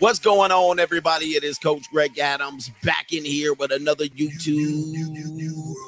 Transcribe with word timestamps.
What's 0.00 0.20
going 0.20 0.52
on, 0.52 0.78
everybody? 0.78 1.30
It 1.30 1.42
is 1.42 1.58
Coach 1.58 1.90
Greg 1.90 2.20
Adams 2.20 2.70
back 2.84 3.12
in 3.12 3.24
here 3.24 3.52
with 3.52 3.72
another 3.72 4.04
YouTube 4.04 4.94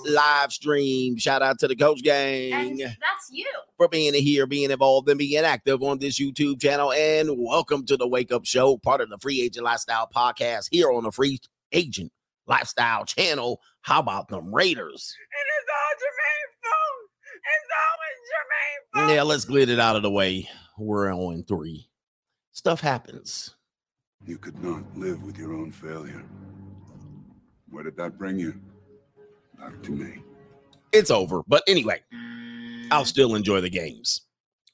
live 0.05 0.53
stream. 0.53 1.17
Shout 1.17 1.43
out 1.43 1.61
to 1.61 1.69
the 1.69 1.77
Coach 1.77 2.03
Gang. 2.03 2.53
And 2.53 2.81
that's 2.81 3.31
you. 3.31 3.47
For 3.77 3.87
being 3.87 4.13
here, 4.15 4.49
being 4.49 4.73
involved, 4.73 5.09
and 5.09 5.17
being 5.17 5.45
active 5.45 5.85
on 5.85 6.01
this 6.01 6.19
YouTube 6.19 6.61
channel. 6.61 6.93
And 6.93 7.31
welcome 7.39 7.87
to 7.87 7.97
the 7.97 8.09
Wake 8.09 8.33
Up 8.33 8.45
Show, 8.45 8.79
part 8.79 9.01
of 9.01 9.11
the 9.11 9.19
Free 9.19 9.43
Agent 9.43 9.65
Lifestyle 9.65 10.09
podcast 10.13 10.67
here 10.73 10.91
on 10.91 11.05
the 11.05 11.13
Free 11.13 11.39
Agent 11.71 12.11
Lifestyle 12.49 13.05
channel. 13.05 13.61
How 13.83 14.01
about 14.01 14.27
them 14.27 14.53
Raiders? 14.53 15.15
It's 15.47 15.71
all 15.71 15.95
Jermaine 16.03 16.51
fault. 16.65 17.07
It's 17.55 17.71
always 17.87 18.19
Jermaine 18.35 19.07
fault. 19.07 19.15
Yeah, 19.15 19.23
let's 19.23 19.45
get 19.45 19.69
it 19.69 19.79
out 19.79 19.95
of 19.95 20.03
the 20.03 20.11
way. 20.11 20.49
We're 20.77 21.15
on 21.15 21.45
three. 21.45 21.89
Stuff 22.51 22.81
happens. 22.81 23.55
You 24.27 24.39
could 24.39 24.63
not 24.63 24.83
live 24.97 25.23
with 25.25 25.39
your 25.39 25.55
own 25.55 25.73
failure. 25.73 26.23
Where 27.71 27.85
did 27.85 27.97
that 27.97 28.19
bring 28.19 28.39
you? 28.39 28.61
Back 29.59 29.83
to 29.83 29.93
me. 29.93 30.23
It's 30.93 31.11
over. 31.11 31.43
But 31.47 31.63
anyway, 31.67 32.03
I'll 32.91 33.05
still 33.05 33.35
enjoy 33.35 33.61
the 33.61 33.71
games. 33.71 34.23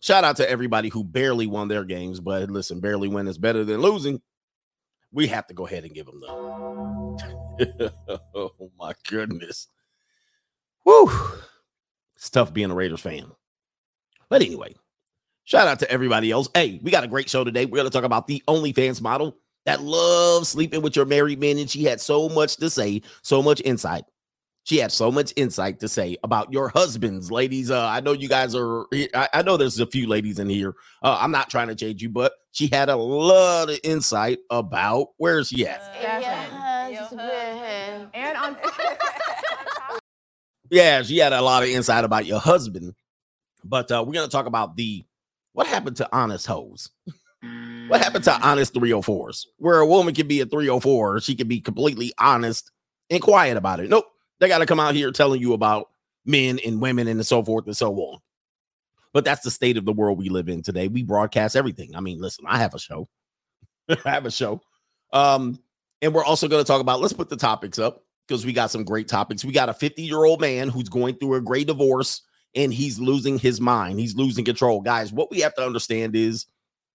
Shout 0.00 0.24
out 0.24 0.36
to 0.36 0.50
everybody 0.50 0.88
who 0.88 1.04
barely 1.04 1.46
won 1.46 1.68
their 1.68 1.84
games, 1.84 2.20
but 2.20 2.50
listen, 2.50 2.80
barely 2.80 3.08
win 3.08 3.28
is 3.28 3.38
better 3.38 3.64
than 3.64 3.80
losing. 3.80 4.20
We 5.12 5.26
have 5.28 5.46
to 5.46 5.54
go 5.54 5.66
ahead 5.66 5.84
and 5.84 5.94
give 5.94 6.06
them 6.06 6.20
the. 6.20 7.92
oh 8.34 8.70
my 8.78 8.94
goodness. 9.08 9.68
Woo. 10.84 11.10
It's 12.16 12.30
tough 12.30 12.52
being 12.52 12.70
a 12.70 12.74
Raiders 12.74 13.00
fan. 13.00 13.30
But 14.28 14.42
anyway, 14.42 14.74
shout 15.46 15.66
out 15.66 15.78
to 15.78 15.90
everybody 15.90 16.30
else. 16.30 16.50
Hey, 16.54 16.78
we 16.82 16.90
got 16.90 17.04
a 17.04 17.08
great 17.08 17.30
show 17.30 17.42
today. 17.44 17.64
We're 17.64 17.78
going 17.78 17.86
to 17.86 17.90
talk 17.90 18.04
about 18.04 18.26
the 18.26 18.42
OnlyFans 18.46 19.00
model 19.00 19.38
that 19.64 19.82
loves 19.82 20.50
sleeping 20.50 20.82
with 20.82 20.94
your 20.94 21.06
married 21.06 21.40
men. 21.40 21.56
And 21.56 21.70
she 21.70 21.84
had 21.84 22.00
so 22.00 22.28
much 22.28 22.56
to 22.58 22.68
say, 22.68 23.00
so 23.22 23.42
much 23.42 23.62
insight. 23.64 24.04
She 24.64 24.78
had 24.78 24.90
so 24.90 25.12
much 25.12 25.32
insight 25.36 25.78
to 25.80 25.88
say 25.88 26.16
about 26.24 26.52
your 26.52 26.68
husbands, 26.68 27.30
ladies. 27.30 27.70
Uh, 27.70 27.86
I 27.86 28.00
know 28.00 28.10
you 28.10 28.28
guys 28.28 28.52
are. 28.56 28.86
I, 29.14 29.28
I 29.32 29.42
know 29.42 29.56
there's 29.56 29.78
a 29.78 29.86
few 29.86 30.08
ladies 30.08 30.40
in 30.40 30.50
here. 30.50 30.74
Uh, 31.04 31.16
I'm 31.20 31.30
not 31.30 31.48
trying 31.48 31.68
to 31.68 31.76
change 31.76 32.02
you, 32.02 32.08
but 32.08 32.32
she 32.50 32.66
had 32.66 32.88
a 32.88 32.96
lot 32.96 33.70
of 33.70 33.78
insight 33.84 34.40
about 34.50 35.10
where's 35.18 35.50
she 35.50 35.68
at. 35.68 35.80
And 38.12 38.36
on 38.36 38.56
Yeah, 40.70 41.02
she 41.02 41.18
had 41.18 41.32
a 41.32 41.40
lot 41.40 41.62
of 41.62 41.68
insight 41.68 42.02
about 42.04 42.26
your 42.26 42.40
husband. 42.40 42.96
But 43.62 43.92
uh, 43.92 44.02
we're 44.04 44.14
gonna 44.14 44.26
talk 44.26 44.46
about 44.46 44.76
the 44.76 45.04
what 45.56 45.66
happened 45.66 45.96
to 45.96 46.08
honest 46.12 46.46
hoes. 46.46 46.90
What 47.88 48.02
happened 48.02 48.24
to 48.24 48.46
honest 48.46 48.74
304s? 48.74 49.46
Where 49.56 49.78
a 49.78 49.86
woman 49.86 50.14
can 50.14 50.28
be 50.28 50.42
a 50.42 50.46
304, 50.46 51.20
she 51.22 51.34
can 51.34 51.48
be 51.48 51.62
completely 51.62 52.12
honest 52.18 52.70
and 53.08 53.22
quiet 53.22 53.56
about 53.56 53.80
it. 53.80 53.88
Nope, 53.88 54.04
they 54.38 54.48
got 54.48 54.58
to 54.58 54.66
come 54.66 54.80
out 54.80 54.94
here 54.94 55.10
telling 55.12 55.40
you 55.40 55.54
about 55.54 55.88
men 56.26 56.58
and 56.64 56.82
women 56.82 57.08
and 57.08 57.24
so 57.24 57.42
forth 57.42 57.64
and 57.64 57.76
so 57.76 57.94
on. 57.94 58.18
But 59.14 59.24
that's 59.24 59.44
the 59.44 59.50
state 59.50 59.78
of 59.78 59.86
the 59.86 59.94
world 59.94 60.18
we 60.18 60.28
live 60.28 60.50
in 60.50 60.62
today. 60.62 60.88
We 60.88 61.02
broadcast 61.02 61.56
everything. 61.56 61.96
I 61.96 62.00
mean, 62.00 62.20
listen, 62.20 62.44
I 62.46 62.58
have 62.58 62.74
a 62.74 62.78
show. 62.78 63.08
I 63.88 64.10
have 64.10 64.26
a 64.26 64.30
show. 64.30 64.60
Um, 65.14 65.58
and 66.02 66.12
we're 66.12 66.24
also 66.24 66.48
going 66.48 66.62
to 66.62 66.68
talk 66.68 66.82
about 66.82 67.00
let's 67.00 67.14
put 67.14 67.30
the 67.30 67.36
topics 67.36 67.78
up 67.78 68.04
because 68.28 68.44
we 68.44 68.52
got 68.52 68.70
some 68.70 68.84
great 68.84 69.08
topics. 69.08 69.42
We 69.42 69.52
got 69.52 69.70
a 69.70 69.74
50 69.74 70.02
year 70.02 70.22
old 70.22 70.42
man 70.42 70.68
who's 70.68 70.90
going 70.90 71.14
through 71.14 71.36
a 71.36 71.40
great 71.40 71.68
divorce 71.68 72.20
and 72.56 72.72
he's 72.72 72.98
losing 72.98 73.38
his 73.38 73.60
mind. 73.60 74.00
He's 74.00 74.16
losing 74.16 74.44
control. 74.44 74.80
Guys, 74.80 75.12
what 75.12 75.30
we 75.30 75.40
have 75.40 75.54
to 75.54 75.64
understand 75.64 76.16
is 76.16 76.46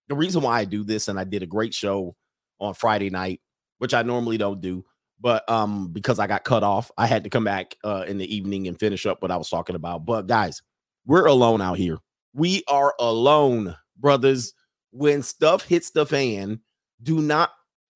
the 0.09 0.15
reason 0.15 0.41
why 0.41 0.59
I 0.59 0.65
do 0.65 0.83
this, 0.83 1.07
and 1.07 1.19
I 1.19 1.23
did 1.23 1.43
a 1.43 1.47
great 1.47 1.73
show 1.73 2.15
on 2.59 2.73
Friday 2.73 3.09
night, 3.09 3.39
which 3.77 3.93
I 3.93 4.01
normally 4.01 4.37
don't 4.37 4.59
do, 4.59 4.83
but 5.19 5.47
um, 5.49 5.89
because 5.93 6.19
I 6.19 6.27
got 6.27 6.43
cut 6.43 6.63
off, 6.63 6.91
I 6.97 7.05
had 7.05 7.23
to 7.23 7.29
come 7.29 7.43
back 7.43 7.75
uh 7.83 8.03
in 8.07 8.17
the 8.17 8.35
evening 8.35 8.67
and 8.67 8.79
finish 8.79 9.05
up 9.05 9.21
what 9.21 9.31
I 9.31 9.37
was 9.37 9.49
talking 9.49 9.75
about. 9.75 10.05
But 10.05 10.27
guys, 10.27 10.61
we're 11.05 11.27
alone 11.27 11.61
out 11.61 11.77
here. 11.77 11.97
We 12.33 12.63
are 12.67 12.93
alone, 12.99 13.75
brothers. 13.97 14.53
When 14.91 15.21
stuff 15.21 15.63
hits 15.63 15.91
the 15.91 16.05
fan, 16.05 16.59
do 17.01 17.21
not 17.21 17.51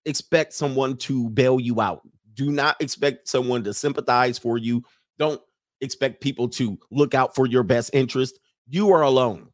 expect 0.06 0.54
someone 0.54 0.98
to 0.98 1.30
bail 1.30 1.60
you 1.60 1.82
out. 1.82 2.02
Do 2.36 2.52
not 2.52 2.78
expect 2.80 3.28
someone 3.28 3.64
to 3.64 3.74
sympathize 3.74 4.38
for 4.38 4.58
you. 4.58 4.84
Don't 5.18 5.42
expect 5.86 6.22
people 6.22 6.50
to 6.50 6.78
look 6.92 7.14
out 7.14 7.36
for 7.36 7.46
your 7.46 7.64
best 7.64 7.92
interest. 7.94 8.40
You 8.68 8.92
are 8.92 9.04
alone. 9.04 9.50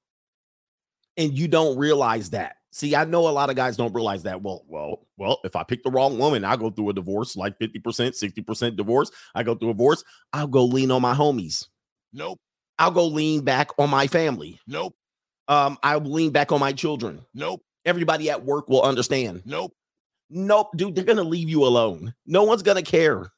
And 1.17 1.37
you 1.37 1.47
don't 1.47 1.77
realize 1.77 2.31
that. 2.31 2.55
See, 2.71 2.95
I 2.95 3.03
know 3.03 3.27
a 3.27 3.31
lot 3.31 3.49
of 3.49 3.57
guys 3.57 3.75
don't 3.75 3.93
realize 3.93 4.23
that. 4.23 4.41
Well, 4.41 4.63
well, 4.67 5.05
well, 5.17 5.39
if 5.43 5.57
I 5.57 5.63
pick 5.63 5.83
the 5.83 5.91
wrong 5.91 6.17
woman, 6.17 6.45
I'll 6.45 6.57
go 6.57 6.69
through 6.69 6.89
a 6.89 6.93
divorce, 6.93 7.35
like 7.35 7.59
50%, 7.59 7.81
60% 7.81 8.77
divorce. 8.77 9.11
I 9.35 9.43
go 9.43 9.55
through 9.55 9.71
a 9.71 9.73
divorce, 9.73 10.03
I'll 10.31 10.47
go 10.47 10.63
lean 10.65 10.89
on 10.89 11.01
my 11.01 11.13
homies. 11.13 11.67
Nope. 12.13 12.39
I'll 12.79 12.91
go 12.91 13.05
lean 13.05 13.43
back 13.43 13.71
on 13.77 13.89
my 13.89 14.07
family. 14.07 14.59
Nope. 14.67 14.95
Um, 15.49 15.77
I'll 15.83 15.99
lean 15.99 16.31
back 16.31 16.53
on 16.53 16.61
my 16.61 16.71
children. 16.71 17.21
Nope. 17.33 17.61
Everybody 17.85 18.29
at 18.29 18.45
work 18.45 18.69
will 18.69 18.83
understand. 18.83 19.43
Nope. 19.45 19.73
Nope, 20.29 20.69
dude, 20.77 20.95
they're 20.95 21.03
gonna 21.03 21.23
leave 21.23 21.49
you 21.49 21.65
alone. 21.65 22.13
No 22.25 22.43
one's 22.43 22.63
gonna 22.63 22.81
care. 22.81 23.33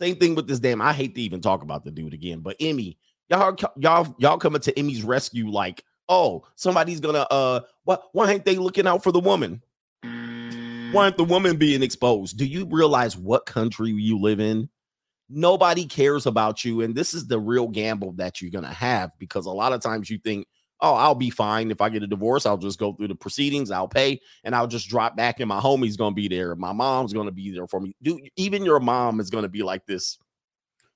Same 0.00 0.16
thing 0.16 0.34
with 0.34 0.48
this 0.48 0.60
damn. 0.60 0.80
I 0.80 0.92
hate 0.92 1.14
to 1.14 1.20
even 1.20 1.40
talk 1.40 1.62
about 1.62 1.84
the 1.84 1.90
dude 1.90 2.14
again, 2.14 2.40
but 2.40 2.56
Ime, 2.62 2.94
y'all, 3.28 3.54
y'all, 3.76 4.14
y'all 4.18 4.38
coming 4.38 4.62
to 4.62 4.80
Ime's 4.80 5.02
rescue 5.02 5.50
like, 5.50 5.84
oh, 6.08 6.44
somebody's 6.56 7.00
gonna 7.00 7.26
uh, 7.30 7.60
what? 7.84 8.04
Why 8.12 8.32
ain't 8.32 8.46
they 8.46 8.56
looking 8.56 8.86
out 8.86 9.02
for 9.02 9.12
the 9.12 9.20
woman? 9.20 9.62
Why 10.02 11.04
aren't 11.04 11.18
the 11.18 11.24
woman 11.24 11.56
being 11.56 11.82
exposed? 11.82 12.38
Do 12.38 12.46
you 12.46 12.66
realize 12.66 13.16
what 13.16 13.44
country 13.44 13.90
you 13.90 14.18
live 14.18 14.40
in? 14.40 14.70
Nobody 15.28 15.84
cares 15.84 16.24
about 16.26 16.64
you, 16.64 16.80
and 16.80 16.94
this 16.94 17.12
is 17.12 17.26
the 17.26 17.38
real 17.38 17.68
gamble 17.68 18.12
that 18.12 18.40
you're 18.40 18.50
gonna 18.50 18.72
have 18.72 19.10
because 19.18 19.44
a 19.44 19.50
lot 19.50 19.74
of 19.74 19.82
times 19.82 20.08
you 20.08 20.18
think, 20.18 20.46
oh, 20.82 20.94
I'll 20.94 21.14
be 21.14 21.30
fine 21.30 21.70
if 21.70 21.80
I 21.80 21.88
get 21.88 22.02
a 22.02 22.06
divorce. 22.06 22.46
I'll 22.46 22.56
just 22.56 22.78
go 22.78 22.92
through 22.92 23.08
the 23.08 23.14
proceedings, 23.14 23.70
I'll 23.70 23.88
pay, 23.88 24.20
and 24.44 24.54
I'll 24.54 24.66
just 24.66 24.88
drop 24.88 25.16
back, 25.16 25.40
and 25.40 25.48
my 25.48 25.60
homie's 25.60 25.96
gonna 25.96 26.14
be 26.14 26.28
there. 26.28 26.54
My 26.56 26.72
mom's 26.72 27.12
gonna 27.12 27.30
be 27.30 27.50
there 27.50 27.66
for 27.66 27.80
me. 27.80 27.94
Dude, 28.02 28.30
even 28.36 28.64
your 28.64 28.80
mom 28.80 29.20
is 29.20 29.30
gonna 29.30 29.48
be 29.48 29.62
like 29.62 29.86
this. 29.86 30.18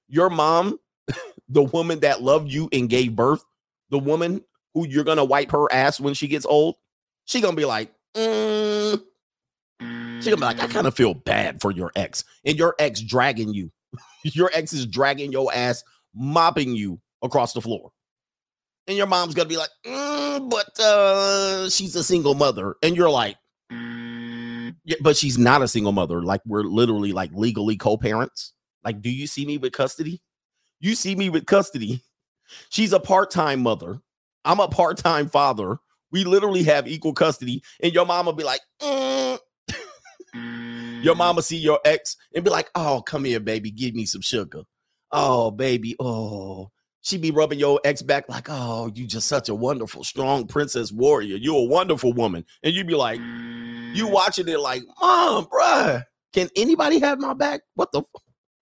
Your 0.08 0.30
mom, 0.30 0.78
the 1.48 1.62
woman 1.62 2.00
that 2.00 2.22
loved 2.22 2.50
you 2.50 2.68
and 2.72 2.88
gave 2.88 3.14
birth, 3.14 3.44
the 3.90 3.98
woman 3.98 4.42
who 4.74 4.86
you're 4.86 5.04
gonna 5.04 5.24
wipe 5.24 5.50
her 5.52 5.72
ass 5.72 6.00
when 6.00 6.14
she 6.14 6.28
gets 6.28 6.46
old, 6.46 6.76
she 7.26 7.40
gonna 7.40 7.56
be 7.56 7.64
like, 7.64 7.92
mm. 8.14 9.02
she 9.80 10.30
gonna 10.30 10.36
be 10.36 10.42
like, 10.42 10.62
I 10.62 10.66
kind 10.66 10.86
of 10.86 10.94
feel 10.94 11.14
bad 11.14 11.60
for 11.60 11.70
your 11.70 11.92
ex, 11.96 12.24
and 12.44 12.58
your 12.58 12.74
ex 12.78 13.00
dragging 13.00 13.52
you. 13.52 13.70
your 14.24 14.50
ex 14.54 14.72
is 14.72 14.86
dragging 14.86 15.30
your 15.30 15.52
ass, 15.54 15.84
mopping 16.14 16.74
you 16.74 17.00
across 17.22 17.52
the 17.52 17.60
floor 17.60 17.92
and 18.86 18.96
your 18.96 19.06
mom's 19.06 19.34
gonna 19.34 19.48
be 19.48 19.56
like, 19.56 19.70
"Mm, 19.86 20.50
but 20.50 20.78
uh, 20.80 21.68
she's 21.70 21.96
a 21.96 22.04
single 22.04 22.34
mother, 22.34 22.76
and 22.82 22.96
you're 22.96 23.10
like, 23.10 23.36
yeah, 24.84 24.96
but 25.00 25.16
she's 25.16 25.38
not 25.38 25.62
a 25.62 25.68
single 25.68 25.92
mother. 25.92 26.22
Like 26.22 26.42
we're 26.46 26.62
literally 26.62 27.12
like 27.12 27.30
legally 27.32 27.76
co-parents. 27.76 28.52
Like, 28.84 29.00
do 29.00 29.10
you 29.10 29.26
see 29.26 29.46
me 29.46 29.56
with 29.58 29.72
custody? 29.72 30.22
You 30.80 30.94
see 30.94 31.14
me 31.14 31.30
with 31.30 31.46
custody. 31.46 32.02
She's 32.68 32.92
a 32.92 33.00
part-time 33.00 33.62
mother. 33.62 34.00
I'm 34.44 34.60
a 34.60 34.68
part-time 34.68 35.30
father. 35.30 35.78
We 36.12 36.24
literally 36.24 36.62
have 36.64 36.86
equal 36.86 37.14
custody, 37.14 37.62
and 37.82 37.92
your 37.92 38.04
mom 38.04 38.26
will 38.26 38.34
be 38.34 38.44
like, 38.44 38.60
"Mm." 38.82 39.38
your 41.02 41.14
mama 41.14 41.42
see 41.42 41.56
your 41.56 41.80
ex 41.84 42.16
and 42.34 42.44
be 42.44 42.50
like, 42.50 42.70
"Oh, 42.74 43.02
come 43.04 43.24
here, 43.24 43.40
baby, 43.40 43.70
give 43.70 43.94
me 43.94 44.04
some 44.04 44.20
sugar." 44.20 44.62
Oh, 45.10 45.50
baby, 45.50 45.96
oh, 45.98 46.70
she 47.04 47.18
be 47.18 47.30
rubbing 47.30 47.58
your 47.58 47.78
ex 47.84 48.00
back 48.00 48.30
like, 48.30 48.46
oh, 48.48 48.90
you 48.94 49.06
just 49.06 49.28
such 49.28 49.50
a 49.50 49.54
wonderful, 49.54 50.02
strong 50.02 50.46
princess 50.46 50.90
warrior. 50.90 51.36
You're 51.36 51.60
a 51.60 51.64
wonderful 51.64 52.14
woman. 52.14 52.46
And 52.62 52.72
you'd 52.72 52.86
be 52.86 52.94
like, 52.94 53.20
you 53.94 54.08
watching 54.08 54.48
it 54.48 54.58
like, 54.58 54.82
mom, 54.98 55.44
bruh, 55.44 56.02
can 56.32 56.48
anybody 56.56 56.98
have 57.00 57.20
my 57.20 57.34
back? 57.34 57.60
What 57.74 57.92
the 57.92 58.02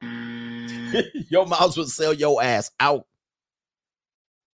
f-? 0.03 1.05
your 1.31 1.47
moms 1.47 1.77
will 1.77 1.87
sell 1.87 2.13
your 2.13 2.43
ass 2.43 2.73
out. 2.81 3.07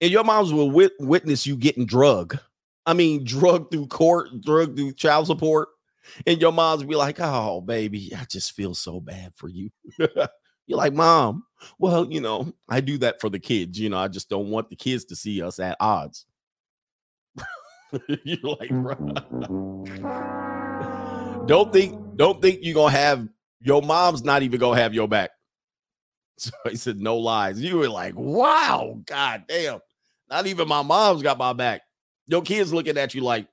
And 0.03 0.11
your 0.11 0.23
moms 0.23 0.53
will 0.53 0.71
wit- 0.71 0.93
witness 1.01 1.47
you 1.47 1.57
getting 1.57 1.87
drug. 1.87 2.39
I 2.85 2.93
mean, 2.93 3.25
drug 3.25 3.71
through 3.71 3.87
court, 3.87 4.43
drug 4.43 4.77
through 4.77 4.93
child 4.93 5.29
support. 5.29 5.71
And 6.27 6.39
your 6.43 6.53
moms 6.53 6.85
be 6.85 6.95
like, 6.95 7.21
oh, 7.21 7.63
baby, 7.63 8.13
I 8.15 8.27
just 8.27 8.53
feel 8.53 8.75
so 8.75 9.01
bad 9.01 9.33
for 9.35 9.49
you. 9.49 9.71
You're 9.99 10.79
like, 10.79 10.93
mom, 10.93 11.45
well, 11.79 12.11
you 12.11 12.21
know, 12.21 12.53
I 12.69 12.81
do 12.81 12.99
that 12.99 13.21
for 13.21 13.31
the 13.31 13.39
kids. 13.39 13.79
You 13.79 13.91
know, 13.91 13.99
I 13.99 14.09
just 14.09 14.29
don't 14.29 14.51
want 14.51 14.71
the 14.71 14.77
kids 14.77 15.05
to 15.07 15.17
see 15.17 15.43
us 15.43 15.59
at 15.59 15.77
odds. 15.81 16.27
You're 18.25 18.39
like, 18.43 18.71
mm, 18.71 18.83
bro. 18.83 18.95
Mm, 18.97 19.87
mm, 19.89 21.47
don't 21.47 21.73
think, 21.73 22.17
don't 22.17 22.43
think 22.43 22.59
you're 22.63 22.75
gonna 22.75 22.91
have 22.93 23.27
your 23.61 23.81
mom's 23.81 24.23
not 24.23 24.43
even 24.43 24.61
gonna 24.61 24.81
have 24.81 24.95
your 24.95 25.09
back. 25.09 25.31
So 26.41 26.53
he 26.71 26.77
said, 26.77 27.01
no 27.01 27.17
lies. 27.17 27.61
You 27.61 27.79
were 27.79 27.89
like, 27.89 28.15
wow, 28.15 29.01
god 29.07 29.47
damn. 29.49 29.81
Not 30.31 30.47
even 30.47 30.69
my 30.69 30.83
mom's 30.83 31.21
got 31.21 31.37
my 31.37 31.53
back. 31.53 31.81
Your 32.29 32.43
kids 32.43 32.73
looking 32.73 32.97
at 32.97 33.13
you 33.13 33.23
like, 33.23 33.49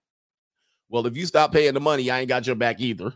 Well, 0.89 1.07
if 1.07 1.17
you 1.17 1.25
stop 1.25 1.51
paying 1.51 1.73
the 1.73 1.79
money, 1.79 2.11
I 2.11 2.19
ain't 2.19 2.29
got 2.29 2.45
your 2.45 2.55
back 2.55 2.79
either. 2.79 3.11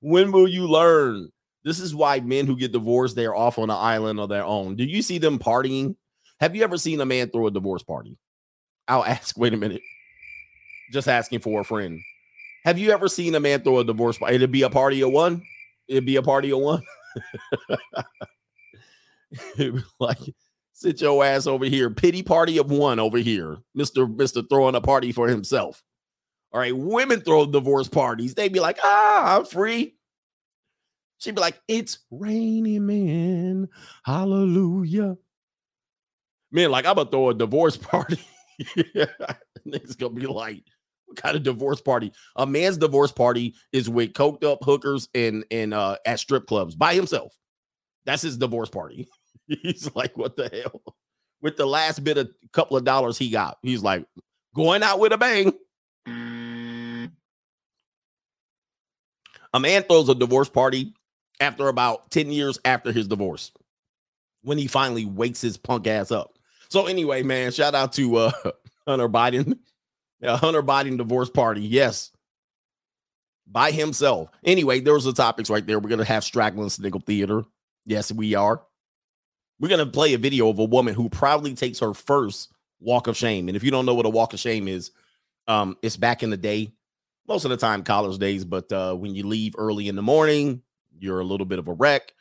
when 0.00 0.32
will 0.32 0.48
you 0.48 0.66
learn? 0.68 1.30
This 1.64 1.78
is 1.78 1.94
why 1.94 2.20
men 2.20 2.46
who 2.46 2.56
get 2.56 2.72
divorced, 2.72 3.16
they're 3.16 3.34
off 3.34 3.58
on 3.58 3.70
an 3.70 3.76
island 3.76 4.18
of 4.18 4.28
their 4.28 4.44
own. 4.44 4.76
Do 4.76 4.84
you 4.84 5.02
see 5.02 5.18
them 5.18 5.38
partying? 5.38 5.96
Have 6.40 6.56
you 6.56 6.64
ever 6.64 6.78
seen 6.78 7.00
a 7.00 7.06
man 7.06 7.28
throw 7.28 7.46
a 7.46 7.50
divorce 7.50 7.82
party? 7.82 8.16
I'll 8.88 9.04
ask, 9.06 9.38
wait 9.38 9.54
a 9.54 9.58
minute. 9.58 9.82
Just 10.92 11.08
asking 11.08 11.40
for 11.40 11.60
a 11.60 11.64
friend. 11.64 12.00
Have 12.64 12.78
you 12.78 12.90
ever 12.90 13.08
seen 13.08 13.34
a 13.34 13.40
man 13.40 13.60
throw 13.60 13.78
a 13.78 13.84
divorce 13.84 14.18
party? 14.18 14.34
It'd 14.34 14.50
be 14.50 14.62
a 14.62 14.70
party 14.70 15.02
of 15.02 15.12
one. 15.12 15.42
It'd 15.88 16.06
be 16.06 16.16
a 16.16 16.22
party 16.22 16.52
of 16.52 16.58
one. 16.58 16.82
like, 20.00 20.18
sit 20.72 21.00
your 21.00 21.24
ass 21.24 21.46
over 21.46 21.64
here. 21.64 21.90
Pity 21.90 22.22
party 22.22 22.58
of 22.58 22.70
one 22.70 22.98
over 22.98 23.18
here. 23.18 23.58
Mr. 23.76 24.12
Mr. 24.14 24.46
throwing 24.48 24.74
a 24.74 24.80
party 24.80 25.12
for 25.12 25.28
himself. 25.28 25.82
All 26.52 26.60
right. 26.60 26.76
Women 26.76 27.20
throw 27.20 27.46
divorce 27.46 27.88
parties. 27.88 28.34
They'd 28.34 28.52
be 28.52 28.60
like, 28.60 28.78
ah, 28.82 29.36
I'm 29.36 29.44
free. 29.44 29.94
She'd 31.20 31.34
be 31.34 31.40
like, 31.42 31.60
it's 31.68 31.98
raining, 32.10 32.86
man. 32.86 33.68
Hallelujah. 34.04 35.16
Man, 36.50 36.70
like, 36.70 36.86
I'm 36.86 36.96
gonna 36.96 37.10
throw 37.10 37.28
a 37.28 37.34
divorce 37.34 37.76
party. 37.78 38.18
Niggas 39.66 39.98
gonna 39.98 40.14
be 40.14 40.26
like, 40.26 40.64
what 41.04 41.18
kind 41.18 41.36
of 41.36 41.42
divorce 41.42 41.82
party? 41.82 42.12
A 42.36 42.46
man's 42.46 42.78
divorce 42.78 43.12
party 43.12 43.54
is 43.70 43.88
with 43.88 44.14
coked 44.14 44.44
up 44.44 44.64
hookers 44.64 45.08
and 45.14 45.44
and 45.50 45.74
uh 45.74 45.96
at 46.06 46.20
strip 46.20 46.46
clubs 46.46 46.74
by 46.74 46.94
himself. 46.94 47.36
That's 48.06 48.22
his 48.22 48.38
divorce 48.38 48.70
party. 48.70 49.06
He's 49.46 49.94
like, 49.94 50.16
what 50.16 50.36
the 50.36 50.48
hell? 50.48 50.82
With 51.42 51.58
the 51.58 51.66
last 51.66 52.02
bit 52.02 52.16
of 52.16 52.30
couple 52.52 52.78
of 52.78 52.84
dollars 52.84 53.18
he 53.18 53.28
got, 53.30 53.58
he's 53.62 53.82
like, 53.82 54.04
going 54.54 54.82
out 54.82 55.00
with 55.00 55.12
a 55.12 55.18
bang. 55.18 55.52
A 59.52 59.58
man 59.58 59.82
throws 59.82 60.08
a 60.08 60.14
divorce 60.14 60.48
party 60.48 60.94
after 61.40 61.68
about 61.68 62.10
10 62.10 62.30
years 62.30 62.58
after 62.64 62.92
his 62.92 63.08
divorce 63.08 63.50
when 64.42 64.58
he 64.58 64.66
finally 64.66 65.04
wakes 65.04 65.40
his 65.40 65.56
punk 65.56 65.86
ass 65.86 66.10
up. 66.10 66.38
So, 66.68 66.86
anyway, 66.86 67.22
man, 67.22 67.50
shout 67.50 67.74
out 67.74 67.92
to 67.94 68.16
uh, 68.16 68.32
Hunter 68.86 69.08
Biden. 69.08 69.58
Yeah, 70.20 70.36
Hunter 70.36 70.62
Biden 70.62 70.98
divorce 70.98 71.30
party. 71.30 71.62
Yes. 71.62 72.10
By 73.46 73.72
himself. 73.72 74.30
Anyway, 74.44 74.80
there 74.80 74.94
was 74.94 75.04
the 75.04 75.12
topics 75.12 75.50
right 75.50 75.66
there. 75.66 75.80
We're 75.80 75.96
to 75.96 76.04
have 76.04 76.22
Straggling 76.22 76.68
Sniggle 76.68 77.00
Theater. 77.00 77.42
Yes, 77.84 78.12
we 78.12 78.34
are. 78.34 78.62
We're 79.58 79.76
to 79.76 79.86
play 79.86 80.14
a 80.14 80.18
video 80.18 80.48
of 80.48 80.58
a 80.58 80.64
woman 80.64 80.94
who 80.94 81.08
proudly 81.08 81.54
takes 81.54 81.80
her 81.80 81.92
first 81.92 82.52
walk 82.80 83.06
of 83.08 83.16
shame. 83.16 83.48
And 83.48 83.56
if 83.56 83.64
you 83.64 83.70
don't 83.70 83.86
know 83.86 83.94
what 83.94 84.06
a 84.06 84.10
walk 84.10 84.32
of 84.32 84.40
shame 84.40 84.68
is, 84.68 84.90
um, 85.48 85.76
it's 85.82 85.96
back 85.96 86.22
in 86.22 86.30
the 86.30 86.36
day, 86.36 86.72
most 87.26 87.44
of 87.44 87.50
the 87.50 87.56
time 87.56 87.82
college 87.82 88.18
days, 88.18 88.44
but 88.44 88.70
uh, 88.72 88.94
when 88.94 89.14
you 89.14 89.26
leave 89.26 89.54
early 89.58 89.88
in 89.88 89.96
the 89.96 90.02
morning, 90.02 90.62
you're 91.00 91.20
a 91.20 91.24
little 91.24 91.46
bit 91.46 91.58
of 91.58 91.68
a 91.68 91.72
wreck. 91.72 92.12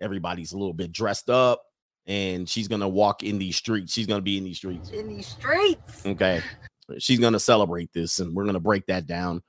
Everybody's 0.00 0.52
a 0.52 0.58
little 0.58 0.74
bit 0.74 0.92
dressed 0.92 1.30
up, 1.30 1.62
and 2.06 2.48
she's 2.48 2.68
gonna 2.68 2.88
walk 2.88 3.22
in 3.22 3.38
these 3.38 3.56
streets. 3.56 3.92
She's 3.92 4.06
gonna 4.06 4.22
be 4.22 4.38
in 4.38 4.44
these 4.44 4.56
streets. 4.56 4.90
In 4.90 5.08
these 5.08 5.26
streets. 5.26 6.04
Okay. 6.04 6.42
She's 6.98 7.18
gonna 7.18 7.40
celebrate 7.40 7.92
this, 7.92 8.18
and 8.18 8.34
we're 8.34 8.44
gonna 8.44 8.60
break 8.60 8.86
that 8.86 9.06
down. 9.06 9.42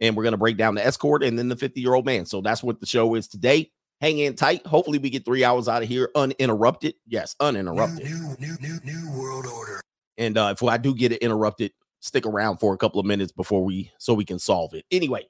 And 0.00 0.16
we're 0.16 0.24
gonna 0.24 0.38
break 0.38 0.56
down 0.56 0.74
the 0.74 0.84
escort 0.84 1.22
and 1.22 1.38
then 1.38 1.48
the 1.48 1.56
50 1.56 1.80
year 1.80 1.94
old 1.94 2.06
man. 2.06 2.24
So 2.24 2.40
that's 2.40 2.62
what 2.62 2.80
the 2.80 2.86
show 2.86 3.14
is 3.14 3.28
today 3.28 3.70
hang 4.00 4.18
in 4.18 4.34
tight. 4.34 4.66
Hopefully, 4.66 4.98
we 4.98 5.10
get 5.10 5.24
three 5.24 5.44
hours 5.44 5.68
out 5.68 5.82
of 5.82 5.88
here 5.88 6.10
uninterrupted. 6.14 6.94
Yes, 7.06 7.36
uninterrupted. 7.40 8.04
New, 8.04 8.36
new, 8.38 8.56
new, 8.60 8.78
new 8.84 9.18
world 9.18 9.46
order. 9.46 9.80
And 10.18 10.36
uh, 10.36 10.54
if 10.56 10.62
I 10.62 10.76
do 10.76 10.94
get 10.94 11.12
it 11.12 11.22
interrupted, 11.22 11.72
stick 12.00 12.26
around 12.26 12.58
for 12.58 12.74
a 12.74 12.78
couple 12.78 13.00
of 13.00 13.06
minutes 13.06 13.32
before 13.32 13.64
we 13.64 13.90
so 13.98 14.14
we 14.14 14.24
can 14.24 14.38
solve 14.38 14.74
it. 14.74 14.84
Anyway, 14.90 15.28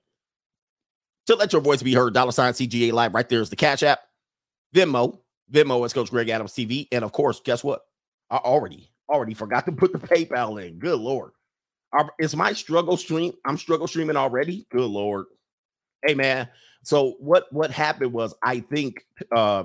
to 1.31 1.37
let 1.37 1.53
your 1.53 1.63
voice 1.63 1.83
be 1.83 1.95
heard, 1.95 2.15
dollar 2.15 2.33
sign 2.33 2.53
CGA 2.53 2.93
live 2.93 3.15
right 3.15 3.29
there 3.29 3.41
is 3.41 3.51
the 3.51 3.57
Cash 3.57 3.83
App, 3.83 4.01
Venmo, 4.75 5.19
Venmo 5.53 5.85
is 5.87 5.93
Coach 5.93 6.11
Greg 6.11 6.29
Adams 6.29 6.53
TV, 6.53 6.89
and 6.93 7.05
of 7.05 7.13
course, 7.13 7.41
guess 7.45 7.65
what? 7.65 7.83
I 8.31 8.37
already 8.37 8.91
already 9.09 9.35
forgot 9.35 9.67
to 9.67 9.73
put 9.73 9.93
the 9.93 9.99
PayPal 10.07 10.65
in. 10.65 10.79
Good 10.79 10.99
lord. 10.99 11.33
Is 12.21 12.37
my 12.37 12.53
struggle 12.53 12.97
stream? 12.97 13.33
I'm 13.45 13.59
struggle 13.59 13.89
streaming 13.89 14.17
already. 14.17 14.67
Good 14.71 14.89
lord. 14.89 15.27
Hey 16.07 16.15
man, 16.15 16.49
so 16.83 17.17
what 17.19 17.53
what 17.53 17.71
happened 17.71 18.13
was 18.13 18.35
I 18.43 18.61
think 18.61 19.05
uh 19.35 19.65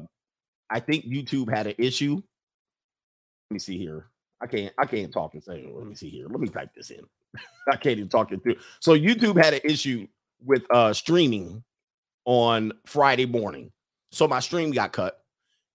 I 0.69 0.79
think 0.79 1.05
YouTube 1.05 1.55
had 1.55 1.67
an 1.67 1.75
issue. 1.77 2.15
Let 2.15 3.53
me 3.53 3.59
see 3.59 3.77
here. 3.77 4.07
I 4.41 4.47
can't 4.47 4.73
I 4.77 4.85
can't 4.85 5.13
talk 5.13 5.33
and 5.35 5.43
say, 5.43 5.67
let 5.71 5.87
me 5.87 5.95
see 5.95 6.09
here. 6.09 6.27
Let 6.27 6.39
me 6.39 6.47
type 6.47 6.71
this 6.75 6.89
in. 6.89 7.05
I 7.71 7.75
can't 7.75 7.97
even 7.97 8.09
talk 8.09 8.31
it 8.31 8.41
through. 8.41 8.55
So 8.79 8.93
YouTube 8.97 9.41
had 9.41 9.53
an 9.53 9.61
issue 9.63 10.07
with 10.45 10.63
uh 10.71 10.93
streaming 10.93 11.63
on 12.25 12.71
Friday 12.85 13.25
morning. 13.25 13.71
So 14.11 14.27
my 14.27 14.39
stream 14.39 14.71
got 14.71 14.93
cut. 14.93 15.19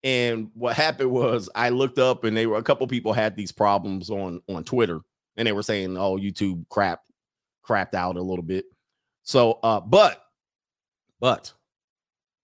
And 0.03 0.51
what 0.55 0.77
happened 0.77 1.11
was 1.11 1.51
I 1.55 1.69
looked 1.69 1.99
up 1.99 2.25
and 2.25 2.37
they 2.37 2.47
were 2.47 2.57
a 2.57 2.63
couple 2.63 2.87
people 2.87 3.13
had 3.13 3.37
these 3.37 3.53
problems 3.53 4.09
on 4.11 4.41
on 4.49 4.65
Twitter 4.65 5.01
and 5.37 5.47
they 5.47 5.53
were 5.53 5.63
saying, 5.63 5.97
oh, 5.97 6.17
YouTube 6.17 6.67
crap 6.69 7.01
crapped 7.67 7.95
out 7.95 8.17
a 8.17 8.23
little 8.23 8.43
bit. 8.43 8.65
So 9.23 9.59
uh, 9.63 9.81
but 9.81 10.25
but 11.21 11.53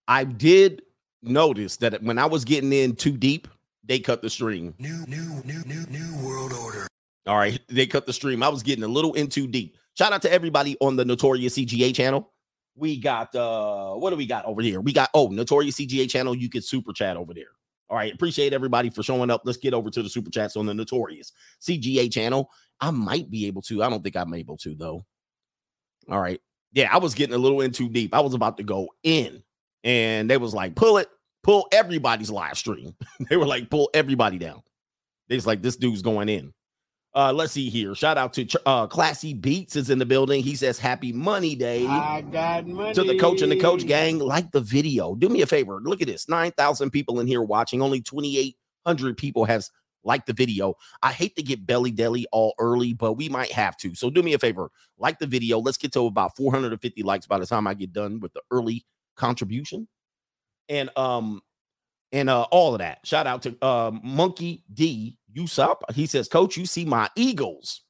I 0.07 0.23
did 0.23 0.83
notice 1.23 1.77
that 1.77 2.01
when 2.03 2.19
I 2.19 2.27
was 2.27 2.45
getting 2.45 2.71
in 2.71 2.95
too 2.95 3.17
deep, 3.17 3.47
they 3.83 3.99
cut 3.99 4.21
the 4.21 4.29
stream. 4.29 4.75
New, 4.77 5.05
new, 5.07 5.41
new, 5.43 5.63
new, 5.65 5.85
new 5.87 6.25
world 6.25 6.53
order. 6.53 6.87
All 7.25 7.37
right, 7.37 7.59
they 7.67 7.87
cut 7.87 8.05
the 8.05 8.13
stream. 8.13 8.43
I 8.43 8.49
was 8.49 8.63
getting 8.63 8.83
a 8.83 8.87
little 8.87 9.13
in 9.13 9.27
too 9.27 9.47
deep. 9.47 9.77
Shout 9.97 10.13
out 10.13 10.21
to 10.21 10.31
everybody 10.31 10.77
on 10.79 10.95
the 10.95 11.03
Notorious 11.03 11.57
CGA 11.57 11.93
channel. 11.93 12.31
We 12.75 12.99
got 12.99 13.33
uh 13.33 13.95
what 13.95 14.11
do 14.11 14.15
we 14.15 14.27
got 14.27 14.45
over 14.45 14.61
here? 14.61 14.79
We 14.79 14.93
got 14.93 15.09
oh 15.15 15.29
Notorious 15.29 15.75
CGA 15.75 16.07
channel. 16.07 16.35
You 16.35 16.49
can 16.49 16.61
super 16.61 16.93
chat 16.93 17.17
over 17.17 17.33
there. 17.33 17.47
All 17.89 17.97
right, 17.97 18.13
appreciate 18.13 18.53
everybody 18.53 18.91
for 18.91 19.01
showing 19.01 19.31
up. 19.31 19.41
Let's 19.45 19.57
get 19.57 19.73
over 19.73 19.89
to 19.89 20.03
the 20.03 20.09
super 20.09 20.29
chats 20.29 20.55
on 20.55 20.67
the 20.67 20.73
Notorious 20.73 21.31
CGA 21.61 22.11
channel. 22.11 22.51
I 22.79 22.91
might 22.91 23.31
be 23.31 23.47
able 23.47 23.63
to. 23.63 23.81
I 23.81 23.89
don't 23.89 24.03
think 24.03 24.15
I'm 24.15 24.33
able 24.35 24.57
to 24.57 24.75
though. 24.75 25.03
All 26.09 26.21
right, 26.21 26.39
yeah, 26.73 26.89
I 26.93 26.99
was 26.99 27.15
getting 27.15 27.33
a 27.33 27.39
little 27.39 27.61
in 27.61 27.71
too 27.71 27.89
deep. 27.89 28.13
I 28.13 28.19
was 28.19 28.35
about 28.35 28.57
to 28.57 28.63
go 28.63 28.89
in, 29.01 29.41
and 29.83 30.29
they 30.29 30.37
was 30.37 30.53
like, 30.53 30.75
pull 30.75 30.97
it, 30.97 31.07
pull 31.41 31.67
everybody's 31.71 32.29
live 32.29 32.57
stream. 32.57 32.93
they 33.29 33.37
were 33.37 33.47
like, 33.47 33.71
pull 33.71 33.89
everybody 33.95 34.37
down. 34.37 34.61
They 35.27 35.35
was 35.35 35.47
like, 35.47 35.63
this 35.63 35.75
dude's 35.75 36.03
going 36.03 36.29
in. 36.29 36.53
Uh, 37.17 37.33
let's 37.33 37.51
see 37.51 37.67
here. 37.67 37.95
Shout 37.95 38.15
out 38.15 38.31
to 38.33 38.47
uh, 38.67 38.85
Classy 38.85 39.33
Beats 39.33 39.75
is 39.75 39.89
in 39.89 39.97
the 39.97 40.05
building. 40.05 40.43
He 40.43 40.55
says, 40.55 40.77
Happy 40.77 41.11
Money 41.11 41.55
Day. 41.55 41.87
I 41.87 42.21
got 42.21 42.67
money. 42.67 42.93
To 42.93 43.03
the 43.03 43.17
coach 43.17 43.41
and 43.41 43.51
the 43.51 43.59
coach 43.59 43.87
gang, 43.87 44.19
like 44.19 44.51
the 44.51 44.61
video. 44.61 45.15
Do 45.15 45.27
me 45.27 45.41
a 45.41 45.47
favor. 45.47 45.79
Look 45.81 45.99
at 45.99 46.07
this 46.07 46.29
9,000 46.29 46.91
people 46.91 47.19
in 47.19 47.25
here 47.25 47.41
watching. 47.41 47.81
Only 47.81 48.01
2,800 48.01 49.17
people 49.17 49.45
has 49.45 49.71
liked 50.03 50.27
the 50.27 50.33
video. 50.33 50.75
I 51.01 51.11
hate 51.11 51.35
to 51.37 51.41
get 51.41 51.65
belly 51.65 51.89
deli 51.89 52.27
all 52.31 52.53
early, 52.59 52.93
but 52.93 53.13
we 53.13 53.29
might 53.29 53.51
have 53.51 53.77
to. 53.77 53.95
So 53.95 54.11
do 54.11 54.21
me 54.21 54.35
a 54.35 54.39
favor, 54.39 54.69
like 54.99 55.17
the 55.17 55.25
video. 55.25 55.57
Let's 55.57 55.77
get 55.77 55.93
to 55.93 56.05
about 56.05 56.37
450 56.37 57.01
likes 57.01 57.25
by 57.25 57.39
the 57.39 57.47
time 57.47 57.65
I 57.65 57.73
get 57.73 57.93
done 57.93 58.19
with 58.19 58.33
the 58.33 58.41
early 58.51 58.85
contribution. 59.15 59.87
And 60.69 60.91
um 60.95 61.41
and 62.11 62.29
uh 62.29 62.43
all 62.51 62.75
of 62.75 62.79
that. 62.79 62.99
Shout 63.05 63.25
out 63.25 63.41
to 63.41 63.57
uh 63.63 63.91
Monkey 64.03 64.63
D 64.71 65.17
Usop. 65.37 65.77
He 65.93 66.05
says, 66.05 66.27
Coach, 66.27 66.57
you 66.57 66.65
see 66.65 66.85
my 66.85 67.09
Eagles. 67.15 67.81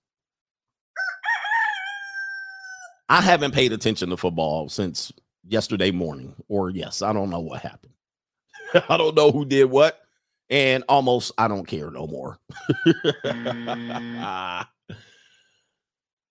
I 3.09 3.21
haven't 3.21 3.53
paid 3.53 3.71
attention 3.71 4.09
to 4.09 4.17
football 4.17 4.67
since 4.67 5.13
yesterday 5.47 5.91
morning, 5.91 6.35
or 6.49 6.69
yes, 6.69 7.01
I 7.01 7.13
don't 7.13 7.29
know 7.29 7.39
what 7.39 7.61
happened. 7.61 7.93
I 8.89 8.97
don't 8.97 9.15
know 9.15 9.31
who 9.31 9.45
did 9.45 9.65
what 9.65 10.01
and 10.49 10.83
almost 10.87 11.31
I 11.37 11.47
don't 11.47 11.65
care 11.65 11.91
no 11.91 12.07
more. 12.07 12.37
mm. 12.85 14.67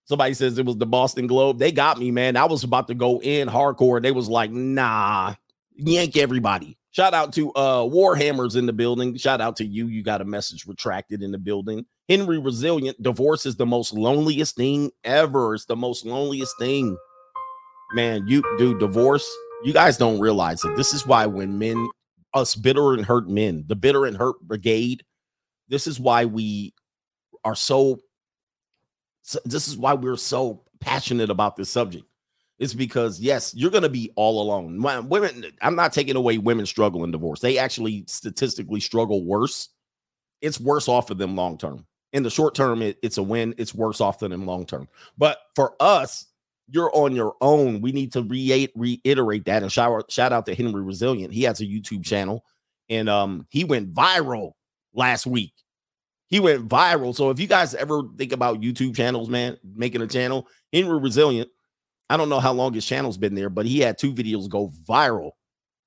Somebody 0.04 0.34
says 0.34 0.56
it 0.56 0.64
was 0.64 0.76
the 0.76 0.86
Boston 0.86 1.26
Globe. 1.26 1.58
They 1.58 1.72
got 1.72 1.98
me, 1.98 2.12
man. 2.12 2.36
I 2.36 2.44
was 2.44 2.62
about 2.62 2.86
to 2.88 2.94
go 2.94 3.20
in 3.20 3.48
hardcore. 3.48 4.00
They 4.00 4.12
was 4.12 4.28
like, 4.28 4.52
nah, 4.52 5.34
yank 5.74 6.16
everybody. 6.16 6.78
Shout 6.96 7.12
out 7.12 7.34
to 7.34 7.52
uh 7.52 7.82
Warhammers 7.82 8.56
in 8.56 8.64
the 8.64 8.72
building. 8.72 9.18
Shout 9.18 9.42
out 9.42 9.56
to 9.56 9.66
you. 9.66 9.88
You 9.88 10.02
got 10.02 10.22
a 10.22 10.24
message 10.24 10.66
retracted 10.66 11.22
in 11.22 11.30
the 11.30 11.36
building. 11.36 11.84
Henry 12.08 12.38
Resilient, 12.38 13.02
divorce 13.02 13.44
is 13.44 13.54
the 13.54 13.66
most 13.66 13.92
loneliest 13.92 14.56
thing 14.56 14.90
ever. 15.04 15.54
It's 15.54 15.66
the 15.66 15.76
most 15.76 16.06
loneliest 16.06 16.54
thing. 16.58 16.96
Man, 17.92 18.26
you 18.26 18.42
do 18.56 18.78
divorce. 18.78 19.30
You 19.62 19.74
guys 19.74 19.98
don't 19.98 20.20
realize 20.20 20.64
it. 20.64 20.74
This 20.74 20.94
is 20.94 21.06
why 21.06 21.26
when 21.26 21.58
men 21.58 21.86
us 22.32 22.54
bitter 22.54 22.94
and 22.94 23.04
hurt 23.04 23.28
men, 23.28 23.64
the 23.66 23.76
bitter 23.76 24.06
and 24.06 24.16
hurt 24.16 24.40
brigade. 24.40 25.02
This 25.68 25.86
is 25.86 26.00
why 26.00 26.24
we 26.24 26.72
are 27.44 27.54
so, 27.54 27.98
so 29.20 29.38
this 29.44 29.68
is 29.68 29.76
why 29.76 29.92
we're 29.92 30.16
so 30.16 30.62
passionate 30.80 31.28
about 31.28 31.56
this 31.56 31.68
subject. 31.68 32.06
It's 32.58 32.74
because 32.74 33.20
yes, 33.20 33.54
you're 33.54 33.70
going 33.70 33.82
to 33.82 33.88
be 33.88 34.10
all 34.16 34.40
alone. 34.40 34.80
Women, 35.08 35.44
I'm 35.60 35.76
not 35.76 35.92
taking 35.92 36.16
away 36.16 36.38
women 36.38 36.64
struggle 36.66 37.04
in 37.04 37.10
divorce. 37.10 37.40
They 37.40 37.58
actually 37.58 38.04
statistically 38.06 38.80
struggle 38.80 39.24
worse. 39.24 39.68
It's 40.40 40.58
worse 40.58 40.88
off 40.88 41.08
for 41.08 41.14
them 41.14 41.36
long 41.36 41.58
term. 41.58 41.86
In 42.12 42.22
the 42.22 42.30
short 42.30 42.54
term, 42.54 42.80
it, 42.80 42.98
it's 43.02 43.18
a 43.18 43.22
win. 43.22 43.54
It's 43.58 43.74
worse 43.74 44.00
off 44.00 44.20
than 44.20 44.32
in 44.32 44.46
long 44.46 44.64
term. 44.64 44.88
But 45.18 45.38
for 45.54 45.74
us, 45.80 46.26
you're 46.68 46.94
on 46.94 47.14
your 47.14 47.34
own. 47.40 47.80
We 47.80 47.92
need 47.92 48.12
to 48.12 48.22
re- 48.22 48.72
reiterate 48.74 49.44
that 49.44 49.62
and 49.62 49.70
shout 49.70 49.92
out, 49.92 50.10
shout 50.10 50.32
out 50.32 50.46
to 50.46 50.54
Henry 50.54 50.82
Resilient. 50.82 51.32
He 51.32 51.42
has 51.42 51.60
a 51.60 51.64
YouTube 51.64 52.04
channel 52.04 52.44
and 52.88 53.08
um 53.08 53.46
he 53.50 53.64
went 53.64 53.92
viral 53.92 54.52
last 54.94 55.26
week. 55.26 55.52
He 56.28 56.40
went 56.40 56.68
viral. 56.68 57.14
So 57.14 57.30
if 57.30 57.38
you 57.38 57.46
guys 57.46 57.74
ever 57.74 58.02
think 58.16 58.32
about 58.32 58.60
YouTube 58.60 58.96
channels, 58.96 59.28
man, 59.28 59.56
making 59.62 60.02
a 60.02 60.08
channel, 60.08 60.48
Henry 60.72 60.98
Resilient, 60.98 61.50
I 62.08 62.16
don't 62.16 62.28
know 62.28 62.40
how 62.40 62.52
long 62.52 62.72
his 62.72 62.86
channel's 62.86 63.16
been 63.18 63.34
there, 63.34 63.50
but 63.50 63.66
he 63.66 63.80
had 63.80 63.98
two 63.98 64.12
videos 64.12 64.48
go 64.48 64.70
viral. 64.88 65.32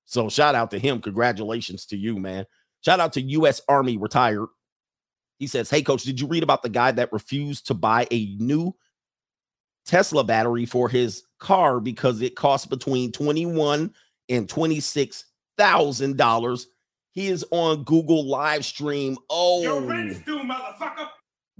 So 0.05 0.27
shout 0.29 0.55
out 0.55 0.71
to 0.71 0.79
him. 0.79 1.01
Congratulations 1.01 1.85
to 1.87 1.97
you, 1.97 2.17
man. 2.17 2.45
Shout 2.83 2.99
out 2.99 3.13
to 3.13 3.21
US 3.21 3.61
Army 3.69 3.97
retired. 3.97 4.47
He 5.37 5.47
says, 5.47 5.69
Hey, 5.69 5.81
coach, 5.81 6.03
did 6.03 6.19
you 6.19 6.27
read 6.27 6.43
about 6.43 6.63
the 6.63 6.69
guy 6.69 6.91
that 6.91 7.13
refused 7.13 7.67
to 7.67 7.73
buy 7.73 8.07
a 8.11 8.35
new 8.39 8.75
Tesla 9.85 10.23
battery 10.23 10.65
for 10.65 10.89
his 10.89 11.23
car 11.39 11.79
because 11.79 12.21
it 12.21 12.35
costs 12.35 12.67
between 12.67 13.11
21 13.11 13.93
and 14.29 14.49
26 14.49 15.25
thousand 15.57 16.17
dollars? 16.17 16.67
He 17.11 17.27
is 17.27 17.45
on 17.51 17.83
Google 17.83 18.25
live 18.27 18.63
stream. 18.65 19.17
Oh, 19.29 19.61
Your 19.61 19.81
rent's 19.81 20.19
due, 20.19 20.39
motherfucker. 20.39 21.07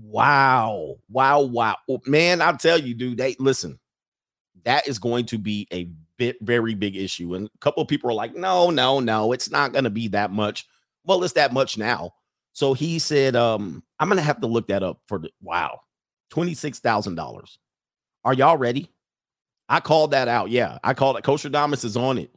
wow, 0.02 0.96
wow, 1.10 1.42
wow, 1.42 1.76
man! 2.06 2.42
I'll 2.42 2.58
tell 2.58 2.80
you, 2.80 2.94
dude. 2.94 3.18
They 3.18 3.36
listen. 3.40 3.80
That 4.66 4.88
is 4.88 5.00
going 5.00 5.26
to 5.28 5.38
be 5.38 5.68
a 5.72 5.90
bit 6.18 6.38
very 6.42 6.76
big 6.76 6.96
issue, 6.96 7.36
and 7.36 7.48
a 7.48 7.58
couple 7.60 7.82
of 7.82 7.88
people 7.90 8.10
are 8.10 8.14
like, 8.14 8.36
"No, 8.36 8.70
no, 8.70 9.00
no, 9.00 9.32
it's 9.32 9.50
not 9.50 9.72
going 9.72 9.86
to 9.86 9.90
be 9.90 10.10
that 10.10 10.32
much." 10.32 10.68
Well, 11.06 11.24
it's 11.24 11.34
that 11.34 11.54
much 11.54 11.78
now. 11.78 12.14
So 12.54 12.74
he 12.74 13.00
said, 13.00 13.36
um, 13.36 13.84
I'm 14.00 14.10
gonna 14.10 14.22
have 14.22 14.42
to 14.42 14.48
look 14.48 14.68
that 14.68 14.84
up 14.84 15.00
for 15.08 15.20
the 15.20 15.32
wow, 15.42 15.80
$26,000. 16.32 17.58
Are 18.26 18.34
y'all 18.34 18.58
ready? 18.58 18.92
I 19.70 19.80
called 19.80 20.12
that 20.12 20.28
out. 20.28 20.50
Yeah, 20.50 20.80
I 20.84 20.94
called 20.94 21.18
it. 21.18 21.24
Adamas 21.24 21.86
is 21.86 21.96
on 21.96 22.18
it. 22.18 22.32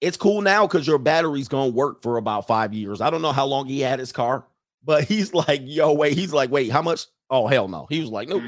It's 0.00 0.16
cool 0.16 0.40
now 0.40 0.66
because 0.66 0.86
your 0.86 0.98
battery's 0.98 1.48
gonna 1.48 1.70
work 1.70 2.02
for 2.02 2.16
about 2.16 2.46
five 2.46 2.72
years. 2.72 3.00
I 3.00 3.10
don't 3.10 3.22
know 3.22 3.32
how 3.32 3.46
long 3.46 3.66
he 3.66 3.80
had 3.80 3.98
his 3.98 4.12
car, 4.12 4.46
but 4.82 5.04
he's 5.08 5.34
like, 5.34 5.62
yo, 5.64 5.92
wait, 5.92 6.16
he's 6.16 6.32
like, 6.32 6.50
wait, 6.50 6.70
how 6.70 6.82
much? 6.82 7.06
Oh, 7.30 7.46
hell 7.46 7.68
no. 7.68 7.86
He 7.88 8.00
was 8.00 8.10
like, 8.10 8.28
nope. 8.28 8.42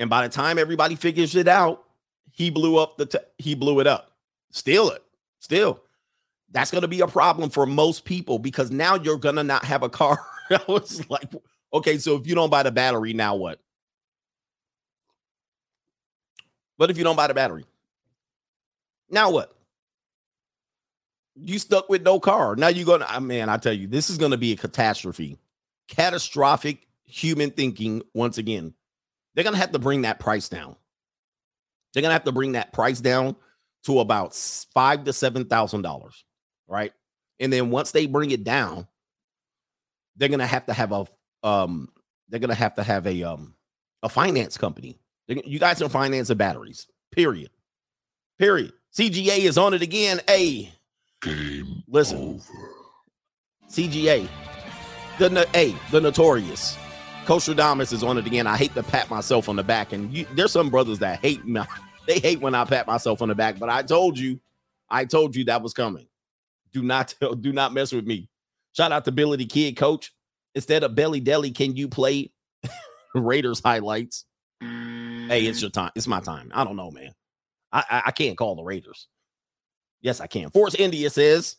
And 0.00 0.08
by 0.08 0.26
the 0.26 0.32
time 0.32 0.58
everybody 0.58 0.96
figures 0.96 1.36
it 1.36 1.46
out, 1.46 1.84
he 2.32 2.50
blew 2.50 2.78
up 2.78 2.96
the 2.96 3.04
t- 3.04 3.18
he 3.38 3.54
blew 3.54 3.80
it 3.80 3.86
up. 3.86 4.12
Steal 4.50 4.88
it. 4.90 5.04
Still, 5.40 5.82
that's 6.50 6.70
going 6.70 6.82
to 6.82 6.88
be 6.88 7.02
a 7.02 7.06
problem 7.06 7.50
for 7.50 7.66
most 7.66 8.06
people 8.06 8.38
because 8.38 8.70
now 8.70 8.94
you're 8.94 9.18
going 9.18 9.36
to 9.36 9.44
not 9.44 9.62
have 9.64 9.82
a 9.82 9.90
car. 9.90 10.18
I 10.50 10.60
was 10.66 11.08
like, 11.10 11.30
okay, 11.74 11.98
so 11.98 12.16
if 12.16 12.26
you 12.26 12.34
don't 12.34 12.50
buy 12.50 12.62
the 12.62 12.72
battery, 12.72 13.12
now 13.12 13.36
what? 13.36 13.60
What 16.76 16.90
if 16.90 16.96
you 16.96 17.04
don't 17.04 17.16
buy 17.16 17.26
the 17.26 17.34
battery? 17.34 17.66
Now 19.10 19.30
what? 19.30 19.54
You 21.36 21.58
stuck 21.58 21.90
with 21.90 22.02
no 22.02 22.18
car. 22.18 22.56
Now 22.56 22.68
you're 22.68 22.86
going 22.86 23.02
to, 23.02 23.20
man, 23.20 23.50
I 23.50 23.58
tell 23.58 23.74
you, 23.74 23.86
this 23.86 24.08
is 24.08 24.16
going 24.16 24.30
to 24.30 24.38
be 24.38 24.52
a 24.52 24.56
catastrophe. 24.56 25.36
Catastrophic 25.88 26.86
human 27.04 27.50
thinking 27.50 28.02
once 28.14 28.38
again. 28.38 28.72
They're 29.34 29.44
going 29.44 29.54
to 29.54 29.60
have 29.60 29.72
to 29.72 29.78
bring 29.78 30.02
that 30.02 30.18
price 30.18 30.48
down. 30.48 30.76
They're 31.92 32.02
going 32.02 32.10
to 32.10 32.14
have 32.14 32.24
to 32.24 32.32
bring 32.32 32.52
that 32.52 32.72
price 32.72 33.00
down 33.00 33.36
to 33.84 34.00
about 34.00 34.34
five 34.34 35.04
to 35.04 35.12
seven 35.12 35.44
thousand 35.44 35.82
dollars, 35.82 36.24
right? 36.68 36.92
And 37.38 37.52
then 37.52 37.70
once 37.70 37.92
they 37.92 38.06
bring 38.06 38.30
it 38.30 38.44
down, 38.44 38.86
they're 40.16 40.28
gonna 40.28 40.46
have 40.46 40.66
to 40.66 40.72
have 40.72 40.92
a 40.92 41.06
um, 41.42 41.88
they're 42.28 42.40
gonna 42.40 42.54
have 42.54 42.74
to 42.74 42.82
have 42.82 43.06
a 43.06 43.22
um 43.22 43.54
a 44.02 44.08
finance 44.08 44.58
company. 44.58 44.98
They're 45.26 45.38
you 45.44 45.58
guys 45.58 45.78
can 45.78 45.88
finance 45.88 46.28
the 46.28 46.34
batteries. 46.34 46.86
Period. 47.12 47.50
Period. 48.38 48.72
CGA 48.96 49.38
is 49.38 49.56
on 49.58 49.74
it 49.74 49.82
again. 49.82 50.20
Hey, 50.28 50.72
Game 51.22 51.82
listen, 51.86 52.18
over. 52.18 52.42
CGA, 53.70 54.28
the 55.18 55.48
a 55.54 55.74
the 55.90 56.00
notorious. 56.00 56.76
Coach 57.26 57.46
Radamas 57.46 57.92
is 57.92 58.02
on 58.02 58.18
it 58.18 58.26
again. 58.26 58.46
I 58.46 58.56
hate 58.56 58.74
to 58.74 58.82
pat 58.82 59.08
myself 59.10 59.48
on 59.48 59.56
the 59.56 59.62
back, 59.62 59.92
and 59.92 60.12
you, 60.12 60.26
there's 60.34 60.52
some 60.52 60.70
brothers 60.70 60.98
that 61.00 61.20
hate 61.20 61.44
me. 61.44 61.60
They 62.06 62.18
hate 62.18 62.40
when 62.40 62.56
I 62.56 62.64
pat 62.64 62.88
myself 62.88 63.22
on 63.22 63.28
the 63.28 63.36
back, 63.36 63.58
but 63.58 63.68
I 63.68 63.82
told 63.82 64.18
you, 64.18 64.40
I 64.88 65.04
told 65.04 65.36
you 65.36 65.44
that 65.44 65.62
was 65.62 65.72
coming. 65.72 66.08
Do 66.72 66.82
not 66.82 67.14
do 67.40 67.52
not 67.52 67.72
mess 67.72 67.92
with 67.92 68.06
me. 68.06 68.28
Shout 68.76 68.90
out 68.90 69.04
to 69.04 69.12
Billy 69.12 69.36
the 69.36 69.44
Kid, 69.46 69.76
coach. 69.76 70.12
Instead 70.54 70.82
of 70.82 70.96
Belly 70.96 71.20
Deli, 71.20 71.52
can 71.52 71.76
you 71.76 71.86
play 71.88 72.32
Raiders 73.14 73.60
highlights? 73.60 74.24
Hey, 74.60 75.46
it's 75.46 75.60
your 75.60 75.70
time. 75.70 75.92
It's 75.94 76.08
my 76.08 76.20
time. 76.20 76.50
I 76.52 76.64
don't 76.64 76.74
know, 76.74 76.90
man. 76.90 77.12
I 77.70 77.84
I, 77.88 78.02
I 78.06 78.10
can't 78.10 78.36
call 78.36 78.56
the 78.56 78.64
Raiders. 78.64 79.06
Yes, 80.00 80.20
I 80.20 80.26
can. 80.26 80.50
Force 80.50 80.74
India 80.74 81.10
says, 81.10 81.56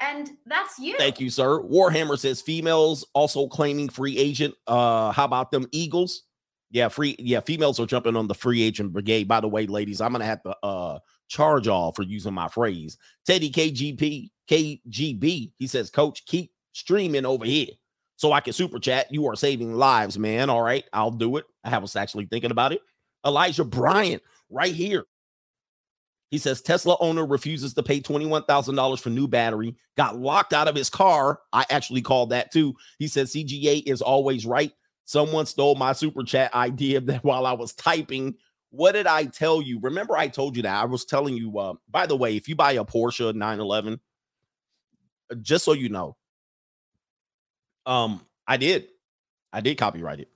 And 0.00 0.30
that's 0.46 0.78
you. 0.78 0.96
Thank 0.98 1.20
you, 1.20 1.30
sir. 1.30 1.60
Warhammer 1.62 2.18
says 2.18 2.40
females 2.40 3.06
also 3.14 3.46
claiming 3.46 3.88
free 3.88 4.18
agent. 4.18 4.54
Uh, 4.66 5.12
how 5.12 5.24
about 5.24 5.50
them 5.50 5.66
Eagles? 5.72 6.24
Yeah, 6.70 6.88
free. 6.88 7.14
Yeah, 7.18 7.40
females 7.40 7.78
are 7.78 7.86
jumping 7.86 8.16
on 8.16 8.26
the 8.26 8.34
free 8.34 8.62
agent 8.62 8.92
brigade. 8.92 9.28
By 9.28 9.40
the 9.40 9.48
way, 9.48 9.66
ladies, 9.66 10.00
I'm 10.00 10.12
gonna 10.12 10.24
have 10.24 10.42
to 10.42 10.56
uh 10.62 10.98
charge 11.28 11.68
all 11.68 11.92
for 11.92 12.02
using 12.02 12.34
my 12.34 12.48
phrase. 12.48 12.98
Teddy 13.24 13.50
KGP 13.50 14.30
KGB. 14.50 15.52
He 15.56 15.66
says, 15.66 15.90
Coach, 15.90 16.26
keep 16.26 16.50
streaming 16.72 17.24
over 17.24 17.44
here 17.44 17.68
so 18.16 18.32
I 18.32 18.40
can 18.40 18.52
super 18.52 18.78
chat. 18.78 19.12
You 19.12 19.26
are 19.26 19.36
saving 19.36 19.74
lives, 19.74 20.18
man. 20.18 20.50
All 20.50 20.62
right, 20.62 20.84
I'll 20.92 21.10
do 21.10 21.36
it. 21.36 21.44
I 21.62 21.78
was 21.78 21.96
actually 21.96 22.26
thinking 22.26 22.50
about 22.50 22.72
it. 22.72 22.80
Elijah 23.24 23.64
Bryant, 23.64 24.22
right 24.50 24.74
here. 24.74 25.06
He 26.30 26.38
says 26.38 26.62
Tesla 26.62 26.96
owner 27.00 27.24
refuses 27.24 27.74
to 27.74 27.82
pay 27.82 28.00
$21,000 28.00 29.00
for 29.00 29.10
new 29.10 29.28
battery, 29.28 29.76
got 29.96 30.18
locked 30.18 30.52
out 30.52 30.68
of 30.68 30.74
his 30.74 30.90
car. 30.90 31.40
I 31.52 31.64
actually 31.70 32.02
called 32.02 32.30
that 32.30 32.52
too. 32.52 32.74
He 32.98 33.08
says 33.08 33.32
CGA 33.32 33.82
is 33.86 34.02
always 34.02 34.44
right. 34.44 34.72
Someone 35.04 35.46
stole 35.46 35.74
my 35.74 35.92
super 35.92 36.24
chat 36.24 36.54
idea 36.54 37.00
that 37.00 37.24
while 37.24 37.46
I 37.46 37.52
was 37.52 37.72
typing. 37.74 38.34
What 38.70 38.92
did 38.92 39.06
I 39.06 39.26
tell 39.26 39.62
you? 39.62 39.78
Remember, 39.80 40.16
I 40.16 40.26
told 40.26 40.56
you 40.56 40.62
that 40.62 40.82
I 40.82 40.84
was 40.86 41.04
telling 41.04 41.36
you, 41.36 41.56
uh, 41.58 41.74
by 41.88 42.06
the 42.06 42.16
way, 42.16 42.36
if 42.36 42.48
you 42.48 42.56
buy 42.56 42.72
a 42.72 42.84
Porsche 42.84 43.32
911, 43.32 44.00
uh, 45.30 45.34
just 45.36 45.64
so 45.64 45.72
you 45.72 45.88
know, 45.88 46.16
um, 47.86 48.20
I 48.48 48.56
did, 48.56 48.88
I 49.52 49.60
did 49.60 49.78
copyright 49.78 50.20
it. 50.20 50.28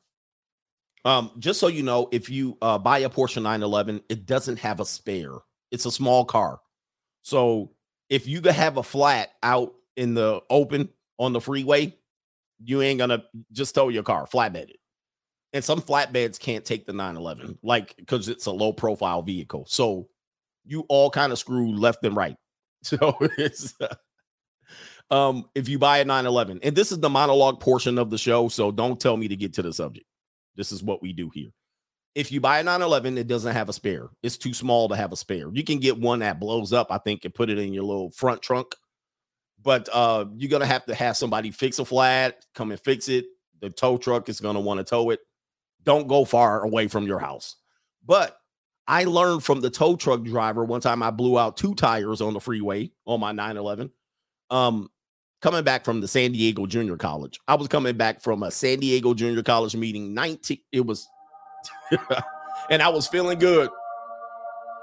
Um, 1.05 1.33
just 1.39 1.59
so 1.59 1.67
you 1.67 1.83
know, 1.83 2.09
if 2.13 2.31
you 2.31 2.57
uh, 2.63 2.79
buy 2.79 2.99
a 3.01 3.11
Porsche 3.11 3.43
911, 3.43 4.03
it 4.09 4.27
doesn't 4.27 4.59
have 4.59 4.79
a 4.79 4.85
spare. 4.85 5.33
It's 5.71 5.87
a 5.87 5.93
small 5.93 6.25
car. 6.25 6.61
So 7.23 7.73
if 8.09 8.27
you 8.27 8.41
have 8.43 8.77
a 8.77 8.83
flat 8.83 9.31
out 9.43 9.75
in 9.97 10.15
the 10.15 10.41
open 10.49 10.89
on 11.19 11.33
the 11.33 11.41
freeway, 11.41 11.95
you 12.63 12.83
ain't 12.83 12.99
gonna 12.99 13.25
just 13.53 13.75
tow 13.75 13.89
your 13.89 14.03
car, 14.03 14.27
flatbed 14.27 14.71
it. 14.71 14.79
And 15.53 15.65
some 15.65 15.81
flatbeds 15.81 16.39
can't 16.39 16.65
take 16.65 16.87
the 16.87 16.93
911, 16.93 17.59
like 17.63 17.97
because 17.97 18.29
it's 18.29 18.47
a 18.47 18.51
low 18.51 18.73
profile 18.73 19.23
vehicle. 19.23 19.65
So 19.69 20.09
you 20.65 20.85
all 20.89 21.11
kind 21.11 21.33
of 21.33 21.39
screw 21.39 21.75
left 21.75 22.05
and 22.05 22.17
right. 22.17 22.37
So 22.85 23.17
it's 23.37 23.75
uh, 23.81 23.95
um 25.11 25.51
if 25.57 25.69
you 25.69 25.81
buy 25.81 25.99
a 25.99 26.05
911, 26.05 26.61
and 26.63 26.77
this 26.77 26.93
is 26.93 27.01
the 27.01 27.11
monologue 27.11 27.59
portion 27.59 27.99
of 27.99 28.09
the 28.09 28.19
show, 28.19 28.49
so 28.49 28.71
don't 28.71 29.01
tell 29.01 29.17
me 29.17 29.27
to 29.27 29.35
get 29.35 29.53
to 29.55 29.63
the 29.63 29.73
subject. 29.73 30.07
This 30.55 30.71
is 30.71 30.83
what 30.83 31.03
we 31.03 31.13
do 31.13 31.29
here. 31.35 31.51
If 32.19 32.33
you 32.33 32.41
buy 32.41 32.59
a 32.59 32.65
911, 32.65 33.17
it 33.17 33.29
doesn't 33.29 33.53
have 33.53 33.69
a 33.69 33.73
spare. 33.73 34.09
It's 34.25 34.37
too 34.37 34.53
small 34.53 34.89
to 34.89 34.97
have 34.97 35.13
a 35.13 35.17
spare. 35.17 35.51
You 35.53 35.63
can 35.63 35.79
get 35.79 36.01
one 36.01 36.19
that 36.19 36.41
blows 36.41 36.73
up, 36.73 36.89
I 36.91 36.99
think, 36.99 37.25
and 37.25 37.33
put 37.33 37.49
it 37.49 37.59
in 37.59 37.73
your 37.73 37.85
little 37.85 38.11
front 38.11 38.43
trunk. 38.43 38.75
But 39.63 39.89
uh, 39.93 40.25
you're 40.37 40.51
gonna 40.51 40.67
have 40.67 40.85
to 40.87 40.97
have 40.97 41.17
somebody 41.17 41.53
fix 41.53 41.79
a 41.79 41.85
flat, 41.85 42.45
come 42.57 42.73
and 42.73 42.81
fix 42.81 43.09
it. 43.09 43.27
The 43.61 43.71
tow 43.71 43.99
truck 43.99 44.29
is 44.29 44.41
gonna 44.41 44.59
want 44.59 44.79
to 44.79 44.85
tow 44.85 45.11
it. 45.11 45.21
Don't 45.85 46.09
go 46.09 46.25
far 46.25 46.65
away 46.65 46.89
from 46.89 47.07
your 47.07 47.21
house. 47.21 47.55
But 48.05 48.37
I 48.89 49.05
learned 49.05 49.45
from 49.45 49.61
the 49.61 49.71
tow 49.71 49.95
truck 49.95 50.25
driver 50.25 50.65
one 50.65 50.81
time 50.81 51.05
I 51.05 51.13
blew 51.13 51.39
out 51.39 51.57
two 51.57 51.77
tires 51.77 52.21
on 52.21 52.35
the 52.35 52.41
freeway 52.41 52.91
on 53.07 53.21
my 53.21 53.31
911. 53.31 53.93
Um, 54.51 54.91
coming 55.41 55.63
back 55.63 55.85
from 55.85 56.01
the 56.01 56.09
San 56.09 56.33
Diego 56.33 56.67
Junior 56.67 56.97
College. 56.97 57.39
I 57.47 57.55
was 57.55 57.69
coming 57.69 57.97
back 57.97 58.21
from 58.23 58.43
a 58.43 58.51
San 58.51 58.81
Diego 58.81 59.15
Junior 59.15 59.45
College 59.45 59.77
meeting. 59.77 60.15
19, 60.15 60.59
it 60.73 60.85
was, 60.85 61.07
and 62.71 62.83
I 62.83 62.89
was 62.89 63.07
feeling 63.07 63.39
good. 63.39 63.71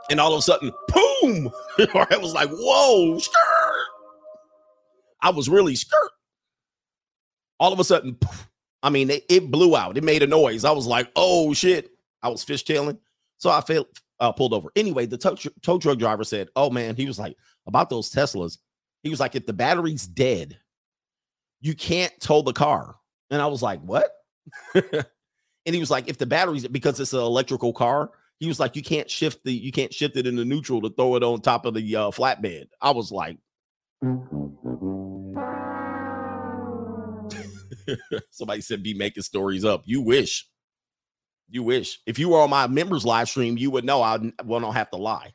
And 0.10 0.20
all 0.20 0.34
of 0.34 0.40
a 0.40 0.42
sudden, 0.42 0.72
boom! 0.88 1.52
I 1.80 2.18
was 2.18 2.34
like, 2.34 2.50
whoa, 2.52 3.18
skirt. 3.18 3.86
I 5.22 5.32
was 5.32 5.50
really 5.50 5.76
skirt. 5.76 6.12
All 7.60 7.74
of 7.74 7.80
a 7.80 7.84
sudden, 7.84 8.20
I 8.84 8.90
mean, 8.90 9.10
it, 9.10 9.24
it 9.30 9.50
blew 9.50 9.76
out. 9.76 9.98
It 9.98 10.04
made 10.04 10.22
a 10.22 10.28
noise. 10.28 10.66
I 10.66 10.72
was 10.72 10.86
like, 10.86 11.12
oh 11.16 11.54
shit. 11.54 11.90
I 12.22 12.30
was 12.30 12.46
fishtailing. 12.46 13.00
So 13.38 13.50
I 13.50 13.62
felt 13.62 13.88
uh, 14.20 14.32
pulled 14.32 14.54
over. 14.54 14.70
Anyway, 14.76 15.06
the 15.06 15.18
tow, 15.18 15.36
tow 15.62 15.80
truck 15.80 15.98
driver 15.98 16.24
said, 16.24 16.50
oh 16.56 16.70
man, 16.70 16.96
he 16.96 17.06
was 17.06 17.20
like, 17.20 17.36
about 17.68 17.90
those 17.90 18.12
Teslas. 18.12 18.58
He 19.04 19.10
was 19.10 19.20
like, 19.20 19.36
if 19.36 19.46
the 19.46 19.54
battery's 19.54 20.08
dead, 20.08 20.60
you 21.62 21.74
can't 21.76 22.14
tow 22.20 22.42
the 22.42 22.54
car. 22.54 22.96
And 23.32 23.42
I 23.42 23.48
was 23.48 23.62
like, 23.62 23.82
what? 23.82 24.12
and 25.66 25.74
he 25.74 25.80
was 25.80 25.90
like, 25.90 26.08
if 26.08 26.18
the 26.18 26.26
batteries, 26.26 26.68
because 26.68 27.00
it's 27.00 27.14
an 27.14 27.20
electrical 27.20 27.74
car, 27.74 28.12
he 28.40 28.48
was 28.48 28.60
like, 28.60 28.76
you 28.76 28.84
can't 28.84 29.10
shift 29.10 29.44
the, 29.44 29.54
you 29.54 29.72
can't 29.72 29.94
shift 29.94 30.18
it 30.18 30.28
into 30.28 30.46
neutral 30.46 30.82
to 30.82 30.90
throw 30.90 31.16
it 31.16 31.24
on 31.24 31.42
top 31.42 31.66
of 31.66 31.74
the 31.74 31.96
uh, 31.96 32.12
flatbed. 32.12 32.68
I 32.82 32.92
was 32.92 33.12
like, 33.12 33.38
somebody 38.30 38.62
said, 38.62 38.84
be 38.84 38.94
making 38.94 39.24
stories 39.24 39.66
up. 39.66 39.84
You 39.86 40.02
wish. 40.02 40.48
You 41.50 41.64
wish. 41.64 42.00
If 42.06 42.20
you 42.20 42.30
were 42.30 42.42
on 42.42 42.50
my 42.50 42.68
members 42.68 43.06
live 43.06 43.30
stream, 43.30 43.58
you 43.58 43.72
would 43.72 43.86
know 43.86 44.02
I 44.02 44.20
will 44.44 44.60
not 44.60 44.74
have 44.74 44.90
to 44.92 44.98
lie. 44.98 45.34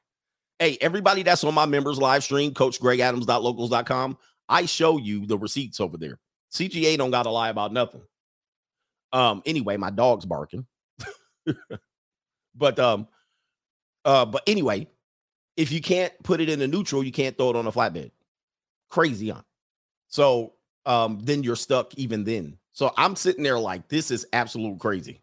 Hey, 0.59 0.77
everybody 0.81 1.23
that's 1.23 1.43
on 1.43 1.55
my 1.55 1.67
members 1.67 1.99
live 1.99 2.23
stream, 2.23 2.53
coachgregadams.locals.com, 2.53 4.19
I 4.49 4.67
show 4.67 4.99
you 4.99 5.27
the 5.27 5.39
receipts 5.39 5.81
over 5.81 5.97
there. 5.97 6.19
CGA 6.53 6.99
don't 6.99 7.11
got 7.11 7.23
to 7.23 7.31
lie 7.31 7.49
about 7.49 7.73
nothing. 7.73 8.03
Um, 9.13 9.43
anyway, 9.47 9.77
my 9.77 9.91
dog's 9.91 10.25
barking. 10.25 10.67
but 12.55 12.79
um, 12.79 13.09
uh, 14.05 14.25
but 14.25 14.43
anyway, 14.47 14.87
if 15.57 15.73
you 15.73 15.81
can't 15.81 16.13
put 16.23 16.41
it 16.41 16.49
in 16.49 16.63
a 16.63 16.67
neutral, 16.67 17.03
you 17.03 17.13
can't 17.13 17.37
throw 17.37 17.51
it 17.51 17.57
on 17.57 17.67
a 17.67 17.73
flatbed. 17.73 18.11
Crazy 18.89 19.31
on. 19.31 19.45
So 20.09 20.55
um, 20.87 21.21
then 21.23 21.43
you're 21.43 21.57
stuck 21.57 21.95
even 21.97 22.25
then. 22.25 22.57
So 22.73 22.93
I'm 22.97 23.17
sitting 23.17 23.43
there 23.43 23.59
like, 23.59 23.89
this 23.89 24.11
is 24.11 24.27
absolute 24.33 24.79
crazy. 24.79 25.21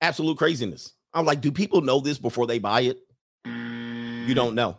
Absolute 0.00 0.38
craziness. 0.38 0.94
I'm 1.12 1.26
like, 1.26 1.40
do 1.40 1.52
people 1.52 1.80
know 1.80 2.00
this 2.00 2.18
before 2.18 2.46
they 2.46 2.58
buy 2.58 2.82
it? 2.82 2.98
You 3.44 4.34
don't 4.34 4.54
know. 4.54 4.78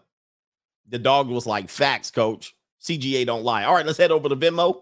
The 0.90 1.00
dog 1.00 1.28
was 1.28 1.46
like, 1.46 1.70
facts, 1.70 2.12
coach. 2.12 2.56
CGA 2.82 3.26
don't 3.26 3.44
lie. 3.44 3.66
All 3.66 3.74
right, 3.74 3.86
let's 3.86 3.98
head 3.98 4.12
over 4.12 4.30
to 4.30 4.36
Venmo. 4.36 4.82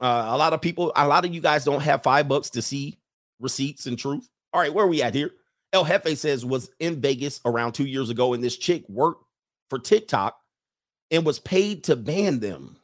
Uh, 0.00 0.26
a 0.28 0.36
lot 0.36 0.52
of 0.52 0.60
people, 0.60 0.92
a 0.94 1.06
lot 1.06 1.24
of 1.24 1.34
you 1.34 1.40
guys 1.40 1.64
don't 1.64 1.82
have 1.82 2.02
five 2.02 2.28
bucks 2.28 2.50
to 2.50 2.62
see 2.62 2.98
receipts 3.40 3.86
and 3.86 3.98
truth. 3.98 4.28
All 4.52 4.60
right, 4.60 4.72
where 4.72 4.84
are 4.84 4.88
we 4.88 5.02
at 5.02 5.14
here? 5.14 5.32
El 5.72 5.84
Jefe 5.84 6.16
says 6.16 6.44
was 6.44 6.70
in 6.78 7.00
Vegas 7.00 7.40
around 7.44 7.72
two 7.72 7.86
years 7.86 8.10
ago, 8.10 8.32
and 8.32 8.42
this 8.42 8.56
chick 8.56 8.84
worked 8.88 9.24
for 9.68 9.78
TikTok 9.78 10.38
and 11.10 11.26
was 11.26 11.38
paid 11.38 11.84
to 11.84 11.96
ban 11.96 12.40
them. 12.40 12.78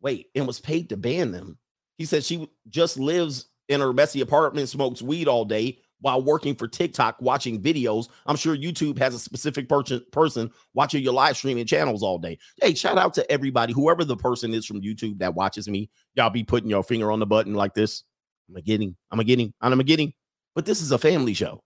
Wait, 0.00 0.28
and 0.34 0.46
was 0.46 0.60
paid 0.60 0.88
to 0.88 0.96
ban 0.96 1.32
them. 1.32 1.58
He 1.96 2.04
said 2.04 2.24
she 2.24 2.48
just 2.68 2.98
lives 2.98 3.46
in 3.68 3.80
her 3.80 3.92
messy 3.92 4.20
apartment, 4.20 4.68
smokes 4.68 5.00
weed 5.00 5.28
all 5.28 5.44
day 5.44 5.78
while 6.00 6.22
working 6.22 6.54
for 6.54 6.68
TikTok, 6.68 7.16
watching 7.20 7.62
videos. 7.62 8.08
I'm 8.26 8.36
sure 8.36 8.56
YouTube 8.56 8.98
has 8.98 9.14
a 9.14 9.18
specific 9.18 9.68
person 9.68 10.02
person 10.12 10.50
watching 10.74 11.02
your 11.02 11.14
live 11.14 11.36
streaming 11.36 11.66
channels 11.66 12.02
all 12.02 12.18
day. 12.18 12.38
Hey, 12.60 12.74
shout 12.74 12.98
out 12.98 13.14
to 13.14 13.30
everybody, 13.30 13.72
whoever 13.72 14.04
the 14.04 14.16
person 14.16 14.52
is 14.52 14.66
from 14.66 14.82
YouTube 14.82 15.18
that 15.18 15.34
watches 15.34 15.68
me. 15.68 15.90
Y'all 16.14 16.30
be 16.30 16.44
putting 16.44 16.70
your 16.70 16.82
finger 16.82 17.10
on 17.10 17.20
the 17.20 17.26
button 17.26 17.54
like 17.54 17.74
this. 17.74 18.04
I'm 18.48 18.56
a 18.56 18.62
getting, 18.62 18.96
I'm 19.10 19.20
a 19.20 19.24
getting, 19.24 19.54
I'm 19.60 19.80
a 19.80 19.84
getting. 19.84 20.12
But 20.54 20.66
this 20.66 20.80
is 20.80 20.92
a 20.92 20.98
family 20.98 21.34
show. 21.34 21.62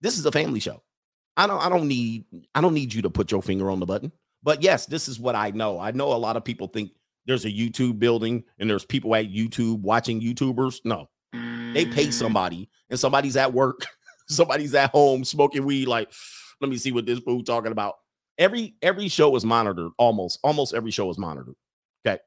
This 0.00 0.18
is 0.18 0.26
a 0.26 0.32
family 0.32 0.60
show. 0.60 0.82
I 1.36 1.46
don't, 1.46 1.64
I 1.64 1.68
don't 1.68 1.88
need, 1.88 2.24
I 2.54 2.60
don't 2.60 2.74
need 2.74 2.94
you 2.94 3.02
to 3.02 3.10
put 3.10 3.30
your 3.30 3.42
finger 3.42 3.70
on 3.70 3.80
the 3.80 3.86
button. 3.86 4.10
But 4.42 4.62
yes, 4.62 4.86
this 4.86 5.08
is 5.08 5.20
what 5.20 5.34
I 5.34 5.50
know. 5.50 5.78
I 5.78 5.90
know 5.90 6.12
a 6.12 6.14
lot 6.14 6.36
of 6.36 6.44
people 6.44 6.68
think 6.68 6.92
there's 7.26 7.44
a 7.44 7.50
YouTube 7.50 7.98
building 7.98 8.44
and 8.58 8.70
there's 8.70 8.84
people 8.84 9.14
at 9.14 9.26
YouTube 9.26 9.80
watching 9.80 10.20
YouTubers. 10.20 10.80
No, 10.84 11.08
they 11.76 11.86
pay 11.86 12.10
somebody 12.10 12.68
and 12.90 12.98
somebody's 12.98 13.36
at 13.36 13.52
work, 13.52 13.86
somebody's 14.28 14.74
at 14.74 14.90
home 14.90 15.24
smoking 15.24 15.64
weed. 15.64 15.88
Like, 15.88 16.10
let 16.60 16.70
me 16.70 16.78
see 16.78 16.92
what 16.92 17.06
this 17.06 17.18
fool 17.18 17.42
talking 17.44 17.72
about. 17.72 17.94
Every 18.38 18.74
every 18.82 19.08
show 19.08 19.34
is 19.36 19.44
monitored. 19.44 19.92
Almost, 19.98 20.38
almost 20.42 20.74
every 20.74 20.90
show 20.90 21.10
is 21.10 21.18
monitored. 21.18 21.54
Okay. 22.06 22.20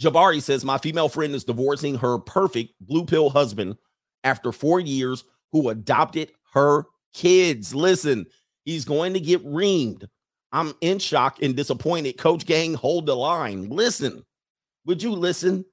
Jabari 0.00 0.42
says, 0.42 0.64
My 0.64 0.78
female 0.78 1.08
friend 1.08 1.34
is 1.34 1.44
divorcing 1.44 1.96
her 1.96 2.18
perfect 2.18 2.72
blue 2.80 3.04
pill 3.04 3.30
husband 3.30 3.76
after 4.24 4.52
four 4.52 4.80
years 4.80 5.24
who 5.52 5.68
adopted 5.68 6.32
her 6.54 6.84
kids. 7.12 7.74
Listen, 7.74 8.26
he's 8.64 8.84
going 8.84 9.14
to 9.14 9.20
get 9.20 9.44
reamed. 9.44 10.06
I'm 10.52 10.74
in 10.80 10.98
shock 10.98 11.42
and 11.42 11.56
disappointed. 11.56 12.18
Coach 12.18 12.44
Gang, 12.44 12.74
hold 12.74 13.06
the 13.06 13.16
line. 13.16 13.68
Listen, 13.68 14.22
would 14.84 15.02
you 15.02 15.12
listen? 15.12 15.64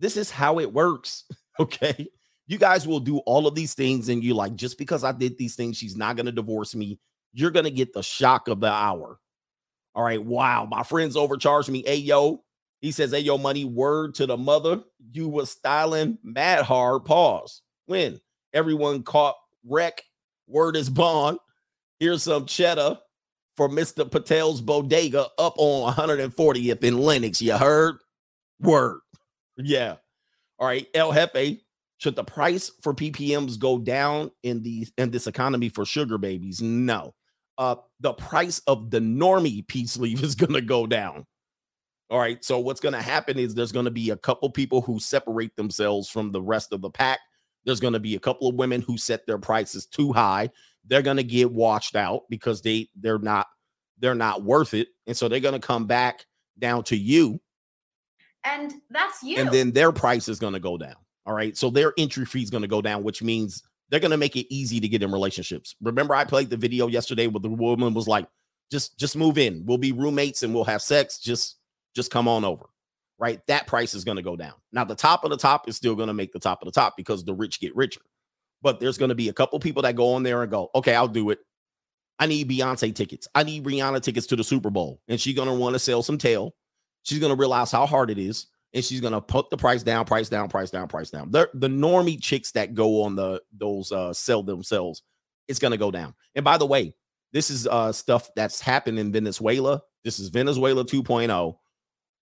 This 0.00 0.16
is 0.16 0.30
how 0.30 0.58
it 0.58 0.72
works. 0.72 1.24
Okay. 1.60 2.08
You 2.46 2.56
guys 2.56 2.86
will 2.86 3.00
do 3.00 3.18
all 3.18 3.46
of 3.46 3.54
these 3.54 3.74
things, 3.74 4.08
and 4.08 4.24
you 4.24 4.32
like, 4.32 4.54
just 4.54 4.78
because 4.78 5.04
I 5.04 5.12
did 5.12 5.36
these 5.36 5.54
things, 5.54 5.76
she's 5.76 5.96
not 5.96 6.16
going 6.16 6.26
to 6.26 6.32
divorce 6.32 6.74
me. 6.74 6.98
You're 7.34 7.50
going 7.50 7.66
to 7.66 7.70
get 7.70 7.92
the 7.92 8.02
shock 8.02 8.48
of 8.48 8.60
the 8.60 8.72
hour. 8.72 9.18
All 9.94 10.02
right. 10.02 10.22
Wow. 10.22 10.66
My 10.70 10.82
friends 10.82 11.16
overcharged 11.16 11.68
me. 11.68 11.82
Hey, 11.84 11.96
yo. 11.96 12.42
He 12.80 12.92
says, 12.92 13.10
Hey, 13.10 13.20
yo, 13.20 13.36
money, 13.36 13.64
word 13.64 14.14
to 14.14 14.26
the 14.26 14.36
mother. 14.36 14.80
You 15.12 15.28
was 15.28 15.50
styling 15.50 16.16
mad 16.22 16.64
hard. 16.64 17.04
Pause. 17.04 17.60
When 17.86 18.20
everyone 18.54 19.02
caught 19.02 19.34
wreck, 19.68 20.02
word 20.46 20.76
is 20.76 20.88
bond. 20.88 21.38
Here's 21.98 22.22
some 22.22 22.46
cheddar 22.46 22.98
for 23.56 23.68
Mr. 23.68 24.08
Patel's 24.08 24.60
bodega 24.60 25.26
up 25.36 25.54
on 25.56 25.92
140th 25.92 26.84
in 26.84 26.98
Lenox. 26.98 27.42
You 27.42 27.56
heard? 27.56 27.96
Word. 28.60 29.00
Yeah. 29.56 29.96
All 30.58 30.66
right. 30.66 30.86
El 30.94 31.12
Jefe, 31.12 31.58
should 31.98 32.16
the 32.16 32.24
price 32.24 32.70
for 32.82 32.94
PPMs 32.94 33.58
go 33.58 33.78
down 33.78 34.30
in 34.42 34.62
the 34.62 34.86
in 34.96 35.10
this 35.10 35.26
economy 35.26 35.68
for 35.68 35.84
sugar 35.84 36.18
babies? 36.18 36.60
No. 36.60 37.14
Uh, 37.56 37.76
the 38.00 38.12
price 38.12 38.60
of 38.66 38.90
the 38.90 39.00
normie 39.00 39.66
peace 39.66 39.96
leaf 39.96 40.22
is 40.22 40.34
gonna 40.34 40.60
go 40.60 40.86
down. 40.86 41.26
All 42.10 42.18
right. 42.18 42.42
So 42.44 42.58
what's 42.58 42.80
gonna 42.80 43.02
happen 43.02 43.38
is 43.38 43.54
there's 43.54 43.72
gonna 43.72 43.90
be 43.90 44.10
a 44.10 44.16
couple 44.16 44.50
people 44.50 44.80
who 44.80 44.98
separate 44.98 45.54
themselves 45.56 46.08
from 46.08 46.30
the 46.30 46.42
rest 46.42 46.72
of 46.72 46.80
the 46.80 46.90
pack. 46.90 47.20
There's 47.64 47.80
gonna 47.80 48.00
be 48.00 48.14
a 48.14 48.20
couple 48.20 48.48
of 48.48 48.54
women 48.54 48.80
who 48.80 48.96
set 48.96 49.26
their 49.26 49.38
prices 49.38 49.86
too 49.86 50.12
high. 50.12 50.50
They're 50.86 51.02
gonna 51.02 51.22
get 51.22 51.52
washed 51.52 51.96
out 51.96 52.22
because 52.30 52.62
they 52.62 52.88
they're 52.96 53.18
not 53.18 53.46
they're 53.98 54.14
not 54.14 54.42
worth 54.42 54.74
it, 54.74 54.88
and 55.06 55.16
so 55.16 55.28
they're 55.28 55.40
gonna 55.40 55.58
come 55.58 55.86
back 55.86 56.24
down 56.58 56.82
to 56.84 56.96
you 56.96 57.40
And 58.44 58.74
that's 58.90 59.22
you. 59.22 59.36
and 59.38 59.50
then 59.50 59.72
their 59.72 59.92
price 59.92 60.28
is 60.28 60.38
going 60.38 60.54
to 60.54 60.60
go 60.60 60.78
down. 60.78 60.94
All 61.26 61.34
right. 61.34 61.56
So 61.56 61.70
their 61.70 61.92
entry 61.98 62.24
fee 62.24 62.42
is 62.42 62.50
going 62.50 62.62
to 62.62 62.68
go 62.68 62.80
down, 62.80 63.02
which 63.02 63.22
means 63.22 63.62
they're 63.90 64.00
going 64.00 64.12
to 64.12 64.16
make 64.16 64.36
it 64.36 64.52
easy 64.52 64.80
to 64.80 64.88
get 64.88 65.02
in 65.02 65.12
relationships. 65.12 65.74
Remember, 65.82 66.14
I 66.14 66.24
played 66.24 66.50
the 66.50 66.56
video 66.56 66.86
yesterday 66.86 67.26
where 67.26 67.40
the 67.40 67.48
woman 67.48 67.94
was 67.94 68.08
like, 68.08 68.26
just 68.70 68.98
just 68.98 69.16
move 69.16 69.38
in. 69.38 69.64
We'll 69.66 69.78
be 69.78 69.92
roommates 69.92 70.42
and 70.42 70.54
we'll 70.54 70.64
have 70.64 70.82
sex. 70.82 71.18
Just 71.18 71.56
just 71.94 72.10
come 72.10 72.28
on 72.28 72.44
over. 72.44 72.66
Right. 73.18 73.40
That 73.48 73.66
price 73.66 73.94
is 73.94 74.04
going 74.04 74.16
to 74.16 74.22
go 74.22 74.36
down. 74.36 74.54
Now, 74.72 74.84
the 74.84 74.94
top 74.94 75.24
of 75.24 75.30
the 75.30 75.36
top 75.36 75.68
is 75.68 75.76
still 75.76 75.96
going 75.96 76.06
to 76.06 76.14
make 76.14 76.32
the 76.32 76.38
top 76.38 76.62
of 76.62 76.66
the 76.66 76.72
top 76.72 76.96
because 76.96 77.24
the 77.24 77.34
rich 77.34 77.60
get 77.60 77.74
richer. 77.74 78.02
But 78.62 78.78
there's 78.78 78.98
going 78.98 79.08
to 79.08 79.14
be 79.14 79.28
a 79.28 79.32
couple 79.32 79.58
people 79.58 79.82
that 79.82 79.96
go 79.96 80.12
on 80.14 80.22
there 80.22 80.42
and 80.42 80.50
go, 80.50 80.70
okay, 80.74 80.94
I'll 80.94 81.08
do 81.08 81.30
it. 81.30 81.38
I 82.18 82.26
need 82.26 82.48
Beyonce 82.50 82.94
tickets. 82.94 83.28
I 83.34 83.42
need 83.42 83.64
Rihanna 83.64 84.02
tickets 84.02 84.26
to 84.28 84.36
the 84.36 84.44
Super 84.44 84.70
Bowl. 84.70 85.00
And 85.08 85.20
she's 85.20 85.34
going 85.36 85.48
to 85.48 85.54
want 85.54 85.74
to 85.74 85.78
sell 85.78 86.02
some 86.02 86.18
tail. 86.18 86.54
She's 87.02 87.18
going 87.18 87.34
to 87.34 87.38
realize 87.38 87.72
how 87.72 87.86
hard 87.86 88.10
it 88.10 88.18
is. 88.18 88.46
And 88.74 88.84
she's 88.84 89.00
going 89.00 89.14
to 89.14 89.20
put 89.20 89.48
the 89.48 89.56
price 89.56 89.82
down, 89.82 90.04
price 90.04 90.28
down, 90.28 90.48
price 90.48 90.70
down, 90.70 90.88
price 90.88 91.10
down. 91.10 91.30
The, 91.30 91.48
the 91.54 91.68
normie 91.68 92.20
chicks 92.20 92.52
that 92.52 92.74
go 92.74 93.02
on 93.02 93.16
the 93.16 93.40
those 93.50 93.90
uh 93.92 94.12
sell 94.12 94.42
themselves, 94.42 95.02
it's 95.48 95.58
going 95.58 95.70
to 95.70 95.78
go 95.78 95.90
down. 95.90 96.14
And 96.34 96.44
by 96.44 96.58
the 96.58 96.66
way, 96.66 96.94
this 97.32 97.48
is 97.48 97.66
uh 97.66 97.92
stuff 97.92 98.28
that's 98.36 98.60
happened 98.60 98.98
in 98.98 99.10
Venezuela. 99.10 99.80
This 100.04 100.18
is 100.18 100.28
Venezuela 100.28 100.84
2.0. 100.84 101.56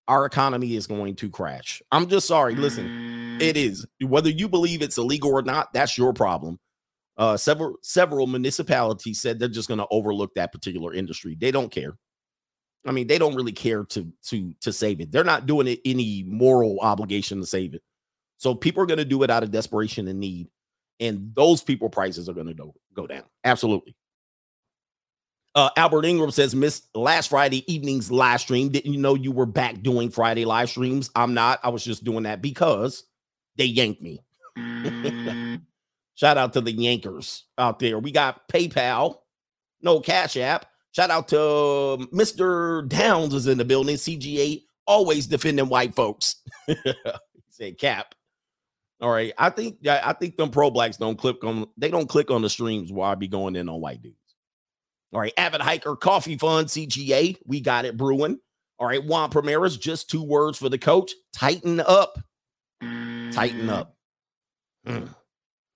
Our 0.09 0.25
economy 0.25 0.77
is 0.77 0.87
going 0.87 1.17
to 1.17 1.29
crash. 1.29 1.83
I'm 1.91 2.09
just 2.09 2.29
sorry. 2.29 2.55
Listen, 2.55 3.39
it 3.41 3.57
is. 3.57 3.85
Whether 4.01 4.31
you 4.31 4.49
believe 4.49 4.83
it's 4.83 4.99
illegal 4.99 5.33
or 5.33 5.43
not, 5.43 5.73
that's 5.73 5.99
your 5.99 6.13
problem. 6.13 6.61
Uh, 7.19 7.37
several 7.37 7.77
several 7.83 8.27
municipalities 8.27 9.21
said 9.21 9.39
they're 9.39 9.49
just 9.49 9.69
going 9.69 9.79
to 9.79 9.87
overlook 9.91 10.35
that 10.35 10.53
particular 10.53 10.93
industry. 10.93 11.37
They 11.39 11.51
don't 11.51 11.73
care. 11.73 11.99
I 12.87 12.93
mean, 12.93 13.07
they 13.07 13.19
don't 13.19 13.35
really 13.35 13.53
care 13.53 13.85
to 13.85 14.13
to 14.27 14.55
to 14.61 14.73
save 14.73 15.01
it. 15.01 15.11
They're 15.11 15.25
not 15.25 15.47
doing 15.47 15.67
it 15.67 15.81
any 15.85 16.25
moral 16.27 16.79
obligation 16.81 17.41
to 17.41 17.47
save 17.47 17.75
it. 17.75 17.83
So 18.39 18.55
people 18.55 18.83
are 18.83 18.87
going 18.87 18.99
to 18.99 19.05
do 19.05 19.23
it 19.23 19.31
out 19.31 19.43
of 19.43 19.51
desperation 19.51 20.09
and 20.09 20.21
need, 20.21 20.49
and 21.01 21.33
those 21.35 21.63
people 21.63 21.89
prices 21.89 22.29
are 22.29 22.35
going 22.35 22.47
to 22.47 22.55
go 22.55 22.75
go 22.95 23.07
down. 23.07 23.25
Absolutely. 23.45 23.97
Uh, 25.55 25.71
Albert 25.77 26.05
Ingram 26.05 26.31
says, 26.31 26.55
"Missed 26.55 26.95
last 26.95 27.29
Friday 27.29 27.71
evening's 27.73 28.11
live 28.11 28.41
stream. 28.41 28.69
Didn't 28.69 28.93
you 28.93 29.01
know 29.01 29.15
you 29.15 29.33
were 29.33 29.47
back 29.47 29.83
doing 29.83 30.11
Friday 30.11 30.45
live 30.45 30.69
streams? 30.69 31.11
I'm 31.17 31.35
not. 31.35 31.61
I 31.63 31.71
was 31.71 31.83
just 31.83 32.05
doing 32.05 32.25
that 32.25 32.43
because 32.43 33.05
they 33.57 33.65
yanked 33.65 34.03
me. 34.03 34.23
Shout 36.15 36.39
out 36.39 36.55
to 36.55 36.63
the 36.63 36.75
Yankers 36.75 37.43
out 37.59 37.79
there. 37.79 37.99
We 37.99 38.11
got 38.11 38.49
PayPal, 38.49 39.19
no 39.83 40.01
Cash 40.01 40.37
App. 40.39 40.67
Shout 40.97 41.11
out 41.11 41.29
to 41.29 41.41
um, 41.41 42.07
Mr. 42.07 42.89
Downs 42.89 43.35
is 43.35 43.47
in 43.49 43.59
the 43.59 43.67
building. 43.67 43.97
CGA 43.97 44.63
always 44.87 45.27
defending 45.27 45.69
white 45.69 45.95
folks. 45.95 46.37
said 47.51 47.77
cap. 47.77 48.15
All 49.03 49.11
right. 49.11 49.35
I 49.37 49.51
think 49.51 49.87
I 49.87 50.15
think 50.15 50.39
them 50.39 50.49
pro 50.49 50.71
blacks 50.71 50.97
don't 50.97 51.19
click 51.19 51.45
on 51.45 51.67
they 51.77 51.91
don't 51.91 52.09
click 52.09 52.31
on 52.31 52.41
the 52.41 52.49
streams 52.49 52.91
while 52.91 53.11
I 53.11 53.15
be 53.15 53.29
going 53.29 53.57
in 53.57 53.69
on 53.69 53.79
white 53.79 54.01
dudes. 54.01 54.17
All 55.13 55.21
right. 55.21 55.35
Avid 55.37 55.61
hiker 55.61 55.97
coffee 55.97 56.39
fund 56.39 56.69
CGA. 56.69 57.37
We 57.45 57.61
got 57.61 57.85
it 57.85 57.99
brewing. 57.99 58.41
All 58.79 58.87
right, 58.87 59.05
Juan 59.05 59.29
Primeras, 59.29 59.77
just 59.77 60.09
two 60.09 60.23
words 60.23 60.57
for 60.57 60.71
the 60.71 60.79
coach. 60.79 61.13
Tighten 61.35 61.81
up. 61.81 62.19
Tighten 62.81 63.69
up. 63.69 63.95
Mm. 64.87 65.15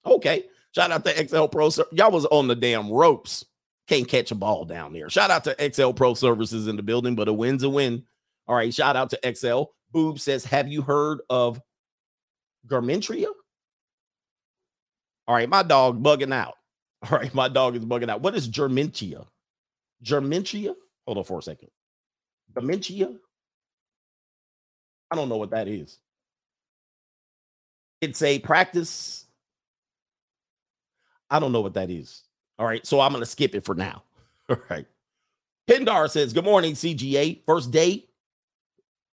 Okay. 0.07 0.45
Shout 0.75 0.91
out 0.91 1.05
to 1.05 1.29
XL 1.29 1.47
Pro. 1.47 1.69
Y'all 1.93 2.11
was 2.11 2.25
on 2.25 2.49
the 2.49 2.55
damn 2.55 2.91
ropes. 2.91 3.45
Can't 3.91 4.07
catch 4.07 4.31
a 4.31 4.37
ball 4.37 4.65
down 4.65 4.93
there. 4.93 5.11
Shout 5.11 5.33
out 5.33 5.43
to 5.43 5.73
XL 5.73 5.91
Pro 5.91 6.15
Services 6.15 6.69
in 6.69 6.77
the 6.77 6.83
building, 6.83 7.17
but 7.17 7.27
a 7.27 7.33
win's 7.33 7.65
a 7.65 7.69
win. 7.69 8.05
All 8.47 8.55
right. 8.55 8.73
Shout 8.73 8.95
out 8.95 9.11
to 9.11 9.35
XL. 9.35 9.65
Boob 9.91 10.21
says, 10.21 10.45
Have 10.45 10.69
you 10.69 10.81
heard 10.81 11.23
of 11.29 11.61
Garmentria? 12.69 13.27
All 15.27 15.35
right. 15.35 15.49
My 15.49 15.65
dog 15.65 16.01
bugging 16.05 16.33
out. 16.33 16.55
All 17.11 17.19
right. 17.19 17.35
My 17.35 17.49
dog 17.49 17.75
is 17.75 17.85
bugging 17.85 18.09
out. 18.09 18.21
What 18.21 18.37
is 18.37 18.47
Germentia? 18.47 19.27
Germentia? 20.05 20.73
Hold 21.05 21.19
on 21.19 21.25
for 21.25 21.41
a 21.41 21.43
second. 21.43 21.71
Dementia? 22.55 23.13
I 25.11 25.17
don't 25.17 25.29
know 25.29 25.39
what 25.39 25.51
that 25.51 25.67
is. 25.67 25.99
It's 28.01 28.23
a 28.23 28.39
practice. 28.39 29.25
I 31.29 31.41
don't 31.41 31.51
know 31.51 31.63
what 31.63 31.75
that 31.75 31.91
is. 31.91 32.23
All 32.61 32.67
right. 32.67 32.87
So 32.87 33.01
I'm 33.01 33.11
going 33.11 33.23
to 33.23 33.27
skip 33.27 33.55
it 33.55 33.65
for 33.65 33.75
now. 33.75 34.05
All 34.51 34.59
right. 34.69 34.87
Pindar 35.69 36.11
says, 36.11 36.35
Good 36.35 36.45
morning, 36.45 36.75
CGA. 36.75 37.41
First 37.47 37.71
day, 37.71 38.05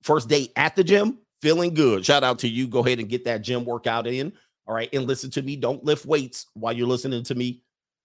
first 0.03 0.29
day 0.29 0.51
at 0.55 0.77
the 0.77 0.85
gym, 0.85 1.19
feeling 1.41 1.75
good. 1.75 2.07
Shout 2.07 2.23
out 2.23 2.39
to 2.39 2.49
you. 2.49 2.69
Go 2.69 2.87
ahead 2.87 3.01
and 3.01 3.09
get 3.09 3.25
that 3.25 3.43
gym 3.43 3.65
workout 3.65 4.07
in. 4.07 4.33
All 4.67 4.75
right. 4.77 4.89
And 4.93 5.09
listen 5.09 5.29
to 5.33 5.43
me. 5.43 5.57
Don't 5.57 5.85
lift 5.85 6.07
weights 6.07 6.47
while 6.55 6.73
you're 6.73 6.87
listening 6.87 7.25
to 7.25 7.35
me 7.35 7.63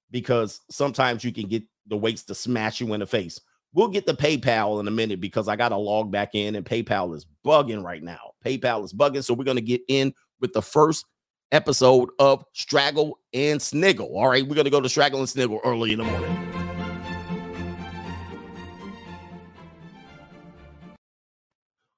because 0.09 0.61
sometimes 0.71 1.23
you 1.23 1.31
can 1.31 1.47
get 1.47 1.63
the 1.85 1.95
weights 1.95 2.23
to 2.23 2.35
smash 2.35 2.81
you 2.81 2.91
in 2.95 2.99
the 2.99 3.05
face. 3.05 3.39
We'll 3.73 3.89
get 3.89 4.07
the 4.07 4.15
PayPal 4.15 4.79
in 4.79 4.87
a 4.87 4.91
minute 4.91 5.21
because 5.21 5.47
I 5.47 5.55
got 5.55 5.69
to 5.69 5.77
log 5.77 6.09
back 6.09 6.33
in 6.33 6.55
and 6.55 6.65
PayPal 6.65 7.15
is 7.15 7.27
bugging 7.45 7.83
right 7.83 8.01
now. 8.01 8.31
PayPal 8.43 8.83
is 8.83 8.91
bugging. 8.91 9.23
So 9.23 9.35
we're 9.35 9.43
going 9.43 9.57
to 9.57 9.61
get 9.61 9.81
in 9.87 10.15
with 10.41 10.53
the 10.53 10.63
first 10.63 11.05
episode 11.51 12.09
of 12.19 12.43
Straggle 12.53 13.19
and 13.33 13.61
Sniggle. 13.61 14.17
All 14.17 14.27
right, 14.27 14.43
we're 14.43 14.55
going 14.55 14.65
to 14.65 14.71
go 14.71 14.81
to 14.81 14.89
Straggle 14.89 15.19
and 15.19 15.29
Sniggle 15.29 15.59
early 15.63 15.93
in 15.93 15.99
the 15.99 16.03
morning. 16.03 16.53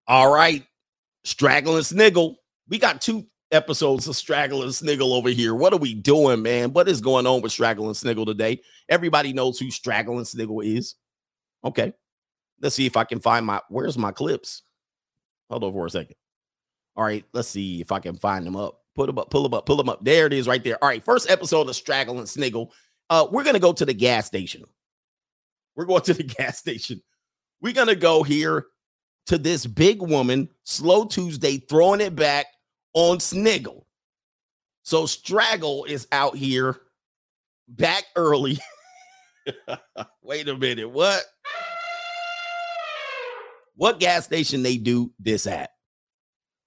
All 0.07 0.33
right, 0.33 0.63
Straggle 1.23 1.75
and 1.75 1.85
Sniggle. 1.85 2.37
We 2.67 2.79
got 2.79 3.01
two 3.01 3.27
episodes 3.51 4.07
of 4.07 4.15
Straggle 4.15 4.63
and 4.63 4.73
Sniggle 4.73 5.13
over 5.13 5.29
here. 5.29 5.55
What 5.55 5.73
are 5.73 5.77
we 5.77 5.93
doing, 5.93 6.41
man? 6.41 6.73
What 6.73 6.87
is 6.87 7.01
going 7.01 7.27
on 7.27 7.41
with 7.41 7.51
Straggle 7.51 7.87
and 7.87 7.97
Sniggle 7.97 8.25
today? 8.25 8.61
Everybody 8.89 9.33
knows 9.33 9.59
who 9.59 9.71
Straggle 9.71 10.17
and 10.17 10.27
Sniggle 10.27 10.61
is. 10.61 10.95
Okay. 11.63 11.93
Let's 12.61 12.75
see 12.75 12.85
if 12.85 12.97
I 12.97 13.03
can 13.05 13.19
find 13.19 13.45
my 13.45 13.61
where's 13.69 13.97
my 13.97 14.11
clips? 14.11 14.63
Hold 15.49 15.63
on 15.63 15.73
for 15.73 15.85
a 15.85 15.89
second. 15.89 16.15
All 16.95 17.03
right, 17.03 17.23
let's 17.31 17.47
see 17.47 17.79
if 17.79 17.91
I 17.91 17.99
can 17.99 18.17
find 18.17 18.45
them 18.45 18.55
up. 18.55 18.78
Put 18.99 19.07
them 19.07 19.17
up, 19.17 19.29
pull 19.29 19.43
them 19.43 19.53
up, 19.53 19.65
pull 19.65 19.77
them 19.77 19.87
up. 19.87 20.03
There 20.03 20.25
it 20.25 20.33
is 20.33 20.45
right 20.45 20.61
there. 20.61 20.77
All 20.83 20.89
right, 20.89 21.01
first 21.01 21.31
episode 21.31 21.69
of 21.69 21.75
Straggle 21.77 22.19
and 22.19 22.27
Sniggle. 22.27 22.73
Uh, 23.09 23.25
we're 23.31 23.45
gonna 23.45 23.57
go 23.57 23.71
to 23.71 23.85
the 23.85 23.93
gas 23.93 24.25
station. 24.25 24.65
We're 25.73 25.85
going 25.85 26.01
to 26.01 26.13
the 26.13 26.23
gas 26.37 26.57
station. 26.57 27.01
We're 27.61 27.71
gonna 27.71 27.95
go 27.95 28.23
here 28.23 28.65
to 29.27 29.37
this 29.37 29.65
big 29.65 30.01
woman, 30.01 30.49
Slow 30.65 31.05
Tuesday, 31.05 31.59
throwing 31.59 32.01
it 32.01 32.13
back 32.13 32.47
on 32.91 33.21
Sniggle. 33.21 33.87
So 34.83 35.05
Straggle 35.05 35.85
is 35.85 36.05
out 36.11 36.35
here 36.35 36.75
back 37.69 38.03
early. 38.17 38.59
Wait 40.21 40.49
a 40.49 40.57
minute. 40.57 40.89
What? 40.89 41.23
What 43.75 44.01
gas 44.01 44.25
station 44.25 44.61
they 44.61 44.75
do 44.75 45.13
this 45.19 45.47
at? 45.47 45.69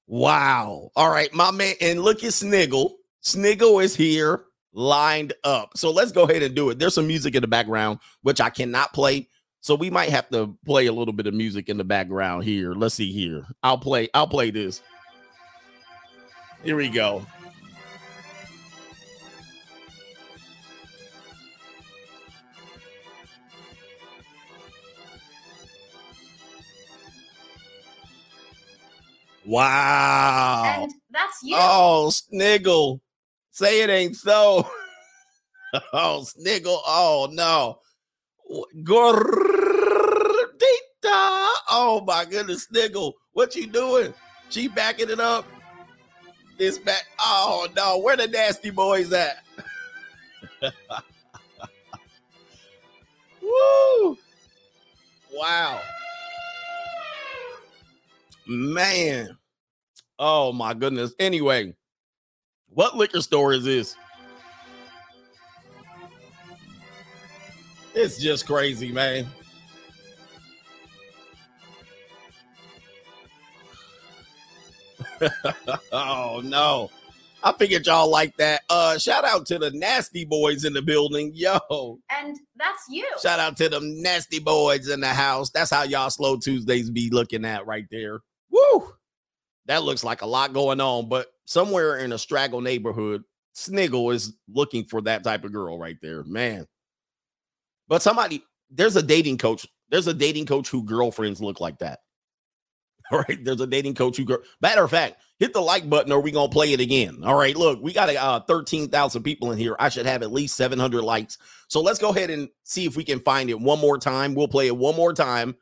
Wow. 0.06 0.90
All 0.96 1.10
right, 1.10 1.32
my 1.32 1.50
man. 1.50 1.74
And 1.80 2.02
look 2.02 2.22
at 2.24 2.32
Sniggle. 2.32 2.96
Sniggle 3.20 3.80
is 3.80 3.94
here 3.94 4.44
lined 4.72 5.32
up. 5.44 5.76
So 5.76 5.90
let's 5.90 6.12
go 6.12 6.24
ahead 6.24 6.42
and 6.42 6.54
do 6.54 6.70
it. 6.70 6.78
There's 6.78 6.94
some 6.94 7.06
music 7.06 7.34
in 7.34 7.42
the 7.42 7.48
background, 7.48 8.00
which 8.22 8.40
I 8.40 8.50
cannot 8.50 8.92
play. 8.92 9.28
So 9.60 9.74
we 9.74 9.90
might 9.90 10.10
have 10.10 10.28
to 10.30 10.56
play 10.66 10.86
a 10.86 10.92
little 10.92 11.14
bit 11.14 11.26
of 11.26 11.34
music 11.34 11.68
in 11.68 11.76
the 11.76 11.84
background 11.84 12.44
here. 12.44 12.72
Let's 12.74 12.96
see 12.96 13.12
here. 13.12 13.46
I'll 13.62 13.78
play, 13.78 14.08
I'll 14.12 14.26
play 14.26 14.50
this. 14.50 14.82
Here 16.64 16.76
we 16.76 16.88
go. 16.88 17.24
Wow. 29.52 30.62
And 30.64 30.90
that's 31.10 31.42
you. 31.42 31.56
Oh, 31.58 32.08
Sniggle. 32.08 33.02
Say 33.50 33.82
it 33.82 33.90
ain't 33.90 34.16
so. 34.16 34.66
oh, 35.92 36.24
Sniggle. 36.24 36.80
Oh, 36.86 37.28
no. 37.30 37.78
Gordita. 38.82 39.10
Oh, 41.70 42.02
my 42.06 42.24
goodness. 42.24 42.64
Sniggle. 42.64 43.12
What 43.34 43.54
you 43.54 43.66
doing? 43.66 44.14
She 44.48 44.68
backing 44.68 45.10
it 45.10 45.20
up. 45.20 45.44
This 46.56 46.78
back. 46.78 47.04
Oh, 47.20 47.68
no. 47.76 47.98
Where 47.98 48.16
the 48.16 48.28
nasty 48.28 48.70
boys 48.70 49.12
at? 49.12 49.44
Woo. 53.42 54.16
Wow. 55.30 55.78
Man. 58.46 59.36
Oh 60.24 60.52
my 60.52 60.72
goodness. 60.72 61.16
Anyway, 61.18 61.74
what 62.68 62.96
liquor 62.96 63.20
store 63.20 63.52
is 63.54 63.64
this? 63.64 63.96
It's 67.92 68.18
just 68.20 68.46
crazy, 68.46 68.92
man. 68.92 69.26
oh 75.90 76.40
no. 76.44 76.88
I 77.42 77.52
figured 77.54 77.86
y'all 77.86 78.08
like 78.08 78.36
that. 78.36 78.60
Uh 78.70 78.98
shout 78.98 79.24
out 79.24 79.44
to 79.46 79.58
the 79.58 79.72
nasty 79.72 80.24
boys 80.24 80.64
in 80.64 80.72
the 80.72 80.82
building. 80.82 81.32
Yo. 81.34 81.98
And 82.10 82.38
that's 82.54 82.84
you. 82.88 83.08
Shout 83.20 83.40
out 83.40 83.56
to 83.56 83.68
them 83.68 84.00
nasty 84.00 84.38
boys 84.38 84.88
in 84.88 85.00
the 85.00 85.08
house. 85.08 85.50
That's 85.50 85.72
how 85.72 85.82
y'all 85.82 86.10
slow 86.10 86.36
Tuesdays 86.36 86.90
be 86.90 87.10
looking 87.10 87.44
at 87.44 87.66
right 87.66 87.86
there. 87.90 88.20
Woo! 88.52 88.94
That 89.66 89.84
looks 89.84 90.02
like 90.02 90.22
a 90.22 90.26
lot 90.26 90.52
going 90.52 90.80
on, 90.80 91.08
but 91.08 91.28
somewhere 91.44 91.98
in 91.98 92.12
a 92.12 92.18
straggle 92.18 92.60
neighborhood, 92.60 93.22
Sniggle 93.52 94.10
is 94.10 94.34
looking 94.48 94.84
for 94.84 95.02
that 95.02 95.24
type 95.24 95.44
of 95.44 95.52
girl 95.52 95.78
right 95.78 95.98
there, 96.02 96.24
man. 96.24 96.66
But 97.88 98.02
somebody, 98.02 98.42
there's 98.70 98.96
a 98.96 99.02
dating 99.02 99.38
coach. 99.38 99.66
There's 99.90 100.06
a 100.06 100.14
dating 100.14 100.46
coach 100.46 100.68
who 100.68 100.84
girlfriends 100.84 101.40
look 101.40 101.60
like 101.60 101.78
that. 101.78 102.00
All 103.12 103.24
right, 103.28 103.44
there's 103.44 103.60
a 103.60 103.66
dating 103.66 103.94
coach 103.94 104.16
who. 104.16 104.26
Matter 104.60 104.84
of 104.84 104.90
fact, 104.90 105.16
hit 105.38 105.52
the 105.52 105.60
like 105.60 105.88
button 105.90 106.12
or 106.12 106.20
we 106.20 106.30
gonna 106.30 106.48
play 106.48 106.72
it 106.72 106.80
again. 106.80 107.22
All 107.24 107.34
right, 107.34 107.56
look, 107.56 107.82
we 107.82 107.92
got 107.92 108.14
uh, 108.14 108.40
13,000 108.40 109.22
people 109.22 109.52
in 109.52 109.58
here. 109.58 109.76
I 109.78 109.90
should 109.90 110.06
have 110.06 110.22
at 110.22 110.32
least 110.32 110.56
700 110.56 111.02
likes. 111.02 111.36
So 111.68 111.80
let's 111.80 111.98
go 111.98 112.10
ahead 112.10 112.30
and 112.30 112.48
see 112.64 112.86
if 112.86 112.96
we 112.96 113.04
can 113.04 113.20
find 113.20 113.50
it 113.50 113.60
one 113.60 113.80
more 113.80 113.98
time. 113.98 114.34
We'll 114.34 114.48
play 114.48 114.68
it 114.68 114.76
one 114.76 114.96
more 114.96 115.12
time, 115.12 115.56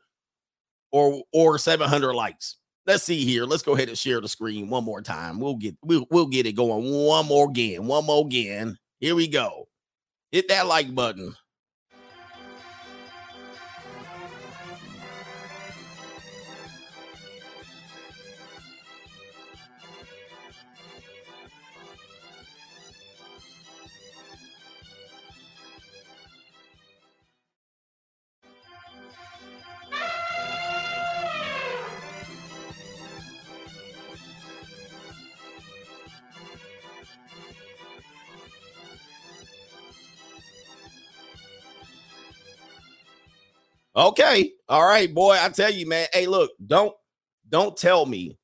or 0.91 1.23
or 1.33 1.57
700 1.57 2.13
likes. 2.13 2.57
Let's 2.87 3.03
see 3.03 3.23
here. 3.23 3.45
Let's 3.45 3.63
go 3.63 3.75
ahead 3.75 3.89
and 3.89 3.97
share 3.97 4.21
the 4.21 4.27
screen 4.27 4.69
one 4.69 4.83
more 4.83 5.01
time. 5.01 5.39
We'll 5.39 5.55
get 5.55 5.75
we'll 5.83 6.05
we'll 6.09 6.27
get 6.27 6.45
it 6.45 6.53
going 6.53 6.91
one 6.91 7.27
more 7.27 7.49
again. 7.49 7.85
One 7.85 8.05
more 8.05 8.25
again. 8.25 8.77
Here 8.99 9.15
we 9.15 9.27
go. 9.27 9.67
Hit 10.31 10.47
that 10.47 10.67
like 10.67 10.93
button. 10.93 11.35
Okay. 44.01 44.53
All 44.67 44.83
right, 44.83 45.13
boy. 45.13 45.37
I 45.39 45.49
tell 45.49 45.71
you, 45.71 45.87
man. 45.87 46.07
Hey, 46.11 46.25
look, 46.25 46.51
don't 46.65 46.93
don't 47.47 47.77
tell 47.77 48.05
me, 48.05 48.39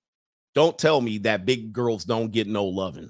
don't 0.54 0.78
tell 0.78 1.02
me 1.02 1.18
that 1.20 1.46
big 1.46 1.74
girls 1.74 2.06
don't 2.06 2.32
get 2.32 2.48
no 2.48 2.66
loving. 2.66 3.10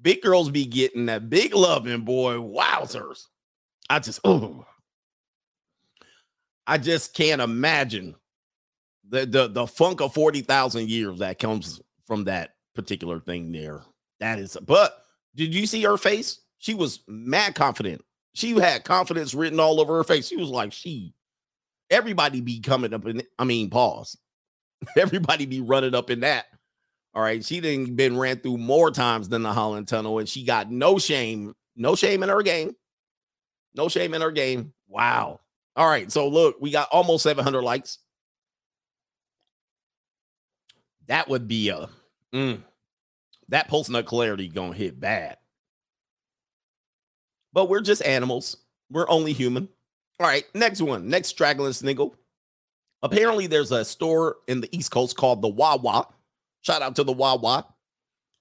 Big 0.00 0.22
girls 0.22 0.48
be 0.48 0.64
getting 0.64 1.06
that 1.06 1.28
big 1.28 1.52
loving, 1.52 2.02
boy. 2.02 2.34
Wowzers. 2.34 3.24
I 3.88 3.98
just 3.98 4.20
oh 4.22 4.64
I 6.68 6.78
just 6.78 7.14
can't 7.14 7.40
imagine 7.40 8.14
the 9.08 9.26
the 9.26 9.48
the 9.48 9.66
funk 9.66 10.00
of 10.00 10.14
forty 10.14 10.42
thousand 10.42 10.88
years 10.88 11.18
that 11.18 11.40
comes 11.40 11.80
from 12.06 12.24
that 12.24 12.50
particular 12.76 13.18
thing 13.18 13.50
there. 13.50 13.82
That 14.20 14.38
is, 14.38 14.56
but 14.64 15.02
did 15.34 15.52
you 15.52 15.66
see 15.66 15.82
her 15.82 15.96
face? 15.96 16.40
She 16.58 16.74
was 16.74 17.00
mad 17.08 17.56
confident. 17.56 18.04
She 18.34 18.52
had 18.52 18.84
confidence 18.84 19.34
written 19.34 19.58
all 19.58 19.80
over 19.80 19.96
her 19.96 20.04
face. 20.04 20.28
She 20.28 20.36
was 20.36 20.50
like, 20.50 20.72
she, 20.72 21.14
everybody 21.90 22.40
be 22.40 22.60
coming 22.60 22.94
up 22.94 23.06
in, 23.06 23.22
I 23.38 23.44
mean, 23.44 23.70
pause. 23.70 24.16
Everybody 24.96 25.46
be 25.46 25.60
running 25.60 25.94
up 25.94 26.10
in 26.10 26.20
that. 26.20 26.46
All 27.14 27.22
right. 27.22 27.44
She 27.44 27.60
didn't 27.60 27.96
been 27.96 28.16
ran 28.16 28.38
through 28.38 28.58
more 28.58 28.90
times 28.90 29.28
than 29.28 29.42
the 29.42 29.52
Holland 29.52 29.88
Tunnel, 29.88 30.18
and 30.18 30.28
she 30.28 30.44
got 30.44 30.70
no 30.70 30.98
shame, 30.98 31.54
no 31.76 31.94
shame 31.94 32.22
in 32.22 32.28
her 32.28 32.42
game. 32.42 32.74
No 33.74 33.88
shame 33.88 34.14
in 34.14 34.22
her 34.22 34.30
game. 34.30 34.72
Wow. 34.88 35.40
All 35.76 35.88
right. 35.88 36.10
So 36.10 36.28
look, 36.28 36.56
we 36.60 36.70
got 36.70 36.88
almost 36.90 37.22
700 37.24 37.62
likes. 37.62 37.98
That 41.06 41.28
would 41.28 41.48
be 41.48 41.68
a 41.70 41.88
mm, 42.32 42.60
that 43.48 43.68
post 43.68 43.90
nut 43.90 44.06
clarity 44.06 44.48
gonna 44.48 44.74
hit 44.74 44.98
bad. 45.00 45.38
But 47.52 47.68
we're 47.68 47.80
just 47.80 48.04
animals. 48.04 48.56
We're 48.90 49.10
only 49.10 49.32
human. 49.32 49.68
All 50.20 50.26
right, 50.26 50.44
next 50.54 50.82
one. 50.82 51.08
Next 51.08 51.28
straggling 51.28 51.72
sniggle. 51.72 52.14
Apparently, 53.02 53.46
there's 53.46 53.72
a 53.72 53.86
store 53.86 54.36
in 54.46 54.60
the 54.60 54.68
East 54.76 54.90
Coast 54.90 55.16
called 55.16 55.40
the 55.40 55.48
Wawa. 55.48 56.06
Shout 56.60 56.82
out 56.82 56.96
to 56.96 57.04
the 57.04 57.12
Wawa. 57.12 57.66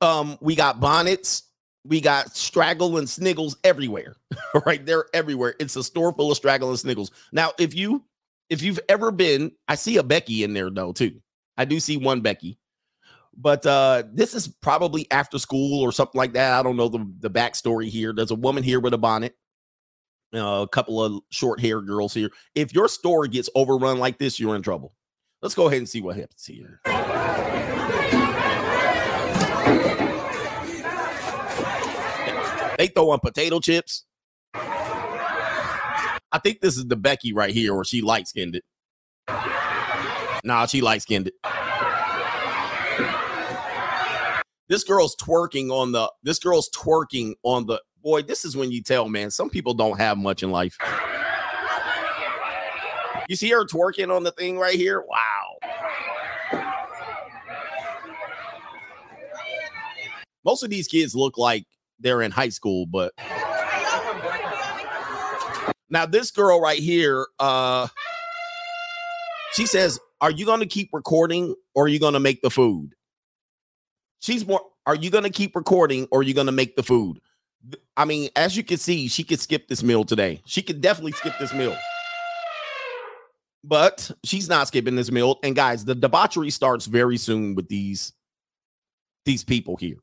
Um, 0.01 0.37
we 0.41 0.55
got 0.55 0.81
bonnets, 0.81 1.43
we 1.85 2.01
got 2.01 2.35
straggle 2.35 2.97
and 2.97 3.07
sniggles 3.07 3.55
everywhere. 3.63 4.17
right, 4.65 4.85
they're 4.85 5.05
everywhere. 5.13 5.55
It's 5.57 5.77
a 5.77 5.83
store 5.83 6.11
full 6.13 6.31
of 6.31 6.37
straggle 6.37 6.69
and 6.69 6.77
sniggles. 6.77 7.11
Now, 7.31 7.53
if 7.57 7.73
you 7.73 8.03
if 8.49 8.61
you've 8.61 8.79
ever 8.89 9.09
been, 9.11 9.53
I 9.69 9.75
see 9.75 9.95
a 9.97 10.03
Becky 10.03 10.43
in 10.43 10.53
there 10.53 10.69
though 10.69 10.91
too. 10.91 11.21
I 11.57 11.63
do 11.63 11.79
see 11.79 11.95
one 11.95 12.19
Becky. 12.19 12.59
But 13.37 13.65
uh, 13.65 14.03
this 14.11 14.33
is 14.33 14.49
probably 14.49 15.09
after 15.11 15.39
school 15.39 15.81
or 15.81 15.93
something 15.93 16.19
like 16.19 16.33
that. 16.33 16.59
I 16.59 16.61
don't 16.61 16.75
know 16.75 16.89
the, 16.89 17.09
the 17.19 17.29
backstory 17.29 17.87
here. 17.87 18.11
There's 18.11 18.31
a 18.31 18.35
woman 18.35 18.63
here 18.63 18.81
with 18.81 18.93
a 18.93 18.97
bonnet, 18.97 19.37
uh, 20.33 20.61
a 20.61 20.67
couple 20.67 21.03
of 21.03 21.21
short 21.29 21.59
hair 21.59 21.81
girls 21.81 22.13
here. 22.13 22.29
If 22.55 22.73
your 22.73 22.87
store 22.87 23.27
gets 23.27 23.49
overrun 23.55 23.99
like 23.99 24.17
this, 24.17 24.39
you're 24.39 24.55
in 24.55 24.61
trouble. 24.61 24.93
Let's 25.41 25.55
go 25.55 25.67
ahead 25.67 25.79
and 25.79 25.89
see 25.89 26.01
what 26.01 26.15
happens 26.17 26.45
here. 26.45 26.81
They 32.77 32.87
throw 32.87 33.09
on 33.11 33.19
potato 33.19 33.59
chips. 33.59 34.05
I 36.31 36.37
think 36.41 36.61
this 36.61 36.77
is 36.77 36.85
the 36.87 36.95
Becky 36.95 37.33
right 37.33 37.53
here, 37.53 37.73
or 37.73 37.83
she 37.83 38.01
light 38.01 38.27
skinned 38.27 38.55
it. 38.55 38.63
Nah, 40.45 40.65
she 40.65 40.79
light 40.79 41.01
skinned 41.01 41.27
it. 41.27 41.33
This 44.69 44.83
girl's 44.83 45.15
twerking 45.15 45.71
on 45.71 45.91
the. 45.91 46.11
This 46.23 46.39
girl's 46.39 46.69
twerking 46.69 47.33
on 47.43 47.65
the. 47.65 47.81
Boy, 48.01 48.21
this 48.21 48.45
is 48.45 48.55
when 48.55 48.71
you 48.71 48.81
tell, 48.81 49.09
man. 49.09 49.29
Some 49.29 49.49
people 49.49 49.73
don't 49.73 49.97
have 49.97 50.17
much 50.17 50.41
in 50.41 50.51
life. 50.51 50.77
You 53.27 53.35
see 53.35 53.49
her 53.49 53.65
twerking 53.65 54.15
on 54.15 54.23
the 54.23 54.31
thing 54.31 54.57
right 54.57 54.75
here? 54.75 55.01
Wow. 55.01 55.57
Most 60.45 60.63
of 60.63 60.69
these 60.69 60.87
kids 60.87 61.13
look 61.13 61.37
like 61.37 61.65
they're 61.99 62.21
in 62.21 62.31
high 62.31 62.49
school, 62.49 62.85
but 62.85 63.13
now 65.89 66.05
this 66.05 66.31
girl 66.31 66.61
right 66.61 66.79
here, 66.79 67.27
uh, 67.39 67.87
she 69.53 69.65
says, 69.65 69.99
"Are 70.21 70.31
you 70.31 70.45
to 70.45 70.65
keep 70.65 70.89
recording 70.93 71.55
or 71.75 71.85
are 71.85 71.87
you 71.89 71.99
to 71.99 72.19
make 72.19 72.41
the 72.41 72.49
food?" 72.49 72.95
She's 74.21 74.47
more, 74.47 74.61
"Are 74.85 74.95
you 74.95 75.09
to 75.11 75.29
keep 75.29 75.55
recording 75.55 76.07
or 76.09 76.21
are 76.21 76.23
you 76.23 76.33
to 76.33 76.51
make 76.51 76.77
the 76.77 76.83
food?" 76.83 77.19
I 77.97 78.05
mean, 78.05 78.29
as 78.35 78.55
you 78.55 78.63
can 78.63 78.77
see, 78.77 79.07
she 79.07 79.23
could 79.23 79.39
skip 79.39 79.67
this 79.67 79.83
meal 79.83 80.03
today. 80.03 80.41
She 80.45 80.61
could 80.61 80.81
definitely 80.81 81.11
skip 81.13 81.33
this 81.39 81.53
meal. 81.53 81.75
But 83.63 84.09
she's 84.23 84.47
not 84.47 84.67
skipping 84.67 84.95
this 84.95 85.11
meal. 85.11 85.37
And 85.43 85.55
guys, 85.55 85.83
the 85.83 85.95
debauchery 85.95 86.49
starts 86.49 86.85
very 86.85 87.17
soon 87.17 87.55
with 87.55 87.67
these 87.67 88.13
these 89.25 89.43
people 89.43 89.75
here. 89.75 89.97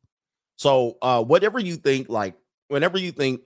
So 0.57 0.99
uh 1.01 1.23
whatever 1.25 1.59
you 1.59 1.77
think, 1.77 2.09
like 2.09 2.35
whenever 2.69 2.99
you 2.99 3.13
think 3.13 3.41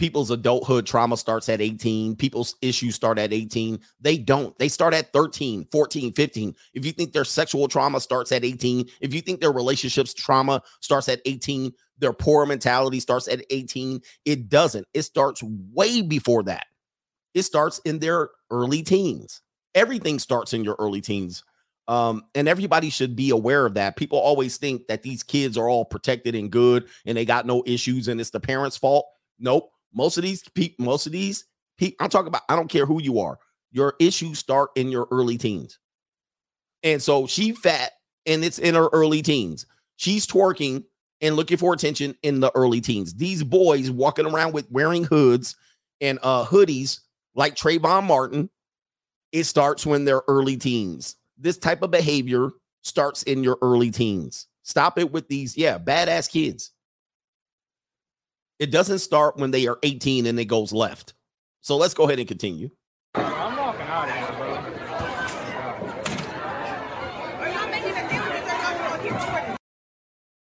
people's 0.00 0.30
adulthood 0.30 0.86
trauma 0.86 1.14
starts 1.14 1.50
at 1.50 1.60
18, 1.60 2.16
people's 2.16 2.56
issues 2.62 2.94
start 2.94 3.18
at 3.18 3.34
18, 3.34 3.78
they 4.00 4.16
don't. 4.16 4.58
They 4.58 4.68
start 4.68 4.94
at 4.94 5.12
13, 5.12 5.66
14, 5.70 6.12
15. 6.14 6.56
If 6.72 6.86
you 6.86 6.92
think 6.92 7.12
their 7.12 7.26
sexual 7.26 7.68
trauma 7.68 8.00
starts 8.00 8.32
at 8.32 8.42
18, 8.42 8.88
if 9.02 9.12
you 9.12 9.20
think 9.20 9.40
their 9.40 9.52
relationships 9.52 10.14
trauma 10.14 10.62
starts 10.80 11.10
at 11.10 11.20
18, 11.26 11.72
their 11.98 12.14
poor 12.14 12.46
mentality 12.46 12.98
starts 12.98 13.28
at 13.28 13.44
18, 13.50 14.00
it 14.24 14.48
doesn't. 14.48 14.86
It 14.94 15.02
starts 15.02 15.42
way 15.42 16.00
before 16.00 16.44
that. 16.44 16.66
It 17.34 17.42
starts 17.42 17.78
in 17.84 17.98
their 17.98 18.30
early 18.50 18.82
teens. 18.82 19.42
Everything 19.74 20.18
starts 20.18 20.54
in 20.54 20.64
your 20.64 20.76
early 20.78 21.02
teens. 21.02 21.44
Um, 21.88 22.24
and 22.34 22.48
everybody 22.48 22.88
should 22.88 23.16
be 23.16 23.30
aware 23.30 23.66
of 23.66 23.74
that. 23.74 23.96
People 23.96 24.18
always 24.18 24.56
think 24.56 24.86
that 24.86 25.02
these 25.02 25.22
kids 25.22 25.58
are 25.58 25.68
all 25.68 25.84
protected 25.84 26.34
and 26.34 26.50
good 26.50 26.88
and 27.04 27.18
they 27.18 27.26
got 27.26 27.46
no 27.46 27.62
issues 27.66 28.08
and 28.08 28.18
it's 28.18 28.30
the 28.30 28.40
parents' 28.40 28.78
fault. 28.78 29.04
Nope. 29.38 29.70
Most 29.94 30.16
of 30.16 30.22
these 30.22 30.42
people, 30.54 30.84
most 30.84 31.06
of 31.06 31.12
these 31.12 31.44
people, 31.78 31.96
I'm 32.00 32.10
talking 32.10 32.28
about, 32.28 32.42
I 32.48 32.56
don't 32.56 32.70
care 32.70 32.86
who 32.86 33.02
you 33.02 33.20
are, 33.20 33.38
your 33.72 33.94
issues 34.00 34.38
start 34.38 34.70
in 34.76 34.88
your 34.88 35.06
early 35.10 35.38
teens. 35.38 35.78
And 36.82 37.02
so 37.02 37.26
she 37.26 37.52
fat 37.52 37.92
and 38.26 38.44
it's 38.44 38.58
in 38.58 38.74
her 38.74 38.88
early 38.92 39.22
teens. 39.22 39.66
She's 39.96 40.26
twerking 40.26 40.84
and 41.20 41.36
looking 41.36 41.58
for 41.58 41.74
attention 41.74 42.16
in 42.22 42.40
the 42.40 42.50
early 42.54 42.80
teens. 42.80 43.14
These 43.14 43.42
boys 43.42 43.90
walking 43.90 44.26
around 44.26 44.52
with 44.52 44.70
wearing 44.70 45.04
hoods 45.04 45.56
and 46.00 46.18
uh 46.22 46.46
hoodies 46.46 47.00
like 47.34 47.54
Trayvon 47.54 48.04
Martin, 48.04 48.50
it 49.32 49.44
starts 49.44 49.84
when 49.84 50.04
they're 50.04 50.22
early 50.28 50.56
teens. 50.56 51.16
This 51.38 51.58
type 51.58 51.82
of 51.82 51.90
behavior 51.90 52.50
starts 52.82 53.22
in 53.24 53.44
your 53.44 53.58
early 53.62 53.90
teens. 53.90 54.46
Stop 54.62 54.98
it 54.98 55.10
with 55.12 55.28
these, 55.28 55.56
yeah, 55.56 55.78
badass 55.78 56.30
kids. 56.30 56.72
It 58.60 58.70
doesn't 58.70 58.98
start 58.98 59.38
when 59.38 59.50
they 59.52 59.66
are 59.66 59.78
18 59.82 60.26
and 60.26 60.38
it 60.38 60.44
goes 60.44 60.70
left. 60.70 61.14
So 61.62 61.78
let's 61.78 61.94
go 61.94 62.04
ahead 62.04 62.18
and 62.18 62.28
continue. 62.28 62.68
I'm 63.14 63.56
walking 63.56 63.80
out 63.80 64.08
of 64.08 64.14
here, 64.14 64.26
bro. 64.36 64.50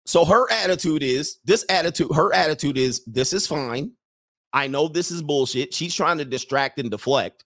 So 0.05 0.25
her 0.25 0.51
attitude 0.51 1.01
is 1.01 1.39
this 1.45 1.65
attitude, 1.69 2.09
her 2.13 2.31
attitude 2.33 2.77
is 2.77 3.03
this 3.05 3.31
is 3.31 3.47
fine. 3.47 3.93
I 4.51 4.67
know 4.67 4.89
this 4.89 5.09
is 5.09 5.23
bullshit. 5.23 5.73
She's 5.73 5.95
trying 5.95 6.17
to 6.17 6.25
distract 6.25 6.77
and 6.79 6.91
deflect. 6.91 7.45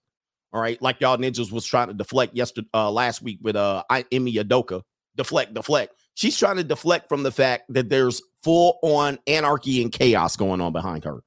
All 0.51 0.61
right, 0.61 0.81
like 0.81 0.99
y'all 0.99 1.17
ninjas 1.17 1.51
was 1.51 1.65
trying 1.65 1.89
to 1.89 1.93
deflect 1.93 2.35
yesterday, 2.35 2.67
uh, 2.73 2.89
last 2.91 3.21
week 3.21 3.37
with 3.41 3.55
uh 3.55 3.83
I, 3.89 3.99
Ime 4.11 4.25
Udoka. 4.33 4.81
Deflect, 5.15 5.53
deflect. 5.53 5.93
She's 6.15 6.37
trying 6.37 6.57
to 6.57 6.63
deflect 6.63 7.09
from 7.09 7.23
the 7.23 7.31
fact 7.31 7.65
that 7.69 7.89
there's 7.89 8.21
full 8.47 8.79
on 8.81 9.19
anarchy 9.27 9.81
and 9.81 9.91
chaos 9.91 10.37
going 10.37 10.61
on 10.61 10.71
behind 10.71 11.03
her, 11.03 11.19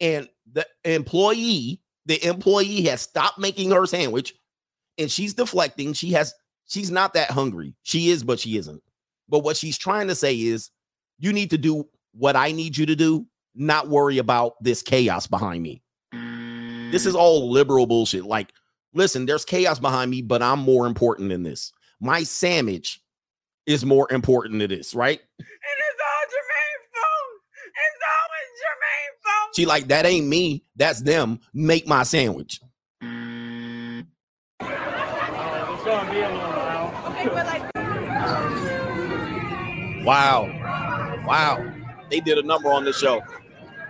and 0.00 0.28
the 0.52 0.64
employee, 0.84 1.80
the 2.06 2.24
employee 2.24 2.82
has 2.82 3.00
stopped 3.00 3.36
making 3.36 3.72
her 3.72 3.84
sandwich, 3.84 4.32
and 4.96 5.10
she's 5.10 5.34
deflecting. 5.34 5.92
She 5.92 6.12
has, 6.12 6.32
she's 6.68 6.92
not 6.92 7.14
that 7.14 7.32
hungry. 7.32 7.74
She 7.82 8.10
is, 8.10 8.22
but 8.22 8.38
she 8.38 8.56
isn't. 8.58 8.80
But 9.28 9.40
what 9.40 9.56
she's 9.56 9.76
trying 9.76 10.06
to 10.06 10.14
say 10.14 10.36
is, 10.36 10.70
you 11.18 11.32
need 11.32 11.50
to 11.50 11.58
do 11.58 11.88
what 12.12 12.36
I 12.36 12.52
need 12.52 12.78
you 12.78 12.86
to 12.86 12.94
do, 12.94 13.26
not 13.56 13.88
worry 13.88 14.18
about 14.18 14.54
this 14.62 14.80
chaos 14.80 15.26
behind 15.26 15.64
me. 15.64 15.82
This 16.92 17.06
is 17.06 17.16
all 17.16 17.50
liberal 17.50 17.86
bullshit. 17.86 18.24
Like, 18.24 18.52
listen, 18.94 19.26
there's 19.26 19.44
chaos 19.44 19.80
behind 19.80 20.12
me, 20.12 20.22
but 20.22 20.42
I'm 20.42 20.60
more 20.60 20.86
important 20.86 21.30
than 21.30 21.42
this. 21.42 21.72
My 22.00 22.22
sandwich 22.22 23.02
is 23.66 23.84
more 23.84 24.06
important 24.12 24.60
than 24.60 24.70
this, 24.70 24.94
right? 24.94 25.18
And 25.38 25.46
it's 25.90 26.00
all 26.00 26.24
Jermaine 26.32 26.84
phone. 26.94 27.34
It's 27.68 28.02
always 28.16 28.48
Jermaine 28.62 29.14
phone. 29.20 29.47
She 29.58 29.66
like, 29.66 29.88
that 29.88 30.06
ain't 30.06 30.28
me, 30.28 30.62
that's 30.76 31.00
them. 31.00 31.40
Make 31.52 31.88
my 31.88 32.04
sandwich. 32.04 32.60
a. 33.02 34.04
Wow. 40.04 41.24
Wow. 41.26 41.72
They 42.08 42.20
did 42.20 42.38
a 42.38 42.42
number 42.44 42.72
on 42.72 42.84
this 42.84 43.00
show. 43.00 43.20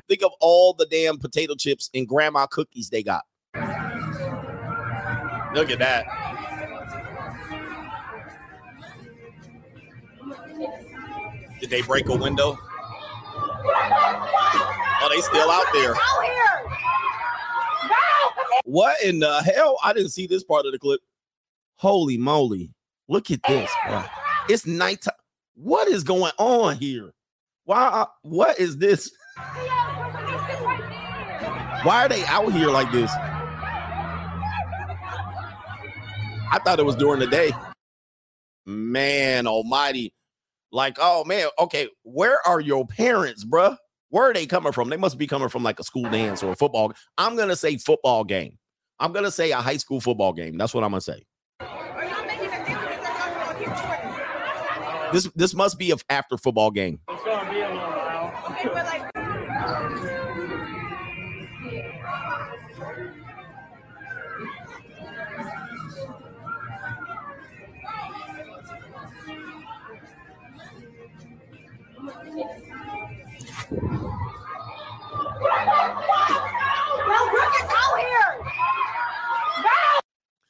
Think 0.09 0.23
of 0.23 0.31
all 0.41 0.73
the 0.73 0.87
damn 0.87 1.19
potato 1.19 1.55
chips 1.55 1.91
and 1.93 2.09
grandma 2.09 2.47
cookies 2.47 2.89
they 2.89 3.03
got. 3.03 3.27
Look 5.53 5.71
at 5.71 5.81
that. 5.81 6.07
Did 11.61 11.69
they 11.69 11.83
break 11.83 12.09
a 12.09 12.17
window? 12.17 12.57
Oh, 15.01 15.09
they 15.15 15.21
still 15.21 15.51
out 15.51 15.67
there. 15.73 15.95
What 18.65 19.03
in 19.03 19.21
the 19.21 19.43
hell? 19.43 19.79
I 19.83 19.93
didn't 19.93 20.11
see 20.11 20.27
this 20.27 20.45
part 20.45 20.67
of 20.67 20.73
the 20.73 20.79
clip. 20.79 21.01
Holy 21.77 22.19
moly. 22.19 22.73
Look 23.09 23.31
at 23.31 23.41
this, 23.49 23.71
bro. 23.87 24.05
It's 24.49 24.67
nighttime. 24.67 25.15
What 25.55 25.89
is 25.89 26.05
going 26.05 26.33
on 26.39 26.77
here? 26.77 27.13
Why? 27.65 27.87
Uh, 27.87 28.07
what 28.23 28.59
is 28.59 28.77
this? 28.77 29.11
Why 31.85 32.05
are 32.05 32.09
they 32.09 32.25
out 32.25 32.53
here 32.53 32.69
like 32.71 32.91
this? 32.93 33.11
I 36.51 36.59
thought 36.65 36.79
it 36.79 36.85
was 36.85 36.97
during 36.97 37.21
the 37.21 37.27
day. 37.27 37.53
Man 38.67 39.47
almighty. 39.47 40.13
Like, 40.73 40.99
oh 41.01 41.25
man, 41.25 41.49
okay, 41.59 41.89
where 42.03 42.47
are 42.47 42.61
your 42.61 42.87
parents, 42.87 43.45
bruh? 43.45 43.77
Where 44.11 44.31
are 44.31 44.33
they 44.33 44.47
coming 44.47 44.73
from? 44.73 44.89
They 44.89 44.97
must 44.97 45.19
be 45.19 45.27
coming 45.27 45.49
from 45.49 45.63
like 45.63 45.79
a 45.79 45.85
school 45.85 46.09
dance 46.11 46.43
or 46.43 46.53
a 46.53 46.57
football. 46.57 46.93
I'm 47.19 47.37
gonna 47.37 47.57
say 47.57 47.77
football 47.77 48.25
game. 48.25 48.59
I'm 48.99 49.13
gonna 49.13 49.31
say 49.31 49.51
a 49.53 49.57
high 49.57 49.77
school 49.77 50.01
football 50.01 50.33
game. 50.33 50.57
That's 50.57 50.75
what 50.75 50.85
I'm 50.85 50.91
gonna 50.91 51.01
say. 51.01 51.25
This 55.13 55.31
this 55.35 55.55
must 55.55 55.79
be 55.79 55.91
a 55.91 55.97
after 56.11 56.37
football 56.37 56.71
game. 56.71 57.01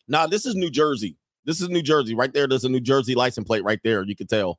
Nah, 0.08 0.26
this 0.26 0.46
is 0.46 0.54
New 0.54 0.70
Jersey. 0.70 1.16
This 1.44 1.60
is 1.60 1.68
New 1.68 1.82
Jersey. 1.82 2.14
Right 2.14 2.32
there, 2.32 2.48
there's 2.48 2.64
a 2.64 2.68
New 2.68 2.80
Jersey 2.80 3.14
license 3.14 3.46
plate 3.46 3.62
right 3.62 3.80
there. 3.84 4.02
You 4.02 4.16
can 4.16 4.26
tell. 4.26 4.58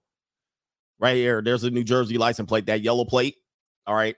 Right 1.00 1.16
here, 1.16 1.42
there's 1.42 1.64
a 1.64 1.72
New 1.72 1.84
Jersey 1.84 2.18
license 2.18 2.48
plate. 2.48 2.68
That 2.68 2.82
yellow 2.82 3.06
plate. 3.06 3.36
All 3.88 3.96
right. 3.96 4.16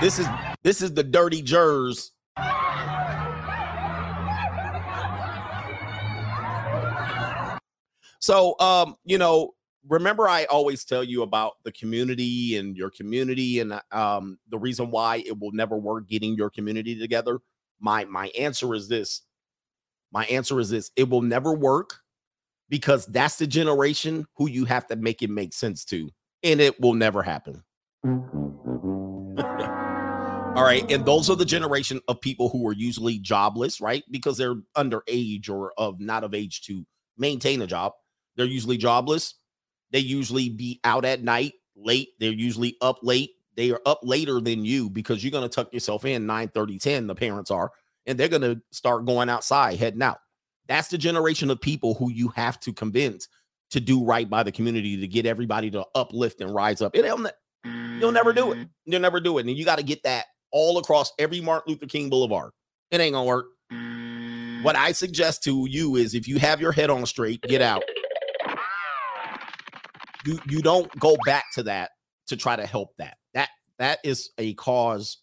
This 0.00 0.18
is 0.18 0.26
this 0.62 0.82
is 0.82 0.92
the 0.92 1.04
dirty 1.04 1.40
jers. 1.40 2.10
So 8.18 8.58
um, 8.58 8.96
you 9.04 9.18
know, 9.18 9.54
remember 9.88 10.28
I 10.28 10.44
always 10.44 10.84
tell 10.84 11.04
you 11.04 11.22
about 11.22 11.54
the 11.64 11.72
community 11.72 12.56
and 12.56 12.76
your 12.76 12.90
community 12.90 13.60
and 13.60 13.80
um 13.92 14.38
the 14.48 14.58
reason 14.58 14.90
why 14.90 15.22
it 15.26 15.38
will 15.38 15.52
never 15.52 15.76
work 15.76 16.08
getting 16.08 16.34
your 16.34 16.50
community 16.50 16.98
together. 16.98 17.40
My 17.80 18.04
my 18.04 18.28
answer 18.38 18.74
is 18.74 18.88
this. 18.88 19.22
My 20.12 20.24
answer 20.26 20.60
is 20.60 20.70
this. 20.70 20.90
It 20.96 21.08
will 21.08 21.22
never 21.22 21.52
work 21.52 21.98
because 22.68 23.06
that's 23.06 23.36
the 23.36 23.46
generation 23.46 24.26
who 24.36 24.48
you 24.48 24.64
have 24.64 24.86
to 24.88 24.96
make 24.96 25.22
it 25.22 25.30
make 25.30 25.52
sense 25.52 25.84
to 25.86 26.10
and 26.42 26.60
it 26.60 26.80
will 26.80 26.94
never 26.94 27.22
happen. 27.22 27.62
All 30.54 30.62
right. 30.62 30.88
And 30.88 31.04
those 31.04 31.28
are 31.28 31.34
the 31.34 31.44
generation 31.44 32.00
of 32.06 32.20
people 32.20 32.48
who 32.48 32.64
are 32.68 32.72
usually 32.72 33.18
jobless, 33.18 33.80
right? 33.80 34.04
Because 34.08 34.36
they're 34.36 34.54
underage 34.76 35.50
or 35.50 35.72
of 35.76 35.98
not 35.98 36.22
of 36.22 36.32
age 36.32 36.62
to 36.62 36.86
maintain 37.18 37.60
a 37.60 37.66
job. 37.66 37.92
They're 38.36 38.46
usually 38.46 38.76
jobless. 38.76 39.34
They 39.94 40.00
usually 40.00 40.48
be 40.48 40.80
out 40.82 41.04
at 41.04 41.22
night 41.22 41.52
late. 41.76 42.08
They're 42.18 42.32
usually 42.32 42.76
up 42.80 42.98
late. 43.04 43.30
They 43.56 43.70
are 43.70 43.80
up 43.86 44.00
later 44.02 44.40
than 44.40 44.64
you 44.64 44.90
because 44.90 45.22
you're 45.22 45.30
going 45.30 45.48
to 45.48 45.54
tuck 45.54 45.72
yourself 45.72 46.04
in 46.04 46.26
9 46.26 46.48
30, 46.48 46.78
10. 46.80 47.06
The 47.06 47.14
parents 47.14 47.52
are, 47.52 47.70
and 48.04 48.18
they're 48.18 48.26
going 48.26 48.42
to 48.42 48.60
start 48.72 49.06
going 49.06 49.28
outside, 49.28 49.78
heading 49.78 50.02
out. 50.02 50.18
That's 50.66 50.88
the 50.88 50.98
generation 50.98 51.48
of 51.48 51.60
people 51.60 51.94
who 51.94 52.10
you 52.10 52.26
have 52.30 52.58
to 52.60 52.72
convince 52.72 53.28
to 53.70 53.78
do 53.78 54.04
right 54.04 54.28
by 54.28 54.42
the 54.42 54.50
community 54.50 54.96
to 54.96 55.06
get 55.06 55.26
everybody 55.26 55.70
to 55.70 55.86
uplift 55.94 56.40
and 56.40 56.52
rise 56.52 56.82
up. 56.82 56.96
Ne- 56.96 57.30
you'll 58.00 58.10
never 58.10 58.32
do 58.32 58.50
it. 58.50 58.58
Mm. 58.58 58.68
You'll 58.86 59.00
never 59.00 59.20
do 59.20 59.38
it. 59.38 59.46
And 59.46 59.56
you 59.56 59.64
got 59.64 59.78
to 59.78 59.84
get 59.84 60.02
that 60.02 60.24
all 60.50 60.78
across 60.78 61.12
every 61.20 61.40
Martin 61.40 61.74
Luther 61.74 61.86
King 61.86 62.10
Boulevard. 62.10 62.50
It 62.90 63.00
ain't 63.00 63.14
gonna 63.14 63.26
work. 63.26 63.46
What 63.70 64.74
mm. 64.74 64.78
I 64.78 64.90
suggest 64.90 65.44
to 65.44 65.68
you 65.70 65.94
is 65.94 66.16
if 66.16 66.26
you 66.26 66.40
have 66.40 66.60
your 66.60 66.72
head 66.72 66.90
on 66.90 67.06
straight, 67.06 67.40
get 67.42 67.62
out. 67.62 67.84
You 70.26 70.38
you 70.48 70.62
don't 70.62 70.90
go 70.98 71.16
back 71.24 71.44
to 71.54 71.62
that 71.64 71.90
to 72.28 72.36
try 72.36 72.56
to 72.56 72.66
help 72.66 72.96
that. 72.98 73.16
That 73.34 73.50
that 73.78 73.98
is 74.04 74.30
a 74.38 74.54
cause 74.54 75.18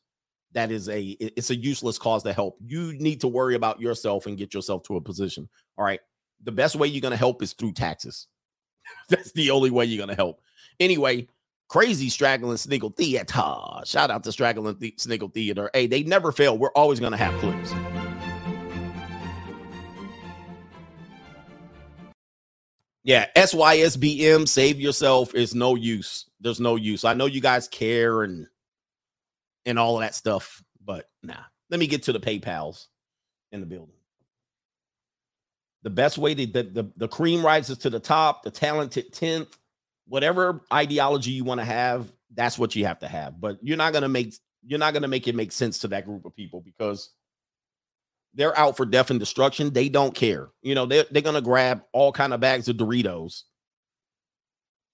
that 0.53 0.71
is 0.71 0.89
a 0.89 1.01
it's 1.19 1.49
a 1.49 1.55
useless 1.55 1.97
cause 1.97 2.23
to 2.23 2.33
help. 2.33 2.57
You 2.65 2.93
need 2.93 3.21
to 3.21 3.27
worry 3.27 3.55
about 3.55 3.79
yourself 3.79 4.25
and 4.25 4.37
get 4.37 4.53
yourself 4.53 4.83
to 4.83 4.97
a 4.97 5.01
position. 5.01 5.47
All 5.77 5.85
right. 5.85 5.99
The 6.43 6.51
best 6.51 6.75
way 6.75 6.87
you're 6.87 7.01
gonna 7.01 7.15
help 7.15 7.41
is 7.41 7.53
through 7.53 7.73
taxes. 7.73 8.27
That's 9.09 9.31
the 9.31 9.51
only 9.51 9.71
way 9.71 9.85
you're 9.85 10.01
gonna 10.01 10.15
help. 10.15 10.41
Anyway, 10.79 11.27
crazy 11.69 12.09
straggling 12.09 12.57
sniggle 12.57 12.89
theater. 12.89 13.43
Shout 13.85 14.11
out 14.11 14.23
to 14.23 14.31
straggling 14.31 14.93
sniggle 14.97 15.29
theater. 15.29 15.69
Hey, 15.73 15.87
they 15.87 16.03
never 16.03 16.31
fail. 16.31 16.57
We're 16.57 16.71
always 16.71 16.99
gonna 16.99 17.17
have 17.17 17.39
clips. 17.39 17.73
Yeah, 23.03 23.27
SYSBM, 23.35 24.47
save 24.47 24.79
yourself 24.79 25.33
is 25.33 25.55
no 25.55 25.75
use. 25.75 26.29
There's 26.39 26.59
no 26.59 26.75
use. 26.75 27.03
I 27.03 27.13
know 27.15 27.25
you 27.25 27.41
guys 27.41 27.67
care 27.67 28.23
and 28.23 28.47
and 29.65 29.79
all 29.79 29.95
of 29.95 30.01
that 30.01 30.15
stuff, 30.15 30.63
but 30.83 31.09
nah. 31.23 31.35
Let 31.69 31.79
me 31.79 31.87
get 31.87 32.03
to 32.03 32.13
the 32.13 32.19
PayPal's 32.19 32.89
in 33.51 33.61
the 33.61 33.65
building. 33.65 33.95
The 35.83 35.89
best 35.89 36.17
way 36.17 36.35
to 36.35 36.45
the, 36.45 36.63
the, 36.63 36.91
the 36.97 37.07
cream 37.07 37.45
rises 37.45 37.77
to 37.79 37.89
the 37.89 37.99
top, 37.99 38.43
the 38.43 38.51
talented 38.51 39.13
10th, 39.13 39.57
whatever 40.07 40.61
ideology 40.71 41.31
you 41.31 41.43
want 41.43 41.59
to 41.61 41.65
have, 41.65 42.11
that's 42.35 42.59
what 42.59 42.75
you 42.75 42.85
have 42.85 42.99
to 42.99 43.07
have. 43.07 43.39
But 43.39 43.57
you're 43.61 43.77
not 43.77 43.93
gonna 43.93 44.09
make 44.09 44.35
you're 44.63 44.79
not 44.79 44.93
gonna 44.93 45.07
make 45.07 45.27
it 45.27 45.35
make 45.35 45.51
sense 45.51 45.79
to 45.79 45.87
that 45.89 46.05
group 46.05 46.25
of 46.25 46.35
people 46.35 46.61
because 46.61 47.11
they're 48.33 48.57
out 48.57 48.77
for 48.77 48.85
death 48.85 49.09
and 49.09 49.19
destruction. 49.19 49.73
They 49.73 49.89
don't 49.89 50.15
care. 50.15 50.49
You 50.61 50.75
know, 50.75 50.85
they're 50.85 51.05
they're 51.11 51.21
gonna 51.21 51.41
grab 51.41 51.83
all 51.93 52.11
kind 52.11 52.33
of 52.33 52.39
bags 52.39 52.67
of 52.69 52.77
Doritos. 52.77 53.43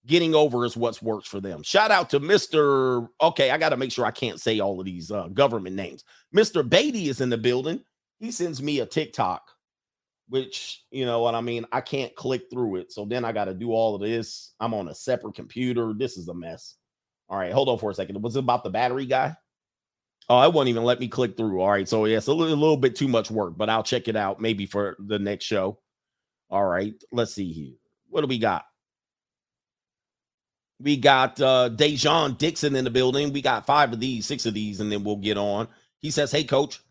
Getting 0.06 0.36
over 0.36 0.64
is 0.64 0.78
what's 0.78 1.02
works 1.02 1.28
for 1.28 1.42
them. 1.42 1.64
Shout 1.64 1.92
out 1.92 2.10
to 2.12 2.20
Mr. 2.20 3.10
Okay, 3.22 3.52
I 3.52 3.58
got 3.58 3.70
to 3.70 3.78
make 3.78 3.92
sure 3.92 4.06
I 4.06 4.12
can't 4.12 4.40
say 4.40 4.62
all 4.62 4.80
of 4.80 4.86
these 4.86 5.12
uh, 5.12 5.28
government 5.28 5.76
names. 5.76 6.06
Mr. 6.34 6.68
Beatty 6.68 7.10
is 7.10 7.20
in 7.20 7.30
the 7.30 7.38
building. 7.38 7.84
He 8.20 8.32
sends 8.32 8.62
me 8.62 8.80
a 8.80 8.86
TikTok, 8.86 9.44
which 10.30 10.86
you 10.92 11.06
know 11.06 11.22
what 11.22 11.36
I 11.36 11.42
mean. 11.42 11.66
I 11.74 11.82
can't 11.82 12.16
click 12.16 12.44
through 12.50 12.78
it, 12.78 12.94
so 12.94 13.04
then 13.04 13.26
I 13.26 13.34
got 13.34 13.46
to 13.46 13.54
do 13.54 13.72
all 13.74 13.96
of 13.96 14.02
this. 14.02 14.54
I'm 14.62 14.74
on 14.74 14.88
a 14.88 14.96
separate 14.96 15.36
computer. 15.36 15.94
This 15.94 16.18
is 16.18 16.30
a 16.30 16.34
mess. 16.34 16.76
All 17.28 17.38
right, 17.38 17.52
hold 17.52 17.68
on 17.68 17.78
for 17.78 17.92
a 17.92 17.94
second. 17.94 18.22
Was 18.22 18.38
it 18.38 18.40
about 18.40 18.64
the 18.64 18.70
battery 18.70 19.06
guy? 19.06 19.36
Oh, 20.30 20.42
it 20.42 20.54
won't 20.54 20.68
even 20.68 20.84
let 20.84 21.00
me 21.00 21.08
click 21.08 21.38
through. 21.38 21.62
All 21.62 21.70
right. 21.70 21.88
So, 21.88 22.06
yes, 22.06 22.28
a 22.28 22.34
little, 22.34 22.54
a 22.54 22.56
little 22.56 22.78
bit 22.78 22.96
too 22.96 23.08
much 23.08 23.32
work, 23.32 23.54
but 23.58 23.70
I'll 23.70 23.84
check 23.84 24.08
it 24.08 24.16
out 24.16 24.42
maybe 24.42 24.66
for 24.66 24.98
the 25.00 25.20
next 25.20 25.46
show. 25.46 25.80
All 26.50 26.66
right. 26.66 26.94
Let's 27.12 27.34
see 27.34 27.52
here. 27.52 27.74
What 28.10 28.22
do 28.22 28.28
we 28.28 28.40
got? 28.40 28.66
We 30.80 30.96
got 30.96 31.42
uh 31.42 31.72
Dejon 31.74 32.38
Dixon 32.38 32.76
in 32.76 32.84
the 32.84 32.92
building. 32.92 33.34
We 33.34 33.42
got 33.42 33.66
five 33.66 33.92
of 33.94 34.00
these, 34.00 34.26
six 34.26 34.46
of 34.46 34.54
these, 34.54 34.80
and 34.80 34.92
then 34.92 35.04
we'll 35.04 35.16
get 35.16 35.38
on. 35.38 35.68
He 36.00 36.12
says, 36.12 36.32
Hey, 36.32 36.44
coach. 36.44 36.82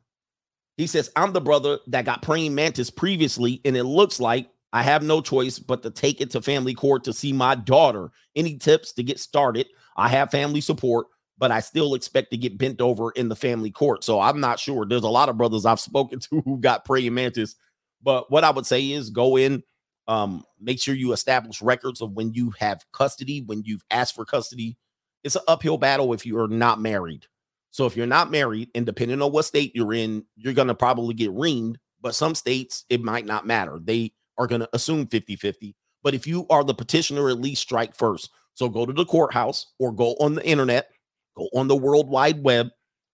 He 0.77 0.87
says, 0.87 1.11
I'm 1.16 1.33
the 1.33 1.40
brother 1.40 1.79
that 1.87 2.05
got 2.05 2.20
praying 2.20 2.55
mantis 2.55 2.90
previously, 2.90 3.61
and 3.64 3.77
it 3.77 3.85
looks 3.85 4.20
like 4.20 4.51
I 4.72 4.83
have 4.83 5.03
no 5.03 5.22
choice 5.22 5.59
but 5.59 5.83
to 5.85 5.90
take 5.90 6.20
it 6.20 6.31
to 6.33 6.42
family 6.42 6.75
court 6.75 7.05
to 7.05 7.12
see 7.12 7.33
my 7.33 7.55
daughter. 7.55 8.11
Any 8.35 8.59
tips 8.59 8.92
to 8.94 9.03
get 9.03 9.18
started? 9.18 9.68
I 9.96 10.09
have 10.09 10.31
family 10.31 10.61
support 10.61 11.07
but 11.38 11.51
I 11.51 11.61
still 11.61 11.94
expect 11.94 12.31
to 12.31 12.37
get 12.37 12.59
bent 12.59 12.81
over 12.81 13.11
in 13.12 13.29
the 13.29 13.37
family 13.37 13.71
court. 13.71 14.04
So 14.04 14.21
I'm 14.21 14.40
not 14.40 14.58
sure. 14.58 14.87
There's 14.87 15.02
a 15.02 15.08
lot 15.08 15.29
of 15.29 15.37
brothers 15.37 15.67
I've 15.67 15.81
spoken 15.90 16.21
to 16.21 16.42
who 16.44 16.58
got 16.58 16.85
praying 16.85 17.15
mantis. 17.15 17.54
But 18.02 18.31
what 18.31 18.44
I 18.44 18.50
would 18.50 18.67
say 18.67 18.92
is 18.92 19.10
go 19.10 19.37
in, 19.37 19.63
um, 20.08 20.44
make 20.60 20.81
sure 20.81 20.94
you 20.94 21.13
establish 21.13 21.60
records 21.60 22.00
of 22.00 22.13
when 22.13 22.33
you 22.33 22.52
have 22.58 22.85
custody, 22.92 23.42
when 23.44 23.63
you've 23.65 23.83
asked 23.90 24.15
for 24.15 24.25
custody. 24.25 24.77
It's 25.25 25.37
an 25.37 25.42
uphill 25.48 25.77
battle 25.77 26.13
if 26.13 26.25
you 26.25 26.38
are 26.38 26.48
not 26.48 26.81
married. 26.81 27.27
So 27.73 27.85
if 27.85 27.96
you're 27.96 28.06
not 28.06 28.31
married, 28.31 28.71
and 28.75 28.87
depending 28.87 29.21
on 29.21 29.33
what 29.33 29.44
state 29.44 29.75
you're 29.75 29.92
in, 29.92 30.25
you're 30.37 30.54
to 30.54 30.75
probably 30.75 31.15
get 31.15 31.31
reamed. 31.33 31.77
But 32.00 32.15
some 32.15 32.35
states, 32.35 32.85
it 32.88 33.02
might 33.02 33.27
not 33.27 33.46
matter. 33.46 33.79
They 33.83 34.13
are 34.38 34.46
to 34.46 34.69
assume 34.73 35.08
50 35.08 35.37
50. 35.37 35.75
But 36.02 36.15
if 36.15 36.27
you 36.27 36.46
are 36.48 36.63
the 36.63 36.75
petitioner, 36.75 37.29
at 37.29 37.40
least 37.40 37.63
strike 37.63 37.94
first. 37.94 38.31
So 38.54 38.69
go 38.69 38.87
to 38.87 38.92
the 38.92 39.04
courthouse 39.04 39.73
or 39.79 39.92
go 39.92 40.15
on 40.21 40.35
the 40.35 40.46
internet 40.46 40.88
Go 41.37 41.48
on 41.54 41.68
the 41.68 41.76
World 41.76 42.08
Wide 42.08 42.42
Web, 42.42 42.68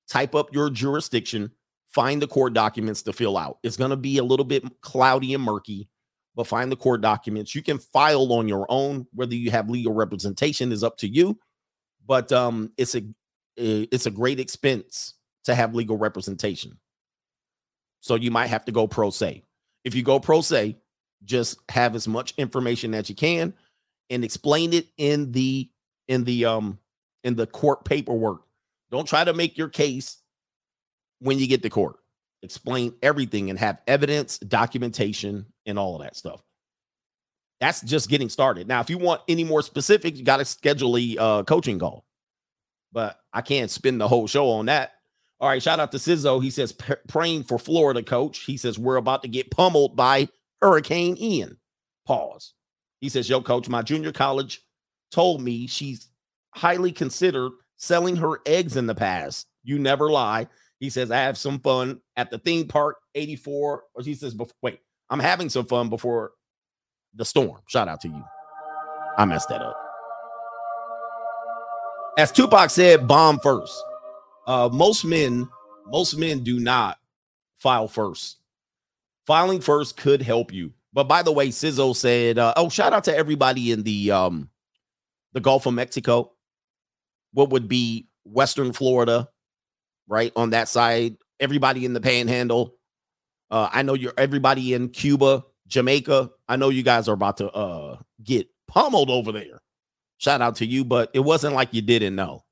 type 0.08 0.34
up 0.34 0.52
your 0.54 0.70
jurisdiction, 0.70 1.50
find 1.88 2.20
the 2.20 2.26
court 2.26 2.54
documents 2.54 3.02
to 3.02 3.12
fill 3.12 3.36
out. 3.36 3.58
It's 3.62 3.76
going 3.76 3.90
to 3.90 3.96
be 3.96 4.18
a 4.18 4.24
little 4.24 4.44
bit 4.44 4.64
cloudy 4.80 5.34
and 5.34 5.42
murky, 5.42 5.88
but 6.34 6.46
find 6.46 6.70
the 6.70 6.76
court 6.76 7.00
documents. 7.00 7.54
You 7.54 7.62
can 7.62 7.78
file 7.78 8.32
on 8.32 8.48
your 8.48 8.66
own. 8.68 9.06
Whether 9.12 9.34
you 9.34 9.50
have 9.50 9.70
legal 9.70 9.92
representation 9.92 10.72
is 10.72 10.84
up 10.84 10.96
to 10.98 11.08
you, 11.08 11.38
but 12.06 12.32
um, 12.32 12.72
it's 12.76 12.94
a 12.94 13.02
it's 13.56 14.06
a 14.06 14.10
great 14.10 14.40
expense 14.40 15.14
to 15.44 15.54
have 15.54 15.74
legal 15.74 15.98
representation. 15.98 16.78
So 18.00 18.14
you 18.14 18.30
might 18.30 18.46
have 18.46 18.64
to 18.64 18.72
go 18.72 18.86
pro 18.86 19.10
se. 19.10 19.42
If 19.84 19.94
you 19.94 20.02
go 20.02 20.18
pro 20.18 20.40
se, 20.40 20.78
just 21.24 21.58
have 21.70 21.94
as 21.94 22.08
much 22.08 22.34
information 22.38 22.94
as 22.94 23.08
you 23.08 23.14
can 23.14 23.54
and 24.10 24.24
explain 24.24 24.72
it 24.72 24.86
in 24.96 25.32
the 25.32 25.70
in 26.08 26.24
the 26.24 26.44
um 26.44 26.78
in 27.24 27.36
the 27.36 27.46
court 27.46 27.84
paperwork. 27.84 28.42
Don't 28.90 29.08
try 29.08 29.24
to 29.24 29.32
make 29.32 29.56
your 29.56 29.68
case 29.68 30.18
when 31.20 31.38
you 31.38 31.46
get 31.46 31.62
to 31.62 31.70
court. 31.70 31.96
Explain 32.42 32.94
everything 33.02 33.50
and 33.50 33.58
have 33.58 33.80
evidence, 33.86 34.38
documentation, 34.38 35.46
and 35.64 35.78
all 35.78 35.94
of 35.96 36.02
that 36.02 36.16
stuff. 36.16 36.42
That's 37.60 37.80
just 37.80 38.08
getting 38.08 38.28
started. 38.28 38.66
Now, 38.66 38.80
if 38.80 38.90
you 38.90 38.98
want 38.98 39.20
any 39.28 39.44
more 39.44 39.62
specifics, 39.62 40.18
you 40.18 40.24
got 40.24 40.38
to 40.38 40.44
schedule 40.44 40.96
a 40.96 41.16
uh, 41.16 41.42
coaching 41.44 41.78
call. 41.78 42.04
But 42.90 43.20
I 43.32 43.40
can't 43.40 43.70
spend 43.70 44.00
the 44.00 44.08
whole 44.08 44.26
show 44.26 44.50
on 44.50 44.66
that. 44.66 44.94
All 45.38 45.48
right, 45.48 45.62
shout 45.62 45.80
out 45.80 45.92
to 45.92 45.98
Sizzo. 45.98 46.42
He 46.42 46.50
says 46.50 46.72
"P- 46.72 46.94
praying 47.08 47.44
for 47.44 47.58
Florida 47.58 48.02
coach. 48.02 48.40
He 48.40 48.56
says 48.56 48.78
we're 48.78 48.96
about 48.96 49.22
to 49.22 49.28
get 49.28 49.50
pummeled 49.50 49.96
by 49.96 50.28
Hurricane 50.60 51.16
Ian. 51.18 51.56
Pause. 52.06 52.54
He 53.00 53.08
says, 53.08 53.28
"Yo, 53.30 53.40
coach, 53.40 53.68
my 53.68 53.82
junior 53.82 54.12
college 54.12 54.62
told 55.10 55.40
me 55.40 55.66
she's 55.66 56.08
highly 56.52 56.92
considered 56.92 57.52
selling 57.76 58.16
her 58.16 58.40
eggs 58.46 58.76
in 58.76 58.86
the 58.86 58.94
past. 58.94 59.46
You 59.64 59.78
never 59.78 60.10
lie." 60.10 60.48
He 60.78 60.90
says, 60.90 61.10
"I 61.10 61.18
have 61.18 61.38
some 61.38 61.60
fun 61.60 62.00
at 62.16 62.30
the 62.30 62.38
theme 62.38 62.68
park 62.68 62.96
84." 63.14 63.84
Or 63.94 64.02
he 64.02 64.14
says, 64.14 64.34
"Bef- 64.34 64.52
"Wait, 64.62 64.80
I'm 65.10 65.20
having 65.20 65.48
some 65.48 65.66
fun 65.66 65.88
before 65.88 66.32
the 67.14 67.24
storm." 67.24 67.60
Shout 67.66 67.88
out 67.88 68.00
to 68.02 68.08
you. 68.08 68.24
I 69.16 69.24
messed 69.24 69.48
that 69.50 69.62
up. 69.62 69.76
As 72.18 72.30
Tupac 72.30 72.70
said, 72.70 73.08
bomb 73.08 73.38
first. 73.38 73.82
Uh, 74.46 74.68
most 74.72 75.04
men, 75.04 75.48
most 75.86 76.16
men 76.16 76.42
do 76.42 76.60
not 76.60 76.98
file 77.56 77.88
first. 77.88 78.38
Filing 79.26 79.60
first 79.60 79.96
could 79.96 80.20
help 80.20 80.52
you. 80.52 80.72
But 80.92 81.04
by 81.04 81.22
the 81.22 81.32
way, 81.32 81.48
Sizzo 81.48 81.96
said, 81.96 82.38
uh, 82.38 82.52
"Oh, 82.56 82.68
shout 82.68 82.92
out 82.92 83.04
to 83.04 83.16
everybody 83.16 83.72
in 83.72 83.82
the 83.82 84.10
um, 84.10 84.50
the 85.32 85.40
Gulf 85.40 85.64
of 85.66 85.74
Mexico. 85.74 86.31
What 87.32 87.50
would 87.50 87.68
be 87.68 88.08
Western 88.24 88.72
Florida, 88.72 89.28
right 90.08 90.32
on 90.36 90.50
that 90.50 90.68
side? 90.68 91.16
Everybody 91.40 91.84
in 91.84 91.92
the 91.92 92.00
Panhandle. 92.00 92.76
Uh, 93.50 93.68
I 93.72 93.82
know 93.82 93.94
you're 93.94 94.14
everybody 94.16 94.74
in 94.74 94.88
Cuba, 94.88 95.44
Jamaica. 95.66 96.30
I 96.48 96.56
know 96.56 96.68
you 96.68 96.82
guys 96.82 97.08
are 97.08 97.14
about 97.14 97.38
to 97.38 97.50
uh 97.50 97.98
get 98.22 98.48
pummeled 98.68 99.10
over 99.10 99.32
there. 99.32 99.60
Shout 100.18 100.40
out 100.40 100.56
to 100.56 100.66
you, 100.66 100.84
but 100.84 101.10
it 101.14 101.20
wasn't 101.20 101.54
like 101.54 101.74
you 101.74 101.82
didn't 101.82 102.14
know. 102.14 102.44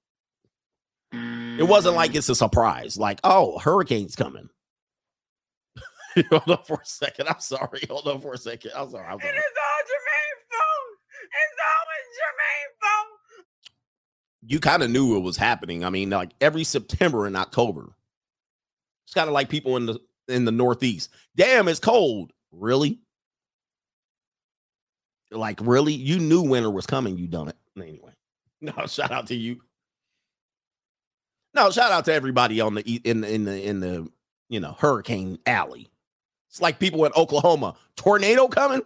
It 1.12 1.68
wasn't 1.68 1.95
like 1.95 2.14
it's 2.14 2.28
a 2.28 2.35
surprise, 2.35 2.97
like, 2.97 3.20
oh, 3.22 3.59
hurricane's 3.59 4.16
coming. 4.16 4.49
Hold 6.31 6.51
on 6.51 6.64
for 6.64 6.81
a 6.83 6.87
second. 6.87 7.28
I'm 7.28 7.41
sorry. 7.41 7.81
Hold 7.89 8.09
on 8.09 8.20
for 8.20 8.33
a 8.33 8.39
second. 8.39 8.72
I'm 8.74 8.91
sorry. 8.91 9.07
I'm 9.07 9.20
sorry. 9.20 9.37
it's 9.37 9.59
all 9.61 9.83
Jermaine's 9.87 10.45
fault. 10.51 10.89
It's 11.31 11.59
always 11.70 12.07
Jermaine's 12.18 12.76
fault. 12.81 13.47
You 14.43 14.61
kind 14.61 14.82
of 14.82 14.91
knew 14.91 15.16
it 15.16 15.20
was 15.20 15.36
happening. 15.36 15.84
I 15.84 15.91
mean, 15.91 16.11
like 16.11 16.32
every 16.41 16.64
September 16.64 17.26
and 17.26 17.36
October. 17.36 17.95
It's 19.05 19.14
kind 19.14 19.28
of 19.28 19.34
like 19.34 19.49
people 19.49 19.76
in 19.76 19.86
the 19.86 20.01
in 20.28 20.45
the 20.45 20.53
Northeast. 20.53 21.11
Damn, 21.36 21.68
it's 21.68 21.80
cold. 21.80 22.32
Really? 22.53 23.01
Like, 25.30 25.61
really? 25.62 25.93
You 25.93 26.18
knew 26.18 26.43
winter 26.43 26.70
was 26.70 26.86
coming. 26.86 27.16
You 27.16 27.26
done 27.26 27.49
it. 27.49 27.57
Anyway. 27.76 28.12
No, 28.62 28.74
shout 28.86 29.11
out 29.11 29.28
to 29.28 29.34
you. 29.34 29.62
No, 31.55 31.70
shout 31.70 31.91
out 31.93 32.05
to 32.05 32.12
everybody 32.12 32.61
on 32.61 32.74
the 32.74 32.82
in 32.82 33.22
the 33.22 33.34
in 33.34 33.45
the 33.45 33.66
in 33.66 33.80
the 33.80 34.07
you 34.51 34.61
know 34.61 34.76
hurricane 34.78 35.38
alley. 35.47 35.88
It's 36.51 36.61
like 36.61 36.78
people 36.78 37.07
in 37.07 37.12
Oklahoma. 37.16 37.74
Tornado 37.97 38.49
coming. 38.49 38.82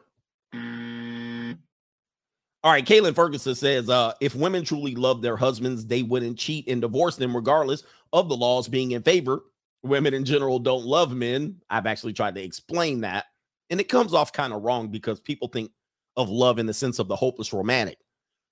All 2.65 2.73
right, 2.73 2.85
Kaylin 2.85 3.15
Ferguson 3.15 3.55
says, 3.55 3.91
uh, 3.91 4.15
if 4.23 4.35
women 4.35 4.65
truly 4.65 4.95
love 4.95 5.21
their 5.21 5.37
husbands, 5.37 5.85
they 5.85 6.03
wouldn't 6.03 6.39
cheat 6.39 6.67
and 6.67 6.81
divorce 6.81 7.17
them, 7.17 7.37
regardless 7.37 7.83
of 8.15 8.31
the 8.31 8.37
laws 8.37 8.69
being 8.69 8.93
in 8.93 9.03
favor. 9.03 9.43
Women 9.83 10.15
in 10.15 10.25
general 10.25 10.59
don't 10.59 10.87
love 10.87 11.15
men. 11.15 11.61
I've 11.69 11.85
actually 11.85 12.15
tried 12.15 12.35
to 12.37 12.43
explain 12.43 13.03
that. 13.03 13.27
And 13.69 13.81
it 13.81 13.91
comes 13.91 14.15
off 14.15 14.33
kind 14.33 14.55
of 14.55 14.63
wrong 14.63 14.89
because 14.89 15.21
people 15.21 15.49
think 15.49 15.73
of 16.17 16.31
love 16.31 16.59
in 16.59 16.65
the 16.65 16.73
sense 16.73 16.99
of 16.99 17.07
the 17.07 17.17
hopeless 17.17 17.53
romantic. 17.53 17.99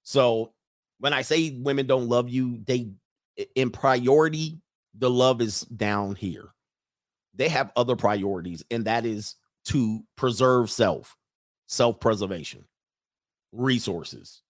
So 0.02 0.52
when 0.98 1.14
I 1.14 1.22
say 1.22 1.58
women 1.62 1.86
don't 1.86 2.08
love 2.08 2.28
you, 2.28 2.60
they 2.66 2.90
in 3.54 3.70
priority, 3.70 4.60
the 4.94 5.08
love 5.08 5.40
is 5.40 5.62
down 5.62 6.16
here. 6.16 6.50
They 7.34 7.48
have 7.48 7.72
other 7.76 7.96
priorities, 7.96 8.62
and 8.70 8.84
that 8.84 9.06
is 9.06 9.36
to 9.66 10.02
preserve 10.16 10.70
self, 10.70 11.16
self 11.66 11.98
preservation, 11.98 12.66
resources, 13.52 14.42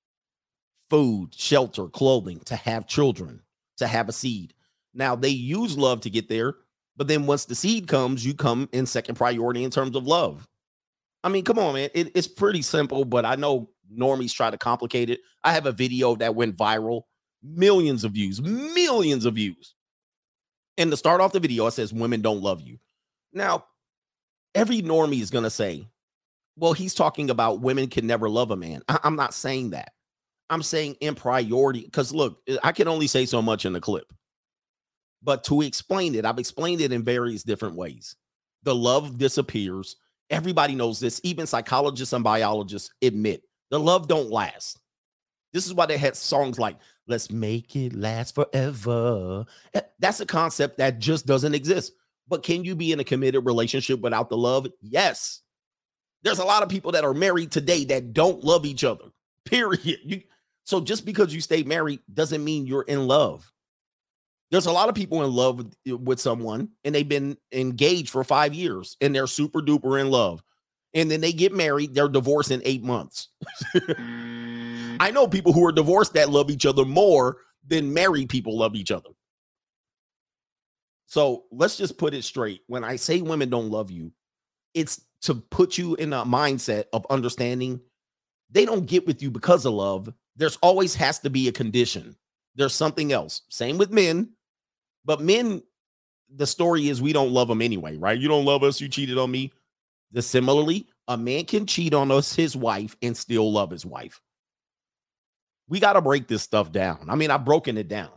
food, 0.88 1.34
shelter, 1.34 1.88
clothing, 1.88 2.40
to 2.46 2.56
have 2.56 2.86
children, 2.86 3.42
to 3.78 3.86
have 3.86 4.08
a 4.08 4.12
seed. 4.12 4.54
Now, 4.94 5.16
they 5.16 5.28
use 5.28 5.76
love 5.76 6.00
to 6.02 6.10
get 6.10 6.28
there, 6.28 6.54
but 6.96 7.08
then 7.08 7.26
once 7.26 7.44
the 7.44 7.54
seed 7.54 7.88
comes, 7.88 8.24
you 8.24 8.34
come 8.34 8.68
in 8.72 8.86
second 8.86 9.16
priority 9.16 9.64
in 9.64 9.70
terms 9.70 9.96
of 9.96 10.06
love. 10.06 10.48
I 11.24 11.28
mean, 11.28 11.44
come 11.44 11.58
on, 11.58 11.74
man. 11.74 11.90
It- 11.94 12.12
it's 12.14 12.28
pretty 12.28 12.62
simple, 12.62 13.04
but 13.04 13.24
I 13.24 13.36
know 13.36 13.70
normies 13.92 14.32
try 14.34 14.50
to 14.50 14.58
complicate 14.58 15.10
it. 15.10 15.20
I 15.44 15.52
have 15.52 15.66
a 15.66 15.72
video 15.72 16.16
that 16.16 16.34
went 16.34 16.56
viral, 16.56 17.02
millions 17.42 18.04
of 18.04 18.12
views, 18.12 18.40
millions 18.40 19.24
of 19.24 19.34
views. 19.34 19.74
And 20.76 20.90
to 20.90 20.96
start 20.96 21.20
off 21.20 21.32
the 21.32 21.40
video, 21.40 21.66
it 21.66 21.72
says 21.72 21.92
women 21.92 22.22
don't 22.22 22.42
love 22.42 22.60
you. 22.62 22.78
Now, 23.32 23.66
every 24.54 24.82
normie 24.82 25.20
is 25.20 25.30
going 25.30 25.44
to 25.44 25.50
say, 25.50 25.88
well, 26.56 26.72
he's 26.72 26.94
talking 26.94 27.30
about 27.30 27.60
women 27.60 27.88
can 27.88 28.06
never 28.06 28.28
love 28.28 28.50
a 28.50 28.56
man. 28.56 28.82
I- 28.88 29.00
I'm 29.04 29.16
not 29.16 29.34
saying 29.34 29.70
that. 29.70 29.92
I'm 30.50 30.62
saying 30.62 30.96
in 31.00 31.14
priority, 31.14 31.82
because 31.84 32.12
look, 32.12 32.40
I 32.62 32.72
can 32.72 32.88
only 32.88 33.06
say 33.06 33.24
so 33.26 33.40
much 33.40 33.64
in 33.64 33.72
the 33.72 33.80
clip. 33.80 34.12
But 35.22 35.44
to 35.44 35.62
explain 35.62 36.14
it, 36.14 36.24
I've 36.24 36.38
explained 36.38 36.80
it 36.80 36.92
in 36.92 37.04
various 37.04 37.42
different 37.42 37.76
ways. 37.76 38.16
The 38.64 38.74
love 38.74 39.18
disappears. 39.18 39.96
Everybody 40.30 40.74
knows 40.74 40.98
this. 41.00 41.20
Even 41.24 41.46
psychologists 41.46 42.12
and 42.12 42.24
biologists 42.24 42.90
admit 43.02 43.42
the 43.70 43.78
love 43.78 44.08
don't 44.08 44.30
last. 44.30 44.80
This 45.52 45.66
is 45.66 45.74
why 45.74 45.86
they 45.86 45.98
had 45.98 46.16
songs 46.16 46.58
like 46.58 46.76
"Let's 47.06 47.30
Make 47.30 47.76
It 47.76 47.94
Last 47.94 48.34
Forever." 48.34 49.44
Eh, 49.74 49.80
That's 49.98 50.20
a 50.20 50.26
concept 50.26 50.78
that 50.78 50.98
just 50.98 51.26
doesn't 51.26 51.54
exist. 51.54 51.92
But 52.28 52.42
can 52.42 52.64
you 52.64 52.74
be 52.74 52.92
in 52.92 53.00
a 53.00 53.04
committed 53.04 53.44
relationship 53.44 54.00
without 54.00 54.28
the 54.30 54.36
love? 54.36 54.66
Yes. 54.80 55.41
There's 56.22 56.38
a 56.38 56.44
lot 56.44 56.62
of 56.62 56.68
people 56.68 56.92
that 56.92 57.04
are 57.04 57.14
married 57.14 57.50
today 57.50 57.84
that 57.86 58.12
don't 58.12 58.44
love 58.44 58.64
each 58.64 58.84
other. 58.84 59.04
Period. 59.44 59.98
You, 60.04 60.22
so 60.64 60.80
just 60.80 61.04
because 61.04 61.34
you 61.34 61.40
stay 61.40 61.62
married 61.62 62.00
doesn't 62.12 62.44
mean 62.44 62.66
you're 62.66 62.82
in 62.82 63.06
love. 63.06 63.50
There's 64.50 64.66
a 64.66 64.72
lot 64.72 64.88
of 64.88 64.94
people 64.94 65.24
in 65.24 65.32
love 65.32 65.58
with, 65.58 65.74
eh, 65.86 65.92
with 65.92 66.20
someone 66.20 66.68
and 66.84 66.94
they've 66.94 67.08
been 67.08 67.36
engaged 67.52 68.10
for 68.10 68.22
five 68.22 68.54
years 68.54 68.96
and 69.00 69.14
they're 69.14 69.26
super 69.26 69.60
duper 69.60 70.00
in 70.00 70.10
love. 70.10 70.42
And 70.94 71.10
then 71.10 71.22
they 71.22 71.32
get 71.32 71.54
married, 71.54 71.94
they're 71.94 72.08
divorced 72.08 72.50
in 72.50 72.60
eight 72.64 72.82
months. 72.82 73.28
Mm. 73.74 74.98
I 75.00 75.10
know 75.10 75.26
people 75.26 75.52
who 75.54 75.64
are 75.66 75.72
divorced 75.72 76.12
that 76.14 76.28
love 76.28 76.50
each 76.50 76.66
other 76.66 76.84
more 76.84 77.38
than 77.66 77.94
married 77.94 78.28
people 78.28 78.58
love 78.58 78.74
each 78.74 78.90
other. 78.90 79.08
So 81.06 81.44
let's 81.50 81.76
just 81.76 81.98
put 81.98 82.14
it 82.14 82.24
straight. 82.24 82.60
When 82.66 82.84
I 82.84 82.96
say 82.96 83.22
women 83.22 83.50
don't 83.50 83.70
love 83.70 83.90
you, 83.90 84.12
it's 84.74 85.02
to 85.22 85.34
put 85.34 85.78
you 85.78 85.94
in 85.96 86.12
a 86.12 86.24
mindset 86.24 86.84
of 86.92 87.06
understanding 87.10 87.80
they 88.50 88.64
don't 88.66 88.86
get 88.86 89.06
with 89.06 89.22
you 89.22 89.30
because 89.30 89.64
of 89.64 89.72
love. 89.74 90.12
There's 90.36 90.56
always 90.56 90.94
has 90.96 91.18
to 91.20 91.30
be 91.30 91.48
a 91.48 91.52
condition. 91.52 92.16
There's 92.54 92.74
something 92.74 93.12
else. 93.12 93.42
Same 93.48 93.78
with 93.78 93.90
men, 93.90 94.30
but 95.04 95.20
men, 95.20 95.62
the 96.34 96.46
story 96.46 96.88
is 96.88 97.02
we 97.02 97.12
don't 97.12 97.32
love 97.32 97.48
them 97.48 97.62
anyway, 97.62 97.96
right? 97.96 98.18
You 98.18 98.28
don't 98.28 98.44
love 98.44 98.62
us, 98.62 98.80
you 98.80 98.88
cheated 98.88 99.18
on 99.18 99.30
me. 99.30 99.52
The 100.12 100.22
similarly, 100.22 100.86
a 101.08 101.16
man 101.16 101.44
can 101.46 101.66
cheat 101.66 101.94
on 101.94 102.10
us, 102.10 102.34
his 102.34 102.56
wife, 102.56 102.96
and 103.02 103.16
still 103.16 103.50
love 103.50 103.70
his 103.70 103.86
wife. 103.86 104.20
We 105.68 105.80
got 105.80 105.94
to 105.94 106.02
break 106.02 106.28
this 106.28 106.42
stuff 106.42 106.72
down. 106.72 107.06
I 107.08 107.14
mean, 107.16 107.30
I've 107.30 107.44
broken 107.44 107.78
it 107.78 107.88
down. 107.88 108.10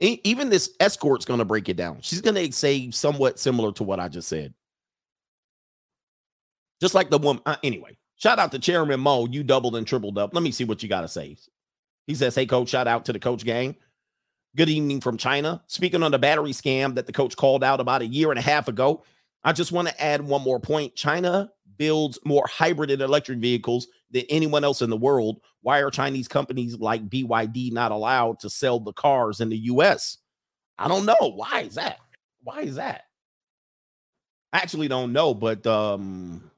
E- 0.00 0.20
Even 0.24 0.48
this 0.50 0.70
escort's 0.80 1.24
going 1.24 1.38
to 1.38 1.44
break 1.44 1.68
it 1.68 1.76
down. 1.76 1.98
She's 2.02 2.20
going 2.20 2.36
to 2.36 2.52
say 2.52 2.90
somewhat 2.90 3.38
similar 3.40 3.72
to 3.72 3.84
what 3.84 4.00
I 4.00 4.08
just 4.08 4.28
said. 4.28 4.54
Just 6.82 6.96
like 6.96 7.10
the 7.10 7.18
woman. 7.18 7.40
uh, 7.46 7.54
anyway, 7.62 7.96
shout 8.16 8.40
out 8.40 8.50
to 8.50 8.58
Chairman 8.58 8.98
Mo. 8.98 9.28
You 9.30 9.44
doubled 9.44 9.76
and 9.76 9.86
tripled 9.86 10.18
up. 10.18 10.34
Let 10.34 10.42
me 10.42 10.50
see 10.50 10.64
what 10.64 10.82
you 10.82 10.88
got 10.88 11.02
to 11.02 11.08
say. 11.08 11.36
He 12.08 12.16
says, 12.16 12.34
Hey, 12.34 12.44
coach, 12.44 12.70
shout 12.70 12.88
out 12.88 13.04
to 13.04 13.12
the 13.12 13.20
coach 13.20 13.44
gang. 13.44 13.76
Good 14.56 14.68
evening 14.68 15.00
from 15.00 15.16
China. 15.16 15.62
Speaking 15.68 16.02
on 16.02 16.10
the 16.10 16.18
battery 16.18 16.50
scam 16.50 16.96
that 16.96 17.06
the 17.06 17.12
coach 17.12 17.36
called 17.36 17.62
out 17.62 17.78
about 17.78 18.02
a 18.02 18.06
year 18.06 18.30
and 18.30 18.38
a 18.38 18.42
half 18.42 18.66
ago, 18.66 19.04
I 19.44 19.52
just 19.52 19.70
want 19.70 19.86
to 19.86 20.02
add 20.02 20.22
one 20.22 20.42
more 20.42 20.58
point. 20.58 20.96
China 20.96 21.52
builds 21.78 22.18
more 22.24 22.48
hybrid 22.50 22.90
and 22.90 23.00
electric 23.00 23.38
vehicles 23.38 23.86
than 24.10 24.24
anyone 24.28 24.64
else 24.64 24.82
in 24.82 24.90
the 24.90 24.96
world. 24.96 25.40
Why 25.60 25.82
are 25.82 25.90
Chinese 25.92 26.26
companies 26.26 26.78
like 26.78 27.08
BYD 27.08 27.72
not 27.72 27.92
allowed 27.92 28.40
to 28.40 28.50
sell 28.50 28.80
the 28.80 28.92
cars 28.92 29.40
in 29.40 29.50
the 29.50 29.56
US? 29.56 30.18
I 30.78 30.88
don't 30.88 31.06
know. 31.06 31.32
Why 31.36 31.60
is 31.60 31.76
that? 31.76 31.98
Why 32.42 32.62
is 32.62 32.74
that? 32.74 33.02
I 34.52 34.58
actually 34.58 34.88
don't 34.88 35.12
know, 35.12 35.32
but 35.32 35.64
um 35.64 36.50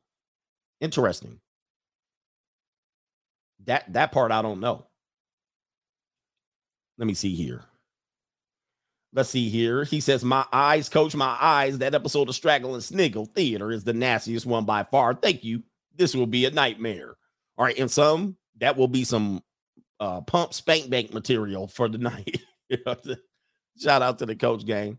interesting. 0.80 1.40
That 3.66 3.92
that 3.92 4.12
part 4.12 4.32
I 4.32 4.42
don't 4.42 4.60
know. 4.60 4.86
Let 6.98 7.06
me 7.06 7.14
see 7.14 7.34
here. 7.34 7.64
Let's 9.12 9.30
see 9.30 9.48
here. 9.48 9.84
He 9.84 10.00
says, 10.00 10.24
My 10.24 10.44
eyes, 10.52 10.88
coach, 10.88 11.14
my 11.14 11.36
eyes. 11.40 11.78
That 11.78 11.94
episode 11.94 12.28
of 12.28 12.34
Straggle 12.34 12.74
and 12.74 12.82
Sniggle 12.82 13.26
Theater 13.26 13.70
is 13.70 13.84
the 13.84 13.92
nastiest 13.92 14.44
one 14.44 14.64
by 14.64 14.82
far. 14.82 15.14
Thank 15.14 15.44
you. 15.44 15.62
This 15.96 16.14
will 16.14 16.26
be 16.26 16.44
a 16.46 16.50
nightmare. 16.50 17.16
All 17.56 17.64
right. 17.64 17.78
And 17.78 17.90
some, 17.90 18.36
that 18.58 18.76
will 18.76 18.88
be 18.88 19.04
some 19.04 19.42
uh 20.00 20.20
pump 20.22 20.52
spank 20.52 20.90
bank 20.90 21.14
material 21.14 21.68
for 21.68 21.88
the 21.88 21.98
night. 21.98 22.40
Shout 23.80 24.02
out 24.02 24.18
to 24.18 24.26
the 24.26 24.34
coach 24.34 24.66
gang. 24.66 24.98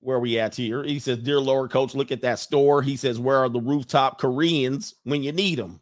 Where 0.00 0.20
we 0.20 0.38
at 0.38 0.54
here? 0.54 0.84
He 0.84 0.98
says, 0.98 1.18
Dear 1.18 1.40
Lord 1.40 1.70
Coach, 1.70 1.94
look 1.94 2.12
at 2.12 2.22
that 2.22 2.38
store. 2.38 2.82
He 2.82 2.96
says, 2.96 3.18
Where 3.18 3.38
are 3.38 3.48
the 3.48 3.60
rooftop 3.60 4.18
Koreans 4.18 4.94
when 5.04 5.22
you 5.22 5.32
need 5.32 5.58
them? 5.58 5.80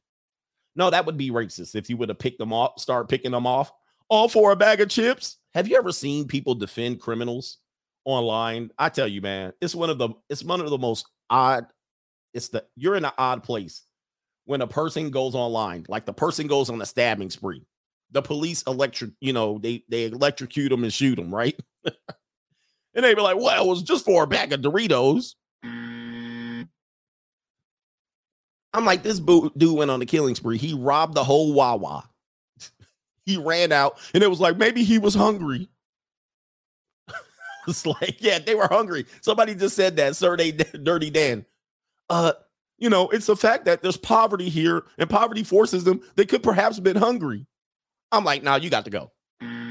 No, 0.75 0.91
that 0.91 1.07
would 1.07 1.17
be 1.17 1.31
racist 1.31 1.75
if 1.75 1.89
you 1.91 1.97
would 1.97 2.09
have 2.09 2.19
picked 2.19 2.39
them 2.39 2.53
off, 2.53 2.79
start 2.79 3.09
picking 3.09 3.31
them 3.31 3.47
off. 3.47 3.73
All 4.09 4.29
for 4.29 4.53
a 4.53 4.57
bag 4.57 4.81
of 4.81 4.89
chips. 4.89 5.39
Have 5.55 5.69
you 5.69 5.77
ever 5.77 5.91
seen 5.91 6.29
people 6.29 6.55
defend 6.55 7.01
criminals 7.01 7.59
online? 8.05 8.71
I 8.79 8.91
tell 8.91 9.09
you, 9.09 9.21
man, 9.21 9.53
it's 9.61 9.75
one 9.75 9.91
of 9.91 9.99
the 9.99 10.11
it's 10.29 10.45
one 10.45 10.61
of 10.61 10.71
the 10.71 10.79
most 10.79 11.07
odd. 11.29 11.67
It's 12.35 12.49
the 12.49 12.65
you're 12.77 12.95
in 12.95 13.05
an 13.05 13.13
odd 13.19 13.43
place 13.43 13.83
when 14.45 14.61
a 14.61 14.67
person 14.67 15.11
goes 15.11 15.35
online, 15.35 15.85
like 15.89 16.07
the 16.07 16.13
person 16.13 16.47
goes 16.47 16.71
on 16.71 16.81
a 16.81 16.87
stabbing 16.87 17.31
spree. 17.31 17.67
The 18.13 18.23
police 18.23 18.63
electric, 18.63 19.11
you 19.21 19.33
know, 19.33 19.59
they 19.59 19.85
they 19.89 20.05
electrocute 20.05 20.71
them 20.71 20.85
and 20.85 20.93
shoot 20.93 21.17
them, 21.17 21.35
right? 21.35 21.59
and 22.97 23.05
they'd 23.05 23.15
be 23.15 23.21
like, 23.21 23.37
"Well, 23.37 23.65
it 23.65 23.69
was 23.69 23.83
just 23.83 24.05
for 24.05 24.25
a 24.25 24.27
bag 24.27 24.53
of 24.53 24.63
Doritos." 24.63 25.35
I'm 28.77 28.85
like, 28.85 29.03
this 29.03 29.19
dude 29.19 29.53
went 29.57 29.91
on 29.91 30.03
a 30.03 30.07
killing 30.07 30.35
spree. 30.35 30.59
He 30.59 30.75
robbed 30.75 31.15
the 31.15 31.25
whole 31.25 31.55
Wawa. 31.55 32.11
he 33.25 33.39
ran 33.39 33.73
out, 33.73 33.99
and 34.13 34.23
it 34.23 34.29
was 34.29 34.39
like 34.39 34.59
maybe 34.59 34.85
he 34.85 34.99
was 34.99 35.15
hungry. 35.15 35.71
it's 37.69 37.87
like, 37.87 38.17
yeah, 38.19 38.39
they 38.39 38.55
were 38.55 38.69
hungry. 38.69 39.07
Somebody 39.23 39.55
just 39.55 39.77
said 39.77 39.97
that, 39.97 40.15
sir. 40.15 40.37
They 40.37 40.53
dirty 40.53 41.09
Dan. 41.09 41.47
Uh, 42.11 42.33
you 42.79 42.91
know, 42.91 43.09
it's 43.09 43.27
the 43.27 43.37
fact 43.37 43.65
that 43.65 43.81
there's 43.83 43.97
poverty 43.97 44.51
here, 44.51 44.85
and 44.99 45.09
poverty 45.09 45.43
forces 45.43 45.85
them. 45.85 46.03
They 46.17 46.27
could 46.27 46.43
perhaps 46.43 46.77
have 46.77 46.85
been 46.85 46.97
hungry. 46.97 47.47
I'm 48.13 48.25
like, 48.25 48.43
now 48.43 48.53
nah, 48.53 48.57
you 48.63 48.69
got 48.69 48.85
to 48.85 48.91
go. 48.91 49.11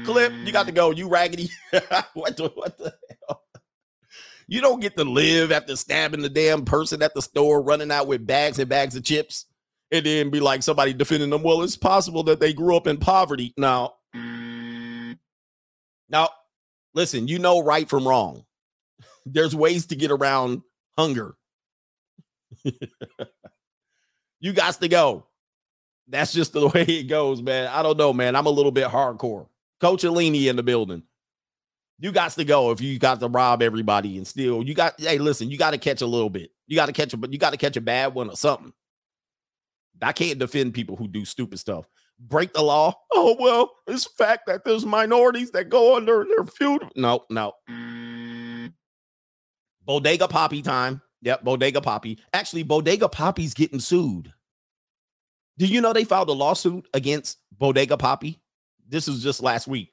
Clip, 0.06 0.32
you 0.44 0.52
got 0.52 0.66
to 0.66 0.72
go. 0.72 0.90
You 0.90 1.08
raggedy. 1.08 1.50
what 2.14 2.36
the 2.36 2.50
what 2.54 2.78
the 2.78 2.94
hell? 3.28 3.42
You 4.48 4.60
don't 4.60 4.80
get 4.80 4.96
to 4.96 5.04
live 5.04 5.50
after 5.50 5.74
stabbing 5.74 6.22
the 6.22 6.28
damn 6.28 6.64
person 6.64 7.02
at 7.02 7.14
the 7.14 7.22
store, 7.22 7.60
running 7.60 7.90
out 7.90 8.06
with 8.06 8.26
bags 8.26 8.60
and 8.60 8.68
bags 8.68 8.94
of 8.94 9.02
chips, 9.02 9.46
and 9.90 10.06
then 10.06 10.30
be 10.30 10.38
like 10.38 10.62
somebody 10.62 10.92
defending 10.92 11.30
them. 11.30 11.42
Well, 11.42 11.62
it's 11.62 11.76
possible 11.76 12.22
that 12.24 12.38
they 12.38 12.52
grew 12.52 12.76
up 12.76 12.86
in 12.86 12.98
poverty. 12.98 13.52
Now, 13.56 13.94
now, 16.08 16.28
listen, 16.94 17.26
you 17.26 17.40
know 17.40 17.62
right 17.62 17.88
from 17.88 18.06
wrong. 18.06 18.44
There's 19.26 19.56
ways 19.56 19.86
to 19.86 19.96
get 19.96 20.12
around 20.12 20.62
hunger. 20.96 21.34
you 24.40 24.52
got 24.52 24.74
to 24.80 24.88
go. 24.88 25.26
That's 26.08 26.32
just 26.32 26.52
the 26.52 26.68
way 26.68 26.84
it 26.84 27.08
goes, 27.08 27.42
man. 27.42 27.66
I 27.66 27.82
don't 27.82 27.98
know, 27.98 28.12
man. 28.12 28.36
I'm 28.36 28.46
a 28.46 28.50
little 28.50 28.70
bit 28.70 28.86
hardcore. 28.86 29.48
Coach 29.80 30.02
Alini 30.02 30.46
in 30.46 30.56
the 30.56 30.62
building. 30.62 31.02
You 31.98 32.12
got 32.12 32.32
to 32.32 32.44
go 32.44 32.70
if 32.72 32.80
you 32.80 32.98
got 32.98 33.20
to 33.20 33.28
rob 33.28 33.62
everybody 33.62 34.18
and 34.18 34.26
steal. 34.26 34.62
You 34.62 34.74
got, 34.74 35.00
hey, 35.00 35.18
listen, 35.18 35.50
you 35.50 35.56
got 35.56 35.70
to 35.70 35.78
catch 35.78 36.02
a 36.02 36.06
little 36.06 36.28
bit. 36.28 36.50
You 36.66 36.76
got 36.76 36.86
to 36.86 36.92
catch 36.92 37.14
a, 37.14 37.16
but 37.16 37.32
you 37.32 37.38
got 37.38 37.50
to 37.50 37.56
catch 37.56 37.76
a 37.76 37.80
bad 37.80 38.14
one 38.14 38.28
or 38.28 38.36
something. 38.36 38.72
I 40.02 40.12
can't 40.12 40.38
defend 40.38 40.74
people 40.74 40.96
who 40.96 41.08
do 41.08 41.24
stupid 41.24 41.58
stuff. 41.58 41.88
Break 42.18 42.52
the 42.52 42.62
law. 42.62 42.94
Oh, 43.18 43.34
well, 43.40 43.72
it's 43.86 44.04
fact 44.04 44.42
that 44.46 44.62
there's 44.66 44.84
minorities 44.84 45.50
that 45.52 45.70
go 45.70 45.96
under 45.96 46.26
their 46.28 46.44
feud. 46.44 46.84
No, 46.96 47.24
no. 47.30 47.54
Bodega 49.86 50.28
Poppy 50.28 50.60
time. 50.60 51.00
Yep, 51.22 51.44
Bodega 51.44 51.80
Poppy. 51.80 52.18
Actually, 52.34 52.62
Bodega 52.62 53.08
Poppy's 53.08 53.54
getting 53.54 53.80
sued. 53.80 54.30
Do 55.56 55.64
you 55.64 55.80
know 55.80 55.94
they 55.94 56.04
filed 56.04 56.28
a 56.28 56.32
lawsuit 56.32 56.86
against 56.92 57.38
Bodega 57.52 57.96
Poppy? 57.96 58.38
This 58.88 59.06
was 59.06 59.22
just 59.22 59.42
last 59.42 59.66
week. 59.66 59.92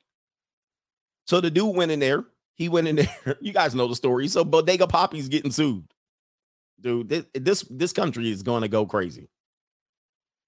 So 1.26 1.42
the 1.42 1.52
dude 1.52 1.76
went 1.76 1.92
in 1.92 2.00
there. 2.00 2.26
He 2.56 2.70
went 2.70 2.88
in 2.88 2.96
there. 3.26 3.38
You 3.42 3.54
guys 3.54 3.76
know 3.76 3.88
the 3.88 3.96
story. 3.96 4.28
So 4.28 4.44
Bodega 4.44 4.88
Poppy's 4.88 5.30
getting 5.30 5.52
sued. 5.52 5.86
Dude, 6.80 7.10
this 7.34 7.66
this, 7.70 7.94
country 7.94 8.30
is 8.30 8.44
going 8.44 8.62
to 8.62 8.68
go 8.68 8.86
crazy. 8.86 9.30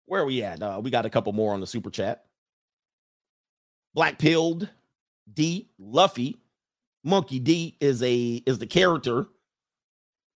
Where 0.05 0.21
are 0.21 0.25
we 0.25 0.43
at? 0.43 0.61
Uh, 0.61 0.81
we 0.83 0.91
got 0.91 1.05
a 1.05 1.09
couple 1.09 1.31
more 1.31 1.53
on 1.53 1.61
the 1.61 1.67
super 1.67 1.89
chat. 1.89 2.25
Black 3.93 4.19
pilled 4.19 4.67
D 5.33 5.69
Luffy 5.79 6.37
Monkey 7.05 7.39
D 7.39 7.77
is 7.79 8.03
a 8.03 8.43
is 8.45 8.57
the 8.57 8.67
character 8.67 9.27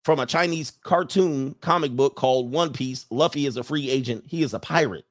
from 0.04 0.20
a 0.20 0.26
Chinese 0.26 0.72
cartoon 0.84 1.56
comic 1.62 1.92
book 1.94 2.16
called 2.16 2.52
One 2.52 2.72
Piece. 2.72 3.08
Luffy 3.10 3.46
is 3.48 3.58
a 3.58 3.64
free 3.64 3.90
agent. 3.90 4.26
He 4.28 4.44
is 4.44 4.54
a 4.54 4.60
pirate. 4.60 5.06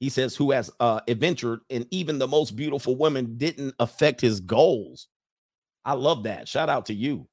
He 0.00 0.08
says, 0.08 0.36
who 0.36 0.52
has 0.52 0.70
uh, 0.78 1.00
adventured, 1.08 1.60
and 1.70 1.86
even 1.90 2.18
the 2.18 2.28
most 2.28 2.54
beautiful 2.54 2.96
women 2.96 3.36
didn't 3.36 3.74
affect 3.80 4.20
his 4.20 4.40
goals. 4.40 5.08
I 5.84 5.94
love 5.94 6.24
that. 6.24 6.46
Shout 6.46 6.68
out 6.68 6.86
to 6.86 6.94
you, 6.94 7.26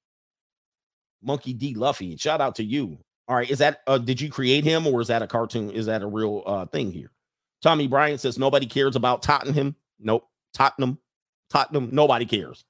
Monkey 1.21 1.53
D. 1.53 1.75
Luffy. 1.75 2.17
Shout 2.17 2.41
out 2.41 2.55
to 2.55 2.63
you. 2.63 2.97
All 3.27 3.35
right, 3.35 3.49
is 3.49 3.59
that 3.59 3.81
uh, 3.87 3.97
did 3.97 4.21
you 4.21 4.29
create 4.29 4.63
him 4.63 4.87
or 4.87 5.01
is 5.01 5.07
that 5.07 5.21
a 5.21 5.27
cartoon? 5.27 5.71
Is 5.71 5.87
that 5.87 6.03
a 6.03 6.07
real 6.07 6.43
uh, 6.45 6.65
thing 6.67 6.91
here? 6.91 7.11
Tommy 7.61 7.87
Bryant 7.87 8.19
says 8.19 8.37
nobody 8.37 8.65
cares 8.65 8.95
about 8.95 9.23
Tottenham. 9.23 9.75
Nope, 9.99 10.27
Tottenham, 10.53 10.99
Tottenham. 11.49 11.89
Nobody 11.91 12.25
cares. 12.25 12.65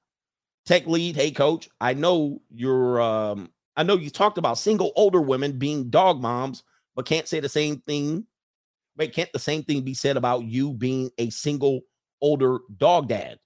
Tech 0.64 0.86
lead, 0.86 1.14
hey 1.14 1.30
coach, 1.30 1.68
I 1.80 1.94
know 1.94 2.42
you're. 2.50 3.00
Um, 3.00 3.50
I 3.76 3.82
know 3.82 3.96
you 3.96 4.10
talked 4.10 4.38
about 4.38 4.58
single 4.58 4.92
older 4.96 5.20
women 5.20 5.58
being 5.58 5.90
dog 5.90 6.20
moms, 6.20 6.64
but 6.94 7.06
can't 7.06 7.28
say 7.28 7.40
the 7.40 7.48
same 7.48 7.82
thing 7.86 8.26
Wait, 8.96 9.14
can't 9.14 9.32
the 9.32 9.38
same 9.38 9.62
thing 9.62 9.82
be 9.82 9.94
said 9.94 10.16
about 10.16 10.44
you 10.44 10.72
being 10.72 11.10
a 11.18 11.30
single 11.30 11.80
older 12.20 12.58
dog 12.76 13.08
dad? 13.08 13.38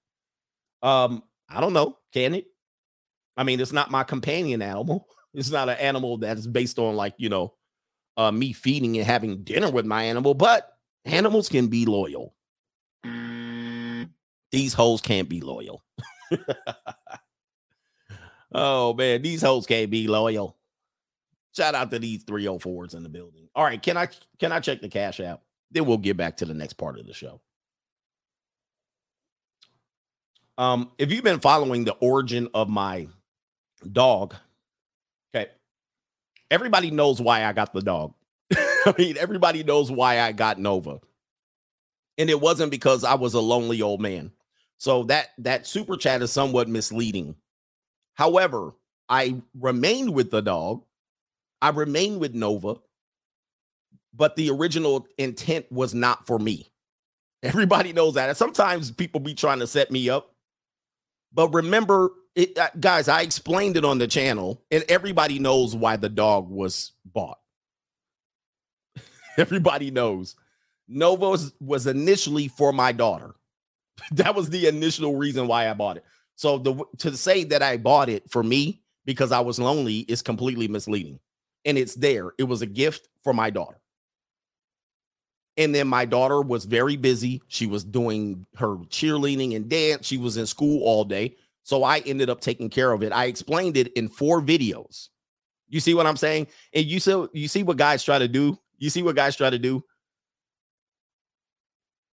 Um, 0.82 1.22
I 1.48 1.60
don't 1.60 1.72
know. 1.72 1.98
Can 2.12 2.34
it? 2.34 2.46
I 3.36 3.42
mean, 3.42 3.60
it's 3.60 3.72
not 3.72 3.90
my 3.90 4.04
companion 4.04 4.62
animal. 4.62 5.06
It's 5.32 5.50
not 5.50 5.68
an 5.68 5.76
animal 5.76 6.18
that 6.18 6.38
is 6.38 6.48
based 6.48 6.80
on 6.80 6.96
like, 6.96 7.14
you 7.16 7.28
know, 7.28 7.54
uh, 8.16 8.32
me 8.32 8.52
feeding 8.52 8.96
and 8.96 9.06
having 9.06 9.44
dinner 9.44 9.70
with 9.70 9.86
my 9.86 10.02
animal, 10.02 10.34
but 10.34 10.72
animals 11.04 11.48
can 11.48 11.68
be 11.68 11.86
loyal. 11.86 12.34
These 14.50 14.74
hoes 14.74 15.00
can't 15.00 15.28
be 15.28 15.40
loyal. 15.40 15.84
oh 18.52 18.92
man, 18.94 19.22
these 19.22 19.42
hoes 19.42 19.66
can't 19.66 19.88
be 19.88 20.08
loyal. 20.08 20.56
Shout 21.56 21.74
out 21.74 21.90
to 21.90 21.98
these 21.98 22.24
304s 22.24 22.94
in 22.94 23.02
the 23.02 23.08
building. 23.08 23.48
All 23.54 23.64
right, 23.64 23.82
can 23.82 23.96
I 23.96 24.08
can 24.38 24.52
I 24.52 24.60
check 24.60 24.80
the 24.80 24.88
cash 24.88 25.20
app? 25.20 25.42
Then 25.70 25.86
we'll 25.86 25.98
get 25.98 26.16
back 26.16 26.36
to 26.38 26.44
the 26.44 26.54
next 26.54 26.74
part 26.74 26.98
of 26.98 27.06
the 27.06 27.14
show. 27.14 27.40
Um, 30.58 30.90
if 30.98 31.10
you've 31.10 31.24
been 31.24 31.40
following 31.40 31.84
the 31.84 31.94
origin 31.94 32.48
of 32.54 32.68
my 32.68 33.08
dog, 33.90 34.34
okay, 35.34 35.50
everybody 36.50 36.90
knows 36.90 37.20
why 37.20 37.44
I 37.44 37.52
got 37.52 37.72
the 37.72 37.80
dog. 37.80 38.14
I 38.52 38.94
mean, 38.98 39.16
everybody 39.18 39.62
knows 39.62 39.90
why 39.90 40.20
I 40.20 40.32
got 40.32 40.58
Nova. 40.58 41.00
And 42.18 42.28
it 42.28 42.40
wasn't 42.40 42.70
because 42.70 43.04
I 43.04 43.14
was 43.14 43.34
a 43.34 43.40
lonely 43.40 43.80
old 43.80 44.00
man. 44.00 44.32
So 44.78 45.04
that 45.04 45.28
that 45.38 45.66
super 45.66 45.96
chat 45.96 46.22
is 46.22 46.32
somewhat 46.32 46.68
misleading. 46.68 47.36
However, 48.14 48.72
I 49.08 49.40
remained 49.58 50.14
with 50.14 50.30
the 50.30 50.42
dog. 50.42 50.84
I 51.62 51.70
remained 51.70 52.20
with 52.20 52.34
Nova 52.34 52.76
but 54.12 54.36
the 54.36 54.50
original 54.50 55.06
intent 55.18 55.70
was 55.70 55.94
not 55.94 56.26
for 56.26 56.38
me. 56.38 56.70
Everybody 57.42 57.92
knows 57.94 58.14
that. 58.14 58.28
And 58.28 58.38
sometimes 58.38 58.90
people 58.90 59.20
be 59.20 59.34
trying 59.34 59.60
to 59.60 59.66
set 59.66 59.90
me 59.90 60.10
up. 60.10 60.34
But 61.32 61.54
remember, 61.54 62.10
it, 62.34 62.58
uh, 62.58 62.70
guys, 62.78 63.08
I 63.08 63.22
explained 63.22 63.76
it 63.76 63.84
on 63.84 63.98
the 63.98 64.08
channel, 64.08 64.62
and 64.70 64.84
everybody 64.88 65.38
knows 65.38 65.76
why 65.76 65.96
the 65.96 66.08
dog 66.08 66.50
was 66.50 66.92
bought. 67.04 67.38
everybody 69.38 69.90
knows. 69.90 70.34
Nova 70.88 71.30
was, 71.30 71.52
was 71.60 71.86
initially 71.86 72.48
for 72.48 72.72
my 72.72 72.90
daughter. 72.90 73.34
that 74.12 74.34
was 74.34 74.50
the 74.50 74.66
initial 74.66 75.14
reason 75.16 75.46
why 75.46 75.70
I 75.70 75.74
bought 75.74 75.98
it. 75.98 76.04
So 76.34 76.58
the 76.58 76.84
to 76.98 77.16
say 77.16 77.44
that 77.44 77.62
I 77.62 77.76
bought 77.76 78.08
it 78.08 78.30
for 78.30 78.42
me 78.42 78.82
because 79.04 79.30
I 79.30 79.40
was 79.40 79.58
lonely 79.58 79.98
is 80.00 80.22
completely 80.22 80.68
misleading. 80.68 81.20
And 81.64 81.78
it's 81.78 81.94
there. 81.94 82.32
It 82.38 82.44
was 82.44 82.62
a 82.62 82.66
gift 82.66 83.08
for 83.24 83.32
my 83.34 83.50
daughter. 83.50 83.80
And 85.56 85.74
then 85.74 85.88
my 85.88 86.04
daughter 86.06 86.40
was 86.42 86.64
very 86.64 86.96
busy. 86.96 87.42
She 87.48 87.66
was 87.66 87.84
doing 87.84 88.46
her 88.56 88.76
cheerleading 88.76 89.56
and 89.56 89.68
dance. 89.68 90.06
She 90.06 90.18
was 90.18 90.36
in 90.36 90.46
school 90.46 90.82
all 90.84 91.04
day. 91.04 91.36
So 91.64 91.84
I 91.84 91.98
ended 92.00 92.30
up 92.30 92.40
taking 92.40 92.70
care 92.70 92.92
of 92.92 93.02
it. 93.02 93.12
I 93.12 93.26
explained 93.26 93.76
it 93.76 93.92
in 93.94 94.08
four 94.08 94.40
videos 94.42 95.08
You 95.68 95.80
see 95.80 95.94
what 95.94 96.06
I'm 96.06 96.16
saying? 96.16 96.48
And 96.74 96.86
you 96.86 97.00
see, 97.00 97.26
you 97.32 97.48
see 97.48 97.62
what 97.62 97.78
guys 97.78 98.04
try 98.04 98.18
to 98.18 98.28
do. 98.28 98.58
You 98.78 98.90
see 98.90 99.02
what 99.02 99.16
guys 99.16 99.36
try 99.36 99.50
to 99.50 99.58
do. 99.58 99.84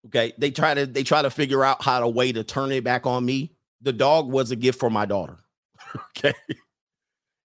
Okay, 0.08 0.34
they 0.38 0.52
try 0.52 0.74
to 0.74 0.86
they 0.86 1.04
try 1.04 1.22
to 1.22 1.30
figure 1.30 1.66
out 1.66 1.84
how 1.84 2.00
to 2.00 2.08
way 2.08 2.32
to 2.32 2.44
turn 2.44 2.72
it 2.72 2.84
back 2.84 3.06
on 3.06 3.26
me. 3.26 3.54
The 3.82 3.94
dog 3.94 4.30
was 4.32 4.52
a 4.52 4.56
gift 4.56 4.80
for 4.80 4.90
my 4.90 5.06
daughter. 5.06 5.40
okay, 6.18 6.34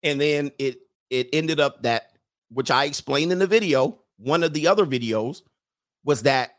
and 0.03 0.21
then 0.21 0.53
it 0.59 0.79
it 1.13 1.29
ended 1.33 1.61
up 1.61 1.83
that 1.83 2.13
which 2.51 2.71
I 2.71 2.85
explained 2.85 3.33
in 3.33 3.39
the 3.39 3.47
video. 3.47 4.01
One 4.17 4.43
of 4.43 4.53
the 4.53 4.67
other 4.67 4.87
videos 4.87 5.43
was 6.05 6.23
that 6.23 6.53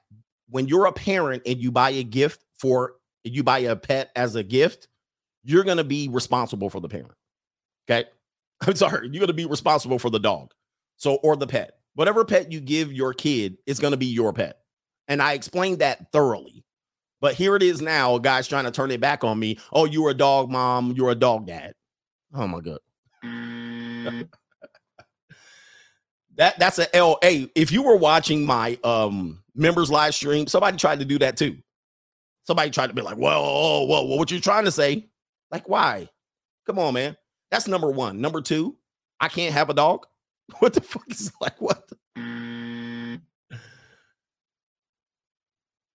when 0.50 0.68
you're 0.68 0.86
a 0.86 0.94
parent 0.94 1.44
and 1.46 1.60
you 1.60 1.72
buy 1.72 1.90
a 1.92 2.04
gift 2.04 2.44
for 2.60 2.96
you 3.24 3.44
buy 3.44 3.60
a 3.60 3.76
pet 3.76 4.12
as 4.16 4.36
a 4.36 4.44
gift, 4.44 4.88
you're 5.44 5.64
going 5.64 5.78
to 5.78 5.84
be 5.84 6.08
responsible 6.10 6.70
for 6.70 6.80
the 6.80 6.90
parent. 6.90 7.14
Okay. 7.90 8.08
I'm 8.62 8.76
sorry, 8.76 9.08
you're 9.08 9.20
going 9.20 9.28
to 9.28 9.34
be 9.34 9.46
responsible 9.46 10.00
for 10.00 10.10
the 10.10 10.20
dog. 10.20 10.54
So, 10.98 11.16
or 11.16 11.36
the 11.36 11.48
pet. 11.48 11.78
Whatever 11.96 12.24
pet 12.24 12.52
you 12.52 12.60
give 12.60 12.94
your 12.94 13.14
kid 13.14 13.58
is 13.66 13.80
going 13.80 13.92
to 13.92 13.98
be 13.98 14.06
your 14.06 14.34
pet. 14.34 14.60
And 15.08 15.22
I 15.22 15.34
explained 15.34 15.80
that 15.80 16.12
thoroughly. 16.12 16.64
But 17.20 17.36
here 17.36 17.56
it 17.56 17.64
is 17.64 17.82
now. 17.82 18.16
A 18.16 18.20
guy's 18.20 18.48
trying 18.48 18.66
to 18.66 18.72
turn 18.72 18.92
it 18.92 19.02
back 19.02 19.24
on 19.24 19.40
me. 19.40 19.58
Oh, 19.72 19.86
you're 19.86 20.10
a 20.10 20.14
dog 20.14 20.50
mom. 20.50 20.92
You're 20.92 21.12
a 21.12 21.16
dog 21.16 21.48
dad. 21.48 21.74
Oh 22.34 22.48
my 22.48 22.60
god. 22.62 22.80
that 26.38 26.58
that's 26.60 26.80
a 26.80 26.94
L. 26.96 27.18
A. 27.24 27.50
If 27.56 27.72
you 27.72 27.84
were 27.84 27.96
watching 27.98 28.46
my 28.46 28.78
um 28.84 29.44
members 29.56 29.92
live 29.92 30.16
stream, 30.16 30.48
somebody 30.48 30.78
tried 30.78 31.00
to 31.00 31.06
do 31.06 31.20
that 31.20 31.38
too. 31.38 31.58
Somebody 32.46 32.72
tried 32.72 32.88
to 32.88 32.94
be 32.94 33.02
like, 33.02 33.18
"Well, 33.18 33.42
oh, 33.46 33.86
well, 33.88 34.08
what 34.08 34.32
you 34.32 34.40
trying 34.40 34.66
to 34.66 34.72
say?" 34.72 35.08
Like, 35.52 35.70
why? 35.70 36.10
Come 36.66 36.80
on, 36.80 36.94
man. 36.94 37.18
That's 37.52 37.68
number 37.68 37.92
one. 37.92 38.22
Number 38.22 38.42
two, 38.42 38.76
I 39.20 39.30
can't 39.30 39.54
have 39.54 39.70
a 39.70 39.74
dog. 39.74 40.06
What 40.60 40.74
the 40.74 40.82
fuck 40.82 41.10
is 41.10 41.32
like 41.42 41.60
what? 41.62 41.88
the- 41.88 43.20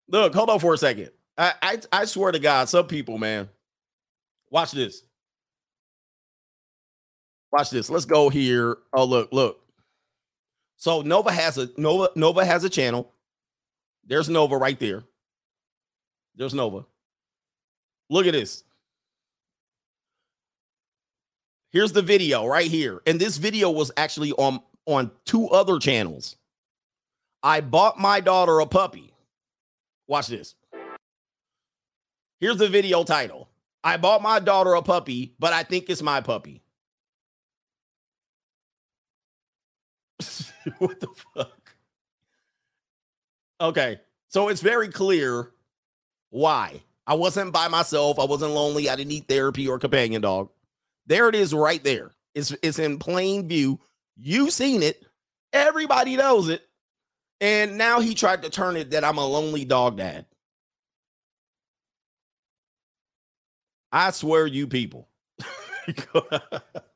Look, 0.09 0.33
hold 0.33 0.49
on 0.49 0.59
for 0.59 0.73
a 0.73 0.77
second. 0.77 1.11
I, 1.37 1.53
I 1.61 1.79
I 1.91 2.05
swear 2.05 2.31
to 2.31 2.39
God, 2.39 2.67
some 2.69 2.87
people, 2.87 3.17
man. 3.19 3.47
Watch 4.49 4.71
this. 4.71 5.03
Watch 7.51 7.69
this. 7.69 7.89
Let's 7.89 8.05
go 8.05 8.29
here. 8.29 8.77
Oh, 8.93 9.05
look, 9.05 9.29
look. 9.31 9.61
So 10.79 11.01
Nova 11.01 11.31
has 11.31 11.57
a 11.57 11.69
Nova 11.77 12.09
Nova 12.15 12.43
has 12.45 12.63
a 12.63 12.69
channel. 12.69 13.11
There's 14.05 14.29
Nova 14.29 14.57
right 14.57 14.79
there. 14.79 15.03
There's 16.35 16.53
Nova. 16.53 16.85
Look 18.09 18.25
at 18.25 18.31
this. 18.31 18.63
Here's 21.71 21.91
the 21.91 22.01
video 22.01 22.47
right 22.47 22.71
here. 22.71 23.01
And 23.05 23.19
this 23.19 23.37
video 23.37 23.69
was 23.69 23.91
actually 23.97 24.31
on 24.31 24.61
on 24.85 25.11
two 25.25 25.49
other 25.49 25.79
channels. 25.79 26.37
I 27.43 27.59
bought 27.59 27.99
my 27.99 28.21
daughter 28.21 28.61
a 28.61 28.65
puppy. 28.65 29.13
Watch 30.07 30.27
this. 30.27 30.55
Here's 32.39 32.57
the 32.57 32.69
video 32.69 33.03
title. 33.03 33.49
I 33.83 33.97
bought 33.97 34.21
my 34.21 34.39
daughter 34.39 34.75
a 34.75 34.81
puppy, 34.81 35.35
but 35.39 35.51
I 35.51 35.63
think 35.63 35.89
it's 35.89 36.01
my 36.01 36.21
puppy. 36.21 36.61
what 40.79 40.99
the 40.99 41.07
fuck? 41.35 41.75
Okay. 43.61 43.99
So 44.29 44.49
it's 44.49 44.61
very 44.61 44.89
clear 44.89 45.51
why. 46.29 46.81
I 47.07 47.15
wasn't 47.15 47.51
by 47.51 47.67
myself. 47.67 48.19
I 48.19 48.25
wasn't 48.25 48.53
lonely. 48.53 48.89
I 48.89 48.95
didn't 48.95 49.09
need 49.09 49.27
therapy 49.27 49.67
or 49.67 49.79
companion 49.79 50.21
dog. 50.21 50.49
There 51.07 51.27
it 51.27 51.35
is 51.35 51.53
right 51.53 51.83
there. 51.83 52.11
It's 52.35 52.55
it's 52.61 52.77
in 52.77 52.99
plain 52.99 53.47
view. 53.47 53.79
You've 54.15 54.53
seen 54.53 54.83
it. 54.83 55.03
Everybody 55.51 56.15
knows 56.15 56.49
it. 56.49 56.61
And 57.41 57.77
now 57.77 57.99
he 57.99 58.13
tried 58.13 58.43
to 58.43 58.49
turn 58.49 58.75
it 58.75 58.91
that 58.91 59.03
I'm 59.03 59.17
a 59.17 59.25
lonely 59.25 59.65
dog 59.65 59.97
dad. 59.97 60.25
I 63.91 64.11
swear 64.11 64.45
you 64.45 64.67
people. 64.67 65.07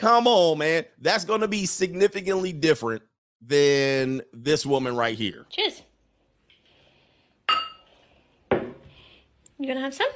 Come 0.00 0.26
on, 0.26 0.56
man. 0.56 0.86
That's 0.98 1.26
going 1.26 1.42
to 1.42 1.48
be 1.48 1.66
significantly 1.66 2.54
different 2.54 3.02
than 3.46 4.22
this 4.32 4.64
woman 4.64 4.96
right 4.96 5.16
here. 5.16 5.44
Cheers. 5.50 5.82
You 9.58 9.66
gonna 9.66 9.80
have 9.80 9.92
some? 9.92 10.08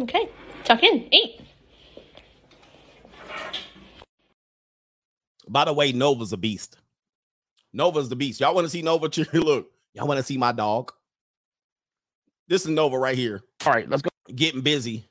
Okay, 0.00 0.28
tuck 0.64 0.82
in, 0.82 1.06
eat. 1.14 1.40
By 5.46 5.64
the 5.66 5.72
way, 5.72 5.92
Nova's 5.92 6.32
a 6.32 6.36
beast. 6.36 6.76
Nova's 7.72 8.08
the 8.08 8.16
beast. 8.16 8.40
Y'all 8.40 8.52
want 8.52 8.64
to 8.64 8.68
see 8.68 8.82
Nova? 8.82 9.08
cheer? 9.08 9.26
Look, 9.32 9.70
y'all 9.94 10.08
want 10.08 10.18
to 10.18 10.24
see 10.24 10.36
my 10.36 10.50
dog? 10.50 10.92
This 12.48 12.62
is 12.62 12.68
Nova 12.68 12.98
right 12.98 13.16
here. 13.16 13.42
All 13.64 13.72
right, 13.72 13.88
let's 13.88 14.02
go. 14.02 14.10
Getting 14.34 14.60
busy. 14.60 15.08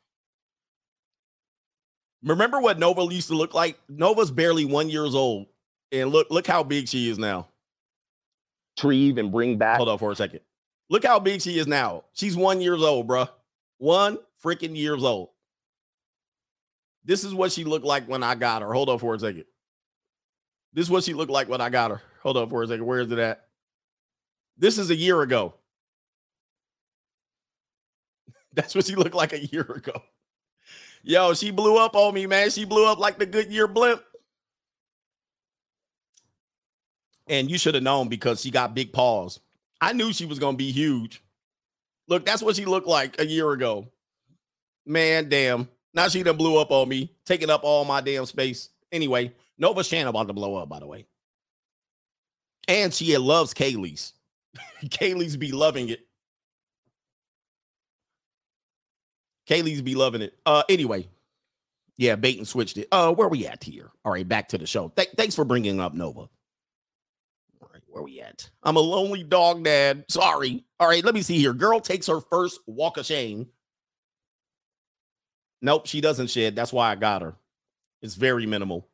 Remember 2.23 2.59
what 2.59 2.77
Nova 2.77 3.03
used 3.11 3.29
to 3.29 3.35
look 3.35 3.53
like? 3.53 3.79
Nova's 3.89 4.29
barely 4.29 4.65
one 4.65 4.89
years 4.89 5.15
old, 5.15 5.47
and 5.91 6.11
look, 6.11 6.27
look 6.29 6.45
how 6.45 6.63
big 6.63 6.87
she 6.87 7.09
is 7.09 7.17
now. 7.17 7.47
Retrieve 8.77 9.17
and 9.17 9.31
bring 9.31 9.57
back. 9.57 9.77
Hold 9.77 9.89
on 9.89 9.97
for 9.97 10.11
a 10.11 10.15
second. 10.15 10.41
Look 10.89 11.05
how 11.05 11.19
big 11.19 11.41
she 11.41 11.57
is 11.57 11.67
now. 11.67 12.03
She's 12.13 12.35
one 12.35 12.61
years 12.61 12.81
old, 12.81 13.07
bruh. 13.07 13.29
One 13.77 14.17
freaking 14.43 14.75
years 14.75 15.03
old. 15.03 15.29
This 17.03 17.23
is 17.23 17.33
what 17.33 17.51
she 17.51 17.63
looked 17.63 17.85
like 17.85 18.07
when 18.07 18.23
I 18.23 18.35
got 18.35 18.61
her. 18.61 18.71
Hold 18.71 18.89
on 18.89 18.99
for 18.99 19.15
a 19.15 19.19
second. 19.19 19.45
This 20.73 20.85
is 20.85 20.91
what 20.91 21.03
she 21.03 21.13
looked 21.13 21.31
like 21.31 21.49
when 21.49 21.61
I 21.61 21.69
got 21.69 21.91
her. 21.91 22.01
Hold 22.21 22.37
on 22.37 22.49
for 22.49 22.63
a 22.63 22.67
second. 22.67 22.85
Where 22.85 22.99
is 22.99 23.11
it 23.11 23.19
at? 23.19 23.45
This 24.57 24.77
is 24.77 24.89
a 24.89 24.95
year 24.95 25.21
ago. 25.21 25.55
That's 28.53 28.75
what 28.75 28.85
she 28.85 28.95
looked 28.95 29.15
like 29.15 29.33
a 29.33 29.45
year 29.45 29.61
ago. 29.61 30.01
Yo, 31.03 31.33
she 31.33 31.51
blew 31.51 31.77
up 31.77 31.95
on 31.95 32.13
me, 32.13 32.25
man. 32.27 32.49
She 32.51 32.65
blew 32.65 32.85
up 32.85 32.99
like 32.99 33.17
the 33.17 33.25
Goodyear 33.25 33.67
blimp. 33.67 34.03
And 37.27 37.49
you 37.49 37.57
should 37.57 37.75
have 37.75 37.83
known 37.83 38.09
because 38.09 38.41
she 38.41 38.51
got 38.51 38.75
big 38.75 38.91
paws. 38.91 39.39
I 39.79 39.93
knew 39.93 40.13
she 40.13 40.25
was 40.25 40.37
going 40.37 40.55
to 40.55 40.57
be 40.57 40.71
huge. 40.71 41.23
Look, 42.07 42.25
that's 42.25 42.43
what 42.43 42.55
she 42.55 42.65
looked 42.65 42.87
like 42.87 43.19
a 43.19 43.25
year 43.25 43.51
ago. 43.51 43.87
Man, 44.85 45.29
damn. 45.29 45.69
Now 45.93 46.07
she 46.07 46.23
done 46.23 46.37
blew 46.37 46.57
up 46.57 46.71
on 46.71 46.89
me, 46.89 47.13
taking 47.25 47.49
up 47.49 47.63
all 47.63 47.85
my 47.85 48.01
damn 48.01 48.25
space. 48.25 48.69
Anyway, 48.91 49.33
Nova 49.57 49.83
channel 49.83 50.09
about 50.09 50.27
to 50.27 50.33
blow 50.33 50.55
up, 50.55 50.69
by 50.69 50.79
the 50.79 50.87
way. 50.87 51.05
And 52.67 52.93
she 52.93 53.15
loves 53.17 53.53
Kaylee's. 53.53 54.13
Kaylee's 54.85 55.37
be 55.37 55.51
loving 55.51 55.89
it. 55.89 56.05
Kaylee's 59.51 59.81
be 59.81 59.95
loving 59.95 60.21
it. 60.21 60.33
Uh, 60.45 60.63
anyway, 60.69 61.09
yeah, 61.97 62.15
bait 62.15 62.37
and 62.37 62.47
switched 62.47 62.77
it. 62.77 62.87
Uh, 62.89 63.13
where 63.13 63.27
we 63.27 63.45
at 63.45 63.61
here? 63.61 63.91
All 64.05 64.13
right, 64.13 64.27
back 64.27 64.47
to 64.49 64.57
the 64.57 64.65
show. 64.65 64.87
Th- 64.95 65.09
thanks 65.17 65.35
for 65.35 65.43
bringing 65.43 65.81
up 65.81 65.93
Nova. 65.93 66.21
All 66.21 67.69
right, 67.73 67.83
where 67.87 68.01
we 68.01 68.21
at? 68.21 68.49
I'm 68.63 68.77
a 68.77 68.81
lonely 68.81 69.23
dog 69.23 69.65
dad. 69.65 70.05
Sorry. 70.07 70.63
All 70.79 70.87
right, 70.87 71.03
let 71.03 71.13
me 71.13 71.21
see 71.21 71.37
here. 71.37 71.53
Girl 71.53 71.81
takes 71.81 72.07
her 72.07 72.21
first 72.21 72.61
walk 72.65 72.95
of 72.95 73.05
shame. 73.05 73.47
Nope, 75.61 75.85
she 75.85 75.99
doesn't 75.99 76.29
shed. 76.29 76.55
That's 76.55 76.71
why 76.71 76.89
I 76.89 76.95
got 76.95 77.21
her. 77.21 77.35
It's 78.01 78.15
very 78.15 78.45
minimal. 78.45 78.87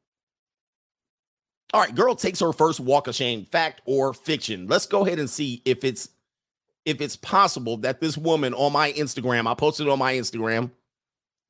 All 1.71 1.81
right, 1.81 1.93
girl 1.93 2.15
takes 2.15 2.39
her 2.39 2.51
first 2.51 2.79
walk 2.79 3.07
of 3.07 3.13
shame, 3.13 3.45
fact 3.45 3.81
or 3.85 4.11
fiction. 4.11 4.67
Let's 4.67 4.87
go 4.87 5.05
ahead 5.05 5.19
and 5.19 5.29
see 5.29 5.61
if 5.65 5.83
it's 5.83 6.09
if 6.87 7.01
it's 7.01 7.17
possible 7.17 7.75
that 7.75 7.99
this 7.99 8.17
woman 8.17 8.53
on 8.53 8.71
my 8.71 8.93
Instagram, 8.93 9.45
I 9.45 9.53
posted 9.55 9.89
on 9.89 9.99
my 9.99 10.13
Instagram. 10.13 10.71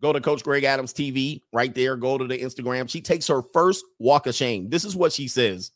Go 0.01 0.11
to 0.11 0.19
Coach 0.19 0.43
Greg 0.43 0.63
Adams 0.63 0.93
TV 0.93 1.43
right 1.53 1.73
there. 1.75 1.95
Go 1.95 2.17
to 2.17 2.25
the 2.25 2.39
Instagram. 2.39 2.89
She 2.89 3.01
takes 3.01 3.27
her 3.27 3.43
first 3.53 3.85
walk 3.99 4.25
of 4.25 4.33
shame. 4.33 4.69
This 4.69 4.83
is 4.83 4.95
what 4.95 5.13
she 5.13 5.27
says. 5.27 5.69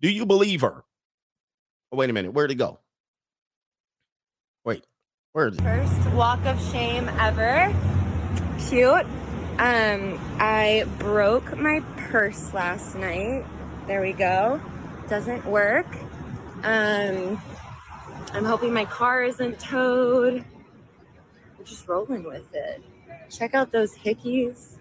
Do 0.00 0.08
you 0.08 0.24
believe 0.24 0.60
her? 0.60 0.84
Oh, 1.90 1.96
wait 1.96 2.10
a 2.10 2.12
minute. 2.12 2.32
Where'd 2.32 2.52
it 2.52 2.56
go? 2.56 2.78
Wait, 4.64 4.86
where 5.32 5.48
is 5.48 5.56
it? 5.56 5.62
First 5.62 6.10
walk 6.10 6.44
of 6.46 6.60
shame 6.70 7.08
ever. 7.18 7.74
Cute. 8.68 9.06
Um, 9.58 10.20
I 10.38 10.86
broke 10.98 11.58
my 11.58 11.80
purse 11.96 12.54
last 12.54 12.94
night. 12.94 13.44
There 13.88 14.00
we 14.00 14.12
go. 14.12 14.60
Doesn't 15.08 15.44
work. 15.44 15.88
Um, 16.62 17.40
I'm 18.36 18.44
hoping 18.44 18.74
my 18.74 18.84
car 18.84 19.22
isn't 19.22 19.58
towed. 19.58 20.44
We're 21.58 21.64
just 21.64 21.88
rolling 21.88 22.22
with 22.22 22.54
it. 22.54 22.82
Check 23.30 23.54
out 23.54 23.72
those 23.72 23.94
hickeys. 23.96 24.76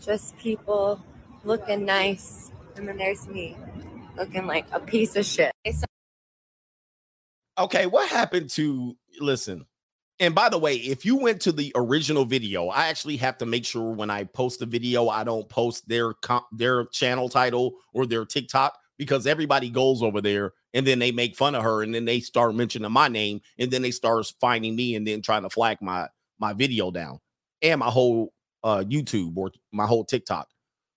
Just 0.00 0.38
people 0.38 1.04
looking 1.42 1.84
nice. 1.84 2.52
And 2.76 2.86
then 2.86 2.98
there's 2.98 3.26
me 3.26 3.56
looking 4.16 4.46
like 4.46 4.66
a 4.70 4.78
piece 4.78 5.16
of 5.16 5.26
shit. 5.26 5.50
Okay, 7.58 7.86
what 7.86 8.08
happened 8.08 8.50
to 8.50 8.96
listen? 9.18 9.66
And 10.20 10.32
by 10.32 10.48
the 10.48 10.58
way, 10.58 10.76
if 10.76 11.04
you 11.04 11.16
went 11.16 11.40
to 11.40 11.50
the 11.50 11.72
original 11.74 12.24
video, 12.24 12.68
I 12.68 12.86
actually 12.86 13.16
have 13.16 13.38
to 13.38 13.46
make 13.46 13.64
sure 13.64 13.90
when 13.92 14.10
I 14.10 14.22
post 14.22 14.62
a 14.62 14.66
video, 14.66 15.08
I 15.08 15.24
don't 15.24 15.48
post 15.48 15.88
their 15.88 16.14
comp, 16.14 16.46
their 16.52 16.86
channel 16.86 17.28
title 17.28 17.78
or 17.92 18.06
their 18.06 18.24
TikTok 18.24 18.78
because 18.96 19.26
everybody 19.26 19.70
goes 19.70 20.04
over 20.04 20.20
there 20.20 20.52
and 20.74 20.86
then 20.86 20.98
they 20.98 21.12
make 21.12 21.36
fun 21.36 21.54
of 21.54 21.62
her 21.62 21.82
and 21.82 21.94
then 21.94 22.04
they 22.04 22.20
start 22.20 22.54
mentioning 22.54 22.90
my 22.92 23.08
name 23.08 23.40
and 23.58 23.70
then 23.70 23.82
they 23.82 23.90
start 23.90 24.32
finding 24.40 24.76
me 24.76 24.94
and 24.94 25.06
then 25.06 25.22
trying 25.22 25.42
to 25.42 25.50
flag 25.50 25.78
my 25.80 26.08
my 26.38 26.52
video 26.52 26.90
down 26.90 27.18
and 27.62 27.80
my 27.80 27.90
whole 27.90 28.32
uh 28.64 28.84
YouTube 28.86 29.36
or 29.36 29.50
my 29.72 29.86
whole 29.86 30.04
TikTok. 30.04 30.48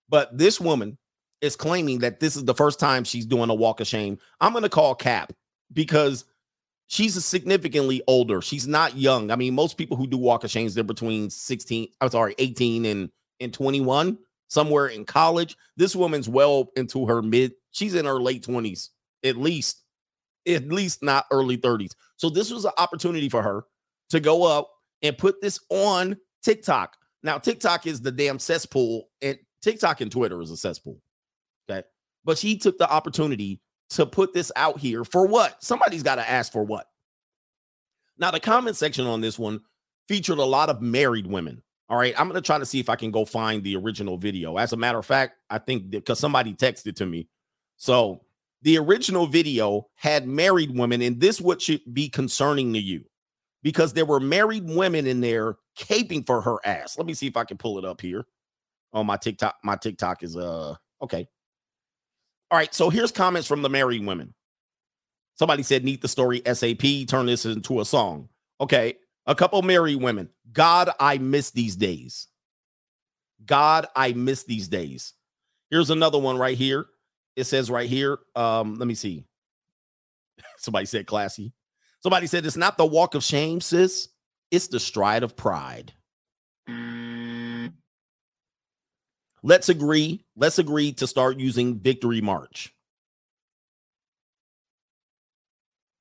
But 0.09 0.37
this 0.37 0.59
woman 0.59 0.97
is 1.41 1.55
claiming 1.55 1.99
that 1.99 2.19
this 2.19 2.35
is 2.35 2.45
the 2.45 2.53
first 2.53 2.79
time 2.79 3.03
she's 3.03 3.25
doing 3.25 3.49
a 3.49 3.53
walk 3.53 3.79
of 3.79 3.87
shame. 3.87 4.19
I'm 4.39 4.53
going 4.53 4.63
to 4.63 4.69
call 4.69 4.93
Cap 4.93 5.33
because 5.73 6.25
she's 6.87 7.23
significantly 7.25 8.03
older. 8.07 8.41
She's 8.41 8.67
not 8.67 8.95
young. 8.95 9.31
I 9.31 9.35
mean, 9.35 9.55
most 9.55 9.77
people 9.77 9.97
who 9.97 10.07
do 10.07 10.17
walk 10.17 10.43
of 10.43 10.51
shames, 10.51 10.75
they're 10.75 10.83
between 10.83 11.29
16, 11.29 11.87
I'm 11.99 12.09
sorry, 12.09 12.35
18 12.37 12.85
and, 12.85 13.09
and 13.39 13.53
21, 13.53 14.17
somewhere 14.49 14.87
in 14.87 15.05
college. 15.05 15.57
This 15.77 15.95
woman's 15.95 16.29
well 16.29 16.71
into 16.75 17.07
her 17.07 17.21
mid, 17.21 17.53
she's 17.71 17.95
in 17.95 18.05
her 18.05 18.21
late 18.21 18.45
20s, 18.45 18.89
at 19.23 19.37
least, 19.37 19.83
at 20.47 20.67
least 20.67 21.03
not 21.03 21.25
early 21.31 21.57
30s. 21.57 21.91
So 22.17 22.29
this 22.29 22.51
was 22.51 22.65
an 22.65 22.71
opportunity 22.77 23.29
for 23.29 23.41
her 23.41 23.65
to 24.09 24.19
go 24.19 24.43
up 24.43 24.71
and 25.01 25.17
put 25.17 25.41
this 25.41 25.59
on 25.69 26.17
TikTok. 26.43 26.97
Now, 27.23 27.37
TikTok 27.37 27.87
is 27.87 28.01
the 28.01 28.11
damn 28.11 28.39
cesspool, 28.39 29.09
and 29.21 29.37
TikTok 29.61 30.01
and 30.01 30.11
Twitter 30.11 30.41
is 30.41 30.51
a 30.51 30.57
cesspool. 30.57 30.99
Okay. 31.69 31.83
But 32.25 32.37
she 32.37 32.57
took 32.57 32.77
the 32.77 32.91
opportunity 32.91 33.61
to 33.91 34.05
put 34.05 34.33
this 34.33 34.51
out 34.55 34.79
here 34.79 35.03
for 35.03 35.27
what? 35.27 35.63
Somebody's 35.63 36.03
got 36.03 36.15
to 36.15 36.29
ask 36.29 36.51
for 36.51 36.63
what. 36.63 36.87
Now, 38.17 38.31
the 38.31 38.39
comment 38.39 38.75
section 38.75 39.05
on 39.05 39.21
this 39.21 39.37
one 39.37 39.61
featured 40.07 40.37
a 40.37 40.43
lot 40.43 40.69
of 40.69 40.81
married 40.81 41.27
women. 41.27 41.61
All 41.89 41.97
right, 41.97 42.13
I'm 42.17 42.27
going 42.27 42.41
to 42.41 42.45
try 42.45 42.57
to 42.57 42.65
see 42.65 42.79
if 42.79 42.89
I 42.89 42.95
can 42.95 43.11
go 43.11 43.25
find 43.25 43.63
the 43.63 43.75
original 43.75 44.17
video. 44.17 44.57
As 44.57 44.71
a 44.71 44.77
matter 44.77 44.97
of 44.97 45.05
fact, 45.05 45.35
I 45.49 45.57
think 45.57 45.89
because 45.89 46.19
somebody 46.19 46.53
texted 46.53 46.95
to 46.95 47.05
me. 47.05 47.27
So 47.75 48.21
the 48.61 48.77
original 48.77 49.27
video 49.27 49.87
had 49.95 50.27
married 50.27 50.77
women, 50.77 51.01
and 51.01 51.19
this 51.19 51.41
what 51.41 51.61
should 51.61 51.81
be 51.93 52.09
concerning 52.09 52.73
to 52.73 52.79
you 52.79 53.03
because 53.63 53.93
there 53.93 54.05
were 54.05 54.19
married 54.19 54.67
women 54.67 55.07
in 55.07 55.21
there 55.21 55.55
caping 55.77 56.25
for 56.25 56.41
her 56.41 56.57
ass. 56.65 56.97
Let 56.97 57.07
me 57.07 57.13
see 57.13 57.27
if 57.27 57.37
I 57.37 57.43
can 57.43 57.57
pull 57.57 57.77
it 57.77 57.85
up 57.85 58.01
here. 58.01 58.25
Oh, 58.93 59.03
my 59.03 59.17
TikTok, 59.17 59.55
my 59.63 59.75
TikTok 59.75 60.23
is 60.23 60.35
uh 60.35 60.75
okay. 61.01 61.27
All 62.49 62.57
right, 62.57 62.73
so 62.73 62.89
here's 62.89 63.11
comments 63.11 63.47
from 63.47 63.61
the 63.61 63.69
married 63.69 64.05
women. 64.05 64.33
Somebody 65.35 65.63
said, 65.63 65.83
Need 65.83 66.01
the 66.01 66.07
story 66.07 66.41
SAP, 66.45 67.07
turn 67.07 67.25
this 67.25 67.45
into 67.45 67.79
a 67.79 67.85
song. 67.85 68.29
Okay, 68.59 68.95
a 69.25 69.33
couple 69.33 69.61
married 69.61 70.01
women. 70.01 70.29
God, 70.51 70.89
I 70.99 71.17
miss 71.17 71.51
these 71.51 71.75
days. 71.75 72.27
God, 73.45 73.87
I 73.95 74.13
miss 74.13 74.43
these 74.43 74.67
days. 74.67 75.13
Here's 75.69 75.89
another 75.89 76.19
one 76.19 76.37
right 76.37 76.57
here. 76.57 76.85
It 77.35 77.45
says 77.45 77.71
right 77.71 77.89
here, 77.89 78.19
um, 78.35 78.75
let 78.77 78.87
me 78.87 78.95
see. 78.95 79.25
Somebody 80.57 80.85
said 80.85 81.07
classy. 81.07 81.53
Somebody 82.01 82.27
said 82.27 82.45
it's 82.45 82.57
not 82.57 82.77
the 82.77 82.85
walk 82.85 83.15
of 83.15 83.23
shame, 83.23 83.61
sis. 83.61 84.09
It's 84.49 84.67
the 84.67 84.79
stride 84.79 85.23
of 85.23 85.35
pride. 85.35 85.93
Let's 89.43 89.69
agree. 89.69 90.23
Let's 90.35 90.59
agree 90.59 90.91
to 90.93 91.07
start 91.07 91.39
using 91.39 91.79
Victory 91.79 92.21
March. 92.21 92.73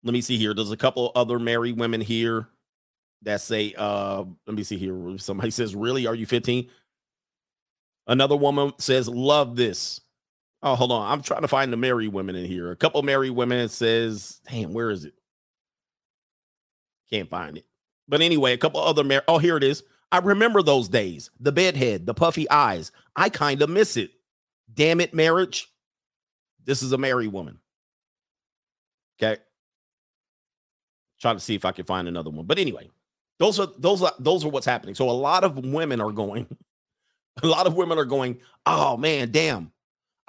Let 0.02 0.12
me 0.12 0.20
see 0.20 0.36
here. 0.36 0.54
There's 0.54 0.70
a 0.70 0.76
couple 0.76 1.12
other 1.14 1.38
married 1.38 1.78
women 1.78 2.00
here 2.00 2.48
that 3.22 3.40
say, 3.40 3.74
uh, 3.76 4.24
let 4.46 4.56
me 4.56 4.62
see 4.62 4.76
here. 4.76 5.18
Somebody 5.18 5.50
says, 5.50 5.74
Really? 5.74 6.06
Are 6.06 6.14
you 6.14 6.26
15? 6.26 6.68
Another 8.06 8.36
woman 8.36 8.72
says, 8.78 9.08
Love 9.08 9.56
this. 9.56 10.00
Oh, 10.62 10.74
hold 10.74 10.92
on. 10.92 11.10
I'm 11.10 11.22
trying 11.22 11.42
to 11.42 11.48
find 11.48 11.72
the 11.72 11.76
married 11.76 12.12
women 12.12 12.36
in 12.36 12.44
here. 12.44 12.70
A 12.70 12.76
couple 12.76 13.02
married 13.02 13.30
women 13.30 13.68
says, 13.68 14.40
Damn, 14.48 14.72
where 14.72 14.90
is 14.90 15.04
it? 15.04 15.14
Can't 17.10 17.30
find 17.30 17.56
it. 17.56 17.64
But 18.08 18.20
anyway, 18.20 18.52
a 18.52 18.58
couple 18.58 18.80
other 18.80 19.04
mar- 19.04 19.24
oh, 19.26 19.38
here 19.38 19.56
it 19.56 19.64
is. 19.64 19.82
I 20.12 20.18
remember 20.18 20.62
those 20.62 20.88
days. 20.88 21.30
The 21.38 21.52
bedhead, 21.52 22.06
the 22.06 22.14
puffy 22.14 22.48
eyes. 22.50 22.92
I 23.16 23.28
kind 23.28 23.62
of 23.62 23.70
miss 23.70 23.96
it. 23.96 24.10
Damn 24.72 25.00
it, 25.00 25.14
marriage. 25.14 25.68
This 26.64 26.82
is 26.82 26.92
a 26.92 26.98
married 26.98 27.32
woman. 27.32 27.58
Okay. 29.22 29.40
Trying 31.20 31.36
to 31.36 31.40
see 31.40 31.54
if 31.54 31.64
I 31.64 31.72
can 31.72 31.84
find 31.84 32.08
another 32.08 32.30
one. 32.30 32.46
But 32.46 32.58
anyway, 32.58 32.90
those 33.38 33.60
are 33.60 33.68
those 33.78 34.02
are 34.02 34.12
those 34.18 34.44
are 34.44 34.48
what's 34.48 34.66
happening. 34.66 34.94
So 34.94 35.08
a 35.08 35.12
lot 35.12 35.44
of 35.44 35.58
women 35.58 36.00
are 36.00 36.12
going, 36.12 36.46
a 37.42 37.46
lot 37.46 37.66
of 37.66 37.74
women 37.74 37.98
are 37.98 38.04
going, 38.04 38.38
oh 38.66 38.96
man, 38.96 39.30
damn. 39.30 39.72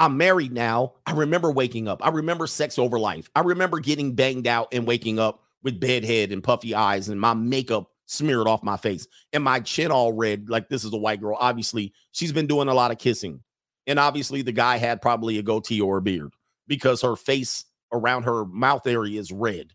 I'm 0.02 0.18
married 0.18 0.52
now. 0.52 0.94
I 1.06 1.12
remember 1.12 1.52
waking 1.52 1.88
up. 1.88 2.04
I 2.04 2.10
remember 2.10 2.48
sex 2.48 2.80
over 2.80 2.98
life. 2.98 3.30
I 3.36 3.42
remember 3.42 3.80
getting 3.80 4.16
banged 4.16 4.48
out 4.48 4.70
and 4.72 4.88
waking 4.88 5.20
up 5.20 5.44
with 5.62 5.80
bedhead 5.80 6.32
and 6.32 6.44
puffy 6.44 6.74
eyes 6.74 7.08
and 7.08 7.22
my 7.22 7.36
makeup 7.36 7.92
smeared 8.08 8.48
off 8.48 8.64
my 8.64 8.78
face 8.78 9.08
and 9.32 9.44
my 9.44 9.60
chin 9.60 9.92
all 9.92 10.12
red 10.12 10.50
like 10.50 10.70
this 10.70 10.84
is 10.84 10.92
a 10.92 10.98
white 10.98 11.22
girl 11.22 11.38
obviously 11.40 11.94
she's 12.12 12.34
been 12.34 12.48
doing 12.48 12.68
a 12.68 12.74
lot 12.74 12.92
of 12.92 12.98
kissing 12.98 13.42
and 13.88 14.00
obviously 14.00 14.42
the 14.42 14.52
guy 14.52 14.76
had 14.78 15.02
probably 15.02 15.38
a 15.38 15.44
goatee 15.44 15.80
or 15.80 15.98
a 15.98 16.02
beard 16.02 16.34
because 16.68 17.04
her 17.04 17.16
face 17.16 17.64
around 17.94 18.24
her 18.24 18.44
mouth 18.44 18.86
area 18.86 19.18
is 19.18 19.32
red 19.32 19.72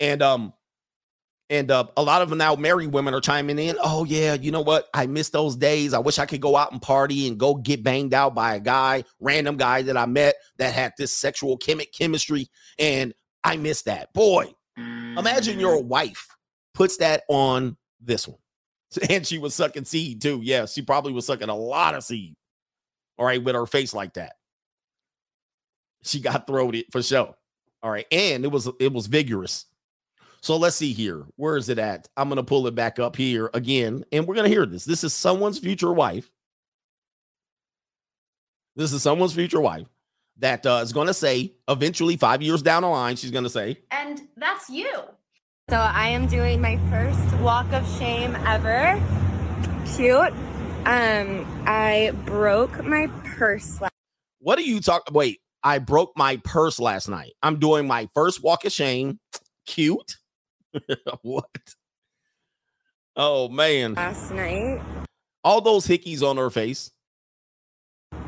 and 0.00 0.20
um 0.22 0.52
and 1.50 1.70
uh, 1.70 1.84
a 1.96 2.02
lot 2.02 2.22
of 2.22 2.34
now 2.34 2.54
married 2.54 2.92
women 2.92 3.12
are 3.12 3.20
chiming 3.20 3.58
in 3.58 3.76
oh 3.82 4.04
yeah 4.04 4.34
you 4.34 4.50
know 4.50 4.62
what 4.62 4.88
i 4.94 5.06
miss 5.06 5.28
those 5.28 5.56
days 5.56 5.92
i 5.92 5.98
wish 5.98 6.18
i 6.18 6.24
could 6.24 6.40
go 6.40 6.56
out 6.56 6.72
and 6.72 6.80
party 6.80 7.28
and 7.28 7.38
go 7.38 7.54
get 7.54 7.82
banged 7.82 8.14
out 8.14 8.34
by 8.34 8.54
a 8.54 8.60
guy 8.60 9.04
random 9.20 9.56
guy 9.56 9.82
that 9.82 9.96
i 9.96 10.06
met 10.06 10.36
that 10.56 10.72
had 10.72 10.92
this 10.96 11.12
sexual 11.12 11.56
chemic 11.58 11.92
chemistry 11.92 12.48
and 12.78 13.12
i 13.44 13.56
miss 13.56 13.82
that 13.82 14.12
boy 14.14 14.46
imagine 14.76 15.60
your 15.60 15.82
wife 15.82 16.26
puts 16.74 16.96
that 16.98 17.24
on 17.28 17.76
this 18.00 18.26
one. 18.26 18.38
And 19.08 19.24
she 19.26 19.38
was 19.38 19.54
sucking 19.54 19.84
seed 19.84 20.20
too. 20.20 20.40
Yeah, 20.42 20.66
she 20.66 20.82
probably 20.82 21.12
was 21.12 21.26
sucking 21.26 21.48
a 21.48 21.54
lot 21.54 21.94
of 21.94 22.02
seed. 22.02 22.34
All 23.18 23.26
right, 23.26 23.42
with 23.42 23.54
her 23.54 23.66
face 23.66 23.94
like 23.94 24.14
that. 24.14 24.32
She 26.02 26.20
got 26.20 26.46
throated 26.46 26.86
for 26.90 27.02
sure. 27.02 27.36
All 27.82 27.90
right, 27.90 28.06
and 28.10 28.44
it 28.44 28.50
was 28.50 28.68
it 28.80 28.92
was 28.92 29.06
vigorous. 29.06 29.66
So 30.42 30.56
let's 30.56 30.76
see 30.76 30.92
here. 30.92 31.24
Where 31.36 31.56
is 31.56 31.68
it 31.68 31.78
at? 31.78 32.08
I'm 32.16 32.28
gonna 32.28 32.42
pull 32.42 32.66
it 32.66 32.74
back 32.74 32.98
up 32.98 33.16
here 33.16 33.50
again, 33.52 34.04
and 34.10 34.26
we're 34.26 34.34
gonna 34.34 34.48
hear 34.48 34.66
this. 34.66 34.84
This 34.84 35.04
is 35.04 35.12
someone's 35.12 35.58
future 35.58 35.92
wife. 35.92 36.30
This 38.76 38.92
is 38.92 39.02
someone's 39.02 39.34
future 39.34 39.60
wife 39.60 39.86
that 40.38 40.64
uh, 40.64 40.80
is 40.82 40.92
gonna 40.92 41.14
say 41.14 41.52
eventually, 41.68 42.16
five 42.16 42.40
years 42.42 42.62
down 42.62 42.82
the 42.82 42.88
line, 42.88 43.16
she's 43.16 43.30
gonna 43.30 43.50
say, 43.50 43.78
And 43.90 44.22
that's 44.36 44.70
you. 44.70 44.90
So 45.68 45.76
I 45.76 46.08
am 46.08 46.26
doing 46.26 46.60
my 46.60 46.78
first 46.90 47.40
walk 47.40 47.70
of 47.72 47.86
shame 47.98 48.34
ever. 48.46 49.00
Cute. 49.94 50.32
Um, 50.86 51.64
I 51.66 52.12
broke 52.24 52.82
my 52.82 53.08
purse 53.36 53.80
last 53.80 53.92
What 54.40 54.58
are 54.58 54.62
you 54.62 54.80
talking? 54.80 55.14
Wait, 55.14 55.40
I 55.62 55.78
broke 55.78 56.12
my 56.16 56.38
purse 56.38 56.80
last 56.80 57.08
night. 57.08 57.34
I'm 57.42 57.58
doing 57.58 57.86
my 57.86 58.08
first 58.14 58.42
walk 58.42 58.64
of 58.64 58.72
shame. 58.72 59.20
Cute. 59.66 60.16
what? 61.22 61.74
Oh 63.16 63.48
man. 63.48 63.94
last 63.94 64.30
night. 64.32 64.80
All 65.42 65.60
those 65.60 65.86
hickeys 65.86 66.22
on 66.22 66.36
her 66.36 66.50
face. 66.50 66.90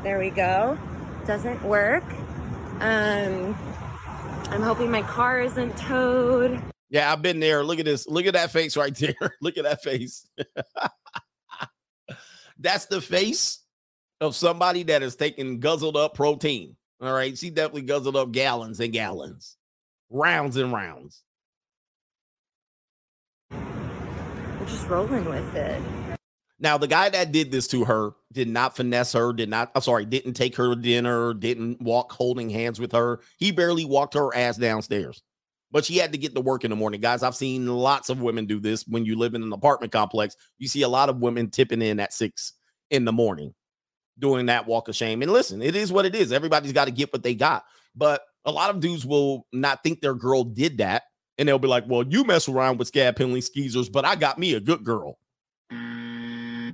There 0.01 0.19
we 0.19 0.29
go. 0.29 0.77
Doesn't 1.25 1.63
work. 1.63 2.03
Um, 2.79 3.55
I'm 4.49 4.61
hoping 4.61 4.91
my 4.91 5.03
car 5.03 5.41
isn't 5.41 5.77
towed. 5.77 6.61
Yeah, 6.89 7.11
I've 7.11 7.21
been 7.21 7.39
there. 7.39 7.63
Look 7.63 7.79
at 7.79 7.85
this. 7.85 8.07
Look 8.07 8.25
at 8.25 8.33
that 8.33 8.51
face 8.51 8.75
right 8.75 8.95
there. 8.95 9.15
Look 9.41 9.57
at 9.57 9.63
that 9.63 9.83
face. 9.83 10.27
That's 12.59 12.85
the 12.85 13.01
face 13.01 13.59
of 14.21 14.35
somebody 14.35 14.83
that 14.83 15.03
is 15.03 15.15
taking 15.15 15.59
guzzled 15.59 15.97
up 15.97 16.15
protein. 16.15 16.75
All 17.01 17.11
right. 17.11 17.37
She 17.37 17.49
definitely 17.49 17.81
guzzled 17.83 18.15
up 18.15 18.31
gallons 18.31 18.79
and 18.79 18.93
gallons, 18.93 19.57
rounds 20.09 20.57
and 20.57 20.71
rounds. 20.71 21.23
I'm 24.63 24.69
just 24.69 24.87
rolling 24.87 25.25
with 25.25 25.55
it. 25.55 25.81
Now, 26.57 26.77
the 26.77 26.87
guy 26.87 27.09
that 27.09 27.33
did 27.33 27.51
this 27.51 27.67
to 27.67 27.83
her 27.83 28.11
did 28.31 28.47
not 28.47 28.77
finesse 28.77 29.11
her, 29.11 29.33
did 29.33 29.49
not, 29.49 29.71
I'm 29.75 29.81
sorry, 29.81 30.05
didn't 30.05 30.35
take 30.35 30.55
her 30.55 30.73
to 30.73 30.81
dinner, 30.81 31.33
didn't 31.33 31.81
walk 31.81 32.13
holding 32.13 32.49
hands 32.49 32.79
with 32.79 32.93
her. 32.93 33.19
He 33.37 33.51
barely 33.51 33.83
walked 33.83 34.13
her 34.13 34.33
ass 34.33 34.55
downstairs. 34.55 35.21
But 35.69 35.83
she 35.83 35.97
had 35.97 36.13
to 36.13 36.17
get 36.17 36.33
to 36.33 36.39
work 36.39 36.63
in 36.63 36.69
the 36.69 36.77
morning. 36.77 37.01
Guys, 37.01 37.23
I've 37.23 37.35
seen 37.35 37.67
lots 37.67 38.09
of 38.09 38.21
women 38.21 38.45
do 38.45 38.61
this 38.61 38.87
when 38.87 39.03
you 39.03 39.17
live 39.17 39.35
in 39.35 39.43
an 39.43 39.51
apartment 39.51 39.91
complex. 39.91 40.37
You 40.59 40.69
see 40.69 40.83
a 40.83 40.87
lot 40.87 41.09
of 41.09 41.17
women 41.17 41.49
tipping 41.49 41.81
in 41.81 41.99
at 41.99 42.13
six 42.13 42.53
in 42.89 43.03
the 43.03 43.11
morning 43.11 43.53
doing 44.17 44.45
that 44.45 44.65
walk 44.65 44.87
of 44.87 44.95
shame. 44.95 45.21
And 45.21 45.33
listen, 45.33 45.61
it 45.61 45.75
is 45.75 45.91
what 45.91 46.05
it 46.05 46.15
is. 46.15 46.31
Everybody's 46.31 46.71
got 46.71 46.85
to 46.85 46.91
get 46.91 47.11
what 47.11 47.23
they 47.23 47.35
got. 47.35 47.65
But 47.97 48.21
a 48.45 48.51
lot 48.53 48.69
of 48.69 48.79
dudes 48.79 49.05
will 49.05 49.45
not 49.51 49.83
think 49.83 49.99
their 49.99 50.15
girl 50.15 50.45
did 50.45 50.77
that 50.77 51.03
And 51.37 51.47
they'll 51.47 51.59
be 51.59 51.67
like, 51.67 51.85
well, 51.87 52.03
you 52.03 52.23
mess 52.23 52.47
around 52.47 52.77
with 52.77 52.89
scab 52.89 53.15
peeling 53.15 53.41
skeezers, 53.41 53.89
but 53.89 54.05
I 54.05 54.15
got 54.15 54.37
me 54.37 54.53
a 54.53 54.59
good 54.59 54.83
girl. 54.83 55.17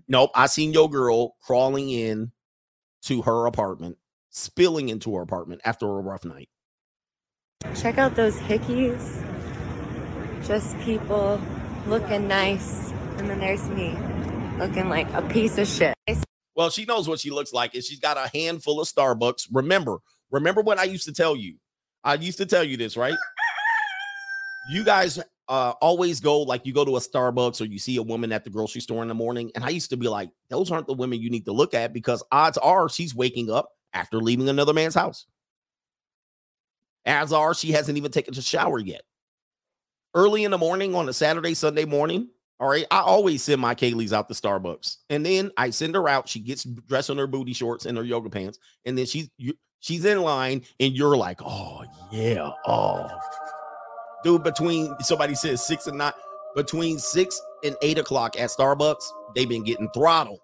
Nope. 0.08 0.32
I 0.36 0.48
seen 0.48 0.74
your 0.74 0.90
girl 0.90 1.36
crawling 1.42 1.90
in 1.90 2.32
to 3.04 3.22
her 3.22 3.46
apartment, 3.46 3.98
spilling 4.30 4.90
into 4.90 5.16
her 5.16 5.22
apartment 5.22 5.62
after 5.64 5.86
a 5.86 6.02
rough 6.02 6.26
night. 6.26 6.50
Check 7.80 7.98
out 7.98 8.16
those 8.16 8.38
hickeys. 8.38 9.24
Just 10.46 10.78
people 10.80 11.42
looking 11.88 12.28
nice. 12.28 12.92
And 13.18 13.30
then 13.30 13.40
there's 13.40 13.68
me 13.70 13.98
looking 14.58 14.90
like 14.90 15.12
a 15.14 15.22
piece 15.22 15.58
of 15.58 15.68
shit. 15.68 15.96
Well, 16.56 16.70
she 16.70 16.84
knows 16.84 17.08
what 17.08 17.20
she 17.20 17.30
looks 17.30 17.54
like, 17.54 17.74
and 17.74 17.84
she's 17.84 18.00
got 18.00 18.18
a 18.18 18.30
handful 18.38 18.82
of 18.82 18.88
Starbucks. 18.90 19.48
Remember, 19.54 20.00
remember 20.30 20.62
what 20.62 20.78
I 20.78 20.84
used 20.84 21.06
to 21.06 21.14
tell 21.14 21.36
you. 21.36 21.56
I 22.04 22.16
used 22.16 22.38
to 22.40 22.46
tell 22.46 22.64
you 22.66 22.76
this, 22.76 22.98
right? 22.98 23.16
You 24.70 24.84
guys 24.84 25.20
uh, 25.48 25.74
always 25.82 26.20
go 26.20 26.42
like 26.42 26.66
you 26.66 26.74
go 26.74 26.86
to 26.86 26.98
a 26.98 27.00
Starbucks 27.00 27.60
or 27.60 27.66
you 27.66 27.80
see 27.80 27.98
a 27.98 28.04
woman 28.04 28.32
at 28.32 28.44
the 28.44 28.52
grocery 28.52 28.82
store 28.82 29.02
in 29.02 29.08
the 29.08 29.16
morning, 29.16 29.52
and 29.56 29.64
I 29.64 29.70
used 29.70 29.90
to 29.90 29.98
be 29.98 30.08
like, 30.08 30.30
those 30.50 30.72
aren't 30.72 30.88
the 30.88 30.94
women 30.94 31.20
you 31.20 31.30
need 31.30 31.46
to 31.46 31.52
look 31.52 31.74
at 31.74 31.92
because 31.92 32.24
odds 32.32 32.58
are 32.60 32.88
she's 32.88 33.16
waking 33.16 33.50
up 33.50 33.72
after 33.94 34.18
leaving 34.18 34.48
another 34.48 34.74
man's 34.74 34.96
house. 34.96 35.26
As 37.06 37.34
are 37.34 37.56
she 37.56 37.72
hasn't 37.72 37.98
even 37.98 38.12
taken 38.12 38.38
a 38.38 38.42
shower 38.42 38.78
yet. 38.78 39.02
Early 40.14 40.44
in 40.44 40.52
the 40.52 40.58
morning 40.58 40.94
on 40.94 41.10
a 41.10 41.14
Saturday, 41.14 41.56
Sunday 41.56 41.86
morning, 41.86 42.30
all 42.60 42.70
right, 42.70 42.86
I 42.92 43.00
always 43.00 43.42
send 43.42 43.62
my 43.62 43.74
Kaylee's 43.74 44.14
out 44.14 44.28
to 44.28 44.36
Starbucks, 44.36 44.98
and 45.10 45.26
then 45.26 45.50
I 45.56 45.70
send 45.70 45.96
her 45.96 46.10
out. 46.10 46.28
She 46.28 46.42
gets 46.42 46.64
dressed 46.64 47.10
in 47.10 47.18
her 47.18 47.28
booty 47.28 47.54
shorts 47.54 47.86
and 47.86 47.98
her 47.98 48.04
yoga 48.04 48.30
pants, 48.30 48.60
and 48.86 48.98
then 48.98 49.06
she's 49.06 49.30
you, 49.38 49.54
she's 49.80 50.04
in 50.06 50.22
line, 50.22 50.64
and 50.80 50.94
you're 50.94 51.16
like, 51.16 51.42
oh 51.42 51.84
yeah, 52.12 52.52
oh, 52.68 53.08
dude. 54.24 54.44
Between 54.44 54.96
somebody 55.02 55.36
says 55.36 55.66
six 55.66 55.88
and 55.88 55.98
nine, 55.98 56.14
between 56.56 57.00
six 57.00 57.40
and 57.64 57.76
eight 57.82 57.98
o'clock 57.98 58.40
at 58.40 58.50
Starbucks, 58.50 59.04
they've 59.36 59.50
been 59.50 59.64
getting 59.64 59.90
throttled. 59.94 60.40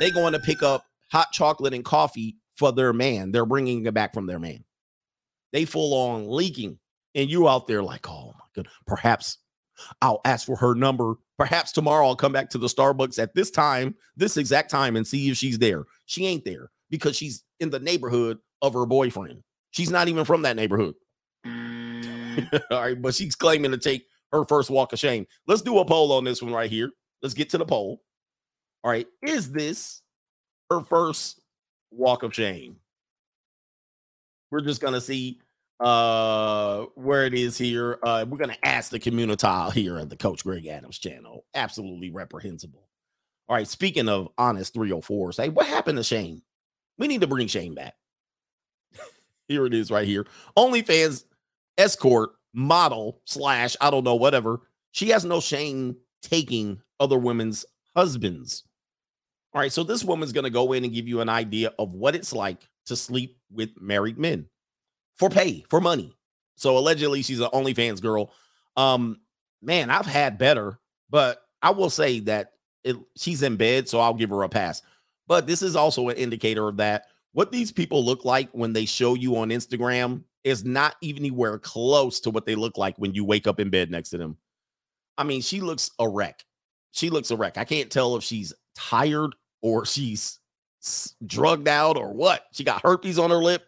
They 0.00 0.10
going 0.10 0.32
to 0.32 0.40
pick 0.40 0.62
up 0.62 0.84
hot 1.12 1.28
chocolate 1.32 1.74
and 1.74 1.84
coffee 1.84 2.36
for 2.56 2.72
their 2.72 2.92
man. 2.92 3.32
They're 3.32 3.46
bringing 3.46 3.84
it 3.84 3.94
back 3.94 4.14
from 4.14 4.26
their 4.26 4.38
man. 4.38 4.64
They 5.52 5.64
full 5.64 5.94
on 5.94 6.30
leaking, 6.30 6.78
and 7.14 7.28
you 7.28 7.48
out 7.48 7.66
there 7.66 7.82
like, 7.82 8.08
oh 8.08 8.32
my 8.38 8.44
god, 8.54 8.68
perhaps 8.86 9.38
I'll 10.00 10.20
ask 10.24 10.46
for 10.46 10.56
her 10.56 10.74
number. 10.74 11.14
Perhaps 11.38 11.72
tomorrow 11.72 12.06
I'll 12.06 12.16
come 12.16 12.32
back 12.32 12.50
to 12.50 12.58
the 12.58 12.66
Starbucks 12.66 13.18
at 13.18 13.34
this 13.34 13.50
time, 13.50 13.94
this 14.16 14.36
exact 14.36 14.70
time, 14.70 14.96
and 14.96 15.06
see 15.06 15.30
if 15.30 15.36
she's 15.36 15.58
there. 15.58 15.84
She 16.06 16.26
ain't 16.26 16.44
there 16.44 16.70
because 16.90 17.16
she's 17.16 17.42
in 17.58 17.70
the 17.70 17.80
neighborhood 17.80 18.38
of 18.62 18.74
her 18.74 18.86
boyfriend. 18.86 19.42
She's 19.70 19.90
not 19.90 20.08
even 20.08 20.24
from 20.24 20.42
that 20.42 20.56
neighborhood. 20.56 20.94
All 22.70 22.80
right, 22.80 23.00
but 23.00 23.14
she's 23.14 23.34
claiming 23.36 23.70
to 23.72 23.78
take 23.78 24.06
her 24.32 24.44
first 24.44 24.70
walk 24.70 24.92
of 24.92 24.98
shame. 24.98 25.26
Let's 25.46 25.62
do 25.62 25.78
a 25.78 25.84
poll 25.84 26.12
on 26.12 26.24
this 26.24 26.42
one 26.42 26.52
right 26.52 26.70
here. 26.70 26.90
Let's 27.22 27.34
get 27.34 27.50
to 27.50 27.58
the 27.58 27.64
poll. 27.64 28.02
All 28.82 28.90
right, 28.90 29.06
is 29.22 29.50
this 29.52 30.02
her 30.70 30.80
first 30.80 31.40
walk 31.90 32.22
of 32.22 32.34
shame? 32.34 32.76
We're 34.50 34.62
just 34.62 34.80
gonna 34.80 35.00
see 35.00 35.40
uh 35.80 36.86
where 36.94 37.24
it 37.24 37.34
is 37.34 37.56
here. 37.58 37.98
Uh 38.02 38.24
we're 38.28 38.38
gonna 38.38 38.56
ask 38.62 38.90
the 38.90 38.98
community 38.98 39.46
here 39.72 39.98
at 39.98 40.08
the 40.08 40.16
Coach 40.16 40.44
Greg 40.44 40.66
Adams 40.66 40.98
channel. 40.98 41.44
Absolutely 41.54 42.10
reprehensible. 42.10 42.88
All 43.48 43.56
right, 43.56 43.68
speaking 43.68 44.08
of 44.08 44.28
honest 44.38 44.74
304, 44.74 45.32
say 45.32 45.48
what 45.48 45.66
happened 45.66 45.98
to 45.98 46.04
Shane? 46.04 46.42
We 46.98 47.08
need 47.08 47.20
to 47.22 47.26
bring 47.26 47.48
Shane 47.48 47.74
back. 47.74 47.94
here 49.48 49.66
it 49.66 49.74
is 49.74 49.90
right 49.90 50.06
here. 50.06 50.26
OnlyFans 50.56 51.24
escort 51.80 52.30
model 52.52 53.20
slash 53.24 53.76
I 53.80 53.90
don't 53.90 54.04
know 54.04 54.16
whatever. 54.16 54.60
She 54.92 55.08
has 55.10 55.24
no 55.24 55.40
shame 55.40 55.96
taking 56.22 56.80
other 56.98 57.18
women's 57.18 57.64
husbands. 57.96 58.64
All 59.52 59.60
right, 59.60 59.72
so 59.72 59.82
this 59.82 60.04
woman's 60.04 60.32
gonna 60.32 60.50
go 60.50 60.72
in 60.72 60.84
and 60.84 60.92
give 60.92 61.08
you 61.08 61.20
an 61.20 61.28
idea 61.28 61.72
of 61.78 61.92
what 61.92 62.14
it's 62.14 62.32
like 62.32 62.68
to 62.86 62.96
sleep 62.96 63.38
with 63.50 63.70
married 63.80 64.18
men 64.18 64.46
for 65.16 65.28
pay, 65.28 65.64
for 65.68 65.80
money. 65.80 66.12
So 66.56 66.76
allegedly 66.76 67.22
she's 67.22 67.40
an 67.40 67.48
OnlyFans 67.52 68.02
girl. 68.02 68.32
Um, 68.76 69.20
man, 69.62 69.90
I've 69.90 70.06
had 70.06 70.38
better, 70.38 70.78
but 71.08 71.42
I 71.62 71.70
will 71.70 71.90
say 71.90 72.20
that 72.20 72.52
it, 72.84 72.96
she's 73.16 73.42
in 73.42 73.56
bed, 73.56 73.88
so 73.88 74.00
I'll 74.00 74.14
give 74.14 74.30
her 74.30 74.42
a 74.42 74.48
pass. 74.48 74.82
But 75.26 75.46
this 75.46 75.62
is 75.62 75.76
also 75.76 76.08
an 76.08 76.16
indicator 76.16 76.68
of 76.68 76.76
that 76.78 77.06
what 77.32 77.52
these 77.52 77.72
people 77.72 78.04
look 78.04 78.24
like 78.24 78.48
when 78.52 78.72
they 78.72 78.84
show 78.84 79.14
you 79.14 79.36
on 79.36 79.50
Instagram 79.50 80.24
is 80.44 80.64
not 80.64 80.96
even 81.00 81.22
anywhere 81.22 81.58
close 81.58 82.20
to 82.20 82.30
what 82.30 82.46
they 82.46 82.54
look 82.54 82.78
like 82.78 82.96
when 82.96 83.14
you 83.14 83.24
wake 83.24 83.46
up 83.46 83.60
in 83.60 83.70
bed 83.70 83.90
next 83.90 84.10
to 84.10 84.18
them. 84.18 84.36
I 85.18 85.24
mean, 85.24 85.42
she 85.42 85.60
looks 85.60 85.90
a 85.98 86.08
wreck. 86.08 86.44
She 86.92 87.10
looks 87.10 87.30
a 87.30 87.36
wreck. 87.36 87.58
I 87.58 87.64
can't 87.64 87.90
tell 87.90 88.16
if 88.16 88.24
she's 88.24 88.52
tired 88.74 89.34
or 89.62 89.84
she's 89.84 90.38
drugged 91.26 91.68
out 91.68 91.96
or 91.96 92.12
what. 92.12 92.46
She 92.52 92.64
got 92.64 92.82
herpes 92.82 93.18
on 93.18 93.30
her 93.30 93.36
lip. 93.36 93.66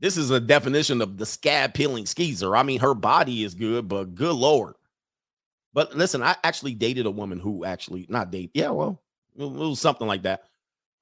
This 0.00 0.16
is 0.16 0.30
a 0.30 0.38
definition 0.38 1.02
of 1.02 1.16
the 1.16 1.26
scab 1.26 1.74
peeling 1.74 2.06
skeezer. 2.06 2.54
I 2.54 2.62
mean, 2.62 2.78
her 2.80 2.94
body 2.94 3.42
is 3.42 3.54
good, 3.54 3.88
but 3.88 4.14
good 4.14 4.36
lord. 4.36 4.74
But 5.72 5.96
listen, 5.96 6.22
I 6.22 6.36
actually 6.44 6.74
dated 6.74 7.06
a 7.06 7.10
woman 7.10 7.40
who 7.40 7.64
actually 7.64 8.06
not 8.08 8.30
date. 8.30 8.50
Yeah, 8.54 8.70
well, 8.70 9.02
it 9.36 9.44
was 9.44 9.80
something 9.80 10.06
like 10.06 10.22
that. 10.22 10.44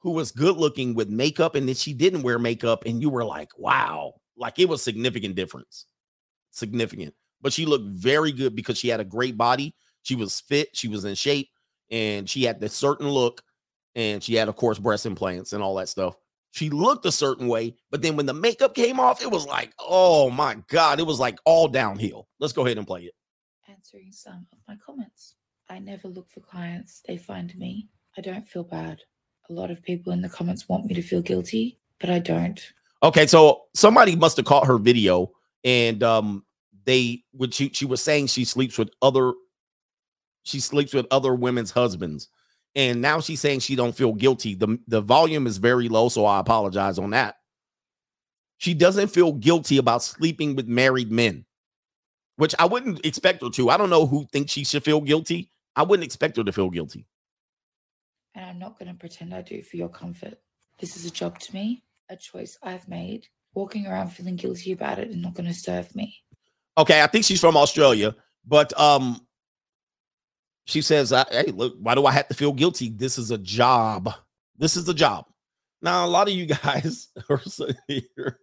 Who 0.07 0.13
was 0.13 0.31
good 0.31 0.57
looking 0.57 0.95
with 0.95 1.09
makeup, 1.09 1.57
and 1.57 1.67
then 1.67 1.75
she 1.75 1.93
didn't 1.93 2.23
wear 2.23 2.39
makeup, 2.39 2.85
and 2.87 3.03
you 3.03 3.11
were 3.11 3.25
like, 3.25 3.49
wow, 3.59 4.15
like 4.37 4.57
it 4.61 4.69
was 4.69 4.81
significant 4.81 5.35
difference, 5.35 5.87
significant. 6.53 7.13
But 7.43 7.53
she 7.53 7.67
looked 7.67 7.89
very 7.89 8.31
good 8.31 8.55
because 8.55 8.79
she 8.79 8.87
had 8.87 9.01
a 9.01 9.05
great 9.05 9.37
body. 9.37 9.75
She 10.03 10.15
was 10.15 10.39
fit, 10.43 10.69
she 10.75 10.87
was 10.87 11.05
in 11.05 11.17
shape, 11.17 11.49
and 11.91 12.31
she 12.31 12.45
had 12.45 12.61
this 12.61 12.73
certain 12.73 13.09
look, 13.09 13.43
and 13.97 14.23
she 14.23 14.37
had, 14.37 14.49
of 14.49 14.55
course, 14.55 14.79
breast 14.79 15.07
implants 15.07 15.53
and 15.53 15.61
all 15.61 15.75
that 15.75 15.89
stuff. 15.89 16.15
She 16.53 16.71
looked 16.71 17.05
a 17.05 17.11
certain 17.11 17.49
way, 17.49 17.75
but 17.91 18.01
then 18.01 18.15
when 18.15 18.27
the 18.27 18.33
makeup 18.33 18.77
came 18.77 19.01
off, 19.01 19.21
it 19.21 19.31
was 19.33 19.45
like, 19.45 19.73
oh 19.81 20.31
my 20.31 20.57
God, 20.69 21.01
it 21.01 21.07
was 21.07 21.19
like 21.19 21.37
all 21.45 21.67
downhill. 21.67 22.29
Let's 22.39 22.53
go 22.53 22.65
ahead 22.65 22.79
and 22.79 22.87
play 22.87 23.03
it. 23.03 23.15
answering 23.69 24.13
some 24.13 24.47
of 24.53 24.59
my 24.69 24.77
comments. 24.77 25.35
I 25.69 25.81
never 25.81 26.07
look 26.07 26.31
for 26.31 26.39
clients, 26.39 27.03
they 27.09 27.17
find 27.17 27.53
me. 27.59 27.89
I 28.17 28.21
don't 28.21 28.47
feel 28.47 28.63
bad. 28.63 29.01
A 29.49 29.53
lot 29.53 29.71
of 29.71 29.83
people 29.83 30.13
in 30.13 30.21
the 30.21 30.29
comments 30.29 30.69
want 30.69 30.87
me 30.87 30.95
to 30.95 31.03
feel 31.03 31.23
guilty, 31.23 31.79
but 32.01 32.11
I 32.11 32.19
don't. 32.19 32.61
Okay, 33.03 33.27
so 33.27 33.63
somebody 33.75 34.17
must 34.17 34.37
have 34.39 34.47
caught 34.47 34.67
her 34.67 34.79
video, 34.79 35.31
and 35.65 36.03
um, 36.03 36.45
they 36.85 37.23
when 37.33 37.51
she 37.51 37.71
she 37.73 37.85
was 37.85 38.03
saying 38.03 38.27
she 38.27 38.45
sleeps 38.45 38.79
with 38.79 38.91
other, 39.03 39.33
she 40.43 40.59
sleeps 40.61 40.93
with 40.93 41.07
other 41.11 41.35
women's 41.35 41.71
husbands, 41.71 42.29
and 42.75 43.01
now 43.01 43.21
she's 43.21 43.41
saying 43.41 43.61
she 43.61 43.77
don't 43.77 43.95
feel 43.95 44.13
guilty. 44.13 44.55
the 44.55 44.79
The 44.89 45.01
volume 45.01 45.47
is 45.47 45.59
very 45.59 45.89
low, 45.89 46.09
so 46.09 46.25
I 46.25 46.41
apologize 46.41 46.99
on 46.99 47.11
that. 47.11 47.37
She 48.59 48.75
doesn't 48.75 49.09
feel 49.09 49.33
guilty 49.33 49.77
about 49.77 50.03
sleeping 50.03 50.57
with 50.57 50.67
married 50.67 51.13
men, 51.13 51.45
which 52.37 52.55
I 52.59 52.65
wouldn't 52.65 53.05
expect 53.05 53.43
her 53.43 53.51
to. 53.51 53.71
I 53.71 53.77
don't 53.77 53.91
know 53.91 54.07
who 54.07 54.27
thinks 54.33 54.53
she 54.53 54.65
should 54.65 54.83
feel 54.83 55.01
guilty. 55.01 55.53
I 55.77 55.83
wouldn't 55.83 56.05
expect 56.05 56.39
her 56.39 56.45
to 56.45 56.53
feel 56.53 56.71
guilty. 56.71 57.07
And 58.37 58.45
I'm 58.45 58.59
not 58.59 58.79
going 58.79 58.93
to 58.93 58.95
pretend 58.95 59.35
I 59.35 59.41
do 59.41 59.63
for 59.63 59.79
your 59.79 59.89
comfort. 59.89 60.35
This 60.79 60.95
is 60.95 61.07
a 61.07 61.11
job 61.11 61.39
to 61.39 61.55
me, 61.55 61.83
a 62.11 62.17
choice 62.17 62.59
I've 62.63 62.87
made. 62.87 63.27
Walking 63.55 63.87
around 63.87 64.11
feeling 64.11 64.37
guilty 64.37 64.73
about 64.73 64.99
it 64.99 65.09
is 65.09 65.17
not 65.17 65.33
going 65.33 65.49
to 65.49 65.55
serve 65.55 65.97
me. 65.97 66.15
Okay, 66.77 67.03
I 67.03 67.07
think 67.07 67.25
she's 67.25 67.41
from 67.41 67.57
Australia, 67.57 68.15
but 68.47 68.79
um, 68.79 69.27
she 70.67 70.83
says, 70.83 71.11
uh, 71.11 71.25
"Hey, 71.31 71.47
look, 71.47 71.75
why 71.81 71.95
do 71.95 72.05
I 72.05 72.13
have 72.13 72.29
to 72.29 72.35
feel 72.35 72.53
guilty? 72.53 72.91
This 72.91 73.17
is 73.17 73.31
a 73.31 73.39
job. 73.39 74.13
This 74.59 74.77
is 74.77 74.87
a 74.91 74.95
job." 74.95 75.25
Now, 75.81 76.05
a 76.05 76.07
lot 76.07 76.29
of 76.29 76.35
you 76.35 76.45
guys 76.45 77.09
are 77.31 77.41
sitting 77.41 77.77
here. 77.89 78.41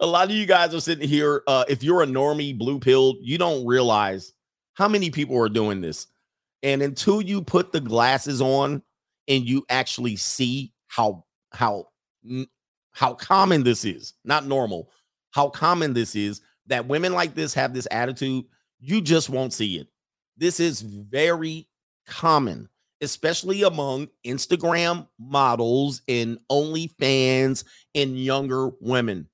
A 0.00 0.06
lot 0.06 0.28
of 0.28 0.36
you 0.36 0.44
guys 0.44 0.74
are 0.74 0.80
sitting 0.80 1.08
here. 1.08 1.42
Uh, 1.46 1.64
if 1.66 1.82
you're 1.82 2.02
a 2.02 2.06
normie, 2.06 2.56
blue 2.56 2.78
pill, 2.78 3.16
you 3.22 3.38
don't 3.38 3.64
realize 3.64 4.34
how 4.74 4.88
many 4.88 5.10
people 5.10 5.38
are 5.38 5.48
doing 5.48 5.80
this. 5.80 6.06
And 6.62 6.82
until 6.82 7.22
you 7.22 7.42
put 7.42 7.72
the 7.72 7.80
glasses 7.80 8.40
on 8.40 8.82
and 9.28 9.44
you 9.44 9.64
actually 9.68 10.16
see 10.16 10.72
how 10.88 11.24
how 11.52 11.88
how 12.92 13.14
common 13.14 13.62
this 13.62 13.84
is, 13.84 14.14
not 14.24 14.46
normal, 14.46 14.90
how 15.30 15.48
common 15.48 15.94
this 15.94 16.14
is 16.14 16.40
that 16.66 16.86
women 16.86 17.12
like 17.12 17.34
this 17.34 17.54
have 17.54 17.72
this 17.72 17.88
attitude, 17.90 18.44
you 18.78 19.00
just 19.00 19.30
won't 19.30 19.52
see 19.52 19.76
it. 19.78 19.88
This 20.36 20.60
is 20.60 20.80
very 20.80 21.68
common, 22.06 22.68
especially 23.00 23.62
among 23.62 24.08
Instagram 24.26 25.06
models 25.18 26.02
and 26.08 26.38
OnlyFans 26.50 27.64
and 27.94 28.18
younger 28.18 28.70
women. 28.80 29.28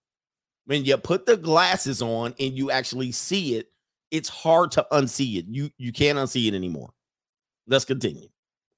When 0.66 0.84
you 0.84 0.96
put 0.96 1.26
the 1.26 1.36
glasses 1.36 2.02
on 2.02 2.34
and 2.40 2.56
you 2.56 2.70
actually 2.70 3.12
see 3.12 3.56
it, 3.56 3.68
it's 4.10 4.28
hard 4.28 4.72
to 4.72 4.86
unsee 4.92 5.38
it. 5.38 5.46
You 5.48 5.70
you 5.78 5.92
can't 5.92 6.18
unsee 6.18 6.48
it 6.48 6.54
anymore. 6.54 6.90
Let's 7.66 7.84
continue. 7.84 8.28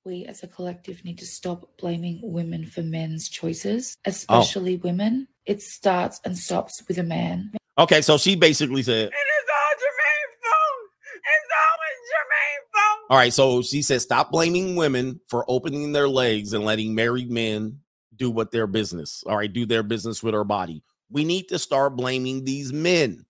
We 0.05 0.25
as 0.25 0.43
a 0.43 0.47
collective 0.47 1.05
need 1.05 1.19
to 1.19 1.27
stop 1.27 1.69
blaming 1.79 2.21
women 2.23 2.65
for 2.65 2.83
men's 2.83 3.29
choices, 3.29 3.97
oh. 4.07 4.11
especially 4.11 4.77
women. 4.77 5.29
It 5.45 5.63
starts 5.63 6.21
and 6.25 6.37
stops 6.37 6.83
with 6.89 6.99
a 6.99 7.03
man. 7.03 7.53
Okay, 7.79 8.01
so 8.01 8.19
she 8.19 8.35
basically 8.35 8.83
said, 8.83 9.09
it's 9.09 9.51
all 9.51 9.75
Jermaine's 9.79 10.39
fault. 10.43 10.91
It's 11.15 11.53
always 11.65 11.99
Jermaine's 12.11 12.69
fault. 12.75 13.11
all 13.11 13.17
right, 13.17 13.33
so 13.33 13.63
she 13.63 13.83
said, 13.83 14.01
stop 14.01 14.31
blaming 14.33 14.77
women 14.77 15.21
for 15.29 15.45
opening 15.49 15.93
their 15.93 16.09
legs 16.09 16.55
and 16.55 16.65
letting 16.65 16.95
married 16.95 17.31
men 17.31 17.79
do 18.17 18.31
what 18.31 18.51
their 18.51 18.67
business, 18.67 19.23
all 19.27 19.37
right, 19.37 19.53
do 19.53 19.65
their 19.65 19.83
business 19.83 20.23
with 20.23 20.35
her 20.35 20.45
body. 20.45 20.83
We 21.11 21.25
need 21.25 21.49
to 21.49 21.59
start 21.59 21.97
blaming 21.97 22.45
these 22.45 22.73
men. 22.73 23.25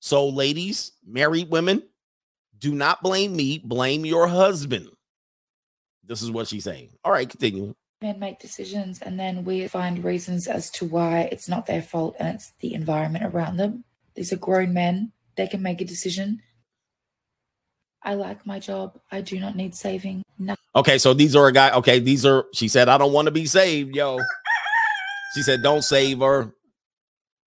So, 0.00 0.28
ladies, 0.28 0.92
married 1.06 1.50
women, 1.50 1.82
do 2.58 2.74
not 2.74 3.02
blame 3.02 3.36
me, 3.36 3.58
blame 3.58 4.04
your 4.04 4.26
husband. 4.28 4.88
This 6.04 6.22
is 6.22 6.30
what 6.30 6.48
she's 6.48 6.64
saying. 6.64 6.90
All 7.04 7.12
right, 7.12 7.28
continue. 7.28 7.74
Men 8.00 8.18
make 8.18 8.38
decisions 8.38 9.00
and 9.02 9.18
then 9.18 9.44
we 9.44 9.66
find 9.68 10.04
reasons 10.04 10.46
as 10.46 10.70
to 10.70 10.84
why 10.84 11.28
it's 11.32 11.48
not 11.48 11.66
their 11.66 11.82
fault 11.82 12.16
and 12.18 12.28
it's 12.28 12.52
the 12.60 12.74
environment 12.74 13.24
around 13.24 13.56
them. 13.56 13.84
These 14.14 14.32
are 14.32 14.36
grown 14.36 14.72
men. 14.72 15.12
They 15.36 15.46
can 15.46 15.62
make 15.62 15.80
a 15.80 15.84
decision. 15.84 16.40
I 18.02 18.14
like 18.14 18.46
my 18.46 18.58
job. 18.58 18.98
I 19.10 19.20
do 19.20 19.40
not 19.40 19.56
need 19.56 19.74
saving. 19.74 20.22
Nothing 20.38 20.58
Okay, 20.78 20.98
so 20.98 21.12
these 21.12 21.34
are 21.34 21.48
a 21.48 21.52
guy. 21.52 21.72
Okay, 21.72 21.98
these 21.98 22.24
are. 22.24 22.46
She 22.54 22.68
said, 22.68 22.88
"I 22.88 22.98
don't 22.98 23.12
want 23.12 23.26
to 23.26 23.32
be 23.32 23.46
saved, 23.46 23.96
yo." 23.96 24.20
She 25.34 25.42
said, 25.42 25.62
"Don't 25.62 25.82
save 25.82 26.20
her. 26.20 26.54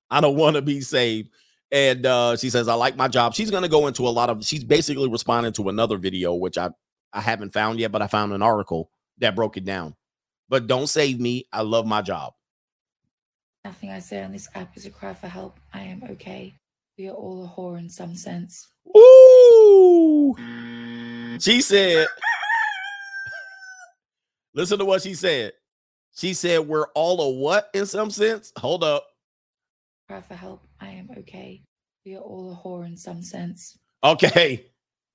I 0.09 0.19
don't 0.19 0.35
want 0.35 0.55
to 0.55 0.61
be 0.61 0.81
saved." 0.81 1.29
And 1.71 2.05
uh, 2.05 2.35
she 2.35 2.49
says, 2.49 2.67
"I 2.67 2.73
like 2.73 2.97
my 2.97 3.07
job." 3.07 3.33
She's 3.33 3.49
going 3.51 3.63
to 3.63 3.69
go 3.69 3.87
into 3.87 4.07
a 4.07 4.09
lot 4.09 4.29
of. 4.29 4.43
She's 4.43 4.63
basically 4.63 5.09
responding 5.09 5.53
to 5.53 5.69
another 5.69 5.97
video, 5.97 6.33
which 6.33 6.57
I 6.57 6.69
I 7.13 7.21
haven't 7.21 7.53
found 7.53 7.79
yet, 7.79 7.91
but 7.91 8.01
I 8.01 8.07
found 8.07 8.33
an 8.33 8.41
article 8.41 8.91
that 9.19 9.35
broke 9.35 9.57
it 9.57 9.65
down. 9.65 9.95
But 10.49 10.67
don't 10.67 10.87
save 10.87 11.19
me. 11.19 11.45
I 11.51 11.61
love 11.61 11.85
my 11.85 12.01
job. 12.01 12.33
Nothing 13.63 13.91
I 13.91 13.99
say 13.99 14.23
on 14.23 14.31
this 14.31 14.49
app 14.55 14.75
is 14.75 14.85
a 14.85 14.89
cry 14.89 15.13
for 15.13 15.27
help. 15.27 15.59
I 15.73 15.81
am 15.81 16.03
okay. 16.11 16.55
We 16.97 17.07
are 17.07 17.13
all 17.13 17.45
a 17.45 17.47
whore 17.47 17.79
in 17.79 17.89
some 17.89 18.15
sense. 18.15 18.67
Ooh. 18.97 20.35
She 21.39 21.61
said, 21.61 22.07
listen 24.53 24.79
to 24.79 24.85
what 24.85 25.01
she 25.01 25.13
said. 25.13 25.53
She 26.13 26.33
said, 26.33 26.67
We're 26.67 26.87
all 26.95 27.21
a 27.21 27.29
what 27.29 27.69
in 27.73 27.85
some 27.85 28.11
sense? 28.11 28.51
Hold 28.57 28.83
up. 28.83 29.05
Cry 30.07 30.21
for 30.21 30.35
help. 30.35 30.61
I 30.81 30.89
am 30.89 31.09
okay. 31.19 31.61
We 32.05 32.15
are 32.15 32.21
all 32.21 32.51
a 32.51 32.55
whore 32.55 32.87
in 32.87 32.97
some 32.97 33.21
sense. 33.21 33.77
Okay. 34.03 34.65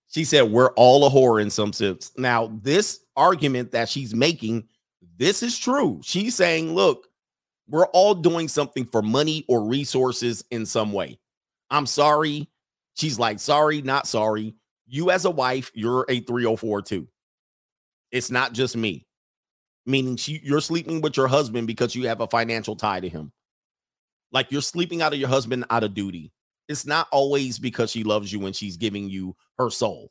She 0.09 0.25
said, 0.25 0.43
We're 0.43 0.71
all 0.71 1.07
a 1.07 1.11
whore 1.11 1.43
in 1.43 1.51
some 1.51 1.73
sense. 1.73 2.13
Now, 2.17 2.53
this 2.63 3.01
argument 3.17 3.73
that 3.73 3.89
she's 3.89 4.15
making, 4.15 4.69
this 5.19 5.43
is 5.43 5.59
true. 5.59 6.01
She's 6.03 6.37
saying, 6.37 6.73
Look, 6.75 7.09
we're 7.69 7.87
all 7.87 8.15
doing 8.15 8.47
something 8.47 8.85
for 8.85 9.03
money 9.03 9.45
or 9.49 9.65
resources 9.65 10.45
in 10.51 10.65
some 10.65 10.93
way. 10.93 11.19
I'm 11.71 11.87
sorry. 11.87 12.49
She's 12.95 13.19
like, 13.19 13.41
Sorry, 13.41 13.83
not 13.83 14.07
sorry. 14.07 14.55
You, 14.87 15.11
as 15.11 15.25
a 15.25 15.31
wife, 15.31 15.73
you're 15.75 16.07
a 16.09 16.21
304 16.21 16.83
too. 16.83 17.09
It's 18.13 18.31
not 18.31 18.53
just 18.53 18.77
me, 18.77 19.05
meaning 19.85 20.15
she, 20.15 20.41
you're 20.45 20.61
sleeping 20.61 21.01
with 21.01 21.17
your 21.17 21.27
husband 21.27 21.67
because 21.67 21.97
you 21.97 22.07
have 22.07 22.21
a 22.21 22.29
financial 22.29 22.77
tie 22.77 23.01
to 23.01 23.09
him. 23.09 23.33
Like 24.37 24.53
you're 24.53 24.63
sleeping 24.63 25.03
out 25.03 25.13
of 25.13 25.19
your 25.19 25.29
husband 25.29 25.65
out 25.71 25.83
of 25.83 25.95
duty 25.95 26.31
it's 26.69 26.87
not 26.87 27.09
always 27.13 27.59
because 27.59 27.91
she 27.91 28.05
loves 28.05 28.33
you 28.33 28.41
when 28.41 28.53
she's 28.53 28.77
giving 28.77 29.09
you 29.09 29.37
her 29.59 29.71
soul. 29.71 30.11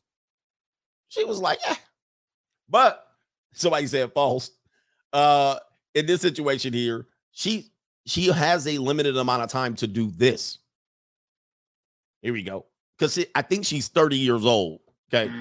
She 1.09 1.23
was 1.23 1.39
like, 1.39 1.59
yeah. 1.65 1.75
But 2.69 3.05
somebody 3.53 3.87
said 3.87 4.11
false. 4.13 4.51
Uh, 5.13 5.57
in 5.93 6.05
this 6.05 6.21
situation 6.21 6.73
here, 6.73 7.07
she 7.31 7.71
she 8.05 8.27
has 8.27 8.67
a 8.67 8.77
limited 8.77 9.17
amount 9.17 9.43
of 9.43 9.49
time 9.49 9.75
to 9.75 9.87
do 9.87 10.11
this. 10.11 10.59
Here 12.21 12.33
we 12.33 12.43
go. 12.43 12.65
Because 12.97 13.23
I 13.35 13.41
think 13.41 13.65
she's 13.65 13.87
30 13.87 14.17
years 14.17 14.45
old. 14.45 14.79
Okay. 15.13 15.31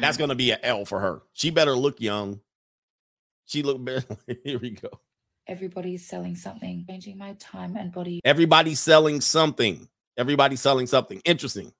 That's 0.00 0.16
gonna 0.16 0.34
be 0.34 0.50
an 0.50 0.58
L 0.62 0.84
for 0.84 1.00
her. 1.00 1.22
She 1.32 1.50
better 1.50 1.74
look 1.74 2.00
young. 2.00 2.40
She 3.46 3.62
look 3.62 3.82
better. 3.82 4.04
Here 4.44 4.58
we 4.58 4.70
go. 4.70 4.88
Everybody's 5.48 6.06
selling 6.06 6.36
something, 6.36 6.84
changing 6.86 7.16
my 7.16 7.34
time 7.40 7.74
and 7.76 7.90
body. 7.90 8.20
Everybody's 8.22 8.80
selling 8.80 9.22
something. 9.22 9.88
Everybody's 10.18 10.60
selling 10.60 10.86
something. 10.86 11.22
Interesting. 11.24 11.72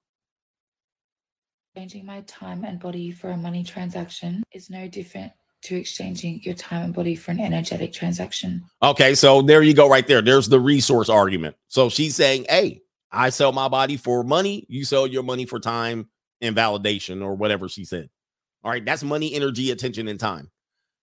Changing 1.77 2.03
my 2.03 2.21
time 2.21 2.63
and 2.63 2.79
body 2.79 3.11
for 3.11 3.29
a 3.29 3.37
money 3.37 3.63
transaction 3.63 4.41
is 4.51 4.71
no 4.71 4.87
different 4.87 5.31
to 5.61 5.75
exchanging 5.75 6.41
your 6.41 6.55
time 6.55 6.85
and 6.85 6.93
body 6.95 7.13
for 7.15 7.29
an 7.29 7.39
energetic 7.39 7.93
transaction. 7.93 8.63
Okay, 8.81 9.13
so 9.13 9.43
there 9.43 9.61
you 9.61 9.75
go, 9.75 9.87
right 9.87 10.07
there. 10.07 10.23
There's 10.23 10.49
the 10.49 10.59
resource 10.59 11.09
argument. 11.09 11.55
So 11.67 11.89
she's 11.89 12.15
saying, 12.15 12.47
hey, 12.49 12.81
I 13.11 13.29
sell 13.29 13.51
my 13.51 13.67
body 13.67 13.97
for 13.97 14.23
money, 14.23 14.65
you 14.67 14.83
sell 14.83 15.05
your 15.05 15.21
money 15.21 15.45
for 15.45 15.59
time 15.59 16.07
and 16.41 16.55
validation, 16.55 17.23
or 17.23 17.35
whatever 17.35 17.69
she 17.69 17.85
said. 17.85 18.09
All 18.63 18.71
right, 18.71 18.83
that's 18.83 19.03
money, 19.03 19.33
energy, 19.33 19.69
attention, 19.69 20.07
and 20.07 20.19
time. 20.19 20.49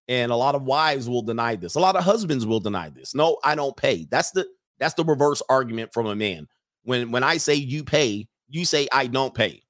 And 0.08 0.30
a 0.30 0.36
lot 0.36 0.54
of 0.54 0.62
wives 0.62 1.08
will 1.08 1.22
deny 1.22 1.56
this. 1.56 1.74
A 1.74 1.80
lot 1.80 1.96
of 1.96 2.04
husbands 2.04 2.46
will 2.46 2.60
deny 2.60 2.90
this. 2.90 3.14
No, 3.14 3.38
I 3.42 3.54
don't 3.54 3.76
pay. 3.76 4.06
That's 4.10 4.30
the 4.30 4.46
that's 4.78 4.94
the 4.94 5.04
reverse 5.04 5.42
argument 5.48 5.92
from 5.92 6.06
a 6.06 6.14
man. 6.14 6.46
When 6.84 7.10
when 7.10 7.24
I 7.24 7.38
say 7.38 7.54
you 7.54 7.82
pay, 7.82 8.28
you 8.48 8.64
say 8.64 8.86
I 8.92 9.08
don't 9.08 9.34
pay. 9.34 9.62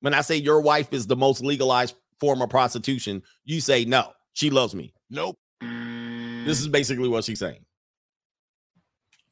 When 0.00 0.14
I 0.14 0.22
say 0.22 0.36
your 0.36 0.60
wife 0.60 0.92
is 0.92 1.06
the 1.06 1.16
most 1.16 1.42
legalized 1.42 1.94
form 2.18 2.42
of 2.42 2.50
prostitution, 2.50 3.22
you 3.44 3.60
say 3.60 3.84
no, 3.84 4.12
she 4.32 4.50
loves 4.50 4.74
me. 4.74 4.92
Nope. 5.10 5.38
This 5.60 6.60
is 6.60 6.66
basically 6.66 7.08
what 7.08 7.22
she's 7.22 7.38
saying. 7.38 7.64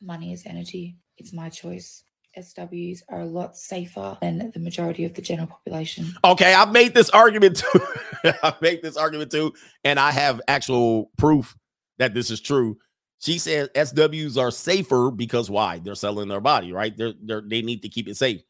Money 0.01 0.32
is 0.32 0.45
energy. 0.47 0.97
It's 1.18 1.32
my 1.32 1.49
choice. 1.49 2.05
SWs 2.39 3.03
are 3.09 3.20
a 3.20 3.26
lot 3.26 3.57
safer 3.57 4.16
than 4.20 4.51
the 4.53 4.61
majority 4.61 5.05
of 5.05 5.14
the 5.14 5.22
general 5.22 5.49
population. 5.49 6.12
Okay, 6.24 6.55
I've 6.55 6.72
made 6.72 6.95
this 6.95 7.11
argument 7.11 7.57
too. 7.57 7.81
I've 8.43 8.61
made 8.62 8.83
this 8.83 8.97
argument 8.97 9.31
too, 9.31 9.53
and 9.85 9.99
I 9.99 10.11
have 10.12 10.41
actual 10.49 11.11
proof 11.16 11.57
that 11.99 12.14
this 12.14 12.31
is 12.31 12.41
true. 12.41 12.78
She 13.18 13.39
said 13.39 13.72
SWs 13.74 14.39
are 14.39 14.51
safer 14.51 15.11
because 15.11 15.51
why? 15.51 15.78
They're 15.78 15.95
selling 15.95 16.28
their 16.28 16.41
body, 16.41 16.72
right? 16.72 16.97
They're, 16.97 17.12
they're 17.22 17.43
they 17.43 17.62
need 17.62 17.83
to 17.83 17.89
keep 17.89 18.09
it 18.09 18.16
safe. 18.16 18.43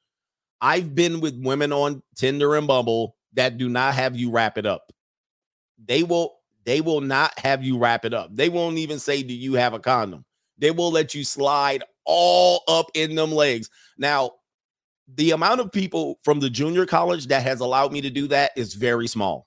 I've 0.61 0.95
been 0.95 1.20
with 1.20 1.43
women 1.43 1.72
on 1.72 2.03
Tinder 2.14 2.55
and 2.57 2.66
Bumble 2.66 3.16
that 3.33 3.57
do 3.57 3.68
not 3.68 3.95
have 3.95 4.14
you 4.14 4.31
wrap 4.31 4.59
it 4.59 4.66
up. 4.66 4.93
They 5.85 6.03
will 6.03 6.37
they 6.64 6.83
will 6.83 7.01
not 7.01 7.37
have 7.39 7.64
you 7.64 7.78
wrap 7.78 8.05
it 8.05 8.14
up. 8.14 8.35
They 8.35 8.49
won't 8.49 8.78
even 8.78 8.99
say, 8.99 9.22
"Do 9.22 9.35
you 9.35 9.55
have 9.55 9.72
a 9.72 9.81
condom?" 9.81 10.24
They 10.59 10.70
will 10.70 10.93
let 10.93 11.14
you 11.14 11.24
slide 11.24 11.83
all 12.11 12.62
up 12.66 12.86
in 12.94 13.14
them 13.14 13.30
legs. 13.30 13.70
Now, 13.96 14.32
the 15.14 15.30
amount 15.30 15.61
of 15.61 15.70
people 15.70 16.18
from 16.24 16.40
the 16.40 16.50
junior 16.50 16.86
college 16.86 17.28
that 17.28 17.44
has 17.44 17.61
allowed 17.61 17.92
me 17.92 18.00
to 18.00 18.11
do 18.11 18.26
that 18.28 18.50
is 18.56 18.74
very 18.74 19.06
small. 19.06 19.46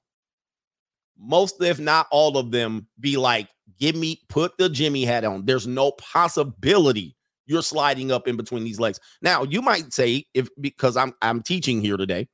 Most, 1.20 1.62
if 1.62 1.80
not 1.80 2.08
all 2.10 2.38
of 2.38 2.52
them, 2.52 2.88
be 3.00 3.18
like, 3.18 3.50
give 3.80 3.96
me, 3.96 4.22
put 4.30 4.58
the 4.58 4.70
Jimmy 4.70 5.04
hat 5.06 5.26
on. 5.26 5.46
There's 5.46 5.68
no 5.68 5.92
possibility 5.92 7.16
you're 7.46 7.62
sliding 7.62 8.12
up 8.12 8.28
in 8.28 8.38
between 8.38 8.64
these 8.64 8.80
legs. 8.80 9.00
Now, 9.22 9.44
you 9.44 9.62
might 9.62 9.94
say, 9.94 10.26
if 10.34 10.48
because 10.60 10.96
I'm 10.96 11.14
I'm 11.22 11.42
teaching 11.42 11.82
here 11.82 11.98
today, 11.98 12.30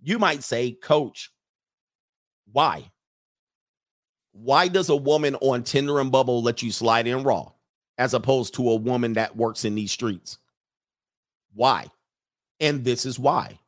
you 0.00 0.18
might 0.18 0.42
say, 0.42 0.72
Coach, 0.72 1.30
why? 2.50 2.90
Why 4.32 4.68
does 4.68 4.88
a 4.88 4.96
woman 4.96 5.34
on 5.36 5.64
Tinder 5.64 6.00
and 6.00 6.10
Bumble 6.10 6.42
let 6.42 6.62
you 6.62 6.72
slide 6.72 7.06
in 7.06 7.24
raw 7.24 7.50
as 7.98 8.14
opposed 8.14 8.54
to 8.54 8.70
a 8.70 8.76
woman 8.76 9.14
that 9.14 9.36
works 9.36 9.64
in 9.64 9.74
these 9.74 9.92
streets? 9.92 10.38
Why? 11.54 11.86
And 12.60 12.84
this 12.84 13.04
is 13.04 13.18
why. 13.18 13.58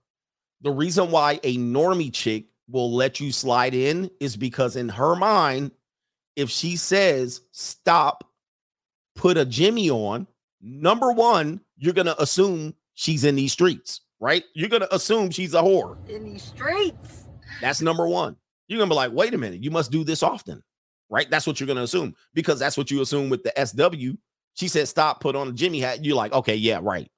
The 0.63 0.71
reason 0.71 1.11
why 1.11 1.41
a 1.43 1.57
normie 1.59 2.13
chick 2.13 2.47
will 2.69 2.95
let 2.95 3.21
you 3.21 3.33
slide 3.33 3.75
in 3.75 4.11
is 4.21 4.37
because 4.37 4.77
in 4.77 4.89
her 4.89 5.17
mind, 5.17 5.73
if 6.37 6.51
she 6.51 6.77
says 6.77 7.41
stop, 7.51 8.25
put 9.17 9.37
a 9.37 9.45
Jimmy 9.45 9.91
on, 9.91 10.27
number 10.61 11.13
one, 11.13 11.61
you're 11.77 11.95
gonna 11.95 12.15
assume 12.19 12.75
she's 12.95 13.25
in 13.25 13.37
these 13.37 13.53
streets, 13.53 14.03
right? 14.21 14.45
You're 14.55 14.69
gonna 14.69 14.89
assume 14.93 15.31
she's 15.31 15.55
a 15.55 15.63
whore. 15.63 15.97
In 16.09 16.25
these 16.25 16.43
streets. 16.43 17.25
That's 17.61 17.81
number 17.81 18.07
one. 18.07 18.37
You're 18.69 18.79
gonna 18.79 18.91
be 18.91 18.95
like, 18.95 19.13
wait 19.13 19.35
a 19.35 19.39
minute, 19.39 19.65
you 19.65 19.71
must 19.71 19.91
do 19.91 20.05
this 20.05 20.23
often, 20.23 20.63
right? 21.11 21.29
That's 21.29 21.47
what 21.47 21.61
you're 21.61 21.67
gonna 21.67 21.83
assume 21.83 22.15
because 22.33 22.59
that's 22.59 22.79
what 22.79 22.91
you 22.91 23.03
assume 23.03 23.29
with 23.29 23.43
the 23.43 23.53
SW. 23.67 24.17
She 24.55 24.69
said, 24.69 24.89
stop, 24.89 25.21
put 25.21 25.37
on 25.37 25.49
a 25.49 25.53
Jimmy 25.53 25.81
hat. 25.81 26.05
You're 26.05 26.17
like, 26.17 26.33
okay, 26.33 26.55
yeah, 26.55 26.81
right. 26.83 27.11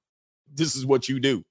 This 0.52 0.74
is 0.74 0.84
what 0.84 1.08
you 1.08 1.20
do. 1.20 1.44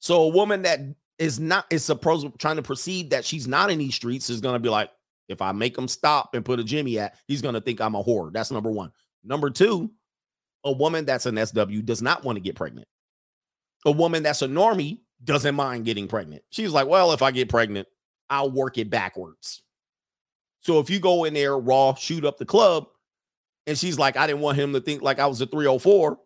So 0.00 0.22
a 0.22 0.28
woman 0.28 0.62
that 0.62 0.80
is 1.18 1.38
not 1.38 1.66
is 1.70 1.84
supposed 1.84 2.26
trying 2.38 2.56
to 2.56 2.62
perceive 2.62 3.10
that 3.10 3.24
she's 3.24 3.46
not 3.46 3.70
in 3.70 3.78
these 3.78 3.94
streets 3.94 4.30
is 4.30 4.40
gonna 4.40 4.58
be 4.58 4.68
like, 4.68 4.90
if 5.28 5.40
I 5.40 5.52
make 5.52 5.78
him 5.78 5.88
stop 5.88 6.34
and 6.34 6.44
put 6.44 6.58
a 6.58 6.64
Jimmy 6.64 6.98
at, 6.98 7.16
he's 7.28 7.42
gonna 7.42 7.60
think 7.60 7.80
I'm 7.80 7.94
a 7.94 8.02
whore. 8.02 8.32
That's 8.32 8.50
number 8.50 8.70
one. 8.70 8.90
Number 9.22 9.50
two, 9.50 9.90
a 10.64 10.72
woman 10.72 11.04
that's 11.04 11.26
an 11.26 11.44
SW 11.44 11.84
does 11.84 12.02
not 12.02 12.24
want 12.24 12.36
to 12.36 12.40
get 12.40 12.56
pregnant. 12.56 12.88
A 13.84 13.90
woman 13.90 14.22
that's 14.22 14.42
a 14.42 14.48
normie 14.48 15.00
doesn't 15.24 15.54
mind 15.54 15.84
getting 15.84 16.08
pregnant. 16.08 16.42
She's 16.50 16.72
like, 16.72 16.86
well, 16.86 17.12
if 17.12 17.22
I 17.22 17.30
get 17.30 17.48
pregnant, 17.48 17.88
I'll 18.30 18.50
work 18.50 18.78
it 18.78 18.90
backwards. 18.90 19.62
So 20.62 20.78
if 20.78 20.88
you 20.88 21.00
go 21.00 21.24
in 21.24 21.34
there 21.34 21.58
raw, 21.58 21.94
shoot 21.94 22.24
up 22.24 22.38
the 22.38 22.46
club, 22.46 22.86
and 23.66 23.76
she's 23.76 23.98
like, 23.98 24.16
I 24.16 24.26
didn't 24.26 24.40
want 24.40 24.58
him 24.58 24.72
to 24.72 24.80
think 24.80 25.02
like 25.02 25.18
I 25.18 25.26
was 25.26 25.40
a 25.40 25.46
304, 25.46 26.18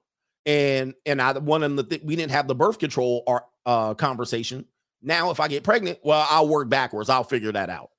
and 0.46 0.94
and 1.04 1.20
I 1.20 1.32
want 1.38 1.64
him 1.64 1.76
to 1.76 1.82
think 1.82 2.02
we 2.04 2.16
didn't 2.16 2.32
have 2.32 2.46
the 2.46 2.54
birth 2.54 2.78
control 2.78 3.24
or 3.26 3.44
uh 3.64 3.94
conversation. 3.94 4.64
Now, 5.02 5.30
if 5.30 5.40
I 5.40 5.48
get 5.48 5.64
pregnant, 5.64 5.98
well, 6.02 6.26
I'll 6.30 6.48
work 6.48 6.68
backwards. 6.68 7.10
I'll 7.10 7.24
figure 7.24 7.52
that 7.52 7.70
out. 7.70 7.90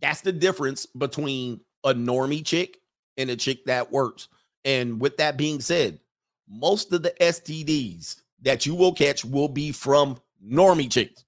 That's 0.00 0.20
the 0.20 0.32
difference 0.32 0.86
between 0.86 1.60
a 1.84 1.94
normie 1.94 2.44
chick 2.44 2.78
and 3.16 3.30
a 3.30 3.36
chick 3.36 3.64
that 3.66 3.92
works. 3.92 4.28
And 4.64 5.00
with 5.00 5.16
that 5.18 5.36
being 5.36 5.60
said, 5.60 6.00
most 6.48 6.92
of 6.92 7.02
the 7.02 7.14
STDs 7.20 8.16
that 8.42 8.66
you 8.66 8.74
will 8.74 8.92
catch 8.92 9.24
will 9.24 9.48
be 9.48 9.72
from 9.72 10.18
normie 10.46 10.90
chicks. 10.90 11.23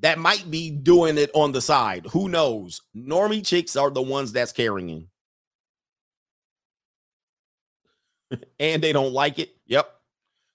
That 0.00 0.18
might 0.18 0.50
be 0.50 0.70
doing 0.70 1.16
it 1.16 1.30
on 1.34 1.52
the 1.52 1.60
side. 1.60 2.06
Who 2.12 2.28
knows? 2.28 2.82
Normie 2.94 3.44
chicks 3.44 3.76
are 3.76 3.90
the 3.90 4.02
ones 4.02 4.32
that's 4.32 4.52
carrying. 4.52 4.88
In. 4.90 5.08
And 8.58 8.82
they 8.82 8.92
don't 8.92 9.12
like 9.12 9.38
it. 9.38 9.54
Yep. 9.66 9.88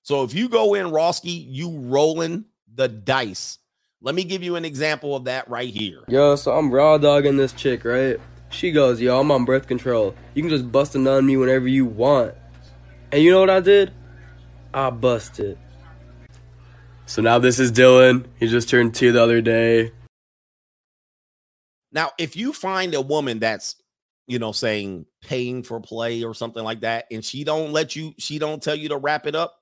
So 0.04 0.24
if 0.24 0.34
you 0.34 0.50
go 0.50 0.74
in 0.74 0.88
Roski, 0.88 1.46
you 1.48 1.70
rolling 1.70 2.46
the 2.74 2.88
dice. 2.88 3.60
Let 4.02 4.16
me 4.16 4.24
give 4.24 4.44
you 4.44 4.56
an 4.56 4.66
example 4.66 5.16
of 5.16 5.26
that 5.26 5.48
right 5.48 5.70
here. 5.70 6.04
Yo, 6.08 6.36
so 6.36 6.52
I'm 6.52 6.74
raw 6.74 6.98
dogging 6.98 7.38
this 7.38 7.54
chick, 7.54 7.86
right? 7.86 8.20
She 8.50 8.72
goes, 8.72 9.00
yo, 9.00 9.20
I'm 9.20 9.32
on 9.32 9.46
birth 9.46 9.68
control. 9.68 10.16
You 10.34 10.42
can 10.42 10.50
just 10.50 10.72
bust 10.72 10.96
a 10.96 10.98
nut 10.98 11.20
on 11.20 11.26
me 11.26 11.38
whenever 11.38 11.68
you 11.68 11.86
want. 11.86 12.34
And 13.12 13.22
you 13.22 13.32
know 13.32 13.40
what 13.40 13.50
I 13.50 13.60
did? 13.60 13.94
I 14.74 14.90
busted. 14.90 15.58
So 17.12 17.22
now 17.22 17.40
this 17.40 17.60
is 17.60 17.74
Dylan. 17.74 18.26
He 18.40 18.48
just 18.48 18.70
turned 18.70 18.96
two 18.96 19.12
the 19.12 19.22
other 19.22 19.42
day. 19.42 19.92
Now, 21.92 22.12
if 22.18 22.38
you 22.38 22.54
find 22.54 22.94
a 22.94 23.02
woman 23.02 23.40
that's, 23.40 23.76
you 24.28 24.40
know, 24.40 24.54
saying 24.54 25.06
paying 25.22 25.62
for 25.64 25.82
play 25.82 26.24
or 26.24 26.34
something 26.34 26.64
like 26.64 26.80
that, 26.80 27.08
and 27.12 27.24
she 27.24 27.44
don't 27.44 27.74
let 27.74 27.98
you, 27.98 28.14
she 28.18 28.40
don't 28.40 28.64
tell 28.64 28.76
you 28.76 28.88
to 28.88 28.96
wrap 28.96 29.28
it 29.28 29.36
up, 29.36 29.60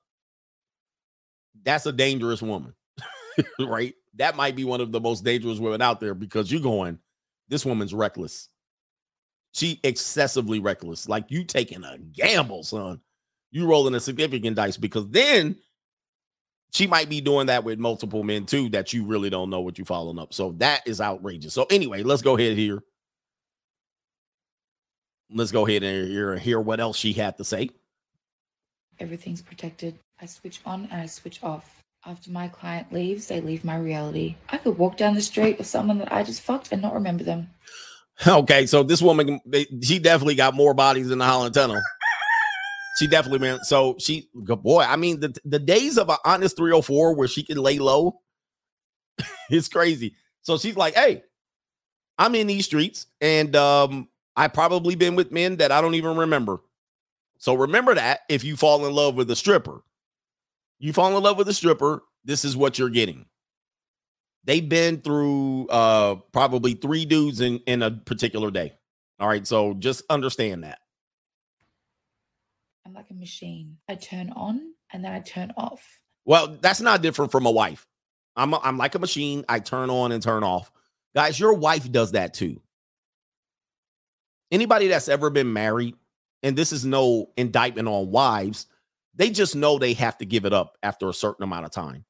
that's 1.64 1.86
a 1.86 1.92
dangerous 1.92 2.40
woman, 2.40 2.72
right? 3.58 3.94
That 4.14 4.36
might 4.36 4.54
be 4.54 4.62
one 4.62 4.80
of 4.80 4.92
the 4.92 5.00
most 5.00 5.24
dangerous 5.24 5.58
women 5.58 5.82
out 5.82 5.98
there 5.98 6.14
because 6.14 6.52
you're 6.52 6.60
going, 6.60 7.00
this 7.48 7.66
woman's 7.66 7.92
reckless. 7.92 8.48
She 9.54 9.80
excessively 9.82 10.60
reckless. 10.60 11.08
Like 11.08 11.32
you 11.32 11.42
taking 11.42 11.82
a 11.82 11.98
gamble, 11.98 12.62
son. 12.62 13.00
You 13.50 13.66
rolling 13.66 13.96
a 13.96 14.00
significant 14.00 14.54
dice 14.54 14.76
because 14.76 15.08
then 15.08 15.56
she 16.72 16.86
might 16.86 17.08
be 17.08 17.20
doing 17.20 17.46
that 17.46 17.64
with 17.64 17.78
multiple 17.78 18.22
men 18.22 18.46
too 18.46 18.68
that 18.70 18.92
you 18.92 19.04
really 19.04 19.30
don't 19.30 19.50
know 19.50 19.60
what 19.60 19.78
you're 19.78 19.84
following 19.84 20.18
up. 20.18 20.32
So 20.32 20.52
that 20.58 20.82
is 20.86 21.00
outrageous. 21.00 21.54
So 21.54 21.66
anyway, 21.70 22.02
let's 22.02 22.22
go 22.22 22.36
ahead 22.36 22.56
here. 22.56 22.82
Let's 25.32 25.52
go 25.52 25.66
ahead 25.66 25.82
and 25.82 26.08
hear, 26.08 26.36
hear 26.36 26.60
what 26.60 26.80
else 26.80 26.96
she 26.96 27.12
had 27.12 27.36
to 27.38 27.44
say. 27.44 27.70
Everything's 28.98 29.42
protected. 29.42 29.98
I 30.20 30.26
switch 30.26 30.60
on 30.66 30.88
and 30.90 31.00
I 31.00 31.06
switch 31.06 31.42
off. 31.42 31.82
After 32.06 32.30
my 32.30 32.48
client 32.48 32.92
leaves, 32.92 33.26
they 33.26 33.40
leave 33.40 33.62
my 33.62 33.76
reality. 33.76 34.36
I 34.48 34.56
could 34.56 34.78
walk 34.78 34.96
down 34.96 35.14
the 35.14 35.20
street 35.20 35.58
with 35.58 35.66
someone 35.66 35.98
that 35.98 36.12
I 36.12 36.22
just 36.22 36.40
fucked 36.40 36.72
and 36.72 36.80
not 36.80 36.94
remember 36.94 37.24
them. 37.24 37.50
Okay, 38.26 38.66
so 38.66 38.82
this 38.82 39.00
woman, 39.00 39.40
they, 39.46 39.64
she 39.82 39.98
definitely 39.98 40.34
got 40.34 40.52
more 40.52 40.74
bodies 40.74 41.10
in 41.10 41.16
the 41.16 41.24
Holland 41.24 41.54
Tunnel. 41.54 41.80
She 43.00 43.06
definitely, 43.06 43.38
man. 43.38 43.64
So 43.64 43.96
she, 43.98 44.28
good 44.44 44.62
boy. 44.62 44.82
I 44.82 44.96
mean, 44.96 45.20
the 45.20 45.34
the 45.46 45.58
days 45.58 45.96
of 45.96 46.10
an 46.10 46.18
honest 46.22 46.58
304 46.58 47.14
where 47.14 47.28
she 47.28 47.42
can 47.42 47.56
lay 47.56 47.78
low, 47.78 48.20
it's 49.50 49.68
crazy. 49.68 50.16
So 50.42 50.58
she's 50.58 50.76
like, 50.76 50.94
hey, 50.94 51.22
I'm 52.18 52.34
in 52.34 52.46
these 52.46 52.66
streets, 52.66 53.06
and 53.22 53.56
um, 53.56 54.08
I 54.36 54.48
probably 54.48 54.96
been 54.96 55.16
with 55.16 55.32
men 55.32 55.56
that 55.56 55.72
I 55.72 55.80
don't 55.80 55.94
even 55.94 56.18
remember. 56.18 56.60
So 57.38 57.54
remember 57.54 57.94
that 57.94 58.20
if 58.28 58.44
you 58.44 58.54
fall 58.54 58.84
in 58.84 58.92
love 58.92 59.14
with 59.14 59.30
a 59.30 59.36
stripper, 59.36 59.80
you 60.78 60.92
fall 60.92 61.16
in 61.16 61.22
love 61.22 61.38
with 61.38 61.48
a 61.48 61.54
stripper, 61.54 62.02
this 62.26 62.44
is 62.44 62.54
what 62.54 62.78
you're 62.78 62.90
getting. 62.90 63.24
They've 64.44 64.68
been 64.68 65.00
through 65.00 65.68
uh 65.68 66.16
probably 66.32 66.74
three 66.74 67.06
dudes 67.06 67.40
in 67.40 67.60
in 67.66 67.82
a 67.82 67.92
particular 67.92 68.50
day. 68.50 68.74
All 69.18 69.28
right, 69.28 69.46
so 69.46 69.72
just 69.72 70.02
understand 70.10 70.64
that. 70.64 70.80
I'm 72.86 72.94
like 72.94 73.10
a 73.10 73.14
machine. 73.14 73.78
I 73.88 73.94
turn 73.94 74.30
on 74.30 74.72
and 74.92 75.04
then 75.04 75.12
I 75.12 75.20
turn 75.20 75.52
off. 75.56 76.00
Well, 76.24 76.58
that's 76.60 76.80
not 76.80 77.02
different 77.02 77.32
from 77.32 77.46
a 77.46 77.50
wife. 77.50 77.86
I'm 78.36 78.54
a, 78.54 78.60
I'm 78.62 78.78
like 78.78 78.94
a 78.94 78.98
machine. 78.98 79.44
I 79.48 79.58
turn 79.60 79.90
on 79.90 80.12
and 80.12 80.22
turn 80.22 80.44
off. 80.44 80.70
Guys, 81.14 81.38
your 81.38 81.54
wife 81.54 81.90
does 81.90 82.12
that 82.12 82.34
too. 82.34 82.60
Anybody 84.50 84.88
that's 84.88 85.08
ever 85.08 85.30
been 85.30 85.52
married, 85.52 85.94
and 86.42 86.56
this 86.56 86.72
is 86.72 86.84
no 86.84 87.30
indictment 87.36 87.88
on 87.88 88.10
wives, 88.10 88.66
they 89.14 89.30
just 89.30 89.54
know 89.54 89.78
they 89.78 89.92
have 89.94 90.18
to 90.18 90.26
give 90.26 90.44
it 90.44 90.52
up 90.52 90.76
after 90.82 91.08
a 91.08 91.14
certain 91.14 91.44
amount 91.44 91.66
of 91.66 91.70
time. 91.70 92.04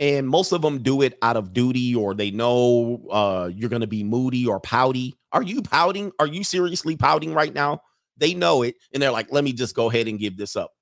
And 0.00 0.28
most 0.28 0.52
of 0.52 0.62
them 0.62 0.82
do 0.82 1.02
it 1.02 1.18
out 1.22 1.36
of 1.36 1.52
duty 1.52 1.94
or 1.94 2.14
they 2.14 2.30
know 2.30 3.06
uh, 3.10 3.50
you're 3.52 3.70
going 3.70 3.80
to 3.80 3.88
be 3.88 4.04
moody 4.04 4.46
or 4.46 4.60
pouty. 4.60 5.16
Are 5.32 5.42
you 5.42 5.60
pouting? 5.60 6.12
Are 6.20 6.26
you 6.26 6.44
seriously 6.44 6.96
pouting 6.96 7.34
right 7.34 7.52
now? 7.52 7.82
They 8.18 8.34
know 8.34 8.62
it 8.62 8.76
and 8.92 9.02
they're 9.02 9.10
like, 9.10 9.32
let 9.32 9.44
me 9.44 9.52
just 9.52 9.74
go 9.74 9.88
ahead 9.88 10.08
and 10.08 10.18
give 10.18 10.36
this 10.36 10.56
up. 10.56 10.72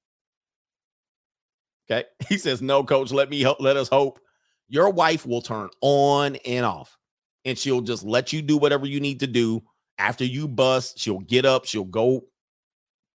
Okay. 1.90 2.04
He 2.28 2.38
says, 2.38 2.60
no, 2.60 2.82
coach, 2.82 3.12
let 3.12 3.30
me 3.30 3.40
help. 3.40 3.60
Let 3.60 3.76
us 3.76 3.88
hope 3.88 4.18
your 4.68 4.90
wife 4.90 5.26
will 5.26 5.42
turn 5.42 5.68
on 5.80 6.36
and 6.36 6.66
off 6.66 6.96
and 7.44 7.56
she'll 7.56 7.80
just 7.80 8.04
let 8.04 8.32
you 8.32 8.42
do 8.42 8.56
whatever 8.56 8.86
you 8.86 9.00
need 9.00 9.20
to 9.20 9.26
do. 9.26 9.62
After 9.98 10.24
you 10.24 10.46
bust, 10.48 10.98
she'll 10.98 11.20
get 11.20 11.46
up, 11.46 11.64
she'll 11.64 11.84
go 11.84 12.22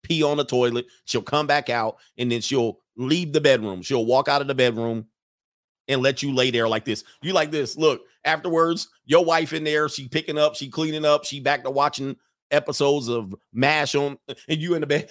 pee 0.03 0.22
on 0.22 0.38
the 0.38 0.45
toilet, 0.45 0.86
she'll 1.05 1.22
come 1.22 1.47
back 1.47 1.70
out, 1.70 1.97
and 2.18 2.32
then 2.32 2.41
she'll 2.41 2.80
leave 2.97 3.34
the 3.34 3.41
bedroom. 3.41 3.82
She'll 3.82 4.05
walk 4.05 4.28
out 4.28 4.41
of 4.41 4.47
the 4.47 4.53
bedroom 4.53 5.07
and 5.88 6.01
let 6.01 6.22
you 6.22 6.34
lay 6.34 6.51
there 6.51 6.68
like 6.68 6.86
this. 6.86 7.03
You 7.22 7.34
like 7.34 7.49
this. 7.49 7.78
Look, 7.78 8.01
afterwards, 8.26 8.89
your 9.05 9.26
wife 9.26 9.53
in 9.53 9.63
there, 9.63 9.89
she 9.89 10.07
picking 10.07 10.38
up, 10.38 10.55
she 10.55 10.70
cleaning 10.70 11.05
up, 11.05 11.24
she 11.24 11.39
back 11.39 11.63
to 11.63 11.72
watching 11.72 12.15
episodes 12.51 13.07
of 13.07 13.33
MASH 13.53 13.95
on, 13.95 14.17
and 14.47 14.59
you 14.59 14.75
in 14.75 14.81
the 14.81 14.87
bed. 14.87 15.09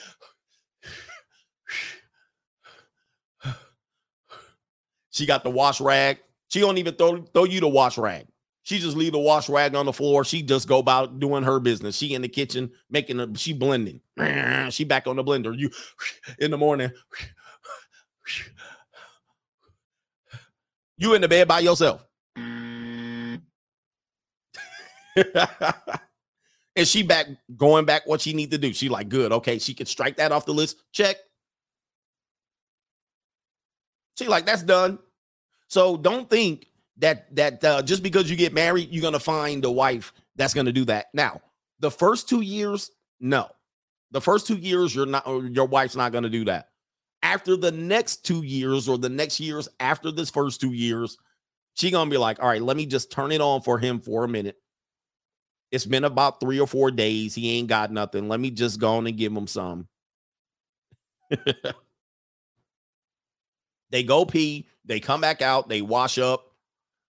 she 5.10 5.26
got 5.26 5.44
the 5.44 5.50
wash 5.50 5.80
rag. 5.80 6.18
She 6.48 6.60
don't 6.60 6.78
even 6.78 6.94
throw, 6.94 7.22
throw 7.22 7.44
you 7.44 7.60
the 7.60 7.68
wash 7.68 7.98
rag. 7.98 8.26
She 8.62 8.78
just 8.80 8.96
leave 8.96 9.12
the 9.12 9.18
wash 9.18 9.48
rag 9.48 9.74
on 9.76 9.86
the 9.86 9.92
floor. 9.92 10.24
She 10.24 10.42
just 10.42 10.66
go 10.66 10.78
about 10.78 11.20
doing 11.20 11.44
her 11.44 11.60
business. 11.60 11.96
She 11.96 12.14
in 12.14 12.22
the 12.22 12.28
kitchen 12.28 12.72
making 12.90 13.20
a 13.20 13.32
she 13.36 13.52
blending. 13.52 14.00
She 14.70 14.82
back 14.82 15.06
on 15.06 15.14
the 15.14 15.22
blender. 15.22 15.56
You 15.56 15.70
in 16.40 16.50
the 16.50 16.58
morning. 16.58 16.90
You 20.98 21.12
in 21.12 21.20
the 21.20 21.28
bed 21.28 21.46
by 21.46 21.60
yourself. 21.60 22.06
and 26.76 26.86
she 26.86 27.02
back 27.02 27.26
going 27.56 27.86
back 27.86 28.06
what 28.06 28.20
she 28.20 28.34
need 28.34 28.50
to 28.50 28.58
do. 28.58 28.72
She 28.72 28.88
like 28.88 29.08
good. 29.08 29.32
Okay, 29.32 29.58
she 29.58 29.74
can 29.74 29.86
strike 29.86 30.16
that 30.18 30.30
off 30.30 30.44
the 30.44 30.54
list. 30.54 30.82
Check. 30.92 31.16
She 34.18 34.28
like 34.28 34.46
that's 34.46 34.62
done. 34.62 34.98
So 35.68 35.96
don't 35.96 36.28
think 36.30 36.66
that 36.98 37.34
that 37.34 37.64
uh, 37.64 37.82
just 37.82 38.02
because 38.02 38.30
you 38.30 38.36
get 38.36 38.52
married, 38.52 38.90
you're 38.90 39.02
gonna 39.02 39.18
find 39.18 39.64
a 39.64 39.70
wife 39.70 40.12
that's 40.36 40.54
gonna 40.54 40.72
do 40.72 40.84
that. 40.84 41.06
Now, 41.14 41.40
the 41.80 41.90
first 41.90 42.28
two 42.28 42.42
years, 42.42 42.90
no. 43.20 43.48
The 44.12 44.20
first 44.20 44.46
two 44.46 44.56
years, 44.56 44.94
you're 44.94 45.06
not 45.06 45.26
your 45.26 45.66
wife's 45.66 45.96
not 45.96 46.12
gonna 46.12 46.30
do 46.30 46.44
that. 46.44 46.68
After 47.22 47.56
the 47.56 47.72
next 47.72 48.24
two 48.24 48.42
years 48.42 48.88
or 48.88 48.98
the 48.98 49.08
next 49.08 49.40
years 49.40 49.68
after 49.80 50.12
this 50.12 50.30
first 50.30 50.60
two 50.60 50.72
years, 50.72 51.16
she 51.74 51.90
gonna 51.90 52.10
be 52.10 52.18
like, 52.18 52.40
all 52.40 52.48
right, 52.48 52.62
let 52.62 52.76
me 52.76 52.86
just 52.86 53.10
turn 53.10 53.32
it 53.32 53.40
on 53.40 53.62
for 53.62 53.78
him 53.78 54.00
for 54.00 54.24
a 54.24 54.28
minute. 54.28 54.56
It's 55.70 55.86
been 55.86 56.04
about 56.04 56.40
three 56.40 56.60
or 56.60 56.66
four 56.66 56.90
days. 56.90 57.34
He 57.34 57.58
ain't 57.58 57.68
got 57.68 57.90
nothing. 57.90 58.28
Let 58.28 58.40
me 58.40 58.50
just 58.50 58.80
go 58.80 58.96
on 58.96 59.06
and 59.06 59.16
give 59.16 59.32
him 59.32 59.46
some. 59.46 59.88
they 63.90 64.04
go 64.04 64.24
pee, 64.24 64.68
they 64.84 65.00
come 65.00 65.20
back 65.20 65.42
out, 65.42 65.68
they 65.68 65.82
wash 65.82 66.18
up, 66.18 66.52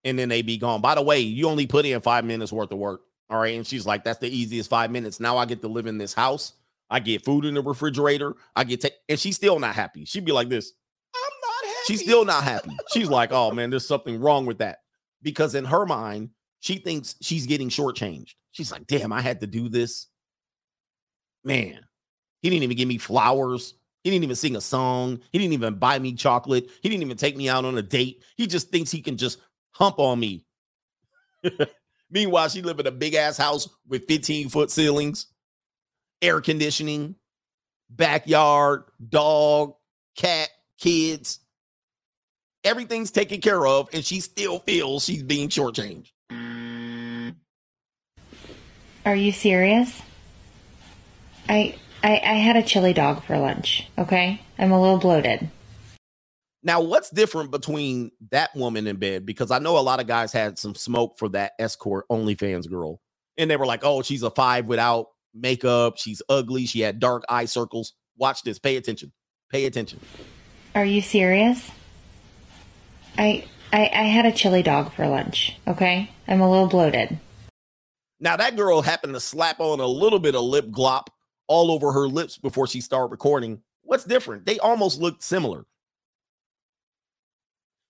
and 0.05 0.19
then 0.19 0.29
they 0.29 0.43
be 0.43 0.57
gone. 0.57 0.81
By 0.81 0.95
the 0.95 1.03
way, 1.03 1.21
you 1.21 1.49
only 1.49 1.67
put 1.67 1.85
in 1.85 2.01
five 2.01 2.25
minutes 2.25 2.53
worth 2.53 2.73
of 2.73 2.79
work. 2.79 3.03
All 3.29 3.39
right. 3.39 3.57
And 3.57 3.67
she's 3.67 3.87
like, 3.87 4.05
that's 4.05 4.21
the 4.21 4.29
easiest 4.29 4.71
five 4.71 4.91
minutes. 4.91 5.19
Now 5.21 5.37
I 5.37 5.47
get 5.47 5.61
to 5.63 5.69
live 5.69 5.87
in 5.87 5.99
this 5.99 6.15
house. 6.15 6.53
I 6.89 7.01
get 7.01 7.25
food 7.25 7.45
in 7.45 7.55
the 7.55 7.63
refrigerator. 7.63 8.37
I 8.55 8.65
get 8.65 8.83
ta- 8.83 8.89
and 9.09 9.19
she's 9.19 9.37
still 9.37 9.59
not 9.59 9.75
happy. 9.75 10.05
She'd 10.05 10.25
be 10.25 10.33
like 10.33 10.49
this. 10.49 10.73
I'm 11.15 11.21
not 11.43 11.67
happy. 11.71 11.85
She's 11.87 12.01
still 12.03 12.25
not 12.25 12.45
happy. 12.45 12.77
She's 12.93 13.09
like, 13.09 13.33
oh 13.33 13.51
man, 13.51 13.71
there's 13.71 13.87
something 13.87 14.21
wrong 14.21 14.47
with 14.47 14.59
that. 14.59 14.83
Because 15.23 15.57
in 15.57 15.65
her 15.65 15.85
mind, 15.85 16.31
she 16.61 16.77
thinks 16.77 17.17
she's 17.21 17.47
getting 17.47 17.69
shortchanged. 17.69 18.35
She's 18.57 18.73
like, 18.73 18.87
damn, 18.87 19.13
I 19.13 19.21
had 19.21 19.41
to 19.41 19.47
do 19.47 19.69
this. 19.69 20.07
Man, 21.45 21.79
he 22.41 22.49
didn't 22.49 22.63
even 22.63 22.79
give 22.79 22.89
me 22.89 22.97
flowers. 22.97 23.75
He 24.03 24.11
didn't 24.11 24.25
even 24.25 24.35
sing 24.35 24.57
a 24.57 24.63
song. 24.63 25.21
He 25.31 25.39
didn't 25.39 25.53
even 25.53 25.75
buy 25.75 25.99
me 25.99 26.15
chocolate. 26.15 26.71
He 26.81 26.89
didn't 26.89 27.03
even 27.03 27.19
take 27.19 27.37
me 27.37 27.51
out 27.51 27.67
on 27.67 27.77
a 27.77 27.83
date. 27.83 28.25
He 28.39 28.47
just 28.47 28.71
thinks 28.71 28.91
he 28.91 29.03
can 29.03 29.19
just 29.19 29.41
hump 29.73 29.99
on 29.99 30.19
me. 30.19 30.47
Meanwhile, 32.11 32.49
she 32.49 32.63
live 32.63 32.81
in 32.81 32.87
a 32.87 32.93
big 32.93 33.13
ass 33.13 33.37
house 33.37 33.69
with 33.87 34.09
15 34.09 34.49
foot 34.49 34.71
ceilings, 34.71 35.27
air 36.23 36.41
conditioning, 36.41 37.15
backyard, 37.91 38.85
dog, 39.07 39.75
cat, 40.17 40.49
kids. 40.79 41.41
Everything's 42.65 43.11
taken 43.11 43.43
care 43.43 43.67
of, 43.67 43.91
and 43.93 44.03
she 44.03 44.21
still 44.21 44.61
feels 44.61 45.05
she's 45.05 45.23
being 45.23 45.51
shortchanged. 45.51 46.13
Are 49.07 49.15
you 49.15 49.31
serious? 49.31 50.03
I, 51.49 51.77
I 52.03 52.21
I 52.25 52.35
had 52.35 52.57
a 52.57 52.63
chili 52.63 52.93
dog 52.93 53.23
for 53.23 53.39
lunch, 53.39 53.89
okay? 53.97 54.43
I'm 54.59 54.73
a 54.73 54.81
little 54.81 54.99
bloated. 54.99 55.49
Now, 56.65 56.81
what's 56.81 57.11
different 57.11 57.53
between 57.53 58.11
that 58.33 58.51
woman 58.57 58.89
in 58.89 58.97
bed? 58.97 59.25
Because 59.25 59.53
I 59.53 59.61
know 59.61 59.79
a 59.79 59.81
lot 59.81 60.01
of 60.01 60.09
guys 60.09 60.33
had 60.33 60.59
some 60.59 60.75
smoke 60.75 61.21
for 61.21 61.29
that 61.29 61.53
escort 61.61 62.07
OnlyFans 62.11 62.69
girl, 62.69 63.01
and 63.39 63.49
they 63.49 63.57
were 63.57 63.65
like, 63.65 63.85
"Oh, 63.85 64.03
she's 64.03 64.25
a 64.25 64.31
five 64.31 64.67
without 64.67 65.07
makeup. 65.33 65.99
She's 65.99 66.21
ugly. 66.29 66.67
She 66.67 66.81
had 66.81 66.99
dark 66.99 67.23
eye 67.29 67.45
circles." 67.45 67.93
Watch 68.19 68.43
this. 68.43 68.59
Pay 68.59 68.77
attention. 68.77 69.13
Pay 69.53 69.67
attention. 69.67 70.01
Are 70.75 70.85
you 70.85 71.01
serious? 71.01 71.71
I 73.17 73.45
I 73.73 73.83
I 73.83 74.03
had 74.07 74.27
a 74.27 74.33
chili 74.33 74.65
dog 74.65 74.93
for 74.95 75.07
lunch, 75.07 75.57
okay? 75.69 76.11
I'm 76.27 76.41
a 76.41 76.51
little 76.51 76.67
bloated. 76.67 77.21
Now 78.21 78.37
that 78.37 78.57
girl 78.57 78.83
happened 78.83 79.15
to 79.15 79.21
slap 79.21 79.61
on 79.61 79.81
a 79.81 79.87
little 79.87 80.19
bit 80.19 80.35
of 80.35 80.43
lip 80.43 80.67
glop 80.67 81.09
all 81.49 81.71
over 81.71 81.93
her 81.93 82.09
lips 82.09 82.39
before 82.39 82.67
she 82.67 82.81
started 82.81 83.11
recording. 83.11 83.61
What's 83.83 84.05
different? 84.05 84.47
They 84.47 84.59
almost 84.59 85.01
looked 85.01 85.23
similar. 85.23 85.67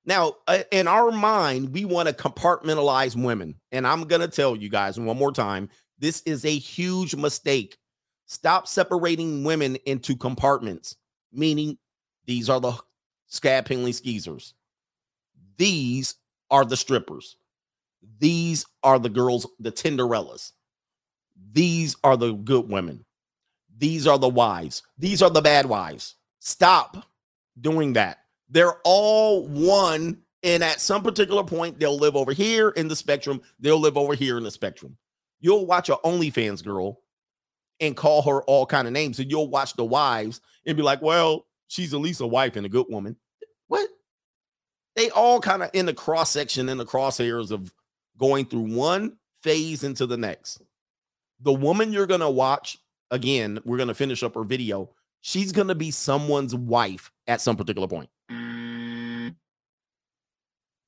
Now, 0.04 0.34
uh, 0.46 0.62
in 0.70 0.86
our 0.86 1.10
mind, 1.10 1.72
we 1.72 1.84
want 1.84 2.08
to 2.08 2.14
compartmentalize 2.14 3.20
women. 3.20 3.56
And 3.72 3.86
I'm 3.86 4.04
going 4.04 4.20
to 4.20 4.28
tell 4.28 4.54
you 4.54 4.68
guys 4.68 5.00
one 5.00 5.18
more 5.18 5.32
time 5.32 5.68
this 5.98 6.22
is 6.22 6.44
a 6.44 6.56
huge 6.56 7.16
mistake. 7.16 7.76
Stop 8.26 8.68
separating 8.68 9.44
women 9.44 9.76
into 9.86 10.16
compartments, 10.16 10.96
meaning 11.32 11.78
these 12.26 12.50
are 12.50 12.60
the 12.60 12.72
scab 13.28 13.66
Pinley 13.66 13.92
skeezers. 13.92 14.52
These 15.56 16.16
are 16.50 16.64
the 16.64 16.76
strippers. 16.76 17.36
These 18.18 18.66
are 18.82 18.98
the 18.98 19.08
girls, 19.08 19.46
the 19.58 19.72
Tinderellas. 19.72 20.52
These 21.52 21.96
are 22.02 22.16
the 22.16 22.32
good 22.32 22.68
women. 22.68 23.04
These 23.76 24.06
are 24.06 24.18
the 24.18 24.28
wives. 24.28 24.82
These 24.98 25.22
are 25.22 25.30
the 25.30 25.42
bad 25.42 25.66
wives. 25.66 26.14
Stop 26.40 27.06
doing 27.60 27.94
that. 27.94 28.18
They're 28.48 28.76
all 28.84 29.46
one. 29.46 30.22
And 30.42 30.62
at 30.62 30.80
some 30.80 31.02
particular 31.02 31.44
point, 31.44 31.78
they'll 31.78 31.98
live 31.98 32.16
over 32.16 32.32
here 32.32 32.70
in 32.70 32.88
the 32.88 32.96
spectrum. 32.96 33.42
They'll 33.58 33.80
live 33.80 33.96
over 33.96 34.14
here 34.14 34.38
in 34.38 34.44
the 34.44 34.50
spectrum. 34.50 34.96
You'll 35.40 35.66
watch 35.66 35.88
a 35.88 35.96
OnlyFans 35.96 36.64
girl 36.64 37.00
and 37.80 37.96
call 37.96 38.22
her 38.22 38.42
all 38.42 38.64
kind 38.64 38.86
of 38.86 38.92
names. 38.92 39.18
And 39.18 39.30
you'll 39.30 39.50
watch 39.50 39.74
the 39.74 39.84
wives 39.84 40.40
and 40.64 40.76
be 40.76 40.82
like, 40.82 41.02
well, 41.02 41.46
she's 41.68 41.92
at 41.92 42.00
least 42.00 42.20
a 42.20 42.26
wife 42.26 42.56
and 42.56 42.64
a 42.64 42.70
good 42.70 42.86
woman. 42.88 43.16
What? 43.66 43.88
They 44.94 45.10
all 45.10 45.40
kind 45.40 45.62
of 45.62 45.70
in 45.74 45.86
the 45.86 45.94
cross 45.94 46.30
section, 46.30 46.68
in 46.68 46.78
the 46.78 46.86
crosshairs 46.86 47.50
of 47.50 47.72
going 48.18 48.46
through 48.46 48.74
one 48.74 49.16
phase 49.42 49.84
into 49.84 50.06
the 50.06 50.16
next. 50.16 50.62
The 51.40 51.52
woman 51.52 51.92
you're 51.92 52.06
going 52.06 52.20
to 52.20 52.30
watch, 52.30 52.78
again, 53.10 53.58
we're 53.64 53.76
going 53.76 53.88
to 53.88 53.94
finish 53.94 54.22
up 54.22 54.34
her 54.34 54.44
video. 54.44 54.90
She's 55.20 55.52
going 55.52 55.68
to 55.68 55.74
be 55.74 55.90
someone's 55.90 56.54
wife 56.54 57.10
at 57.26 57.40
some 57.40 57.56
particular 57.56 57.88
point. 57.88 58.08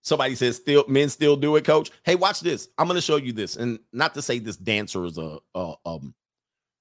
Somebody 0.02 0.36
says 0.36 0.56
still 0.56 0.86
men 0.88 1.10
still 1.10 1.36
do 1.36 1.56
it, 1.56 1.66
coach. 1.66 1.90
Hey, 2.02 2.14
watch 2.14 2.40
this. 2.40 2.68
I'm 2.78 2.86
going 2.86 2.96
to 2.96 3.02
show 3.02 3.16
you 3.16 3.32
this. 3.32 3.56
And 3.56 3.78
not 3.92 4.14
to 4.14 4.22
say 4.22 4.38
this 4.38 4.56
dancer 4.56 5.04
is 5.04 5.18
a, 5.18 5.38
a 5.54 5.74
um 5.84 6.14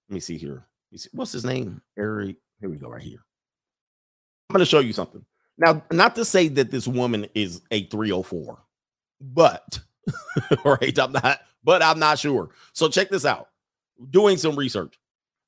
let 0.07 0.13
me 0.13 0.19
see 0.21 0.37
here. 0.37 0.65
Me 0.91 0.97
see. 0.97 1.09
What's 1.11 1.33
his 1.33 1.43
name? 1.43 1.81
Erik. 1.97 2.37
Here 2.61 2.69
we 2.69 2.77
go, 2.77 2.89
right 2.89 3.01
here. 3.01 3.19
I'm 4.49 4.53
going 4.53 4.65
to 4.65 4.69
show 4.69 4.79
you 4.79 4.93
something. 4.93 5.25
Now, 5.57 5.83
not 5.91 6.15
to 6.15 6.23
say 6.23 6.47
that 6.49 6.71
this 6.71 6.87
woman 6.87 7.27
is 7.35 7.61
a 7.71 7.83
304, 7.87 8.57
but 9.19 9.79
right, 10.65 10.97
I'm 10.97 11.11
not, 11.11 11.39
but 11.63 11.81
I'm 11.81 11.99
not 11.99 12.19
sure. 12.19 12.49
So 12.73 12.89
check 12.89 13.09
this 13.09 13.25
out. 13.25 13.49
Doing 14.09 14.38
some 14.38 14.55
research. 14.55 14.99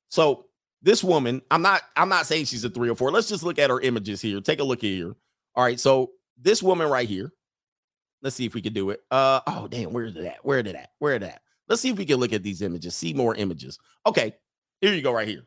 So 0.08 0.46
this 0.82 1.04
woman, 1.04 1.42
I'm 1.50 1.62
not, 1.62 1.82
I'm 1.96 2.08
not 2.08 2.26
saying 2.26 2.46
she's 2.46 2.64
a 2.64 2.70
304. 2.70 3.10
Let's 3.10 3.28
just 3.28 3.42
look 3.42 3.58
at 3.58 3.70
her 3.70 3.80
images 3.80 4.20
here. 4.20 4.40
Take 4.40 4.60
a 4.60 4.64
look 4.64 4.80
here. 4.80 5.14
All 5.54 5.64
right. 5.64 5.78
So 5.78 6.12
this 6.36 6.62
woman 6.62 6.88
right 6.88 7.08
here. 7.08 7.32
Let's 8.22 8.36
see 8.36 8.44
if 8.44 8.54
we 8.54 8.60
can 8.60 8.74
do 8.74 8.90
it. 8.90 9.00
Uh 9.10 9.40
oh, 9.46 9.66
damn, 9.66 9.92
where's 9.92 10.14
it 10.14 10.24
at? 10.26 10.44
Where 10.44 10.62
did 10.62 10.74
that? 10.74 10.90
Where 10.98 11.18
did 11.18 11.28
that? 11.28 11.40
Let's 11.68 11.80
see 11.80 11.90
if 11.90 11.96
we 11.96 12.04
can 12.04 12.16
look 12.16 12.32
at 12.32 12.42
these 12.42 12.60
images, 12.60 12.94
see 12.94 13.14
more 13.14 13.34
images. 13.34 13.78
Okay, 14.06 14.34
here 14.80 14.92
you 14.92 15.00
go, 15.00 15.12
right 15.12 15.28
here. 15.28 15.46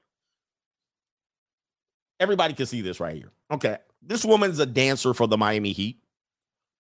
Everybody 2.20 2.54
can 2.54 2.66
see 2.66 2.82
this 2.82 3.00
right 3.00 3.16
here. 3.16 3.32
Okay. 3.52 3.78
This 4.02 4.26
woman's 4.26 4.60
a 4.60 4.66
dancer 4.66 5.14
for 5.14 5.28
the 5.28 5.38
Miami 5.38 5.72
Heat. 5.72 6.00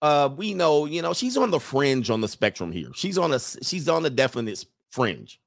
Uh, 0.03 0.27
we 0.35 0.53
know, 0.53 0.83
you 0.83 1.01
know, 1.01 1.13
she's 1.13 1.37
on 1.37 1.49
the 1.49 1.61
fringe 1.61 2.09
on 2.09 2.19
the 2.19 2.27
spectrum 2.27 2.73
here. 2.73 2.89
She's 2.93 3.17
on 3.17 3.33
a 3.33 3.39
she's 3.39 3.87
on 3.87 4.03
the 4.03 4.09
definite 4.09 4.65
fringe. 4.91 5.39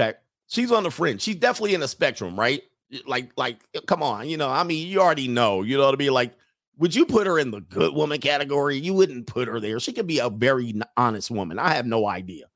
Okay. 0.00 0.16
She's 0.46 0.72
on 0.72 0.84
the 0.84 0.90
fringe. 0.90 1.20
She's 1.20 1.36
definitely 1.36 1.74
in 1.74 1.80
the 1.80 1.88
spectrum, 1.88 2.40
right? 2.40 2.62
Like, 3.06 3.32
like, 3.36 3.58
come 3.86 4.02
on, 4.02 4.26
you 4.30 4.38
know, 4.38 4.48
I 4.48 4.62
mean, 4.62 4.88
you 4.88 5.02
already 5.02 5.28
know, 5.28 5.60
you 5.60 5.76
know 5.76 5.86
I 5.86 5.96
mean? 5.96 6.12
Like, 6.12 6.32
would 6.78 6.94
you 6.94 7.04
put 7.04 7.26
her 7.26 7.38
in 7.38 7.50
the 7.50 7.60
good 7.60 7.92
woman 7.92 8.20
category? 8.20 8.78
You 8.78 8.94
wouldn't 8.94 9.26
put 9.26 9.48
her 9.48 9.60
there. 9.60 9.80
She 9.80 9.92
could 9.92 10.06
be 10.06 10.20
a 10.20 10.30
very 10.30 10.80
honest 10.96 11.30
woman. 11.30 11.58
I 11.58 11.74
have 11.74 11.84
no 11.84 12.06
idea. 12.06 12.46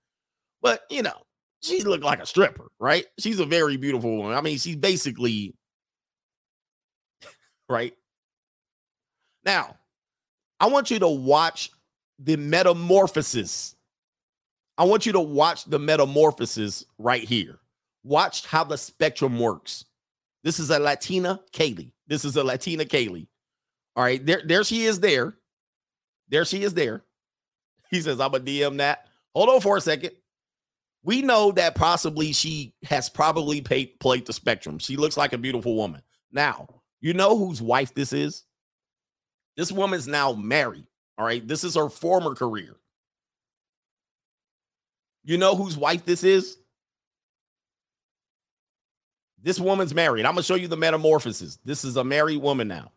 But, 0.62 0.84
you 0.88 1.02
know, 1.02 1.26
she 1.60 1.82
looked 1.82 2.04
like 2.04 2.20
a 2.22 2.26
stripper, 2.26 2.68
right? 2.78 3.04
She's 3.18 3.38
a 3.38 3.44
very 3.44 3.76
beautiful 3.76 4.16
woman. 4.16 4.34
I 4.34 4.40
mean, 4.40 4.56
she's 4.56 4.76
basically 4.76 5.54
right. 7.68 7.94
Now, 9.44 9.76
I 10.60 10.66
want 10.66 10.90
you 10.90 10.98
to 10.98 11.08
watch 11.08 11.70
the 12.18 12.36
metamorphosis. 12.36 13.74
I 14.76 14.84
want 14.84 15.06
you 15.06 15.12
to 15.12 15.20
watch 15.20 15.64
the 15.64 15.78
metamorphosis 15.78 16.84
right 16.98 17.22
here. 17.22 17.58
Watch 18.04 18.46
how 18.46 18.64
the 18.64 18.76
spectrum 18.76 19.38
works. 19.38 19.86
This 20.42 20.58
is 20.58 20.70
a 20.70 20.78
Latina 20.78 21.40
Kaylee. 21.52 21.92
This 22.06 22.24
is 22.24 22.36
a 22.36 22.44
Latina 22.44 22.84
Kaylee. 22.84 23.26
All 23.96 24.04
right, 24.04 24.24
there, 24.24 24.42
there 24.44 24.64
she 24.64 24.84
is 24.84 25.00
there. 25.00 25.34
There 26.28 26.44
she 26.44 26.62
is 26.62 26.74
there. 26.74 27.02
He 27.90 28.00
says, 28.00 28.20
I'm 28.20 28.34
a 28.34 28.40
DM 28.40 28.78
that. 28.78 29.06
Hold 29.34 29.48
on 29.48 29.60
for 29.60 29.76
a 29.76 29.80
second. 29.80 30.12
We 31.02 31.22
know 31.22 31.50
that 31.52 31.74
possibly 31.74 32.32
she 32.32 32.74
has 32.84 33.08
probably 33.08 33.60
paid, 33.60 33.98
played 34.00 34.26
the 34.26 34.32
spectrum. 34.32 34.78
She 34.78 34.96
looks 34.96 35.16
like 35.16 35.32
a 35.32 35.38
beautiful 35.38 35.74
woman. 35.74 36.02
Now, 36.30 36.68
you 37.00 37.14
know 37.14 37.36
whose 37.36 37.62
wife 37.62 37.94
this 37.94 38.12
is? 38.12 38.44
This 39.56 39.72
woman's 39.72 40.08
now 40.08 40.32
married. 40.32 40.86
All 41.18 41.24
right. 41.24 41.46
This 41.46 41.64
is 41.64 41.74
her 41.74 41.88
former 41.88 42.34
career. 42.34 42.76
You 45.22 45.38
know 45.38 45.54
whose 45.54 45.76
wife 45.76 46.04
this 46.04 46.24
is? 46.24 46.56
This 49.42 49.60
woman's 49.60 49.94
married. 49.94 50.26
I'm 50.26 50.34
going 50.34 50.42
to 50.42 50.46
show 50.46 50.54
you 50.54 50.68
the 50.68 50.76
metamorphosis. 50.76 51.58
This 51.64 51.84
is 51.84 51.96
a 51.96 52.04
married 52.04 52.42
woman 52.42 52.68
now. 52.68 52.92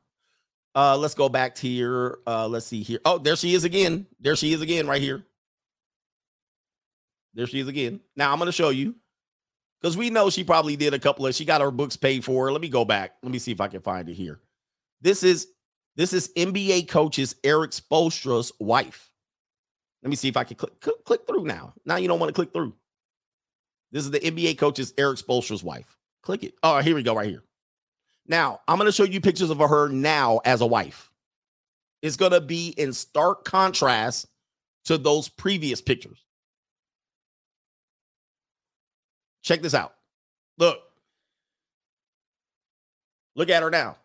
Uh, 0.75 0.97
let's 0.97 1.13
go 1.13 1.29
back 1.29 1.55
to 1.55 1.67
here. 1.67 2.17
Uh, 2.25 2.47
let's 2.47 2.65
see 2.65 2.81
here. 2.81 2.99
Oh, 3.05 3.17
there 3.17 3.35
she 3.35 3.53
is 3.53 3.63
again. 3.63 4.07
There 4.19 4.35
she 4.35 4.53
is 4.53 4.61
again, 4.61 4.87
right 4.87 5.01
here. 5.01 5.23
There 7.33 7.47
she 7.47 7.59
is 7.59 7.67
again. 7.67 7.99
Now 8.15 8.31
I'm 8.31 8.39
going 8.39 8.47
to 8.47 8.51
show 8.51 8.69
you 8.69 8.95
because 9.81 9.95
we 9.95 10.09
know 10.09 10.29
she 10.29 10.43
probably 10.43 10.75
did 10.75 10.93
a 10.93 10.99
couple 10.99 11.25
of. 11.25 11.35
She 11.35 11.45
got 11.45 11.61
her 11.61 11.71
books 11.71 11.95
paid 11.95 12.23
for. 12.25 12.51
Let 12.51 12.61
me 12.61 12.69
go 12.69 12.85
back. 12.85 13.15
Let 13.21 13.31
me 13.31 13.39
see 13.39 13.51
if 13.51 13.61
I 13.61 13.67
can 13.67 13.81
find 13.81 14.09
it 14.09 14.15
here. 14.15 14.39
This 15.01 15.23
is 15.23 15.47
this 15.95 16.13
is 16.13 16.31
NBA 16.35 16.87
coaches 16.87 17.35
Erik 17.43 17.71
Spoelstra's 17.71 18.51
wife. 18.59 19.11
Let 20.01 20.09
me 20.09 20.15
see 20.15 20.27
if 20.27 20.37
I 20.37 20.43
can 20.43 20.57
click, 20.57 20.79
click, 20.81 21.03
click 21.05 21.27
through 21.27 21.45
now. 21.45 21.73
Now 21.85 21.95
you 21.95 22.07
don't 22.07 22.19
want 22.19 22.29
to 22.29 22.33
click 22.33 22.51
through. 22.51 22.73
This 23.91 24.03
is 24.03 24.11
the 24.11 24.19
NBA 24.19 24.57
coaches 24.57 24.93
Erik 24.97 25.19
Spoelstra's 25.19 25.63
wife. 25.63 25.97
Click 26.23 26.43
it. 26.43 26.55
Oh, 26.63 26.79
here 26.79 26.95
we 26.95 27.03
go, 27.03 27.15
right 27.15 27.29
here. 27.29 27.43
Now, 28.27 28.61
I'm 28.67 28.77
going 28.77 28.87
to 28.87 28.91
show 28.91 29.03
you 29.03 29.21
pictures 29.21 29.49
of 29.49 29.59
her 29.59 29.89
now 29.89 30.39
as 30.45 30.61
a 30.61 30.65
wife. 30.65 31.11
It's 32.01 32.15
going 32.15 32.31
to 32.31 32.41
be 32.41 32.69
in 32.69 32.93
stark 32.93 33.45
contrast 33.45 34.27
to 34.85 34.97
those 34.97 35.29
previous 35.29 35.81
pictures. 35.81 36.25
Check 39.41 39.61
this 39.61 39.73
out. 39.73 39.93
Look. 40.57 40.79
Look 43.35 43.49
at 43.49 43.63
her 43.63 43.69
now. 43.69 43.97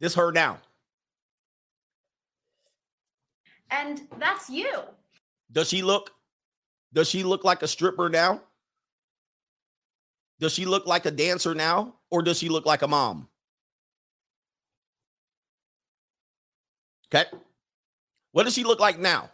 This 0.00 0.14
her 0.14 0.32
now. 0.32 0.58
And 3.70 4.02
that's 4.18 4.48
you. 4.48 4.80
Does 5.50 5.68
she 5.68 5.82
look 5.82 6.12
does 6.92 7.08
she 7.08 7.22
look 7.22 7.44
like 7.44 7.62
a 7.62 7.68
stripper 7.68 8.08
now? 8.08 8.40
Does 10.38 10.52
she 10.52 10.64
look 10.64 10.86
like 10.86 11.06
a 11.06 11.10
dancer 11.10 11.54
now 11.54 11.94
or 12.10 12.22
does 12.22 12.38
she 12.38 12.48
look 12.48 12.66
like 12.66 12.82
a 12.82 12.88
mom? 12.88 13.28
Okay. 17.12 17.28
What 18.32 18.44
does 18.44 18.54
she 18.54 18.64
look 18.64 18.80
like 18.80 18.98
now? 18.98 19.30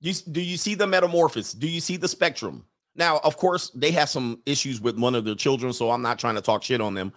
You, 0.00 0.14
do 0.30 0.40
you 0.40 0.56
see 0.56 0.74
the 0.74 0.86
metamorphosis? 0.86 1.52
Do 1.52 1.68
you 1.68 1.80
see 1.80 1.96
the 1.96 2.08
spectrum? 2.08 2.64
Now, 2.96 3.20
of 3.22 3.36
course, 3.36 3.70
they 3.70 3.90
have 3.92 4.08
some 4.08 4.40
issues 4.46 4.80
with 4.80 4.98
one 4.98 5.14
of 5.14 5.24
their 5.24 5.34
children, 5.34 5.72
so 5.72 5.90
I'm 5.90 6.02
not 6.02 6.18
trying 6.18 6.34
to 6.34 6.40
talk 6.40 6.62
shit 6.62 6.80
on 6.80 6.94
them. 6.94 7.12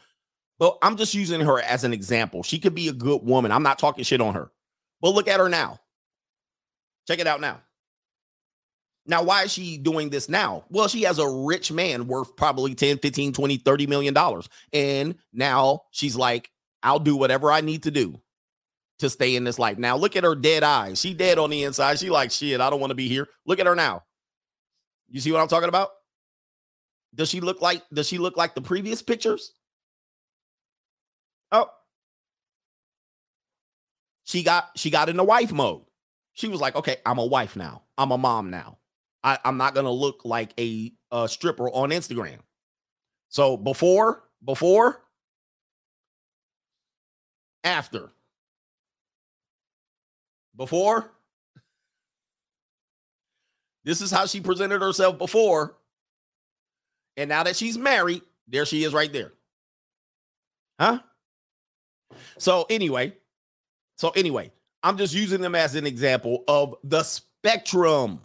But 0.64 0.77
I'm 0.81 0.95
just 0.95 1.14
using 1.14 1.41
her 1.41 1.60
as 1.60 1.84
an 1.84 1.91
example. 1.91 2.41
She 2.41 2.57
could 2.57 2.73
be 2.73 2.88
a 2.88 2.94
good 2.94 3.22
woman. 3.22 3.52
I'm 3.52 3.64
not 3.64 3.77
talking 3.77 4.06
shit 4.06 4.22
on 4.22 4.34
her. 4.34 4.49
But 5.02 5.10
look 5.10 5.27
at 5.27 5.41
her 5.41 5.49
now. 5.49 5.81
Check 7.06 7.19
it 7.19 7.27
out 7.27 7.41
now. 7.41 7.60
Now, 9.06 9.23
why 9.23 9.44
is 9.44 9.52
she 9.52 9.77
doing 9.77 10.10
this 10.10 10.30
now? 10.30 10.64
Well, 10.69 10.88
she 10.88 11.02
has 11.02 11.19
a 11.19 11.27
rich 11.27 11.69
man 11.69 12.07
worth 12.07 12.38
probably 12.38 12.76
10, 12.76 12.99
15, 12.99 13.34
20, 13.34 13.57
30 13.57 13.88
million 13.88 14.14
dollars. 14.14 14.48
And 14.72 15.15
now 15.34 15.81
she's 15.91 16.15
like, 16.15 16.49
I'll 16.81 16.98
do 16.98 17.18
whatever 17.18 17.52
I 17.52 17.60
need 17.60 17.84
to 17.84 17.91
do 17.91 18.22
to 18.99 19.10
stay 19.10 19.35
in 19.35 19.44
this 19.44 19.60
life. 19.60 19.77
Now, 19.77 19.98
look 19.98 20.15
at 20.15 20.23
her 20.23 20.34
dead 20.34 20.64
eyes. 20.64 21.02
She 21.02 21.14
dead 21.14 21.40
on 21.40 21.49
the 21.49 21.64
inside. 21.64 21.99
She 21.99 22.10
like, 22.10 22.31
shit, 22.31 22.61
I 22.61 22.69
don't 22.69 22.80
want 22.80 22.91
to 22.91 22.95
be 22.95 23.10
here. 23.10 23.27
Look 23.45 23.60
at 23.60 23.65
her 23.65 23.76
now. 23.76 24.03
You 25.10 25.19
see 25.19 25.34
what 25.34 25.41
I'm 25.41 25.49
talking 25.49 25.68
about? 25.68 25.90
Does 27.14 27.27
she 27.27 27.41
look 27.41 27.61
like 27.61 27.84
does 27.94 28.07
she 28.07 28.18
look 28.18 28.38
like 28.38 28.56
the 28.56 28.61
previous 28.61 29.02
pictures? 29.02 29.52
Oh. 31.54 31.70
She 34.26 34.44
got 34.44 34.72
she 34.76 34.90
got 34.90 35.08
in 35.08 35.16
the 35.16 35.24
wife 35.24 35.54
mode. 35.54 35.84
She 36.34 36.48
was 36.48 36.60
like, 36.60 36.76
okay, 36.76 36.98
I'm 37.06 37.20
a 37.20 37.26
wife 37.26 37.56
now. 37.56 37.84
I'm 37.98 38.12
a 38.12 38.18
mom 38.18 38.50
now. 38.50 38.80
I, 39.24 39.38
I'm 39.46 39.58
not 39.58 39.76
gonna 39.76 39.92
look 39.92 40.26
like 40.26 40.54
a, 40.60 40.92
a 41.12 41.30
stripper 41.30 41.70
on 41.70 41.92
Instagram. 41.92 42.40
So 43.30 43.56
before, 43.56 44.24
before, 44.44 45.04
after. 47.64 48.12
Before, 50.56 51.12
this 53.84 54.02
is 54.02 54.12
how 54.12 54.26
she 54.26 54.40
presented 54.40 54.82
herself 54.82 55.18
before. 55.18 55.78
And 57.18 57.30
now 57.30 57.44
that 57.44 57.56
she's 57.56 57.78
married, 57.78 58.22
there 58.48 58.66
she 58.66 58.84
is 58.84 58.94
right 58.94 59.12
there. 59.12 59.34
Huh? 60.80 61.00
So, 62.38 62.65
anyway, 62.69 63.14
so 63.98 64.10
anyway, 64.11 64.52
I'm 64.81 64.98
just 64.98 65.14
using 65.14 65.41
them 65.41 65.56
as 65.56 65.76
an 65.76 65.85
example 65.85 66.44
of 66.48 66.76
the 66.84 67.03
spectrum. 67.03 68.19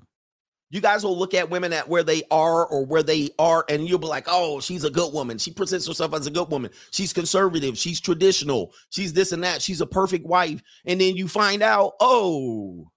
You 0.70 0.82
guys 0.82 1.02
will 1.02 1.16
look 1.16 1.32
at 1.32 1.48
women 1.48 1.72
at 1.72 1.88
where 1.88 2.02
they 2.02 2.24
are 2.30 2.66
or 2.66 2.84
where 2.84 3.02
they 3.02 3.30
are, 3.38 3.64
and 3.70 3.88
you'll 3.88 3.98
be 3.98 4.06
like, 4.06 4.26
oh, 4.28 4.60
she's 4.60 4.84
a 4.84 4.90
good 4.90 5.14
woman. 5.14 5.38
She 5.38 5.50
presents 5.50 5.86
herself 5.86 6.12
as 6.12 6.26
a 6.26 6.30
good 6.30 6.50
woman. 6.50 6.70
She's 6.90 7.12
conservative. 7.12 7.78
She's 7.78 8.00
traditional. 8.00 8.74
She's 8.90 9.14
this 9.14 9.32
and 9.32 9.42
that. 9.44 9.62
She's 9.62 9.80
a 9.80 9.86
perfect 9.86 10.26
wife. 10.26 10.60
And 10.84 11.00
then 11.00 11.16
you 11.16 11.26
find 11.26 11.62
out, 11.62 11.94
oh, 12.00 12.90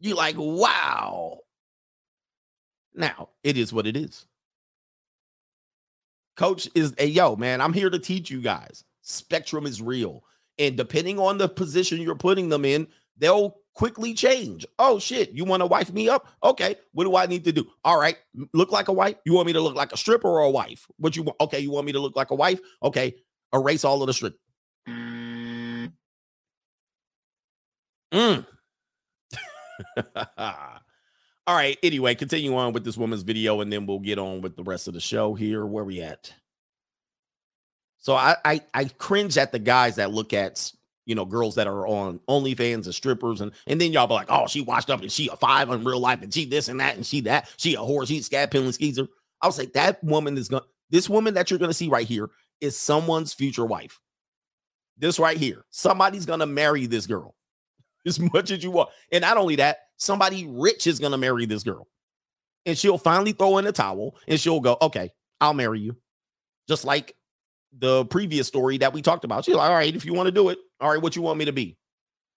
you're 0.00 0.16
like, 0.16 0.34
wow. 0.36 1.38
Now, 2.94 3.28
it 3.44 3.56
is 3.56 3.72
what 3.72 3.86
it 3.86 3.96
is. 3.96 4.26
Coach 6.36 6.68
is 6.74 6.92
a 6.98 7.06
yo, 7.06 7.36
man. 7.36 7.60
I'm 7.60 7.72
here 7.72 7.90
to 7.90 7.98
teach 8.00 8.30
you 8.30 8.40
guys. 8.40 8.84
Spectrum 9.04 9.66
is 9.66 9.80
real. 9.80 10.24
And 10.58 10.76
depending 10.76 11.18
on 11.18 11.38
the 11.38 11.48
position 11.48 12.00
you're 12.00 12.14
putting 12.14 12.48
them 12.48 12.64
in, 12.64 12.86
they'll 13.16 13.56
quickly 13.74 14.14
change. 14.14 14.66
Oh 14.78 14.98
shit, 14.98 15.32
you 15.32 15.44
want 15.44 15.60
to 15.60 15.66
wife 15.66 15.92
me 15.92 16.08
up? 16.08 16.28
Okay, 16.42 16.76
what 16.92 17.04
do 17.04 17.16
I 17.16 17.26
need 17.26 17.44
to 17.44 17.52
do? 17.52 17.66
All 17.84 17.98
right, 17.98 18.16
look 18.52 18.72
like 18.72 18.88
a 18.88 18.92
wife. 18.92 19.16
You 19.24 19.34
want 19.34 19.46
me 19.46 19.52
to 19.52 19.60
look 19.60 19.74
like 19.74 19.92
a 19.92 19.96
stripper 19.96 20.28
or 20.28 20.40
a 20.40 20.50
wife? 20.50 20.86
What 20.96 21.16
you 21.16 21.24
want? 21.24 21.36
Okay, 21.40 21.60
you 21.60 21.70
want 21.70 21.86
me 21.86 21.92
to 21.92 22.00
look 22.00 22.16
like 22.16 22.30
a 22.30 22.34
wife? 22.34 22.60
Okay, 22.82 23.14
erase 23.52 23.84
all 23.84 24.02
of 24.02 24.06
the 24.06 24.12
strip. 24.12 24.36
Mm. 24.88 25.92
all 30.36 30.80
right. 31.48 31.78
Anyway, 31.82 32.14
continue 32.14 32.56
on 32.56 32.72
with 32.72 32.84
this 32.84 32.96
woman's 32.96 33.22
video, 33.22 33.60
and 33.60 33.72
then 33.72 33.86
we'll 33.86 33.98
get 33.98 34.18
on 34.18 34.40
with 34.40 34.56
the 34.56 34.62
rest 34.62 34.86
of 34.86 34.94
the 34.94 35.00
show 35.00 35.34
here. 35.34 35.66
Where 35.66 35.84
we 35.84 36.00
at? 36.00 36.32
So 38.04 38.14
I, 38.14 38.36
I 38.44 38.60
I 38.74 38.84
cringe 38.84 39.38
at 39.38 39.50
the 39.50 39.58
guys 39.58 39.96
that 39.96 40.10
look 40.10 40.34
at 40.34 40.70
you 41.06 41.14
know 41.14 41.24
girls 41.24 41.54
that 41.54 41.66
are 41.66 41.86
on 41.86 42.20
OnlyFans 42.28 42.84
and 42.84 42.94
strippers, 42.94 43.40
and 43.40 43.50
and 43.66 43.80
then 43.80 43.94
y'all 43.94 44.06
be 44.06 44.12
like, 44.12 44.26
oh, 44.28 44.46
she 44.46 44.60
washed 44.60 44.90
up 44.90 45.00
and 45.00 45.10
she 45.10 45.28
a 45.28 45.36
five 45.36 45.70
in 45.70 45.84
real 45.84 46.00
life, 46.00 46.20
and 46.20 46.32
she 46.32 46.44
this 46.44 46.68
and 46.68 46.80
that, 46.80 46.96
and 46.96 47.06
she 47.06 47.22
that, 47.22 47.50
she 47.56 47.76
a 47.76 47.78
whore, 47.78 48.06
she 48.06 48.20
scab 48.20 48.50
peeling 48.50 48.72
skeezer. 48.72 49.08
I 49.40 49.46
was 49.46 49.56
like, 49.56 49.72
that 49.72 50.04
woman 50.04 50.36
is 50.36 50.48
gonna 50.48 50.66
this 50.90 51.08
woman 51.08 51.32
that 51.32 51.50
you're 51.50 51.58
gonna 51.58 51.72
see 51.72 51.88
right 51.88 52.06
here 52.06 52.28
is 52.60 52.76
someone's 52.76 53.32
future 53.32 53.64
wife. 53.64 53.98
This 54.98 55.18
right 55.18 55.38
here, 55.38 55.64
somebody's 55.70 56.26
gonna 56.26 56.44
marry 56.44 56.84
this 56.84 57.06
girl 57.06 57.34
as 58.06 58.20
much 58.20 58.50
as 58.50 58.62
you 58.62 58.70
want, 58.70 58.90
and 59.12 59.22
not 59.22 59.38
only 59.38 59.56
that, 59.56 59.78
somebody 59.96 60.46
rich 60.46 60.86
is 60.86 60.98
gonna 60.98 61.16
marry 61.16 61.46
this 61.46 61.62
girl, 61.62 61.88
and 62.66 62.76
she'll 62.76 62.98
finally 62.98 63.32
throw 63.32 63.56
in 63.56 63.66
a 63.66 63.72
towel, 63.72 64.14
and 64.28 64.38
she'll 64.38 64.60
go, 64.60 64.76
okay, 64.82 65.10
I'll 65.40 65.54
marry 65.54 65.80
you, 65.80 65.96
just 66.68 66.84
like 66.84 67.16
the 67.78 68.04
previous 68.06 68.46
story 68.46 68.78
that 68.78 68.92
we 68.92 69.02
talked 69.02 69.24
about. 69.24 69.44
She's 69.44 69.54
like, 69.54 69.68
all 69.68 69.76
right, 69.76 69.94
if 69.94 70.04
you 70.04 70.14
want 70.14 70.26
to 70.26 70.32
do 70.32 70.48
it, 70.48 70.58
all 70.80 70.90
right, 70.90 71.02
what 71.02 71.16
you 71.16 71.22
want 71.22 71.38
me 71.38 71.44
to 71.44 71.52
be? 71.52 71.76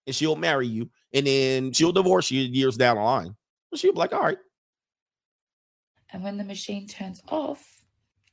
And 0.06 0.16
she'll 0.16 0.36
marry 0.36 0.68
you, 0.68 0.90
and 1.14 1.28
then 1.28 1.72
she'll 1.74 1.92
divorce 1.92 2.32
you 2.32 2.42
years 2.42 2.78
down 2.78 2.98
the 2.98 3.04
line. 3.04 3.36
But 3.70 3.80
she'll 3.80 3.94
be 3.94 4.00
like, 4.00 4.14
all 4.14 4.22
right. 4.22 4.38
And 6.12 6.24
when 6.24 6.38
the 6.38 6.44
machine 6.44 6.88
turns 6.88 7.22
off, 7.28 7.82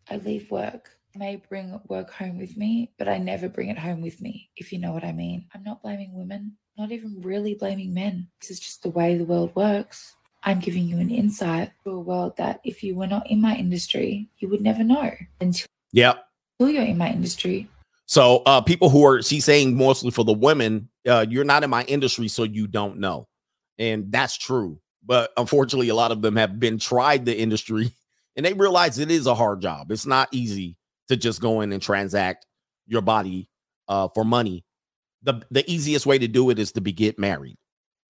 I 0.09 0.19
leave 0.19 0.51
work. 0.51 0.91
I 1.15 1.19
may 1.19 1.37
bring 1.49 1.81
work 1.89 2.13
home 2.13 2.39
with 2.39 2.57
me, 2.57 2.93
but 2.99 3.09
I 3.09 3.19
never 3.19 3.49
bring 3.49 3.69
it 3.69 3.79
home 3.79 4.01
with 4.01 4.21
me, 4.21 4.51
if 4.57 4.73
you 4.73 4.79
know 4.79 4.93
what 4.93 5.05
I 5.05 5.13
mean. 5.13 5.47
I'm 5.55 5.65
not 5.65 5.83
blaming 5.83 6.15
women, 6.15 6.57
not 6.79 6.93
even 6.93 7.21
really 7.21 7.55
blaming 7.55 7.93
men. 7.93 8.29
This 8.41 8.51
is 8.51 8.61
just 8.61 8.83
the 8.83 8.91
way 8.91 9.17
the 9.17 9.25
world 9.25 9.55
works. 9.55 10.15
I'm 10.45 10.61
giving 10.61 10.87
you 10.87 10.99
an 10.99 11.11
insight 11.11 11.73
to 11.83 11.91
a 11.91 12.01
world 12.01 12.37
that 12.37 12.61
if 12.65 12.83
you 12.83 12.95
were 12.95 13.07
not 13.07 13.31
in 13.31 13.41
my 13.41 13.57
industry, 13.57 14.29
you 14.39 14.49
would 14.49 14.61
never 14.61 14.85
know 14.85 15.11
until 15.41 15.67
Yep. 15.95 16.24
You're 16.59 16.85
in 16.85 16.99
my 16.99 17.11
industry. 17.11 17.69
So 18.07 18.43
uh 18.47 18.61
people 18.61 18.91
who 18.91 19.05
are 19.05 19.23
she's 19.23 19.45
saying 19.45 19.77
mostly 19.77 20.11
for 20.11 20.25
the 20.25 20.33
women, 20.33 20.89
uh, 21.09 21.27
you're 21.29 21.45
not 21.45 21.65
in 21.65 21.71
my 21.71 21.85
industry, 21.85 22.29
so 22.29 22.45
you 22.45 22.67
don't 22.67 22.99
know. 22.99 23.29
And 23.79 24.11
that's 24.13 24.37
true. 24.37 24.81
But 25.05 25.31
unfortunately, 25.37 25.89
a 25.89 25.95
lot 25.95 26.13
of 26.13 26.23
them 26.23 26.37
have 26.37 26.59
been 26.59 26.79
tried 26.79 27.25
the 27.25 27.37
industry 27.37 27.93
and 28.37 28.45
they 28.45 28.53
realize 28.53 28.99
it 28.99 29.11
is 29.11 29.27
a 29.27 29.35
hard 29.35 29.61
job. 29.61 29.91
It's 29.91 30.07
not 30.07 30.29
easy 30.33 30.77
to 31.09 31.17
just 31.17 31.41
go 31.41 31.61
in 31.61 31.73
and 31.73 31.83
transact 31.83 32.47
your 32.87 33.03
body 33.03 33.49
uh 33.89 34.09
for 34.15 34.25
money. 34.25 34.65
The 35.23 35.43
the 35.51 35.69
easiest 35.71 36.07
way 36.07 36.19
to 36.19 36.29
do 36.29 36.51
it 36.51 36.59
is 36.59 36.73
to 36.73 36.81
be 36.81 36.93
get 36.93 37.19
married. 37.19 37.57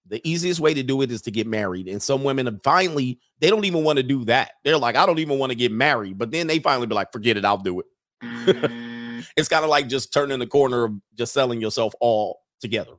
The 0.07 0.21
easiest 0.29 0.61
way 0.61 0.75
to 0.75 0.83
do 0.83 1.01
it 1.01 1.11
is 1.11 1.23
to 1.23 1.31
get 1.31 1.47
married. 1.47 1.89
And 1.89 2.03
some 2.03 2.25
women 2.25 2.61
finally, 2.63 3.21
they 3.39 3.49
don't 3.49 3.65
even 3.65 3.85
want 3.85 3.97
to 3.97 4.03
do 4.03 4.25
that. 4.27 4.53
They're 4.63 4.77
like, 4.77 4.97
I 4.97 5.07
don't 5.07 5.19
even 5.19 5.39
want 5.39 5.51
to 5.51 5.57
get 5.57 5.73
married. 5.73 6.19
But 6.19 6.31
then 6.31 6.47
they 6.47 6.59
finally 6.59 6.87
be 6.87 6.95
like, 6.95 7.11
forget 7.11 7.39
it, 7.39 7.45
I'll 7.45 7.57
do 7.57 7.81
it. 7.81 7.87
Mm. 8.25 9.27
it's 9.37 9.49
kind 9.49 9.65
of 9.65 9.71
like 9.71 9.89
just 9.89 10.13
turning 10.13 10.39
the 10.39 10.47
corner 10.47 10.85
of 10.85 10.93
just 11.17 11.33
selling 11.33 11.61
yourself 11.61 11.95
all 12.01 12.41
together. 12.61 12.93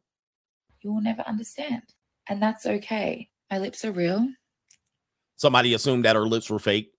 You 0.81 0.93
will 0.93 1.01
never 1.01 1.23
understand. 1.23 1.83
And 2.29 2.41
that's 2.41 2.65
okay. 2.65 3.29
My 3.51 3.59
lips 3.59 3.85
are 3.85 3.91
real. 3.91 4.27
Somebody 5.37 5.73
assumed 5.73 6.05
that 6.05 6.15
her 6.15 6.27
lips 6.27 6.49
were 6.49 6.59
fake. 6.59 6.91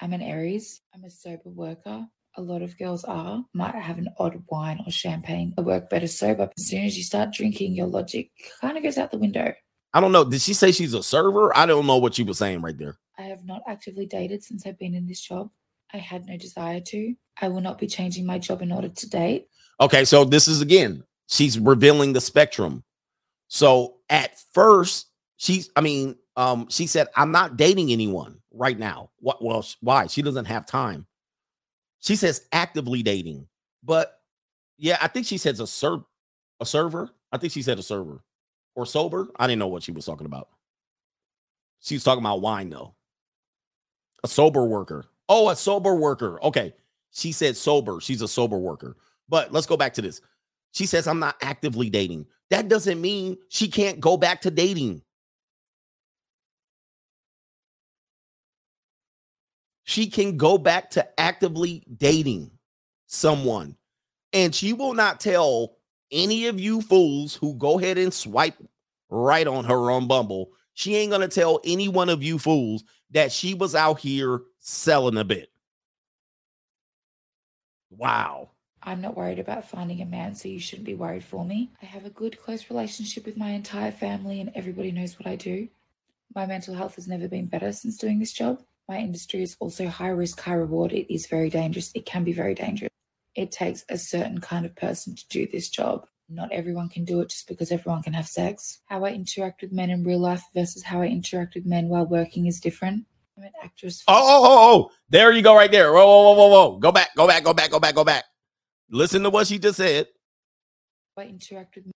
I'm 0.00 0.12
an 0.12 0.22
Aries. 0.22 0.80
I'm 0.94 1.04
a 1.04 1.10
sober 1.10 1.50
worker. 1.50 2.06
A 2.36 2.42
lot 2.42 2.62
of 2.62 2.76
girls 2.78 3.04
are. 3.04 3.44
Might 3.54 3.74
have 3.74 3.98
an 3.98 4.08
odd 4.18 4.42
wine 4.48 4.80
or 4.84 4.90
champagne. 4.90 5.54
I 5.56 5.60
work 5.60 5.88
better 5.88 6.08
sober. 6.08 6.50
As 6.58 6.66
soon 6.66 6.84
as 6.84 6.96
you 6.96 7.04
start 7.04 7.32
drinking, 7.32 7.74
your 7.74 7.86
logic 7.86 8.30
kind 8.60 8.76
of 8.76 8.82
goes 8.82 8.98
out 8.98 9.12
the 9.12 9.18
window. 9.18 9.52
I 9.92 10.00
don't 10.00 10.10
know. 10.10 10.24
Did 10.24 10.40
she 10.40 10.54
say 10.54 10.72
she's 10.72 10.94
a 10.94 11.02
server? 11.02 11.56
I 11.56 11.66
don't 11.66 11.86
know 11.86 11.98
what 11.98 12.14
she 12.14 12.24
was 12.24 12.38
saying 12.38 12.60
right 12.62 12.76
there. 12.76 12.98
I 13.16 13.22
have 13.22 13.44
not 13.44 13.62
actively 13.68 14.06
dated 14.06 14.42
since 14.42 14.66
I've 14.66 14.78
been 14.78 14.94
in 14.94 15.06
this 15.06 15.20
job. 15.20 15.50
I 15.94 15.98
had 15.98 16.26
no 16.26 16.36
desire 16.36 16.80
to. 16.80 17.14
I 17.40 17.48
will 17.48 17.60
not 17.60 17.78
be 17.78 17.86
changing 17.86 18.26
my 18.26 18.38
job 18.38 18.62
in 18.62 18.72
order 18.72 18.88
to 18.88 19.08
date. 19.08 19.46
Okay, 19.80 20.04
so 20.04 20.24
this 20.24 20.48
is 20.48 20.60
again, 20.60 21.04
she's 21.28 21.58
revealing 21.58 22.12
the 22.12 22.20
spectrum. 22.20 22.82
So 23.46 23.96
at 24.10 24.32
first, 24.52 25.06
she's, 25.36 25.70
I 25.76 25.80
mean, 25.80 26.16
um, 26.36 26.66
she 26.68 26.88
said, 26.88 27.06
I'm 27.14 27.30
not 27.30 27.56
dating 27.56 27.92
anyone 27.92 28.40
right 28.52 28.78
now. 28.78 29.10
What 29.20 29.42
well, 29.42 29.64
why? 29.80 30.08
She 30.08 30.20
doesn't 30.20 30.46
have 30.46 30.66
time. 30.66 31.06
She 32.00 32.16
says 32.16 32.46
actively 32.52 33.02
dating, 33.02 33.46
but 33.82 34.18
yeah, 34.76 34.98
I 35.00 35.06
think 35.06 35.26
she 35.26 35.38
says 35.38 35.60
a 35.60 35.66
ser 35.66 36.00
a 36.60 36.66
server. 36.66 37.08
I 37.30 37.38
think 37.38 37.52
she 37.52 37.62
said 37.62 37.78
a 37.78 37.82
server 37.82 38.22
or 38.74 38.84
sober. 38.84 39.28
I 39.36 39.46
didn't 39.46 39.60
know 39.60 39.68
what 39.68 39.84
she 39.84 39.92
was 39.92 40.04
talking 40.04 40.26
about. 40.26 40.48
She 41.80 41.94
was 41.94 42.04
talking 42.04 42.22
about 42.22 42.40
wine 42.40 42.68
though. 42.68 42.94
A 44.24 44.28
sober 44.28 44.64
worker. 44.64 45.06
Oh, 45.28 45.48
a 45.48 45.56
sober 45.56 45.94
worker. 45.94 46.42
Okay. 46.42 46.74
She 47.10 47.32
said 47.32 47.56
sober. 47.56 48.00
She's 48.00 48.22
a 48.22 48.28
sober 48.28 48.58
worker. 48.58 48.96
But 49.28 49.52
let's 49.52 49.66
go 49.66 49.76
back 49.76 49.94
to 49.94 50.02
this. 50.02 50.20
She 50.72 50.86
says, 50.86 51.06
I'm 51.06 51.20
not 51.20 51.36
actively 51.40 51.88
dating. 51.88 52.26
That 52.50 52.68
doesn't 52.68 53.00
mean 53.00 53.38
she 53.48 53.68
can't 53.68 54.00
go 54.00 54.16
back 54.16 54.42
to 54.42 54.50
dating. 54.50 55.02
she 59.84 60.08
can 60.08 60.36
go 60.36 60.58
back 60.58 60.90
to 60.90 61.20
actively 61.20 61.84
dating 61.96 62.50
someone. 63.06 63.76
And 64.32 64.54
she 64.54 64.72
will 64.72 64.94
not 64.94 65.20
tell 65.20 65.76
any 66.10 66.46
of 66.46 66.58
you 66.58 66.80
fools 66.80 67.34
who 67.34 67.54
go 67.54 67.78
ahead 67.78 67.98
and 67.98 68.12
swipe 68.12 68.56
right 69.10 69.46
on 69.46 69.64
her 69.66 69.90
on 69.90 70.08
Bumble. 70.08 70.50
She 70.72 70.96
ain't 70.96 71.10
going 71.10 71.22
to 71.22 71.28
tell 71.28 71.60
any 71.64 71.88
one 71.88 72.08
of 72.08 72.22
you 72.22 72.38
fools 72.38 72.82
that 73.12 73.30
she 73.30 73.54
was 73.54 73.74
out 73.74 74.00
here 74.00 74.40
selling 74.64 75.18
a 75.18 75.24
bit. 75.24 75.50
Wow. 77.90 78.50
I'm 78.82 79.02
not 79.02 79.16
worried 79.16 79.38
about 79.38 79.68
finding 79.68 80.00
a 80.00 80.06
man, 80.06 80.34
so 80.34 80.48
you 80.48 80.58
shouldn't 80.58 80.86
be 80.86 80.94
worried 80.94 81.24
for 81.24 81.44
me. 81.44 81.70
I 81.82 81.86
have 81.86 82.06
a 82.06 82.10
good, 82.10 82.40
close 82.40 82.70
relationship 82.70 83.26
with 83.26 83.36
my 83.36 83.50
entire 83.50 83.92
family, 83.92 84.40
and 84.40 84.50
everybody 84.54 84.90
knows 84.90 85.18
what 85.18 85.26
I 85.26 85.36
do. 85.36 85.68
My 86.34 86.46
mental 86.46 86.74
health 86.74 86.96
has 86.96 87.06
never 87.06 87.28
been 87.28 87.46
better 87.46 87.72
since 87.72 87.98
doing 87.98 88.18
this 88.18 88.32
job. 88.32 88.62
My 88.88 88.98
industry 88.98 89.42
is 89.42 89.56
also 89.60 89.86
high 89.86 90.08
risk, 90.08 90.40
high 90.40 90.54
reward. 90.54 90.92
It 90.92 91.12
is 91.12 91.26
very 91.26 91.50
dangerous. 91.50 91.92
It 91.94 92.06
can 92.06 92.24
be 92.24 92.32
very 92.32 92.54
dangerous. 92.54 92.90
It 93.34 93.52
takes 93.52 93.84
a 93.90 93.98
certain 93.98 94.40
kind 94.40 94.64
of 94.64 94.74
person 94.76 95.14
to 95.14 95.28
do 95.28 95.46
this 95.46 95.68
job. 95.68 96.06
Not 96.28 96.52
everyone 96.52 96.88
can 96.88 97.04
do 97.04 97.20
it 97.20 97.28
just 97.28 97.48
because 97.48 97.70
everyone 97.70 98.02
can 98.02 98.14
have 98.14 98.26
sex. 98.26 98.80
How 98.86 99.04
I 99.04 99.10
interact 99.10 99.60
with 99.60 99.72
men 99.72 99.90
in 99.90 100.04
real 100.04 100.20
life 100.20 100.42
versus 100.54 100.82
how 100.82 101.02
I 101.02 101.06
interact 101.06 101.54
with 101.54 101.66
men 101.66 101.88
while 101.88 102.06
working 102.06 102.46
is 102.46 102.60
different. 102.60 103.04
Actress. 103.62 104.02
Oh, 104.06 104.14
oh, 104.14 104.44
oh, 104.44 104.74
oh. 104.84 104.90
There 105.08 105.32
you 105.32 105.42
go, 105.42 105.54
right 105.54 105.70
there. 105.70 105.92
Whoa, 105.92 106.04
whoa, 106.06 106.22
whoa, 106.22 106.34
whoa, 106.34 106.48
whoa. 106.48 106.78
Go 106.78 106.92
back, 106.92 107.14
go 107.16 107.26
back, 107.26 107.42
go 107.44 107.52
back, 107.52 107.70
go 107.70 107.80
back, 107.80 107.94
go 107.94 108.04
back. 108.04 108.24
Listen 108.90 109.22
to 109.22 109.30
what 109.30 109.46
she 109.46 109.58
just 109.58 109.76
said. 109.78 110.06
I 111.16 111.22
interact 111.22 111.74
with 111.76 111.86
men 111.86 111.92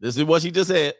This 0.00 0.16
is 0.16 0.24
what 0.24 0.42
she 0.42 0.50
just 0.50 0.68
said. 0.70 0.94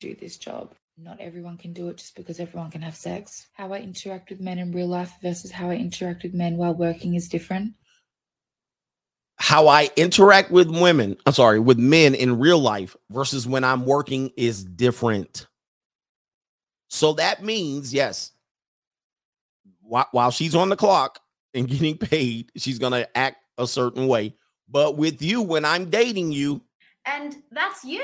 do 0.00 0.14
this 0.14 0.36
job. 0.36 0.74
Not 0.98 1.20
everyone 1.20 1.56
can 1.56 1.72
do 1.72 1.88
it 1.88 1.96
just 1.96 2.14
because 2.16 2.38
everyone 2.38 2.70
can 2.70 2.82
have 2.82 2.94
sex. 2.96 3.46
How 3.54 3.72
I 3.72 3.78
interact 3.78 4.30
with 4.30 4.40
men 4.40 4.58
in 4.58 4.72
real 4.72 4.88
life 4.88 5.12
versus 5.22 5.50
how 5.50 5.70
I 5.70 5.76
interact 5.76 6.22
with 6.22 6.34
men 6.34 6.56
while 6.56 6.74
working 6.74 7.14
is 7.14 7.28
different. 7.28 7.72
How 9.36 9.68
I 9.68 9.90
interact 9.96 10.50
with 10.50 10.68
women, 10.68 11.16
I'm 11.26 11.32
sorry, 11.32 11.58
with 11.60 11.78
men 11.78 12.14
in 12.14 12.38
real 12.38 12.58
life 12.58 12.94
versus 13.10 13.46
when 13.46 13.64
I'm 13.64 13.84
working 13.86 14.30
is 14.36 14.62
different. 14.64 15.46
So 16.90 17.14
that 17.14 17.42
means, 17.42 17.92
yes, 17.94 18.32
while, 19.92 20.08
while 20.12 20.30
she's 20.30 20.54
on 20.54 20.70
the 20.70 20.76
clock 20.76 21.20
and 21.52 21.68
getting 21.68 21.98
paid, 21.98 22.50
she's 22.56 22.78
going 22.78 22.94
to 22.94 23.06
act 23.16 23.36
a 23.58 23.66
certain 23.66 24.06
way. 24.06 24.34
But 24.66 24.96
with 24.96 25.20
you, 25.20 25.42
when 25.42 25.66
I'm 25.66 25.90
dating 25.90 26.32
you, 26.32 26.62
And 27.04 27.36
that's 27.50 27.84
you. 27.84 28.02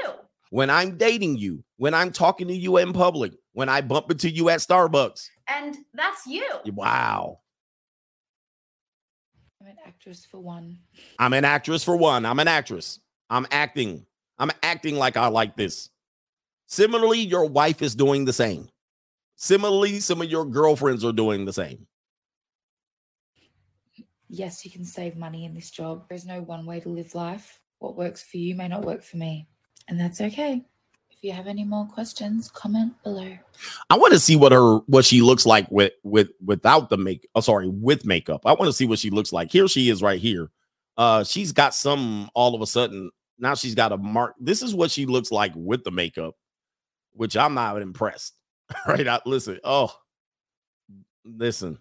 when 0.51 0.69
I'm 0.69 0.98
dating 0.98 1.39
you, 1.39 1.65
when 1.78 1.94
I'm 1.94 2.12
talking 2.12 2.47
to 2.48 2.55
you 2.55 2.77
in 2.77 2.93
public, 2.93 3.32
when 3.55 3.70
I 3.70 3.81
bump 3.81 4.10
into 4.10 4.28
you 4.28 4.51
at 4.51 4.59
Starbucks, 4.60 5.28
And 5.47 5.78
that's 5.94 6.27
you. 6.27 6.44
wow. 6.74 7.40
I'm 9.62 9.69
an 9.69 9.77
actress 9.86 10.27
for 10.31 10.40
one. 10.40 10.81
I'm 11.19 11.32
an 11.32 11.47
actress 11.47 11.82
for 11.85 11.97
one. 11.97 12.27
I'm 12.27 12.39
an 12.39 12.48
actress. 12.48 13.01
I'm 13.31 13.47
acting. 13.51 14.05
I'm 14.39 14.51
acting 14.62 14.97
like 14.97 15.16
I 15.16 15.28
like 15.28 15.56
this. 15.56 15.89
Similarly, 16.66 17.20
your 17.20 17.47
wife 17.47 17.81
is 17.81 17.94
doing 17.94 18.27
the 18.27 18.32
same. 18.35 18.69
Similarly, 19.40 20.01
some 20.01 20.20
of 20.20 20.28
your 20.28 20.44
girlfriends 20.44 21.05
are 21.05 21.12
doing 21.12 21.44
the 21.44 21.52
same. 21.52 21.86
Yes, 24.28 24.65
you 24.65 24.70
can 24.70 24.85
save 24.85 25.16
money 25.16 25.44
in 25.44 25.55
this 25.55 25.70
job. 25.70 26.06
There's 26.09 26.27
no 26.27 26.43
one 26.43 26.66
way 26.66 26.81
to 26.81 26.89
live 26.89 27.15
life. 27.15 27.60
What 27.78 27.97
works 27.97 28.20
for 28.20 28.36
you 28.36 28.56
may 28.56 28.66
not 28.66 28.85
work 28.85 29.01
for 29.01 29.16
me. 29.16 29.47
And 29.86 29.98
that's 29.98 30.20
okay. 30.20 30.65
If 31.09 31.23
you 31.23 31.31
have 31.31 31.47
any 31.47 31.62
more 31.62 31.86
questions, 31.86 32.51
comment 32.51 33.01
below. 33.05 33.39
I 33.89 33.97
want 33.97 34.12
to 34.12 34.19
see 34.19 34.35
what 34.35 34.51
her 34.51 34.78
what 34.86 35.05
she 35.05 35.20
looks 35.20 35.47
like 35.47 35.70
with 35.70 35.93
with 36.02 36.31
without 36.44 36.90
the 36.90 36.97
make. 36.98 37.28
Oh, 37.36 37.40
sorry, 37.40 37.69
with 37.69 38.05
makeup. 38.05 38.43
I 38.44 38.55
want 38.55 38.66
to 38.66 38.73
see 38.73 38.86
what 38.86 38.98
she 38.98 39.10
looks 39.10 39.32
like. 39.32 39.52
Here 39.52 39.69
she 39.69 39.89
is 39.89 40.02
right 40.02 40.20
here. 40.20 40.51
Uh, 40.97 41.23
she's 41.23 41.52
got 41.52 41.74
some 41.74 42.28
all 42.35 42.56
of 42.56 42.60
a 42.60 42.66
sudden. 42.66 43.12
Now 43.39 43.55
she's 43.55 43.77
got 43.77 43.93
a 43.93 43.97
mark. 43.97 44.35
This 44.40 44.62
is 44.62 44.74
what 44.74 44.90
she 44.90 45.06
looks 45.06 45.31
like 45.31 45.52
with 45.55 45.85
the 45.85 45.93
makeup, 45.93 46.35
which 47.12 47.36
I'm 47.36 47.55
not 47.55 47.81
impressed. 47.81 48.35
right? 48.86 49.07
I, 49.07 49.20
listen. 49.24 49.61
Oh, 49.65 49.93
listen, 51.24 51.78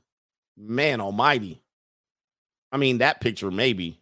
man 0.55 1.01
Almighty. 1.01 1.61
I 2.71 2.77
mean, 2.77 2.99
that 2.99 3.21
picture 3.21 3.51
maybe. 3.51 4.01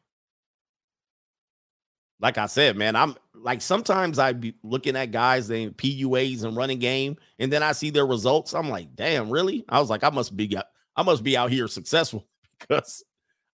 Like 2.20 2.38
I 2.38 2.46
said, 2.46 2.78
man, 2.78 2.96
I'm 2.96 3.16
like 3.34 3.62
sometimes 3.62 4.18
I 4.18 4.32
be 4.34 4.56
looking 4.64 4.96
at 4.96 5.12
guys 5.12 5.48
they 5.48 5.68
PUAs 5.68 6.44
and 6.44 6.56
running 6.56 6.80
game, 6.80 7.18
and 7.40 7.52
then 7.52 7.62
I 7.62 7.74
see 7.74 7.90
their 7.90 8.06
results. 8.06 8.54
I'm 8.54 8.70
like, 8.70 8.96
damn, 8.96 9.30
really? 9.30 9.66
I 9.70 9.80
was 9.80 9.90
like, 9.90 10.04
I 10.04 10.10
must 10.10 10.36
be 10.36 10.58
I 10.96 11.04
must 11.04 11.24
be 11.24 11.36
out 11.36 11.52
here 11.52 11.68
successful 11.68 12.26
because 12.60 13.04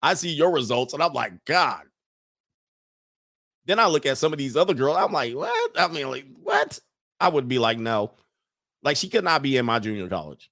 I 0.01 0.13
see 0.13 0.29
your 0.33 0.51
results, 0.51 0.93
and 0.93 1.01
I'm 1.01 1.13
like, 1.13 1.45
God. 1.45 1.83
Then 3.65 3.79
I 3.79 3.87
look 3.87 4.05
at 4.05 4.17
some 4.17 4.33
of 4.33 4.39
these 4.39 4.57
other 4.57 4.73
girls. 4.73 4.97
I'm 4.97 5.11
like, 5.11 5.35
what? 5.35 5.79
I 5.79 5.87
mean, 5.87 6.09
like, 6.09 6.25
what? 6.41 6.79
I 7.19 7.27
would 7.27 7.47
be 7.47 7.59
like, 7.59 7.77
no, 7.77 8.13
like 8.83 8.97
she 8.97 9.09
could 9.09 9.23
not 9.23 9.41
be 9.41 9.57
in 9.57 9.65
my 9.65 9.79
junior 9.79 10.07
college 10.07 10.49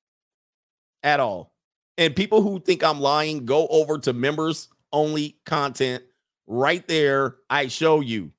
at 1.04 1.20
all. 1.20 1.54
And 1.98 2.16
people 2.16 2.42
who 2.42 2.60
think 2.60 2.84
I'm 2.84 3.00
lying, 3.00 3.46
go 3.46 3.68
over 3.68 3.98
to 4.00 4.14
members 4.14 4.68
only 4.92 5.38
content 5.46 6.04
right 6.46 6.88
there. 6.88 7.38
I 7.50 7.68
show 7.68 8.02
you 8.02 8.32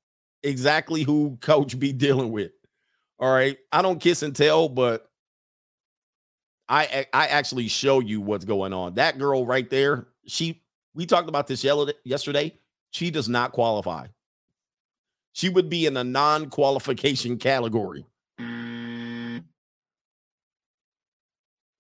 exactly 0.42 1.02
who 1.02 1.38
coach 1.40 1.78
be 1.78 1.92
dealing 1.92 2.30
with. 2.30 2.52
All 3.18 3.32
right. 3.32 3.58
I 3.72 3.82
don't 3.82 4.00
kiss 4.00 4.22
and 4.22 4.34
tell, 4.34 4.68
but 4.68 5.10
I 6.68 7.06
I 7.12 7.26
actually 7.28 7.68
show 7.68 8.00
you 8.00 8.20
what's 8.20 8.44
going 8.44 8.72
on. 8.72 8.94
That 8.94 9.18
girl 9.18 9.44
right 9.44 9.68
there, 9.68 10.08
she 10.26 10.62
we 10.94 11.06
talked 11.06 11.28
about 11.28 11.46
this 11.46 11.64
yesterday. 12.04 12.54
She 12.90 13.10
does 13.10 13.28
not 13.28 13.52
qualify. 13.52 14.06
She 15.32 15.48
would 15.48 15.68
be 15.68 15.86
in 15.86 15.96
a 15.96 16.04
non-qualification 16.04 17.38
category. 17.38 18.04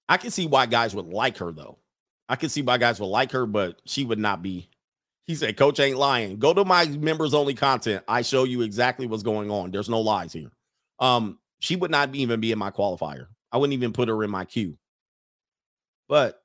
I 0.08 0.16
can 0.16 0.30
see 0.30 0.46
why 0.46 0.66
guys 0.66 0.94
would 0.94 1.06
like 1.06 1.38
her 1.38 1.52
though. 1.52 1.78
I 2.28 2.36
can 2.36 2.48
see 2.48 2.62
why 2.62 2.78
guys 2.78 3.00
would 3.00 3.06
like 3.06 3.32
her, 3.32 3.46
but 3.46 3.80
she 3.84 4.04
would 4.04 4.18
not 4.18 4.42
be. 4.42 4.68
He 5.24 5.34
said, 5.34 5.56
Coach 5.56 5.78
ain't 5.80 5.98
lying. 5.98 6.38
Go 6.38 6.54
to 6.54 6.64
my 6.64 6.86
members 6.86 7.34
only 7.34 7.54
content. 7.54 8.02
I 8.08 8.22
show 8.22 8.44
you 8.44 8.62
exactly 8.62 9.06
what's 9.06 9.22
going 9.22 9.50
on. 9.50 9.70
There's 9.70 9.88
no 9.88 10.00
lies 10.00 10.32
here. 10.32 10.50
Um, 11.00 11.38
she 11.60 11.76
would 11.76 11.90
not 11.90 12.14
even 12.14 12.40
be 12.40 12.52
in 12.52 12.58
my 12.58 12.70
qualifier. 12.70 13.26
I 13.52 13.58
wouldn't 13.58 13.74
even 13.74 13.92
put 13.92 14.08
her 14.08 14.24
in 14.24 14.30
my 14.30 14.44
queue. 14.44 14.78
But 16.08 16.42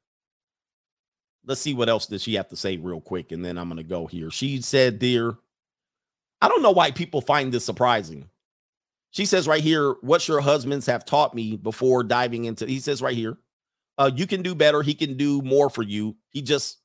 let's 1.45 1.61
see 1.61 1.73
what 1.73 1.89
else 1.89 2.07
does 2.07 2.21
she 2.21 2.35
have 2.35 2.49
to 2.49 2.55
say 2.55 2.77
real 2.77 3.01
quick, 3.01 3.31
and 3.31 3.43
then 3.43 3.57
I'm 3.57 3.69
gonna 3.69 3.83
go 3.83 4.07
here. 4.07 4.29
She 4.29 4.61
said, 4.61 4.99
"Dear, 4.99 5.37
I 6.41 6.47
don't 6.47 6.61
know 6.61 6.71
why 6.71 6.91
people 6.91 7.21
find 7.21 7.53
this 7.53 7.65
surprising." 7.65 8.29
She 9.11 9.25
says 9.25 9.47
right 9.47 9.63
here, 9.63 9.93
"What 10.01 10.27
your 10.27 10.41
husbands 10.41 10.87
have 10.87 11.05
taught 11.05 11.33
me 11.33 11.55
before 11.55 12.03
diving 12.03 12.45
into." 12.45 12.65
He 12.65 12.79
says 12.79 13.01
right 13.01 13.15
here, 13.15 13.37
uh, 13.97 14.11
"You 14.13 14.27
can 14.27 14.41
do 14.41 14.55
better. 14.55 14.81
He 14.81 14.93
can 14.93 15.17
do 15.17 15.41
more 15.41 15.69
for 15.69 15.83
you. 15.83 16.15
He 16.29 16.41
just 16.41 16.79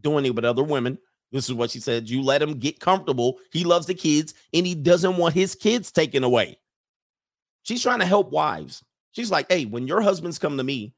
doing 0.00 0.24
it 0.24 0.34
with 0.34 0.44
other 0.44 0.64
women." 0.64 0.98
This 1.30 1.48
is 1.48 1.54
what 1.54 1.70
she 1.70 1.80
said. 1.80 2.10
You 2.10 2.22
let 2.22 2.42
him 2.42 2.58
get 2.58 2.78
comfortable. 2.78 3.38
He 3.52 3.64
loves 3.64 3.86
the 3.86 3.94
kids, 3.94 4.34
and 4.52 4.66
he 4.66 4.74
doesn't 4.74 5.16
want 5.16 5.34
his 5.34 5.54
kids 5.54 5.90
taken 5.90 6.24
away. 6.24 6.58
She's 7.62 7.82
trying 7.82 8.00
to 8.00 8.06
help 8.06 8.30
wives. 8.30 8.84
She's 9.12 9.30
like, 9.30 9.50
"Hey, 9.50 9.64
when 9.64 9.86
your 9.86 10.02
husbands 10.02 10.38
come 10.38 10.56
to 10.58 10.64
me, 10.64 10.94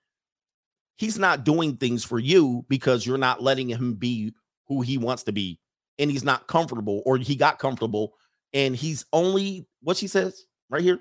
he's 0.97 1.19
not 1.19 1.45
doing 1.45 1.77
things 1.77 2.05
for 2.05 2.19
you 2.19 2.65
because 2.69 3.07
you're 3.07 3.19
not 3.19 3.43
letting 3.43 3.69
him 3.69 3.95
be 3.95 4.35
who 4.67 4.81
he 4.81 4.99
wants 4.99 5.23
to 5.25 5.33
be 5.33 5.59
and 5.99 6.11
he's 6.11 6.25
not 6.25 6.47
comfortable 6.47 7.03
or 7.05 7.17
he 7.17 7.37
got 7.37 7.59
comfortable 7.59 8.15
and 8.53 8.77
he's 8.77 9.05
only 9.13 9.67
what 9.83 9.97
she 9.97 10.07
says 10.07 10.47
right 10.71 10.83
here 10.83 10.99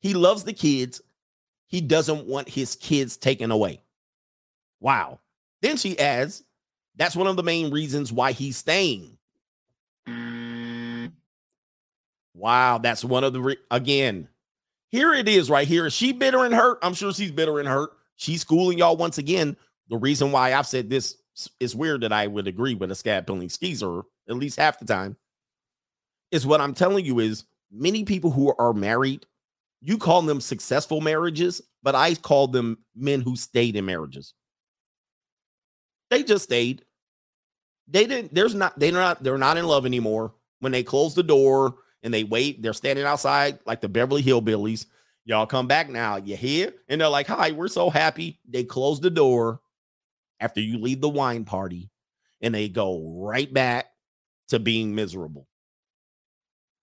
he 0.00 0.14
loves 0.14 0.44
the 0.44 0.52
kids 0.52 1.00
he 1.66 1.80
doesn't 1.80 2.26
want 2.26 2.48
his 2.48 2.76
kids 2.76 3.16
taken 3.16 3.50
away. 3.50 3.80
Wow. 4.80 5.20
Then 5.62 5.76
she 5.76 5.98
adds 5.98 6.42
that's 6.96 7.16
one 7.16 7.26
of 7.26 7.36
the 7.36 7.42
main 7.42 7.70
reasons 7.70 8.12
why 8.12 8.32
he's 8.32 8.56
staying. 8.56 9.16
Wow 12.34 12.78
that's 12.78 13.04
one 13.04 13.24
of 13.24 13.32
the 13.32 13.40
re- 13.40 13.56
again 13.70 14.28
here 14.88 15.12
it 15.12 15.28
is 15.28 15.50
right 15.50 15.66
here. 15.66 15.86
Is 15.86 15.92
she 15.92 16.12
bitter 16.12 16.44
and 16.44 16.54
hurt? 16.54 16.78
I'm 16.82 16.94
sure 16.94 17.12
she's 17.12 17.32
bitter 17.32 17.58
and 17.58 17.68
hurt. 17.68 17.90
She's 18.16 18.42
schooling 18.42 18.78
y'all 18.78 18.96
once 18.96 19.18
again. 19.18 19.56
The 19.88 19.96
reason 19.96 20.30
why 20.30 20.54
I've 20.54 20.68
said 20.68 20.88
this 20.88 21.16
is 21.58 21.74
weird 21.74 22.02
that 22.02 22.12
I 22.12 22.28
would 22.28 22.46
agree 22.46 22.74
with 22.74 22.92
a 22.92 22.94
scab 22.94 23.26
pulling 23.26 23.48
skeezer 23.48 24.02
at 24.28 24.36
least 24.36 24.58
half 24.58 24.78
the 24.78 24.84
time 24.84 25.16
is 26.30 26.46
what 26.46 26.60
I'm 26.60 26.74
telling 26.74 27.04
you 27.04 27.18
is 27.18 27.44
many 27.72 28.04
people 28.04 28.30
who 28.30 28.54
are 28.58 28.72
married, 28.72 29.26
you 29.84 29.98
call 29.98 30.22
them 30.22 30.40
successful 30.40 31.02
marriages, 31.02 31.60
but 31.82 31.94
I 31.94 32.14
call 32.14 32.48
them 32.48 32.78
men 32.96 33.20
who 33.20 33.36
stayed 33.36 33.76
in 33.76 33.84
marriages. 33.84 34.32
They 36.10 36.22
just 36.22 36.44
stayed. 36.44 36.84
They 37.86 38.06
didn't, 38.06 38.34
there's 38.34 38.54
not, 38.54 38.78
they're 38.78 38.92
not, 38.92 39.22
they're 39.22 39.36
not 39.36 39.58
in 39.58 39.66
love 39.66 39.84
anymore. 39.84 40.34
When 40.60 40.72
they 40.72 40.82
close 40.82 41.14
the 41.14 41.22
door 41.22 41.74
and 42.02 42.14
they 42.14 42.24
wait, 42.24 42.62
they're 42.62 42.72
standing 42.72 43.04
outside 43.04 43.58
like 43.66 43.82
the 43.82 43.88
Beverly 43.90 44.22
Hillbillies. 44.22 44.86
Y'all 45.26 45.46
come 45.46 45.66
back 45.66 45.90
now. 45.90 46.16
You 46.16 46.36
here? 46.36 46.72
And 46.88 46.98
they're 46.98 47.08
like, 47.08 47.26
hi, 47.26 47.50
we're 47.50 47.68
so 47.68 47.90
happy. 47.90 48.40
They 48.48 48.64
close 48.64 49.00
the 49.00 49.10
door 49.10 49.60
after 50.40 50.62
you 50.62 50.78
leave 50.78 51.02
the 51.02 51.10
wine 51.10 51.44
party 51.44 51.90
and 52.40 52.54
they 52.54 52.70
go 52.70 53.02
right 53.18 53.52
back 53.52 53.86
to 54.48 54.58
being 54.58 54.94
miserable. 54.94 55.46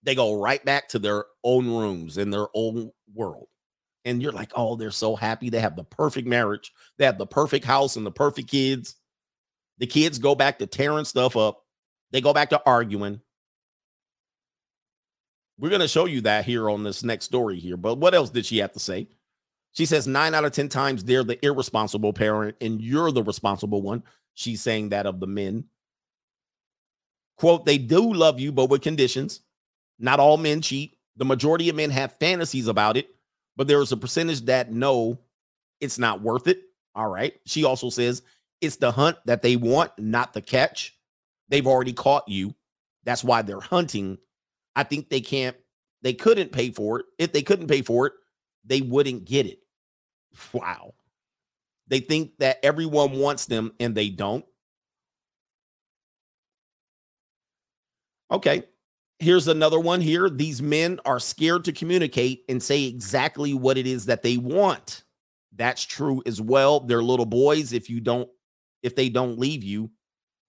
They 0.03 0.15
go 0.15 0.41
right 0.41 0.63
back 0.65 0.87
to 0.89 0.99
their 0.99 1.25
own 1.43 1.67
rooms 1.67 2.17
in 2.17 2.29
their 2.31 2.47
own 2.53 2.91
world. 3.13 3.47
And 4.03 4.21
you're 4.21 4.31
like, 4.31 4.51
oh, 4.55 4.75
they're 4.75 4.89
so 4.89 5.15
happy. 5.15 5.49
They 5.49 5.59
have 5.59 5.75
the 5.75 5.83
perfect 5.83 6.27
marriage, 6.27 6.71
they 6.97 7.05
have 7.05 7.17
the 7.17 7.27
perfect 7.27 7.65
house 7.65 7.95
and 7.95 8.05
the 8.05 8.11
perfect 8.11 8.49
kids. 8.49 8.95
The 9.77 9.87
kids 9.87 10.19
go 10.19 10.35
back 10.35 10.59
to 10.59 10.67
tearing 10.67 11.05
stuff 11.05 11.35
up, 11.35 11.63
they 12.11 12.21
go 12.21 12.33
back 12.33 12.49
to 12.49 12.61
arguing. 12.65 13.21
We're 15.57 15.69
going 15.69 15.81
to 15.81 15.87
show 15.87 16.05
you 16.05 16.21
that 16.21 16.45
here 16.45 16.69
on 16.71 16.83
this 16.83 17.03
next 17.03 17.25
story 17.25 17.59
here. 17.59 17.77
But 17.77 17.99
what 17.99 18.15
else 18.15 18.31
did 18.31 18.47
she 18.47 18.57
have 18.59 18.71
to 18.73 18.79
say? 18.79 19.07
She 19.73 19.85
says 19.85 20.07
nine 20.07 20.33
out 20.33 20.43
of 20.43 20.51
10 20.51 20.69
times 20.69 21.03
they're 21.03 21.23
the 21.23 21.43
irresponsible 21.45 22.13
parent 22.13 22.57
and 22.61 22.81
you're 22.81 23.11
the 23.11 23.23
responsible 23.23 23.81
one. 23.81 24.03
She's 24.33 24.61
saying 24.61 24.89
that 24.89 25.05
of 25.05 25.19
the 25.19 25.27
men. 25.27 25.65
Quote, 27.37 27.65
they 27.65 27.77
do 27.77 28.13
love 28.13 28.39
you, 28.39 28.51
but 28.51 28.69
with 28.69 28.81
conditions. 28.81 29.41
Not 30.01 30.19
all 30.19 30.37
men 30.37 30.61
cheat. 30.61 30.97
The 31.15 31.25
majority 31.25 31.69
of 31.69 31.75
men 31.75 31.91
have 31.91 32.17
fantasies 32.19 32.67
about 32.67 32.97
it, 32.97 33.09
but 33.55 33.67
there 33.67 33.81
is 33.81 33.91
a 33.91 33.97
percentage 33.97 34.41
that 34.45 34.71
know 34.71 35.19
it's 35.79 35.99
not 35.99 36.21
worth 36.21 36.47
it. 36.47 36.63
All 36.95 37.07
right. 37.07 37.33
She 37.45 37.63
also 37.63 37.89
says 37.89 38.23
it's 38.59 38.77
the 38.77 38.91
hunt 38.91 39.17
that 39.25 39.41
they 39.43 39.55
want, 39.55 39.91
not 39.97 40.33
the 40.33 40.41
catch. 40.41 40.97
They've 41.49 41.67
already 41.67 41.93
caught 41.93 42.27
you. 42.27 42.55
That's 43.03 43.23
why 43.23 43.43
they're 43.43 43.59
hunting. 43.59 44.17
I 44.75 44.83
think 44.83 45.09
they 45.09 45.21
can't, 45.21 45.55
they 46.01 46.13
couldn't 46.13 46.51
pay 46.51 46.71
for 46.71 46.99
it. 46.99 47.05
If 47.19 47.31
they 47.31 47.43
couldn't 47.43 47.67
pay 47.67 47.81
for 47.83 48.07
it, 48.07 48.13
they 48.65 48.81
wouldn't 48.81 49.25
get 49.25 49.45
it. 49.45 49.59
Wow. 50.53 50.93
They 51.87 51.99
think 51.99 52.37
that 52.39 52.57
everyone 52.63 53.19
wants 53.19 53.47
them 53.47 53.73
and 53.77 53.93
they 53.93 54.07
don't. 54.07 54.45
Okay. 58.31 58.63
Here's 59.21 59.47
another 59.47 59.79
one 59.79 60.01
here. 60.01 60.31
These 60.31 60.63
men 60.63 60.99
are 61.05 61.19
scared 61.19 61.63
to 61.65 61.71
communicate 61.71 62.43
and 62.49 62.61
say 62.61 62.85
exactly 62.85 63.53
what 63.53 63.77
it 63.77 63.85
is 63.85 64.07
that 64.07 64.23
they 64.23 64.37
want. 64.37 65.03
That's 65.55 65.85
true 65.85 66.23
as 66.25 66.41
well. 66.41 66.79
They're 66.79 67.03
little 67.03 67.27
boys. 67.27 67.71
If 67.71 67.87
you 67.87 67.99
don't, 67.99 68.27
if 68.81 68.95
they 68.95 69.09
don't 69.09 69.37
leave 69.37 69.63
you, 69.63 69.91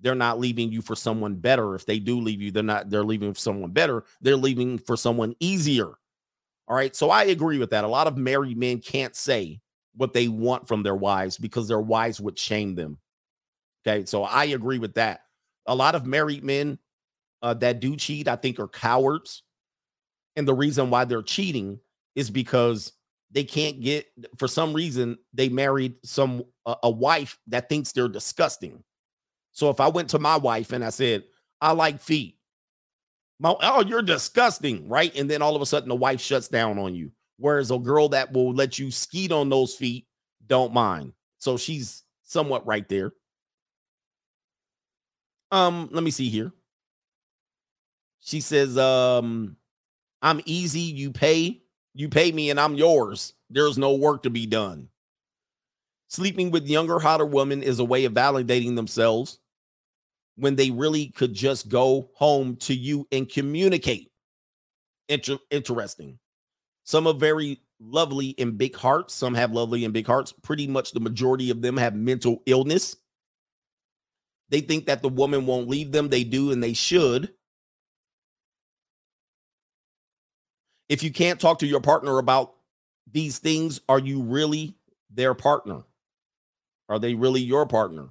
they're 0.00 0.14
not 0.14 0.40
leaving 0.40 0.72
you 0.72 0.80
for 0.80 0.96
someone 0.96 1.34
better. 1.34 1.74
If 1.74 1.84
they 1.84 1.98
do 1.98 2.18
leave 2.18 2.40
you, 2.40 2.50
they're 2.50 2.62
not, 2.62 2.88
they're 2.88 3.04
leaving 3.04 3.34
for 3.34 3.40
someone 3.40 3.72
better. 3.72 4.04
They're 4.22 4.36
leaving 4.36 4.78
for 4.78 4.96
someone 4.96 5.36
easier. 5.38 5.90
All 6.66 6.74
right. 6.74 6.96
So 6.96 7.10
I 7.10 7.24
agree 7.24 7.58
with 7.58 7.68
that. 7.70 7.84
A 7.84 7.88
lot 7.88 8.06
of 8.06 8.16
married 8.16 8.56
men 8.56 8.80
can't 8.80 9.14
say 9.14 9.60
what 9.96 10.14
they 10.14 10.28
want 10.28 10.66
from 10.66 10.82
their 10.82 10.96
wives 10.96 11.36
because 11.36 11.68
their 11.68 11.82
wives 11.82 12.22
would 12.22 12.38
shame 12.38 12.74
them. 12.74 12.96
Okay. 13.86 14.06
So 14.06 14.24
I 14.24 14.44
agree 14.44 14.78
with 14.78 14.94
that. 14.94 15.24
A 15.66 15.74
lot 15.74 15.94
of 15.94 16.06
married 16.06 16.42
men 16.42 16.78
uh, 17.42 17.54
that 17.54 17.80
do 17.80 17.96
cheat, 17.96 18.28
I 18.28 18.36
think, 18.36 18.58
are 18.58 18.68
cowards. 18.68 19.42
And 20.36 20.46
the 20.46 20.54
reason 20.54 20.90
why 20.90 21.04
they're 21.04 21.22
cheating 21.22 21.80
is 22.14 22.30
because 22.30 22.92
they 23.30 23.44
can't 23.44 23.80
get, 23.80 24.06
for 24.38 24.46
some 24.46 24.72
reason, 24.72 25.18
they 25.32 25.48
married 25.48 25.96
some 26.04 26.44
a, 26.66 26.90
wife 26.90 27.38
that 27.48 27.68
thinks 27.68 27.92
they're 27.92 28.08
disgusting. 28.08 28.82
So 29.52 29.70
if 29.70 29.80
I 29.80 29.88
went 29.88 30.10
to 30.10 30.18
my 30.18 30.36
wife 30.36 30.72
and 30.72 30.84
I 30.84 30.90
said, 30.90 31.24
I 31.60 31.72
like 31.72 32.00
feet, 32.00 32.38
my, 33.38 33.54
oh, 33.60 33.82
you're 33.82 34.02
disgusting, 34.02 34.88
right? 34.88 35.14
And 35.16 35.28
then 35.28 35.42
all 35.42 35.56
of 35.56 35.62
a 35.62 35.66
sudden 35.66 35.88
the 35.88 35.94
wife 35.94 36.20
shuts 36.20 36.48
down 36.48 36.78
on 36.78 36.94
you. 36.94 37.10
Whereas 37.38 37.70
a 37.70 37.78
girl 37.78 38.10
that 38.10 38.32
will 38.32 38.54
let 38.54 38.78
you 38.78 38.90
skeet 38.90 39.32
on 39.32 39.48
those 39.48 39.74
feet 39.74 40.06
don't 40.46 40.72
mind. 40.72 41.12
So 41.38 41.56
she's 41.56 42.04
somewhat 42.22 42.66
right 42.66 42.88
there. 42.88 43.12
Um, 45.50 45.88
let 45.92 46.04
me 46.04 46.10
see 46.10 46.28
here. 46.28 46.52
She 48.24 48.40
says, 48.40 48.78
um, 48.78 49.56
I'm 50.22 50.40
easy, 50.46 50.80
you 50.80 51.10
pay, 51.10 51.60
you 51.92 52.08
pay 52.08 52.30
me, 52.30 52.50
and 52.50 52.60
I'm 52.60 52.76
yours. 52.76 53.34
There's 53.50 53.76
no 53.76 53.94
work 53.94 54.22
to 54.22 54.30
be 54.30 54.46
done. 54.46 54.88
Sleeping 56.06 56.52
with 56.52 56.68
younger, 56.68 57.00
hotter 57.00 57.26
women 57.26 57.62
is 57.62 57.80
a 57.80 57.84
way 57.84 58.04
of 58.04 58.12
validating 58.12 58.76
themselves 58.76 59.40
when 60.36 60.54
they 60.54 60.70
really 60.70 61.08
could 61.08 61.34
just 61.34 61.68
go 61.68 62.10
home 62.14 62.56
to 62.56 62.74
you 62.74 63.08
and 63.10 63.28
communicate. 63.28 64.12
Inter- 65.08 65.38
interesting. 65.50 66.18
Some 66.84 67.08
are 67.08 67.14
very 67.14 67.60
lovely 67.80 68.36
and 68.38 68.56
big 68.56 68.76
hearts. 68.76 69.14
Some 69.14 69.34
have 69.34 69.50
lovely 69.50 69.84
and 69.84 69.92
big 69.92 70.06
hearts. 70.06 70.32
Pretty 70.32 70.68
much 70.68 70.92
the 70.92 71.00
majority 71.00 71.50
of 71.50 71.60
them 71.60 71.76
have 71.76 71.96
mental 71.96 72.42
illness. 72.46 72.94
They 74.48 74.60
think 74.60 74.86
that 74.86 75.02
the 75.02 75.08
woman 75.08 75.44
won't 75.44 75.68
leave 75.68 75.90
them. 75.90 76.08
They 76.08 76.22
do, 76.22 76.52
and 76.52 76.62
they 76.62 76.72
should. 76.72 77.32
If 80.92 81.02
you 81.02 81.10
can't 81.10 81.40
talk 81.40 81.60
to 81.60 81.66
your 81.66 81.80
partner 81.80 82.18
about 82.18 82.52
these 83.10 83.38
things, 83.38 83.80
are 83.88 83.98
you 83.98 84.20
really 84.20 84.74
their 85.10 85.32
partner? 85.32 85.84
Are 86.90 86.98
they 86.98 87.14
really 87.14 87.40
your 87.40 87.64
partner? 87.64 88.10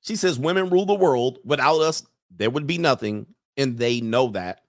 She 0.00 0.16
says 0.16 0.38
women 0.38 0.70
rule 0.70 0.86
the 0.86 0.94
world. 0.94 1.40
Without 1.44 1.80
us, 1.80 2.06
there 2.34 2.48
would 2.48 2.66
be 2.66 2.78
nothing. 2.78 3.26
And 3.58 3.76
they 3.76 4.00
know 4.00 4.28
that. 4.28 4.62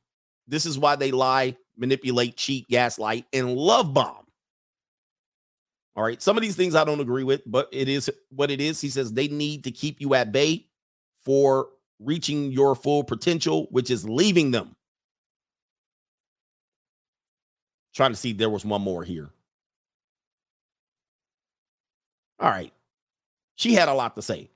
This 0.45 0.65
is 0.65 0.77
why 0.77 0.98
they 0.98 1.11
lie, 1.11 1.56
manipulate, 1.77 2.35
cheat, 2.35 2.68
gaslight, 2.68 3.27
and 3.31 3.56
love 3.56 3.94
bomb. 3.94 4.26
All 5.95 6.03
right. 6.03 6.22
Some 6.22 6.35
of 6.35 6.41
these 6.41 6.57
things 6.57 6.76
I 6.76 6.84
don't 6.84 6.99
agree 6.99 7.23
with, 7.23 7.44
but 7.45 7.69
it 7.72 7.88
is 7.88 8.11
what 8.30 8.52
it 8.52 8.60
is. 8.60 8.81
He 8.81 8.90
says 8.90 9.14
they 9.14 9.30
need 9.30 9.64
to 9.64 9.72
keep 9.72 10.02
you 10.02 10.15
at 10.15 10.34
bay 10.34 10.68
for 11.23 11.69
reaching 11.98 12.52
your 12.52 12.76
full 12.76 13.06
potential, 13.06 13.68
which 13.72 13.90
is 13.90 14.03
leaving 14.03 14.52
them. 14.52 14.76
Trying 17.94 18.11
to 18.11 18.18
see 18.18 18.32
if 18.32 18.38
there 18.38 18.49
was 18.49 18.65
one 18.65 18.82
more 18.82 19.03
here. 19.03 19.30
All 22.40 22.49
right. 22.49 22.74
She 23.56 23.74
had 23.74 23.88
a 23.88 23.94
lot 23.94 24.15
to 24.15 24.22
say. 24.22 24.49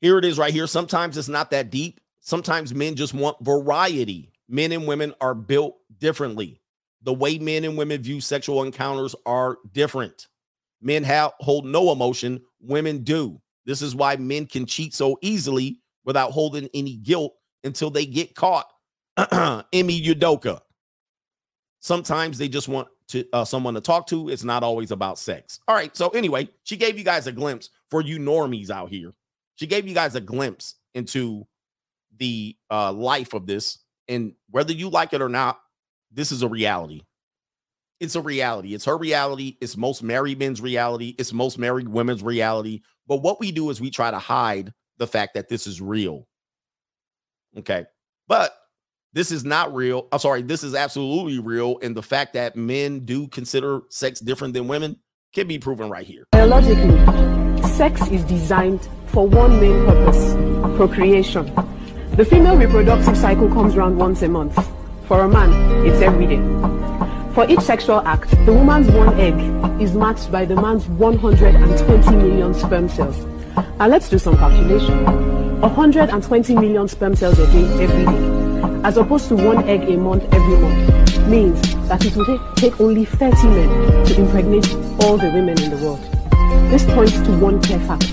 Here 0.00 0.18
it 0.18 0.24
is 0.24 0.38
right 0.38 0.52
here. 0.52 0.66
Sometimes 0.66 1.16
it's 1.16 1.28
not 1.28 1.50
that 1.50 1.70
deep. 1.70 2.00
Sometimes 2.20 2.74
men 2.74 2.96
just 2.96 3.14
want 3.14 3.42
variety. 3.42 4.30
Men 4.48 4.72
and 4.72 4.86
women 4.86 5.14
are 5.20 5.34
built 5.34 5.78
differently. 5.98 6.60
The 7.02 7.14
way 7.14 7.38
men 7.38 7.64
and 7.64 7.78
women 7.78 8.02
view 8.02 8.20
sexual 8.20 8.62
encounters 8.62 9.14
are 9.24 9.58
different. 9.72 10.28
Men 10.82 11.02
have 11.04 11.32
hold 11.40 11.64
no 11.64 11.92
emotion, 11.92 12.42
women 12.60 13.02
do. 13.04 13.40
This 13.64 13.80
is 13.80 13.94
why 13.94 14.16
men 14.16 14.46
can 14.46 14.66
cheat 14.66 14.94
so 14.94 15.18
easily 15.22 15.80
without 16.04 16.32
holding 16.32 16.68
any 16.74 16.96
guilt 16.96 17.34
until 17.64 17.90
they 17.90 18.06
get 18.06 18.34
caught. 18.34 18.66
Ime 19.32 19.64
Udoka. 19.72 20.60
Sometimes 21.80 22.38
they 22.38 22.48
just 22.48 22.68
want 22.68 22.88
to 23.08 23.24
uh, 23.32 23.44
someone 23.44 23.74
to 23.74 23.80
talk 23.80 24.06
to. 24.08 24.28
It's 24.28 24.44
not 24.44 24.62
always 24.62 24.90
about 24.90 25.18
sex. 25.18 25.60
All 25.68 25.74
right. 25.74 25.96
So 25.96 26.08
anyway, 26.10 26.48
she 26.64 26.76
gave 26.76 26.98
you 26.98 27.04
guys 27.04 27.26
a 27.26 27.32
glimpse 27.32 27.70
for 27.90 28.00
you 28.00 28.18
normies 28.18 28.70
out 28.70 28.90
here. 28.90 29.12
She 29.54 29.66
gave 29.66 29.86
you 29.86 29.94
guys 29.94 30.14
a 30.14 30.20
glimpse 30.20 30.74
into 30.94 31.46
the 32.18 32.56
uh, 32.70 32.92
life 32.92 33.34
of 33.34 33.46
this, 33.46 33.78
and 34.08 34.32
whether 34.50 34.72
you 34.72 34.88
like 34.88 35.12
it 35.12 35.22
or 35.22 35.28
not, 35.28 35.60
this 36.10 36.32
is 36.32 36.42
a 36.42 36.48
reality. 36.48 37.02
It's 38.00 38.16
a 38.16 38.20
reality. 38.20 38.74
It's 38.74 38.84
her 38.84 38.98
reality. 38.98 39.56
It's 39.60 39.76
most 39.76 40.02
married 40.02 40.38
men's 40.38 40.60
reality. 40.60 41.14
It's 41.18 41.32
most 41.32 41.58
married 41.58 41.88
women's 41.88 42.22
reality. 42.22 42.82
But 43.06 43.22
what 43.22 43.40
we 43.40 43.52
do 43.52 43.70
is 43.70 43.80
we 43.80 43.90
try 43.90 44.10
to 44.10 44.18
hide 44.18 44.72
the 44.98 45.06
fact 45.06 45.34
that 45.34 45.48
this 45.48 45.66
is 45.66 45.80
real. 45.80 46.26
Okay. 47.56 47.86
But 48.28 48.54
this 49.16 49.32
is 49.32 49.46
not 49.46 49.74
real. 49.74 50.06
I'm 50.12 50.18
sorry, 50.18 50.42
this 50.42 50.62
is 50.62 50.74
absolutely 50.74 51.38
real. 51.38 51.78
And 51.80 51.96
the 51.96 52.02
fact 52.02 52.34
that 52.34 52.54
men 52.54 53.06
do 53.06 53.28
consider 53.28 53.80
sex 53.88 54.20
different 54.20 54.52
than 54.52 54.68
women 54.68 55.00
can 55.32 55.48
be 55.48 55.58
proven 55.58 55.88
right 55.88 56.06
here. 56.06 56.24
Biologically, 56.32 56.98
sex 57.66 58.06
is 58.08 58.22
designed 58.24 58.86
for 59.06 59.26
one 59.26 59.58
main 59.58 59.86
purpose 59.86 60.34
procreation. 60.76 61.46
The 62.16 62.26
female 62.26 62.58
reproductive 62.58 63.16
cycle 63.16 63.48
comes 63.48 63.74
around 63.74 63.96
once 63.96 64.20
a 64.20 64.28
month. 64.28 64.54
For 65.08 65.20
a 65.20 65.28
man, 65.28 65.86
it's 65.86 66.02
every 66.02 66.26
day. 66.26 66.42
For 67.32 67.48
each 67.48 67.60
sexual 67.60 68.00
act, 68.00 68.30
the 68.44 68.52
woman's 68.52 68.90
one 68.90 69.18
egg 69.18 69.80
is 69.80 69.94
matched 69.94 70.30
by 70.30 70.44
the 70.44 70.56
man's 70.56 70.86
120 70.88 72.16
million 72.16 72.52
sperm 72.52 72.90
cells. 72.90 73.24
Now 73.78 73.88
let's 73.88 74.10
do 74.10 74.18
some 74.18 74.36
calculation. 74.36 75.04
120 75.62 76.54
million 76.54 76.86
sperm 76.86 77.16
cells 77.16 77.38
a 77.38 77.46
day, 77.46 77.82
every 77.82 78.04
day 78.04 78.45
as 78.84 78.96
opposed 78.96 79.28
to 79.28 79.36
one 79.36 79.64
egg 79.68 79.88
a 79.88 79.96
month 79.96 80.24
every 80.32 80.56
month, 80.58 81.28
means 81.28 81.60
that 81.88 82.04
it 82.04 82.16
will 82.16 82.38
take 82.56 82.80
only 82.80 83.04
30 83.04 83.48
men 83.48 84.06
to 84.06 84.20
impregnate 84.20 84.66
all 85.02 85.16
the 85.16 85.30
women 85.32 85.60
in 85.62 85.70
the 85.70 85.76
world. 85.84 86.00
This 86.70 86.84
points 86.84 87.12
to 87.12 87.38
one 87.38 87.62
clear 87.62 87.80
fact. 87.80 88.10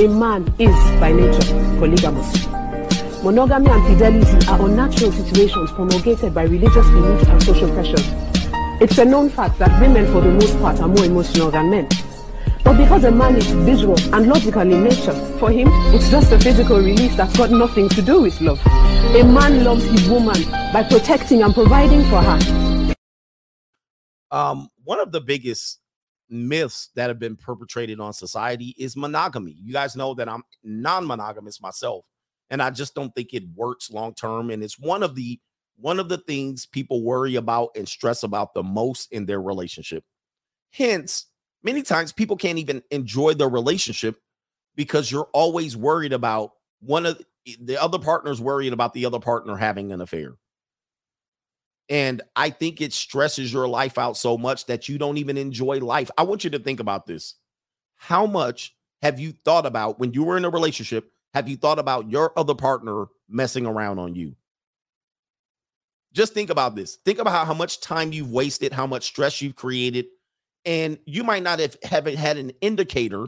A 0.00 0.08
man 0.08 0.52
is, 0.58 0.74
by 1.00 1.12
nature, 1.12 1.44
polygamous. 1.78 2.46
Monogamy 3.22 3.68
and 3.68 3.86
fidelity 3.86 4.46
are 4.48 4.64
unnatural 4.66 5.12
situations 5.12 5.70
promulgated 5.72 6.32
by 6.32 6.44
religious 6.44 6.86
beliefs 6.88 7.28
and 7.28 7.42
social 7.42 7.68
pressures. 7.74 8.06
It's 8.80 8.96
a 8.96 9.04
known 9.04 9.28
fact 9.28 9.58
that 9.58 9.78
women, 9.80 10.06
for 10.06 10.22
the 10.22 10.30
most 10.30 10.58
part, 10.60 10.80
are 10.80 10.88
more 10.88 11.04
emotional 11.04 11.50
than 11.50 11.70
men. 11.70 11.88
But 12.64 12.76
because 12.76 13.04
a 13.04 13.10
man 13.10 13.36
is 13.36 13.46
visual 13.50 13.98
and 14.14 14.26
logical 14.26 14.62
in 14.62 14.84
nature, 14.84 15.14
for 15.38 15.50
him, 15.50 15.68
it's 15.94 16.10
just 16.10 16.30
a 16.32 16.38
physical 16.38 16.78
release 16.78 17.16
that's 17.16 17.36
got 17.36 17.50
nothing 17.50 17.88
to 17.90 18.02
do 18.02 18.22
with 18.22 18.40
love. 18.40 18.60
A 18.66 19.24
man 19.24 19.64
loves 19.64 19.84
his 19.84 20.08
woman 20.08 20.42
by 20.72 20.82
protecting 20.82 21.42
and 21.42 21.54
providing 21.54 22.02
for 22.04 22.20
her. 22.20 22.94
Um, 24.30 24.68
one 24.84 25.00
of 25.00 25.10
the 25.10 25.20
biggest 25.20 25.80
myths 26.28 26.90
that 26.94 27.08
have 27.08 27.18
been 27.18 27.36
perpetrated 27.36 27.98
on 27.98 28.12
society 28.12 28.74
is 28.78 28.96
monogamy. 28.96 29.56
You 29.60 29.72
guys 29.72 29.96
know 29.96 30.14
that 30.14 30.28
I'm 30.28 30.44
non-monogamous 30.62 31.60
myself, 31.60 32.04
and 32.50 32.62
I 32.62 32.70
just 32.70 32.94
don't 32.94 33.12
think 33.14 33.32
it 33.32 33.44
works 33.54 33.90
long 33.90 34.14
term. 34.14 34.50
And 34.50 34.62
it's 34.62 34.78
one 34.78 35.02
of 35.02 35.14
the 35.14 35.40
one 35.76 35.98
of 35.98 36.10
the 36.10 36.18
things 36.18 36.66
people 36.66 37.02
worry 37.02 37.36
about 37.36 37.70
and 37.74 37.88
stress 37.88 38.22
about 38.22 38.52
the 38.52 38.62
most 38.62 39.10
in 39.12 39.24
their 39.24 39.40
relationship. 39.40 40.04
Hence, 40.72 41.26
many 41.62 41.82
times 41.82 42.12
people 42.12 42.36
can't 42.36 42.58
even 42.58 42.82
enjoy 42.90 43.34
their 43.34 43.48
relationship 43.48 44.20
because 44.76 45.10
you're 45.10 45.28
always 45.32 45.76
worried 45.76 46.12
about 46.12 46.52
one 46.80 47.06
of 47.06 47.20
eh, 47.46 47.54
the 47.60 47.80
other 47.80 47.98
partners 47.98 48.40
worried 48.40 48.72
about 48.72 48.94
the 48.94 49.06
other 49.06 49.20
partner 49.20 49.56
having 49.56 49.92
an 49.92 50.00
affair. 50.00 50.34
And 51.88 52.22
I 52.36 52.50
think 52.50 52.80
it 52.80 52.92
stresses 52.92 53.52
your 53.52 53.66
life 53.66 53.98
out 53.98 54.16
so 54.16 54.38
much 54.38 54.66
that 54.66 54.88
you 54.88 54.96
don't 54.96 55.18
even 55.18 55.36
enjoy 55.36 55.78
life. 55.78 56.10
I 56.16 56.22
want 56.22 56.44
you 56.44 56.50
to 56.50 56.58
think 56.60 56.78
about 56.78 57.04
this. 57.04 57.34
How 57.96 58.26
much 58.26 58.76
have 59.02 59.18
you 59.18 59.32
thought 59.44 59.66
about 59.66 59.98
when 59.98 60.12
you 60.12 60.22
were 60.22 60.36
in 60.36 60.44
a 60.44 60.50
relationship? 60.50 61.10
Have 61.34 61.48
you 61.48 61.56
thought 61.56 61.78
about 61.78 62.08
your 62.08 62.32
other 62.38 62.54
partner 62.54 63.06
messing 63.28 63.66
around 63.66 63.98
on 63.98 64.14
you? 64.14 64.36
Just 66.12 66.32
think 66.32 66.50
about 66.50 66.74
this. 66.74 66.96
Think 67.04 67.18
about 67.18 67.32
how, 67.32 67.44
how 67.44 67.54
much 67.54 67.80
time 67.80 68.12
you've 68.12 68.32
wasted, 68.32 68.72
how 68.72 68.86
much 68.86 69.04
stress 69.04 69.40
you've 69.40 69.56
created, 69.56 70.06
and 70.64 70.98
you 71.06 71.24
might 71.24 71.42
not 71.42 71.58
have 71.58 71.76
haven't 71.82 72.16
had 72.16 72.36
an 72.36 72.52
indicator 72.60 73.26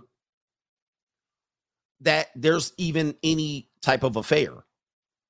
that 2.00 2.28
there's 2.34 2.72
even 2.78 3.14
any 3.22 3.68
type 3.80 4.02
of 4.02 4.16
affair, 4.16 4.52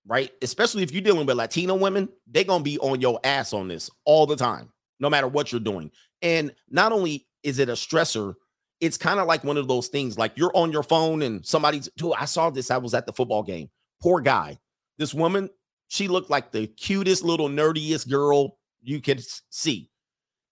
right? 0.07 0.33
Especially 0.43 0.83
if 0.83 0.91
you're 0.91 1.03
dealing 1.03 1.27
with 1.27 1.37
Latino 1.37 1.75
women, 1.75 2.09
they're 2.27 2.45
gonna 2.45 2.65
be 2.65 2.79
on 2.79 3.01
your 3.01 3.21
ass 3.25 3.53
on 3.53 3.69
this 3.69 3.91
all 4.05 4.27
the 4.27 4.37
time, 4.37 4.73
no 5.01 5.11
matter 5.11 5.29
what 5.29 5.53
you're 5.53 5.61
doing. 5.61 5.91
And 6.23 6.55
not 6.71 6.93
only 6.93 7.27
is 7.43 7.59
it 7.59 7.69
a 7.69 7.73
stressor, 7.73 8.35
it's 8.81 8.97
kind 8.97 9.21
of 9.21 9.29
like 9.29 9.45
one 9.45 9.57
of 9.57 9.69
those 9.69 9.87
things 9.89 10.19
like 10.19 10.33
you're 10.35 10.51
on 10.55 10.73
your 10.73 10.83
phone 10.83 11.23
and 11.23 11.47
somebody's, 11.47 11.89
dude, 11.97 12.15
I 12.19 12.25
saw 12.25 12.51
this. 12.51 12.69
I 12.69 12.79
was 12.79 12.95
at 12.95 13.07
the 13.07 13.13
football 13.13 13.45
game. 13.45 13.71
Poor 14.03 14.21
guy. 14.21 14.59
This 14.99 15.15
woman, 15.15 15.51
she 15.87 16.09
looked 16.09 16.31
like 16.31 16.51
the 16.51 16.67
cutest 16.67 17.23
little 17.23 17.49
nerdiest 17.49 18.11
girl 18.11 18.59
you 18.83 19.01
could 19.01 19.23
see. 19.51 19.92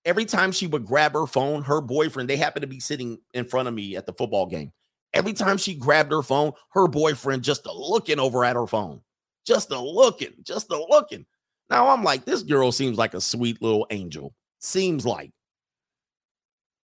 Every 0.05 0.25
time 0.25 0.53
she 0.53 0.67
would 0.67 0.87
grab 0.87 1.13
her 1.13 1.27
phone, 1.27 1.63
her 1.63 1.81
boyfriend, 1.81 2.29
they 2.29 2.37
happened 2.37 2.63
to 2.63 2.69
be 2.69 2.81
sitting 2.81 3.19
in 3.35 3.45
front 3.45 3.69
of 3.69 3.75
me 3.75 3.97
at 3.97 4.07
the 4.07 4.13
football 4.15 4.47
game. 4.47 4.73
Every 5.13 5.33
time 5.33 5.59
she 5.59 5.75
grabbed 5.75 6.13
her 6.13 6.23
phone, 6.23 6.53
her 6.71 6.87
boyfriend 6.87 7.43
just 7.43 7.67
a 7.67 7.73
looking 7.73 8.19
over 8.19 8.45
at 8.45 8.57
her 8.57 8.67
phone, 8.67 9.01
just 9.45 9.71
a 9.71 9.79
looking, 9.79 10.33
just 10.43 10.71
a 10.71 10.87
looking. 10.89 11.27
Now 11.69 11.89
I'm 11.89 12.03
like, 12.03 12.25
this 12.25 12.43
girl 12.43 12.73
seems 12.73 12.97
like 12.97 13.15
a 13.15 13.21
sweet 13.21 13.61
little 13.61 13.87
angel. 13.91 14.35
Seems 14.61 15.05
like. 15.05 15.33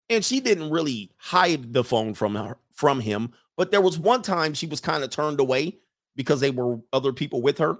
And 0.09 0.23
she 0.23 0.39
didn't 0.39 0.69
really 0.71 1.11
hide 1.17 1.73
the 1.73 1.83
phone 1.83 2.13
from 2.13 2.35
her 2.35 2.57
from 2.73 2.99
him, 2.99 3.31
but 3.57 3.71
there 3.71 3.81
was 3.81 3.97
one 3.97 4.21
time 4.21 4.53
she 4.53 4.67
was 4.67 4.79
kind 4.79 5.03
of 5.03 5.09
turned 5.09 5.39
away 5.39 5.77
because 6.15 6.39
they 6.39 6.51
were 6.51 6.79
other 6.93 7.11
people 7.11 7.41
with 7.41 7.57
her, 7.57 7.77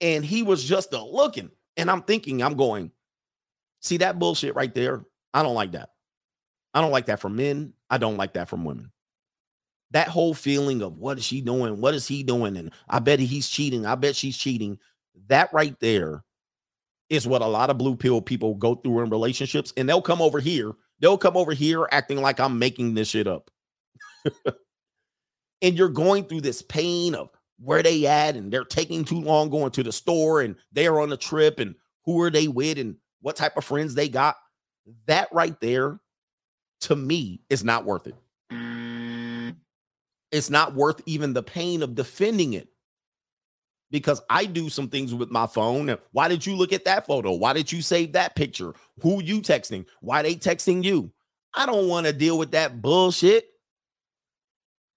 and 0.00 0.24
he 0.24 0.42
was 0.42 0.64
just 0.64 0.92
a 0.92 1.02
looking. 1.02 1.50
And 1.76 1.90
I'm 1.90 2.02
thinking, 2.02 2.42
I'm 2.42 2.54
going, 2.54 2.90
see 3.82 3.98
that 3.98 4.18
bullshit 4.18 4.54
right 4.54 4.74
there? 4.74 5.04
I 5.34 5.42
don't 5.42 5.54
like 5.54 5.72
that. 5.72 5.90
I 6.72 6.80
don't 6.80 6.90
like 6.90 7.06
that 7.06 7.20
from 7.20 7.36
men. 7.36 7.74
I 7.90 7.98
don't 7.98 8.16
like 8.16 8.34
that 8.34 8.48
from 8.48 8.64
women 8.64 8.90
that 9.92 10.08
whole 10.08 10.34
feeling 10.34 10.82
of 10.82 10.98
what 10.98 11.18
is 11.18 11.24
she 11.24 11.40
doing? 11.40 11.80
What 11.80 11.94
is 11.94 12.08
he 12.08 12.22
doing? 12.22 12.56
And 12.56 12.72
I 12.88 12.98
bet 12.98 13.20
he's 13.20 13.48
cheating. 13.48 13.86
I 13.86 13.94
bet 13.94 14.16
she's 14.16 14.36
cheating. 14.36 14.78
That 15.28 15.52
right 15.52 15.78
there 15.80 16.24
is 17.10 17.26
what 17.26 17.42
a 17.42 17.46
lot 17.46 17.70
of 17.70 17.78
blue 17.78 17.94
pill 17.94 18.22
people 18.22 18.54
go 18.54 18.74
through 18.74 19.00
in 19.00 19.10
relationships. 19.10 19.72
And 19.76 19.88
they'll 19.88 20.02
come 20.02 20.22
over 20.22 20.40
here. 20.40 20.72
They'll 21.00 21.18
come 21.18 21.36
over 21.36 21.52
here 21.52 21.86
acting 21.92 22.20
like 22.20 22.40
I'm 22.40 22.58
making 22.58 22.94
this 22.94 23.08
shit 23.08 23.26
up. 23.26 23.50
and 25.62 25.76
you're 25.76 25.90
going 25.90 26.24
through 26.24 26.40
this 26.40 26.62
pain 26.62 27.14
of 27.14 27.28
where 27.58 27.82
they 27.82 28.06
at 28.06 28.34
and 28.34 28.50
they're 28.50 28.64
taking 28.64 29.04
too 29.04 29.20
long 29.20 29.50
going 29.50 29.72
to 29.72 29.82
the 29.82 29.92
store 29.92 30.40
and 30.40 30.56
they're 30.72 31.00
on 31.00 31.12
a 31.12 31.16
trip 31.16 31.60
and 31.60 31.74
who 32.06 32.20
are 32.22 32.30
they 32.30 32.48
with 32.48 32.78
and 32.78 32.96
what 33.22 33.36
type 33.36 33.56
of 33.56 33.64
friends 33.64 33.94
they 33.94 34.08
got. 34.08 34.36
That 35.06 35.28
right 35.32 35.58
there, 35.60 36.00
to 36.82 36.96
me, 36.96 37.40
is 37.48 37.64
not 37.64 37.84
worth 37.84 38.06
it 38.06 38.16
it's 40.32 40.48
not 40.48 40.74
worth 40.74 41.00
even 41.06 41.34
the 41.34 41.42
pain 41.42 41.82
of 41.82 41.94
defending 41.94 42.54
it 42.54 42.68
because 43.90 44.22
I 44.30 44.46
do 44.46 44.70
some 44.70 44.88
things 44.88 45.14
with 45.14 45.30
my 45.30 45.46
phone. 45.46 45.94
Why 46.12 46.28
did 46.28 46.44
you 46.44 46.56
look 46.56 46.72
at 46.72 46.86
that 46.86 47.06
photo? 47.06 47.32
Why 47.32 47.52
did 47.52 47.70
you 47.70 47.82
save 47.82 48.12
that 48.12 48.34
picture? 48.34 48.72
Who 49.02 49.22
you 49.22 49.42
texting? 49.42 49.84
Why 50.00 50.22
they 50.22 50.34
texting 50.34 50.82
you? 50.82 51.12
I 51.54 51.66
don't 51.66 51.86
want 51.86 52.06
to 52.06 52.14
deal 52.14 52.38
with 52.38 52.52
that 52.52 52.80
bullshit. 52.80 53.46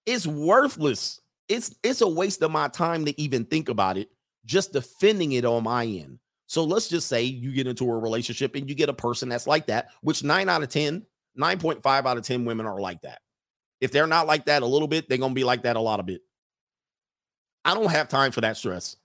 It's 0.06 0.26
worthless. 0.26 1.20
It's 1.48 1.76
it's 1.82 2.00
a 2.00 2.08
waste 2.08 2.42
of 2.42 2.50
my 2.50 2.68
time 2.68 3.04
to 3.04 3.20
even 3.20 3.44
think 3.44 3.68
about 3.68 3.98
it, 3.98 4.08
just 4.46 4.72
defending 4.72 5.32
it 5.32 5.44
on 5.44 5.64
my 5.64 5.84
end. 5.84 6.18
So 6.46 6.64
let's 6.64 6.88
just 6.88 7.08
say 7.08 7.22
you 7.22 7.52
get 7.52 7.66
into 7.66 7.90
a 7.90 7.98
relationship 7.98 8.54
and 8.54 8.68
you 8.68 8.74
get 8.74 8.88
a 8.88 8.94
person 8.94 9.28
that's 9.28 9.46
like 9.46 9.66
that, 9.66 9.88
which 10.00 10.22
9 10.22 10.48
out 10.48 10.62
of 10.62 10.68
10, 10.68 11.04
9.5 11.38 12.06
out 12.06 12.16
of 12.16 12.22
10 12.22 12.44
women 12.44 12.66
are 12.66 12.80
like 12.80 13.02
that. 13.02 13.20
If 13.80 13.92
they're 13.92 14.06
not 14.06 14.26
like 14.26 14.46
that 14.46 14.62
a 14.62 14.66
little 14.66 14.88
bit, 14.88 15.08
they're 15.08 15.18
gonna 15.18 15.34
be 15.34 15.44
like 15.44 15.62
that 15.62 15.76
a 15.76 15.80
lot 15.80 16.00
of 16.00 16.06
bit. 16.06 16.22
I 17.64 17.74
don't 17.74 17.90
have 17.90 18.08
time 18.08 18.32
for 18.32 18.40
that 18.42 18.56
stress. 18.56 18.96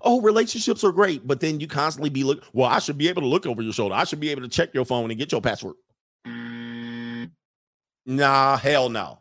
Oh, 0.00 0.20
relationships 0.22 0.82
are 0.84 0.92
great, 0.92 1.26
but 1.26 1.40
then 1.40 1.60
you 1.60 1.66
constantly 1.66 2.08
be 2.08 2.24
look. 2.24 2.42
Well, 2.52 2.68
I 2.68 2.78
should 2.78 2.96
be 2.96 3.08
able 3.08 3.22
to 3.22 3.28
look 3.28 3.46
over 3.46 3.60
your 3.60 3.74
shoulder. 3.74 3.94
I 3.94 4.04
should 4.04 4.20
be 4.20 4.30
able 4.30 4.42
to 4.42 4.48
check 4.48 4.72
your 4.72 4.86
phone 4.86 5.10
and 5.10 5.18
get 5.18 5.30
your 5.30 5.42
password. 5.42 5.74
Mm. 6.26 7.30
Nah, 8.06 8.56
hell 8.56 8.88
no. 8.88 9.20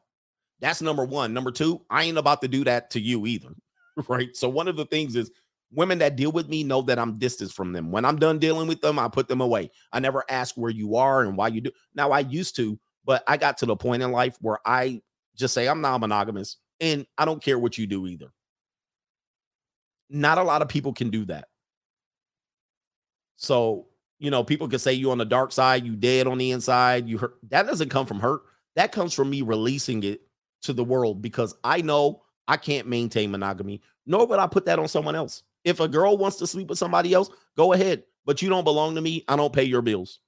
That's 0.61 0.81
number 0.81 1.03
one. 1.03 1.33
Number 1.33 1.51
two, 1.51 1.81
I 1.89 2.03
ain't 2.03 2.17
about 2.17 2.41
to 2.41 2.47
do 2.47 2.63
that 2.63 2.91
to 2.91 2.99
you 2.99 3.25
either. 3.25 3.49
Right. 4.07 4.35
So 4.37 4.47
one 4.47 4.69
of 4.69 4.77
the 4.77 4.85
things 4.85 5.17
is 5.17 5.31
women 5.71 5.99
that 5.99 6.15
deal 6.15 6.31
with 6.31 6.49
me 6.49 6.63
know 6.63 6.81
that 6.83 6.99
I'm 6.99 7.17
distant 7.17 7.51
from 7.51 7.73
them. 7.73 7.91
When 7.91 8.05
I'm 8.05 8.17
done 8.17 8.39
dealing 8.39 8.67
with 8.67 8.81
them, 8.81 8.99
I 8.99 9.07
put 9.07 9.27
them 9.27 9.41
away. 9.41 9.71
I 9.91 9.99
never 9.99 10.23
ask 10.29 10.55
where 10.55 10.71
you 10.71 10.95
are 10.95 11.21
and 11.21 11.37
why 11.37 11.47
you 11.47 11.61
do. 11.61 11.71
Now 11.95 12.11
I 12.11 12.19
used 12.19 12.55
to, 12.57 12.79
but 13.05 13.23
I 13.27 13.37
got 13.37 13.57
to 13.59 13.65
the 13.65 13.75
point 13.75 14.03
in 14.03 14.11
life 14.11 14.37
where 14.41 14.59
I 14.65 15.01
just 15.35 15.53
say 15.53 15.67
I'm 15.67 15.81
non 15.81 16.01
monogamous 16.01 16.57
and 16.79 17.05
I 17.17 17.25
don't 17.25 17.41
care 17.41 17.57
what 17.57 17.77
you 17.77 17.87
do 17.87 18.07
either. 18.07 18.31
Not 20.09 20.37
a 20.37 20.43
lot 20.43 20.61
of 20.61 20.67
people 20.67 20.93
can 20.93 21.09
do 21.09 21.25
that. 21.25 21.47
So, 23.37 23.87
you 24.19 24.29
know, 24.29 24.43
people 24.43 24.67
can 24.67 24.79
say 24.79 24.93
you 24.93 25.11
on 25.11 25.17
the 25.17 25.25
dark 25.25 25.51
side, 25.51 25.85
you 25.85 25.95
dead 25.95 26.27
on 26.27 26.37
the 26.37 26.51
inside, 26.51 27.07
you 27.07 27.17
hurt. 27.17 27.35
That 27.49 27.65
doesn't 27.65 27.89
come 27.89 28.05
from 28.05 28.19
hurt. 28.19 28.41
That 28.75 28.91
comes 28.91 29.13
from 29.13 29.29
me 29.29 29.41
releasing 29.41 30.03
it 30.03 30.21
to 30.63 30.73
the 30.73 30.83
world 30.83 31.21
because 31.21 31.55
I 31.63 31.81
know 31.81 32.23
I 32.47 32.57
can't 32.57 32.87
maintain 32.87 33.31
monogamy, 33.31 33.81
nor 34.05 34.27
would 34.27 34.39
I 34.39 34.47
put 34.47 34.65
that 34.65 34.79
on 34.79 34.87
someone 34.87 35.15
else. 35.15 35.43
If 35.63 35.79
a 35.79 35.87
girl 35.87 36.17
wants 36.17 36.37
to 36.37 36.47
sleep 36.47 36.67
with 36.67 36.79
somebody 36.79 37.13
else, 37.13 37.29
go 37.55 37.73
ahead, 37.73 38.03
but 38.25 38.41
you 38.41 38.49
don't 38.49 38.63
belong 38.63 38.95
to 38.95 39.01
me. 39.01 39.23
I 39.27 39.35
don't 39.35 39.53
pay 39.53 39.63
your 39.63 39.81
bills. 39.81 40.19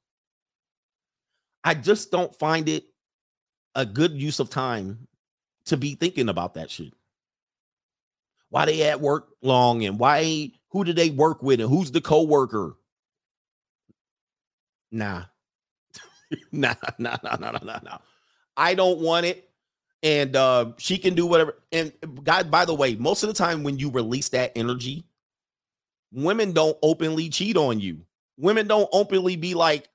I 1.64 1.74
just 1.74 2.12
don't 2.12 2.36
find 2.36 2.68
it 2.70 2.86
a 3.76 3.86
good 3.86 4.12
use 4.14 4.40
of 4.40 4.50
time 4.50 5.08
to 5.66 5.78
be 5.78 5.96
thinking 5.96 6.30
about 6.30 6.56
that 6.56 6.70
shit. 6.70 6.94
Why 8.50 8.66
they 8.66 8.84
at 8.84 9.02
work 9.02 9.30
long 9.42 9.84
and 9.84 9.98
why 9.98 10.52
who 10.70 10.84
do 10.84 10.94
they 10.94 11.10
work 11.10 11.42
with 11.42 11.60
and 11.60 11.70
who's 11.70 11.92
the 11.92 12.02
co-worker? 12.02 12.76
Nah. 14.92 15.24
nah, 16.52 16.76
nah, 17.00 17.18
nah, 17.24 17.36
nah, 17.40 17.52
nah, 17.52 17.60
nah, 17.64 17.80
nah. 17.84 17.98
I 18.56 18.76
don't 18.76 19.00
want 19.00 19.26
it. 19.26 19.50
And 20.04 20.36
uh 20.36 20.74
she 20.78 20.98
can 20.98 21.16
do 21.16 21.26
whatever. 21.26 21.56
And 21.72 21.94
God, 22.24 22.52
by 22.52 22.66
the 22.66 22.76
way, 22.76 22.96
most 22.96 23.24
of 23.24 23.30
the 23.30 23.34
time 23.34 23.64
when 23.64 23.80
you 23.80 23.90
release 23.90 24.30
that 24.30 24.52
energy, 24.56 25.06
women 26.14 26.54
don't 26.54 26.78
openly 26.82 27.30
cheat 27.30 27.58
on 27.58 27.80
you. 27.80 28.06
Women 28.38 28.68
don't 28.68 28.90
openly 28.94 29.36
be 29.36 29.54
like, 29.54 29.90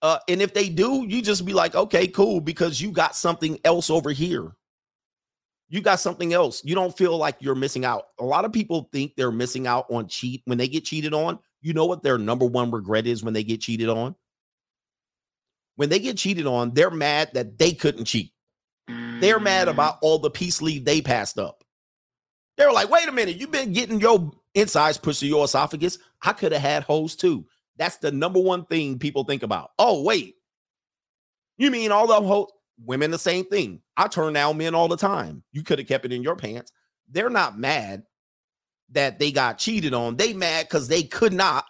uh, 0.00 0.18
and 0.28 0.40
if 0.40 0.54
they 0.54 0.68
do, 0.68 1.04
you 1.08 1.20
just 1.22 1.44
be 1.44 1.52
like, 1.52 1.74
okay, 1.74 2.06
cool, 2.06 2.40
because 2.40 2.80
you 2.80 2.92
got 2.92 3.16
something 3.16 3.58
else 3.64 3.90
over 3.90 4.10
here. 4.10 4.52
You 5.68 5.80
got 5.82 6.00
something 6.00 6.32
else. 6.32 6.64
You 6.64 6.74
don't 6.74 6.96
feel 6.96 7.16
like 7.18 7.36
you're 7.40 7.54
missing 7.54 7.84
out. 7.84 8.04
A 8.18 8.24
lot 8.24 8.44
of 8.44 8.52
people 8.52 8.88
think 8.92 9.16
they're 9.16 9.32
missing 9.32 9.66
out 9.66 9.86
on 9.90 10.08
cheat 10.08 10.42
when 10.46 10.56
they 10.56 10.68
get 10.68 10.84
cheated 10.84 11.12
on. 11.12 11.38
You 11.60 11.74
know 11.74 11.84
what 11.84 12.02
their 12.02 12.16
number 12.16 12.46
one 12.46 12.70
regret 12.70 13.06
is 13.06 13.22
when 13.22 13.34
they 13.34 13.42
get 13.42 13.60
cheated 13.60 13.88
on? 13.88 14.14
When 15.76 15.88
they 15.88 15.98
get 15.98 16.16
cheated 16.16 16.46
on, 16.46 16.72
they're 16.72 16.90
mad 16.90 17.30
that 17.34 17.58
they 17.58 17.72
couldn't 17.72 18.06
cheat. 18.06 18.32
They're 18.88 19.40
mad 19.40 19.68
Mm. 19.68 19.72
about 19.72 19.98
all 20.00 20.18
the 20.18 20.30
peace 20.30 20.62
leave 20.62 20.84
they 20.84 21.02
passed 21.02 21.38
up. 21.38 21.64
They're 22.56 22.72
like, 22.72 22.90
wait 22.90 23.08
a 23.08 23.12
minute, 23.12 23.36
you've 23.36 23.50
been 23.52 23.72
getting 23.72 24.00
your 24.00 24.32
insides 24.58 24.98
pushed 24.98 25.20
to 25.20 25.26
your 25.26 25.44
esophagus. 25.44 25.98
I 26.22 26.32
could 26.32 26.52
have 26.52 26.62
had 26.62 26.82
holes 26.82 27.16
too. 27.16 27.46
That's 27.76 27.96
the 27.98 28.10
number 28.10 28.40
one 28.40 28.64
thing 28.66 28.98
people 28.98 29.24
think 29.24 29.42
about. 29.42 29.70
Oh, 29.78 30.02
wait. 30.02 30.34
You 31.56 31.70
mean 31.70 31.92
all 31.92 32.06
the 32.06 32.14
hoes? 32.14 32.48
Women, 32.84 33.10
the 33.10 33.18
same 33.18 33.44
thing. 33.44 33.80
I 33.96 34.06
turn 34.06 34.34
down 34.34 34.56
men 34.56 34.74
all 34.74 34.88
the 34.88 34.96
time. 34.96 35.42
You 35.52 35.64
could 35.64 35.78
have 35.78 35.88
kept 35.88 36.04
it 36.04 36.12
in 36.12 36.22
your 36.22 36.36
pants. 36.36 36.70
They're 37.08 37.30
not 37.30 37.58
mad 37.58 38.04
that 38.90 39.18
they 39.18 39.32
got 39.32 39.58
cheated 39.58 39.94
on. 39.94 40.16
They 40.16 40.32
mad 40.32 40.66
because 40.66 40.86
they 40.86 41.02
could 41.02 41.32
not 41.32 41.64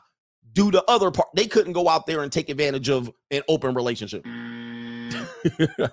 do 0.52 0.70
the 0.70 0.84
other 0.88 1.10
part. 1.10 1.28
They 1.34 1.46
couldn't 1.46 1.72
go 1.72 1.88
out 1.88 2.06
there 2.06 2.22
and 2.22 2.30
take 2.30 2.50
advantage 2.50 2.90
of 2.90 3.10
an 3.30 3.42
open 3.48 3.74
relationship. 3.74 4.26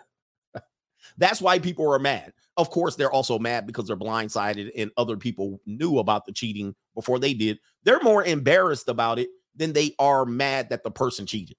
That's 1.18 1.42
why 1.42 1.60
people 1.60 1.92
are 1.94 2.00
mad. 2.00 2.34
Of 2.58 2.70
course, 2.70 2.96
they're 2.96 3.12
also 3.12 3.40
mad 3.40 3.68
because 3.68 3.88
they're 3.88 3.98
blindsided 3.98 4.72
and 4.78 4.92
other 4.98 5.18
people 5.18 5.62
knew 5.66 6.00
about 6.00 6.26
the 6.26 6.34
cheating 6.34 6.76
before 6.96 7.20
they 7.20 7.34
did. 7.34 7.60
They're 7.84 8.02
more 8.02 8.24
embarrassed 8.24 8.90
about 8.90 9.20
it 9.20 9.30
than 9.56 9.74
they 9.74 9.94
are 10.00 10.26
mad 10.26 10.70
that 10.70 10.84
the 10.84 10.92
person 10.92 11.26
cheated. 11.26 11.58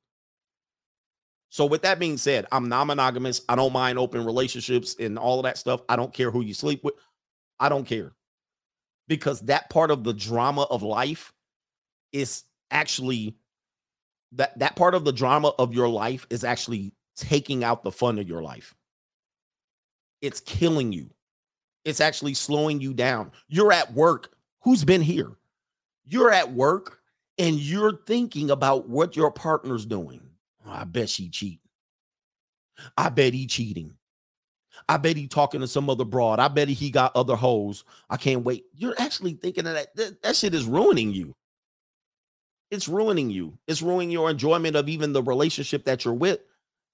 So, 1.50 1.64
with 1.64 1.82
that 1.82 1.98
being 1.98 2.18
said, 2.18 2.46
I'm 2.50 2.68
non 2.68 2.88
monogamous. 2.88 3.42
I 3.48 3.54
don't 3.54 3.72
mind 3.72 3.98
open 3.98 4.24
relationships 4.24 4.96
and 4.98 5.18
all 5.18 5.38
of 5.38 5.44
that 5.44 5.58
stuff. 5.58 5.80
I 5.88 5.96
don't 5.96 6.12
care 6.12 6.30
who 6.30 6.42
you 6.42 6.54
sleep 6.54 6.82
with. 6.82 6.94
I 7.60 7.68
don't 7.68 7.86
care 7.86 8.12
because 9.08 9.40
that 9.42 9.70
part 9.70 9.90
of 9.90 10.04
the 10.04 10.12
drama 10.12 10.62
of 10.62 10.82
life 10.82 11.32
is 12.12 12.42
actually 12.70 13.36
that 14.32 14.58
that 14.58 14.76
part 14.76 14.94
of 14.94 15.04
the 15.04 15.12
drama 15.12 15.52
of 15.58 15.72
your 15.72 15.88
life 15.88 16.26
is 16.30 16.44
actually 16.44 16.92
taking 17.16 17.64
out 17.64 17.82
the 17.82 17.92
fun 17.92 18.18
of 18.18 18.28
your 18.28 18.42
life. 18.42 18.74
It's 20.20 20.40
killing 20.40 20.92
you. 20.92 21.10
It's 21.84 22.00
actually 22.00 22.34
slowing 22.34 22.80
you 22.80 22.92
down. 22.92 23.30
You're 23.48 23.72
at 23.72 23.92
work. 23.94 24.35
Who's 24.66 24.84
been 24.84 25.00
here? 25.00 25.30
You're 26.04 26.32
at 26.32 26.52
work 26.52 26.98
and 27.38 27.54
you're 27.54 28.00
thinking 28.04 28.50
about 28.50 28.88
what 28.88 29.14
your 29.14 29.30
partner's 29.30 29.86
doing. 29.86 30.20
Oh, 30.66 30.72
I 30.72 30.82
bet 30.82 31.08
she 31.08 31.28
cheating. 31.28 31.60
I 32.96 33.10
bet 33.10 33.32
he 33.32 33.46
cheating. 33.46 33.94
I 34.88 34.96
bet 34.96 35.16
he 35.16 35.28
talking 35.28 35.60
to 35.60 35.68
some 35.68 35.88
other 35.88 36.04
broad. 36.04 36.40
I 36.40 36.48
bet 36.48 36.66
he 36.66 36.90
got 36.90 37.14
other 37.14 37.36
hoes. 37.36 37.84
I 38.10 38.16
can't 38.16 38.42
wait. 38.42 38.64
You're 38.74 38.96
actually 38.98 39.34
thinking 39.34 39.68
of 39.68 39.74
that. 39.74 39.94
That, 39.94 40.20
that 40.24 40.34
shit 40.34 40.52
is 40.52 40.64
ruining 40.64 41.12
you. 41.12 41.36
It's 42.72 42.88
ruining 42.88 43.30
you. 43.30 43.56
It's 43.68 43.82
ruining 43.82 44.10
your 44.10 44.28
enjoyment 44.30 44.74
of 44.74 44.88
even 44.88 45.12
the 45.12 45.22
relationship 45.22 45.84
that 45.84 46.04
you're 46.04 46.12
with 46.12 46.40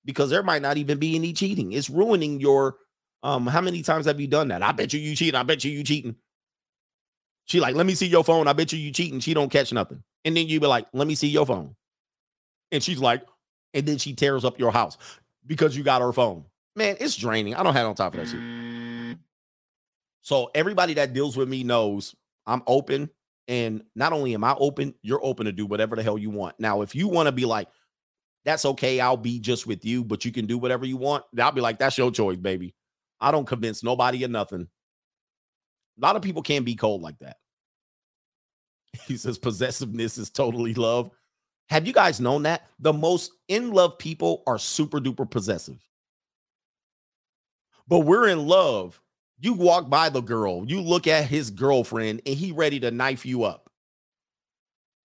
because 0.04 0.28
there 0.28 0.42
might 0.42 0.60
not 0.60 0.76
even 0.76 0.98
be 0.98 1.16
any 1.16 1.32
cheating. 1.32 1.72
It's 1.72 1.88
ruining 1.88 2.38
your 2.38 2.76
um 3.22 3.46
how 3.46 3.62
many 3.62 3.80
times 3.80 4.04
have 4.04 4.20
you 4.20 4.26
done 4.26 4.48
that? 4.48 4.62
I 4.62 4.72
bet 4.72 4.92
you 4.92 5.00
you 5.00 5.16
cheating. 5.16 5.40
I 5.40 5.42
bet 5.42 5.64
you 5.64 5.70
you 5.70 5.82
cheating. 5.82 6.16
She 7.44 7.60
like, 7.60 7.74
"Let 7.74 7.86
me 7.86 7.94
see 7.94 8.06
your 8.06 8.24
phone. 8.24 8.48
I 8.48 8.52
bet 8.52 8.72
you 8.72 8.78
you 8.78 8.92
cheating." 8.92 9.20
She 9.20 9.34
don't 9.34 9.50
catch 9.50 9.72
nothing. 9.72 10.02
And 10.24 10.36
then 10.36 10.48
you 10.48 10.60
be 10.60 10.66
like, 10.66 10.86
"Let 10.92 11.06
me 11.06 11.14
see 11.14 11.28
your 11.28 11.46
phone." 11.46 11.74
And 12.70 12.82
she's 12.82 12.98
like, 12.98 13.22
and 13.74 13.86
then 13.86 13.98
she 13.98 14.14
tears 14.14 14.44
up 14.44 14.58
your 14.58 14.72
house 14.72 14.98
because 15.46 15.76
you 15.76 15.82
got 15.82 16.02
her 16.02 16.12
phone. 16.12 16.44
Man, 16.74 16.96
it's 17.00 17.16
draining. 17.16 17.54
I 17.54 17.62
don't 17.62 17.74
have 17.74 17.86
on 17.86 17.94
top 17.94 18.14
of 18.14 18.20
that 18.20 18.28
shit. 18.28 19.18
So 20.22 20.50
everybody 20.54 20.94
that 20.94 21.12
deals 21.12 21.36
with 21.36 21.48
me 21.48 21.64
knows 21.64 22.14
I'm 22.46 22.62
open. 22.66 23.10
And 23.48 23.82
not 23.94 24.12
only 24.12 24.34
am 24.34 24.44
I 24.44 24.54
open, 24.56 24.94
you're 25.02 25.22
open 25.22 25.46
to 25.46 25.52
do 25.52 25.66
whatever 25.66 25.96
the 25.96 26.02
hell 26.02 26.16
you 26.16 26.30
want. 26.30 26.54
Now, 26.58 26.82
if 26.82 26.94
you 26.94 27.08
want 27.08 27.26
to 27.26 27.32
be 27.32 27.44
like, 27.44 27.68
that's 28.44 28.64
okay, 28.64 29.00
I'll 29.00 29.16
be 29.16 29.40
just 29.40 29.66
with 29.66 29.84
you, 29.84 30.04
but 30.04 30.24
you 30.24 30.32
can 30.32 30.46
do 30.46 30.58
whatever 30.58 30.86
you 30.86 30.96
want, 30.96 31.24
I'll 31.38 31.52
be 31.52 31.60
like, 31.60 31.78
that's 31.78 31.98
your 31.98 32.10
choice, 32.10 32.38
baby. 32.38 32.74
I 33.20 33.30
don't 33.30 33.46
convince 33.46 33.82
nobody 33.82 34.24
of 34.24 34.30
nothing. 34.30 34.68
A 36.02 36.06
lot 36.06 36.16
of 36.16 36.22
people 36.22 36.42
can't 36.42 36.64
be 36.64 36.74
cold 36.74 37.00
like 37.00 37.18
that. 37.20 37.36
He 39.06 39.16
says 39.16 39.38
possessiveness 39.38 40.18
is 40.18 40.30
totally 40.30 40.74
love. 40.74 41.10
Have 41.68 41.86
you 41.86 41.92
guys 41.92 42.20
known 42.20 42.42
that? 42.42 42.66
The 42.80 42.92
most 42.92 43.32
in 43.48 43.70
love 43.70 43.98
people 43.98 44.42
are 44.46 44.58
super 44.58 44.98
duper 44.98 45.30
possessive. 45.30 45.78
But 47.88 48.00
we're 48.00 48.28
in 48.28 48.46
love. 48.46 49.00
You 49.38 49.54
walk 49.54 49.88
by 49.88 50.08
the 50.08 50.20
girl, 50.20 50.64
you 50.66 50.80
look 50.80 51.06
at 51.08 51.24
his 51.24 51.50
girlfriend, 51.50 52.22
and 52.26 52.34
he 52.36 52.52
ready 52.52 52.78
to 52.80 52.90
knife 52.90 53.26
you 53.26 53.44
up. 53.44 53.70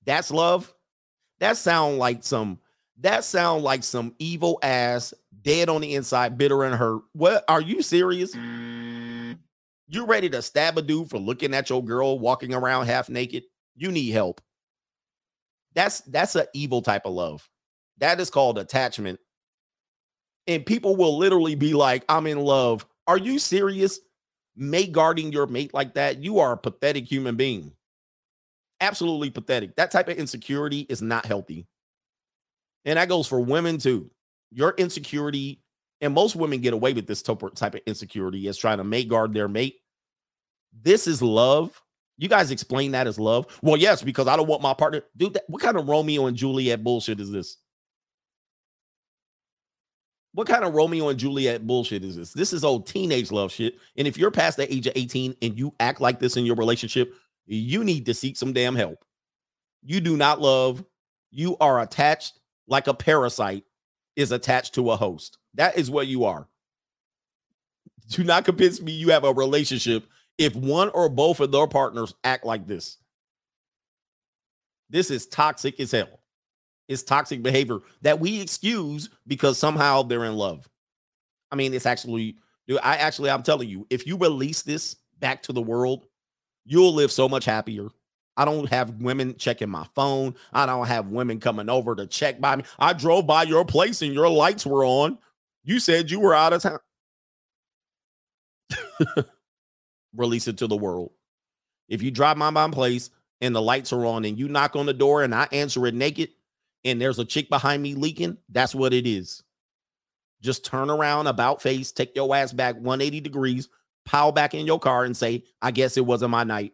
That's 0.05 0.29
love. 0.29 0.73
That 1.39 1.57
sound 1.57 1.97
like 1.97 2.23
some. 2.23 2.59
That 2.99 3.23
sound 3.23 3.63
like 3.63 3.83
some 3.83 4.15
evil 4.19 4.59
ass, 4.61 5.13
dead 5.41 5.69
on 5.69 5.81
the 5.81 5.95
inside, 5.95 6.37
bitter 6.37 6.63
and 6.63 6.75
hurt. 6.75 7.01
What 7.13 7.45
are 7.47 7.61
you 7.61 7.81
serious? 7.81 8.35
You 9.87 10.05
ready 10.05 10.29
to 10.29 10.41
stab 10.41 10.77
a 10.77 10.81
dude 10.81 11.09
for 11.09 11.17
looking 11.17 11.53
at 11.53 11.69
your 11.69 11.83
girl 11.83 12.19
walking 12.19 12.53
around 12.53 12.87
half 12.87 13.09
naked? 13.09 13.43
You 13.75 13.91
need 13.91 14.11
help. 14.11 14.41
That's 15.75 16.01
that's 16.01 16.35
an 16.35 16.47
evil 16.53 16.81
type 16.81 17.05
of 17.05 17.13
love. 17.13 17.47
That 17.99 18.19
is 18.19 18.29
called 18.29 18.57
attachment. 18.57 19.19
And 20.47 20.65
people 20.65 20.95
will 20.95 21.17
literally 21.17 21.55
be 21.55 21.73
like, 21.73 22.03
I'm 22.09 22.27
in 22.27 22.39
love. 22.39 22.85
Are 23.05 23.17
you 23.17 23.39
serious? 23.39 23.99
Mate 24.55 24.91
guarding 24.91 25.31
your 25.31 25.45
mate 25.45 25.73
like 25.73 25.93
that, 25.93 26.23
you 26.23 26.39
are 26.39 26.53
a 26.53 26.57
pathetic 26.57 27.05
human 27.05 27.35
being. 27.35 27.71
Absolutely 28.81 29.29
pathetic. 29.29 29.75
That 29.75 29.91
type 29.91 30.07
of 30.07 30.17
insecurity 30.17 30.81
is 30.89 31.01
not 31.01 31.25
healthy. 31.25 31.67
And 32.85 32.97
that 32.97 33.09
goes 33.09 33.27
for 33.27 33.39
women 33.39 33.77
too. 33.77 34.09
Your 34.51 34.73
insecurity, 34.77 35.61
and 36.01 36.13
most 36.13 36.35
women 36.35 36.61
get 36.61 36.73
away 36.73 36.93
with 36.93 37.07
this 37.07 37.21
type 37.21 37.41
of 37.43 37.81
insecurity 37.85 38.47
as 38.47 38.57
trying 38.57 38.77
to 38.77 38.83
mate 38.83 39.09
guard 39.09 39.33
their 39.33 39.47
mate. 39.47 39.75
This 40.81 41.07
is 41.07 41.21
love. 41.21 41.81
You 42.17 42.27
guys 42.27 42.51
explain 42.51 42.91
that 42.91 43.07
as 43.07 43.19
love. 43.19 43.45
Well, 43.61 43.77
yes, 43.77 44.01
because 44.01 44.27
I 44.27 44.35
don't 44.35 44.47
want 44.47 44.61
my 44.61 44.73
partner. 44.73 45.03
Dude, 45.15 45.33
that, 45.35 45.43
what 45.47 45.61
kind 45.61 45.77
of 45.77 45.87
Romeo 45.87 46.25
and 46.25 46.37
Juliet 46.37 46.83
bullshit 46.83 47.19
is 47.19 47.31
this? 47.31 47.57
What 50.33 50.47
kind 50.47 50.63
of 50.63 50.73
Romeo 50.73 51.09
and 51.09 51.17
Juliet 51.17 51.65
bullshit 51.65 52.03
is 52.03 52.15
this? 52.15 52.33
This 52.33 52.53
is 52.53 52.63
old 52.63 52.85
teenage 52.85 53.31
love 53.31 53.51
shit. 53.51 53.75
And 53.97 54.07
if 54.07 54.17
you're 54.17 54.31
past 54.31 54.57
the 54.57 54.71
age 54.71 54.85
of 54.85 54.93
18 54.95 55.35
and 55.41 55.57
you 55.57 55.73
act 55.79 55.99
like 55.99 56.19
this 56.19 56.37
in 56.37 56.45
your 56.45 56.55
relationship, 56.55 57.13
you 57.47 57.83
need 57.83 58.05
to 58.05 58.13
seek 58.13 58.37
some 58.37 58.53
damn 58.53 58.75
help. 58.75 59.03
You 59.83 59.99
do 59.99 60.17
not 60.17 60.41
love. 60.41 60.83
You 61.31 61.57
are 61.57 61.81
attached 61.81 62.39
like 62.67 62.87
a 62.87 62.93
parasite 62.93 63.63
is 64.15 64.31
attached 64.31 64.75
to 64.75 64.91
a 64.91 64.97
host. 64.97 65.37
That 65.57 65.77
is 65.77 65.91
what 65.91 66.07
you 66.07 66.25
are. 66.25 66.47
Do 68.09 68.23
not 68.23 68.45
convince 68.45 68.81
me 68.81 68.93
you 68.93 69.09
have 69.09 69.25
a 69.25 69.33
relationship 69.33 70.05
if 70.37 70.55
one 70.55 70.89
or 70.89 71.09
both 71.09 71.39
of 71.39 71.51
their 71.51 71.67
partners 71.67 72.13
act 72.23 72.45
like 72.45 72.67
this. 72.67 72.97
This 74.89 75.11
is 75.11 75.25
toxic 75.27 75.79
as 75.79 75.91
hell. 75.91 76.21
It's 76.87 77.03
toxic 77.03 77.43
behavior 77.43 77.79
that 78.03 78.19
we 78.19 78.39
excuse 78.39 79.09
because 79.25 79.57
somehow 79.57 80.03
they're 80.03 80.23
in 80.23 80.35
love. 80.35 80.69
I 81.51 81.55
mean, 81.55 81.73
it's 81.73 81.85
actually, 81.85 82.37
dude, 82.67 82.79
I 82.81 82.97
actually, 82.97 83.29
I'm 83.29 83.43
telling 83.43 83.67
you, 83.67 83.85
if 83.89 84.07
you 84.07 84.17
release 84.17 84.61
this 84.61 84.95
back 85.19 85.43
to 85.43 85.53
the 85.53 85.61
world, 85.61 86.05
you'll 86.65 86.93
live 86.93 87.11
so 87.11 87.27
much 87.27 87.43
happier. 87.43 87.89
I 88.37 88.45
don't 88.45 88.69
have 88.69 89.01
women 89.01 89.35
checking 89.37 89.69
my 89.69 89.85
phone. 89.95 90.35
I 90.53 90.65
don't 90.67 90.87
have 90.87 91.07
women 91.07 91.39
coming 91.39 91.69
over 91.69 91.95
to 91.95 92.05
check 92.05 92.39
by 92.39 92.57
me. 92.57 92.63
I 92.77 92.93
drove 92.93 93.25
by 93.25 93.43
your 93.43 93.65
place 93.65 94.01
and 94.01 94.13
your 94.13 94.29
lights 94.29 94.65
were 94.65 94.85
on. 94.85 95.17
You 95.67 95.81
said 95.81 96.09
you 96.09 96.21
were 96.21 96.33
out 96.33 96.53
of 96.53 96.61
town. 96.61 96.79
Release 100.15 100.47
it 100.47 100.59
to 100.59 100.67
the 100.67 100.77
world. 100.77 101.11
If 101.89 102.01
you 102.01 102.09
drive 102.09 102.39
by 102.39 102.51
my 102.51 102.69
place 102.69 103.09
and 103.41 103.53
the 103.53 103.61
lights 103.61 103.91
are 103.91 104.05
on 104.05 104.23
and 104.23 104.39
you 104.39 104.47
knock 104.47 104.77
on 104.77 104.85
the 104.85 104.93
door 104.93 105.23
and 105.23 105.35
I 105.35 105.49
answer 105.51 105.85
it 105.85 105.93
naked 105.93 106.29
and 106.85 107.01
there's 107.01 107.19
a 107.19 107.25
chick 107.25 107.49
behind 107.49 107.83
me 107.83 107.95
leaking, 107.95 108.37
that's 108.47 108.73
what 108.73 108.93
it 108.93 109.05
is. 109.05 109.43
Just 110.41 110.63
turn 110.63 110.89
around, 110.89 111.27
about 111.27 111.61
face, 111.61 111.91
take 111.91 112.15
your 112.15 112.33
ass 112.33 112.53
back 112.53 112.75
180 112.75 113.19
degrees, 113.19 113.67
pile 114.05 114.31
back 114.31 114.53
in 114.53 114.65
your 114.65 114.79
car 114.79 115.03
and 115.03 115.17
say, 115.17 115.43
I 115.61 115.71
guess 115.71 115.97
it 115.97 116.05
wasn't 116.05 116.31
my 116.31 116.45
night. 116.45 116.71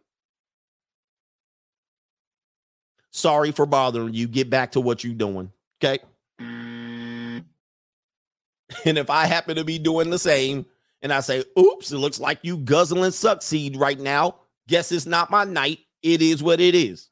Sorry 3.10 3.52
for 3.52 3.66
bothering 3.66 4.14
you. 4.14 4.28
Get 4.28 4.52
back 4.52 4.74
to 4.74 4.80
what 4.80 5.04
you're 5.04 5.16
doing. 5.16 5.52
Okay. 5.84 5.98
And 8.86 8.98
if 8.98 9.10
I 9.10 9.26
happen 9.26 9.56
to 9.58 9.64
be 9.64 9.80
doing 9.80 10.10
the 10.10 10.20
same 10.20 10.66
and 11.02 11.12
I 11.12 11.20
say, 11.20 11.44
oops, 11.58 11.92
it 11.92 11.98
looks 11.98 12.20
like 12.20 12.40
you 12.44 12.58
guzzling 12.58 13.12
succeed 13.12 13.78
right 13.78 14.00
now. 14.00 14.36
Guess 14.68 14.92
it's 14.92 15.06
not 15.06 15.32
my 15.32 15.44
night. 15.44 15.80
It 16.02 16.22
is 16.22 16.42
what 16.42 16.60
it 16.60 16.76
is. 16.76 17.10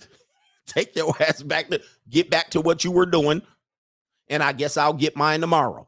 Take 0.66 0.96
your 0.96 1.14
ass 1.20 1.42
back 1.42 1.68
to 1.70 1.80
get 2.08 2.30
back 2.30 2.50
to 2.50 2.60
what 2.60 2.84
you 2.84 2.90
were 2.90 3.06
doing. 3.06 3.42
And 4.28 4.42
I 4.42 4.52
guess 4.52 4.76
I'll 4.76 4.92
get 4.92 5.16
mine 5.16 5.40
tomorrow. 5.40 5.86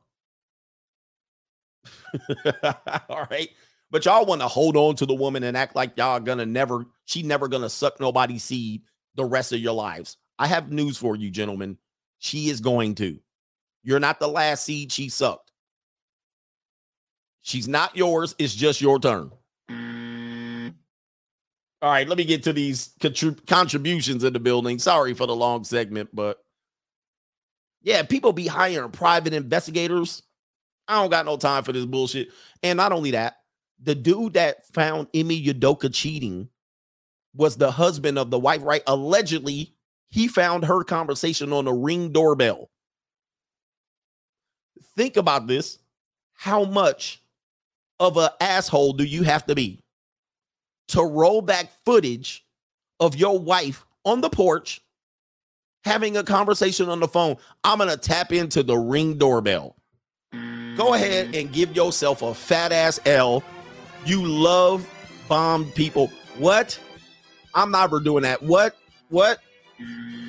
All 3.08 3.26
right. 3.30 3.48
But 3.90 4.04
y'all 4.04 4.26
want 4.26 4.40
to 4.40 4.48
hold 4.48 4.76
on 4.76 4.96
to 4.96 5.06
the 5.06 5.14
woman 5.14 5.42
and 5.42 5.56
act 5.56 5.76
like 5.76 5.96
y'all 5.96 6.20
gonna 6.20 6.46
never, 6.46 6.86
she 7.04 7.22
never 7.22 7.48
gonna 7.48 7.70
suck 7.70 8.00
nobody's 8.00 8.44
seed 8.44 8.82
the 9.14 9.24
rest 9.24 9.52
of 9.52 9.60
your 9.60 9.72
lives. 9.72 10.16
I 10.38 10.46
have 10.48 10.70
news 10.70 10.98
for 10.98 11.16
you, 11.16 11.30
gentlemen. 11.30 11.78
She 12.18 12.50
is 12.50 12.60
going 12.60 12.96
to. 12.96 13.18
You're 13.86 14.00
not 14.00 14.18
the 14.20 14.28
last 14.28 14.64
seed 14.64 14.90
she 14.92 15.08
sucked. 15.08 15.52
She's 17.42 17.68
not 17.68 17.96
yours. 17.96 18.34
It's 18.36 18.54
just 18.54 18.80
your 18.80 18.98
turn. 18.98 19.30
All 21.82 21.90
right, 21.92 22.08
let 22.08 22.18
me 22.18 22.24
get 22.24 22.42
to 22.44 22.52
these 22.52 22.90
contrib- 23.00 23.46
contributions 23.46 24.24
in 24.24 24.32
the 24.32 24.40
building. 24.40 24.80
Sorry 24.80 25.14
for 25.14 25.28
the 25.28 25.36
long 25.36 25.62
segment, 25.62 26.10
but 26.12 26.42
Yeah, 27.82 28.02
people 28.02 28.32
be 28.32 28.48
hiring 28.48 28.90
private 28.90 29.32
investigators. 29.34 30.24
I 30.88 31.00
don't 31.00 31.10
got 31.10 31.26
no 31.26 31.36
time 31.36 31.62
for 31.62 31.72
this 31.72 31.86
bullshit. 31.86 32.30
And 32.64 32.76
not 32.78 32.90
only 32.90 33.12
that, 33.12 33.36
the 33.80 33.94
dude 33.94 34.32
that 34.32 34.66
found 34.74 35.06
Ime 35.14 35.28
Udoka 35.30 35.94
cheating 35.94 36.48
was 37.36 37.56
the 37.56 37.70
husband 37.70 38.18
of 38.18 38.30
the 38.30 38.38
wife, 38.40 38.62
right? 38.64 38.82
Allegedly, 38.88 39.76
he 40.08 40.26
found 40.26 40.64
her 40.64 40.82
conversation 40.82 41.52
on 41.52 41.68
a 41.68 41.72
ring 41.72 42.10
doorbell. 42.10 42.70
Think 44.96 45.16
about 45.16 45.46
this. 45.46 45.78
How 46.34 46.64
much 46.64 47.22
of 48.00 48.16
an 48.16 48.30
asshole 48.40 48.94
do 48.94 49.04
you 49.04 49.22
have 49.22 49.46
to 49.46 49.54
be 49.54 49.80
to 50.88 51.02
roll 51.02 51.42
back 51.42 51.70
footage 51.84 52.44
of 53.00 53.16
your 53.16 53.38
wife 53.38 53.84
on 54.04 54.20
the 54.20 54.30
porch 54.30 54.80
having 55.84 56.16
a 56.16 56.24
conversation 56.24 56.88
on 56.88 57.00
the 57.00 57.08
phone? 57.08 57.36
I'm 57.64 57.78
going 57.78 57.90
to 57.90 57.96
tap 57.96 58.32
into 58.32 58.62
the 58.62 58.76
ring 58.76 59.18
doorbell. 59.18 59.76
Go 60.76 60.92
ahead 60.92 61.32
mm. 61.32 61.40
and 61.40 61.52
give 61.52 61.74
yourself 61.74 62.20
a 62.20 62.34
fat 62.34 62.70
ass 62.70 63.00
L. 63.06 63.42
You 64.04 64.22
love 64.22 64.86
bombed 65.26 65.74
people. 65.74 66.10
What? 66.36 66.78
I'm 67.54 67.70
never 67.70 67.98
doing 67.98 68.22
that. 68.22 68.42
What? 68.42 68.76
What? 69.08 69.40
Mm. 69.80 70.25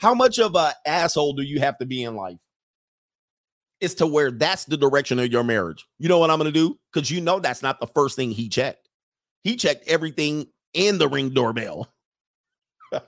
How 0.00 0.14
much 0.14 0.38
of 0.38 0.54
a 0.54 0.74
asshole 0.86 1.34
do 1.34 1.42
you 1.42 1.60
have 1.60 1.76
to 1.78 1.84
be 1.86 2.04
in 2.04 2.16
life? 2.16 2.38
It's 3.80 3.94
to 3.94 4.06
where 4.06 4.30
that's 4.30 4.64
the 4.64 4.78
direction 4.78 5.18
of 5.18 5.30
your 5.30 5.44
marriage. 5.44 5.86
You 5.98 6.08
know 6.08 6.18
what 6.18 6.30
I'm 6.30 6.38
going 6.38 6.50
to 6.50 6.58
do? 6.58 6.78
Because 6.90 7.10
you 7.10 7.20
know 7.20 7.38
that's 7.38 7.62
not 7.62 7.80
the 7.80 7.86
first 7.86 8.16
thing 8.16 8.30
he 8.30 8.48
checked. 8.48 8.88
He 9.44 9.56
checked 9.56 9.86
everything 9.86 10.46
in 10.72 10.96
the 10.96 11.06
ring 11.06 11.30
doorbell. 11.30 11.92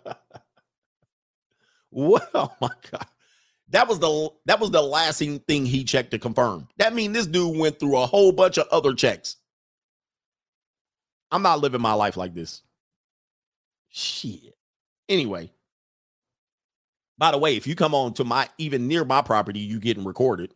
what? 1.91 2.31
Oh 2.35 2.53
my 2.61 2.71
god, 2.91 3.07
that 3.71 3.89
was 3.89 3.99
the 3.99 4.31
that 4.47 4.61
was 4.61 4.71
the 4.71 4.83
last 4.83 5.19
thing 5.19 5.39
thing 5.41 5.65
he 5.67 5.85
checked 5.85 6.11
to 6.13 6.19
confirm. 6.19 6.69
That 6.77 6.95
means 6.95 7.15
this 7.15 7.27
dude 7.27 7.57
went 7.57 7.81
through 7.81 7.97
a 7.97 8.07
whole 8.07 8.33
bunch 8.33 8.59
of 8.59 8.67
other 8.69 8.95
checks. 8.95 9.37
I'm 11.31 11.43
not 11.43 11.61
living 11.61 11.81
my 11.81 11.95
life 11.95 12.17
like 12.17 12.35
this. 12.35 12.63
Shit. 13.89 14.55
Anyway, 15.09 15.51
by 17.23 17.31
the 17.31 17.39
way, 17.39 17.55
if 17.55 17.69
you 17.69 17.77
come 17.77 17.95
on 17.95 18.13
to 18.15 18.25
my 18.25 18.49
even 18.59 18.89
near 18.89 19.05
my 19.05 19.23
property, 19.23 19.61
you 19.61 19.79
getting 19.79 20.03
recorded. 20.03 20.53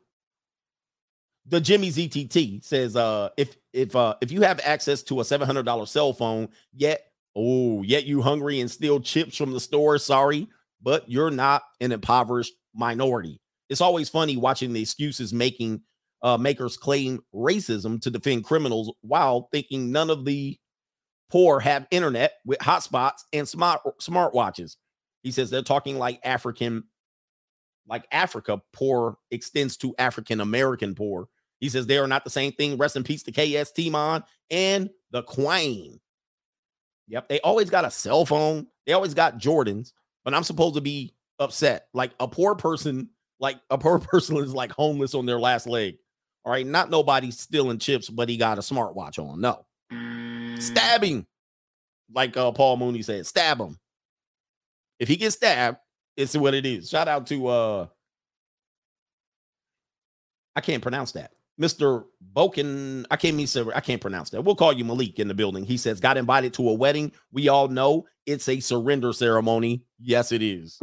The 1.46 1.60
Jimmy 1.60 1.90
ZTT 1.90 2.64
says, 2.64 2.96
uh, 2.96 3.28
if 3.36 3.56
if 3.72 3.94
uh 3.94 4.16
if 4.20 4.32
you 4.32 4.42
have 4.42 4.58
access 4.64 5.04
to 5.04 5.20
a 5.20 5.24
seven 5.24 5.46
hundred 5.46 5.64
dollar 5.64 5.86
cell 5.86 6.12
phone, 6.12 6.48
yet 6.74 7.02
oh 7.36 7.84
yet 7.84 8.04
you 8.04 8.20
hungry 8.20 8.58
and 8.58 8.68
steal 8.68 8.98
chips 8.98 9.36
from 9.36 9.52
the 9.52 9.60
store, 9.60 9.96
sorry, 9.98 10.48
but 10.82 11.08
you're 11.08 11.30
not 11.30 11.62
an 11.80 11.92
impoverished 11.92 12.54
minority. 12.74 13.40
It's 13.68 13.80
always 13.80 14.08
funny 14.08 14.36
watching 14.36 14.72
the 14.72 14.82
excuses 14.82 15.32
making 15.32 15.82
uh 16.22 16.36
makers 16.36 16.76
claim 16.76 17.20
racism 17.32 18.00
to 18.00 18.10
defend 18.10 18.42
criminals 18.42 18.92
while 19.02 19.48
thinking 19.52 19.92
none 19.92 20.10
of 20.10 20.24
the 20.24 20.58
poor 21.30 21.60
have 21.60 21.86
internet 21.92 22.32
with 22.44 22.58
hotspots 22.58 23.20
and 23.32 23.48
smart 23.48 23.82
smartwatches. 24.00 24.74
He 25.26 25.32
says 25.32 25.50
they're 25.50 25.60
talking 25.60 25.98
like 25.98 26.20
African, 26.22 26.84
like 27.88 28.06
Africa 28.12 28.62
poor 28.72 29.18
extends 29.32 29.76
to 29.78 29.92
African 29.98 30.40
American 30.40 30.94
poor. 30.94 31.26
He 31.58 31.68
says 31.68 31.84
they 31.84 31.98
are 31.98 32.06
not 32.06 32.22
the 32.22 32.30
same 32.30 32.52
thing. 32.52 32.76
Rest 32.76 32.94
in 32.94 33.02
peace 33.02 33.24
to 33.24 33.32
KST 33.32 33.90
Mon 33.90 34.22
and 34.52 34.88
the 35.10 35.24
Queen. 35.24 35.98
Yep, 37.08 37.28
they 37.28 37.40
always 37.40 37.70
got 37.70 37.84
a 37.84 37.90
cell 37.90 38.24
phone. 38.24 38.68
They 38.86 38.92
always 38.92 39.14
got 39.14 39.38
Jordans, 39.38 39.90
but 40.24 40.32
I'm 40.32 40.44
supposed 40.44 40.76
to 40.76 40.80
be 40.80 41.16
upset. 41.40 41.88
Like 41.92 42.12
a 42.20 42.28
poor 42.28 42.54
person, 42.54 43.10
like 43.40 43.58
a 43.68 43.78
poor 43.78 43.98
person 43.98 44.36
is 44.36 44.54
like 44.54 44.70
homeless 44.70 45.16
on 45.16 45.26
their 45.26 45.40
last 45.40 45.66
leg. 45.66 45.96
All 46.44 46.52
right, 46.52 46.64
not 46.64 46.88
nobody 46.88 47.32
stealing 47.32 47.80
chips, 47.80 48.08
but 48.08 48.28
he 48.28 48.36
got 48.36 48.58
a 48.58 48.60
smartwatch 48.60 49.18
on. 49.18 49.40
No, 49.40 49.66
stabbing, 50.60 51.26
like 52.14 52.36
uh, 52.36 52.52
Paul 52.52 52.76
Mooney 52.76 53.02
said, 53.02 53.26
stab 53.26 53.58
him. 53.58 53.76
If 54.98 55.08
he 55.08 55.16
gets 55.16 55.36
stabbed, 55.36 55.78
it's 56.16 56.36
what 56.36 56.54
it 56.54 56.64
is. 56.64 56.88
Shout 56.88 57.08
out 57.08 57.26
to 57.28 57.46
uh 57.48 57.86
I 60.54 60.60
can't 60.62 60.82
pronounce 60.82 61.12
that. 61.12 61.32
Mr. 61.60 62.04
Boken, 62.34 63.06
I 63.10 63.16
can't 63.16 63.36
mean 63.36 63.48
I 63.74 63.80
can't 63.80 64.00
pronounce 64.00 64.30
that. 64.30 64.42
We'll 64.42 64.56
call 64.56 64.72
you 64.72 64.84
Malik 64.84 65.18
in 65.18 65.28
the 65.28 65.34
building. 65.34 65.64
He 65.64 65.76
says, 65.76 66.00
got 66.00 66.16
invited 66.16 66.52
to 66.54 66.68
a 66.68 66.74
wedding. 66.74 67.12
We 67.32 67.48
all 67.48 67.68
know 67.68 68.06
it's 68.26 68.48
a 68.48 68.60
surrender 68.60 69.12
ceremony. 69.12 69.84
Yes, 69.98 70.32
it 70.32 70.42
is. 70.42 70.78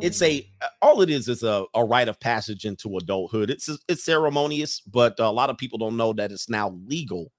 It's 0.00 0.22
a 0.22 0.48
all 0.80 1.00
it 1.02 1.10
is 1.10 1.28
is 1.28 1.42
a, 1.42 1.64
a 1.74 1.84
rite 1.84 2.08
of 2.08 2.20
passage 2.20 2.64
into 2.64 2.96
adulthood. 2.98 3.50
It's 3.50 3.68
it's 3.88 4.04
ceremonious, 4.04 4.80
but 4.80 5.18
a 5.18 5.30
lot 5.30 5.50
of 5.50 5.58
people 5.58 5.78
don't 5.78 5.96
know 5.96 6.12
that 6.12 6.30
it's 6.30 6.48
now 6.48 6.78
legal 6.86 7.32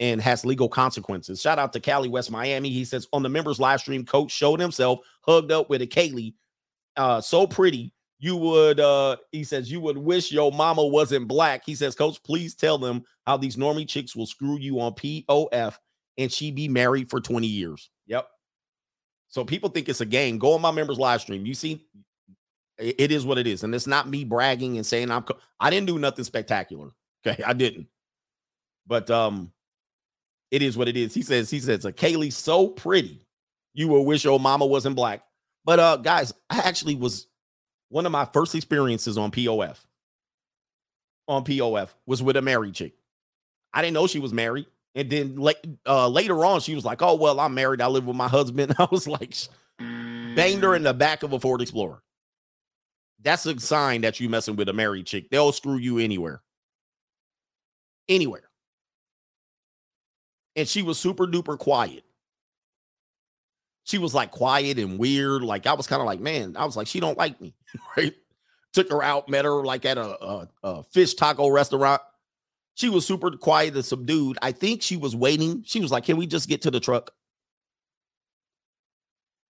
and 0.00 0.20
has 0.20 0.44
legal 0.44 0.68
consequences. 0.68 1.40
Shout 1.40 1.58
out 1.58 1.72
to 1.72 1.80
Cali 1.80 2.08
West 2.08 2.30
Miami. 2.30 2.70
He 2.70 2.84
says 2.84 3.06
on 3.12 3.22
the 3.22 3.28
members 3.28 3.60
live 3.60 3.80
stream, 3.80 4.04
coach 4.04 4.30
showed 4.30 4.60
himself 4.60 5.00
hugged 5.22 5.52
up 5.52 5.70
with 5.70 5.82
a 5.82 5.86
Kaylee. 5.86 6.34
Uh, 6.96 7.20
so 7.20 7.46
pretty. 7.46 7.92
You 8.20 8.36
would 8.36 8.80
uh 8.80 9.16
he 9.32 9.44
says 9.44 9.70
you 9.70 9.80
would 9.80 9.98
wish 9.98 10.32
your 10.32 10.50
mama 10.50 10.86
wasn't 10.86 11.28
black. 11.28 11.62
He 11.66 11.74
says, 11.74 11.94
Coach, 11.94 12.22
please 12.22 12.54
tell 12.54 12.78
them 12.78 13.04
how 13.26 13.36
these 13.36 13.56
normie 13.56 13.88
chicks 13.88 14.16
will 14.16 14.26
screw 14.26 14.56
you 14.56 14.80
on 14.80 14.94
POF 14.94 15.76
and 16.16 16.32
she 16.32 16.50
be 16.50 16.68
married 16.68 17.10
for 17.10 17.20
20 17.20 17.46
years. 17.46 17.90
Yep. 18.06 18.26
So 19.28 19.44
people 19.44 19.68
think 19.68 19.88
it's 19.88 20.00
a 20.00 20.06
game. 20.06 20.38
Go 20.38 20.52
on 20.52 20.62
my 20.62 20.70
members 20.70 20.98
live 20.98 21.20
stream. 21.20 21.44
You 21.44 21.54
see, 21.54 21.84
it 22.78 23.10
is 23.12 23.26
what 23.26 23.36
it 23.36 23.46
is. 23.46 23.62
And 23.62 23.74
it's 23.74 23.86
not 23.86 24.08
me 24.08 24.24
bragging 24.24 24.76
and 24.76 24.86
saying 24.86 25.10
I'm 25.10 25.22
co- 25.22 25.38
I 25.60 25.70
didn't 25.70 25.86
do 25.86 25.98
nothing 25.98 26.24
spectacular. 26.24 26.90
Okay, 27.26 27.42
I 27.42 27.54
didn't. 27.54 27.86
But 28.86 29.08
um 29.08 29.50
it 30.54 30.62
is 30.62 30.76
what 30.78 30.86
it 30.86 30.96
is. 30.96 31.12
He 31.12 31.22
says, 31.22 31.50
he 31.50 31.58
says, 31.58 31.84
a 31.84 31.92
Kaylee 31.92 32.32
so 32.32 32.68
pretty, 32.68 33.26
you 33.72 33.88
will 33.88 34.04
wish 34.04 34.22
your 34.22 34.38
mama 34.38 34.64
wasn't 34.64 34.94
black. 34.94 35.24
But 35.64 35.80
uh, 35.80 35.96
guys, 35.96 36.32
I 36.48 36.58
actually 36.58 36.94
was 36.94 37.26
one 37.88 38.06
of 38.06 38.12
my 38.12 38.24
first 38.26 38.54
experiences 38.54 39.18
on 39.18 39.32
POF. 39.32 39.78
On 41.26 41.44
POF 41.44 41.88
was 42.06 42.22
with 42.22 42.36
a 42.36 42.42
married 42.42 42.74
chick. 42.74 42.92
I 43.72 43.82
didn't 43.82 43.94
know 43.94 44.06
she 44.06 44.20
was 44.20 44.32
married. 44.32 44.66
And 44.94 45.10
then 45.10 45.34
late, 45.34 45.56
uh, 45.88 46.06
later 46.06 46.44
on, 46.44 46.60
she 46.60 46.76
was 46.76 46.84
like, 46.84 47.02
"Oh 47.02 47.16
well, 47.16 47.40
I'm 47.40 47.54
married. 47.54 47.80
I 47.80 47.88
live 47.88 48.06
with 48.06 48.14
my 48.14 48.28
husband." 48.28 48.76
I 48.78 48.86
was 48.92 49.08
like, 49.08 49.34
banged 49.80 50.62
her 50.62 50.76
in 50.76 50.84
the 50.84 50.94
back 50.94 51.24
of 51.24 51.32
a 51.32 51.40
Ford 51.40 51.62
Explorer. 51.62 52.00
That's 53.20 53.44
a 53.46 53.58
sign 53.58 54.02
that 54.02 54.20
you 54.20 54.28
messing 54.28 54.54
with 54.54 54.68
a 54.68 54.72
married 54.72 55.06
chick. 55.06 55.30
They'll 55.30 55.50
screw 55.50 55.78
you 55.78 55.98
anywhere. 55.98 56.42
Anywhere 58.08 58.50
and 60.56 60.68
she 60.68 60.82
was 60.82 60.98
super 60.98 61.26
duper 61.26 61.58
quiet. 61.58 62.04
She 63.84 63.98
was 63.98 64.14
like 64.14 64.30
quiet 64.30 64.78
and 64.78 64.98
weird. 64.98 65.42
Like 65.42 65.66
I 65.66 65.74
was 65.74 65.86
kind 65.86 66.00
of 66.00 66.06
like, 66.06 66.20
man, 66.20 66.56
I 66.56 66.64
was 66.64 66.76
like, 66.76 66.86
she 66.86 67.00
don't 67.00 67.18
like 67.18 67.40
me, 67.40 67.54
right? 67.96 68.14
Took 68.72 68.90
her 68.90 69.02
out, 69.02 69.28
met 69.28 69.44
her 69.44 69.64
like 69.64 69.84
at 69.84 69.98
a, 69.98 70.24
a, 70.24 70.48
a, 70.62 70.82
fish 70.84 71.14
taco 71.14 71.48
restaurant. 71.48 72.00
She 72.74 72.88
was 72.88 73.06
super 73.06 73.30
quiet 73.30 73.74
and 73.74 73.84
subdued. 73.84 74.38
I 74.42 74.52
think 74.52 74.82
she 74.82 74.96
was 74.96 75.14
waiting. 75.14 75.62
She 75.64 75.80
was 75.80 75.92
like, 75.92 76.04
can 76.04 76.16
we 76.16 76.26
just 76.26 76.48
get 76.48 76.62
to 76.62 76.70
the 76.70 76.80
truck? 76.80 77.12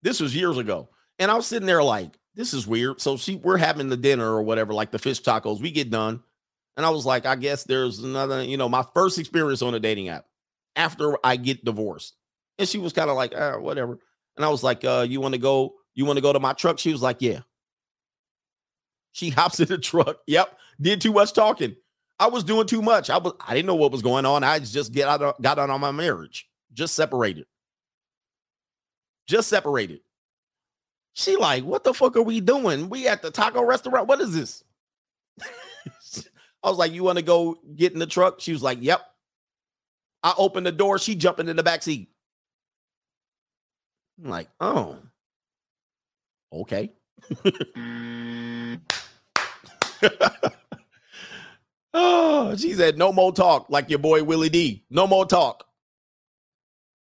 This 0.02 0.20
was 0.20 0.36
years 0.36 0.58
ago. 0.58 0.90
And 1.18 1.30
I 1.30 1.34
was 1.34 1.46
sitting 1.46 1.66
there 1.66 1.82
like, 1.82 2.18
this 2.34 2.52
is 2.52 2.66
weird. 2.66 3.00
So 3.00 3.16
she 3.16 3.36
we're 3.36 3.56
having 3.56 3.88
the 3.88 3.96
dinner 3.96 4.30
or 4.30 4.42
whatever, 4.42 4.74
like 4.74 4.90
the 4.90 4.98
fish 4.98 5.22
tacos. 5.22 5.60
We 5.60 5.70
get 5.70 5.90
done. 5.90 6.22
And 6.76 6.84
I 6.84 6.90
was 6.90 7.06
like, 7.06 7.24
I 7.24 7.36
guess 7.36 7.64
there's 7.64 8.00
another, 8.00 8.42
you 8.42 8.58
know, 8.58 8.68
my 8.68 8.84
first 8.92 9.18
experience 9.18 9.62
on 9.62 9.74
a 9.74 9.80
dating 9.80 10.10
app 10.10 10.26
after 10.76 11.16
I 11.24 11.36
get 11.36 11.64
divorced. 11.64 12.14
And 12.58 12.68
she 12.68 12.78
was 12.78 12.92
kind 12.92 13.10
of 13.10 13.16
like, 13.16 13.32
ah, 13.36 13.58
whatever. 13.58 13.98
And 14.36 14.44
I 14.44 14.48
was 14.48 14.62
like, 14.62 14.84
uh, 14.84 15.06
you 15.08 15.20
want 15.20 15.34
to 15.34 15.40
go, 15.40 15.74
you 15.94 16.04
want 16.04 16.18
to 16.18 16.22
go 16.22 16.32
to 16.32 16.40
my 16.40 16.52
truck? 16.52 16.78
She 16.78 16.92
was 16.92 17.02
like, 17.02 17.16
yeah. 17.20 17.40
She 19.12 19.30
hops 19.30 19.60
in 19.60 19.68
the 19.68 19.78
truck. 19.78 20.18
Yep. 20.26 20.58
Did 20.80 21.00
too 21.00 21.12
much 21.12 21.32
talking. 21.32 21.74
I 22.18 22.28
was 22.28 22.44
doing 22.44 22.66
too 22.66 22.82
much. 22.82 23.10
I 23.10 23.18
was 23.18 23.34
I 23.46 23.54
didn't 23.54 23.66
know 23.66 23.74
what 23.74 23.92
was 23.92 24.02
going 24.02 24.24
on. 24.24 24.42
I 24.42 24.58
just 24.58 24.92
get 24.92 25.08
out 25.08 25.22
of, 25.22 25.34
got 25.42 25.58
out 25.58 25.70
on 25.70 25.80
my 25.80 25.90
marriage. 25.90 26.48
Just 26.72 26.94
separated. 26.94 27.46
Just 29.26 29.48
separated. 29.48 30.00
She 31.14 31.36
like, 31.36 31.64
what 31.64 31.82
the 31.82 31.94
fuck 31.94 32.16
are 32.16 32.22
we 32.22 32.40
doing? 32.40 32.88
We 32.88 33.08
at 33.08 33.22
the 33.22 33.30
taco 33.30 33.62
restaurant. 33.62 34.06
What 34.06 34.20
is 34.20 34.34
this? 34.34 34.64
I 36.62 36.68
was 36.68 36.78
like, 36.78 36.92
you 36.92 37.04
want 37.04 37.16
to 37.18 37.24
go 37.24 37.56
get 37.74 37.92
in 37.92 37.98
the 37.98 38.06
truck? 38.06 38.40
She 38.40 38.52
was 38.52 38.62
like, 38.62 38.78
yep. 38.80 39.00
I 40.22 40.34
open 40.36 40.64
the 40.64 40.72
door, 40.72 40.98
she 40.98 41.14
jumping 41.14 41.48
in 41.48 41.56
the 41.56 41.62
back 41.62 41.82
seat. 41.82 42.10
I'm 44.22 44.30
like, 44.30 44.48
oh, 44.60 44.98
okay. 46.52 46.92
oh, 51.94 52.56
she 52.56 52.74
said, 52.74 52.98
no 52.98 53.12
more 53.12 53.32
talk, 53.32 53.68
like 53.70 53.90
your 53.90 53.98
boy 53.98 54.24
Willie 54.24 54.48
D. 54.48 54.84
No 54.90 55.06
more 55.06 55.26
talk. 55.26 55.64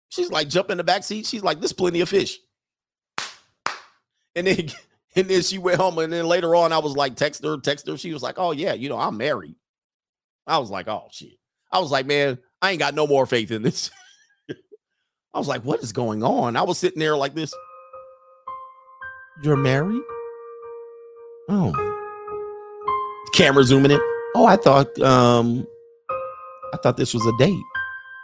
She's 0.08 0.30
like, 0.30 0.48
jump 0.48 0.70
in 0.70 0.78
the 0.78 0.84
back 0.84 1.04
seat. 1.04 1.26
She's 1.26 1.42
like, 1.42 1.60
there's 1.60 1.72
plenty 1.72 2.00
of 2.00 2.08
fish. 2.08 2.38
And 4.36 4.46
then 4.46 4.70
and 5.16 5.28
then 5.28 5.42
she 5.42 5.58
went 5.58 5.78
home. 5.78 5.98
And 5.98 6.12
then 6.12 6.26
later 6.26 6.54
on, 6.54 6.72
I 6.72 6.78
was 6.78 6.96
like, 6.96 7.16
text 7.16 7.44
her, 7.44 7.58
text 7.58 7.86
her. 7.88 7.96
She 7.96 8.12
was 8.12 8.22
like, 8.22 8.38
Oh, 8.38 8.52
yeah, 8.52 8.74
you 8.74 8.88
know, 8.88 8.98
I'm 8.98 9.16
married. 9.16 9.56
I 10.46 10.58
was 10.58 10.70
like, 10.70 10.88
oh 10.88 11.08
shit. 11.10 11.38
I 11.72 11.78
was 11.80 11.90
like, 11.90 12.06
man, 12.06 12.38
I 12.64 12.70
ain't 12.70 12.78
got 12.78 12.94
no 12.94 13.06
more 13.06 13.26
faith 13.26 13.50
in 13.50 13.60
this. 13.60 13.90
I 15.34 15.38
was 15.38 15.46
like, 15.46 15.66
what 15.66 15.80
is 15.80 15.92
going 15.92 16.22
on? 16.22 16.56
I 16.56 16.62
was 16.62 16.78
sitting 16.78 16.98
there 16.98 17.14
like 17.14 17.34
this. 17.34 17.52
You're 19.42 19.54
married? 19.54 20.00
Oh. 21.50 21.74
Camera 23.34 23.64
zooming 23.64 23.90
in. 23.90 24.00
Oh, 24.34 24.46
I 24.46 24.56
thought 24.56 24.98
um 25.00 25.66
I 26.72 26.78
thought 26.78 26.96
this 26.96 27.12
was 27.12 27.26
a 27.26 27.36
date. 27.36 27.62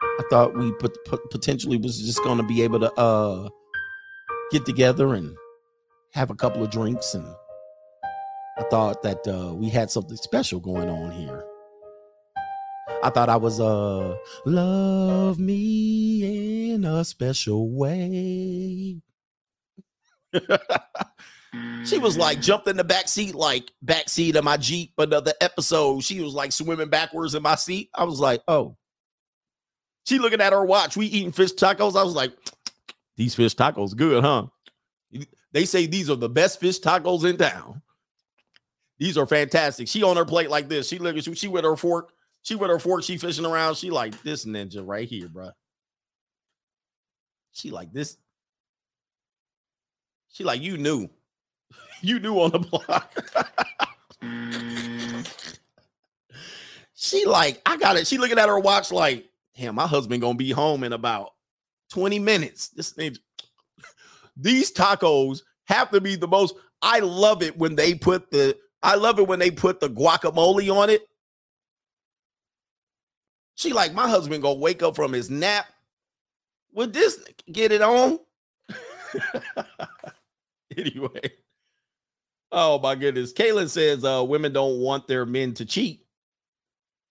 I 0.02 0.22
thought 0.30 0.56
we 0.56 0.72
put, 0.72 0.96
put 1.04 1.20
potentially 1.30 1.76
was 1.76 2.00
just 2.00 2.24
going 2.24 2.38
to 2.38 2.42
be 2.42 2.62
able 2.62 2.80
to 2.80 2.90
uh 2.94 3.46
get 4.50 4.64
together 4.64 5.12
and 5.12 5.36
have 6.14 6.30
a 6.30 6.34
couple 6.34 6.64
of 6.64 6.70
drinks 6.70 7.12
and 7.12 7.26
I 8.56 8.62
thought 8.70 9.02
that 9.02 9.18
uh 9.28 9.52
we 9.52 9.68
had 9.68 9.90
something 9.90 10.16
special 10.16 10.60
going 10.60 10.88
on 10.88 11.10
here. 11.10 11.44
I 13.02 13.08
thought 13.08 13.30
I 13.30 13.36
was 13.36 13.60
uh 13.60 14.16
love 14.44 15.38
me 15.38 16.72
in 16.72 16.84
a 16.84 17.04
special 17.04 17.70
way. 17.70 19.00
she 21.84 21.98
was 21.98 22.18
like 22.18 22.40
jumped 22.42 22.68
in 22.68 22.76
the 22.76 22.84
back 22.84 23.08
seat, 23.08 23.34
like 23.34 23.72
back 23.80 24.08
seat 24.08 24.36
of 24.36 24.44
my 24.44 24.58
Jeep. 24.58 24.92
Another 24.98 25.32
episode, 25.40 26.04
she 26.04 26.20
was 26.20 26.34
like 26.34 26.52
swimming 26.52 26.90
backwards 26.90 27.34
in 27.34 27.42
my 27.42 27.54
seat. 27.54 27.90
I 27.94 28.04
was 28.04 28.20
like, 28.20 28.42
oh. 28.48 28.76
She 30.06 30.18
looking 30.18 30.40
at 30.40 30.52
her 30.52 30.64
watch. 30.64 30.96
We 30.96 31.06
eating 31.06 31.32
fish 31.32 31.52
tacos. 31.52 31.98
I 31.98 32.02
was 32.02 32.14
like, 32.14 32.32
these 33.16 33.34
fish 33.34 33.54
tacos 33.54 33.96
good, 33.96 34.22
huh? 34.22 34.46
They 35.52 35.64
say 35.64 35.86
these 35.86 36.10
are 36.10 36.16
the 36.16 36.28
best 36.28 36.60
fish 36.60 36.80
tacos 36.80 37.28
in 37.28 37.38
town. 37.38 37.80
These 38.98 39.16
are 39.16 39.26
fantastic. 39.26 39.88
She 39.88 40.02
on 40.02 40.16
her 40.18 40.26
plate 40.26 40.50
like 40.50 40.68
this. 40.68 40.88
She 40.88 40.98
looking, 40.98 41.22
she, 41.22 41.34
she 41.34 41.48
with 41.48 41.64
her 41.64 41.76
fork 41.76 42.12
she 42.42 42.54
with 42.54 42.70
her 42.70 42.78
fork, 42.78 43.02
she 43.02 43.18
fishing 43.18 43.44
around. 43.44 43.76
She 43.76 43.90
like 43.90 44.20
this 44.22 44.44
ninja 44.44 44.82
right 44.84 45.08
here, 45.08 45.28
bro. 45.28 45.50
She 47.52 47.70
like 47.70 47.92
this. 47.92 48.16
She 50.28 50.44
like 50.44 50.60
you 50.60 50.78
knew. 50.78 51.08
you 52.02 52.18
knew 52.18 52.40
on 52.40 52.52
the 52.52 52.58
block. 52.60 53.14
Mm. 54.22 55.58
she 56.94 57.26
like, 57.26 57.60
I 57.66 57.76
got 57.76 57.96
it. 57.96 58.06
She 58.06 58.18
looking 58.18 58.38
at 58.38 58.48
her 58.48 58.58
watch 58.58 58.90
like, 58.90 59.28
damn, 59.56 59.74
my 59.74 59.86
husband 59.86 60.22
gonna 60.22 60.34
be 60.34 60.50
home 60.50 60.84
in 60.84 60.92
about 60.92 61.30
20 61.90 62.18
minutes. 62.18 62.68
This 62.68 62.94
ninja. 62.94 63.18
These 64.36 64.72
tacos 64.72 65.42
have 65.64 65.90
to 65.90 66.00
be 66.00 66.16
the 66.16 66.28
most. 66.28 66.54
I 66.80 67.00
love 67.00 67.42
it 67.42 67.58
when 67.58 67.76
they 67.76 67.94
put 67.94 68.30
the 68.30 68.56
I 68.82 68.94
love 68.94 69.18
it 69.18 69.28
when 69.28 69.38
they 69.38 69.50
put 69.50 69.80
the 69.80 69.90
guacamole 69.90 70.74
on 70.74 70.88
it 70.88 71.06
she 73.60 73.74
like, 73.74 73.92
my 73.92 74.08
husband 74.08 74.42
gonna 74.42 74.54
wake 74.54 74.82
up 74.82 74.96
from 74.96 75.12
his 75.12 75.28
nap. 75.28 75.66
Would 76.72 76.92
this 76.92 77.22
get 77.50 77.72
it 77.72 77.82
on? 77.82 78.18
anyway. 80.76 81.32
Oh 82.50 82.78
my 82.78 82.94
goodness. 82.94 83.32
Kaylin 83.32 83.68
says 83.68 84.04
uh 84.04 84.24
women 84.26 84.52
don't 84.52 84.80
want 84.80 85.06
their 85.06 85.26
men 85.26 85.52
to 85.54 85.66
cheat. 85.66 86.06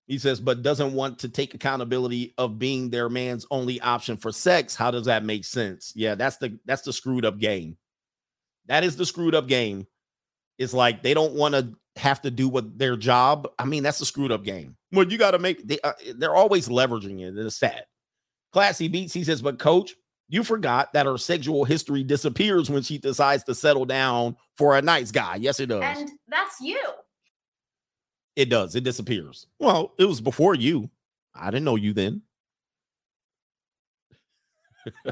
He 0.08 0.18
says, 0.18 0.40
but 0.40 0.64
doesn't 0.64 0.94
want 0.94 1.20
to 1.20 1.30
take 1.30 1.54
accountability 1.54 2.34
of 2.40 2.58
being 2.58 2.90
their 2.90 3.10
man's 3.10 3.46
only 3.52 3.80
option 3.80 4.18
for 4.18 4.32
sex. 4.32 4.74
How 4.74 4.90
does 4.90 5.06
that 5.06 5.24
make 5.24 5.46
sense? 5.46 5.94
Yeah, 5.96 6.16
that's 6.16 6.38
the 6.38 6.58
that's 6.66 6.82
the 6.82 6.94
screwed 6.94 7.26
up 7.26 7.38
game. 7.38 7.78
That 8.66 8.84
is 8.84 8.96
the 8.96 9.06
screwed 9.06 9.36
up 9.36 9.48
game. 9.48 9.86
It's 10.58 10.74
like 10.74 11.04
they 11.04 11.14
don't 11.14 11.36
want 11.36 11.54
to 11.54 11.76
have 11.96 12.24
to 12.24 12.32
do 12.32 12.50
what 12.50 12.80
their 12.80 12.98
job. 12.98 13.48
I 13.60 13.66
mean, 13.66 13.84
that's 13.84 14.02
a 14.02 14.06
screwed 14.06 14.32
up 14.32 14.44
game. 14.44 14.78
Well, 14.92 15.10
you 15.10 15.18
got 15.18 15.32
to 15.32 15.40
make 15.40 15.68
they 15.68 15.80
uh, 15.84 15.94
they're 16.16 16.36
always 16.36 16.68
leveraging 16.68 17.22
it. 17.22 17.38
It's 17.38 17.58
sad. 17.58 17.84
Classy 18.52 18.88
beats. 18.88 19.14
He 19.14 19.24
says, 19.24 19.42
but 19.42 19.60
coach, 19.60 19.94
you 20.28 20.44
forgot 20.44 20.92
that 20.94 21.06
her 21.06 21.18
sexual 21.18 21.66
history 21.66 22.04
disappears 22.04 22.70
when 22.70 22.82
she 22.82 22.98
decides 22.98 23.44
to 23.44 23.56
settle 23.56 23.86
down 23.86 24.36
for 24.58 24.76
a 24.78 24.82
nice 24.82 25.12
guy. 25.12 25.36
Yes, 25.36 25.60
it 25.60 25.68
does. 25.68 25.84
And 25.84 26.10
that's 26.28 26.60
you. 26.60 26.82
It 28.36 28.50
does. 28.50 28.76
It 28.76 28.84
disappears. 28.84 29.48
Well, 29.60 29.94
it 30.00 30.06
was 30.06 30.22
before 30.22 30.56
you. 30.56 30.90
I 31.36 31.52
didn't 31.52 31.66
know 31.66 31.76
you 31.76 31.94
then. 31.94 32.22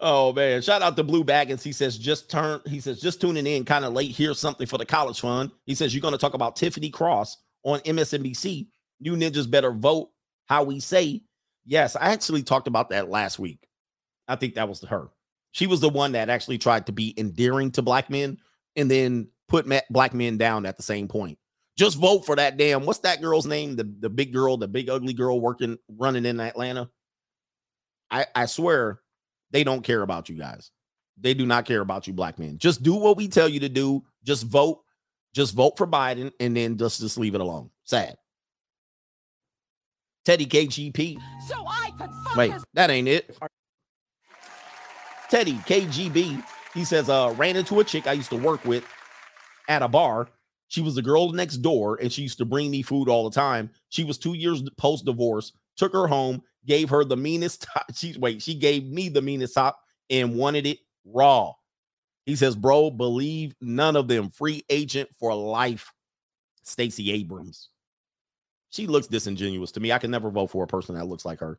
Oh 0.00 0.32
man, 0.32 0.62
shout 0.62 0.80
out 0.82 0.96
to 0.96 1.02
Blue 1.02 1.24
Baggins. 1.24 1.62
He 1.62 1.72
says 1.72 1.98
just 1.98 2.30
turn. 2.30 2.60
He 2.66 2.78
says 2.78 3.00
just 3.00 3.20
tuning 3.20 3.46
in 3.46 3.64
kind 3.64 3.84
of 3.84 3.92
late. 3.92 4.14
Here's 4.14 4.38
something 4.38 4.66
for 4.66 4.78
the 4.78 4.86
college 4.86 5.20
fund. 5.20 5.50
He 5.64 5.74
says 5.74 5.92
you're 5.92 6.02
going 6.02 6.12
to 6.12 6.18
talk 6.18 6.34
about 6.34 6.54
Tiffany 6.54 6.90
Cross 6.90 7.36
on 7.64 7.80
MSNBC. 7.80 8.68
You 9.00 9.12
ninjas 9.12 9.50
better 9.50 9.72
vote 9.72 10.10
how 10.46 10.64
we 10.64 10.80
say. 10.80 11.22
Yes, 11.64 11.96
I 11.96 12.12
actually 12.12 12.42
talked 12.42 12.68
about 12.68 12.90
that 12.90 13.10
last 13.10 13.38
week. 13.38 13.68
I 14.26 14.36
think 14.36 14.54
that 14.54 14.68
was 14.68 14.82
her. 14.84 15.08
She 15.52 15.66
was 15.66 15.80
the 15.80 15.88
one 15.88 16.12
that 16.12 16.28
actually 16.28 16.58
tried 16.58 16.86
to 16.86 16.92
be 16.92 17.14
endearing 17.18 17.70
to 17.72 17.82
black 17.82 18.10
men 18.10 18.38
and 18.76 18.90
then 18.90 19.28
put 19.48 19.66
black 19.90 20.14
men 20.14 20.36
down 20.38 20.66
at 20.66 20.76
the 20.76 20.82
same 20.82 21.08
point. 21.08 21.38
Just 21.76 21.96
vote 21.96 22.26
for 22.26 22.36
that 22.36 22.56
damn. 22.56 22.84
What's 22.84 22.98
that 23.00 23.20
girl's 23.22 23.46
name? 23.46 23.76
The 23.76 23.84
the 24.00 24.10
big 24.10 24.32
girl, 24.32 24.56
the 24.56 24.68
big 24.68 24.90
ugly 24.90 25.12
girl 25.12 25.40
working 25.40 25.78
running 25.88 26.26
in 26.26 26.40
Atlanta. 26.40 26.90
I 28.10 28.26
I 28.34 28.46
swear 28.46 29.00
they 29.50 29.64
don't 29.64 29.84
care 29.84 30.02
about 30.02 30.28
you 30.28 30.36
guys. 30.36 30.70
They 31.20 31.34
do 31.34 31.46
not 31.46 31.64
care 31.64 31.80
about 31.80 32.06
you, 32.06 32.12
black 32.12 32.38
men. 32.38 32.58
Just 32.58 32.82
do 32.82 32.94
what 32.94 33.16
we 33.16 33.28
tell 33.28 33.48
you 33.48 33.60
to 33.60 33.68
do. 33.68 34.04
Just 34.24 34.44
vote. 34.44 34.82
Just 35.38 35.54
vote 35.54 35.78
for 35.78 35.86
Biden 35.86 36.32
and 36.40 36.56
then 36.56 36.76
just, 36.76 36.98
just 36.98 37.16
leave 37.16 37.36
it 37.36 37.40
alone. 37.40 37.70
Sad. 37.84 38.16
Teddy 40.24 40.46
KGP. 40.46 41.16
So 41.46 41.64
I 41.64 41.92
could 41.96 42.10
Wait, 42.36 42.52
that 42.74 42.90
ain't 42.90 43.06
it. 43.06 43.38
Teddy 45.30 45.52
KGB. 45.52 46.42
He 46.74 46.84
says, 46.84 47.08
uh, 47.08 47.32
ran 47.36 47.54
into 47.54 47.78
a 47.78 47.84
chick 47.84 48.08
I 48.08 48.14
used 48.14 48.30
to 48.30 48.36
work 48.36 48.64
with 48.64 48.84
at 49.68 49.80
a 49.80 49.86
bar. 49.86 50.28
She 50.66 50.80
was 50.80 50.96
the 50.96 51.02
girl 51.02 51.30
next 51.30 51.58
door 51.58 52.00
and 52.02 52.12
she 52.12 52.22
used 52.22 52.38
to 52.38 52.44
bring 52.44 52.72
me 52.72 52.82
food 52.82 53.08
all 53.08 53.30
the 53.30 53.32
time. 53.32 53.70
She 53.90 54.02
was 54.02 54.18
two 54.18 54.34
years 54.34 54.68
post 54.76 55.04
divorce, 55.04 55.52
took 55.76 55.92
her 55.92 56.08
home, 56.08 56.42
gave 56.66 56.90
her 56.90 57.04
the 57.04 57.16
meanest 57.16 57.62
top. 57.72 57.86
She 57.94 58.16
wait, 58.18 58.42
she 58.42 58.56
gave 58.56 58.86
me 58.86 59.08
the 59.08 59.22
meanest 59.22 59.54
top 59.54 59.78
and 60.10 60.34
wanted 60.34 60.66
it 60.66 60.78
raw. 61.04 61.52
He 62.28 62.36
says, 62.36 62.54
bro, 62.54 62.90
believe 62.90 63.54
none 63.58 63.96
of 63.96 64.06
them. 64.06 64.28
Free 64.28 64.62
agent 64.68 65.08
for 65.18 65.34
life. 65.34 65.94
Stacey 66.62 67.10
Abrams. 67.10 67.70
She 68.68 68.86
looks 68.86 69.06
disingenuous 69.06 69.72
to 69.72 69.80
me. 69.80 69.92
I 69.92 69.98
can 69.98 70.10
never 70.10 70.28
vote 70.28 70.48
for 70.48 70.62
a 70.62 70.66
person 70.66 70.94
that 70.96 71.06
looks 71.06 71.24
like 71.24 71.40
her. 71.40 71.58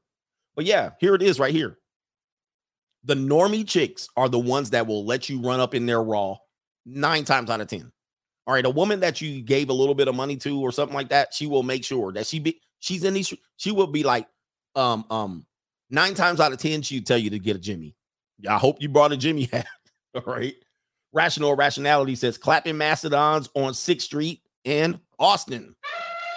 But 0.55 0.65
yeah, 0.65 0.91
here 0.99 1.15
it 1.15 1.23
is 1.23 1.39
right 1.39 1.51
here. 1.55 1.79
The 3.03 3.15
normie 3.15 3.67
chicks 3.67 4.09
are 4.15 4.29
the 4.29 4.37
ones 4.37 4.69
that 4.69 4.85
will 4.85 5.03
let 5.03 5.27
you 5.27 5.41
run 5.41 5.59
up 5.59 5.73
in 5.73 5.87
their 5.87 6.03
raw 6.03 6.37
nine 6.85 7.25
times 7.25 7.49
out 7.49 7.61
of 7.61 7.67
10. 7.67 7.91
All 8.45 8.53
right, 8.53 8.63
a 8.63 8.69
woman 8.69 8.99
that 8.99 9.21
you 9.21 9.41
gave 9.41 9.69
a 9.69 9.73
little 9.73 9.95
bit 9.95 10.07
of 10.07 10.13
money 10.13 10.37
to 10.37 10.61
or 10.61 10.71
something 10.71 10.95
like 10.95 11.09
that, 11.09 11.33
she 11.33 11.47
will 11.47 11.63
make 11.63 11.83
sure 11.83 12.11
that 12.11 12.27
she 12.27 12.37
be 12.37 12.61
she's 12.77 13.03
in 13.03 13.15
these 13.15 13.33
she 13.57 13.71
will 13.71 13.87
be 13.87 14.03
like, 14.03 14.27
um, 14.75 15.03
um, 15.09 15.47
nine 15.89 16.13
times 16.13 16.39
out 16.39 16.53
of 16.53 16.59
ten, 16.59 16.83
she'd 16.83 17.07
tell 17.07 17.17
you 17.17 17.31
to 17.31 17.39
get 17.39 17.55
a 17.55 17.59
Jimmy. 17.59 17.95
I 18.47 18.59
hope 18.59 18.83
you 18.83 18.87
brought 18.87 19.11
a 19.11 19.17
Jimmy 19.17 19.45
hat. 19.51 19.65
All 20.15 20.23
right. 20.26 20.56
Rational 21.11 21.56
rationality 21.56 22.15
says 22.15 22.38
clapping 22.38 22.77
mastodons 22.77 23.49
on 23.56 23.73
Sixth 23.73 24.06
Street 24.06 24.41
in 24.64 24.99
Austin, 25.18 25.76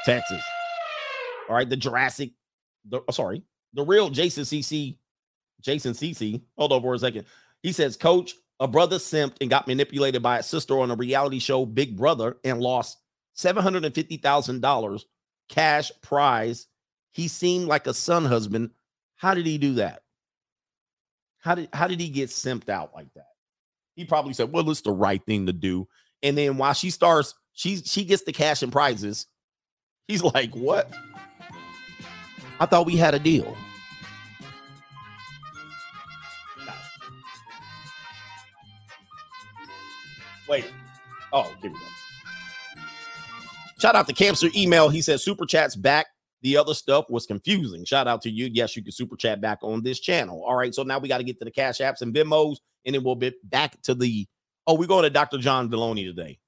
Texas. 0.05 0.43
All 1.49 1.57
right, 1.57 1.69
the 1.69 1.77
Jurassic, 1.77 2.31
the 2.89 3.03
oh, 3.07 3.13
sorry, 3.13 3.43
the 3.75 3.85
real 3.85 4.09
Jason 4.09 4.45
CC, 4.45 4.97
Jason 5.61 5.93
CC. 5.93 6.43
Hold 6.57 6.73
on 6.73 6.81
for 6.81 6.95
a 6.95 6.99
second. 6.99 7.27
He 7.63 7.73
says, 7.73 7.99
Coach, 7.99 8.35
a 8.61 8.67
brother 8.67 8.97
simped 8.97 9.37
and 9.43 9.51
got 9.51 9.69
manipulated 9.69 10.23
by 10.23 10.39
a 10.39 10.43
sister 10.43 10.79
on 10.79 10.91
a 10.91 10.97
reality 10.97 11.39
show, 11.39 11.67
Big 11.67 11.97
Brother, 11.97 12.39
and 12.43 12.61
lost 12.61 12.99
seven 13.35 13.63
hundred 13.63 13.85
and 13.85 13.95
fifty 13.95 14.17
thousand 14.17 14.63
dollars 14.63 15.05
cash 15.51 15.93
prize 16.01 16.67
he 17.13 17.29
seemed 17.29 17.67
like 17.67 17.87
a 17.87 17.95
son 17.95 18.25
husband. 18.25 18.71
How 19.17 19.35
did 19.35 19.47
he 19.47 19.59
do 19.59 19.75
that? 19.75 20.03
How 21.39 21.55
did 21.55 21.69
how 21.73 21.87
did 21.87 22.01
he 22.01 22.09
get 22.09 22.31
simped 22.31 22.69
out 22.69 22.95
like 22.95 23.13
that? 23.15 23.32
He 24.03 24.09
probably 24.09 24.33
said, 24.33 24.53
"Well, 24.53 24.69
it's 24.71 24.81
the 24.81 24.93
right 24.93 25.25
thing 25.25 25.47
to 25.47 25.53
do." 25.53 25.87
And 26.23 26.37
then 26.37 26.57
while 26.59 26.75
she 26.75 26.91
starts, 26.91 27.35
she 27.53 27.77
she 27.77 28.05
gets 28.05 28.25
the 28.25 28.33
cash 28.33 28.63
and 28.63 28.73
prizes. 28.73 29.27
He's 30.09 30.23
like, 30.23 30.55
"What? 30.55 30.91
I 32.59 32.67
thought 32.67 32.87
we 32.87 32.97
had 32.97 33.15
a 33.15 33.19
deal." 33.19 33.57
Wait. 40.49 40.67
Oh, 41.33 41.51
we 41.63 41.71
go. 41.71 41.77
Shout 43.81 43.97
out 43.97 44.07
to 44.07 44.13
Camster 44.13 44.49
email. 44.55 44.91
He 44.91 45.01
says 45.01 45.25
super 45.25 45.47
chats 45.47 45.75
back 45.75 46.07
The 46.43 46.57
other 46.57 46.75
stuff 46.75 47.07
was 47.09 47.25
confusing. 47.25 47.85
Shout 47.85 48.07
out 48.07 48.21
to 48.23 48.31
you. 48.31 48.51
Yes, 48.53 48.77
you 48.77 48.83
can 48.83 48.93
super 48.93 49.17
chat 49.17 49.41
back 49.41 49.61
on 49.63 49.83
this 49.83 49.99
channel. 49.99 50.45
All 50.45 50.55
right. 50.55 50.75
So 50.75 50.83
now 50.83 50.99
we 50.99 51.09
got 51.09 51.19
to 51.19 51.25
get 51.25 51.39
to 51.39 51.45
the 51.45 51.51
cash 51.51 51.79
apps 51.79 52.03
and 52.03 52.15
Venmos, 52.15 52.59
and 52.85 52.95
then 52.95 53.05
we'll 53.05 53.15
be 53.15 53.33
back 53.45 53.81
to 53.83 53.95
the. 53.95 54.27
Oh, 54.67 54.75
we're 54.75 54.87
going 54.87 55.03
to 55.03 55.11
Dr. 55.11 55.39
John 55.39 55.69
Delony 55.69 56.05
today. 56.05 56.39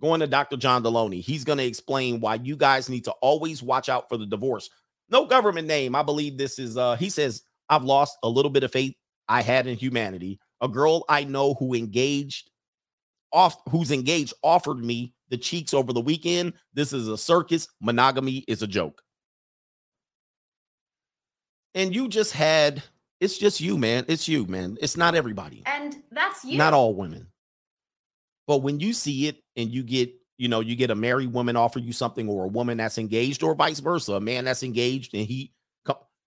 Going 0.00 0.20
to 0.20 0.26
Dr. 0.26 0.56
John 0.56 0.82
Delony. 0.82 1.20
He's 1.20 1.44
going 1.44 1.58
to 1.58 1.64
explain 1.64 2.20
why 2.20 2.36
you 2.36 2.56
guys 2.56 2.88
need 2.88 3.04
to 3.04 3.12
always 3.20 3.62
watch 3.62 3.88
out 3.88 4.08
for 4.08 4.16
the 4.16 4.26
divorce. 4.26 4.70
No 5.10 5.26
government 5.26 5.68
name. 5.68 5.94
I 5.94 6.02
believe 6.02 6.38
this 6.38 6.58
is 6.58 6.76
uh 6.76 6.96
he 6.96 7.10
says, 7.10 7.42
I've 7.68 7.84
lost 7.84 8.18
a 8.22 8.28
little 8.28 8.50
bit 8.50 8.64
of 8.64 8.72
faith 8.72 8.94
I 9.28 9.42
had 9.42 9.66
in 9.66 9.76
humanity. 9.76 10.38
A 10.60 10.68
girl 10.68 11.04
I 11.08 11.24
know 11.24 11.54
who 11.54 11.74
engaged 11.74 12.50
off 13.32 13.56
who's 13.70 13.90
engaged 13.90 14.32
offered 14.42 14.78
me 14.78 15.12
the 15.28 15.36
cheeks 15.36 15.74
over 15.74 15.92
the 15.92 16.00
weekend. 16.00 16.54
This 16.72 16.92
is 16.92 17.08
a 17.08 17.18
circus. 17.18 17.68
Monogamy 17.80 18.44
is 18.48 18.62
a 18.62 18.66
joke. 18.66 19.02
And 21.74 21.94
you 21.94 22.08
just 22.08 22.32
had 22.32 22.82
it's 23.24 23.38
just 23.38 23.60
you, 23.60 23.78
man. 23.78 24.04
It's 24.06 24.28
you, 24.28 24.46
man. 24.46 24.76
It's 24.80 24.96
not 24.96 25.14
everybody. 25.14 25.62
And 25.66 25.96
that's 26.10 26.44
you. 26.44 26.58
Not 26.58 26.74
all 26.74 26.94
women. 26.94 27.28
But 28.46 28.58
when 28.58 28.80
you 28.80 28.92
see 28.92 29.26
it 29.28 29.38
and 29.56 29.70
you 29.70 29.82
get, 29.82 30.12
you 30.36 30.48
know, 30.48 30.60
you 30.60 30.76
get 30.76 30.90
a 30.90 30.94
married 30.94 31.32
woman 31.32 31.56
offer 31.56 31.78
you 31.78 31.92
something 31.92 32.28
or 32.28 32.44
a 32.44 32.48
woman 32.48 32.76
that's 32.76 32.98
engaged 32.98 33.42
or 33.42 33.54
vice 33.54 33.80
versa, 33.80 34.14
a 34.14 34.20
man 34.20 34.44
that's 34.44 34.62
engaged 34.62 35.14
and 35.14 35.26
he 35.26 35.52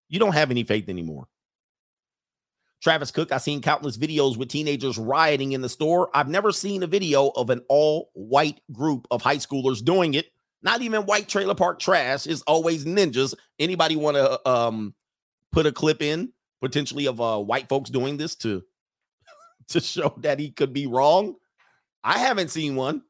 you 0.09 0.19
don't 0.19 0.33
have 0.33 0.51
any 0.51 0.63
faith 0.63 0.89
anymore. 0.89 1.27
Travis 2.81 3.11
Cook, 3.11 3.31
I've 3.31 3.41
seen 3.41 3.61
countless 3.61 3.97
videos 3.97 4.37
with 4.37 4.49
teenagers 4.49 4.97
rioting 4.97 5.51
in 5.51 5.61
the 5.61 5.69
store. 5.69 6.09
I've 6.13 6.29
never 6.29 6.51
seen 6.51 6.83
a 6.83 6.87
video 6.87 7.29
of 7.35 7.49
an 7.49 7.61
all 7.67 8.11
white 8.13 8.61
group 8.71 9.07
of 9.11 9.21
high 9.21 9.37
schoolers 9.37 9.83
doing 9.83 10.13
it. 10.13 10.27
Not 10.61 10.81
even 10.81 11.05
white 11.05 11.27
trailer 11.27 11.55
park 11.55 11.79
trash 11.79 12.27
is 12.27 12.41
always 12.43 12.85
ninjas. 12.85 13.33
Anybody 13.59 13.95
want 13.95 14.15
to 14.15 14.49
um 14.49 14.93
put 15.51 15.65
a 15.65 15.71
clip 15.71 16.01
in 16.01 16.31
potentially 16.61 17.07
of 17.07 17.21
uh 17.21 17.39
white 17.39 17.69
folks 17.69 17.89
doing 17.89 18.17
this 18.17 18.35
to 18.35 18.63
to 19.69 19.79
show 19.79 20.13
that 20.17 20.39
he 20.39 20.51
could 20.51 20.73
be 20.73 20.87
wrong? 20.87 21.35
I 22.03 22.19
haven't 22.19 22.51
seen 22.51 22.75
one, 22.75 23.03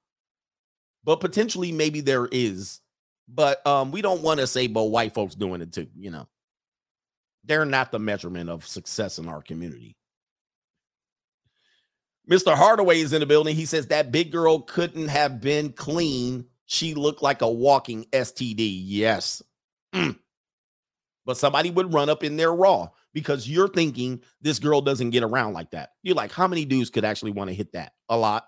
but 1.03 1.19
potentially 1.19 1.71
maybe 1.71 2.01
there 2.01 2.27
is. 2.31 2.81
But 3.27 3.65
um 3.65 3.91
we 3.91 4.01
don't 4.01 4.21
want 4.21 4.39
to 4.39 4.47
say 4.47 4.67
but 4.67 4.85
white 4.85 5.13
folks 5.13 5.35
doing 5.35 5.61
it 5.61 5.71
too, 5.71 5.87
you 5.95 6.11
know 6.11 6.27
they're 7.47 7.65
not 7.65 7.91
the 7.91 7.99
measurement 7.99 8.49
of 8.49 8.67
success 8.67 9.19
in 9.19 9.27
our 9.27 9.41
community. 9.41 9.95
Mr. 12.29 12.53
Hardaway 12.53 12.99
is 12.99 13.13
in 13.13 13.21
the 13.21 13.25
building. 13.25 13.55
He 13.55 13.65
says 13.65 13.87
that 13.87 14.11
big 14.11 14.31
girl 14.31 14.59
couldn't 14.59 15.07
have 15.07 15.39
been 15.39 15.71
clean. 15.71 16.45
She 16.65 16.93
looked 16.93 17.23
like 17.23 17.41
a 17.41 17.49
walking 17.49 18.03
STD. 18.11 18.81
Yes. 18.83 19.41
Mm. 19.95 20.19
But 21.25 21.37
somebody 21.37 21.71
would 21.71 21.93
run 21.93 22.09
up 22.09 22.23
in 22.25 22.35
there 22.35 22.53
raw 22.53 22.89
because 23.17 23.49
you're 23.49 23.67
thinking 23.67 24.21
this 24.41 24.59
girl 24.59 24.79
doesn't 24.79 25.09
get 25.09 25.23
around 25.23 25.53
like 25.53 25.71
that. 25.71 25.93
You're 26.03 26.13
like, 26.13 26.31
how 26.31 26.47
many 26.47 26.65
dudes 26.65 26.91
could 26.91 27.03
actually 27.03 27.31
want 27.31 27.49
to 27.49 27.55
hit 27.55 27.73
that? 27.73 27.93
A 28.09 28.15
lot. 28.15 28.45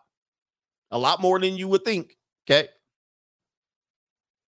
A 0.92 1.00
lot 1.00 1.20
more 1.24 1.40
than 1.40 1.58
you 1.58 1.68
would 1.70 1.84
think. 1.84 2.16
Okay. 2.48 2.68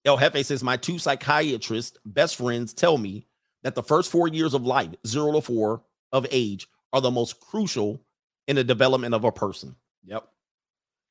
El 0.04 0.18
Jefe 0.18 0.44
says, 0.44 0.62
My 0.62 0.76
two 0.76 0.98
psychiatrist 0.98 1.96
best 2.04 2.36
friends 2.36 2.74
tell 2.74 2.98
me 2.98 3.28
that 3.62 3.74
the 3.74 3.82
first 3.82 4.10
four 4.10 4.28
years 4.28 4.52
of 4.52 4.66
life, 4.66 4.90
zero 5.06 5.32
to 5.32 5.40
four 5.40 5.84
of 6.12 6.26
age, 6.30 6.68
are 6.92 7.00
the 7.00 7.10
most 7.10 7.40
crucial 7.40 8.02
in 8.46 8.56
the 8.56 8.64
development 8.64 9.14
of 9.14 9.24
a 9.24 9.32
person. 9.32 9.74
Yep. 10.04 10.28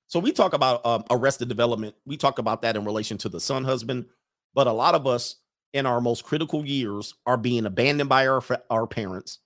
So 0.05 0.19
we 0.19 0.31
talk 0.31 0.53
about 0.53 0.85
um, 0.85 1.03
arrested 1.09 1.47
development. 1.47 1.95
We 2.05 2.15
talk 2.15 2.37
about 2.37 2.61
that 2.61 2.75
in 2.75 2.85
relation 2.85 3.17
to 3.19 3.29
the 3.29 3.39
son 3.39 3.63
husband, 3.63 4.05
but 4.53 4.67
a 4.67 4.71
lot 4.71 4.93
of 4.93 5.07
us 5.07 5.37
in 5.73 5.85
our 5.85 6.01
most 6.01 6.23
critical 6.23 6.65
years 6.65 7.13
are 7.25 7.37
being 7.37 7.65
abandoned 7.65 8.09
by 8.09 8.27
our 8.27 8.43
our 8.69 8.87
parents. 8.87 9.39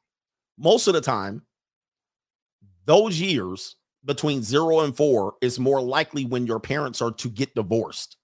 Most 0.57 0.87
of 0.87 0.93
the 0.93 1.01
time, 1.01 1.43
those 2.85 3.19
years 3.19 3.75
between 4.05 4.43
zero 4.43 4.81
and 4.81 4.95
four 4.95 5.35
is 5.41 5.59
more 5.59 5.81
likely 5.81 6.25
when 6.25 6.45
your 6.45 6.59
parents 6.59 7.01
are 7.01 7.11
to 7.11 7.29
get 7.29 7.55
divorced, 7.55 8.17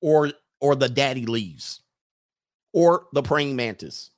or 0.00 0.32
or 0.60 0.74
the 0.74 0.88
daddy 0.88 1.26
leaves 1.26 1.82
or 2.72 3.06
the 3.12 3.22
praying 3.22 3.56
mantis. 3.56 4.10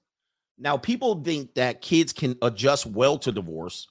Now, 0.58 0.76
people 0.76 1.22
think 1.22 1.54
that 1.54 1.80
kids 1.80 2.12
can 2.12 2.36
adjust 2.42 2.86
well 2.86 3.18
to 3.18 3.32
divorce, 3.32 3.88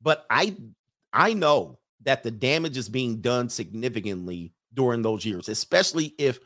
but 0.00 0.24
I 0.30 0.56
I 1.12 1.32
know 1.32 1.78
that 2.02 2.22
the 2.22 2.30
damage 2.30 2.76
is 2.76 2.88
being 2.88 3.20
done 3.20 3.48
significantly 3.48 4.52
during 4.74 5.02
those 5.02 5.24
years, 5.24 5.48
especially 5.48 6.14
if 6.18 6.38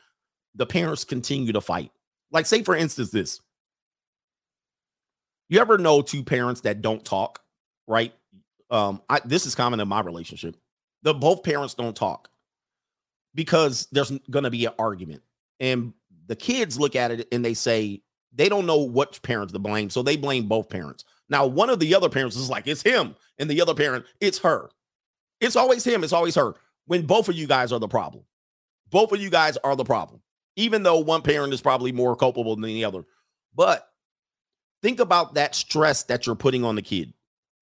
the 0.55 0.67
parents 0.67 1.05
continue 1.05 1.53
to 1.53 1.61
fight. 1.61 1.91
Like, 2.31 2.47
say, 2.47 2.63
for 2.63 2.77
instance, 2.77 3.11
this. 3.11 3.41
You 5.49 5.61
ever 5.61 5.79
know 5.79 6.01
two 6.01 6.23
parents 6.23 6.61
that 6.63 6.81
don't 6.81 7.05
talk, 7.05 7.41
right? 7.89 8.13
Um, 8.71 9.03
I, 9.09 9.21
this 9.25 9.47
is 9.47 9.55
common 9.55 9.81
in 9.81 9.89
my 9.89 10.01
relationship. 10.01 10.57
The 11.03 11.13
both 11.13 11.43
parents 11.43 11.75
don't 11.75 11.97
talk 11.97 12.29
because 13.35 13.89
there's 13.91 14.11
going 14.31 14.45
to 14.45 14.51
be 14.51 14.67
an 14.67 14.75
argument, 14.79 15.23
and 15.59 15.93
the 16.27 16.37
kids 16.37 16.79
look 16.79 16.95
at 16.95 17.11
it 17.11 17.29
and 17.33 17.45
they 17.45 17.55
say 17.55 18.03
they 18.33 18.49
don't 18.49 18.67
know 18.67 18.79
what 18.79 19.21
parents 19.23 19.53
to 19.53 19.59
blame, 19.59 19.91
so 19.91 20.03
they 20.03 20.17
blame 20.17 20.47
both 20.47 20.69
parents. 20.69 21.05
Now, 21.29 21.47
one 21.47 21.71
of 21.71 21.81
the 21.81 21.95
other 21.95 22.09
parents 22.09 22.37
is 22.37 22.51
like, 22.51 22.69
it's 22.69 22.83
him, 22.83 23.17
and 23.39 23.51
the 23.51 23.61
other 23.61 23.75
parent, 23.75 24.05
it's 24.21 24.39
her. 24.39 24.71
It's 25.41 25.57
always 25.57 25.85
him, 25.85 26.05
it's 26.05 26.13
always 26.13 26.37
her. 26.37 26.55
When 26.87 27.07
both 27.07 27.29
of 27.29 27.35
you 27.35 27.47
guys 27.47 27.73
are 27.73 27.81
the 27.81 27.89
problem, 27.89 28.25
both 28.91 29.13
of 29.13 29.21
you 29.21 29.31
guys 29.31 29.57
are 29.65 29.75
the 29.75 29.85
problem, 29.85 30.21
even 30.57 30.83
though 30.83 30.99
one 30.99 31.23
parent 31.23 31.53
is 31.53 31.61
probably 31.61 31.93
more 31.93 32.17
culpable 32.17 32.57
than 32.57 32.65
the 32.65 32.85
other. 32.85 33.05
But 33.55 33.87
think 34.83 35.01
about 35.01 35.35
that 35.35 35.55
stress 35.55 36.05
that 36.05 36.27
you're 36.27 36.37
putting 36.37 36.65
on 36.65 36.77
the 36.77 36.83
kid. 36.83 37.13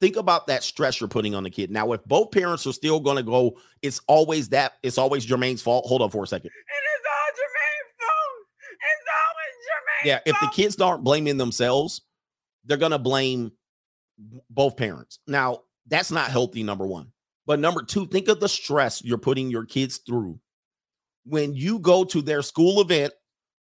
Think 0.01 0.17
about 0.17 0.47
that 0.47 0.63
stress 0.63 1.01
you're 1.01 1.09
putting 1.09 1.35
on 1.35 1.43
the 1.43 1.51
kid. 1.51 1.71
Now, 1.71 1.93
if 1.93 2.05
both 2.05 2.31
parents 2.31 2.67
are 2.67 2.73
still 2.73 3.01
going 3.01 3.17
to 3.17 3.23
go, 3.25 3.59
it's 3.83 4.01
always 4.07 4.51
that, 4.51 4.75
it's 4.83 4.97
always 4.97 5.27
Jermaine's 5.27 5.61
fault. 5.61 5.87
Hold 5.87 6.03
on 6.03 6.11
for 6.11 6.23
a 6.23 6.27
second. 6.27 6.51
yeah, 10.05 10.21
if 10.25 10.37
the 10.41 10.49
kids 10.49 10.81
aren't 10.81 11.05
blaming 11.05 11.37
themselves, 11.37 12.03
they're 12.65 12.77
gonna 12.77 12.99
blame 12.99 13.53
both 14.51 14.77
parents. 14.77 15.19
Now, 15.27 15.63
that's 15.87 16.11
not 16.11 16.31
healthy, 16.31 16.63
number 16.63 16.87
one. 16.87 17.13
But 17.47 17.61
number 17.61 17.83
two, 17.83 18.07
think 18.07 18.29
of 18.29 18.41
the 18.41 18.49
stress 18.49 19.03
you're 19.03 19.19
putting 19.19 19.51
your 19.51 19.65
kids 19.65 19.99
through 19.99 20.39
when 21.29 21.55
you 21.55 21.79
go 21.79 22.05
to 22.05 22.23
their 22.23 22.43
school 22.43 22.81
event, 22.81 23.13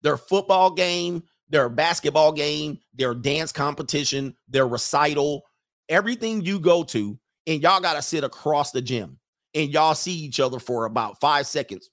their 0.02 0.18
football 0.18 0.72
game, 0.72 1.24
their 1.50 1.70
basketball 1.70 2.32
game, 2.32 2.80
their 2.94 3.14
dance 3.14 3.52
competition, 3.52 4.36
their 4.48 4.68
recital, 4.68 5.44
everything 5.90 6.42
you 6.42 6.60
go 6.60 6.84
to, 6.84 7.18
and 7.46 7.62
y'all 7.62 7.80
got 7.80 7.94
to 7.94 8.02
sit 8.02 8.24
across 8.24 8.72
the 8.72 8.82
gym 8.82 9.20
and 9.54 9.72
y'all 9.72 9.96
see 9.96 10.14
each 10.14 10.40
other 10.40 10.60
for 10.60 10.86
about 10.86 11.20
five 11.20 11.48
seconds. 11.48 11.90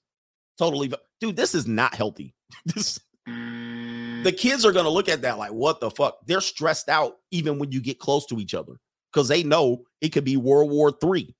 Totally, 0.57 0.91
dude, 1.19 1.35
this 1.35 1.55
is 1.55 1.67
not 1.67 1.95
healthy. 1.95 2.33
this 2.65 2.99
the 3.27 4.33
kids 4.35 4.65
are 4.65 4.71
going 4.71 4.85
to 4.85 4.91
look 4.91 5.09
at 5.09 5.21
that 5.23 5.37
like, 5.37 5.51
what 5.51 5.79
the 5.79 5.89
fuck? 5.89 6.17
They're 6.25 6.41
stressed 6.41 6.89
out 6.89 7.15
even 7.31 7.57
when 7.57 7.71
you 7.71 7.81
get 7.81 7.99
close 7.99 8.25
to 8.27 8.39
each 8.39 8.53
other 8.53 8.73
because 9.11 9.27
they 9.27 9.43
know 9.43 9.83
it 10.01 10.09
could 10.09 10.23
be 10.23 10.37
World 10.37 10.71
War 10.71 10.91
Three. 10.91 11.35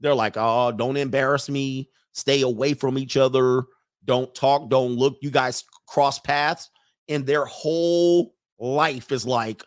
They're 0.00 0.14
like, 0.14 0.34
oh, 0.36 0.72
don't 0.72 0.96
embarrass 0.96 1.48
me. 1.48 1.90
Stay 2.18 2.42
away 2.42 2.74
from 2.74 2.98
each 2.98 3.16
other. 3.16 3.62
Don't 4.04 4.34
talk. 4.34 4.68
Don't 4.68 4.96
look. 4.96 5.18
You 5.20 5.30
guys 5.30 5.64
cross 5.86 6.18
paths. 6.18 6.70
And 7.08 7.24
their 7.24 7.44
whole 7.44 8.34
life 8.58 9.12
is 9.12 9.26
like, 9.26 9.62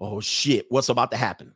oh 0.00 0.20
shit, 0.20 0.66
what's 0.68 0.88
about 0.88 1.10
to 1.12 1.16
happen? 1.16 1.54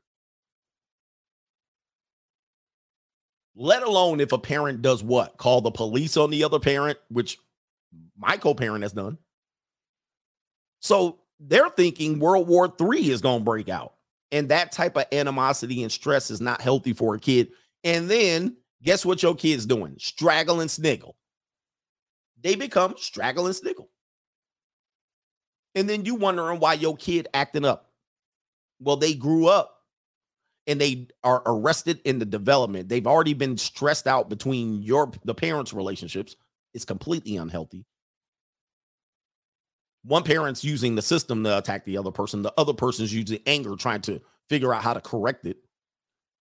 Let 3.57 3.83
alone 3.83 4.21
if 4.21 4.31
a 4.33 4.39
parent 4.39 4.83
does 4.83 5.03
what? 5.03 5.37
Call 5.37 5.61
the 5.61 5.73
police 5.73 6.17
on 6.17 6.31
the 6.31 6.45
other 6.45 6.61
parent, 6.61 6.99
which 7.09 7.39
my 8.17 8.37
co 8.37 8.55
parent 8.55 8.83
has 8.83 8.93
done. 8.93 9.19
So 10.81 11.19
they're 11.41 11.71
thinking 11.71 12.21
World 12.21 12.47
War 12.47 12.73
III 12.81 13.11
is 13.11 13.21
going 13.21 13.41
to 13.41 13.45
break 13.45 13.69
out. 13.69 13.95
And 14.31 14.49
that 14.51 14.71
type 14.71 14.97
of 14.97 15.07
animosity 15.11 15.83
and 15.83 15.91
stress 15.91 16.31
is 16.31 16.41
not 16.41 16.61
healthy 16.61 16.93
for 16.93 17.15
a 17.15 17.19
kid. 17.19 17.49
And 17.83 18.09
then 18.09 18.57
guess 18.83 19.05
what 19.05 19.23
your 19.23 19.35
kid's 19.35 19.67
doing? 19.67 19.97
Straggle 19.99 20.61
and 20.61 20.71
sniggle. 20.71 21.17
They 22.41 22.55
become 22.55 22.95
straggle 22.97 23.47
and 23.47 23.57
sniggle. 23.57 23.91
And 25.75 25.89
then 25.89 26.05
you 26.05 26.15
wondering 26.15 26.61
why 26.61 26.75
your 26.75 26.97
kid 26.97 27.29
acting 27.35 27.65
up. 27.65 27.91
Well, 28.81 28.97
they 28.97 29.15
grew 29.15 29.49
up 29.49 29.83
and 30.67 30.81
they 30.81 31.09
are 31.25 31.43
arrested 31.47 32.01
in 32.05 32.19
the 32.19 32.25
development. 32.25 32.89
They've 32.89 33.07
already 33.07 33.35
been 33.35 33.57
stressed 33.57 34.07
out 34.07 34.29
between 34.29 34.83
your 34.83 35.11
the 35.25 35.35
parents' 35.35 35.73
relationships. 35.73 36.37
It's 36.75 36.85
completely 36.85 37.37
unhealthy 37.37 37.85
one 40.09 40.25
parent's 40.25 40.65
using 40.65 40.95
the 40.95 41.03
system 41.03 41.45
to 41.45 41.59
attack 41.59 41.85
the 41.85 41.99
other 41.99 42.11
person 42.11 42.43
the 42.43 42.53
other 42.57 42.73
person's 42.73 43.13
using 43.13 43.39
anger 43.47 43.77
trying 43.77 44.01
to 44.01 44.21
figure 44.49 44.75
out 44.75 44.83
how 44.83 44.95
to 44.95 45.01
correct 45.01 45.47
it 45.47 45.59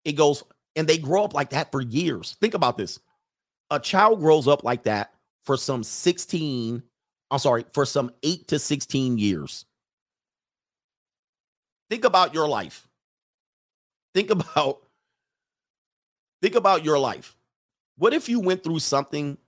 it 0.04 0.12
goes 0.12 0.42
and 0.76 0.88
they 0.88 0.98
grow 0.98 1.24
up 1.24 1.34
like 1.34 1.50
that 1.50 1.70
for 1.70 1.80
years 1.80 2.36
think 2.40 2.54
about 2.54 2.76
this 2.76 2.98
a 3.70 3.80
child 3.80 4.20
grows 4.20 4.48
up 4.48 4.64
like 4.64 4.84
that 4.84 5.12
for 5.44 5.56
some 5.56 5.82
16, 5.82 6.82
I'm 7.30 7.38
sorry, 7.38 7.64
for 7.72 7.84
some 7.84 8.12
8 8.22 8.48
to 8.48 8.58
16 8.58 9.18
years. 9.18 9.64
Think 11.90 12.04
about 12.04 12.34
your 12.34 12.48
life. 12.48 12.88
Think 14.14 14.30
about 14.30 14.80
think 16.40 16.54
about 16.54 16.84
your 16.84 16.98
life. 16.98 17.36
What 17.96 18.14
if 18.14 18.28
you 18.28 18.40
went 18.40 18.62
through 18.62 18.80
something 18.80 19.38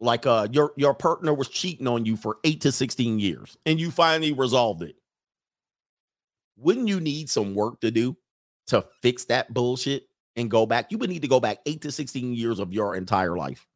like 0.00 0.26
uh 0.26 0.48
your 0.50 0.72
your 0.76 0.92
partner 0.92 1.32
was 1.32 1.48
cheating 1.48 1.86
on 1.86 2.04
you 2.04 2.16
for 2.16 2.38
8 2.44 2.60
to 2.62 2.72
16 2.72 3.18
years 3.18 3.56
and 3.64 3.80
you 3.80 3.90
finally 3.90 4.32
resolved 4.32 4.82
it? 4.82 4.96
Wouldn't 6.56 6.88
you 6.88 7.00
need 7.00 7.30
some 7.30 7.54
work 7.54 7.80
to 7.80 7.90
do 7.90 8.16
to 8.68 8.86
fix 9.02 9.24
that 9.26 9.52
bullshit 9.52 10.06
and 10.36 10.50
go 10.50 10.66
back? 10.66 10.90
You 10.90 10.98
would 10.98 11.10
need 11.10 11.22
to 11.22 11.28
go 11.28 11.40
back 11.40 11.58
8 11.66 11.82
to 11.82 11.92
16 11.92 12.34
years 12.34 12.58
of 12.58 12.72
your 12.72 12.96
entire 12.96 13.36
life. 13.36 13.66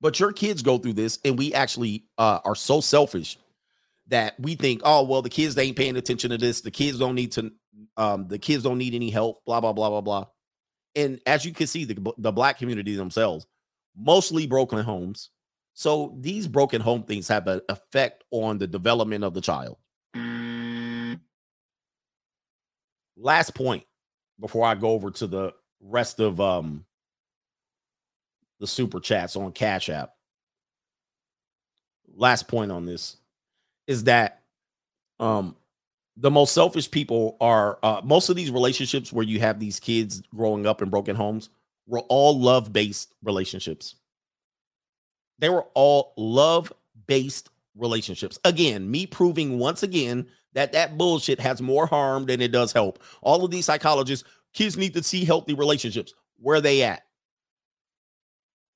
But 0.00 0.18
your 0.18 0.32
kids 0.32 0.62
go 0.62 0.78
through 0.78 0.94
this 0.94 1.18
and 1.24 1.38
we 1.38 1.52
actually 1.52 2.04
uh, 2.16 2.40
are 2.44 2.54
so 2.54 2.80
selfish 2.80 3.36
that 4.08 4.38
we 4.40 4.54
think, 4.54 4.80
oh 4.84 5.04
well, 5.04 5.22
the 5.22 5.28
kids 5.30 5.54
they 5.54 5.64
ain't 5.64 5.76
paying 5.76 5.96
attention 5.96 6.30
to 6.30 6.38
this. 6.38 6.60
The 6.60 6.70
kids 6.70 6.98
don't 6.98 7.14
need 7.14 7.32
to. 7.32 7.52
Um, 7.96 8.26
the 8.28 8.38
kids 8.38 8.64
don't 8.64 8.78
need 8.78 8.94
any 8.94 9.10
help. 9.10 9.44
Blah 9.44 9.60
blah 9.60 9.72
blah 9.72 9.88
blah 9.88 10.00
blah. 10.00 10.26
And 10.96 11.20
as 11.26 11.44
you 11.44 11.52
can 11.52 11.66
see, 11.66 11.84
the 11.84 12.12
the 12.18 12.32
black 12.32 12.58
community 12.58 12.96
themselves 12.96 13.46
mostly 13.96 14.46
broken 14.46 14.80
homes. 14.80 15.30
So 15.74 16.16
these 16.18 16.48
broken 16.48 16.80
home 16.80 17.04
things 17.04 17.28
have 17.28 17.46
an 17.46 17.60
effect 17.68 18.24
on 18.30 18.58
the 18.58 18.66
development 18.66 19.24
of 19.24 19.34
the 19.34 19.40
child. 19.40 19.76
Last 23.16 23.54
point 23.54 23.84
before 24.40 24.64
I 24.64 24.74
go 24.74 24.90
over 24.90 25.10
to 25.12 25.26
the 25.26 25.54
rest 25.80 26.20
of 26.20 26.40
um 26.40 26.84
the 28.58 28.66
super 28.66 29.00
chats 29.00 29.36
on 29.36 29.52
Cash 29.52 29.88
App. 29.88 30.14
Last 32.14 32.48
point 32.48 32.72
on 32.72 32.84
this 32.84 33.16
is 33.86 34.04
that 34.04 34.42
um 35.18 35.56
the 36.16 36.30
most 36.30 36.52
selfish 36.52 36.90
people 36.90 37.36
are 37.40 37.78
uh 37.82 38.00
most 38.04 38.28
of 38.28 38.36
these 38.36 38.50
relationships 38.50 39.12
where 39.12 39.24
you 39.24 39.40
have 39.40 39.58
these 39.58 39.80
kids 39.80 40.22
growing 40.34 40.66
up 40.66 40.82
in 40.82 40.90
broken 40.90 41.16
homes 41.16 41.48
were 41.86 42.00
all 42.00 42.38
love-based 42.38 43.14
relationships. 43.22 43.96
They 45.38 45.48
were 45.48 45.66
all 45.74 46.12
love-based 46.16 47.48
relationships. 47.76 48.38
Again, 48.44 48.90
me 48.90 49.06
proving 49.06 49.58
once 49.58 49.82
again 49.82 50.26
that 50.52 50.72
that 50.72 50.98
bullshit 50.98 51.40
has 51.40 51.62
more 51.62 51.86
harm 51.86 52.26
than 52.26 52.40
it 52.40 52.52
does 52.52 52.72
help. 52.72 53.02
All 53.22 53.44
of 53.44 53.50
these 53.50 53.66
psychologists, 53.66 54.28
kids 54.52 54.76
need 54.76 54.94
to 54.94 55.02
see 55.02 55.24
healthy 55.24 55.54
relationships. 55.54 56.12
Where 56.38 56.60
they 56.60 56.82
at? 56.82 57.02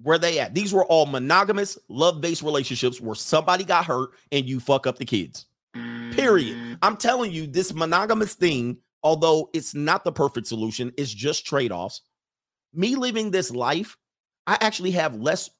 Where 0.00 0.18
they 0.18 0.38
at? 0.38 0.54
These 0.54 0.72
were 0.72 0.84
all 0.84 1.06
monogamous, 1.06 1.78
love-based 1.88 2.42
relationships 2.42 3.00
where 3.00 3.14
somebody 3.14 3.64
got 3.64 3.86
hurt 3.86 4.10
and 4.32 4.46
you 4.46 4.60
fuck 4.60 4.86
up 4.86 4.98
the 4.98 5.04
kids. 5.04 5.46
Period. 5.72 6.56
Mm. 6.56 6.78
I'm 6.82 6.96
telling 6.96 7.32
you, 7.32 7.46
this 7.46 7.74
monogamous 7.74 8.34
thing, 8.34 8.78
although 9.02 9.50
it's 9.52 9.74
not 9.74 10.04
the 10.04 10.12
perfect 10.12 10.46
solution, 10.46 10.92
it's 10.96 11.12
just 11.12 11.46
trade-offs. 11.46 12.02
Me 12.72 12.96
living 12.96 13.30
this 13.30 13.50
life, 13.50 13.96
I 14.46 14.58
actually 14.60 14.92
have 14.92 15.16
less 15.16 15.50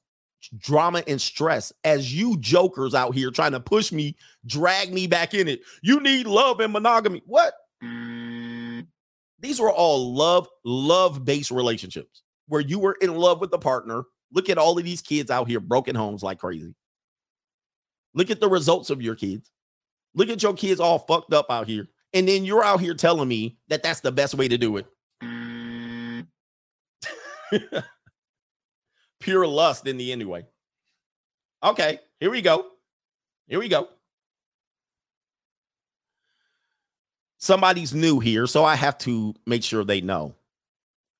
drama 0.57 1.03
and 1.07 1.21
stress 1.21 1.71
as 1.83 2.13
you 2.13 2.37
jokers 2.37 2.93
out 2.93 3.13
here 3.13 3.31
trying 3.31 3.51
to 3.51 3.59
push 3.59 3.91
me, 3.91 4.15
drag 4.45 4.93
me 4.93 5.07
back 5.07 5.33
in 5.33 5.47
it. 5.47 5.61
You 5.81 5.99
need 5.99 6.27
love 6.27 6.59
and 6.59 6.73
monogamy. 6.73 7.21
What? 7.25 7.53
These 9.39 9.59
were 9.59 9.71
all 9.71 10.13
love, 10.13 10.47
love-based 10.63 11.51
relationships 11.51 12.23
where 12.47 12.61
you 12.61 12.79
were 12.79 12.97
in 13.01 13.15
love 13.15 13.41
with 13.41 13.51
the 13.51 13.57
partner. 13.57 14.03
Look 14.33 14.49
at 14.49 14.57
all 14.57 14.77
of 14.77 14.83
these 14.83 15.01
kids 15.01 15.29
out 15.29 15.47
here 15.47 15.59
broken 15.59 15.95
homes 15.95 16.23
like 16.23 16.39
crazy. 16.39 16.73
Look 18.13 18.31
at 18.31 18.39
the 18.39 18.49
results 18.49 18.89
of 18.89 19.01
your 19.01 19.15
kids. 19.15 19.51
Look 20.13 20.29
at 20.29 20.41
your 20.41 20.53
kids 20.53 20.79
all 20.79 20.99
fucked 20.99 21.33
up 21.33 21.51
out 21.51 21.67
here. 21.67 21.87
And 22.13 22.27
then 22.27 22.45
you're 22.45 22.63
out 22.63 22.79
here 22.79 22.93
telling 22.93 23.27
me 23.27 23.57
that 23.67 23.83
that's 23.83 23.99
the 23.99 24.11
best 24.11 24.35
way 24.35 24.47
to 24.47 24.57
do 24.57 24.77
it. 24.77 24.87
Pure 29.25 29.47
lust 29.47 29.87
in 29.87 29.97
the 29.97 30.11
anyway. 30.11 30.45
Okay, 31.63 31.99
here 32.19 32.29
we 32.29 32.43
go. 32.43 32.67
Here 33.47 33.57
we 33.57 33.67
go. 33.67 33.89
Somebody's 37.39 37.91
new 37.91 38.19
here, 38.19 38.45
so 38.45 38.63
I 38.63 38.75
have 38.75 38.99
to 38.99 39.33
make 39.47 39.63
sure 39.63 39.83
they 39.83 39.99
know. 39.99 40.35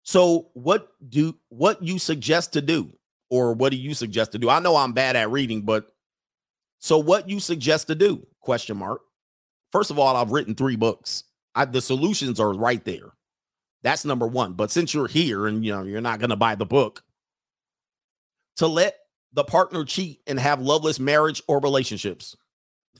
So, 0.03 0.49
what 0.53 0.90
do 1.10 1.36
what 1.49 1.82
you 1.82 1.98
suggest 1.98 2.53
to 2.53 2.61
do, 2.61 2.95
or 3.32 3.53
what 3.53 3.72
do 3.72 3.77
you 3.77 3.95
suggest 3.95 4.34
to 4.34 4.38
do? 4.38 4.52
I 4.52 4.60
know 4.60 4.76
I'm 4.76 4.94
bad 4.94 5.15
at 5.15 5.32
reading, 5.32 5.64
but 5.64 5.91
so 6.77 6.99
what 6.99 7.27
you 7.27 7.40
suggest 7.40 7.88
to 7.88 7.95
do? 7.95 8.27
Question 8.40 8.77
mark. 8.77 9.02
First 9.72 9.90
of 9.90 9.98
all, 9.98 10.15
I've 10.15 10.30
written 10.30 10.53
three 10.53 10.76
books. 10.76 11.23
I, 11.56 11.65
the 11.65 11.82
solutions 11.82 12.40
are 12.40 12.53
right 12.53 12.86
there. 12.86 13.14
That's 13.82 14.06
number 14.06 14.27
one. 14.27 14.53
But 14.53 14.69
since 14.69 14.94
you're 14.94 15.07
here 15.07 15.48
and 15.48 15.65
you 15.65 15.72
know 15.72 15.82
you're 15.82 16.02
not 16.02 16.19
going 16.19 16.30
to 16.30 16.36
buy 16.36 16.53
the 16.53 16.68
book, 16.68 17.02
to 18.57 18.68
let 18.68 18.95
the 19.34 19.44
partner 19.44 19.84
cheat 19.84 20.22
and 20.27 20.40
have 20.40 20.61
loveless 20.61 20.99
marriage 20.99 21.41
or 21.48 21.60
relationships. 21.60 22.36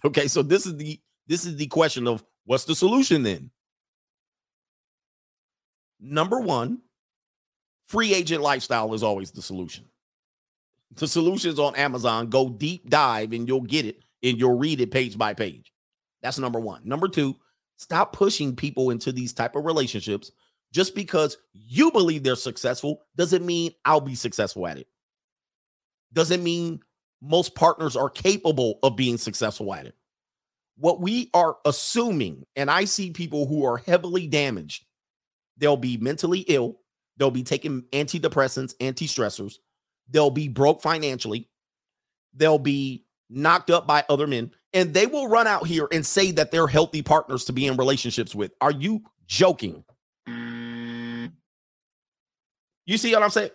Okay, 0.04 0.28
so 0.28 0.42
this 0.42 0.66
is 0.66 0.76
the 0.78 1.00
this 1.28 1.46
is 1.46 1.56
the 1.56 1.68
question 1.68 2.08
of 2.08 2.24
what's 2.46 2.66
the 2.66 2.76
solution 2.76 3.24
then? 3.24 3.50
Number 6.00 6.40
one, 6.40 6.82
free 7.86 8.14
agent 8.14 8.42
lifestyle 8.42 8.94
is 8.94 9.02
always 9.02 9.32
the 9.32 9.42
solution. 9.42 9.86
The 10.96 11.08
solutions 11.08 11.58
on 11.58 11.76
Amazon. 11.76 12.30
Go 12.30 12.50
deep 12.50 12.90
dive 12.90 13.34
and 13.34 13.48
you'll 13.48 13.62
get 13.62 13.86
it 13.86 14.04
and 14.22 14.38
you'll 14.38 14.58
read 14.58 14.82
it 14.82 14.92
page 14.92 15.18
by 15.18 15.34
page. 15.34 15.74
That's 16.22 16.38
number 16.38 16.60
one. 16.60 16.82
Number 16.86 17.08
two, 17.08 17.36
stop 17.78 18.14
pushing 18.14 18.56
people 18.56 18.92
into 18.92 19.12
these 19.12 19.34
type 19.34 19.56
of 19.56 19.66
relationships 19.66 20.32
just 20.72 20.96
because 20.96 21.38
you 21.54 21.92
believe 21.92 22.24
they're 22.24 22.36
successful 22.36 23.02
doesn't 23.16 23.46
mean 23.46 23.72
I'll 23.86 24.02
be 24.02 24.16
successful 24.16 24.68
at 24.68 24.78
it. 24.78 24.88
Doesn't 26.16 26.44
mean 26.44 26.80
most 27.22 27.54
partners 27.56 27.96
are 27.96 28.10
capable 28.10 28.80
of 28.82 28.96
being 28.96 29.18
successful 29.18 29.74
at 29.74 29.86
it. 29.86 29.96
What 30.78 31.02
we 31.02 31.30
are 31.34 31.58
assuming, 31.66 32.46
and 32.56 32.72
I 32.72 32.86
see 32.86 33.12
people 33.12 33.46
who 33.48 33.66
are 33.66 33.78
heavily 33.78 34.26
damaged, 34.26 34.86
they'll 35.58 35.78
be 35.78 35.98
mentally 35.98 36.40
ill, 36.48 36.80
they'll 37.18 37.32
be 37.32 37.44
taking 37.44 37.84
antidepressants, 37.94 38.74
anti 38.80 39.08
stressors, 39.08 39.56
they'll 40.10 40.32
be 40.32 40.48
broke 40.48 40.82
financially, 40.82 41.50
they'll 42.34 42.60
be 42.60 43.06
knocked 43.30 43.70
up 43.70 43.86
by 43.88 44.04
other 44.10 44.28
men, 44.28 44.52
and 44.74 44.94
they 44.94 45.08
will 45.08 45.28
run 45.28 45.48
out 45.48 45.68
here 45.68 45.88
and 45.92 46.06
say 46.06 46.32
that 46.32 46.52
they're 46.52 46.68
healthy 46.68 47.02
partners 47.02 47.46
to 47.46 47.54
be 47.54 47.68
in 47.68 47.78
relationships 47.78 48.36
with. 48.36 48.52
Are 48.62 48.72
you 48.72 49.04
joking? 49.28 49.84
Mm. 50.28 51.32
You 52.86 52.98
see 52.98 53.14
what 53.14 53.24
I'm 53.24 53.30
saying? 53.30 53.52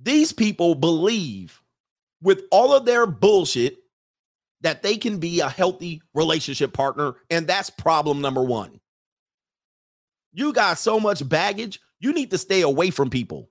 These 0.00 0.32
people 0.32 0.74
believe 0.74 1.60
with 2.24 2.42
all 2.50 2.72
of 2.72 2.86
their 2.86 3.06
bullshit 3.06 3.76
that 4.62 4.82
they 4.82 4.96
can 4.96 5.18
be 5.18 5.40
a 5.40 5.48
healthy 5.48 6.02
relationship 6.14 6.72
partner, 6.72 7.14
and 7.30 7.46
that's 7.46 7.70
problem 7.70 8.20
number 8.22 8.42
one. 8.42 8.80
You 10.32 10.52
got 10.52 10.78
so 10.78 10.98
much 10.98 11.28
baggage, 11.28 11.80
you 12.00 12.12
need 12.12 12.30
to 12.32 12.38
stay 12.38 12.62
away 12.62 12.90
from 12.90 13.10
people. 13.10 13.50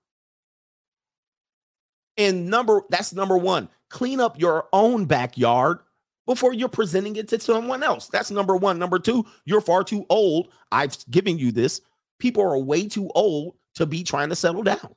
And 2.18 2.48
number 2.48 2.82
that's 2.90 3.14
number 3.14 3.38
one. 3.38 3.70
Clean 3.90 4.20
up 4.20 4.40
your 4.40 4.66
own 4.74 5.06
backyard 5.06 5.80
before 6.26 6.54
you're 6.54 6.70
presenting 6.70 7.16
it 7.16 7.28
to 7.30 7.40
someone 7.40 7.84
else. 7.84 8.08
That's 8.08 8.32
number 8.32 8.56
one. 8.56 8.80
Number 8.80 9.00
two, 9.00 9.26
you're 9.46 9.62
far 9.62 9.84
too 9.84 10.06
old. 10.10 10.50
I've 10.72 10.98
given 11.10 11.38
you 11.38 11.52
this. 11.52 11.82
People 12.20 12.44
are 12.44 12.58
way 12.58 12.88
too 12.88 13.10
old 13.14 13.56
to 13.76 13.86
be 13.86 14.04
trying 14.04 14.30
to 14.30 14.36
settle 14.36 14.64
down. 14.64 14.96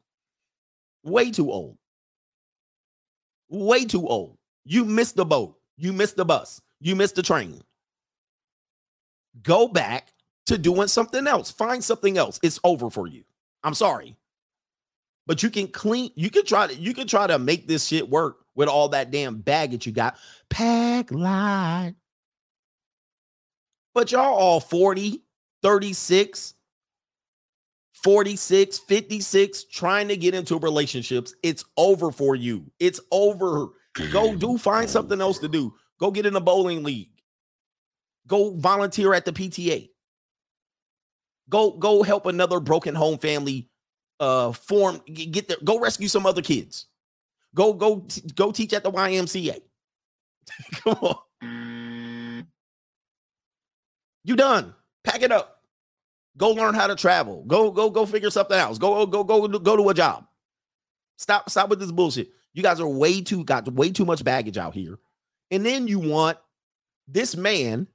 Way 1.04 1.30
too 1.30 1.50
old. 1.50 1.78
Way 3.48 3.84
too 3.84 4.06
old. 4.06 4.36
You 4.64 4.84
missed 4.84 5.16
the 5.16 5.24
boat. 5.24 5.58
You 5.76 5.92
missed 5.92 6.16
the 6.16 6.24
bus. 6.24 6.60
You 6.80 6.96
missed 6.96 7.14
the 7.14 7.22
train. 7.22 7.60
Go 9.42 9.68
back 9.68 10.12
to 10.46 10.58
doing 10.58 10.88
something 10.88 11.26
else. 11.26 11.50
Find 11.50 11.82
something 11.82 12.16
else. 12.18 12.40
It's 12.42 12.58
over 12.64 12.90
for 12.90 13.06
you. 13.06 13.24
I'm 13.62 13.74
sorry. 13.74 14.16
But 15.26 15.42
you 15.42 15.50
can 15.50 15.68
clean, 15.68 16.12
you 16.14 16.30
can 16.30 16.44
try 16.46 16.68
to, 16.68 16.74
you 16.74 16.94
can 16.94 17.06
try 17.06 17.26
to 17.26 17.38
make 17.38 17.66
this 17.66 17.86
shit 17.86 18.08
work 18.08 18.38
with 18.54 18.68
all 18.68 18.88
that 18.90 19.10
damn 19.10 19.38
baggage 19.38 19.86
you 19.86 19.92
got. 19.92 20.16
Pack 20.48 21.10
line. 21.10 21.96
But 23.92 24.12
y'all 24.12 24.34
all 24.34 24.60
40, 24.60 25.22
36, 25.62 26.54
46, 28.06 28.78
56, 28.78 29.64
trying 29.64 30.06
to 30.06 30.16
get 30.16 30.32
into 30.32 30.60
relationships. 30.60 31.34
It's 31.42 31.64
over 31.76 32.12
for 32.12 32.36
you. 32.36 32.70
It's 32.78 33.00
over. 33.10 33.70
Go 34.12 34.36
do 34.36 34.56
find 34.58 34.88
something 34.88 35.20
else 35.20 35.40
to 35.40 35.48
do. 35.48 35.74
Go 35.98 36.12
get 36.12 36.24
in 36.24 36.36
a 36.36 36.40
bowling 36.40 36.84
league. 36.84 37.10
Go 38.28 38.54
volunteer 38.54 39.12
at 39.12 39.24
the 39.24 39.32
PTA. 39.32 39.90
Go 41.48 41.72
go 41.72 42.04
help 42.04 42.26
another 42.26 42.60
broken 42.60 42.94
home 42.94 43.18
family 43.18 43.70
uh 44.20 44.52
form 44.52 45.00
get 45.12 45.48
there. 45.48 45.56
Go 45.64 45.80
rescue 45.80 46.06
some 46.06 46.26
other 46.26 46.42
kids. 46.42 46.86
Go 47.56 47.72
go 47.72 48.06
go 48.36 48.52
teach 48.52 48.72
at 48.72 48.84
the 48.84 48.92
YMCA. 48.92 49.62
Come 50.74 51.16
on. 51.42 52.46
You 54.22 54.36
done. 54.36 54.76
Pack 55.02 55.22
it 55.22 55.32
up. 55.32 55.55
Go 56.36 56.50
learn 56.50 56.74
how 56.74 56.86
to 56.86 56.96
travel. 56.96 57.44
Go 57.46 57.70
go 57.70 57.90
go 57.90 58.06
figure 58.06 58.30
something 58.30 58.56
else. 58.56 58.78
Go 58.78 59.06
go 59.06 59.24
go 59.24 59.46
go 59.48 59.76
to 59.76 59.88
a 59.88 59.94
job. 59.94 60.26
Stop 61.16 61.48
stop 61.50 61.70
with 61.70 61.80
this 61.80 61.92
bullshit. 61.92 62.30
You 62.52 62.62
guys 62.62 62.80
are 62.80 62.88
way 62.88 63.20
too 63.20 63.44
got 63.44 63.70
way 63.72 63.90
too 63.90 64.04
much 64.04 64.22
baggage 64.24 64.58
out 64.58 64.74
here. 64.74 64.98
And 65.50 65.64
then 65.64 65.88
you 65.88 65.98
want 65.98 66.38
this 67.08 67.36
man 67.36 67.86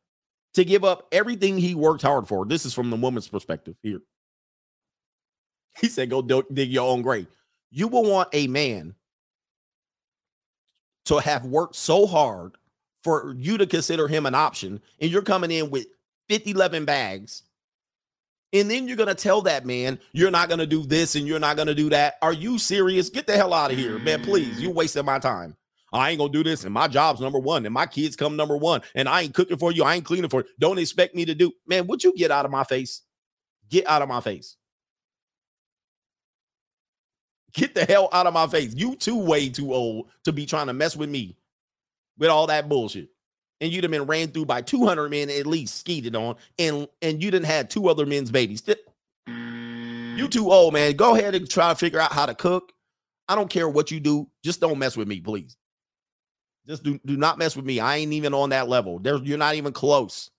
to 0.54 0.66
give 0.66 0.84
up 0.84 1.08
everything 1.12 1.58
he 1.58 1.76
worked 1.76 2.02
hard 2.02 2.28
for. 2.28 2.46
This 2.46 2.66
is 2.66 2.74
from 2.74 2.90
the 2.90 2.96
woman's 2.96 3.28
perspective 3.28 3.76
here. 3.82 4.02
He 5.80 5.88
said, 5.88 6.10
Go 6.10 6.22
dig 6.22 6.70
your 6.70 6.90
own 6.90 7.02
grave. 7.02 7.28
You 7.70 7.88
will 7.88 8.04
want 8.04 8.30
a 8.34 8.48
man 8.48 8.96
to 11.06 11.20
have 11.20 11.46
worked 11.46 11.76
so 11.76 12.06
hard 12.06 12.56
for 13.04 13.34
you 13.38 13.58
to 13.58 13.66
consider 13.66 14.08
him 14.08 14.26
an 14.26 14.36
option, 14.36 14.82
and 15.00 15.10
you're 15.10 15.22
coming 15.22 15.50
in 15.52 15.72
with 15.72 15.88
50, 16.30 16.52
11 16.52 16.86
bags. 16.86 17.44
And 18.54 18.70
then 18.70 18.88
you're 18.88 18.98
going 18.98 19.08
to 19.08 19.16
tell 19.16 19.42
that 19.44 19.66
man, 19.66 20.00
you're 20.12 20.32
not 20.32 20.50
going 20.50 20.60
to 20.60 20.68
do 20.68 20.84
this 20.84 21.16
and 21.16 21.26
you're 21.26 21.40
not 21.40 21.56
going 21.56 21.68
to 21.68 21.76
do 21.76 21.90
that. 21.90 22.16
Are 22.22 22.34
you 22.34 22.58
serious? 22.58 23.10
Get 23.10 23.26
the 23.26 23.36
hell 23.36 23.54
out 23.54 23.72
of 23.72 23.78
here, 23.78 23.98
man. 24.00 24.22
Please. 24.24 24.62
You're 24.62 24.72
mm. 24.72 24.76
wasting 24.76 25.06
my 25.06 25.20
time. 25.20 25.56
I 25.94 26.10
ain't 26.10 26.20
going 26.20 26.32
to 26.32 26.38
do 26.38 26.50
this. 26.50 26.64
And 26.64 26.74
my 26.74 26.88
job's 26.88 27.22
number 27.22 27.40
one. 27.40 27.66
And 27.66 27.74
my 27.74 27.86
kids 27.86 28.16
come 28.16 28.36
number 28.36 28.58
one. 28.58 28.82
And 28.96 29.08
I 29.08 29.22
ain't 29.22 29.34
cooking 29.34 29.58
for 29.58 29.72
you. 29.72 29.84
I 29.84 29.96
ain't 29.96 30.06
cleaning 30.06 30.30
for 30.30 30.42
you. 30.42 30.48
Don't 30.60 30.80
expect 30.80 31.16
me 31.16 31.26
to 31.26 31.36
do. 31.36 31.52
Man, 31.66 31.88
would 31.88 32.04
you 32.04 32.14
get 32.16 32.32
out 32.32 32.46
of 32.46 32.52
my 32.52 32.64
face? 32.64 33.02
Get 33.70 33.88
out 33.88 34.02
of 34.02 34.10
my 34.10 34.20
face. 34.20 34.58
Get 37.54 37.76
the 37.76 37.86
hell 37.86 38.10
out 38.12 38.28
of 38.28 38.34
my 38.34 38.48
face. 38.48 38.74
You 38.76 38.96
too 38.96 39.18
way 39.18 39.50
too 39.50 39.74
old 39.74 40.10
to 40.24 40.32
be 40.32 40.46
trying 40.46 40.68
to 40.68 40.74
mess 40.74 40.96
with 40.96 41.10
me 41.10 41.38
with 42.18 42.30
all 42.30 42.48
that 42.48 42.70
bullshit. 42.70 43.10
And 43.62 43.72
you'd 43.72 43.84
have 43.84 43.92
been 43.92 44.08
ran 44.08 44.30
through 44.30 44.48
by 44.48 44.62
200 44.62 45.10
men 45.10 45.30
at 45.30 45.46
least, 45.46 45.78
skeeted 45.78 46.16
on, 46.16 46.36
and 46.60 46.88
and 47.02 47.24
you 47.24 47.32
didn't 47.32 47.46
had 47.46 47.70
two 47.70 47.88
other 47.88 48.06
men's 48.06 48.32
babies. 48.32 48.64
You 49.28 50.28
too 50.28 50.52
old, 50.52 50.74
man. 50.74 50.96
Go 50.96 51.16
ahead 51.16 51.36
and 51.36 51.50
try 51.50 51.70
to 51.70 51.76
figure 51.76 52.00
out 52.00 52.12
how 52.12 52.26
to 52.26 52.36
cook. 52.36 52.74
I 53.30 53.36
don't 53.36 53.50
care 53.50 53.70
what 53.70 53.92
you 53.92 54.00
do. 54.00 54.28
Just 54.44 54.60
don't 54.60 54.78
mess 54.78 54.98
with 54.98 55.08
me, 55.08 55.22
please. 55.22 55.56
Just 56.68 56.84
do, 56.84 57.00
do 57.06 57.18
not 57.18 57.38
mess 57.38 57.56
with 57.56 57.66
me. 57.66 57.80
I 57.80 57.98
ain't 57.98 58.14
even 58.14 58.34
on 58.34 58.50
that 58.50 58.68
level. 58.68 59.00
You're 59.04 59.38
not 59.38 59.56
even 59.56 59.74
close. 59.74 60.30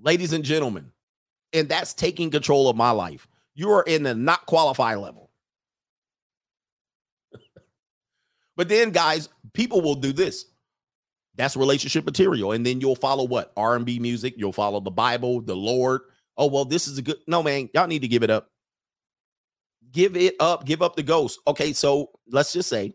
Ladies 0.00 0.32
and 0.32 0.44
gentlemen, 0.44 0.92
and 1.52 1.68
that's 1.68 1.92
taking 1.94 2.30
control 2.30 2.68
of 2.68 2.76
my 2.76 2.90
life. 2.90 3.28
You 3.54 3.70
are 3.70 3.82
in 3.82 4.02
the 4.04 4.14
not 4.14 4.46
qualify 4.46 4.94
level. 4.94 5.30
but 8.56 8.68
then, 8.68 8.90
guys, 8.90 9.28
people 9.52 9.80
will 9.80 9.94
do 9.94 10.12
this. 10.12 10.46
That's 11.36 11.56
relationship 11.56 12.04
material, 12.04 12.52
and 12.52 12.66
then 12.66 12.80
you'll 12.80 12.96
follow 12.96 13.24
what 13.24 13.52
R 13.56 13.76
and 13.76 13.86
B 13.86 14.00
music. 14.00 14.34
You'll 14.36 14.52
follow 14.52 14.80
the 14.80 14.90
Bible, 14.90 15.40
the 15.40 15.54
Lord. 15.54 16.00
Oh 16.36 16.46
well, 16.46 16.64
this 16.64 16.88
is 16.88 16.98
a 16.98 17.02
good. 17.02 17.18
No 17.28 17.42
man, 17.42 17.70
y'all 17.74 17.86
need 17.86 18.02
to 18.02 18.08
give 18.08 18.24
it 18.24 18.30
up. 18.30 18.50
Give 19.92 20.16
it 20.16 20.34
up. 20.40 20.64
Give 20.66 20.82
up 20.82 20.96
the 20.96 21.02
ghost. 21.04 21.38
Okay, 21.46 21.72
so 21.72 22.10
let's 22.28 22.52
just 22.52 22.68
say 22.68 22.94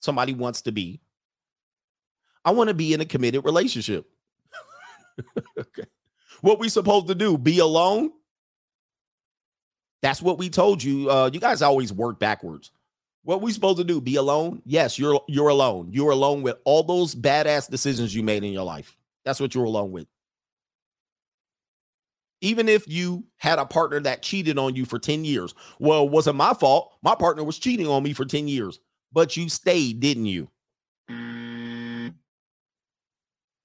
somebody 0.00 0.34
wants 0.34 0.62
to 0.62 0.72
be. 0.72 1.00
I 2.44 2.50
want 2.50 2.68
to 2.68 2.74
be 2.74 2.92
in 2.92 3.00
a 3.00 3.06
committed 3.06 3.44
relationship. 3.46 4.06
okay, 5.58 5.84
what 6.42 6.58
we 6.58 6.68
supposed 6.68 7.08
to 7.08 7.14
do? 7.14 7.38
Be 7.38 7.60
alone? 7.60 8.12
That's 10.02 10.20
what 10.20 10.38
we 10.38 10.50
told 10.50 10.82
you. 10.82 11.10
Uh, 11.10 11.30
you 11.32 11.40
guys 11.40 11.62
always 11.62 11.92
work 11.92 12.18
backwards. 12.18 12.70
What 13.22 13.42
we 13.42 13.52
supposed 13.52 13.78
to 13.78 13.84
do? 13.84 14.00
Be 14.00 14.16
alone? 14.16 14.62
Yes, 14.64 14.98
you're 14.98 15.20
you're 15.28 15.48
alone. 15.48 15.88
You're 15.92 16.10
alone 16.10 16.42
with 16.42 16.56
all 16.64 16.82
those 16.82 17.14
badass 17.14 17.70
decisions 17.70 18.14
you 18.14 18.22
made 18.22 18.44
in 18.44 18.52
your 18.52 18.64
life. 18.64 18.96
That's 19.24 19.40
what 19.40 19.54
you're 19.54 19.64
alone 19.64 19.92
with. 19.92 20.06
Even 22.40 22.68
if 22.68 22.88
you 22.88 23.24
had 23.36 23.58
a 23.58 23.66
partner 23.66 24.00
that 24.00 24.22
cheated 24.22 24.58
on 24.58 24.74
you 24.74 24.86
for 24.86 24.98
10 24.98 25.26
years. 25.26 25.54
Well, 25.78 26.04
it 26.04 26.10
wasn't 26.10 26.36
my 26.36 26.54
fault. 26.54 26.92
My 27.02 27.14
partner 27.14 27.44
was 27.44 27.58
cheating 27.58 27.86
on 27.86 28.02
me 28.02 28.14
for 28.14 28.24
10 28.24 28.48
years. 28.48 28.80
But 29.12 29.36
you 29.36 29.50
stayed, 29.50 30.00
didn't 30.00 30.26
you? 30.26 30.48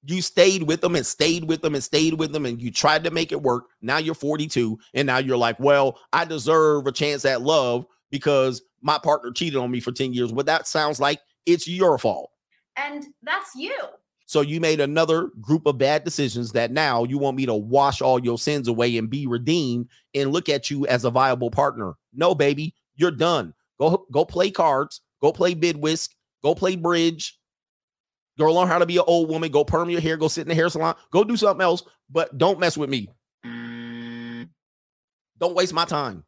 You 0.07 0.21
stayed 0.21 0.63
with 0.63 0.81
them 0.81 0.95
and 0.95 1.05
stayed 1.05 1.45
with 1.45 1.61
them 1.61 1.73
and 1.73 1.83
stayed 1.83 2.15
with 2.15 2.31
them 2.31 2.45
and 2.45 2.61
you 2.61 2.69
tried 2.69 3.05
to 3.05 3.11
make 3.11 3.31
it 3.31 3.41
work. 3.41 3.65
Now 3.81 3.97
you're 3.97 4.13
42 4.13 4.77
and 4.93 5.07
now 5.07 5.17
you're 5.17 5.37
like, 5.37 5.59
well, 5.59 5.97
I 6.13 6.25
deserve 6.25 6.85
a 6.85 6.91
chance 6.91 7.25
at 7.25 7.41
love 7.41 7.87
because 8.11 8.61
my 8.85 8.99
partner 8.99 9.31
cheated 9.31 9.57
on 9.57 9.71
me 9.71 9.79
for 9.79 9.91
10 9.91 10.13
years. 10.13 10.31
Well, 10.31 10.45
that 10.45 10.67
sounds 10.67 10.99
like 10.99 11.19
it's 11.47 11.67
your 11.67 11.97
fault. 11.97 12.29
And 12.77 13.03
that's 13.23 13.55
you. 13.55 13.75
So 14.27 14.41
you 14.41 14.59
made 14.59 14.79
another 14.79 15.29
group 15.41 15.65
of 15.65 15.79
bad 15.79 16.03
decisions 16.03 16.51
that 16.51 16.71
now 16.71 17.03
you 17.03 17.17
want 17.17 17.35
me 17.35 17.47
to 17.47 17.55
wash 17.55 17.99
all 17.99 18.23
your 18.23 18.37
sins 18.37 18.67
away 18.67 18.97
and 18.97 19.09
be 19.09 19.25
redeemed 19.25 19.89
and 20.13 20.31
look 20.31 20.49
at 20.49 20.69
you 20.69 20.85
as 20.85 21.03
a 21.03 21.09
viable 21.09 21.49
partner. 21.49 21.93
No, 22.13 22.35
baby, 22.35 22.75
you're 22.95 23.09
done. 23.09 23.55
Go 23.79 24.05
go 24.11 24.23
play 24.23 24.51
cards, 24.51 25.01
go 25.19 25.31
play 25.31 25.55
bid 25.55 25.77
whist, 25.77 26.15
go 26.43 26.53
play 26.53 26.75
bridge, 26.75 27.39
go 28.37 28.53
learn 28.53 28.67
how 28.67 28.77
to 28.77 28.85
be 28.85 28.97
an 28.97 29.03
old 29.07 29.29
woman, 29.29 29.51
go 29.51 29.65
perm 29.65 29.89
your 29.89 30.01
hair, 30.01 30.15
go 30.15 30.27
sit 30.27 30.41
in 30.41 30.47
the 30.47 30.55
hair 30.55 30.69
salon, 30.69 30.95
go 31.11 31.23
do 31.23 31.37
something 31.37 31.63
else, 31.63 31.83
but 32.09 32.37
don't 32.37 32.59
mess 32.59 32.77
with 32.77 32.89
me. 32.89 33.09
Mm. 33.45 34.49
Don't 35.39 35.55
waste 35.55 35.73
my 35.73 35.85
time. 35.85 36.23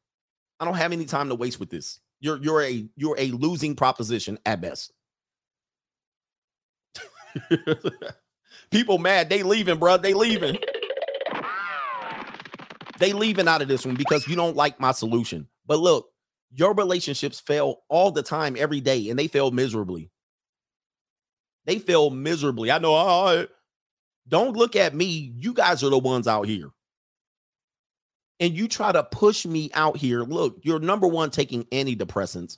I 0.60 0.66
don't 0.66 0.76
have 0.76 0.92
any 0.92 1.06
time 1.06 1.30
to 1.30 1.36
waste 1.36 1.60
with 1.60 1.70
this. 1.70 2.00
You're 2.20 2.38
you're 2.38 2.62
a 2.64 2.88
you're 2.96 3.16
a 3.18 3.32
losing 3.32 3.76
proposition 3.76 4.40
at 4.46 4.62
best. 4.62 4.92
People 8.72 8.98
mad. 8.98 9.30
They 9.30 9.44
leaving, 9.44 9.78
bro. 9.78 9.98
They 9.98 10.14
leaving. 10.14 10.58
They 13.00 13.14
leaving 13.14 13.48
out 13.48 13.62
of 13.62 13.68
this 13.68 13.86
one 13.86 13.96
because 13.96 14.28
you 14.28 14.36
don't 14.36 14.56
like 14.56 14.80
my 14.80 14.92
solution. 14.92 15.48
But 15.68 15.80
look, 15.80 16.10
your 16.52 16.74
relationships 16.74 17.40
fail 17.40 17.84
all 17.90 18.12
the 18.12 18.24
time, 18.24 18.56
every 18.58 18.82
day, 18.82 19.10
and 19.10 19.20
they 19.20 19.28
fail 19.28 19.52
miserably. 19.52 20.10
They 21.66 21.80
fail 21.80 22.10
miserably. 22.10 22.72
I 22.72 22.80
know. 22.80 22.96
Oh, 22.96 23.46
don't 24.28 24.56
look 24.56 24.76
at 24.76 24.96
me. 24.96 25.34
You 25.36 25.54
guys 25.54 25.84
are 25.84 25.90
the 25.90 26.00
ones 26.00 26.28
out 26.28 26.48
here. 26.48 26.70
And 28.40 28.54
you 28.54 28.68
try 28.68 28.92
to 28.92 29.04
push 29.04 29.46
me 29.46 29.72
out 29.74 29.98
here. 29.98 30.22
Look, 30.22 30.60
you're 30.62 30.80
number 30.80 31.08
one 31.08 31.32
taking 31.32 31.64
antidepressants. 31.66 32.58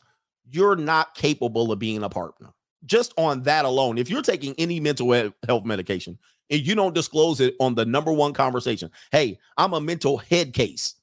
You're 0.49 0.75
not 0.75 1.15
capable 1.15 1.71
of 1.71 1.79
being 1.79 2.03
a 2.03 2.09
partner 2.09 2.53
just 2.85 3.13
on 3.17 3.43
that 3.43 3.65
alone, 3.65 3.97
if 3.97 4.09
you're 4.09 4.21
taking 4.21 4.55
any 4.57 4.79
mental 4.79 5.11
health 5.45 5.65
medication 5.65 6.17
and 6.49 6.65
you 6.65 6.75
don't 6.75 6.95
disclose 6.95 7.39
it 7.39 7.55
on 7.59 7.75
the 7.75 7.85
number 7.85 8.11
one 8.11 8.33
conversation, 8.33 8.89
hey, 9.11 9.37
I'm 9.57 9.73
a 9.73 9.81
mental 9.81 10.17
head 10.17 10.53
case. 10.53 10.95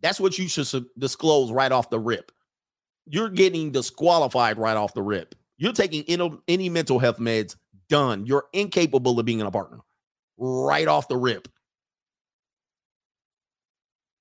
That's 0.00 0.20
what 0.20 0.38
you 0.38 0.48
should 0.48 0.86
disclose 0.98 1.50
right 1.50 1.72
off 1.72 1.90
the 1.90 2.00
rip. 2.00 2.32
You're 3.06 3.30
getting 3.30 3.70
disqualified 3.70 4.58
right 4.58 4.76
off 4.76 4.94
the 4.94 5.02
rip. 5.02 5.34
You're 5.56 5.72
taking 5.72 6.04
any, 6.48 6.68
mental 6.68 6.98
health 6.98 7.18
meds, 7.18 7.56
done. 7.88 8.26
You're 8.26 8.46
incapable 8.52 9.18
of 9.18 9.26
being 9.26 9.40
a 9.40 9.50
partner 9.50 9.78
right 10.36 10.88
off 10.88 11.08
the 11.08 11.16
rip. 11.16 11.48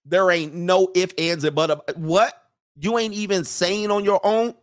There 0.06 0.32
ain't 0.32 0.54
no 0.54 0.90
if, 0.96 1.14
ands, 1.18 1.44
and 1.44 1.56
but. 1.56 1.98
What? 1.98 2.34
You 2.76 2.98
ain't 2.98 3.14
even 3.14 3.44
saying 3.44 3.92
on 3.92 4.04
your 4.04 4.20
own? 4.24 4.56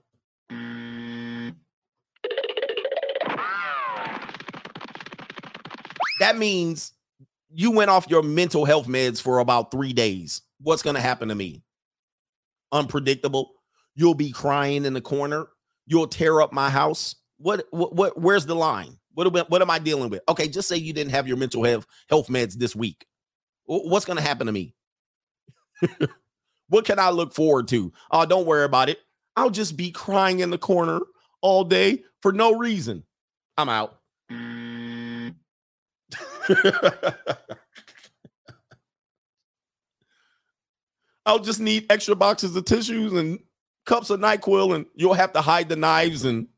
that 6.21 6.37
means 6.37 6.93
you 7.53 7.73
went 7.73 7.91
off 7.91 8.07
your 8.09 8.23
mental 8.23 8.65
health 8.65 8.87
meds 8.87 9.21
for 9.21 9.41
about 9.41 9.73
three 9.73 9.93
days. 9.93 10.43
What's 10.61 10.83
going 10.83 10.95
to 10.95 11.03
happen 11.03 11.29
to 11.29 11.35
me? 11.35 11.63
Unpredictable. 12.71 13.53
You'll 13.97 14.15
be 14.15 14.31
crying 14.31 14.85
in 14.85 14.95
the 14.95 15.01
corner. 15.01 15.47
You'll 15.87 16.07
tear 16.07 16.41
up 16.41 16.53
my 16.53 16.71
house. 16.71 17.17
What? 17.39 17.67
What? 17.71 17.95
what 17.95 18.21
where's 18.21 18.47
the 18.47 18.55
line? 18.55 18.99
What? 19.15 19.51
What 19.51 19.63
am 19.63 19.71
I 19.71 19.79
dealing 19.81 20.11
with? 20.11 20.23
Okay, 20.29 20.47
just 20.47 20.69
say 20.69 20.77
you 20.77 20.93
didn't 20.93 21.11
have 21.11 21.27
your 21.27 21.37
mental 21.37 21.65
health 21.65 21.87
health 22.09 22.29
meds 22.29 22.55
this 22.55 22.77
week. 22.77 23.07
What's 23.65 24.05
going 24.05 24.19
to 24.19 24.23
happen 24.23 24.47
to 24.47 24.53
me? 24.53 24.75
What 26.69 26.85
can 26.85 26.99
I 26.99 27.11
look 27.11 27.35
forward 27.35 27.69
to? 27.69 27.93
Oh, 28.11 28.27
don't 28.27 28.47
worry 28.47 28.65
about 28.65 28.89
it. 28.89 28.99
I'll 29.37 29.51
just 29.51 29.77
be 29.77 29.91
crying 29.91 30.41
in 30.41 30.51
the 30.51 30.59
corner 30.59 31.01
all 31.41 31.65
day 31.65 32.05
for 32.23 32.33
no 32.33 32.57
reason. 32.57 33.05
I'm 33.57 33.69
out. 33.69 33.99
I'll 41.27 41.39
just 41.39 41.61
need 41.61 41.87
extra 41.91 42.17
boxes 42.17 42.57
of 42.57 42.65
tissues 42.65 43.13
and 43.13 43.39
cups 43.87 44.11
of 44.11 44.21
NyQuil, 44.21 44.75
and 44.75 44.87
you'll 44.95 45.15
have 45.15 45.33
to 45.35 45.41
hide 45.41 45.69
the 45.69 45.77
knives, 45.77 46.25
and 46.25 46.49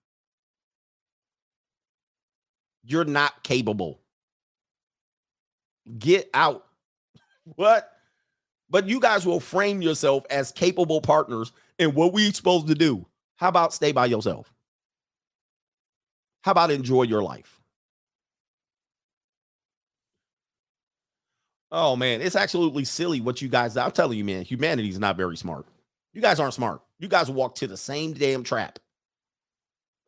you're 2.85 3.05
not 3.05 3.43
capable. 3.43 4.01
Get 5.99 6.31
out. 6.35 6.67
What? 7.57 7.92
But 8.73 8.89
you 8.89 9.01
guys 9.01 9.27
will 9.27 9.39
frame 9.39 9.83
yourself 9.83 10.25
as 10.31 10.51
capable 10.51 11.03
partners 11.03 11.53
And 11.79 11.95
what 11.95 12.15
we 12.15 12.33
supposed 12.33 12.69
to 12.69 12.75
do? 12.75 13.07
How 13.37 13.49
about 13.49 13.75
stay 13.75 13.93
by 13.93 14.07
yourself? 14.07 14.53
How 16.43 16.53
about 16.53 16.71
enjoy 16.71 17.03
your 17.03 17.23
life? 17.23 17.61
Oh 21.71 21.97
man, 21.97 22.23
it's 22.23 22.37
absolutely 22.37 22.85
silly 22.85 23.21
what 23.21 23.43
you 23.43 23.49
guys. 23.49 23.77
I'm 23.77 23.93
telling 23.93 24.19
you, 24.19 24.25
man, 24.25 24.43
humanity's 24.43 24.99
not 24.99 25.17
very 25.17 25.37
smart. 25.37 25.67
You 26.15 26.23
guys 26.23 26.41
aren't 26.41 26.55
smart. 26.55 26.81
You 26.99 27.09
guys 27.09 27.31
walk 27.31 27.57
to 27.57 27.67
the 27.67 27.77
same 27.77 28.15
damn 28.15 28.43
trap. 28.43 28.79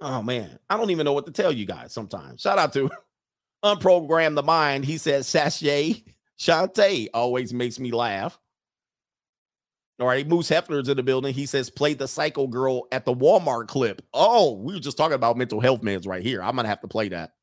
Oh 0.00 0.22
man, 0.22 0.58
I 0.70 0.76
don't 0.76 0.90
even 0.90 1.04
know 1.04 1.12
what 1.12 1.26
to 1.26 1.32
tell 1.32 1.52
you 1.52 1.66
guys 1.66 1.92
sometimes. 1.92 2.40
Shout 2.40 2.58
out 2.58 2.72
to 2.74 2.90
Unprogram 3.64 4.34
the 4.34 4.42
Mind. 4.42 4.84
He 4.84 4.96
says 4.98 5.26
Sachet 5.26 6.02
Shantae 6.38 7.08
always 7.12 7.52
makes 7.52 7.78
me 7.78 7.90
laugh. 7.92 8.38
All 10.00 10.08
right, 10.08 10.26
Moose 10.26 10.50
Hefner's 10.50 10.88
in 10.88 10.96
the 10.96 11.04
building. 11.04 11.32
He 11.32 11.46
says, 11.46 11.70
play 11.70 11.94
the 11.94 12.08
psycho 12.08 12.48
girl 12.48 12.88
at 12.90 13.04
the 13.04 13.14
Walmart 13.14 13.68
clip. 13.68 14.02
Oh, 14.12 14.54
we 14.54 14.74
were 14.74 14.80
just 14.80 14.96
talking 14.96 15.14
about 15.14 15.36
mental 15.36 15.60
health 15.60 15.82
meds 15.82 16.06
right 16.06 16.22
here. 16.22 16.42
I'm 16.42 16.56
gonna 16.56 16.68
have 16.68 16.80
to 16.80 16.88
play 16.88 17.08
that 17.10 17.34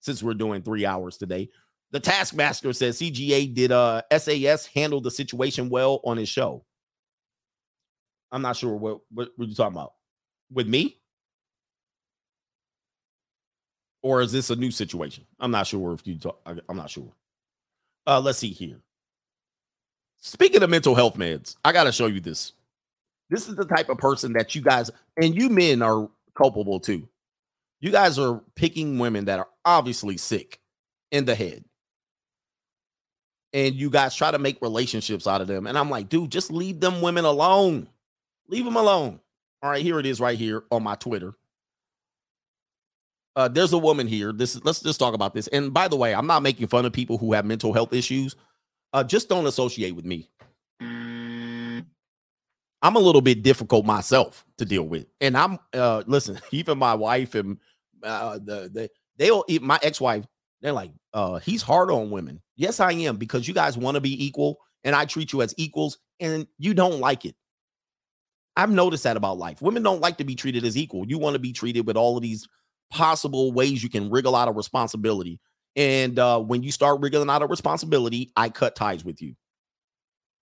since 0.00 0.22
we're 0.22 0.34
doing 0.34 0.62
three 0.62 0.84
hours 0.84 1.16
today. 1.16 1.48
The 1.92 2.00
Taskmaster 2.00 2.72
says 2.72 2.98
CGA 2.98 3.54
did 3.54 3.70
uh 3.70 4.02
SAS 4.18 4.66
handle 4.66 5.00
the 5.00 5.10
situation 5.10 5.68
well 5.68 6.00
on 6.04 6.16
his 6.16 6.28
show. 6.28 6.64
I'm 8.32 8.42
not 8.42 8.56
sure 8.56 8.74
what 8.74 9.00
what, 9.10 9.28
what 9.36 9.48
you 9.48 9.54
talking 9.54 9.76
about. 9.76 9.92
With 10.50 10.66
me? 10.66 10.98
Or 14.02 14.22
is 14.22 14.32
this 14.32 14.50
a 14.50 14.56
new 14.56 14.72
situation? 14.72 15.24
I'm 15.38 15.52
not 15.52 15.68
sure 15.68 15.92
if 15.92 16.04
you 16.04 16.18
talk, 16.18 16.40
I'm 16.68 16.76
not 16.76 16.90
sure. 16.90 17.12
Uh 18.06 18.20
let's 18.20 18.38
see 18.38 18.48
here. 18.48 18.80
Speaking 20.24 20.62
of 20.62 20.70
mental 20.70 20.94
health 20.94 21.16
meds, 21.16 21.56
I 21.64 21.72
got 21.72 21.84
to 21.84 21.92
show 21.92 22.06
you 22.06 22.20
this. 22.20 22.52
This 23.28 23.48
is 23.48 23.56
the 23.56 23.64
type 23.64 23.88
of 23.88 23.98
person 23.98 24.32
that 24.34 24.54
you 24.54 24.62
guys 24.62 24.88
and 25.20 25.34
you 25.34 25.48
men 25.48 25.82
are 25.82 26.08
culpable 26.36 26.78
too. 26.78 27.08
You 27.80 27.90
guys 27.90 28.20
are 28.20 28.40
picking 28.54 29.00
women 29.00 29.24
that 29.24 29.40
are 29.40 29.48
obviously 29.64 30.16
sick 30.16 30.60
in 31.10 31.24
the 31.24 31.34
head. 31.34 31.64
And 33.52 33.74
you 33.74 33.90
guys 33.90 34.14
try 34.14 34.30
to 34.30 34.38
make 34.38 34.62
relationships 34.62 35.26
out 35.26 35.40
of 35.40 35.48
them. 35.48 35.66
And 35.66 35.76
I'm 35.76 35.90
like, 35.90 36.08
dude, 36.08 36.30
just 36.30 36.52
leave 36.52 36.78
them 36.78 37.02
women 37.02 37.24
alone. 37.24 37.88
Leave 38.46 38.64
them 38.64 38.76
alone. 38.76 39.18
All 39.60 39.70
right, 39.70 39.82
here 39.82 39.98
it 39.98 40.06
is 40.06 40.20
right 40.20 40.38
here 40.38 40.62
on 40.70 40.84
my 40.84 40.94
Twitter. 40.94 41.34
Uh, 43.34 43.48
there's 43.48 43.72
a 43.72 43.78
woman 43.78 44.06
here. 44.06 44.32
This 44.32 44.54
is 44.54 44.64
let's 44.64 44.80
just 44.80 45.00
talk 45.00 45.14
about 45.14 45.34
this. 45.34 45.48
And 45.48 45.74
by 45.74 45.88
the 45.88 45.96
way, 45.96 46.14
I'm 46.14 46.26
not 46.28 46.42
making 46.42 46.68
fun 46.68 46.86
of 46.86 46.92
people 46.92 47.18
who 47.18 47.32
have 47.32 47.44
mental 47.44 47.72
health 47.72 47.92
issues. 47.92 48.36
Uh, 48.92 49.02
just 49.04 49.28
don't 49.28 49.46
associate 49.46 49.96
with 49.96 50.04
me. 50.04 50.28
I'm 52.82 52.96
a 52.96 53.00
little 53.00 53.20
bit 53.20 53.42
difficult 53.42 53.86
myself 53.86 54.44
to 54.58 54.64
deal 54.64 54.82
with, 54.82 55.06
and 55.20 55.36
I'm 55.36 55.58
uh, 55.72 56.02
listen. 56.06 56.40
Even 56.50 56.78
my 56.78 56.94
wife 56.94 57.34
and 57.34 57.58
uh, 58.02 58.34
the 58.34 58.70
the 58.72 58.90
they'll 59.16 59.44
my 59.60 59.78
ex 59.82 60.00
wife. 60.00 60.24
They're 60.60 60.72
like, 60.72 60.92
uh, 61.12 61.38
he's 61.38 61.62
hard 61.62 61.90
on 61.90 62.10
women. 62.10 62.40
Yes, 62.56 62.78
I 62.80 62.92
am 62.92 63.16
because 63.16 63.48
you 63.48 63.54
guys 63.54 63.76
want 63.76 63.96
to 63.96 64.00
be 64.00 64.24
equal, 64.24 64.58
and 64.84 64.94
I 64.94 65.04
treat 65.04 65.32
you 65.32 65.42
as 65.42 65.54
equals, 65.56 65.98
and 66.20 66.46
you 66.58 66.74
don't 66.74 67.00
like 67.00 67.24
it. 67.24 67.34
I've 68.56 68.70
noticed 68.70 69.04
that 69.04 69.16
about 69.16 69.38
life. 69.38 69.62
Women 69.62 69.82
don't 69.82 70.00
like 70.00 70.18
to 70.18 70.24
be 70.24 70.34
treated 70.34 70.64
as 70.64 70.76
equal. 70.76 71.06
You 71.06 71.18
want 71.18 71.34
to 71.34 71.40
be 71.40 71.52
treated 71.52 71.86
with 71.86 71.96
all 71.96 72.16
of 72.16 72.22
these 72.22 72.46
possible 72.90 73.52
ways 73.52 73.82
you 73.82 73.88
can 73.88 74.10
wriggle 74.10 74.36
out 74.36 74.48
of 74.48 74.56
responsibility. 74.56 75.40
And 75.76 76.18
uh, 76.18 76.40
when 76.40 76.62
you 76.62 76.70
start 76.70 77.00
wriggling 77.00 77.30
out 77.30 77.42
of 77.42 77.50
responsibility, 77.50 78.32
I 78.36 78.48
cut 78.48 78.76
ties 78.76 79.04
with 79.04 79.22
you. 79.22 79.34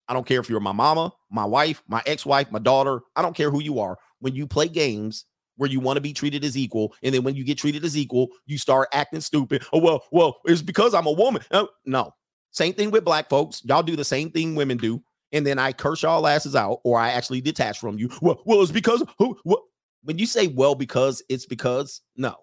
I 0.08 0.14
don't 0.14 0.26
care 0.26 0.40
if 0.40 0.50
you're 0.50 0.60
my 0.60 0.72
mama, 0.72 1.14
my 1.30 1.46
wife, 1.46 1.84
my 1.88 2.02
ex 2.08 2.26
wife, 2.26 2.52
my 2.52 2.60
daughter. 2.60 3.02
I 3.16 3.22
don't 3.22 3.36
care 3.36 3.52
who 3.52 3.62
you 3.62 3.80
are. 3.80 3.98
When 4.20 4.34
you 4.34 4.48
play 4.48 4.68
games 4.68 5.26
where 5.58 5.70
you 5.70 5.80
want 5.80 5.98
to 5.98 6.02
be 6.02 6.14
treated 6.14 6.44
as 6.44 6.58
equal, 6.58 6.96
and 7.04 7.14
then 7.14 7.24
when 7.24 7.36
you 7.36 7.44
get 7.44 7.60
treated 7.60 7.86
as 7.86 7.96
equal, 7.96 8.30
you 8.48 8.58
start 8.58 8.90
acting 8.92 9.22
stupid. 9.22 9.64
Oh, 9.72 9.80
well, 9.80 10.04
well, 10.12 10.38
it's 10.46 10.64
because 10.64 10.94
I'm 10.94 11.06
a 11.06 11.12
woman. 11.12 11.44
Uh, 11.52 11.68
no. 11.86 12.12
Same 12.52 12.74
thing 12.74 12.90
with 12.90 13.06
black 13.06 13.30
folks. 13.30 13.62
Y'all 13.66 13.84
do 13.84 13.96
the 13.96 14.04
same 14.04 14.32
thing 14.32 14.56
women 14.56 14.78
do. 14.78 15.04
And 15.32 15.46
then 15.46 15.60
I 15.60 15.74
curse 15.74 16.02
y'all 16.02 16.26
asses 16.26 16.56
out, 16.56 16.80
or 16.84 16.98
I 16.98 17.12
actually 17.12 17.42
detach 17.42 17.80
from 17.80 18.00
you. 18.00 18.10
Well, 18.22 18.42
well, 18.46 18.64
it's 18.64 18.72
because 18.72 19.04
who 19.20 19.38
what 19.44 19.62
when 20.04 20.18
you 20.18 20.26
say 20.26 20.48
well, 20.48 20.74
because 20.74 21.22
it's 21.30 21.46
because 21.46 22.02
no. 22.16 22.36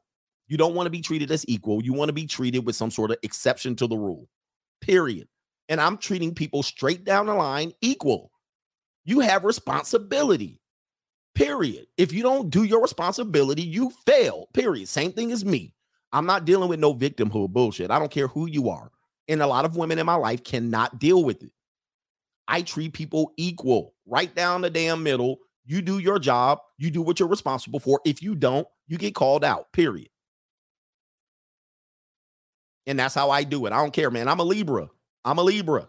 You 0.49 0.57
don't 0.57 0.75
want 0.75 0.87
to 0.87 0.91
be 0.91 1.01
treated 1.01 1.31
as 1.31 1.45
equal. 1.49 1.83
You 1.83 1.93
want 1.93 2.09
to 2.09 2.13
be 2.13 2.27
treated 2.27 2.65
with 2.65 2.77
some 2.77 2.91
sort 2.91 3.11
of 3.11 3.19
exception 3.23 3.77
to 3.77 3.87
the 3.87 3.97
rule. 3.97 4.29
Period. 4.81 5.29
And 5.69 5.81
I'm 5.81 5.97
treating 5.97 6.35
people 6.35 6.63
straight 6.63 7.05
down 7.05 7.27
the 7.27 7.35
line 7.35 7.73
equal. 7.81 8.31
You 9.05 9.21
have 9.21 9.45
responsibility. 9.45 10.61
Period. 11.35 11.87
If 11.97 12.13
you 12.13 12.23
don't 12.23 12.51
do 12.51 12.63
your 12.63 12.81
responsibility, 12.81 13.63
you 13.63 13.91
fail. 14.07 14.49
Period. 14.55 14.89
Same 14.89 15.13
thing 15.13 15.33
as 15.33 15.45
me. 15.45 15.75
I'm 16.13 16.27
not 16.27 16.45
dealing 16.45 16.69
with 16.69 16.81
no 16.81 16.95
victimhood 16.95 17.51
bullshit. 17.51 17.91
I 17.91 17.99
don't 17.99 18.11
care 18.11 18.29
who 18.29 18.47
you 18.47 18.71
are. 18.71 18.91
And 19.29 19.43
a 19.43 19.47
lot 19.47 19.65
of 19.65 19.77
women 19.77 19.99
in 19.99 20.07
my 20.07 20.15
life 20.15 20.45
cannot 20.45 20.99
deal 20.99 21.25
with 21.25 21.43
it. 21.43 21.51
I 22.49 22.63
treat 22.63 22.93
people 22.93 23.33
equal, 23.37 23.95
right 24.07 24.33
down 24.35 24.61
the 24.61 24.71
damn 24.71 25.03
middle. 25.03 25.39
You 25.65 25.83
do 25.83 25.99
your 25.99 26.21
job, 26.21 26.61
you 26.79 26.93
do 26.93 27.03
what 27.03 27.19
you're 27.19 27.29
responsible 27.29 27.81
for. 27.81 28.01
If 28.05 28.23
you 28.23 28.37
don't, 28.37 28.69
you 28.87 28.99
get 28.99 29.17
called 29.17 29.43
out. 29.43 29.73
Period. 29.73 30.09
And 32.87 32.99
that's 32.99 33.15
how 33.15 33.31
I 33.31 33.45
do 33.45 33.67
it. 33.67 33.73
I 33.73 33.77
don't 33.77 33.93
care, 33.93 34.11
man. 34.11 34.29
I'm 34.29 34.41
a 34.41 34.45
Libra. 34.45 34.89
I'm 35.25 35.39
a 35.39 35.43
Libra. 35.43 35.89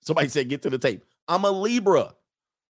Somebody 0.00 0.28
said, 0.28 0.48
get 0.48 0.62
to 0.62 0.70
the 0.70 0.78
tape. 0.78 1.04
I'm 1.28 1.44
a 1.44 1.50
Libra. 1.50 2.14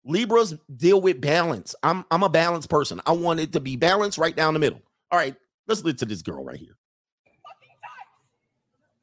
Libras 0.03 0.55
deal 0.75 0.99
with 0.99 1.21
balance. 1.21 1.75
I'm 1.83 2.05
I'm 2.09 2.23
a 2.23 2.29
balanced 2.29 2.69
person. 2.69 3.01
I 3.05 3.11
want 3.11 3.39
it 3.39 3.53
to 3.53 3.59
be 3.59 3.75
balanced 3.75 4.17
right 4.17 4.35
down 4.35 4.53
the 4.53 4.59
middle. 4.59 4.81
All 5.11 5.19
right, 5.19 5.35
let's 5.67 5.83
listen 5.83 5.99
to 5.99 6.05
this 6.05 6.21
girl 6.23 6.43
right 6.43 6.57
here. 6.57 6.75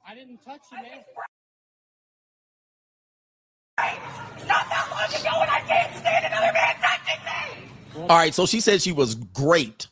I 0.06 0.14
didn't 0.14 0.39
touch 0.44 0.62
you, 0.72 0.78
man. 0.82 1.05
Not 4.47 4.68
that 4.70 4.89
long 4.90 5.20
ago, 5.20 5.43
and 5.43 5.51
I 5.51 5.60
can't 5.60 5.94
stand 5.97 6.24
another 6.26 6.52
man 6.52 6.74
touching 6.80 7.24
me. 7.24 8.09
All 8.09 8.16
right, 8.16 8.35
so 8.35 8.47
she 8.47 8.60
said 8.60 8.82
she 8.82 8.93
was 8.93 9.14
great. 9.14 9.86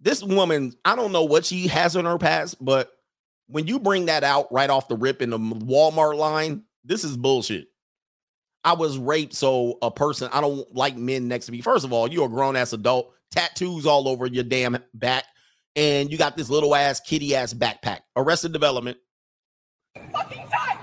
This 0.00 0.22
woman, 0.22 0.74
I 0.84 0.96
don't 0.96 1.12
know 1.12 1.24
what 1.24 1.44
she 1.44 1.68
has 1.68 1.94
in 1.94 2.06
her 2.06 2.18
past, 2.18 2.56
but 2.64 2.95
when 3.48 3.66
you 3.66 3.78
bring 3.78 4.06
that 4.06 4.24
out 4.24 4.52
right 4.52 4.70
off 4.70 4.88
the 4.88 4.96
rip 4.96 5.22
in 5.22 5.30
the 5.30 5.38
Walmart 5.38 6.16
line, 6.16 6.64
this 6.84 7.04
is 7.04 7.16
bullshit. 7.16 7.68
I 8.64 8.72
was 8.72 8.98
raped, 8.98 9.34
so 9.34 9.78
a 9.80 9.90
person, 9.90 10.28
I 10.32 10.40
don't 10.40 10.74
like 10.74 10.96
men 10.96 11.28
next 11.28 11.46
to 11.46 11.52
me. 11.52 11.60
First 11.60 11.84
of 11.84 11.92
all, 11.92 12.10
you're 12.10 12.26
a 12.26 12.28
grown 12.28 12.56
ass 12.56 12.72
adult, 12.72 13.12
tattoos 13.30 13.86
all 13.86 14.08
over 14.08 14.26
your 14.26 14.42
damn 14.42 14.76
back, 14.92 15.24
and 15.76 16.10
you 16.10 16.18
got 16.18 16.36
this 16.36 16.50
little 16.50 16.74
ass 16.74 16.98
kitty 17.00 17.36
ass 17.36 17.54
backpack. 17.54 18.00
Arrested 18.16 18.52
Development. 18.52 18.98
Fucking 20.12 20.46
touch. 20.48 20.78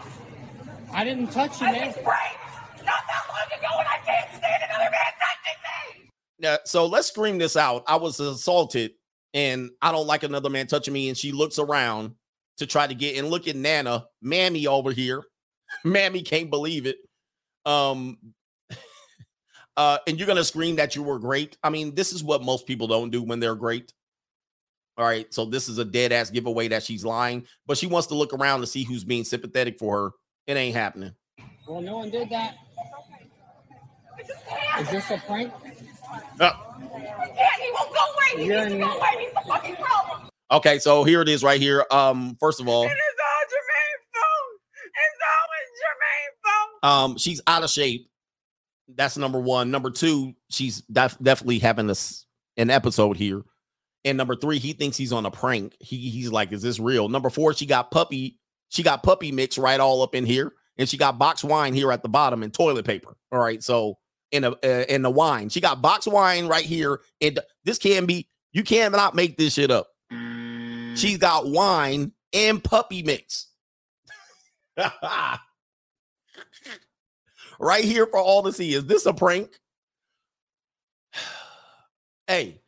I 0.94 1.04
didn't 1.04 1.28
touch 1.28 1.60
you, 1.60 1.68
I 1.68 1.72
man. 1.74 1.88
was. 1.88 1.98
Not 1.98 3.04
that 3.08 3.24
long 3.30 3.60
ago, 3.60 3.80
and 3.80 3.88
I 3.88 3.98
can't 4.06 4.30
stand 4.30 4.64
another 4.70 4.90
man 4.90 5.14
touching 5.20 6.04
me. 6.04 6.10
Yeah, 6.40 6.58
so 6.66 6.86
let's 6.86 7.08
scream 7.08 7.38
this 7.38 7.58
out. 7.58 7.84
I 7.88 7.98
was 7.98 8.20
assaulted, 8.20 8.92
and 9.34 9.72
I 9.82 9.92
don't 9.92 10.08
like 10.08 10.24
another 10.24 10.50
man 10.50 10.68
touching 10.68 10.94
me. 10.94 11.10
And 11.10 11.18
she 11.18 11.32
looks 11.32 11.60
around 11.60 12.16
to 12.58 12.66
try 12.66 12.88
to 12.88 12.94
get 12.94 13.18
and 13.18 13.30
look 13.30 13.48
at 13.48 13.56
Nana, 13.56 14.06
Mammy 14.22 14.68
over 14.68 14.92
here. 14.92 15.24
Mammy 15.84 16.22
can't 16.22 16.50
believe 16.50 16.86
it. 16.86 16.98
Um, 17.66 18.18
uh, 19.78 19.98
and 20.08 20.18
you're 20.18 20.28
gonna 20.28 20.44
scream 20.44 20.76
that 20.78 20.96
you 20.96 21.04
were 21.04 21.20
great. 21.20 21.58
I 21.64 21.70
mean, 21.70 21.96
this 21.96 22.14
is 22.14 22.24
what 22.24 22.44
most 22.44 22.68
people 22.68 22.88
don't 22.88 23.10
do 23.10 23.24
when 23.24 23.40
they're 23.40 23.56
great. 23.56 23.94
All 24.96 25.06
right, 25.06 25.32
so 25.34 25.46
this 25.46 25.70
is 25.70 25.80
a 25.80 25.86
dead 25.86 26.12
ass 26.12 26.30
giveaway 26.30 26.68
that 26.68 26.84
she's 26.84 27.04
lying, 27.04 27.48
but 27.66 27.80
she 27.80 27.88
wants 27.88 28.08
to 28.08 28.16
look 28.16 28.32
around 28.32 28.62
to 28.62 28.68
see 28.68 28.84
who's 28.84 29.04
being 29.04 29.24
sympathetic 29.24 29.80
for 29.80 29.98
her. 29.98 30.12
It 30.46 30.56
ain't 30.56 30.76
happening. 30.76 31.16
Well, 31.68 31.82
no 31.82 31.98
one 31.98 32.12
did 32.12 32.30
that. 32.30 32.56
Is 34.80 34.90
this 34.90 35.10
a 35.10 35.18
prank? 35.26 35.52
Uh, 36.40 36.52
Yeah, 36.92 37.50
he 37.60 37.72
won't 37.74 37.94
go 37.94 38.00
away. 38.14 38.44
He 38.44 38.46
You're 38.46 38.62
needs 38.66 38.74
to 38.74 38.80
go 38.80 38.98
away. 38.98 39.08
He's 39.20 39.34
the 39.34 39.42
fucking 39.48 39.76
problem. 39.76 40.30
Okay, 40.54 40.80
so 40.80 41.04
here 41.04 41.22
it 41.22 41.30
is 41.30 41.44
right 41.44 41.60
here. 41.60 41.86
Um, 41.92 42.38
first 42.40 42.62
of 42.62 42.68
all, 42.68 42.84
It 42.84 42.88
is 42.88 42.92
all 42.92 43.44
Jermaine's 43.50 44.06
fault. 44.14 44.62
It's 44.86 45.20
always 45.34 45.70
Jermaine's 45.82 46.82
fault. 46.82 47.12
Um, 47.12 47.18
she's 47.18 47.42
out 47.48 47.64
of 47.64 47.70
shape. 47.70 48.10
That's 48.96 49.18
number 49.18 49.40
one. 49.40 49.72
Number 49.72 49.90
two, 49.90 50.34
she's 50.50 50.82
def- 50.82 51.18
definitely 51.22 51.60
having 51.60 51.88
this 51.88 52.26
an 52.58 52.70
episode 52.70 53.18
here. 53.18 53.44
And 54.06 54.18
number 54.18 54.36
three, 54.36 54.60
he 54.60 54.74
thinks 54.74 54.98
he's 54.98 55.14
on 55.14 55.26
a 55.26 55.32
prank. 55.32 55.76
He 55.80 56.10
he's 56.10 56.32
like, 56.32 56.52
is 56.52 56.62
this 56.62 56.80
real? 56.80 57.08
Number 57.10 57.30
four, 57.30 57.54
she 57.54 57.66
got 57.66 57.90
puppy. 57.90 58.38
She 58.70 58.84
got 58.84 59.04
puppy 59.04 59.32
mix 59.32 59.58
right 59.58 59.80
all 59.80 60.02
up 60.02 60.16
in 60.16 60.26
here, 60.26 60.52
and 60.78 60.90
she 60.90 60.98
got 60.98 61.18
box 61.18 61.44
wine 61.44 61.74
here 61.74 61.92
at 61.92 62.04
the 62.04 62.10
bottom 62.10 62.44
and 62.44 62.54
toilet 62.54 62.86
paper. 62.86 63.16
All 63.32 63.40
right, 63.40 63.64
so 63.64 63.98
in 64.32 64.44
a 64.44 64.52
uh, 64.52 64.86
in 64.90 65.04
the 65.04 65.10
wine, 65.10 65.48
she 65.50 65.62
got 65.62 65.82
box 65.82 66.06
wine 66.06 66.48
right 66.48 66.66
here. 66.66 67.00
And 67.22 67.40
this 67.64 67.78
can 67.78 68.06
be 68.06 68.28
you 68.52 68.64
cannot 68.64 69.16
make 69.16 69.38
this 69.38 69.54
shit 69.54 69.72
up. 69.72 69.88
She's 70.96 71.18
got 71.18 71.48
wine 71.48 72.12
and 72.34 72.64
puppy 72.64 73.04
mix. 73.04 73.48
right 77.60 77.84
here 77.84 78.08
for 78.08 78.20
all 78.20 78.44
to 78.44 78.52
see. 78.52 78.74
Is 78.74 78.86
this 78.86 79.06
a 79.06 79.14
prank? 79.14 79.60
Hey, 82.26 82.62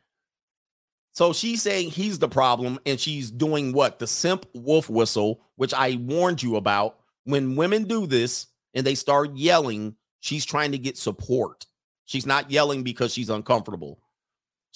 so 1.16 1.32
she's 1.32 1.62
saying 1.62 1.92
he's 1.92 2.18
the 2.18 2.28
problem, 2.28 2.78
and 2.84 3.00
she's 3.00 3.30
doing 3.30 3.72
what? 3.72 3.98
The 3.98 4.06
simp 4.06 4.44
wolf 4.52 4.90
whistle, 4.90 5.40
which 5.56 5.72
I 5.72 5.96
warned 5.98 6.42
you 6.42 6.56
about. 6.56 6.98
When 7.24 7.56
women 7.56 7.84
do 7.84 8.06
this 8.06 8.48
and 8.74 8.86
they 8.86 8.94
start 8.94 9.34
yelling, 9.34 9.96
she's 10.20 10.44
trying 10.44 10.72
to 10.72 10.78
get 10.78 10.98
support. 10.98 11.64
She's 12.04 12.26
not 12.26 12.50
yelling 12.50 12.82
because 12.82 13.14
she's 13.14 13.30
uncomfortable. 13.30 13.98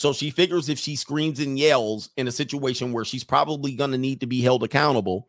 So 0.00 0.14
she 0.14 0.30
figures 0.30 0.70
if 0.70 0.78
she 0.78 0.96
screams 0.96 1.40
and 1.40 1.58
yells 1.58 2.08
in 2.16 2.26
a 2.26 2.32
situation 2.32 2.90
where 2.90 3.04
she's 3.04 3.22
probably 3.22 3.74
going 3.74 3.90
to 3.90 3.98
need 3.98 4.20
to 4.20 4.26
be 4.26 4.40
held 4.40 4.64
accountable, 4.64 5.28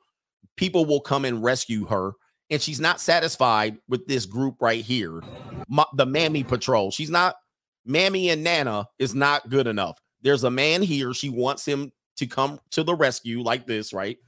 people 0.55 0.85
will 0.85 1.01
come 1.01 1.25
and 1.25 1.43
rescue 1.43 1.87
her. 1.87 2.13
And 2.49 2.61
she's 2.61 2.79
not 2.79 3.01
satisfied 3.01 3.79
with 3.89 4.07
this 4.07 4.25
group 4.25 4.55
right 4.61 4.81
here, 4.81 5.23
Ma- 5.67 5.91
the 5.97 6.05
Mammy 6.05 6.45
Patrol. 6.45 6.89
She's 6.89 7.09
not, 7.09 7.35
Mammy 7.85 8.29
and 8.29 8.45
Nana 8.45 8.87
is 8.97 9.13
not 9.13 9.49
good 9.49 9.67
enough. 9.67 9.99
There's 10.21 10.45
a 10.45 10.49
man 10.49 10.81
here. 10.81 11.13
She 11.13 11.27
wants 11.27 11.65
him 11.65 11.91
to 12.15 12.25
come 12.25 12.57
to 12.69 12.83
the 12.83 12.95
rescue 12.95 13.41
like 13.41 13.67
this, 13.67 13.91
right? 13.91 14.19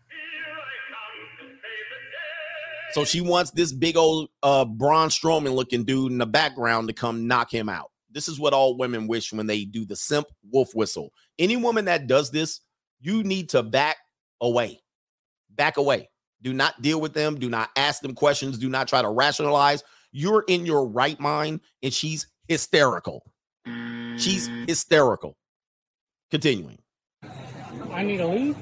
So 2.91 3.05
she 3.05 3.21
wants 3.21 3.51
this 3.51 3.71
big 3.71 3.95
old 3.95 4.27
uh 4.43 4.65
Braun 4.65 5.07
Strowman 5.07 5.55
looking 5.55 5.85
dude 5.85 6.11
in 6.11 6.17
the 6.17 6.25
background 6.25 6.89
to 6.89 6.93
come 6.93 7.27
knock 7.27 7.49
him 7.49 7.69
out. 7.69 7.92
This 8.13 8.27
is 8.27 8.39
what 8.39 8.53
all 8.53 8.77
women 8.77 9.07
wish 9.07 9.33
when 9.33 9.47
they 9.47 9.65
do 9.65 9.85
the 9.85 9.95
simp 9.95 10.27
wolf 10.51 10.73
whistle. 10.75 11.11
Any 11.39 11.57
woman 11.57 11.85
that 11.85 12.07
does 12.07 12.29
this, 12.29 12.61
you 13.01 13.23
need 13.23 13.49
to 13.49 13.63
back 13.63 13.97
away. 14.39 14.79
Back 15.49 15.77
away. 15.77 16.09
Do 16.41 16.53
not 16.53 16.81
deal 16.81 17.01
with 17.01 17.13
them. 17.13 17.39
Do 17.39 17.49
not 17.49 17.69
ask 17.75 18.01
them 18.01 18.13
questions. 18.13 18.57
Do 18.57 18.69
not 18.69 18.87
try 18.87 19.01
to 19.01 19.09
rationalize. 19.09 19.83
You're 20.11 20.43
in 20.47 20.65
your 20.65 20.87
right 20.87 21.19
mind, 21.19 21.61
and 21.81 21.93
she's 21.93 22.27
hysterical. 22.47 23.23
She's 24.17 24.47
hysterical. 24.67 25.37
Continuing. 26.29 26.77
I 27.91 28.03
need 28.03 28.17
to 28.17 28.27
leave. 28.27 28.57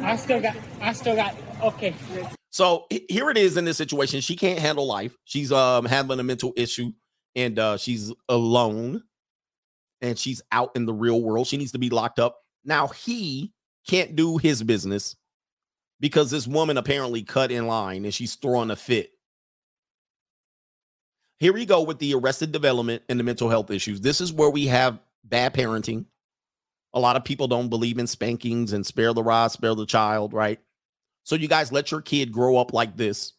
I 0.00 0.16
still 0.16 0.40
got. 0.40 0.56
I 0.80 0.92
still 0.92 1.16
got. 1.16 1.34
Okay. 1.62 1.94
So 2.50 2.86
here 3.08 3.30
it 3.30 3.36
is 3.36 3.56
in 3.56 3.64
this 3.64 3.76
situation. 3.76 4.20
She 4.20 4.36
can't 4.36 4.58
handle 4.58 4.86
life. 4.86 5.16
She's 5.24 5.52
um 5.52 5.84
handling 5.84 6.20
a 6.20 6.24
mental 6.24 6.52
issue 6.56 6.92
and 7.36 7.58
uh 7.58 7.76
she's 7.76 8.12
alone 8.28 9.02
and 10.00 10.18
she's 10.18 10.42
out 10.52 10.70
in 10.74 10.86
the 10.86 10.92
real 10.92 11.22
world. 11.22 11.46
She 11.46 11.56
needs 11.56 11.72
to 11.72 11.78
be 11.78 11.90
locked 11.90 12.18
up. 12.18 12.40
Now 12.64 12.88
he 12.88 13.52
can't 13.86 14.16
do 14.16 14.36
his 14.36 14.62
business 14.62 15.16
because 16.00 16.30
this 16.30 16.46
woman 16.46 16.76
apparently 16.76 17.22
cut 17.22 17.50
in 17.50 17.66
line 17.66 18.04
and 18.04 18.14
she's 18.14 18.34
throwing 18.34 18.70
a 18.70 18.76
fit. 18.76 19.10
Here 21.40 21.52
we 21.52 21.66
go 21.66 21.82
with 21.82 21.98
the 21.98 22.14
arrested 22.14 22.52
development 22.52 23.02
and 23.08 23.18
the 23.18 23.24
mental 23.24 23.48
health 23.48 23.70
issues. 23.70 24.00
This 24.00 24.20
is 24.20 24.32
where 24.32 24.50
we 24.50 24.66
have 24.66 24.98
bad 25.24 25.54
parenting. 25.54 26.04
A 26.94 27.00
lot 27.00 27.16
of 27.16 27.24
people 27.24 27.46
don't 27.46 27.68
believe 27.68 27.98
in 27.98 28.06
spankings 28.06 28.72
and 28.72 28.84
spare 28.84 29.12
the 29.12 29.22
rod, 29.22 29.48
spare 29.48 29.74
the 29.74 29.86
child, 29.86 30.32
right? 30.32 30.58
So 31.22 31.36
you 31.36 31.46
guys 31.46 31.70
let 31.70 31.90
your 31.90 32.00
kid 32.00 32.32
grow 32.32 32.56
up 32.56 32.72
like 32.72 32.96
this. 32.96 33.34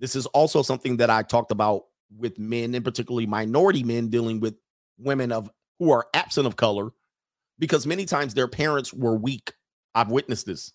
This 0.00 0.16
is 0.16 0.26
also 0.26 0.60
something 0.62 0.98
that 0.98 1.10
I 1.10 1.22
talked 1.22 1.52
about 1.52 1.84
with 2.16 2.38
men, 2.38 2.74
and 2.74 2.84
particularly 2.84 3.26
minority 3.26 3.82
men 3.82 4.08
dealing 4.08 4.40
with 4.40 4.56
women 4.98 5.32
of 5.32 5.50
who 5.78 5.90
are 5.90 6.06
absent 6.14 6.46
of 6.46 6.56
color, 6.56 6.90
because 7.58 7.86
many 7.86 8.04
times 8.04 8.34
their 8.34 8.48
parents 8.48 8.92
were 8.92 9.16
weak. 9.16 9.52
I've 9.94 10.10
witnessed 10.10 10.46
this. 10.46 10.72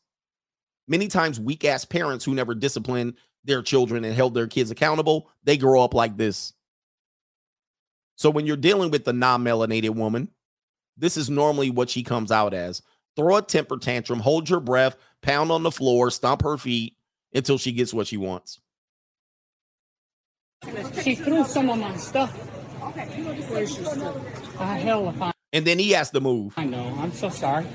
Many 0.87 1.07
times 1.07 1.39
weak 1.39 1.65
ass 1.65 1.85
parents 1.85 2.25
who 2.25 2.33
never 2.33 2.55
disciplined 2.55 3.15
their 3.43 3.61
children 3.61 4.03
and 4.03 4.13
held 4.13 4.33
their 4.33 4.47
kids 4.47 4.71
accountable, 4.71 5.29
they 5.43 5.55
grow 5.57 5.83
up 5.83 5.93
like 5.93 6.17
this. 6.17 6.53
So 8.15 8.29
when 8.29 8.45
you're 8.45 8.57
dealing 8.57 8.91
with 8.91 9.05
the 9.05 9.13
non-melanated 9.13 9.91
woman, 9.91 10.29
this 10.97 11.15
is 11.15 11.29
normally 11.29 11.69
what 11.69 11.89
she 11.89 12.03
comes 12.03 12.31
out 12.31 12.53
as. 12.53 12.81
Throw 13.15 13.37
a 13.37 13.41
temper 13.41 13.77
tantrum, 13.77 14.19
hold 14.19 14.49
your 14.49 14.59
breath, 14.59 14.97
pound 15.21 15.51
on 15.51 15.63
the 15.63 15.71
floor, 15.71 16.11
stomp 16.11 16.41
her 16.41 16.57
feet 16.57 16.97
until 17.33 17.57
she 17.57 17.71
gets 17.71 17.93
what 17.93 18.07
she 18.07 18.17
wants. 18.17 18.59
She 21.01 21.15
threw 21.15 21.45
some 21.45 21.69
of 21.69 21.79
my 21.79 21.95
stuff. 21.97 22.31
Where's 23.49 23.77
your 23.77 23.85
stuff? 23.85 24.15
Ah, 24.59 24.75
hell 24.75 25.09
if 25.09 25.21
I. 25.21 25.31
And 25.53 25.65
then 25.65 25.79
he 25.79 25.91
has 25.91 26.09
to 26.11 26.19
move. 26.19 26.53
I 26.57 26.65
know. 26.65 26.95
I'm 26.99 27.11
so 27.11 27.29
sorry. 27.29 27.65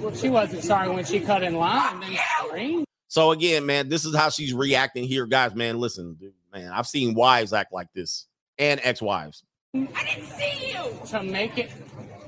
Well, 0.00 0.14
she 0.14 0.28
wasn't 0.28 0.64
sorry 0.64 0.88
when 0.88 1.04
she 1.04 1.20
cut 1.20 1.42
in 1.42 1.54
line 1.54 2.02
and 2.02 2.16
then. 2.52 2.84
So 3.08 3.32
again, 3.32 3.66
man, 3.66 3.88
this 3.88 4.04
is 4.04 4.14
how 4.14 4.30
she's 4.30 4.54
reacting 4.54 5.04
here, 5.04 5.26
guys. 5.26 5.54
Man, 5.54 5.78
listen, 5.78 6.14
dude, 6.14 6.32
man, 6.52 6.72
I've 6.72 6.86
seen 6.86 7.14
wives 7.14 7.52
act 7.52 7.72
like 7.72 7.88
this 7.92 8.26
and 8.58 8.80
ex-wives. 8.82 9.44
I 9.74 9.78
didn't 9.78 10.30
see 10.30 10.72
you. 10.72 11.08
To 11.08 11.22
make 11.22 11.58
it. 11.58 11.70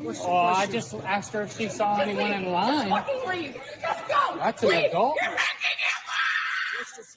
Oh, 0.04 0.36
I 0.36 0.66
just 0.66 0.92
asked 0.94 1.32
her 1.32 1.42
if 1.42 1.56
she 1.56 1.68
saw 1.68 1.98
anyone 1.98 2.32
in 2.32 2.50
line. 2.50 2.90
Fucking 2.90 3.28
leave. 3.28 3.60
Just 3.80 4.08
go. 4.08 4.36
That's 4.36 4.62
an 4.62 4.72
adult. 4.72 5.16
You're 5.22 5.30
making 5.30 5.38
it 5.38 5.92
I'm 6.78 6.84
just 6.96 6.96
talking. 6.96 7.11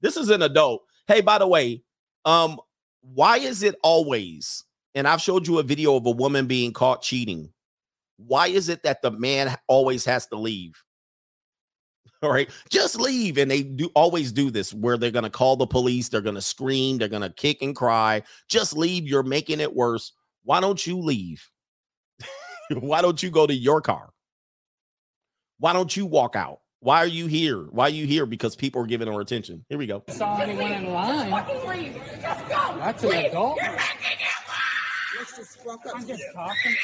This 0.00 0.16
is 0.16 0.30
an 0.30 0.42
adult. 0.42 0.84
Hey, 1.06 1.20
by 1.20 1.38
the 1.38 1.46
way, 1.46 1.82
um, 2.24 2.58
why 3.02 3.38
is 3.38 3.62
it 3.62 3.76
always? 3.82 4.64
And 4.94 5.06
I've 5.06 5.20
showed 5.20 5.46
you 5.46 5.58
a 5.58 5.62
video 5.62 5.96
of 5.96 6.06
a 6.06 6.10
woman 6.10 6.46
being 6.46 6.72
caught 6.72 7.02
cheating. 7.02 7.52
Why 8.16 8.48
is 8.48 8.68
it 8.68 8.82
that 8.82 9.02
the 9.02 9.10
man 9.10 9.56
always 9.68 10.04
has 10.04 10.26
to 10.28 10.36
leave? 10.36 10.82
All 12.22 12.30
right, 12.30 12.48
just 12.70 12.98
leave. 12.98 13.36
And 13.38 13.50
they 13.50 13.62
do 13.62 13.90
always 13.94 14.32
do 14.32 14.50
this 14.50 14.72
where 14.72 14.96
they're 14.96 15.10
going 15.10 15.24
to 15.24 15.30
call 15.30 15.56
the 15.56 15.66
police, 15.66 16.08
they're 16.08 16.20
going 16.20 16.34
to 16.34 16.42
scream, 16.42 16.98
they're 16.98 17.08
going 17.08 17.22
to 17.22 17.30
kick 17.30 17.62
and 17.62 17.76
cry. 17.76 18.22
Just 18.48 18.76
leave. 18.76 19.06
You're 19.06 19.22
making 19.22 19.60
it 19.60 19.74
worse. 19.74 20.12
Why 20.44 20.60
don't 20.60 20.84
you 20.86 20.98
leave? 20.98 21.46
Why 22.70 23.02
don't 23.02 23.22
you 23.22 23.30
go 23.30 23.46
to 23.46 23.54
your 23.54 23.80
car? 23.80 24.10
Why 25.58 25.72
don't 25.72 25.94
you 25.94 26.06
walk 26.06 26.36
out? 26.36 26.60
Why 26.86 27.02
are 27.02 27.08
you 27.08 27.26
here? 27.26 27.62
Why 27.62 27.86
are 27.86 27.90
you 27.90 28.06
here? 28.06 28.26
Because 28.26 28.54
people 28.54 28.80
are 28.80 28.86
giving 28.86 29.12
her 29.12 29.20
attention. 29.20 29.64
Here 29.68 29.76
we 29.76 29.88
go. 29.88 30.04
Saw 30.06 30.38
anyone 30.38 30.70
in 30.70 30.92
line. 30.92 31.32
Fucking 31.32 31.68
leave. 31.68 32.00
Just 32.22 32.48
go. 32.48 32.78
That's 32.78 33.02
an 33.02 33.12
adult. 33.12 33.58
You're 33.60 33.72
making 33.72 34.20
it 34.20 35.18
Let's 35.18 35.36
just 35.36 35.66
walk 35.66 35.80
up. 35.84 35.96
I'm 35.96 36.06
just 36.06 36.22
talking. 36.32 36.76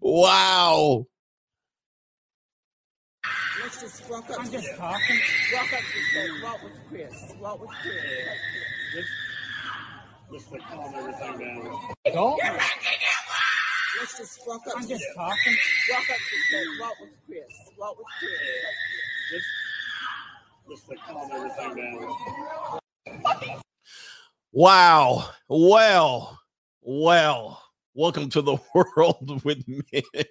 wow. 0.00 1.06
Let's 3.62 3.80
just 3.82 4.08
walk 4.08 4.30
up. 4.30 4.40
I'm 4.40 4.50
just 4.50 4.76
talking. 4.78 5.20
Walk 5.52 5.72
up 5.74 5.78
and 5.78 6.06
say, 6.14 6.42
walk 6.42 6.62
with 6.62 6.72
Chris. 6.88 7.34
Walk 7.38 7.60
with 7.60 7.70
Chris. 7.82 9.04
Just 10.32 10.52
like 10.52 10.62
calm 10.62 10.94
everything 10.94 11.38
down. 11.38 11.80
Adult. 12.06 12.40
You're 12.42 12.52
making 12.54 12.62
it 12.92 13.19
Let's 14.00 14.16
just 14.16 14.46
walk 14.46 14.66
up 14.66 14.72
I'm 14.78 14.88
just 14.88 15.02
them. 15.02 15.14
talking. 15.14 15.56
Walk 15.90 16.10
up 16.10 16.16
and 16.16 16.42
say, 16.50 16.64
walk 16.80 16.94
with 17.02 17.10
Chris. 17.26 17.42
Walk 17.78 17.98
with 17.98 18.06
Chris. 18.18 18.32
Just 19.30 19.46
just 20.70 20.88
like 20.88 20.98
calm 21.00 21.30
everything 21.30 21.98
down. 23.36 23.60
Wow. 24.52 25.28
Well, 25.48 26.38
well, 26.80 27.62
welcome 27.92 28.30
to 28.30 28.40
the 28.40 28.56
world 28.74 29.44
with 29.44 29.62
men. 29.68 30.24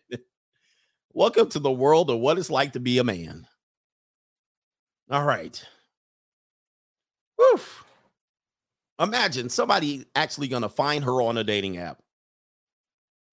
welcome 1.14 1.48
to 1.50 1.60
the 1.60 1.72
world 1.72 2.10
of 2.10 2.18
what 2.18 2.40
it's 2.40 2.50
like 2.50 2.74
to 2.74 2.80
be 2.80 2.98
a 2.98 3.04
man. 3.04 3.46
All 5.12 5.26
right. 5.26 5.64
Woof. 7.38 7.86
Imagine 9.00 9.48
somebody 9.48 10.06
actually 10.16 10.48
going 10.48 10.64
to 10.64 10.70
find 10.70 11.04
her 11.04 11.22
on 11.22 11.38
a 11.38 11.44
dating 11.44 11.78
app. 11.78 12.02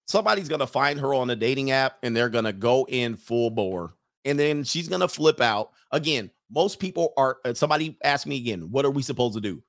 Somebody's 0.07 0.47
going 0.47 0.59
to 0.59 0.67
find 0.67 0.99
her 0.99 1.13
on 1.13 1.29
a 1.29 1.35
dating 1.35 1.71
app 1.71 1.97
and 2.03 2.15
they're 2.15 2.29
going 2.29 2.45
to 2.45 2.53
go 2.53 2.85
in 2.87 3.15
full 3.15 3.49
bore. 3.49 3.93
And 4.25 4.37
then 4.37 4.63
she's 4.63 4.87
going 4.87 5.01
to 5.01 5.07
flip 5.07 5.41
out. 5.41 5.71
Again, 5.91 6.31
most 6.49 6.79
people 6.79 7.13
are, 7.17 7.37
uh, 7.45 7.53
somebody 7.53 7.97
asked 8.03 8.27
me 8.27 8.37
again, 8.37 8.71
what 8.71 8.85
are 8.85 8.91
we 8.91 9.01
supposed 9.01 9.35
to 9.35 9.41
do? 9.41 9.61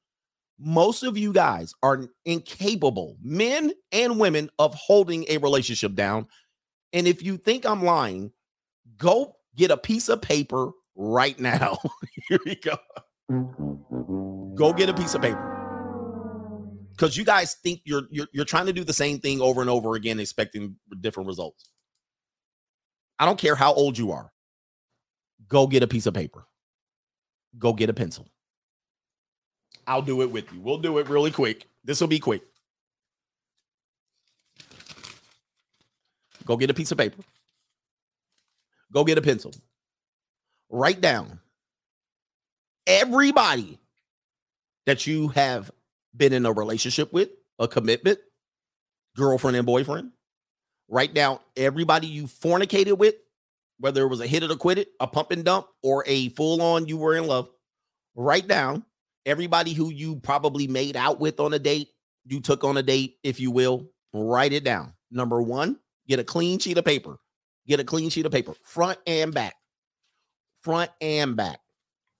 most 0.58 1.02
of 1.04 1.16
you 1.16 1.32
guys 1.32 1.72
are 1.82 2.08
incapable, 2.24 3.16
men 3.22 3.72
and 3.92 4.18
women, 4.18 4.50
of 4.58 4.74
holding 4.74 5.24
a 5.28 5.38
relationship 5.38 5.94
down. 5.94 6.26
And 6.92 7.06
if 7.06 7.22
you 7.22 7.36
think 7.36 7.64
I'm 7.64 7.84
lying, 7.84 8.32
go 8.96 9.36
get 9.56 9.70
a 9.70 9.76
piece 9.76 10.08
of 10.08 10.20
paper 10.20 10.70
right 10.96 11.38
now. 11.38 11.78
Here 12.28 12.38
we 12.44 12.56
go. 12.56 12.76
Go 14.54 14.72
get 14.72 14.88
a 14.88 14.94
piece 14.94 15.14
of 15.14 15.22
paper. 15.22 15.57
Because 16.98 17.16
you 17.16 17.24
guys 17.24 17.54
think 17.62 17.80
you're, 17.84 18.02
you're 18.10 18.26
you're 18.32 18.44
trying 18.44 18.66
to 18.66 18.72
do 18.72 18.82
the 18.82 18.92
same 18.92 19.20
thing 19.20 19.40
over 19.40 19.60
and 19.60 19.70
over 19.70 19.94
again, 19.94 20.18
expecting 20.18 20.74
different 21.00 21.28
results. 21.28 21.70
I 23.20 23.24
don't 23.24 23.38
care 23.38 23.54
how 23.54 23.72
old 23.72 23.96
you 23.96 24.10
are. 24.10 24.32
Go 25.46 25.68
get 25.68 25.84
a 25.84 25.86
piece 25.86 26.06
of 26.06 26.14
paper. 26.14 26.44
Go 27.56 27.72
get 27.72 27.88
a 27.88 27.92
pencil. 27.92 28.26
I'll 29.86 30.02
do 30.02 30.22
it 30.22 30.30
with 30.30 30.52
you. 30.52 30.60
We'll 30.60 30.78
do 30.78 30.98
it 30.98 31.08
really 31.08 31.30
quick. 31.30 31.68
This 31.84 32.00
will 32.00 32.08
be 32.08 32.18
quick. 32.18 32.42
Go 36.44 36.56
get 36.56 36.70
a 36.70 36.74
piece 36.74 36.90
of 36.90 36.98
paper. 36.98 37.22
Go 38.92 39.04
get 39.04 39.18
a 39.18 39.22
pencil. 39.22 39.54
Write 40.68 41.00
down 41.00 41.38
everybody 42.86 43.78
that 44.84 45.06
you 45.06 45.28
have 45.28 45.70
been 46.16 46.32
in 46.32 46.46
a 46.46 46.52
relationship 46.52 47.12
with, 47.12 47.30
a 47.58 47.68
commitment, 47.68 48.18
girlfriend 49.16 49.56
and 49.56 49.66
boyfriend. 49.66 50.12
Write 50.88 51.14
down 51.14 51.38
everybody 51.56 52.06
you 52.06 52.24
fornicated 52.24 52.98
with, 52.98 53.14
whether 53.78 54.04
it 54.04 54.08
was 54.08 54.20
a 54.20 54.26
hit 54.26 54.42
it 54.42 54.50
or 54.50 54.56
quit 54.56 54.78
it, 54.78 54.88
a 55.00 55.06
pump 55.06 55.30
and 55.30 55.44
dump, 55.44 55.66
or 55.82 56.04
a 56.06 56.30
full 56.30 56.62
on 56.62 56.88
you 56.88 56.96
were 56.96 57.16
in 57.16 57.26
love. 57.26 57.50
Write 58.14 58.48
down 58.48 58.84
everybody 59.26 59.74
who 59.74 59.90
you 59.90 60.16
probably 60.16 60.66
made 60.66 60.96
out 60.96 61.20
with 61.20 61.38
on 61.40 61.52
a 61.52 61.58
date, 61.58 61.90
you 62.26 62.40
took 62.40 62.64
on 62.64 62.76
a 62.76 62.82
date, 62.82 63.16
if 63.22 63.38
you 63.38 63.50
will. 63.50 63.90
Write 64.12 64.52
it 64.52 64.64
down. 64.64 64.94
Number 65.10 65.40
one, 65.42 65.78
get 66.06 66.18
a 66.18 66.24
clean 66.24 66.58
sheet 66.58 66.78
of 66.78 66.84
paper. 66.84 67.18
Get 67.66 67.80
a 67.80 67.84
clean 67.84 68.08
sheet 68.08 68.24
of 68.24 68.32
paper, 68.32 68.54
front 68.62 68.98
and 69.06 69.34
back. 69.34 69.54
Front 70.62 70.90
and 71.00 71.36
back. 71.36 71.60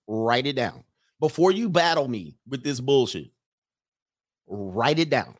Write 0.07 0.47
it 0.47 0.57
down. 0.57 0.85
Before 1.21 1.51
you 1.51 1.69
battle 1.69 2.07
me 2.07 2.37
with 2.47 2.63
this 2.63 2.81
bullshit, 2.81 3.31
write 4.49 4.99
it 4.99 5.11
down. 5.11 5.35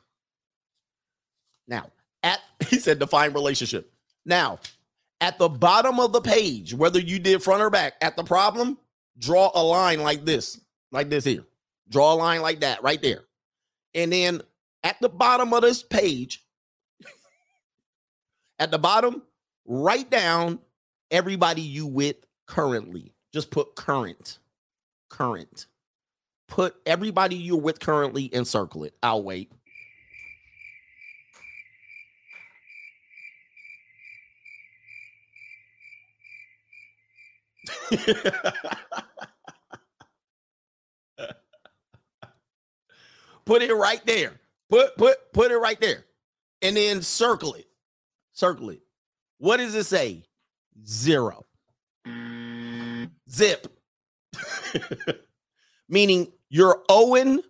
Now, 1.67 1.91
at 2.23 2.41
he 2.69 2.79
said 2.79 2.99
define 2.99 3.33
relationship. 3.33 3.93
Now, 4.25 4.59
at 5.21 5.39
the 5.39 5.49
bottom 5.49 5.99
of 6.01 6.13
the 6.13 6.21
page, 6.21 6.75
whether 6.75 7.01
you 7.01 7.19
did 7.19 7.43
front 7.43 7.63
or 7.63 7.71
back, 7.71 7.95
at 8.01 8.17
the 8.17 8.25
problem, 8.25 8.79
draw 9.19 9.51
a 9.55 9.63
line 9.63 10.01
like 10.01 10.25
this, 10.25 10.61
like 10.93 11.11
this 11.11 11.25
here. 11.25 11.45
Draw 11.89 12.13
a 12.13 12.17
line 12.17 12.43
like 12.43 12.61
that 12.61 12.83
right 12.83 13.01
there. 13.01 13.25
And 13.95 14.13
then 14.13 14.43
at 14.85 15.01
the 15.01 15.09
bottom 15.09 15.53
of 15.53 15.63
this 15.63 15.83
page, 15.83 16.45
at 18.59 18.71
the 18.71 18.79
bottom, 18.79 19.23
write 19.67 20.11
down 20.11 20.61
everybody 21.11 21.63
you 21.63 21.87
with 21.87 22.17
currently. 22.47 23.13
Just 23.33 23.51
put 23.51 23.75
current. 23.75 24.39
Current. 25.09 25.67
Put 26.49 26.77
everybody 26.87 27.37
you're 27.37 27.61
with 27.61 27.79
currently 27.79 28.31
and 28.33 28.47
circle 28.49 28.85
it. 28.85 28.95
I'll 29.03 29.23
wait. 29.23 29.53
put 43.45 43.63
it 43.63 43.75
right 43.75 44.05
there. 44.05 44.41
Put 44.69 44.97
put 44.97 45.33
put 45.33 45.51
it 45.51 45.57
right 45.57 45.81
there. 45.81 46.05
And 46.61 46.77
then 46.77 47.03
circle 47.03 47.55
it. 47.55 47.67
Circle 48.33 48.71
it. 48.71 48.83
What 49.39 49.59
does 49.59 49.75
it 49.75 49.85
say? 49.85 50.25
Zero. 50.87 51.47
Zip. 53.31 53.67
Meaning 55.89 56.33
you're 56.51 56.83
owing 56.89 57.41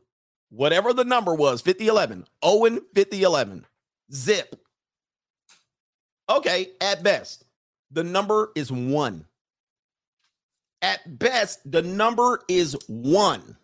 whatever 0.51 0.93
the 0.93 1.05
number 1.05 1.35
was 1.35 1.61
50 1.61 1.87
11. 1.89 2.27
Owing 2.43 2.81
50 2.95 3.23
11. 3.23 3.66
Zip. 4.12 4.55
Okay, 6.31 6.69
at 6.81 7.03
best, 7.03 7.45
the 7.91 8.05
number 8.05 8.51
is 8.55 8.70
one. 8.70 9.25
At 10.83 11.19
best, 11.19 11.70
the 11.70 11.83
number 11.83 12.43
is 12.49 12.77
one. 12.87 13.57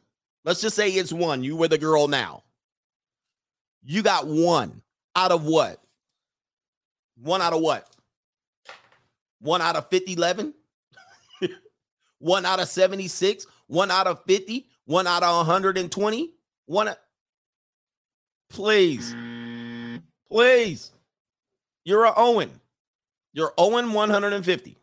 Let's 0.45 0.61
just 0.61 0.77
say 0.77 0.91
it's 0.91 1.13
one. 1.13 1.45
You 1.45 1.57
were 1.57 1.69
the 1.69 1.79
girl 1.79 2.09
now. 2.09 2.43
You 3.83 4.03
got 4.03 4.27
one 4.27 4.83
out 5.15 5.31
of 5.31 5.45
what? 5.45 5.79
One 7.17 7.43
out 7.43 7.53
of 7.53 7.61
what? 7.61 7.89
One 9.41 9.61
out 9.61 9.77
of 9.77 9.89
50, 9.89 10.15
11? 10.15 10.55
one 12.19 12.47
out 12.47 12.61
of 12.61 12.69
76? 12.69 13.47
One 13.67 13.91
out 13.91 14.07
of 14.07 14.25
50? 14.25 14.67
One 14.87 15.07
out 15.07 15.23
of 15.23 15.47
120? 15.47 16.31
One. 16.67 16.95
Please. 18.51 19.15
Please. 20.29 20.93
You're 21.85 22.05
a 22.05 22.13
Owen. 22.17 22.61
You're 23.33 23.53
Owen 23.59 23.93
150. 23.93 24.77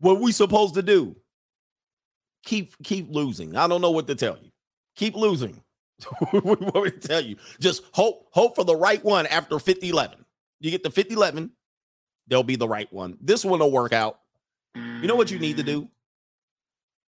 What 0.00 0.20
we 0.20 0.32
supposed 0.32 0.74
to 0.74 0.82
do? 0.82 1.16
Keep 2.44 2.82
keep 2.82 3.10
losing. 3.10 3.56
I 3.56 3.66
don't 3.66 3.80
know 3.80 3.90
what 3.90 4.06
to 4.06 4.14
tell 4.14 4.38
you. 4.40 4.50
Keep 4.96 5.16
losing. 5.16 5.60
what 6.30 6.80
we 6.82 6.90
tell 6.92 7.20
you? 7.20 7.36
Just 7.60 7.82
hope 7.92 8.28
hope 8.30 8.54
for 8.54 8.64
the 8.64 8.76
right 8.76 9.04
one 9.04 9.26
after 9.26 9.58
50 9.58 9.88
11. 9.88 10.24
You 10.60 10.70
get 10.70 10.82
the 10.82 10.90
50 10.90 11.14
11, 11.14 11.50
they'll 12.28 12.42
be 12.42 12.56
the 12.56 12.68
right 12.68 12.90
one. 12.92 13.18
This 13.20 13.44
one 13.44 13.60
will 13.60 13.72
work 13.72 13.92
out. 13.92 14.20
You 14.74 15.06
know 15.06 15.16
what 15.16 15.30
you 15.30 15.38
need 15.38 15.56
to 15.56 15.62
do? 15.62 15.88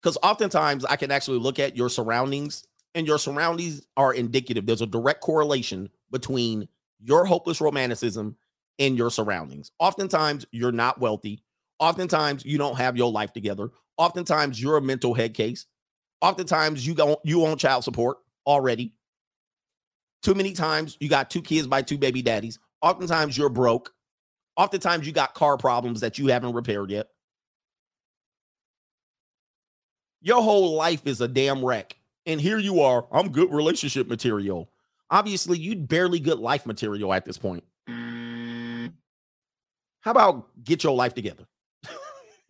Because 0.02 0.18
oftentimes 0.24 0.86
I 0.86 0.96
can 0.96 1.12
actually 1.12 1.40
look 1.40 1.60
at 1.60 1.76
your 1.76 1.90
surroundings, 1.90 2.66
and 2.96 3.06
your 3.06 3.20
surroundings 3.20 3.86
are 3.98 4.14
indicative. 4.14 4.66
There's 4.66 4.82
a 4.82 4.88
direct 4.88 5.22
correlation 5.22 5.90
between 6.12 6.68
your 7.00 7.26
hopeless 7.26 7.62
romanticism 7.62 8.36
and 8.80 8.98
your 8.98 9.12
surroundings. 9.12 9.72
Oftentimes 9.80 10.46
you're 10.52 10.72
not 10.72 11.00
wealthy. 11.00 11.44
Oftentimes 11.80 12.46
you 12.46 12.58
don't 12.58 12.78
have 12.78 12.98
your 12.98 13.12
life 13.12 13.32
together. 13.32 13.70
Oftentimes 13.98 14.62
you're 14.62 14.78
a 14.78 14.82
mental 14.82 15.14
head 15.14 15.34
case. 15.34 15.66
Oftentimes 16.22 16.86
you 16.86 16.94
don't 16.94 17.20
you 17.24 17.46
own 17.46 17.58
child 17.58 17.84
support 17.84 18.18
already. 18.46 18.94
Too 20.24 20.34
many 20.34 20.54
times 20.54 20.98
you 21.00 21.08
got 21.10 21.30
two 21.30 21.42
kids 21.42 21.68
by 21.68 21.82
two 21.82 21.98
baby 21.98 22.22
daddies. 22.22 22.60
Oftentimes 22.82 23.38
you're 23.38 23.50
broke. 23.50 23.94
Oftentimes 24.58 25.08
you 25.08 25.14
got 25.14 25.34
car 25.36 25.58
problems 25.58 26.02
that 26.02 26.18
you 26.18 26.28
haven't 26.28 26.54
repaired 26.54 26.92
yet. 26.92 27.08
Your 30.22 30.42
whole 30.42 30.76
life 30.76 31.08
is 31.08 31.22
a 31.22 31.28
damn 31.28 31.64
wreck. 31.64 31.96
And 32.26 32.40
here 32.40 32.60
you 32.60 32.82
are. 32.82 33.08
I'm 33.12 33.32
good 33.32 33.52
relationship 33.54 34.08
material. 34.08 34.70
Obviously, 35.10 35.58
you 35.58 35.76
barely 35.76 36.20
good 36.20 36.40
life 36.40 36.66
material 36.66 37.14
at 37.14 37.26
this 37.26 37.38
point. 37.38 37.64
How 40.02 40.12
about 40.12 40.64
get 40.64 40.84
your 40.84 40.96
life 40.96 41.14
together? 41.14 41.46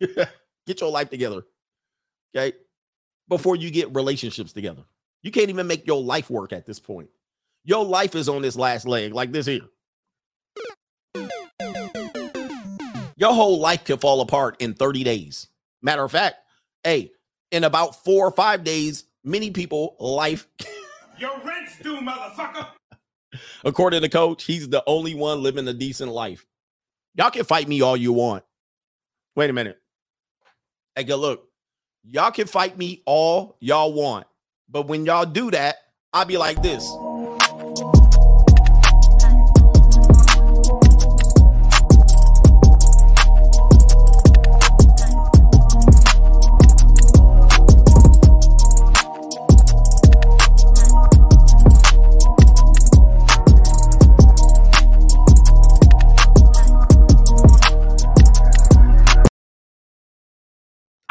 get 0.66 0.80
your 0.80 0.90
life 0.90 1.10
together. 1.10 1.42
Okay. 2.36 2.56
Before 3.28 3.56
you 3.56 3.70
get 3.70 3.94
relationships 3.94 4.52
together. 4.52 4.82
You 5.22 5.30
can't 5.30 5.50
even 5.50 5.66
make 5.66 5.86
your 5.86 6.02
life 6.02 6.30
work 6.30 6.52
at 6.52 6.66
this 6.66 6.80
point. 6.80 7.10
Your 7.64 7.84
life 7.84 8.14
is 8.14 8.28
on 8.28 8.42
this 8.42 8.56
last 8.56 8.86
leg, 8.86 9.12
like 9.14 9.32
this 9.32 9.46
here. 9.46 9.68
Your 13.16 13.34
whole 13.34 13.58
life 13.58 13.84
could 13.84 14.00
fall 14.00 14.22
apart 14.22 14.56
in 14.60 14.72
30 14.72 15.04
days. 15.04 15.48
Matter 15.82 16.02
of 16.04 16.12
fact, 16.12 16.36
hey, 16.82 17.12
in 17.50 17.64
about 17.64 18.04
four 18.04 18.26
or 18.26 18.30
five 18.30 18.64
days, 18.64 19.04
many 19.24 19.50
people 19.50 19.96
life. 19.98 20.46
Your 21.18 21.38
rent's 21.44 21.78
due, 21.78 22.00
motherfucker. 22.00 22.66
According 23.64 24.02
to 24.02 24.08
coach, 24.08 24.44
he's 24.44 24.68
the 24.68 24.82
only 24.86 25.14
one 25.14 25.42
living 25.42 25.68
a 25.68 25.72
decent 25.72 26.12
life. 26.12 26.46
Y'all 27.14 27.30
can 27.30 27.44
fight 27.44 27.68
me 27.68 27.80
all 27.82 27.96
you 27.96 28.12
want. 28.12 28.44
Wait 29.36 29.50
a 29.50 29.52
minute. 29.52 29.78
Hey, 30.96 31.04
good 31.04 31.16
look. 31.16 31.48
Y'all 32.04 32.30
can 32.30 32.46
fight 32.46 32.78
me 32.78 33.02
all 33.04 33.56
y'all 33.60 33.92
want. 33.92 34.26
But 34.68 34.86
when 34.88 35.04
y'all 35.04 35.26
do 35.26 35.50
that, 35.50 35.76
I'll 36.12 36.24
be 36.24 36.38
like 36.38 36.62
this. 36.62 36.88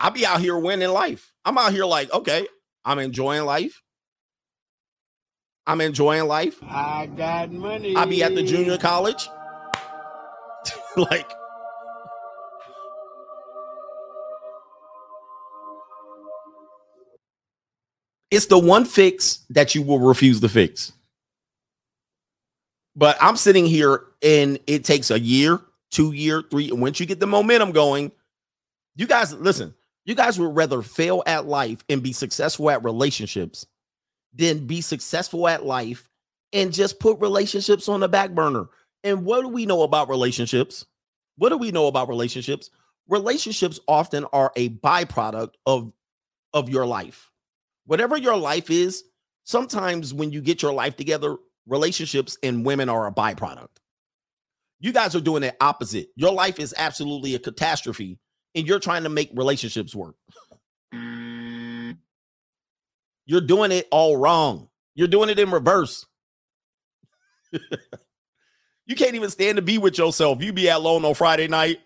I'll 0.09 0.15
be 0.15 0.25
out 0.25 0.41
here 0.41 0.57
winning 0.57 0.89
life. 0.89 1.31
I'm 1.45 1.55
out 1.59 1.71
here 1.71 1.85
like, 1.85 2.11
okay, 2.11 2.47
I'm 2.83 2.97
enjoying 2.97 3.45
life. 3.45 3.83
I'm 5.67 5.81
enjoying 5.81 6.25
life. 6.25 6.55
I 6.63 7.05
got 7.15 7.51
money. 7.51 7.95
I'll 7.95 8.07
be 8.07 8.23
at 8.23 8.33
the 8.33 8.41
junior 8.41 8.79
college. 8.79 9.29
like, 10.97 11.31
it's 18.31 18.47
the 18.47 18.57
one 18.57 18.85
fix 18.85 19.45
that 19.51 19.75
you 19.75 19.83
will 19.83 19.99
refuse 19.99 20.39
to 20.39 20.49
fix. 20.49 20.91
But 22.95 23.15
I'm 23.21 23.37
sitting 23.37 23.67
here 23.67 24.05
and 24.23 24.57
it 24.65 24.85
takes 24.85 25.11
a 25.11 25.19
year, 25.19 25.61
two 25.91 26.13
year, 26.13 26.41
three. 26.49 26.71
And 26.71 26.81
once 26.81 26.99
you 26.99 27.05
get 27.05 27.19
the 27.19 27.27
momentum 27.27 27.73
going, 27.73 28.11
you 28.95 29.05
guys 29.05 29.35
listen, 29.35 29.75
you 30.09 30.15
guys 30.15 30.39
would 30.39 30.55
rather 30.55 30.81
fail 30.81 31.21
at 31.27 31.45
life 31.45 31.83
and 31.87 32.01
be 32.01 32.13
successful 32.13 32.69
at 32.71 32.83
relationships 32.83 33.67
than 34.33 34.65
be 34.65 34.81
successful 34.81 35.47
at 35.47 35.65
life 35.65 36.09
and 36.51 36.73
just 36.73 36.99
put 36.99 37.19
relationships 37.19 37.87
on 37.87 37.99
the 37.99 38.07
back 38.07 38.31
burner. 38.31 38.65
And 39.03 39.23
what 39.23 39.41
do 39.41 39.49
we 39.49 39.67
know 39.67 39.83
about 39.83 40.09
relationships? 40.09 40.85
What 41.37 41.49
do 41.49 41.57
we 41.57 41.71
know 41.71 41.85
about 41.85 42.09
relationships? 42.09 42.71
Relationships 43.07 43.79
often 43.87 44.25
are 44.33 44.51
a 44.55 44.69
byproduct 44.69 45.53
of 45.67 45.93
of 46.53 46.69
your 46.69 46.87
life. 46.87 47.29
Whatever 47.85 48.17
your 48.17 48.35
life 48.35 48.71
is, 48.71 49.03
sometimes 49.43 50.11
when 50.13 50.31
you 50.31 50.41
get 50.41 50.63
your 50.63 50.73
life 50.73 50.95
together, 50.95 51.37
relationships 51.67 52.35
and 52.41 52.65
women 52.65 52.89
are 52.89 53.05
a 53.05 53.13
byproduct. 53.13 53.77
You 54.79 54.91
guys 54.91 55.15
are 55.15 55.21
doing 55.21 55.41
the 55.41 55.55
opposite. 55.61 56.09
Your 56.15 56.33
life 56.33 56.59
is 56.59 56.73
absolutely 56.77 57.35
a 57.35 57.39
catastrophe, 57.39 58.17
and 58.59 58.67
you're 58.67 58.79
trying 58.79 59.03
to 59.03 59.09
make 59.09 59.31
relationships 59.33 59.95
work. 59.95 60.15
Mm. 60.93 61.97
You're 63.25 63.41
doing 63.41 63.71
it 63.71 63.87
all 63.89 64.17
wrong. 64.17 64.69
You're 64.95 65.07
doing 65.07 65.29
it 65.29 65.39
in 65.39 65.49
reverse. 65.49 66.05
you 67.51 68.95
can't 68.95 69.15
even 69.15 69.29
stand 69.29 69.55
to 69.55 69.61
be 69.61 69.77
with 69.77 69.97
yourself. 69.97 70.43
You 70.43 70.51
be 70.51 70.67
alone 70.67 71.05
on 71.05 71.13
Friday 71.13 71.47
night, 71.47 71.79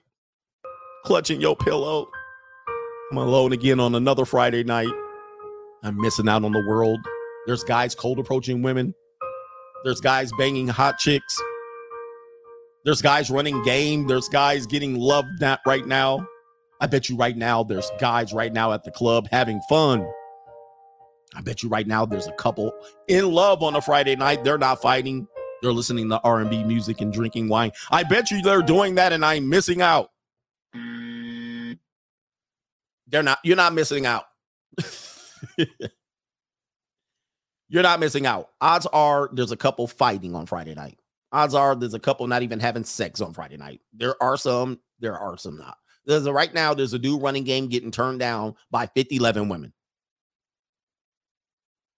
clutching 1.06 1.40
your 1.40 1.56
pillow. 1.56 2.10
I'm 3.12 3.18
alone 3.18 3.54
again 3.54 3.80
on 3.80 3.94
another 3.94 4.26
Friday 4.26 4.64
night. 4.64 4.92
I'm 5.84 6.00
missing 6.02 6.28
out 6.28 6.44
on 6.44 6.54
the 6.54 6.66
world. 6.68 7.00
There's 7.46 7.64
guys 7.64 7.94
cold 7.94 8.18
approaching 8.20 8.62
women. 8.62 8.96
There's 9.84 10.00
guys 10.00 10.32
banging 10.40 10.70
hot 10.70 10.98
chicks. 10.98 11.38
There's 12.86 13.02
guys 13.02 13.30
running 13.30 13.62
game. 13.64 14.08
There's 14.08 14.30
guys 14.30 14.66
getting 14.66 14.96
loved 14.96 15.40
that 15.40 15.60
right 15.66 15.86
now. 15.86 16.26
I 16.84 16.86
bet 16.86 17.08
you 17.08 17.16
right 17.16 17.38
now 17.38 17.64
there's 17.64 17.90
guys 17.98 18.34
right 18.34 18.52
now 18.52 18.74
at 18.74 18.84
the 18.84 18.92
club 18.92 19.30
having 19.32 19.62
fun. 19.70 20.06
I 21.34 21.40
bet 21.40 21.64
you 21.64 21.70
right 21.70 21.88
now 21.88 22.06
there's 22.06 22.28
a 22.28 22.34
couple 22.34 22.74
in 23.08 23.32
love 23.32 23.64
on 23.64 23.78
a 23.78 23.82
Friday 23.82 24.18
night. 24.18 24.44
They're 24.44 24.58
not 24.58 24.82
fighting. 24.82 25.26
They're 25.62 25.72
listening 25.72 26.10
to 26.10 26.20
R&B 26.26 26.66
music 26.66 27.00
and 27.00 27.14
drinking 27.14 27.48
wine. 27.48 27.72
I 27.90 28.04
bet 28.04 28.32
you 28.32 28.42
they're 28.42 28.62
doing 28.62 28.96
that 28.96 29.14
and 29.14 29.24
I'm 29.24 29.48
missing 29.48 29.82
out. 29.82 30.10
They're 30.74 31.78
not 33.24 33.40
you're 33.46 33.56
not 33.56 33.74
missing 33.74 34.06
out. 34.06 34.26
you're 37.70 37.84
not 37.84 38.02
missing 38.02 38.26
out. 38.26 38.50
Odds 38.60 38.88
are 38.88 39.30
there's 39.32 39.54
a 39.54 39.58
couple 39.58 39.88
fighting 39.88 40.36
on 40.36 40.48
Friday 40.48 40.76
night. 40.76 41.00
Odds 41.32 41.54
are 41.54 41.76
there's 41.76 41.94
a 41.94 42.00
couple 42.00 42.28
not 42.28 42.44
even 42.44 42.60
having 42.60 42.84
sex 42.84 43.22
on 43.22 43.32
Friday 43.32 43.56
night. 43.56 43.80
There 43.94 44.22
are 44.22 44.36
some, 44.36 44.82
there 45.00 45.18
are 45.18 45.38
some 45.38 45.56
not. 45.56 45.78
There's 46.06 46.26
a 46.26 46.34
right 46.34 46.54
now, 46.54 46.74
there's 46.74 46.94
a 46.94 47.00
dude 47.00 47.22
running 47.22 47.44
game 47.44 47.68
getting 47.68 47.92
turned 47.92 48.20
down 48.20 48.56
by 48.70 48.88
50, 48.88 49.16
11 49.16 49.50
women. 49.50 49.74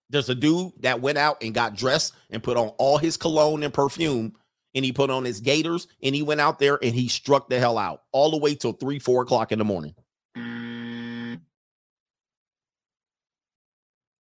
There's 0.09 0.29
a 0.29 0.35
dude 0.35 0.73
that 0.81 1.01
went 1.01 1.17
out 1.17 1.41
and 1.41 1.53
got 1.53 1.75
dressed 1.75 2.13
and 2.29 2.43
put 2.43 2.57
on 2.57 2.67
all 2.77 2.97
his 2.97 3.17
cologne 3.17 3.63
and 3.63 3.73
perfume, 3.73 4.35
and 4.75 4.85
he 4.85 4.91
put 4.91 5.09
on 5.09 5.25
his 5.25 5.39
gaiters 5.39 5.87
and 6.03 6.13
he 6.13 6.21
went 6.21 6.41
out 6.41 6.59
there 6.59 6.77
and 6.81 6.93
he 6.93 7.07
struck 7.07 7.49
the 7.49 7.59
hell 7.59 7.77
out 7.77 8.03
all 8.11 8.29
the 8.29 8.37
way 8.37 8.53
till 8.53 8.73
three, 8.73 8.99
four 8.99 9.23
o'clock 9.23 9.51
in 9.51 9.57
the 9.57 9.65
morning. 9.65 9.95
Mm. 10.37 11.39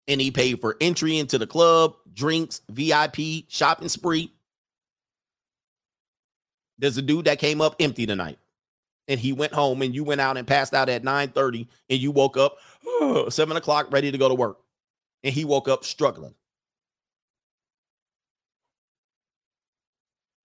And 0.07 0.21
he 0.21 0.31
paid 0.31 0.61
for 0.61 0.77
entry 0.81 1.19
into 1.19 1.39
the 1.39 1.47
club, 1.47 1.95
drinks, 2.13 2.61
VIP, 2.69 3.49
shopping 3.49 3.89
spree. 3.89 4.33
There's 6.79 6.99
a 6.99 7.03
dude 7.03 7.25
that 7.25 7.39
came 7.39 7.61
up 7.61 7.77
empty 7.81 8.07
tonight. 8.07 8.39
And 9.09 9.19
he 9.19 9.33
went 9.33 9.53
home 9.53 9.83
and 9.83 9.95
you 9.95 10.05
went 10.05 10.21
out 10.21 10.37
and 10.37 10.47
passed 10.47 10.75
out 10.75 10.89
at 10.89 11.03
9 11.05 11.29
30 11.31 11.69
and 11.91 11.99
you 11.99 12.11
woke 12.11 12.37
up 12.37 12.57
seven 13.31 13.57
o'clock 13.57 13.93
ready 13.93 14.11
to 14.13 14.19
go 14.19 14.29
to 14.29 14.35
work 14.35 14.59
and 15.25 15.35
he 15.35 15.45
woke 15.45 15.69
up 15.69 15.85
struggling. 15.85 16.35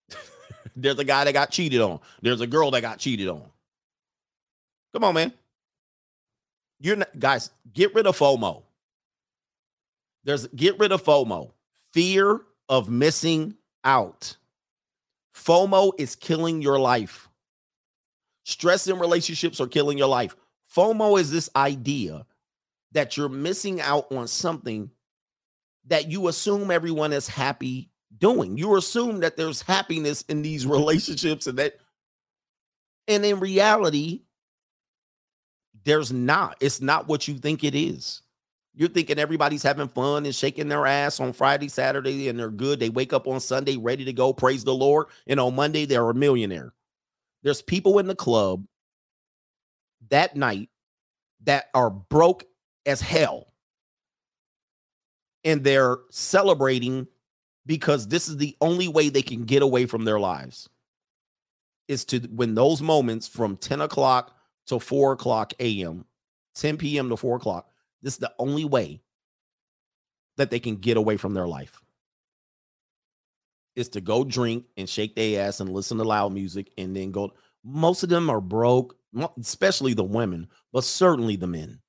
There's 0.75 0.99
a 0.99 1.03
guy 1.03 1.23
that 1.23 1.33
got 1.33 1.51
cheated 1.51 1.81
on. 1.81 1.99
There's 2.21 2.41
a 2.41 2.47
girl 2.47 2.71
that 2.71 2.81
got 2.81 2.99
cheated 2.99 3.27
on. 3.27 3.43
Come 4.93 5.03
on, 5.03 5.13
man. 5.13 5.33
You're 6.79 6.97
not, 6.97 7.17
guys, 7.17 7.49
get 7.73 7.93
rid 7.93 8.07
of 8.07 8.17
FOMO. 8.17 8.63
There's 10.23 10.47
get 10.47 10.77
rid 10.79 10.91
of 10.91 11.03
FOMO. 11.03 11.51
Fear 11.93 12.41
of 12.69 12.89
missing 12.89 13.55
out. 13.83 14.37
FOMO 15.35 15.93
is 15.97 16.15
killing 16.15 16.61
your 16.61 16.79
life. 16.79 17.26
Stress 18.47 18.87
in 18.87 18.97
relationships 18.97 19.59
are 19.59 19.67
killing 19.67 19.97
your 19.97 20.07
life. 20.07 20.33
FOMO 20.73 21.19
is 21.19 21.29
this 21.29 21.49
idea 21.53 22.25
that 22.93 23.17
you're 23.17 23.27
missing 23.27 23.81
out 23.81 24.09
on 24.09 24.25
something 24.25 24.89
that 25.87 26.09
you 26.09 26.29
assume 26.29 26.71
everyone 26.71 27.11
is 27.11 27.27
happy 27.27 27.89
doing. 28.17 28.57
You 28.57 28.77
assume 28.77 29.19
that 29.19 29.35
there's 29.35 29.61
happiness 29.61 30.21
in 30.29 30.43
these 30.43 30.65
relationships 30.65 31.47
and 31.47 31.57
that 31.59 31.75
and 33.09 33.25
in 33.25 33.41
reality 33.41 34.21
there's 35.83 36.13
not. 36.13 36.55
It's 36.61 36.79
not 36.79 37.09
what 37.09 37.27
you 37.27 37.33
think 37.39 37.65
it 37.65 37.75
is. 37.75 38.21
You're 38.73 38.87
thinking 38.87 39.19
everybody's 39.19 39.63
having 39.63 39.89
fun 39.89 40.25
and 40.25 40.33
shaking 40.33 40.69
their 40.69 40.85
ass 40.85 41.19
on 41.19 41.33
Friday, 41.33 41.67
Saturday, 41.67 42.29
and 42.29 42.39
they're 42.39 42.49
good. 42.49 42.79
They 42.79 42.89
wake 42.89 43.11
up 43.11 43.27
on 43.27 43.41
Sunday 43.41 43.75
ready 43.75 44.05
to 44.05 44.13
go, 44.13 44.31
praise 44.31 44.63
the 44.63 44.73
Lord. 44.73 45.07
And 45.27 45.37
on 45.37 45.53
Monday, 45.53 45.83
they're 45.83 46.09
a 46.09 46.13
millionaire. 46.13 46.71
There's 47.43 47.61
people 47.61 47.99
in 47.99 48.07
the 48.07 48.15
club 48.15 48.65
that 50.09 50.35
night 50.35 50.69
that 51.43 51.65
are 51.73 51.89
broke 51.89 52.45
as 52.85 53.01
hell. 53.01 53.53
And 55.43 55.63
they're 55.63 55.97
celebrating 56.09 57.07
because 57.65 58.07
this 58.07 58.27
is 58.27 58.37
the 58.37 58.55
only 58.61 58.87
way 58.87 59.09
they 59.09 59.21
can 59.21 59.45
get 59.45 59.61
away 59.61 59.85
from 59.85 60.05
their 60.05 60.19
lives 60.19 60.69
is 61.87 62.03
to 62.05 62.19
when 62.19 62.55
those 62.55 62.81
moments 62.81 63.27
from 63.27 63.55
10 63.55 63.81
o'clock 63.81 64.35
to 64.67 64.79
4 64.79 65.13
o'clock 65.13 65.53
a.m., 65.59 66.05
10 66.55 66.77
p.m. 66.77 67.09
to 67.09 67.17
4 67.17 67.37
o'clock, 67.37 67.69
this 68.01 68.13
is 68.13 68.19
the 68.19 68.33
only 68.39 68.65
way 68.65 69.01
that 70.35 70.49
they 70.49 70.59
can 70.59 70.75
get 70.75 70.97
away 70.97 71.17
from 71.17 71.33
their 71.33 71.47
life 71.47 71.81
is 73.77 73.87
to 73.89 74.01
go 74.01 74.25
drink 74.25 74.65
and 74.75 74.89
shake 74.89 75.15
their 75.15 75.47
ass 75.47 75.61
and 75.61 75.71
listen 75.71 75.97
to 75.99 76.03
loud 76.03 76.33
music 76.33 76.69
and 76.77 76.93
then 76.93 77.11
go. 77.11 77.31
Most 77.63 78.03
of 78.03 78.09
them 78.09 78.29
are 78.29 78.41
broke, 78.41 78.97
especially 79.39 79.93
the 79.93 80.03
women, 80.03 80.49
but 80.73 80.83
certainly 80.83 81.37
the 81.37 81.47
men 81.47 81.79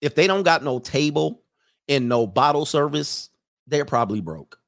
if 0.00 0.14
they 0.14 0.26
don't 0.26 0.42
got 0.42 0.64
no 0.64 0.78
table 0.78 1.42
and 1.88 2.08
no 2.08 2.26
bottle 2.26 2.64
service, 2.64 3.28
they're 3.66 3.84
probably 3.84 4.20
broke. 4.20 4.58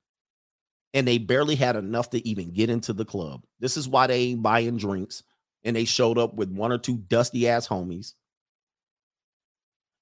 And 0.95 1.09
they 1.09 1.19
barely 1.19 1.55
had 1.55 1.77
enough 1.77 2.11
to 2.11 2.27
even 2.29 2.53
get 2.53 2.69
into 2.69 2.93
the 2.93 3.05
club. 3.05 3.45
This 3.61 3.77
is 3.77 3.89
why 3.89 4.07
they 4.07 4.21
ain't 4.21 4.43
buying 4.43 4.77
drinks. 4.77 5.23
And 5.65 5.75
they 5.75 5.85
showed 5.85 6.19
up 6.19 6.35
with 6.35 6.51
one 6.51 6.73
or 6.73 6.79
two 6.79 6.99
dusty 6.99 7.49
ass 7.49 7.67
homies. 7.67 8.13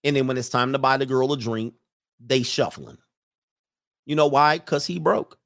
And 0.02 0.16
then 0.16 0.26
when 0.26 0.38
it's 0.38 0.48
time 0.48 0.72
to 0.72 0.78
buy 0.78 0.96
the 0.96 1.06
girl 1.06 1.32
a 1.32 1.36
drink, 1.36 1.74
they 2.18 2.42
shuffling. 2.42 2.98
You 4.06 4.16
know 4.16 4.26
why? 4.26 4.58
Because 4.58 4.86
he 4.86 4.98
broke. 4.98 5.38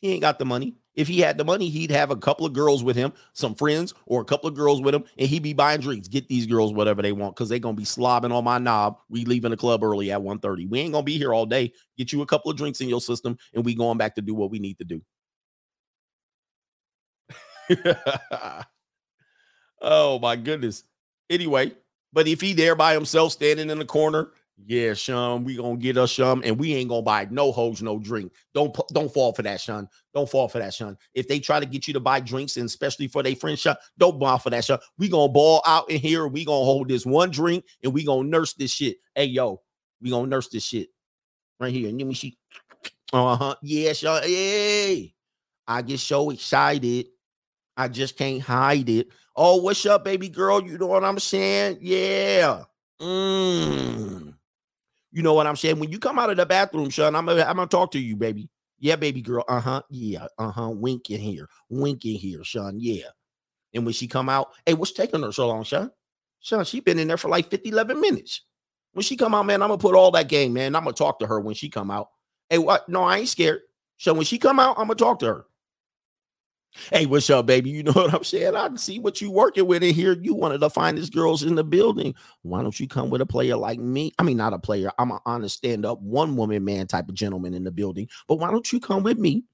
He 0.00 0.12
ain't 0.12 0.22
got 0.22 0.38
the 0.38 0.44
money. 0.46 0.74
If 0.94 1.06
he 1.08 1.20
had 1.20 1.38
the 1.38 1.44
money, 1.44 1.68
he'd 1.68 1.90
have 1.90 2.10
a 2.10 2.16
couple 2.16 2.44
of 2.44 2.52
girls 2.52 2.82
with 2.82 2.96
him, 2.96 3.12
some 3.32 3.54
friends 3.54 3.94
or 4.06 4.20
a 4.20 4.24
couple 4.24 4.48
of 4.48 4.54
girls 4.54 4.80
with 4.80 4.94
him, 4.94 5.04
and 5.18 5.28
he'd 5.28 5.42
be 5.42 5.52
buying 5.52 5.80
drinks. 5.80 6.08
Get 6.08 6.28
these 6.28 6.46
girls 6.46 6.72
whatever 6.72 7.00
they 7.00 7.12
want 7.12 7.36
because 7.36 7.48
they're 7.48 7.58
gonna 7.58 7.76
be 7.76 7.84
slobbing 7.84 8.32
on 8.32 8.44
my 8.44 8.58
knob. 8.58 8.98
We 9.08 9.24
leaving 9.24 9.50
the 9.50 9.56
club 9.56 9.84
early 9.84 10.10
at 10.10 10.22
1:30. 10.22 10.66
We 10.66 10.80
ain't 10.80 10.92
gonna 10.92 11.04
be 11.04 11.16
here 11.16 11.32
all 11.32 11.46
day. 11.46 11.72
Get 11.96 12.12
you 12.12 12.22
a 12.22 12.26
couple 12.26 12.50
of 12.50 12.56
drinks 12.56 12.80
in 12.80 12.88
your 12.88 13.00
system, 13.00 13.38
and 13.54 13.64
we 13.64 13.74
going 13.74 13.98
back 13.98 14.16
to 14.16 14.22
do 14.22 14.34
what 14.34 14.50
we 14.50 14.58
need 14.58 14.78
to 14.78 14.84
do. 14.84 15.02
oh 19.80 20.18
my 20.18 20.34
goodness. 20.36 20.82
Anyway, 21.28 21.72
but 22.12 22.26
if 22.26 22.40
he 22.40 22.52
there 22.52 22.74
by 22.74 22.94
himself 22.94 23.32
standing 23.32 23.70
in 23.70 23.78
the 23.78 23.84
corner, 23.84 24.30
yeah, 24.66 24.94
Sean, 24.94 25.44
we 25.44 25.56
gonna 25.56 25.76
get 25.76 25.96
us 25.96 26.12
some, 26.12 26.42
and 26.44 26.58
we 26.58 26.74
ain't 26.74 26.88
gonna 26.88 27.02
buy 27.02 27.26
no 27.30 27.52
hoes, 27.52 27.82
no 27.82 27.98
drink. 27.98 28.32
Don't 28.54 28.76
don't 28.92 29.12
fall 29.12 29.32
for 29.32 29.42
that, 29.42 29.60
Sean. 29.60 29.88
Don't 30.14 30.28
fall 30.28 30.48
for 30.48 30.58
that, 30.58 30.74
Sean. 30.74 30.96
If 31.14 31.28
they 31.28 31.40
try 31.40 31.60
to 31.60 31.66
get 31.66 31.86
you 31.86 31.94
to 31.94 32.00
buy 32.00 32.20
drinks, 32.20 32.56
and 32.56 32.66
especially 32.66 33.08
for 33.08 33.22
their 33.22 33.36
friends, 33.36 33.60
Sean, 33.60 33.76
don't 33.98 34.18
fall 34.18 34.38
for 34.38 34.50
that, 34.50 34.64
Sean. 34.64 34.78
We 34.98 35.08
gonna 35.08 35.32
ball 35.32 35.62
out 35.66 35.90
in 35.90 35.98
here. 36.00 36.26
We 36.28 36.44
gonna 36.44 36.64
hold 36.64 36.88
this 36.88 37.06
one 37.06 37.30
drink, 37.30 37.64
and 37.82 37.92
we 37.92 38.04
gonna 38.04 38.28
nurse 38.28 38.54
this 38.54 38.70
shit. 38.70 38.98
Hey, 39.14 39.26
yo, 39.26 39.62
we 40.00 40.10
gonna 40.10 40.28
nurse 40.28 40.48
this 40.48 40.64
shit 40.64 40.88
right 41.58 41.72
here. 41.72 41.88
And 41.88 41.98
Give 41.98 42.08
me 42.08 42.14
she. 42.14 42.36
Uh 43.12 43.36
huh. 43.36 43.54
Yeah, 43.62 43.92
Sean. 43.92 44.22
Hey, 44.22 45.14
I 45.66 45.82
get 45.82 46.00
so 46.00 46.30
excited. 46.30 47.06
I 47.76 47.88
just 47.88 48.16
can't 48.16 48.42
hide 48.42 48.88
it. 48.88 49.08
Oh, 49.34 49.56
what's 49.56 49.86
up, 49.86 50.04
baby 50.04 50.28
girl? 50.28 50.62
You 50.62 50.76
know 50.76 50.86
what 50.86 51.04
I'm 51.04 51.18
saying? 51.18 51.78
Yeah. 51.80 52.64
Mm. 53.00 54.34
You 55.12 55.22
know 55.22 55.34
what 55.34 55.46
I'm 55.46 55.56
saying? 55.56 55.78
When 55.78 55.90
you 55.90 55.98
come 55.98 56.18
out 56.18 56.30
of 56.30 56.36
the 56.36 56.46
bathroom, 56.46 56.90
Sean, 56.90 57.16
I'm 57.16 57.26
gonna, 57.26 57.42
I'm 57.42 57.56
gonna 57.56 57.66
talk 57.66 57.90
to 57.92 57.98
you, 57.98 58.16
baby. 58.16 58.48
Yeah, 58.78 58.96
baby 58.96 59.20
girl. 59.22 59.44
Uh 59.48 59.60
huh. 59.60 59.82
Yeah. 59.90 60.26
Uh 60.38 60.50
huh. 60.50 60.70
Wink 60.70 61.10
in 61.10 61.20
here. 61.20 61.48
Wink 61.68 62.04
in 62.04 62.14
here, 62.14 62.42
Sean. 62.44 62.76
Yeah. 62.78 63.08
And 63.74 63.84
when 63.84 63.92
she 63.92 64.06
come 64.06 64.28
out, 64.28 64.48
hey, 64.66 64.74
what's 64.74 64.92
taking 64.92 65.22
her 65.22 65.32
so 65.32 65.48
long, 65.48 65.64
Sean? 65.64 65.90
Sean, 66.40 66.64
she 66.64 66.80
been 66.80 66.98
in 66.98 67.08
there 67.08 67.16
for 67.16 67.28
like 67.28 67.50
50, 67.50 67.68
11 67.68 68.00
minutes. 68.00 68.42
When 68.92 69.02
she 69.02 69.16
come 69.16 69.34
out, 69.34 69.46
man, 69.46 69.62
I'm 69.62 69.68
gonna 69.68 69.78
put 69.78 69.94
all 69.94 70.10
that 70.12 70.28
game, 70.28 70.52
man. 70.52 70.74
I'm 70.74 70.84
gonna 70.84 70.94
talk 70.94 71.18
to 71.20 71.26
her 71.26 71.40
when 71.40 71.54
she 71.54 71.68
come 71.68 71.90
out. 71.90 72.08
Hey, 72.48 72.58
what? 72.58 72.88
No, 72.88 73.04
I 73.04 73.18
ain't 73.18 73.28
scared. 73.28 73.60
So 73.98 74.14
when 74.14 74.24
she 74.24 74.38
come 74.38 74.58
out, 74.58 74.76
I'm 74.78 74.86
gonna 74.86 74.94
talk 74.96 75.18
to 75.20 75.26
her. 75.26 75.46
Hey, 76.92 77.06
what's 77.06 77.28
up, 77.30 77.46
baby? 77.46 77.70
You 77.70 77.82
know 77.82 77.92
what 77.94 78.14
I'm 78.14 78.24
saying? 78.24 78.54
I 78.54 78.68
see 78.76 78.98
what 78.98 79.20
you 79.20 79.30
working 79.30 79.66
with 79.66 79.82
in 79.82 79.94
here. 79.94 80.16
You 80.20 80.34
one 80.34 80.52
of 80.52 80.60
the 80.60 80.70
finest 80.70 81.12
girls 81.12 81.42
in 81.42 81.54
the 81.56 81.64
building. 81.64 82.14
Why 82.42 82.62
don't 82.62 82.78
you 82.78 82.86
come 82.86 83.10
with 83.10 83.20
a 83.20 83.26
player 83.26 83.56
like 83.56 83.78
me? 83.80 84.12
I 84.18 84.22
mean, 84.22 84.36
not 84.36 84.52
a 84.52 84.58
player. 84.58 84.90
I'm 84.98 85.10
an 85.10 85.18
honest 85.26 85.56
stand-up, 85.56 86.00
one 86.00 86.36
woman 86.36 86.64
man 86.64 86.86
type 86.86 87.08
of 87.08 87.14
gentleman 87.14 87.54
in 87.54 87.64
the 87.64 87.72
building. 87.72 88.08
But 88.28 88.36
why 88.36 88.50
don't 88.50 88.70
you 88.72 88.80
come 88.80 89.02
with 89.02 89.18
me? 89.18 89.44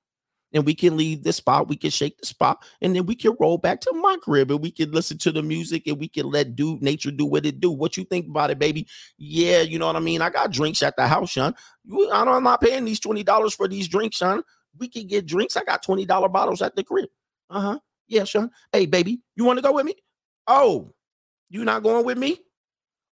And 0.53 0.65
we 0.65 0.75
can 0.75 0.97
leave 0.97 1.25
the 1.25 1.33
spot, 1.33 1.69
we 1.69 1.77
can 1.77 1.91
shake 1.91 2.19
the 2.19 2.25
spot, 2.25 2.65
and 2.81 2.95
then 2.95 3.05
we 3.05 3.17
can 3.17 3.36
roll 3.39 3.59
back 3.59 3.81
to 3.81 3.93
my 3.93 4.17
crib 4.23 4.51
and 4.51 4.62
we 4.62 4.70
can 4.70 4.93
listen 4.93 5.19
to 5.19 5.33
the 5.33 5.43
music 5.43 5.86
and 5.86 5.99
we 5.99 6.09
can 6.09 6.31
let 6.31 6.55
do 6.55 6.78
nature 6.81 7.11
do 7.11 7.27
what 7.27 7.45
it 7.45 7.61
do. 7.61 7.70
What 7.70 7.97
you 7.97 8.05
think 8.05 8.27
about 8.28 8.51
it, 8.51 8.59
baby? 8.59 8.86
Yeah, 9.19 9.62
you 9.62 9.78
know 9.78 9.86
what 9.86 9.97
I 9.97 10.01
mean. 10.01 10.23
I 10.23 10.31
got 10.31 10.53
drinks 10.53 10.83
at 10.83 10.97
the 10.97 11.09
house. 11.09 11.36
You, 11.36 11.53
I 12.11 12.23
I'm 12.23 12.45
not 12.45 12.61
paying 12.61 12.85
these 12.85 13.01
twenty 13.01 13.25
dollars 13.25 13.55
for 13.55 13.69
these 13.69 13.89
drinks, 13.89 14.19
Sean 14.19 14.45
we 14.78 14.88
can 14.88 15.06
get 15.06 15.26
drinks. 15.26 15.56
I 15.56 15.64
got 15.64 15.84
$20 15.84 16.06
bottles 16.32 16.62
at 16.62 16.76
the 16.76 16.84
crib. 16.84 17.08
Uh-huh. 17.50 17.78
Yeah, 18.08 18.24
Sean. 18.24 18.50
Hey, 18.72 18.86
baby, 18.86 19.20
you 19.34 19.44
want 19.44 19.58
to 19.58 19.62
go 19.62 19.72
with 19.72 19.86
me? 19.86 19.94
Oh, 20.46 20.92
you 21.48 21.64
not 21.64 21.82
going 21.82 22.05
with 22.05 22.18
me? 22.18 22.40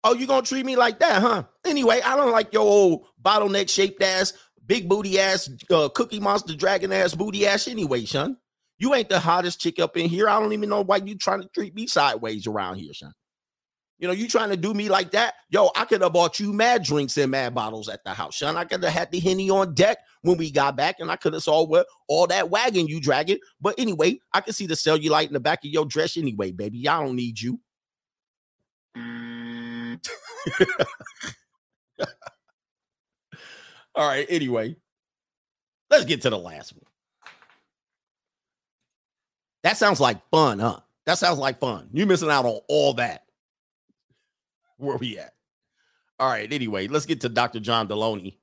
Oh, 0.02 0.14
you 0.14 0.26
gonna 0.26 0.42
treat 0.42 0.64
me 0.64 0.76
like 0.76 0.98
that, 1.00 1.20
huh? 1.20 1.44
Anyway, 1.64 2.00
I 2.00 2.16
don't 2.16 2.32
like 2.32 2.52
your 2.52 2.62
old 2.62 3.06
bottleneck 3.22 3.68
shaped 3.68 4.02
ass, 4.02 4.32
big 4.64 4.89
booty 4.89 5.20
ass, 5.20 5.50
uh, 5.70 5.90
cookie 5.90 6.20
monster 6.20 6.56
dragon 6.56 6.90
ass 6.92 7.14
booty 7.14 7.47
ass 7.47 7.68
anyway, 7.68 8.05
Sean. 8.05 8.36
You 8.78 8.94
ain't 8.94 9.10
the 9.10 9.20
hottest 9.20 9.60
chick 9.60 9.78
up 9.78 9.98
in 9.98 10.08
here. 10.08 10.26
I 10.26 10.40
don't 10.40 10.55
even 10.55 10.70
know 10.70 10.80
why 10.82 10.97
you 10.97 11.16
trying 11.16 11.42
to 11.42 11.48
treat 11.48 11.74
me 11.74 11.86
sideways 11.86 12.47
around 12.47 12.76
here, 12.78 12.94
Sean. 12.94 13.12
You 14.01 14.09
know, 14.09 14.15
you 14.15 14.27
trying 14.29 14.49
to 14.49 14.57
do 14.57 14.73
me 14.73 14.89
like 14.89 15.11
that? 15.11 15.35
Yo, 15.51 15.70
I 15.77 15.85
could 15.85 16.01
have 16.01 16.15
bought 16.15 16.41
you 16.41 16.55
mad 16.55 16.83
drinks 16.83 17.19
and 17.19 17.31
mad 17.31 17.55
bottles 17.55 17.87
at 17.91 18.03
the 18.03 18.15
house, 18.15 18.35
Sean. 18.35 18.57
I 18.57 18.65
could 18.65 18.83
have 18.83 18.95
had 18.95 19.11
the 19.11 19.20
henny 19.20 19.51
on 19.51 19.75
deck 19.75 19.99
when 20.23 20.39
we 20.39 20.51
got 20.51 20.75
back, 20.75 21.01
and 21.01 21.11
I 21.11 21.17
could 21.17 21.35
have 21.35 21.43
saw 21.43 21.67
what 21.67 21.87
all 22.09 22.27
that 22.29 22.49
wagon 22.49 22.87
you 22.87 22.99
dragging. 22.99 23.41
But 23.61 23.75
anyway, 23.79 24.19
I 24.33 24.41
can 24.41 24.55
see 24.55 24.67
the 24.67 24.73
cellulite 24.73 25.27
in 25.27 25.35
the 25.35 25.41
back 25.41 25.67
of 25.67 25.70
your 25.70 25.85
dress 25.85 26.17
anyway, 26.17 26.51
baby. 26.51 26.89
I 26.89 26.99
don't 27.03 27.15
need 27.15 27.39
you. 27.39 27.61
all 33.95 34.09
right. 34.09 34.25
Anyway, 34.31 34.77
let's 35.91 36.07
get 36.07 36.23
to 36.23 36.31
the 36.31 36.39
last 36.39 36.73
one. 36.73 36.87
That 39.62 39.77
sounds 39.77 40.01
like 40.01 40.27
fun, 40.31 40.59
huh? 40.59 40.81
That 41.05 41.19
sounds 41.19 41.39
like 41.39 41.61
fun. 41.61 41.91
You 41.93 42.07
missing 42.07 42.31
out 42.31 42.47
on 42.47 42.61
all 42.67 42.95
that. 42.95 43.25
Where 44.81 44.97
we 44.97 45.18
at? 45.18 45.34
All 46.18 46.28
right. 46.28 46.50
Anyway, 46.52 46.89
let's 46.89 47.07
get 47.07 47.20
to 47.23 47.28
Dr. 47.28 47.60
John 47.60 47.86
Delony. 47.89 48.36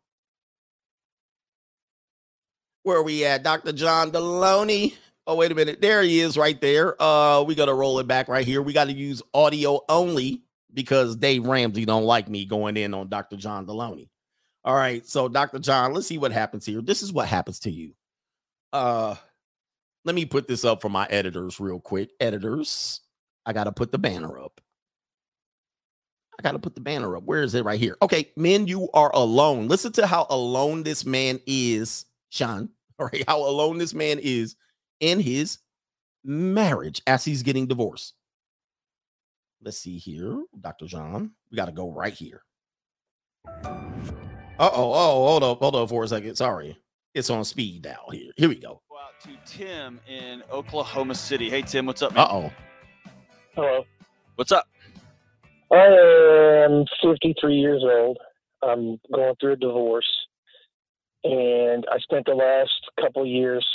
Where 2.83 2.97
are 2.97 3.03
we 3.03 3.25
at? 3.25 3.43
Dr. 3.43 3.73
John 3.73 4.11
Delony. 4.11 4.93
Oh, 5.25 5.35
wait 5.35 5.51
a 5.51 5.55
minute. 5.55 5.81
There 5.81 6.01
he 6.03 6.21
is 6.21 6.37
right 6.37 6.59
there. 6.61 7.01
Uh, 7.01 7.43
we 7.43 7.53
gotta 7.53 7.73
roll 7.73 7.99
it 7.99 8.07
back 8.07 8.29
right 8.29 8.45
here. 8.45 8.61
We 8.61 8.71
got 8.71 8.85
to 8.85 8.93
use 8.93 9.21
audio 9.33 9.81
only 9.89 10.43
because 10.73 11.15
Dave 11.17 11.45
Ramsey 11.45 11.85
don't 11.85 12.05
like 12.05 12.29
me 12.29 12.45
going 12.45 12.77
in 12.77 12.93
on 12.93 13.09
Dr. 13.09 13.35
John 13.35 13.65
Delony. 13.65 14.07
All 14.63 14.75
right. 14.75 15.05
So, 15.05 15.27
Dr. 15.27 15.59
John, 15.59 15.93
let's 15.93 16.07
see 16.07 16.17
what 16.17 16.31
happens 16.31 16.65
here. 16.65 16.81
This 16.81 17.01
is 17.01 17.11
what 17.11 17.27
happens 17.27 17.59
to 17.61 17.71
you. 17.71 17.93
Uh 18.71 19.15
let 20.05 20.15
me 20.15 20.25
put 20.25 20.47
this 20.47 20.63
up 20.63 20.81
for 20.81 20.87
my 20.87 21.05
editors 21.09 21.59
real 21.59 21.81
quick. 21.81 22.11
Editors, 22.21 23.01
I 23.45 23.51
gotta 23.51 23.73
put 23.73 23.91
the 23.91 23.97
banner 23.97 24.39
up. 24.39 24.61
I 26.39 26.43
got 26.43 26.51
to 26.51 26.59
put 26.59 26.75
the 26.75 26.81
banner 26.81 27.17
up. 27.17 27.23
Where 27.23 27.41
is 27.41 27.55
it? 27.55 27.65
Right 27.65 27.79
here. 27.79 27.97
Okay, 28.01 28.31
men, 28.35 28.67
you 28.67 28.89
are 28.93 29.11
alone. 29.13 29.67
Listen 29.67 29.91
to 29.93 30.05
how 30.05 30.27
alone 30.29 30.83
this 30.83 31.05
man 31.05 31.39
is, 31.47 32.05
Sean. 32.29 32.69
All 32.99 33.07
right, 33.11 33.23
how 33.27 33.39
alone 33.39 33.77
this 33.77 33.93
man 33.93 34.19
is 34.21 34.55
in 34.99 35.19
his 35.19 35.59
marriage 36.23 37.01
as 37.07 37.25
he's 37.25 37.43
getting 37.43 37.67
divorced. 37.67 38.13
Let's 39.63 39.79
see 39.79 39.97
here, 39.97 40.43
Dr. 40.59 40.85
John. 40.85 41.31
We 41.51 41.55
got 41.55 41.65
to 41.65 41.71
go 41.71 41.91
right 41.91 42.13
here. 42.13 42.43
Uh 44.59 44.69
oh, 44.73 44.91
oh, 44.93 45.27
hold 45.27 45.43
up, 45.43 45.59
hold 45.59 45.75
up 45.75 45.89
for 45.89 46.03
a 46.03 46.07
second. 46.07 46.35
Sorry, 46.35 46.77
it's 47.13 47.29
on 47.29 47.45
speed 47.45 47.83
dial 47.83 48.09
here. 48.11 48.31
Here 48.35 48.49
we 48.49 48.55
go. 48.55 48.81
Go 48.89 48.97
out 48.97 49.19
to 49.21 49.51
Tim 49.51 49.99
in 50.07 50.43
Oklahoma 50.51 51.15
City. 51.15 51.49
Hey, 51.49 51.61
Tim, 51.61 51.85
what's 51.85 52.01
up, 52.01 52.13
man? 52.13 52.25
Uh 52.25 52.29
oh. 52.31 52.51
Hello. 53.55 53.85
What's 54.35 54.51
up? 54.51 54.67
I 55.71 56.65
am 56.65 56.85
53 57.03 57.55
years 57.55 57.83
old. 57.83 58.17
I'm 58.63 58.99
going 59.13 59.35
through 59.39 59.53
a 59.53 59.57
divorce, 59.57 60.09
and 61.23 61.85
I 61.91 61.99
spent 61.99 62.25
the 62.25 62.33
last 62.33 62.71
couple 62.99 63.23
of 63.23 63.27
years 63.27 63.65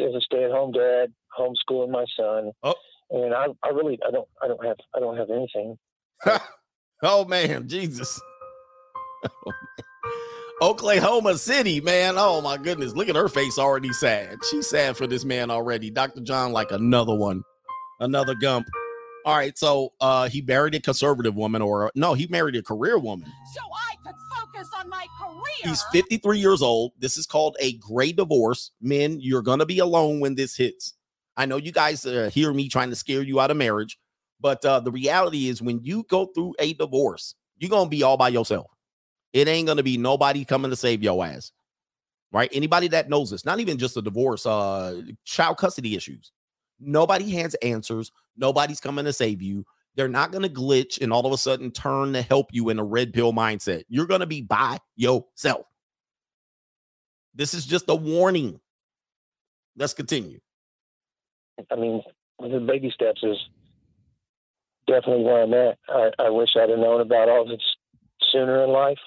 as 0.00 0.14
a 0.14 0.20
stay-at-home 0.20 0.72
dad, 0.72 1.12
homeschooling 1.38 1.90
my 1.90 2.04
son. 2.16 2.52
Oh. 2.62 2.74
And 3.10 3.34
I, 3.34 3.46
I 3.62 3.68
really, 3.70 3.98
I 4.06 4.10
don't, 4.10 4.28
I 4.42 4.48
don't 4.48 4.64
have, 4.64 4.76
I 4.94 5.00
don't 5.00 5.16
have 5.16 5.28
anything. 5.30 5.76
oh 7.02 7.24
man, 7.26 7.68
Jesus. 7.68 8.20
Oklahoma 10.62 11.36
City, 11.36 11.80
man. 11.80 12.14
Oh 12.16 12.40
my 12.40 12.56
goodness. 12.56 12.94
Look 12.94 13.08
at 13.08 13.16
her 13.16 13.28
face 13.28 13.58
already 13.58 13.92
sad. 13.92 14.38
She's 14.50 14.68
sad 14.68 14.96
for 14.96 15.06
this 15.06 15.24
man 15.24 15.50
already. 15.50 15.90
Dr. 15.90 16.20
John, 16.20 16.52
like 16.52 16.70
another 16.70 17.14
one, 17.14 17.42
another 18.00 18.34
gump. 18.34 18.66
All 19.24 19.36
right. 19.36 19.56
So 19.56 19.92
uh 20.00 20.28
he 20.28 20.42
married 20.42 20.74
a 20.74 20.80
conservative 20.80 21.34
woman, 21.34 21.62
or 21.62 21.90
no, 21.94 22.14
he 22.14 22.26
married 22.28 22.56
a 22.56 22.62
career 22.62 22.98
woman. 22.98 23.32
So 23.54 23.60
I 23.62 23.94
could 24.04 24.14
focus 24.36 24.68
on 24.78 24.88
my 24.88 25.06
career. 25.20 25.42
He's 25.62 25.82
53 25.92 26.38
years 26.38 26.62
old. 26.62 26.92
This 26.98 27.16
is 27.16 27.26
called 27.26 27.56
a 27.60 27.74
gray 27.74 28.12
divorce. 28.12 28.70
Men, 28.80 29.18
you're 29.20 29.42
gonna 29.42 29.66
be 29.66 29.78
alone 29.78 30.20
when 30.20 30.34
this 30.34 30.56
hits. 30.56 30.94
I 31.36 31.46
know 31.46 31.56
you 31.56 31.72
guys 31.72 32.06
uh, 32.06 32.30
hear 32.32 32.52
me 32.52 32.68
trying 32.68 32.90
to 32.90 32.96
scare 32.96 33.22
you 33.22 33.40
out 33.40 33.50
of 33.50 33.56
marriage, 33.56 33.98
but 34.40 34.64
uh, 34.64 34.80
the 34.80 34.92
reality 34.92 35.48
is 35.48 35.62
when 35.62 35.82
you 35.82 36.04
go 36.08 36.26
through 36.26 36.54
a 36.58 36.74
divorce, 36.74 37.34
you're 37.58 37.70
gonna 37.70 37.88
be 37.90 38.02
all 38.02 38.16
by 38.16 38.28
yourself. 38.28 38.70
It 39.32 39.48
ain't 39.48 39.66
gonna 39.66 39.82
be 39.82 39.96
nobody 39.96 40.44
coming 40.44 40.70
to 40.70 40.76
save 40.76 41.02
your 41.02 41.24
ass. 41.24 41.50
Right? 42.30 42.50
Anybody 42.52 42.88
that 42.88 43.08
knows 43.08 43.30
this, 43.30 43.44
not 43.44 43.60
even 43.60 43.78
just 43.78 43.96
a 43.96 44.02
divorce, 44.02 44.44
uh, 44.44 45.02
child 45.24 45.56
custody 45.56 45.94
issues. 45.94 46.32
Nobody 46.80 47.30
has 47.30 47.54
answers. 47.56 48.10
Nobody's 48.36 48.80
coming 48.80 49.04
to 49.04 49.12
save 49.12 49.42
you. 49.42 49.64
They're 49.96 50.08
not 50.08 50.32
going 50.32 50.42
to 50.42 50.48
glitch 50.48 51.00
and 51.00 51.12
all 51.12 51.26
of 51.26 51.32
a 51.32 51.38
sudden 51.38 51.70
turn 51.70 52.12
to 52.14 52.22
help 52.22 52.48
you 52.52 52.68
in 52.68 52.78
a 52.78 52.84
red 52.84 53.12
pill 53.12 53.32
mindset. 53.32 53.84
You're 53.88 54.06
going 54.06 54.20
to 54.20 54.26
be 54.26 54.40
by 54.40 54.78
yourself. 54.96 55.66
This 57.34 57.54
is 57.54 57.64
just 57.66 57.88
a 57.88 57.94
warning. 57.94 58.60
Let's 59.76 59.94
continue. 59.94 60.40
I 61.70 61.76
mean, 61.76 62.02
the 62.40 62.60
baby 62.60 62.90
steps 62.92 63.22
is 63.22 63.36
definitely 64.86 65.24
where 65.24 65.42
I'm 65.42 65.54
at. 65.54 65.78
I, 65.88 66.10
I 66.18 66.30
wish 66.30 66.50
I'd 66.56 66.70
have 66.70 66.78
known 66.78 67.00
about 67.00 67.28
all 67.28 67.46
this 67.46 67.62
sooner 68.32 68.64
in 68.64 68.70
life, 68.70 68.98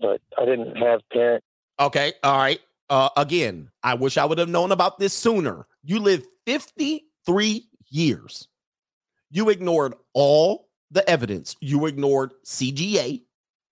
but 0.00 0.20
I 0.38 0.44
didn't 0.44 0.76
have 0.76 1.00
parent. 1.12 1.42
Okay. 1.80 2.12
All 2.22 2.38
right. 2.38 2.60
Uh, 2.88 3.08
again, 3.16 3.70
I 3.82 3.94
wish 3.94 4.16
I 4.16 4.24
would 4.24 4.38
have 4.38 4.48
known 4.48 4.70
about 4.70 4.98
this 4.98 5.12
sooner. 5.12 5.66
You 5.82 5.98
live 5.98 6.24
53 6.46 7.68
years. 7.88 8.48
You 9.30 9.50
ignored 9.50 9.94
all 10.14 10.68
the 10.90 11.08
evidence. 11.08 11.56
You 11.60 11.86
ignored 11.86 12.32
CGA. 12.44 13.22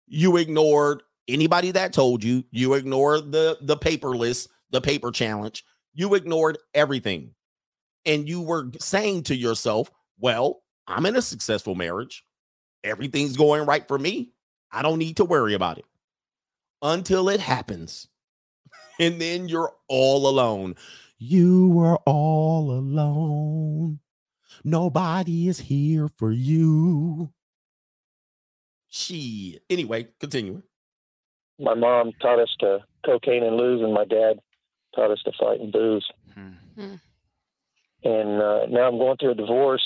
You 0.07 0.36
ignored 0.36 1.02
anybody 1.28 1.70
that 1.73 1.93
told 1.93 2.23
you. 2.25 2.44
You 2.51 2.75
ignored 2.75 3.33
the 3.33 3.59
the 3.60 3.76
paperless, 3.76 4.49
the 4.70 4.81
paper 4.81 5.10
challenge. 5.10 5.65
You 5.94 6.15
ignored 6.15 6.59
everything. 6.75 7.34
And 8.05 8.28
you 8.28 8.43
were 8.43 8.70
saying 8.81 9.23
to 9.25 9.36
yourself, 9.36 9.91
well, 10.18 10.62
I'm 10.86 11.07
in 11.07 11.17
a 11.17 11.23
successful 11.23 11.75
marriage. 11.75 12.25
Everything's 12.83 13.36
going 13.36 13.65
right 13.65 13.86
for 13.89 13.99
me. 13.99 14.33
I 14.70 14.83
don't 14.83 14.99
need 14.99 15.17
to 15.17 15.25
worry 15.25 15.55
about 15.55 15.78
it 15.78 15.86
until 16.83 17.28
it 17.28 17.41
happens. 17.41 18.09
And 19.01 19.20
then 19.20 19.49
you're 19.49 19.73
all 19.89 20.28
alone. 20.28 20.76
You 21.18 21.68
were 21.70 21.97
all 22.07 22.70
alone. 22.70 23.99
Nobody 24.65 25.49
is 25.49 25.60
here 25.60 26.09
for 26.09 26.33
you. 26.33 27.31
She. 28.89 29.60
Anyway, 29.68 30.09
continue. 30.18 30.62
My 31.60 31.75
mom 31.75 32.12
taught 32.20 32.41
us 32.41 32.55
to 32.60 32.78
cocaine 33.05 33.44
and 33.44 33.57
lose, 33.57 33.83
and 33.83 33.93
my 33.93 34.05
dad 34.05 34.39
taught 34.94 35.10
us 35.10 35.20
to 35.25 35.33
fight 35.39 35.60
and 35.60 35.70
booze. 35.73 36.07
Hmm. 36.33 36.94
And 38.05 38.43
uh, 38.43 38.67
now 38.68 38.89
I'm 38.89 38.99
going 38.99 39.17
through 39.18 39.33
a 39.33 39.34
divorce. 39.34 39.83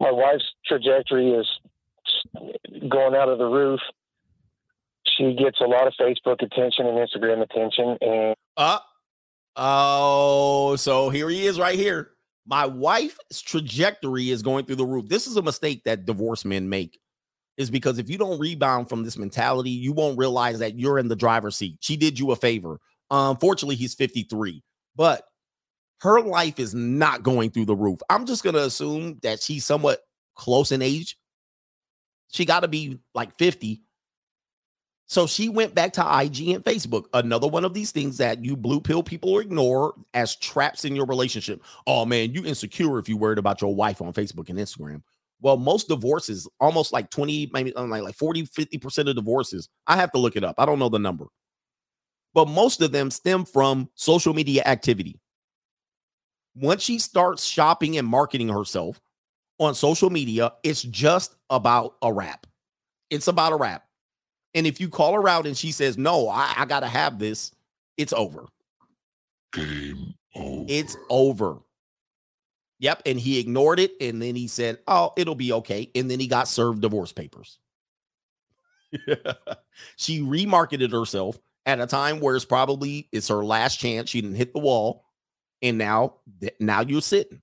My 0.00 0.10
wife's 0.10 0.44
trajectory 0.66 1.30
is 1.30 1.46
going 2.88 3.14
out 3.14 3.28
of 3.28 3.38
the 3.38 3.46
roof. 3.46 3.80
She 5.16 5.34
gets 5.34 5.60
a 5.60 5.64
lot 5.64 5.86
of 5.86 5.94
Facebook 6.00 6.42
attention 6.42 6.86
and 6.86 6.96
Instagram 6.98 7.42
attention, 7.42 7.96
and 8.00 8.36
Uh 8.56 8.78
oh, 9.56 10.76
so 10.76 11.10
here 11.10 11.28
he 11.28 11.46
is 11.46 11.58
right 11.58 11.78
here. 11.78 12.12
My 12.48 12.64
wife's 12.64 13.42
trajectory 13.42 14.30
is 14.30 14.42
going 14.42 14.64
through 14.64 14.76
the 14.76 14.86
roof. 14.86 15.08
This 15.08 15.26
is 15.26 15.36
a 15.36 15.42
mistake 15.42 15.84
that 15.84 16.06
divorced 16.06 16.46
men 16.46 16.68
make. 16.68 16.98
Is 17.58 17.70
because 17.70 17.98
if 17.98 18.08
you 18.08 18.16
don't 18.16 18.38
rebound 18.38 18.88
from 18.88 19.02
this 19.02 19.18
mentality, 19.18 19.70
you 19.70 19.92
won't 19.92 20.16
realize 20.16 20.60
that 20.60 20.78
you're 20.78 20.98
in 20.98 21.08
the 21.08 21.16
driver's 21.16 21.56
seat. 21.56 21.76
She 21.80 21.96
did 21.96 22.18
you 22.18 22.30
a 22.30 22.36
favor. 22.36 22.80
Unfortunately, 23.10 23.74
he's 23.74 23.94
53. 23.94 24.62
But 24.96 25.24
her 26.00 26.20
life 26.20 26.58
is 26.58 26.74
not 26.74 27.22
going 27.22 27.50
through 27.50 27.66
the 27.66 27.76
roof. 27.76 27.98
I'm 28.08 28.26
just 28.26 28.44
gonna 28.44 28.58
assume 28.58 29.18
that 29.22 29.42
she's 29.42 29.66
somewhat 29.66 30.00
close 30.36 30.72
in 30.72 30.80
age. 30.82 31.18
She 32.30 32.44
got 32.44 32.60
to 32.60 32.68
be 32.68 32.98
like 33.14 33.36
50. 33.38 33.82
So 35.08 35.26
she 35.26 35.48
went 35.48 35.74
back 35.74 35.94
to 35.94 36.02
IG 36.02 36.50
and 36.50 36.62
Facebook. 36.62 37.06
Another 37.14 37.48
one 37.48 37.64
of 37.64 37.72
these 37.72 37.90
things 37.92 38.18
that 38.18 38.44
you 38.44 38.54
blue 38.56 38.78
pill 38.78 39.02
people 39.02 39.38
ignore 39.38 39.94
as 40.12 40.36
traps 40.36 40.84
in 40.84 40.94
your 40.94 41.06
relationship. 41.06 41.62
Oh 41.86 42.04
man, 42.04 42.34
you 42.34 42.44
insecure 42.44 42.98
if 42.98 43.08
you 43.08 43.16
worried 43.16 43.38
about 43.38 43.62
your 43.62 43.74
wife 43.74 44.02
on 44.02 44.12
Facebook 44.12 44.50
and 44.50 44.58
Instagram. 44.58 45.02
Well, 45.40 45.56
most 45.56 45.88
divorces, 45.88 46.46
almost 46.60 46.92
like 46.92 47.10
20, 47.10 47.50
maybe 47.54 47.74
uh, 47.74 47.84
like 47.84 48.02
like 48.02 48.16
40, 48.16 48.42
50% 48.48 49.08
of 49.08 49.16
divorces. 49.16 49.70
I 49.86 49.96
have 49.96 50.12
to 50.12 50.18
look 50.18 50.36
it 50.36 50.44
up. 50.44 50.56
I 50.58 50.66
don't 50.66 50.78
know 50.78 50.90
the 50.90 50.98
number. 50.98 51.26
But 52.34 52.48
most 52.48 52.82
of 52.82 52.92
them 52.92 53.10
stem 53.10 53.46
from 53.46 53.88
social 53.94 54.34
media 54.34 54.62
activity. 54.66 55.18
Once 56.54 56.82
she 56.82 56.98
starts 56.98 57.44
shopping 57.44 57.96
and 57.96 58.06
marketing 58.06 58.48
herself 58.48 59.00
on 59.58 59.74
social 59.74 60.10
media, 60.10 60.52
it's 60.62 60.82
just 60.82 61.34
about 61.48 61.94
a 62.02 62.12
rap. 62.12 62.46
It's 63.08 63.28
about 63.28 63.54
a 63.54 63.56
rap. 63.56 63.87
And 64.54 64.66
if 64.66 64.80
you 64.80 64.88
call 64.88 65.14
her 65.14 65.28
out 65.28 65.46
and 65.46 65.56
she 65.56 65.72
says, 65.72 65.98
No, 65.98 66.28
I, 66.28 66.54
I 66.58 66.64
gotta 66.64 66.88
have 66.88 67.18
this, 67.18 67.52
it's 67.96 68.12
over. 68.12 68.46
Game 69.52 70.14
over. 70.34 70.64
It's 70.68 70.96
over. 71.10 71.58
Yep. 72.80 73.02
And 73.06 73.20
he 73.20 73.38
ignored 73.40 73.80
it. 73.80 73.92
And 74.00 74.22
then 74.22 74.36
he 74.36 74.46
said, 74.48 74.78
Oh, 74.86 75.12
it'll 75.16 75.34
be 75.34 75.52
okay. 75.52 75.90
And 75.94 76.10
then 76.10 76.20
he 76.20 76.26
got 76.26 76.48
served 76.48 76.80
divorce 76.82 77.12
papers. 77.12 77.58
she 79.96 80.20
remarketed 80.20 80.92
herself 80.92 81.38
at 81.66 81.80
a 81.80 81.86
time 81.86 82.20
where 82.20 82.36
it's 82.36 82.44
probably 82.44 83.08
it's 83.12 83.28
her 83.28 83.44
last 83.44 83.78
chance. 83.78 84.10
She 84.10 84.20
didn't 84.20 84.36
hit 84.36 84.52
the 84.54 84.60
wall. 84.60 85.04
And 85.60 85.76
now, 85.76 86.14
now 86.60 86.80
you're 86.82 87.00
sitting. 87.02 87.42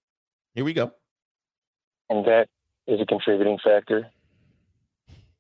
Here 0.56 0.64
we 0.64 0.74
go. 0.74 0.92
and 2.09 2.25
that 2.25 2.48
is 2.88 3.01
a 3.01 3.06
contributing 3.06 3.59
factor. 3.64 4.09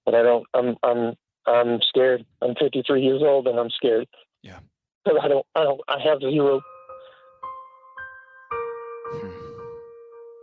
But 0.05 0.15
I 0.15 0.23
don't. 0.23 0.45
I'm. 0.53 0.75
I'm. 0.83 1.15
I'm 1.47 1.79
scared. 1.87 2.25
I'm 2.41 2.55
53 2.55 3.01
years 3.01 3.21
old, 3.23 3.47
and 3.47 3.59
I'm 3.59 3.69
scared. 3.69 4.07
Yeah. 4.41 4.59
But 5.03 5.21
I 5.21 5.27
don't. 5.27 5.45
I 5.55 5.63
don't. 5.63 5.81
I 5.87 5.99
have 6.03 6.19
zero. 6.19 6.61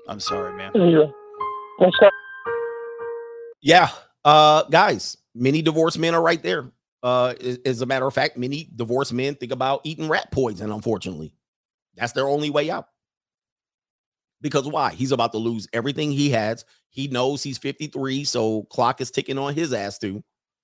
I'm 0.09 0.21
sorry, 0.21 0.53
man. 0.57 0.73
Zero. 0.75 1.13
Yeah. 3.63 3.89
Uh 4.25 4.65
guys, 4.65 5.17
many 5.35 5.63
divorced 5.63 5.99
men 5.99 6.15
are 6.15 6.23
right 6.23 6.43
there. 6.43 6.71
Uh 7.03 7.35
as, 7.41 7.59
as 7.65 7.81
a 7.83 7.87
matter 7.87 8.07
of 8.07 8.15
fact, 8.15 8.37
many 8.37 8.69
divorced 8.77 9.13
men 9.13 9.35
think 9.35 9.53
about 9.53 9.81
eating 9.85 10.09
rat 10.09 10.31
poison, 10.31 10.71
unfortunately. 10.71 11.33
That's 11.97 12.13
their 12.13 12.29
only 12.29 12.51
way 12.51 12.71
out. 12.71 12.89
Because 14.41 14.67
why? 14.67 14.93
He's 14.93 15.13
about 15.13 15.33
to 15.33 15.39
lose 15.39 15.69
everything 15.73 16.11
he 16.11 16.31
has. 16.31 16.65
He 16.91 17.07
knows 17.07 17.43
he's 17.43 17.59
53, 17.59 18.25
so 18.25 18.65
clock 18.65 19.01
is 19.01 19.11
ticking 19.11 19.39
on 19.39 19.55
his 19.55 19.73
ass 19.73 19.99
too. 19.99 20.23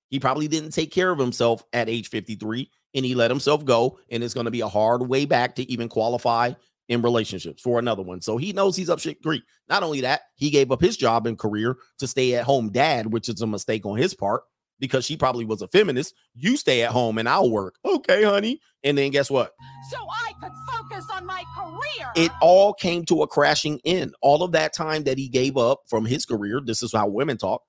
He 0.09 0.19
probably 0.19 0.49
didn't 0.49 0.71
take 0.71 0.91
care 0.91 1.11
of 1.11 1.19
himself 1.19 1.63
at 1.73 1.89
age 1.89 2.09
53 2.09 2.71
and 2.95 3.05
he 3.05 3.15
let 3.15 3.31
himself 3.31 3.65
go 3.65 3.99
and 4.11 4.25
it's 4.25 4.35
going 4.35 4.47
to 4.47 4.51
be 4.51 4.63
a 4.63 4.69
hard 4.69 5.09
way 5.09 5.25
back 5.25 5.57
to 5.57 5.71
even 5.71 5.89
qualify 5.89 6.53
in 6.89 7.03
relationships 7.03 7.63
for 7.63 7.79
another 7.79 8.03
one. 8.03 8.21
So 8.23 8.37
he 8.39 8.53
knows 8.53 8.77
he's 8.77 8.91
up 8.91 8.99
shit 8.99 9.23
creek. 9.23 9.43
Not 9.69 9.83
only 9.83 10.01
that, 10.01 10.23
he 10.35 10.51
gave 10.51 10.73
up 10.73 10.81
his 10.81 10.97
job 10.97 11.27
and 11.27 11.39
career 11.39 11.77
to 11.99 12.07
stay 12.07 12.35
at 12.35 12.45
home 12.45 12.71
dad, 12.71 13.13
which 13.13 13.29
is 13.29 13.41
a 13.43 13.47
mistake 13.47 13.85
on 13.85 13.99
his 13.99 14.15
part 14.15 14.43
because 14.81 15.05
she 15.05 15.17
probably 15.17 15.45
was 15.45 15.61
a 15.61 15.69
feminist. 15.69 16.15
You 16.35 16.57
stay 16.57 16.83
at 16.83 16.91
home 16.91 17.19
and 17.19 17.29
I'll 17.29 17.51
work. 17.51 17.77
Okay, 17.85 18.25
honey. 18.25 18.61
And 18.85 18.97
then 18.97 19.11
guess 19.11 19.31
what? 19.31 19.53
So 19.91 19.99
I 19.99 20.33
could 20.41 20.53
focus 20.73 21.07
on 21.13 21.27
my 21.27 21.43
career. 21.57 22.09
It 22.17 22.33
all 22.41 22.73
came 22.73 23.05
to 23.07 23.23
a 23.23 23.27
crashing 23.27 23.81
end. 23.85 24.15
All 24.23 24.43
of 24.43 24.53
that 24.53 24.73
time 24.73 25.05
that 25.05 25.19
he 25.19 25.29
gave 25.29 25.57
up 25.57 25.81
from 25.89 26.07
his 26.07 26.25
career, 26.25 26.61
this 26.65 26.83
is 26.83 26.93
how 26.93 27.09
women 27.09 27.37
talk, 27.37 27.63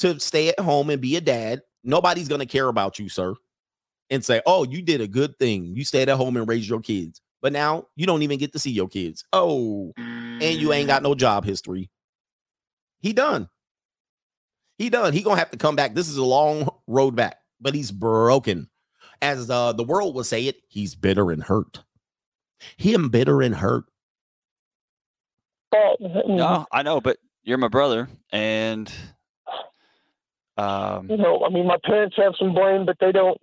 to 0.00 0.18
stay 0.20 0.48
at 0.48 0.60
home 0.60 0.90
and 0.90 1.00
be 1.00 1.16
a 1.16 1.20
dad. 1.20 1.62
Nobody's 1.84 2.28
going 2.28 2.40
to 2.40 2.46
care 2.46 2.68
about 2.68 2.98
you, 2.98 3.08
sir, 3.08 3.34
and 4.10 4.24
say, 4.24 4.42
oh, 4.46 4.64
you 4.64 4.82
did 4.82 5.00
a 5.00 5.08
good 5.08 5.38
thing. 5.38 5.74
You 5.76 5.84
stayed 5.84 6.08
at 6.08 6.16
home 6.16 6.36
and 6.36 6.48
raised 6.48 6.68
your 6.68 6.80
kids. 6.80 7.20
But 7.42 7.52
now 7.52 7.86
you 7.94 8.06
don't 8.06 8.22
even 8.22 8.38
get 8.38 8.52
to 8.54 8.58
see 8.58 8.70
your 8.70 8.88
kids. 8.88 9.24
Oh, 9.32 9.92
and 9.96 10.42
you 10.42 10.72
ain't 10.72 10.88
got 10.88 11.02
no 11.02 11.14
job 11.14 11.44
history. 11.44 11.90
He 12.98 13.12
done. 13.12 13.48
He 14.78 14.90
done. 14.90 15.12
He 15.12 15.22
gonna 15.22 15.38
have 15.38 15.50
to 15.50 15.56
come 15.56 15.76
back. 15.76 15.94
This 15.94 16.08
is 16.08 16.16
a 16.16 16.24
long 16.24 16.68
road 16.86 17.14
back, 17.14 17.36
but 17.60 17.74
he's 17.74 17.92
broken. 17.92 18.68
As 19.22 19.48
uh, 19.48 19.72
the 19.72 19.84
world 19.84 20.14
would 20.16 20.26
say 20.26 20.46
it, 20.46 20.56
he's 20.68 20.94
bitter 20.94 21.30
and 21.30 21.42
hurt. 21.42 21.84
Him 22.76 23.10
bitter 23.10 23.42
and 23.42 23.54
hurt. 23.54 23.84
No, 26.36 26.66
I 26.72 26.82
know, 26.82 27.00
but 27.00 27.18
you're 27.42 27.58
my 27.58 27.68
brother, 27.68 28.08
and 28.30 28.92
um, 30.56 31.10
You 31.10 31.16
know. 31.16 31.44
I 31.44 31.50
mean, 31.50 31.66
my 31.66 31.78
parents 31.84 32.16
have 32.16 32.34
some 32.38 32.54
blame, 32.54 32.86
but 32.86 32.96
they 33.00 33.12
don't. 33.12 33.40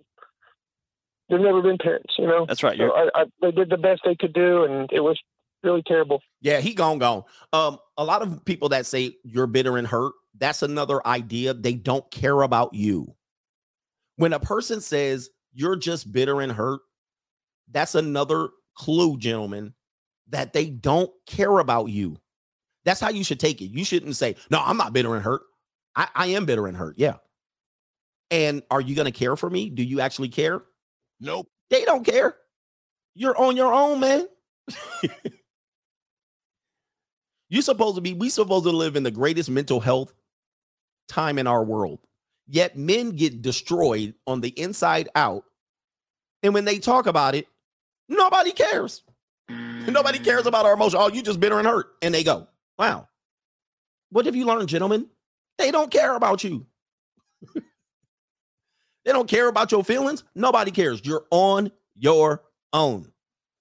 They've 1.28 1.40
never 1.40 1.62
been 1.62 1.78
parents. 1.78 2.14
You 2.18 2.26
know. 2.26 2.46
That's 2.46 2.62
right, 2.62 2.78
So 2.78 2.92
I, 2.92 3.08
I, 3.14 3.24
they 3.40 3.50
did 3.50 3.70
the 3.70 3.78
best 3.78 4.02
they 4.04 4.14
could 4.14 4.32
do, 4.32 4.64
and 4.64 4.90
it 4.92 5.00
was 5.00 5.18
really 5.62 5.82
terrible. 5.86 6.20
Yeah, 6.40 6.60
he 6.60 6.74
gone 6.74 6.98
gone. 6.98 7.24
Um, 7.52 7.78
a 7.96 8.04
lot 8.04 8.22
of 8.22 8.44
people 8.44 8.68
that 8.70 8.86
say 8.86 9.16
you're 9.24 9.46
bitter 9.46 9.76
and 9.78 9.86
hurt, 9.86 10.12
that's 10.36 10.62
another 10.62 11.04
idea. 11.06 11.54
They 11.54 11.74
don't 11.74 12.08
care 12.10 12.42
about 12.42 12.74
you. 12.74 13.14
When 14.16 14.32
a 14.32 14.40
person 14.40 14.80
says 14.80 15.30
you're 15.52 15.76
just 15.76 16.12
bitter 16.12 16.40
and 16.40 16.52
hurt, 16.52 16.80
that's 17.70 17.94
another 17.94 18.48
clue, 18.76 19.16
gentlemen, 19.16 19.74
that 20.28 20.52
they 20.52 20.66
don't 20.66 21.10
care 21.26 21.58
about 21.58 21.86
you. 21.86 22.18
That's 22.84 23.00
how 23.00 23.10
you 23.10 23.24
should 23.24 23.40
take 23.40 23.60
it. 23.62 23.70
You 23.70 23.84
shouldn't 23.84 24.16
say, 24.16 24.36
No, 24.50 24.60
I'm 24.64 24.76
not 24.76 24.92
bitter 24.92 25.14
and 25.14 25.24
hurt. 25.24 25.42
I, 25.96 26.08
I 26.14 26.26
am 26.28 26.44
bitter 26.46 26.66
and 26.66 26.76
hurt. 26.76 26.96
Yeah. 26.98 27.14
And 28.30 28.62
are 28.70 28.80
you 28.80 28.94
going 28.94 29.06
to 29.06 29.12
care 29.12 29.36
for 29.36 29.48
me? 29.48 29.70
Do 29.70 29.82
you 29.82 30.00
actually 30.00 30.28
care? 30.28 30.62
Nope. 31.20 31.48
They 31.70 31.84
don't 31.84 32.04
care. 32.04 32.36
You're 33.14 33.36
on 33.38 33.56
your 33.56 33.72
own, 33.72 34.00
man. 34.00 34.26
You're 37.48 37.62
supposed 37.62 37.94
to 37.96 38.00
be, 38.00 38.14
we 38.14 38.28
supposed 38.28 38.64
to 38.64 38.72
live 38.72 38.96
in 38.96 39.04
the 39.04 39.10
greatest 39.10 39.48
mental 39.50 39.78
health 39.78 40.12
time 41.08 41.38
in 41.38 41.46
our 41.46 41.62
world. 41.62 42.00
Yet 42.46 42.76
men 42.76 43.10
get 43.10 43.42
destroyed 43.42 44.14
on 44.26 44.40
the 44.40 44.48
inside 44.48 45.08
out. 45.14 45.44
And 46.42 46.52
when 46.52 46.64
they 46.64 46.78
talk 46.78 47.06
about 47.06 47.34
it, 47.34 47.46
nobody 48.08 48.52
cares. 48.52 49.02
Nobody 49.48 50.18
cares 50.18 50.42
mm. 50.44 50.48
about 50.48 50.66
our 50.66 50.74
emotion. 50.74 50.98
Oh, 51.00 51.08
you 51.08 51.22
just 51.22 51.40
bitter 51.40 51.58
and 51.58 51.66
hurt. 51.66 51.86
And 52.02 52.12
they 52.12 52.24
go, 52.24 52.48
wow. 52.78 53.08
What 54.10 54.26
have 54.26 54.36
you 54.36 54.44
learned, 54.44 54.68
gentlemen? 54.68 55.08
They 55.58 55.70
don't 55.70 55.90
care 55.90 56.16
about 56.16 56.44
you. 56.44 56.66
they 57.54 59.12
don't 59.12 59.28
care 59.28 59.48
about 59.48 59.72
your 59.72 59.84
feelings. 59.84 60.24
Nobody 60.34 60.70
cares. 60.70 61.00
You're 61.04 61.26
on 61.30 61.70
your 61.94 62.42
own. 62.72 63.10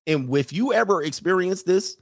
And 0.08 0.36
if 0.36 0.52
you 0.52 0.74
ever 0.74 1.04
experience 1.04 1.64
this, 1.64 1.98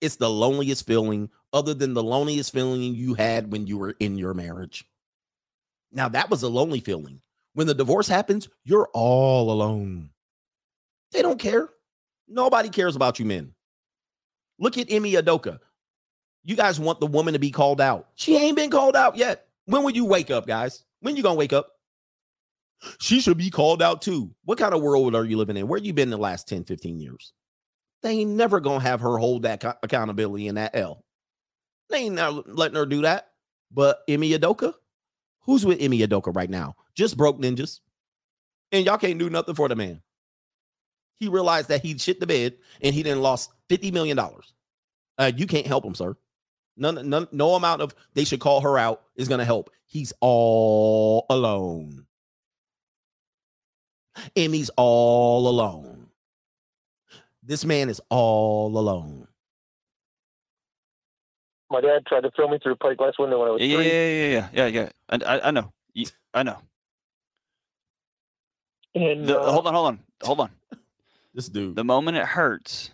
it's 0.00 0.16
the 0.16 0.28
loneliest 0.28 0.86
feeling, 0.86 1.30
other 1.52 1.72
than 1.72 1.94
the 1.94 2.02
loneliest 2.02 2.52
feeling 2.52 2.82
you 2.94 3.14
had 3.14 3.50
when 3.50 3.66
you 3.66 3.78
were 3.78 3.94
in 3.98 4.18
your 4.18 4.34
marriage. 4.34 4.84
Now, 5.92 6.08
that 6.10 6.28
was 6.28 6.42
a 6.42 6.48
lonely 6.48 6.80
feeling. 6.80 7.20
When 7.54 7.66
the 7.66 7.74
divorce 7.74 8.08
happens, 8.08 8.48
you're 8.64 8.90
all 8.92 9.50
alone. 9.50 10.10
They 11.12 11.22
don't 11.22 11.38
care. 11.38 11.70
Nobody 12.28 12.68
cares 12.68 12.96
about 12.96 13.18
you, 13.18 13.24
men. 13.24 13.54
Look 14.58 14.76
at 14.76 14.92
Ime 14.92 15.04
Udoka. 15.04 15.60
You 16.46 16.54
guys 16.54 16.78
want 16.78 17.00
the 17.00 17.08
woman 17.08 17.32
to 17.32 17.40
be 17.40 17.50
called 17.50 17.80
out. 17.80 18.06
She 18.14 18.36
ain't 18.36 18.54
been 18.54 18.70
called 18.70 18.94
out 18.94 19.16
yet. 19.16 19.48
When 19.64 19.82
will 19.82 19.90
you 19.90 20.04
wake 20.04 20.30
up, 20.30 20.46
guys? 20.46 20.84
When 21.00 21.16
you 21.16 21.22
gonna 21.24 21.34
wake 21.34 21.52
up? 21.52 21.72
She 23.00 23.20
should 23.20 23.36
be 23.36 23.50
called 23.50 23.82
out 23.82 24.00
too. 24.00 24.30
What 24.44 24.56
kind 24.56 24.72
of 24.72 24.80
world 24.80 25.16
are 25.16 25.24
you 25.24 25.38
living 25.38 25.56
in? 25.56 25.66
Where 25.66 25.80
you 25.80 25.92
been 25.92 26.08
the 26.08 26.16
last 26.16 26.46
10, 26.46 26.62
15 26.62 27.00
years? 27.00 27.32
They 28.04 28.10
ain't 28.10 28.30
never 28.30 28.60
gonna 28.60 28.78
have 28.78 29.00
her 29.00 29.18
hold 29.18 29.42
that 29.42 29.60
co- 29.60 29.74
accountability 29.82 30.46
in 30.46 30.54
that 30.54 30.76
L. 30.76 31.04
They 31.90 31.98
ain't 31.98 32.14
never 32.14 32.42
letting 32.46 32.76
her 32.76 32.86
do 32.86 33.02
that. 33.02 33.32
But 33.72 34.02
Ime 34.08 34.22
Udoka, 34.22 34.72
who's 35.40 35.66
with 35.66 35.82
Ime 35.82 35.98
Udoka 35.98 36.32
right 36.32 36.48
now? 36.48 36.76
Just 36.94 37.16
broke 37.16 37.40
ninjas. 37.40 37.80
And 38.70 38.86
y'all 38.86 38.98
can't 38.98 39.18
do 39.18 39.30
nothing 39.30 39.56
for 39.56 39.68
the 39.68 39.74
man. 39.74 40.00
He 41.16 41.26
realized 41.26 41.70
that 41.70 41.82
he 41.82 41.98
shit 41.98 42.20
the 42.20 42.26
bed 42.26 42.54
and 42.82 42.94
he 42.94 43.02
then 43.02 43.20
lost 43.20 43.50
$50 43.68 43.92
million. 43.92 44.16
Uh, 45.18 45.32
you 45.34 45.48
can't 45.48 45.66
help 45.66 45.84
him, 45.84 45.94
sir. 45.96 46.16
None, 46.76 47.08
none, 47.08 47.28
no 47.32 47.54
amount 47.54 47.82
of 47.82 47.94
they 48.14 48.24
should 48.24 48.40
call 48.40 48.60
her 48.60 48.78
out 48.78 49.02
is 49.16 49.28
gonna 49.28 49.44
help. 49.44 49.70
He's 49.86 50.12
all 50.20 51.26
alone. 51.30 52.06
Ime's 54.36 54.70
all 54.76 55.48
alone. 55.48 56.08
This 57.42 57.64
man 57.64 57.88
is 57.88 58.00
all 58.10 58.76
alone. 58.76 59.28
My 61.70 61.80
dad 61.80 62.06
tried 62.06 62.22
to 62.22 62.30
throw 62.30 62.48
me 62.48 62.58
through 62.62 62.72
a 62.72 62.76
plate 62.76 62.98
glass 62.98 63.14
window 63.18 63.40
when 63.40 63.48
I 63.48 63.50
was 63.52 63.60
yeah, 63.62 63.66
yeah, 63.66 63.76
three. 63.76 63.86
yeah, 63.86 64.38
yeah, 64.40 64.48
yeah, 64.52 64.66
yeah. 64.66 64.88
I, 65.08 65.36
I, 65.36 65.48
I 65.48 65.50
know. 65.50 65.72
I 66.34 66.42
know. 66.42 66.58
And 68.94 69.26
The, 69.26 69.38
uh, 69.40 69.52
hold 69.52 69.66
on, 69.66 69.74
hold 69.74 69.86
on, 69.86 70.00
hold 70.22 70.40
on. 70.40 70.50
This 71.34 71.48
dude. 71.48 71.76
The 71.76 71.84
moment 71.84 72.16
it 72.16 72.24
hurts, 72.24 72.90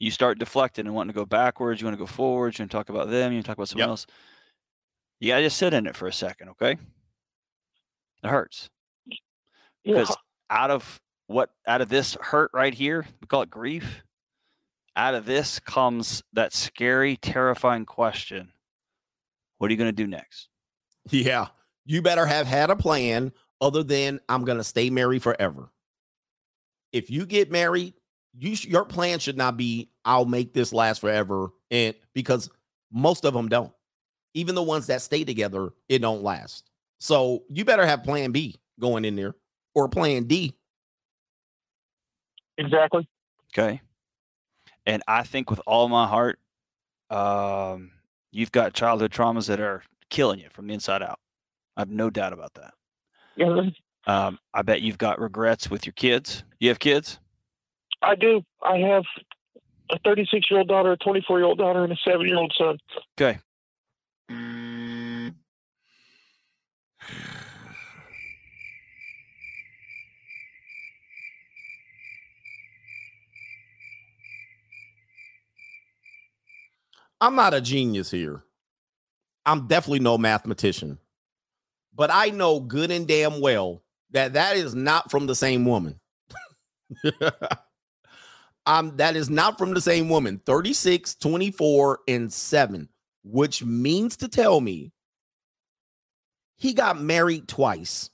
you 0.00 0.10
start 0.10 0.38
deflecting 0.40 0.86
and 0.86 0.94
wanting 0.94 1.12
to 1.12 1.18
go 1.18 1.24
backwards. 1.26 1.80
You 1.80 1.86
want 1.86 1.96
to 1.96 2.02
go 2.02 2.06
forwards. 2.06 2.58
You 2.58 2.62
want 2.64 2.70
to 2.72 2.76
talk 2.76 2.88
about 2.88 3.08
them. 3.10 3.30
You 3.32 3.36
want 3.36 3.44
to 3.44 3.48
talk 3.48 3.58
about 3.58 3.68
someone 3.68 3.82
Yep. 3.84 3.88
else. 3.90 4.06
You 5.20 5.28
gotta 5.28 5.42
just 5.44 5.58
sit 5.58 5.74
in 5.74 5.86
it 5.86 5.94
for 5.94 6.08
a 6.08 6.12
second, 6.12 6.48
okay? 6.50 6.72
It 8.22 8.28
hurts 8.28 8.68
Yeah. 9.06 9.16
because 9.84 10.16
out 10.48 10.70
of 10.70 11.00
what 11.26 11.50
out 11.66 11.80
of 11.82 11.88
this 11.90 12.16
hurt 12.20 12.50
right 12.54 12.72
here, 12.74 13.06
we 13.20 13.26
call 13.26 13.42
it 13.42 13.50
grief. 13.50 14.02
Out 14.96 15.14
of 15.14 15.26
this 15.26 15.60
comes 15.60 16.22
that 16.32 16.52
scary, 16.52 17.16
terrifying 17.16 17.84
question: 17.86 18.52
What 19.58 19.68
are 19.68 19.72
you 19.72 19.78
gonna 19.78 19.92
do 19.92 20.06
next? 20.06 20.48
Yeah. 21.10 21.48
You 21.84 22.02
better 22.02 22.24
have 22.26 22.46
had 22.46 22.70
a 22.70 22.76
plan 22.76 23.32
other 23.60 23.82
than 23.82 24.20
I'm 24.28 24.44
going 24.44 24.58
to 24.58 24.64
stay 24.64 24.90
married 24.90 25.22
forever. 25.22 25.70
If 26.92 27.10
you 27.10 27.26
get 27.26 27.50
married, 27.50 27.94
you 28.38 28.54
sh- 28.56 28.66
your 28.66 28.84
plan 28.84 29.18
should 29.18 29.36
not 29.36 29.56
be 29.56 29.90
I'll 30.04 30.24
make 30.24 30.52
this 30.52 30.72
last 30.72 31.00
forever 31.00 31.50
and 31.70 31.94
because 32.14 32.50
most 32.92 33.24
of 33.24 33.34
them 33.34 33.48
don't. 33.48 33.72
Even 34.34 34.54
the 34.54 34.62
ones 34.62 34.86
that 34.86 35.02
stay 35.02 35.24
together, 35.24 35.70
it 35.88 35.98
don't 36.00 36.22
last. 36.22 36.70
So 36.98 37.44
you 37.50 37.64
better 37.64 37.84
have 37.86 38.04
plan 38.04 38.30
B 38.32 38.60
going 38.78 39.04
in 39.04 39.16
there 39.16 39.34
or 39.74 39.88
plan 39.88 40.24
D. 40.24 40.54
Exactly. 42.58 43.08
Okay. 43.52 43.80
And 44.86 45.02
I 45.08 45.22
think 45.22 45.50
with 45.50 45.60
all 45.66 45.88
my 45.88 46.06
heart, 46.06 46.38
um, 47.10 47.90
you've 48.32 48.52
got 48.52 48.74
childhood 48.74 49.12
traumas 49.12 49.46
that 49.48 49.60
are 49.60 49.82
killing 50.10 50.38
you 50.40 50.48
from 50.50 50.66
the 50.66 50.74
inside 50.74 51.02
out. 51.02 51.18
I 51.76 51.80
have 51.82 51.90
no 51.90 52.10
doubt 52.10 52.32
about 52.32 52.54
that. 52.54 52.74
Yeah, 53.36 53.62
Um, 54.06 54.38
I 54.52 54.62
bet 54.62 54.82
you've 54.82 54.98
got 54.98 55.20
regrets 55.20 55.70
with 55.70 55.86
your 55.86 55.92
kids. 55.94 56.44
You 56.58 56.68
have 56.68 56.78
kids? 56.78 57.18
I 58.02 58.14
do. 58.14 58.42
I 58.62 58.78
have 58.78 59.04
a 59.90 59.98
36 60.04 60.50
year 60.50 60.60
old 60.60 60.68
daughter, 60.68 60.92
a 60.92 60.96
24 60.96 61.38
year 61.38 61.46
old 61.46 61.58
daughter, 61.58 61.84
and 61.84 61.92
a 61.92 61.96
seven 62.04 62.26
year 62.26 62.38
old 62.38 62.54
son. 62.56 62.78
Okay. 63.20 63.38
I'm 77.22 77.34
not 77.34 77.52
a 77.52 77.60
genius 77.60 78.10
here. 78.10 78.42
I'm 79.44 79.66
definitely 79.66 79.98
no 80.00 80.16
mathematician. 80.16 80.98
But 81.94 82.10
I 82.10 82.30
know 82.30 82.60
good 82.60 82.90
and 82.90 83.06
damn 83.06 83.40
well 83.40 83.82
that 84.12 84.32
that 84.34 84.56
is 84.56 84.74
not 84.74 85.10
from 85.10 85.26
the 85.26 85.34
same 85.34 85.66
woman. 85.66 86.00
um 88.66 88.96
that 88.96 89.16
is 89.16 89.30
not 89.30 89.58
from 89.58 89.74
the 89.74 89.80
same 89.80 90.08
woman. 90.08 90.40
36, 90.44 91.14
24 91.16 92.00
and 92.08 92.32
7, 92.32 92.88
which 93.24 93.64
means 93.64 94.16
to 94.18 94.28
tell 94.28 94.60
me 94.60 94.92
he 96.56 96.74
got 96.74 97.00
married 97.00 97.48
twice. 97.48 98.10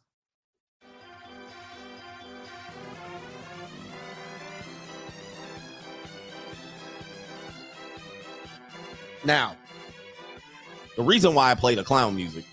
Now, 9.25 9.57
the 10.94 11.02
reason 11.02 11.34
why 11.34 11.50
I 11.50 11.57
play 11.57 11.75
the 11.75 11.83
clown 11.83 12.15
music 12.15 12.44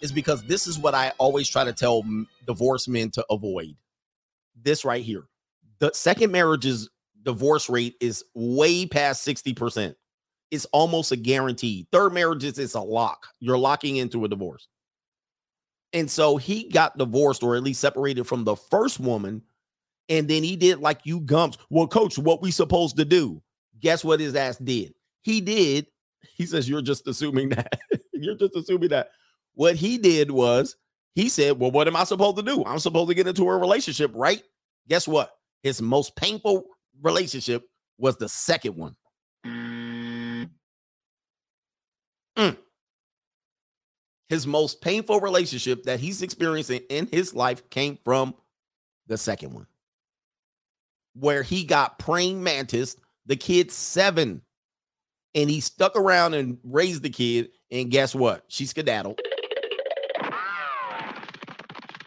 is 0.00 0.12
because 0.12 0.42
this 0.44 0.68
is 0.68 0.78
what 0.78 0.94
I 0.94 1.12
always 1.18 1.48
try 1.48 1.64
to 1.64 1.72
tell 1.72 2.04
divorced 2.46 2.88
men 2.88 3.10
to 3.10 3.26
avoid. 3.28 3.74
This 4.54 4.84
right 4.84 5.02
here. 5.02 5.24
The 5.80 5.90
second 5.92 6.30
marriage's 6.30 6.88
divorce 7.22 7.68
rate 7.68 7.96
is 8.00 8.24
way 8.34 8.86
past 8.86 9.26
60%. 9.26 9.94
It's 10.50 10.66
almost 10.66 11.12
a 11.12 11.16
guarantee. 11.16 11.86
Third 11.92 12.12
marriages 12.12 12.58
is 12.58 12.74
a 12.74 12.80
lock. 12.80 13.26
You're 13.40 13.58
locking 13.58 13.96
into 13.96 14.24
a 14.24 14.28
divorce. 14.28 14.68
And 15.92 16.10
so 16.10 16.36
he 16.36 16.68
got 16.68 16.98
divorced 16.98 17.42
or 17.42 17.56
at 17.56 17.62
least 17.62 17.80
separated 17.80 18.24
from 18.24 18.44
the 18.44 18.56
first 18.56 19.00
woman. 19.00 19.42
And 20.08 20.28
then 20.28 20.42
he 20.42 20.56
did 20.56 20.80
like 20.80 21.00
you 21.04 21.20
gumps. 21.20 21.58
Well, 21.70 21.86
coach, 21.86 22.18
what 22.18 22.42
we 22.42 22.50
supposed 22.50 22.96
to 22.96 23.04
do? 23.04 23.42
Guess 23.80 24.04
what 24.04 24.20
his 24.20 24.34
ass 24.34 24.58
did? 24.58 24.94
He 25.22 25.40
did. 25.40 25.86
He 26.36 26.46
says, 26.46 26.68
You're 26.68 26.82
just 26.82 27.08
assuming 27.08 27.48
that. 27.50 27.80
You're 28.12 28.36
just 28.36 28.54
assuming 28.54 28.90
that. 28.90 29.10
What 29.54 29.74
he 29.74 29.98
did 29.98 30.30
was 30.30 30.76
he 31.14 31.28
said, 31.28 31.58
Well, 31.58 31.72
what 31.72 31.88
am 31.88 31.96
I 31.96 32.04
supposed 32.04 32.36
to 32.36 32.42
do? 32.42 32.64
I'm 32.64 32.78
supposed 32.78 33.08
to 33.08 33.14
get 33.14 33.26
into 33.26 33.48
a 33.48 33.56
relationship, 33.56 34.12
right? 34.14 34.42
Guess 34.88 35.08
what? 35.08 35.32
His 35.62 35.82
most 35.82 36.14
painful 36.14 36.64
relationship 37.02 37.68
was 37.98 38.16
the 38.16 38.28
second 38.28 38.76
one. 38.76 38.96
Mm. 39.44 40.50
His 44.28 44.46
most 44.46 44.80
painful 44.80 45.20
relationship 45.20 45.82
that 45.82 46.00
he's 46.00 46.22
experiencing 46.22 46.80
in 46.88 47.06
his 47.12 47.34
life 47.34 47.68
came 47.68 47.98
from 48.02 48.34
the 49.06 49.18
second 49.18 49.52
one, 49.52 49.66
where 51.12 51.42
he 51.42 51.64
got 51.64 51.98
praying 51.98 52.42
mantis, 52.42 52.96
the 53.26 53.36
kid's 53.36 53.74
seven, 53.74 54.40
and 55.34 55.50
he 55.50 55.60
stuck 55.60 55.96
around 55.96 56.32
and 56.32 56.56
raised 56.64 57.02
the 57.02 57.10
kid. 57.10 57.50
And 57.70 57.90
guess 57.90 58.14
what? 58.14 58.44
She 58.48 58.64
skedaddled. 58.64 59.20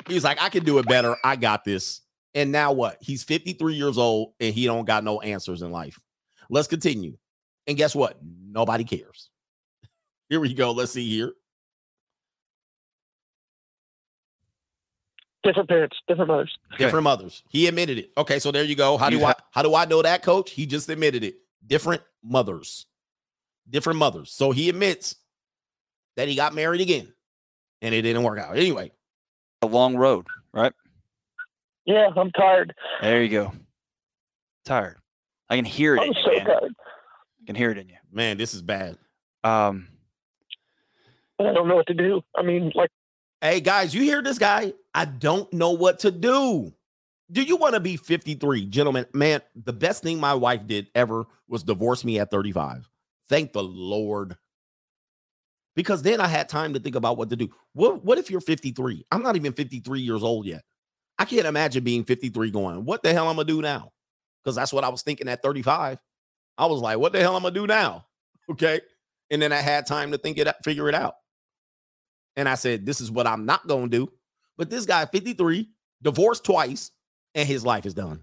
He 0.08 0.14
was 0.14 0.24
like, 0.24 0.40
I 0.40 0.50
can 0.50 0.64
do 0.64 0.78
it 0.78 0.88
better. 0.88 1.16
I 1.24 1.36
got 1.36 1.64
this. 1.64 2.02
And 2.36 2.52
now 2.52 2.74
what? 2.74 2.98
He's 3.02 3.24
53 3.24 3.76
years 3.76 3.98
old 3.98 4.34
and 4.40 4.54
he 4.54 4.66
don't 4.66 4.86
got 4.86 5.04
no 5.04 5.22
answers 5.22 5.62
in 5.62 5.72
life. 5.72 5.98
Let's 6.50 6.68
continue. 6.68 7.18
And 7.66 7.78
guess 7.78 7.96
what? 7.96 8.20
Nobody 8.22 8.84
cares. 8.84 9.30
Here 10.30 10.40
we 10.40 10.54
go. 10.54 10.72
Let's 10.72 10.92
see 10.92 11.10
here. 11.10 11.32
Different 15.44 15.70
parents, 15.70 15.96
different 16.08 16.30
mothers. 16.30 16.58
Different 16.80 17.04
mothers. 17.04 17.44
He 17.50 17.68
admitted 17.68 18.00
it. 18.00 18.10
Okay, 18.18 18.40
so 18.40 18.52
there 18.52 18.64
you 18.64 18.76
go. 18.76 18.98
How 18.98 19.12
do 19.12 19.18
You've 19.18 19.26
I 19.26 19.36
how 19.52 19.62
do 19.62 19.76
I 19.76 19.86
know 19.86 20.02
that, 20.02 20.24
coach? 20.24 20.50
He 20.50 20.66
just 20.66 20.90
admitted 20.90 21.24
it. 21.24 21.36
Different 21.68 22.02
mothers. 22.24 22.88
Different 23.70 24.00
mothers. 24.00 24.32
So 24.32 24.50
he 24.52 24.70
admits 24.70 25.16
that 26.18 26.28
he 26.28 26.36
got 26.36 26.56
married 26.56 26.82
again 26.82 27.14
and 27.84 27.94
it 27.94 28.02
didn't 28.02 28.24
work 28.24 28.40
out. 28.40 28.58
Anyway, 28.58 28.92
A 29.62 29.68
long 29.68 29.96
road, 29.96 30.26
right? 30.52 30.74
Yeah, 31.86 32.10
I'm 32.16 32.32
tired. 32.32 32.74
There 33.02 33.22
you 33.24 33.30
go. 33.30 33.52
Tired. 34.66 34.98
I 35.50 35.56
can 35.56 35.66
hear 35.66 35.96
it 35.96 36.02
I'm 36.02 36.08
you, 36.08 36.14
so 36.24 36.32
man. 36.32 36.46
tired. 36.46 36.74
I 37.42 37.46
can 37.46 37.56
hear 37.56 37.70
it 37.72 37.78
in 37.78 37.90
you. 37.90 37.96
man, 38.12 38.38
this 38.38 38.54
is 38.54 38.62
bad. 38.62 38.98
Um, 39.44 39.88
I 41.40 41.44
don't 41.54 41.68
know 41.68 41.76
what 41.76 41.88
to 41.88 41.94
do. 41.94 42.22
I 42.36 42.42
mean, 42.42 42.72
like, 42.74 42.90
Hey 43.42 43.60
guys, 43.60 43.94
you 43.94 44.02
hear 44.02 44.24
this 44.24 44.40
guy? 44.40 44.74
I 44.94 45.06
don't 45.06 45.52
know 45.54 45.72
what 45.72 46.00
to 46.00 46.10
do. 46.12 46.74
Do 47.32 47.42
you 47.44 47.58
want 47.58 47.74
to 47.76 47.80
be 47.80 47.98
53? 47.98 48.66
Gentlemen, 48.68 49.06
man, 49.14 49.42
the 49.56 49.74
best 49.74 50.02
thing 50.04 50.20
my 50.20 50.34
wife 50.34 50.66
did 50.66 50.88
ever 50.96 51.26
was 51.48 51.64
divorce 51.64 52.04
me 52.04 52.20
at 52.20 52.32
35. 52.32 52.90
Thank 53.30 53.54
the 53.54 53.64
Lord. 53.64 54.38
Because 55.76 56.02
then 56.02 56.22
I 56.22 56.28
had 56.28 56.48
time 56.48 56.74
to 56.74 56.80
think 56.80 56.96
about 56.96 57.18
what 57.18 57.30
to 57.32 57.36
do. 57.36 57.50
What, 57.74 58.04
what 58.06 58.18
if 58.18 58.32
you're 58.32 58.42
53? 58.42 59.06
I'm 59.12 59.22
not 59.22 59.36
even 59.36 59.54
53 59.54 60.00
years 60.00 60.24
old 60.24 60.46
yet. 60.46 60.64
I 61.18 61.26
can't 61.26 61.48
imagine 61.48 61.84
being 61.84 62.04
53 62.04 62.52
going, 62.52 62.86
what 62.86 63.04
the 63.04 63.14
hell 63.14 63.28
I'm 63.28 63.36
gonna 63.36 63.48
do 63.48 63.62
now? 63.62 63.92
Because 64.44 64.56
that's 64.56 64.74
what 64.74 64.84
I 64.84 64.90
was 64.90 65.02
thinking 65.02 65.28
at 65.28 65.42
35. 65.42 66.00
I 66.58 66.66
was 66.66 66.82
like, 66.82 66.98
what 66.98 67.14
the 67.14 67.20
hell 67.20 67.36
I'm 67.36 67.44
gonna 67.44 67.54
do 67.54 67.68
now? 67.68 68.06
Okay. 68.48 68.80
And 69.32 69.42
then 69.42 69.52
I 69.52 69.56
had 69.56 69.88
time 69.88 70.12
to 70.12 70.20
think 70.20 70.38
it 70.38 70.48
out, 70.48 70.64
figure 70.64 70.88
it 70.88 70.94
out. 70.94 71.16
And 72.36 72.48
I 72.48 72.54
said, 72.54 72.86
this 72.86 73.02
is 73.02 73.10
what 73.10 73.26
I'm 73.26 73.48
not 73.48 73.66
gonna 73.66 73.88
do. 73.88 74.12
But 74.56 74.70
this 74.70 74.86
guy, 74.86 75.04
53, 75.08 75.68
divorced 76.04 76.44
twice, 76.44 76.92
and 77.34 77.48
his 77.48 77.66
life 77.66 77.88
is 77.88 77.96
done. 77.96 78.22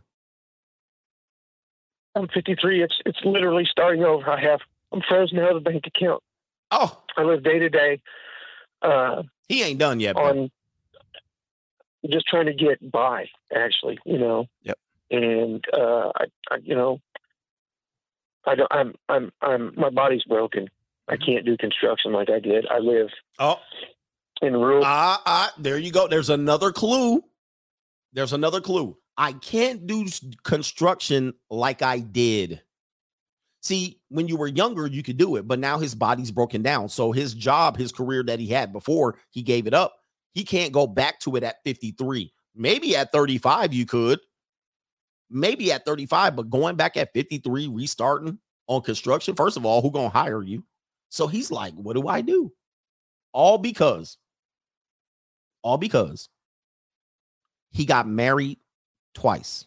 I'm 2.15 2.29
53. 2.29 2.83
It's 2.83 2.95
it's 3.05 3.19
literally 3.25 3.67
starting 3.69 4.05
over. 4.05 4.31
I 4.31 4.41
have 4.43 4.61
I'm 4.93 5.03
frozen 5.09 5.41
out 5.41 5.57
of 5.57 5.65
the 5.65 5.71
bank 5.71 5.87
account. 5.87 6.23
Oh, 6.71 7.03
I 7.17 7.23
live 7.23 7.43
day 7.43 7.59
to 7.59 7.69
day. 7.69 8.01
Uh, 8.81 9.23
he 9.49 9.63
ain't 9.63 9.79
done 9.79 10.01
yet. 10.01 10.15
bro. 10.15 10.29
on 10.29 10.51
just 12.11 12.27
trying 12.27 12.47
to 12.47 12.55
get 12.55 12.91
by. 12.91 13.27
Actually, 13.55 13.99
you 14.05 14.19
know. 14.19 14.47
Yep. 14.63 14.79
And 15.11 15.65
uh, 15.75 16.11
I, 16.17 16.25
I, 16.51 16.57
you 16.63 16.75
know, 16.75 17.01
I 18.47 18.55
don't. 18.55 18.73
I'm 18.73 18.95
I'm 19.09 19.33
I'm 19.43 19.73
my 19.77 19.91
body's 19.91 20.25
broken. 20.25 20.69
I 21.09 21.17
can't 21.17 21.45
do 21.45 21.57
construction 21.57 22.13
like 22.13 22.31
I 22.31 22.39
did. 22.39 22.67
I 22.69 22.79
live 22.79 23.09
Oh, 23.39 23.59
in 24.41 24.55
rural. 24.55 24.83
ah, 24.85 25.21
ah, 25.27 25.53
there 25.59 25.77
you 25.79 25.93
go. 25.93 26.09
There's 26.09 26.31
another 26.31 26.73
clue. 26.73 27.23
There's 28.13 28.33
another 28.33 28.61
clue. 28.61 28.97
I 29.17 29.33
can't 29.35 29.87
do 29.87 30.07
construction 30.45 31.35
like 31.51 31.83
I 31.83 31.99
did. 31.99 32.63
See, 33.61 34.01
when 34.09 34.27
you 34.29 34.37
were 34.37 34.47
younger, 34.49 34.87
you 34.87 35.03
could 35.03 35.19
do 35.19 35.37
it, 35.37 35.47
but 35.47 35.59
now 35.59 35.79
his 35.79 35.95
body's 35.95 36.31
broken 36.31 36.63
down. 36.63 36.89
So 36.89 37.13
his 37.13 37.35
job, 37.35 37.77
his 37.77 37.93
career 37.93 38.23
that 38.25 38.41
he 38.41 38.47
had 38.49 38.73
before, 38.73 39.19
he 39.31 39.43
gave 39.43 39.67
it 39.67 39.75
up. 39.75 39.95
He 40.33 40.45
can't 40.45 40.73
go 40.73 40.87
back 40.87 41.21
to 41.21 41.37
it 41.37 41.43
at 41.43 41.63
53. 41.65 42.33
Maybe 42.55 42.97
at 42.97 43.13
35, 43.13 43.73
you 43.73 43.87
could. 43.87 44.21
maybe 45.31 45.73
at 45.73 45.85
35, 45.85 46.37
but 46.37 46.51
going 46.51 46.77
back 46.77 46.97
at 46.97 47.13
53, 47.15 47.69
restarting 47.69 48.39
on 48.67 48.83
construction. 48.83 49.35
First 49.35 49.57
of 49.57 49.65
all, 49.67 49.81
who 49.83 49.91
gonna 49.91 50.09
hire 50.11 50.43
you? 50.43 50.65
So 51.09 51.27
he's 51.27 51.51
like, 51.51 51.75
what 51.75 51.95
do 51.95 52.07
I 52.09 52.21
do? 52.21 52.53
All 53.33 53.59
because, 53.59 54.19
all 55.63 55.79
because 55.79 56.29
he 57.71 57.85
got 57.87 58.07
married 58.07 58.59
twice. 59.15 59.67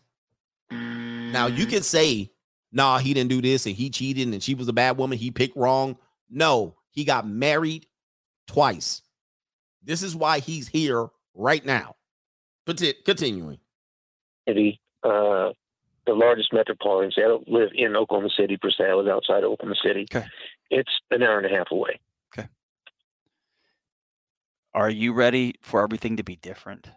Now 0.72 1.48
you 1.48 1.66
can 1.66 1.80
mm. 1.80 1.84
say, 1.84 2.32
nah, 2.72 3.00
he 3.00 3.14
didn't 3.14 3.30
do 3.30 3.42
this 3.42 3.66
and 3.66 3.76
he 3.76 3.90
cheated 3.90 4.28
and 4.28 4.42
she 4.42 4.54
was 4.56 4.68
a 4.68 4.74
bad 4.74 4.98
woman. 4.98 5.18
He 5.18 5.32
picked 5.32 5.58
wrong. 5.58 5.98
No, 6.30 6.76
he 6.92 7.04
got 7.04 7.28
married 7.28 7.88
twice. 8.48 9.02
This 9.86 10.02
is 10.04 10.16
why 10.16 10.40
he's 10.40 10.68
here 10.68 11.08
right 11.34 11.64
now. 11.66 11.96
Conti- 12.66 12.96
Continuing. 13.06 13.60
city, 14.48 14.80
uh, 15.04 15.50
the 16.06 16.14
largest 16.14 16.52
metropolitan 16.54 17.12
city. 17.12 17.24
I 17.26 17.30
don't 17.30 17.48
live 17.48 17.70
in 17.74 17.96
Oklahoma 17.96 18.30
City 18.36 18.58
per 18.58 18.72
se. 18.72 18.86
I 18.90 18.94
live 18.94 19.08
outside 19.08 19.44
of 19.44 19.52
Oklahoma 19.52 19.76
City. 19.84 20.06
Okay. 20.12 20.26
It's 20.72 20.92
an 21.12 21.22
hour 21.24 21.38
and 21.38 21.46
a 21.46 21.56
half 21.56 21.68
away. 21.72 22.00
Okay. 22.38 22.48
Are 24.74 24.90
you 24.90 25.14
ready 25.14 25.56
for 25.62 25.84
everything 25.84 26.18
to 26.18 26.24
be 26.24 26.36
different? 26.36 26.90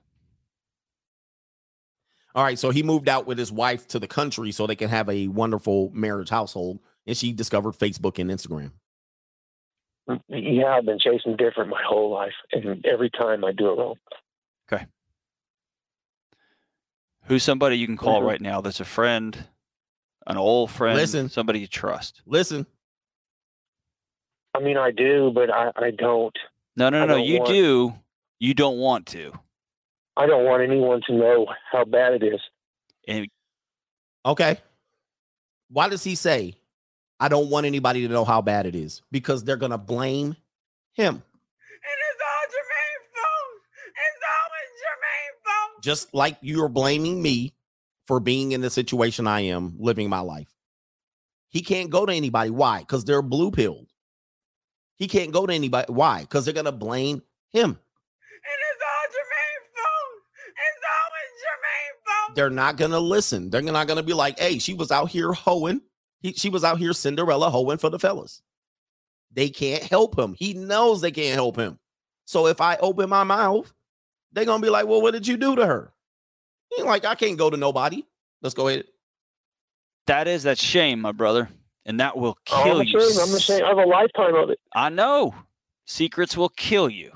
All 2.34 2.44
right, 2.44 2.58
so 2.58 2.70
he 2.70 2.83
moved 2.83 3.08
out 3.08 3.26
with 3.26 3.39
his 3.39 3.50
wife 3.50 3.89
to 3.89 3.99
the 3.99 4.07
country 4.07 4.52
so 4.52 4.67
they 4.67 4.76
can 4.76 4.89
have 4.91 5.08
a 5.08 5.28
wonderful 5.28 5.91
marriage 5.92 6.28
household, 6.28 6.78
and 7.07 7.17
she 7.17 7.33
discovered 7.33 7.73
Facebook 7.75 8.18
and 8.18 8.31
Instagram. 8.31 8.73
Yeah, 10.28 10.67
I've 10.77 10.87
been 10.87 10.99
chasing 10.99 11.37
different 11.37 11.70
my 11.70 11.83
whole 11.87 12.11
life, 12.11 12.33
and 12.53 12.85
every 12.87 13.11
time 13.11 13.45
I 13.45 13.53
do 13.53 13.69
it 13.70 13.78
wrong. 13.78 13.97
Okay. 14.73 14.87
Who's 17.25 17.43
somebody 17.43 17.77
you 17.77 17.87
can 17.87 17.97
call 17.99 18.23
Mhm. 18.23 18.27
right 18.27 18.41
now 18.41 18.61
that's 18.62 18.81
a 18.81 18.85
friend, 18.87 19.49
an 20.27 20.37
old 20.39 20.70
friend, 20.70 20.97
Listen. 20.97 21.28
somebody 21.28 21.61
you 21.61 21.67
trust? 21.67 22.23
Listen, 22.25 22.67
I 24.55 24.61
mean, 24.61 24.77
I 24.78 24.91
do, 24.91 25.31
but 25.35 25.51
I, 25.51 25.70
I 25.77 25.91
don't. 25.91 26.37
No, 26.75 26.89
no, 26.89 27.01
no, 27.07 27.17
no. 27.19 27.23
You 27.23 27.39
want- 27.39 27.51
do. 27.51 27.95
You 28.41 28.55
don't 28.55 28.78
want 28.78 29.07
to. 29.09 29.33
I 30.17 30.27
don't 30.27 30.45
want 30.45 30.62
anyone 30.62 31.01
to 31.07 31.12
know 31.12 31.47
how 31.70 31.85
bad 31.85 32.15
it 32.15 32.23
is. 32.25 32.41
And 33.07 33.28
okay. 34.25 34.59
Why 35.70 35.89
does 35.89 36.03
he 36.03 36.15
say, 36.15 36.58
I 37.21 37.29
don't 37.29 37.51
want 37.51 37.67
anybody 37.67 38.07
to 38.07 38.13
know 38.13 38.25
how 38.25 38.41
bad 38.43 38.67
it 38.67 38.75
is? 38.75 39.03
Because 39.11 39.45
they're 39.45 39.57
going 39.57 39.73
to 39.73 39.79
blame 39.79 40.37
him. 40.93 41.17
It 41.17 41.99
is 41.99 42.19
all 42.21 42.47
Jermaine' 42.47 43.05
fault. 43.15 43.63
It's 43.87 44.23
all 44.25 44.49
Jermaine' 44.83 45.45
fault. 45.45 45.83
Just 45.83 46.15
like 46.15 46.39
you're 46.41 46.69
blaming 46.69 47.21
me 47.21 47.55
for 48.07 48.21
being 48.21 48.53
in 48.53 48.61
the 48.61 48.71
situation 48.71 49.27
I 49.27 49.41
am 49.43 49.75
living 49.79 50.09
my 50.09 50.21
life. 50.21 50.49
He 51.49 51.61
can't 51.61 51.91
go 51.91 52.07
to 52.07 52.13
anybody. 52.13 52.51
Why? 52.51 52.81
Because 52.81 53.05
they're 53.05 53.23
blue 53.23 53.51
pilled. 53.51 53.89
He 54.97 55.09
can't 55.09 55.33
go 55.33 55.47
to 55.47 55.53
anybody. 55.53 55.93
Why? 55.93 56.21
Because 56.21 56.45
they're 56.45 56.55
going 56.55 56.67
to 56.67 56.73
blame 56.73 57.23
him. 57.51 57.79
They're 62.35 62.51
not 62.51 62.77
going 62.77 62.93
to 62.93 63.01
listen. 63.01 63.51
They're 63.51 63.63
not 63.63 63.89
going 63.89 63.97
to 63.97 64.03
be 64.05 64.13
like, 64.13 64.39
hey, 64.39 64.61
she 64.61 64.75
was 64.75 64.93
out 64.93 65.09
here 65.11 65.33
hoeing. 65.33 65.81
He, 66.21 66.33
she 66.33 66.49
was 66.51 66.65
out 66.65 66.79
here 66.79 66.93
Cinderella 66.93 67.51
hoeing 67.51 67.79
for 67.79 67.91
the 67.91 67.99
fellas. 67.99 68.43
They 69.33 69.49
can't 69.51 69.83
help 69.83 70.19
him. 70.19 70.35
He 70.39 70.55
knows 70.55 71.01
they 71.01 71.11
can't 71.11 71.35
help 71.35 71.57
him. 71.57 71.79
So 72.25 72.47
if 72.47 72.61
I 72.61 72.77
open 72.77 73.09
my 73.09 73.25
mouth, 73.25 73.73
they're 74.33 74.45
going 74.45 74.61
to 74.61 74.67
be 74.67 74.71
like, 74.71 74.87
well, 74.87 75.01
what 75.03 75.13
did 75.13 75.27
you 75.27 75.37
do 75.37 75.57
to 75.57 75.67
her? 75.67 75.93
He 76.75 76.83
like, 76.83 77.05
I 77.05 77.15
can't 77.15 77.39
go 77.39 77.49
to 77.51 77.57
nobody. 77.57 78.05
Let's 78.43 78.55
go 78.55 78.69
ahead. 78.69 78.85
that 80.07 80.29
is 80.29 80.43
that 80.45 80.59
shame, 80.59 81.01
my 81.01 81.13
brother, 81.13 81.49
and 81.87 82.01
that 82.01 82.17
will 82.17 82.37
Oh, 82.51 82.63
kill 82.65 82.81
I'm 82.81 82.87
you. 82.87 82.99
ashamed. 82.99 83.19
I'm 83.29 83.35
ashamed. 83.35 83.63
I 83.63 83.69
have 83.69 83.79
a 83.79 83.87
lifetime 83.87 84.35
of 84.35 84.51
it. 84.51 84.59
I 84.75 84.89
know. 84.89 85.35
Secrets 85.87 86.37
will 86.37 86.51
kill 86.51 86.89
you. 86.91 87.13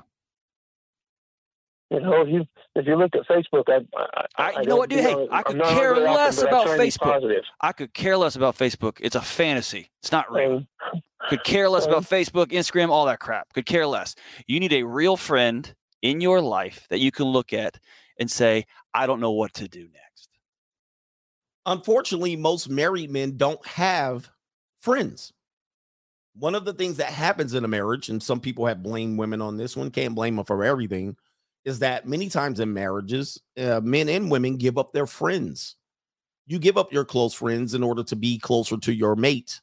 You 1.91 1.99
know, 1.99 2.21
if 2.21 2.29
you 2.29 2.47
if 2.75 2.87
you 2.87 2.95
look 2.95 3.11
at 3.15 3.27
Facebook, 3.27 3.63
I 3.67 3.85
I, 3.97 4.25
I, 4.37 4.51
I 4.57 4.61
you 4.61 4.67
know 4.67 4.77
what, 4.77 4.89
dude? 4.89 5.03
don't- 5.03 5.17
Hey, 5.17 5.23
you 5.23 5.27
I 5.31 5.43
could 5.43 5.61
care 5.61 5.93
very 5.95 6.07
often, 6.07 6.15
less 6.15 6.43
I 6.43 6.47
about 6.47 6.63
try 6.63 6.71
and 6.73 6.81
be 6.81 6.87
Facebook. 6.87 7.41
I 7.61 7.71
could 7.71 7.93
care 7.93 8.17
less 8.17 8.35
about 8.35 8.57
Facebook. 8.57 8.97
It's 8.99 9.15
a 9.15 9.21
fantasy. 9.21 9.91
It's 10.01 10.11
not 10.11 10.31
real. 10.31 10.65
Could 11.29 11.43
care 11.43 11.69
less 11.69 11.83
Same. 11.85 11.93
about 11.93 12.03
Facebook, 12.03 12.47
Instagram, 12.47 12.89
all 12.89 13.05
that 13.05 13.19
crap. 13.19 13.53
Could 13.53 13.65
care 13.65 13.87
less. 13.87 14.15
You 14.47 14.59
need 14.59 14.73
a 14.73 14.83
real 14.83 15.15
friend 15.15 15.73
in 16.01 16.19
your 16.19 16.41
life 16.41 16.85
that 16.89 16.99
you 16.99 17.11
can 17.11 17.25
look 17.27 17.53
at 17.53 17.79
and 18.19 18.29
say, 18.29 18.65
I 18.93 19.07
don't 19.07 19.21
know 19.21 19.31
what 19.31 19.53
to 19.55 19.67
do 19.69 19.83
next. 19.83 20.29
Unfortunately, 21.65 22.35
most 22.35 22.69
married 22.69 23.09
men 23.09 23.37
don't 23.37 23.65
have 23.65 24.29
friends. 24.81 25.31
One 26.35 26.55
of 26.55 26.65
the 26.65 26.73
things 26.73 26.97
that 26.97 27.07
happens 27.11 27.53
in 27.53 27.63
a 27.63 27.67
marriage, 27.69 28.09
and 28.09 28.21
some 28.21 28.39
people 28.41 28.65
have 28.65 28.83
blamed 28.83 29.17
women 29.17 29.41
on 29.41 29.55
this 29.55 29.77
one, 29.77 29.91
can't 29.91 30.15
blame 30.15 30.35
them 30.35 30.45
for 30.45 30.63
everything, 30.63 31.15
is 31.65 31.79
that 31.79 32.07
many 32.07 32.29
times 32.29 32.59
in 32.59 32.73
marriages, 32.73 33.39
uh, 33.57 33.79
men 33.83 34.09
and 34.09 34.29
women 34.29 34.57
give 34.57 34.77
up 34.77 34.91
their 34.91 35.07
friends. 35.07 35.75
You 36.45 36.59
give 36.59 36.77
up 36.77 36.91
your 36.91 37.05
close 37.05 37.33
friends 37.33 37.73
in 37.73 37.83
order 37.83 38.03
to 38.03 38.15
be 38.15 38.37
closer 38.37 38.77
to 38.77 38.93
your 38.93 39.15
mate, 39.15 39.61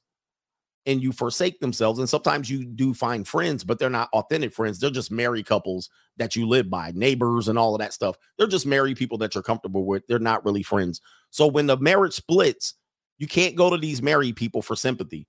and 0.86 1.02
you 1.02 1.12
forsake 1.12 1.60
themselves. 1.60 1.98
And 1.98 2.08
sometimes 2.08 2.48
you 2.48 2.64
do 2.64 2.94
find 2.94 3.28
friends, 3.28 3.64
but 3.64 3.78
they're 3.78 3.90
not 3.90 4.08
authentic 4.14 4.54
friends. 4.54 4.78
They're 4.78 4.90
just 4.90 5.10
married 5.10 5.44
couples 5.44 5.90
that 6.16 6.36
you 6.36 6.48
live 6.48 6.70
by, 6.70 6.92
neighbors, 6.94 7.48
and 7.48 7.58
all 7.58 7.74
of 7.74 7.80
that 7.80 7.92
stuff. 7.92 8.16
They're 8.38 8.46
just 8.46 8.66
married 8.66 8.96
people 8.96 9.18
that 9.18 9.34
you're 9.34 9.42
comfortable 9.42 9.84
with. 9.84 10.06
They're 10.06 10.18
not 10.18 10.44
really 10.44 10.62
friends. 10.62 11.02
So 11.28 11.46
when 11.46 11.66
the 11.66 11.76
marriage 11.76 12.14
splits, 12.14 12.74
you 13.18 13.26
can't 13.26 13.56
go 13.56 13.68
to 13.68 13.76
these 13.76 14.00
married 14.00 14.36
people 14.36 14.62
for 14.62 14.74
sympathy 14.74 15.26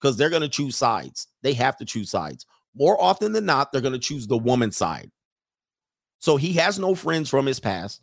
because 0.00 0.16
they're 0.16 0.30
going 0.30 0.42
to 0.42 0.48
choose 0.48 0.76
sides. 0.76 1.26
They 1.42 1.54
have 1.54 1.76
to 1.78 1.84
choose 1.84 2.10
sides. 2.10 2.46
More 2.74 3.00
often 3.02 3.32
than 3.32 3.44
not, 3.44 3.72
they're 3.72 3.80
going 3.80 3.92
to 3.92 3.98
choose 3.98 4.26
the 4.26 4.38
woman's 4.38 4.76
side. 4.76 5.10
So 6.22 6.36
he 6.36 6.52
has 6.54 6.78
no 6.78 6.94
friends 6.94 7.28
from 7.28 7.46
his 7.46 7.58
past. 7.58 8.00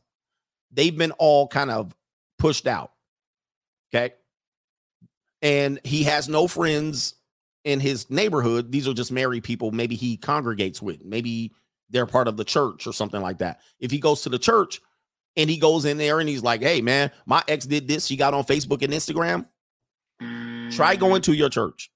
They've 0.72 0.96
been 0.96 1.12
all 1.12 1.48
kind 1.48 1.72
of 1.72 1.96
pushed 2.38 2.68
out. 2.68 2.92
Okay. 3.92 4.14
And 5.42 5.80
he 5.86 6.04
has 6.04 6.28
no 6.28 6.46
friends 6.46 7.16
in 7.64 7.80
his 7.80 8.10
neighborhood. 8.10 8.74
These 8.74 8.90
are 8.90 8.94
just 8.94 9.14
married 9.14 9.46
people. 9.46 9.72
Maybe 9.72 9.96
he 9.96 10.18
congregates 10.18 10.82
with. 10.82 11.04
Maybe 11.04 11.54
they're 11.90 12.06
part 12.06 12.28
of 12.28 12.36
the 12.36 12.44
church 12.44 12.86
or 12.86 12.92
something 12.92 13.22
like 13.22 13.38
that. 13.38 13.62
If 13.80 13.90
he 13.90 14.00
goes 14.00 14.24
to 14.24 14.30
the 14.30 14.38
church 14.38 14.82
and 15.38 15.50
he 15.50 15.56
goes 15.56 15.86
in 15.86 15.98
there 15.98 16.20
and 16.20 16.28
he's 16.28 16.44
like, 16.44 16.62
hey, 16.62 16.82
man, 16.82 17.12
my 17.26 17.42
ex 17.48 17.66
did 17.66 17.88
this. 17.88 18.06
She 18.06 18.18
got 18.18 18.34
on 18.34 18.44
Facebook 18.44 18.84
and 18.84 18.92
Instagram. 18.92 19.46
Try 20.76 20.98
going 20.98 21.22
mm. 21.22 21.26
to 21.26 21.34
your 21.34 21.50
church. 21.50 21.90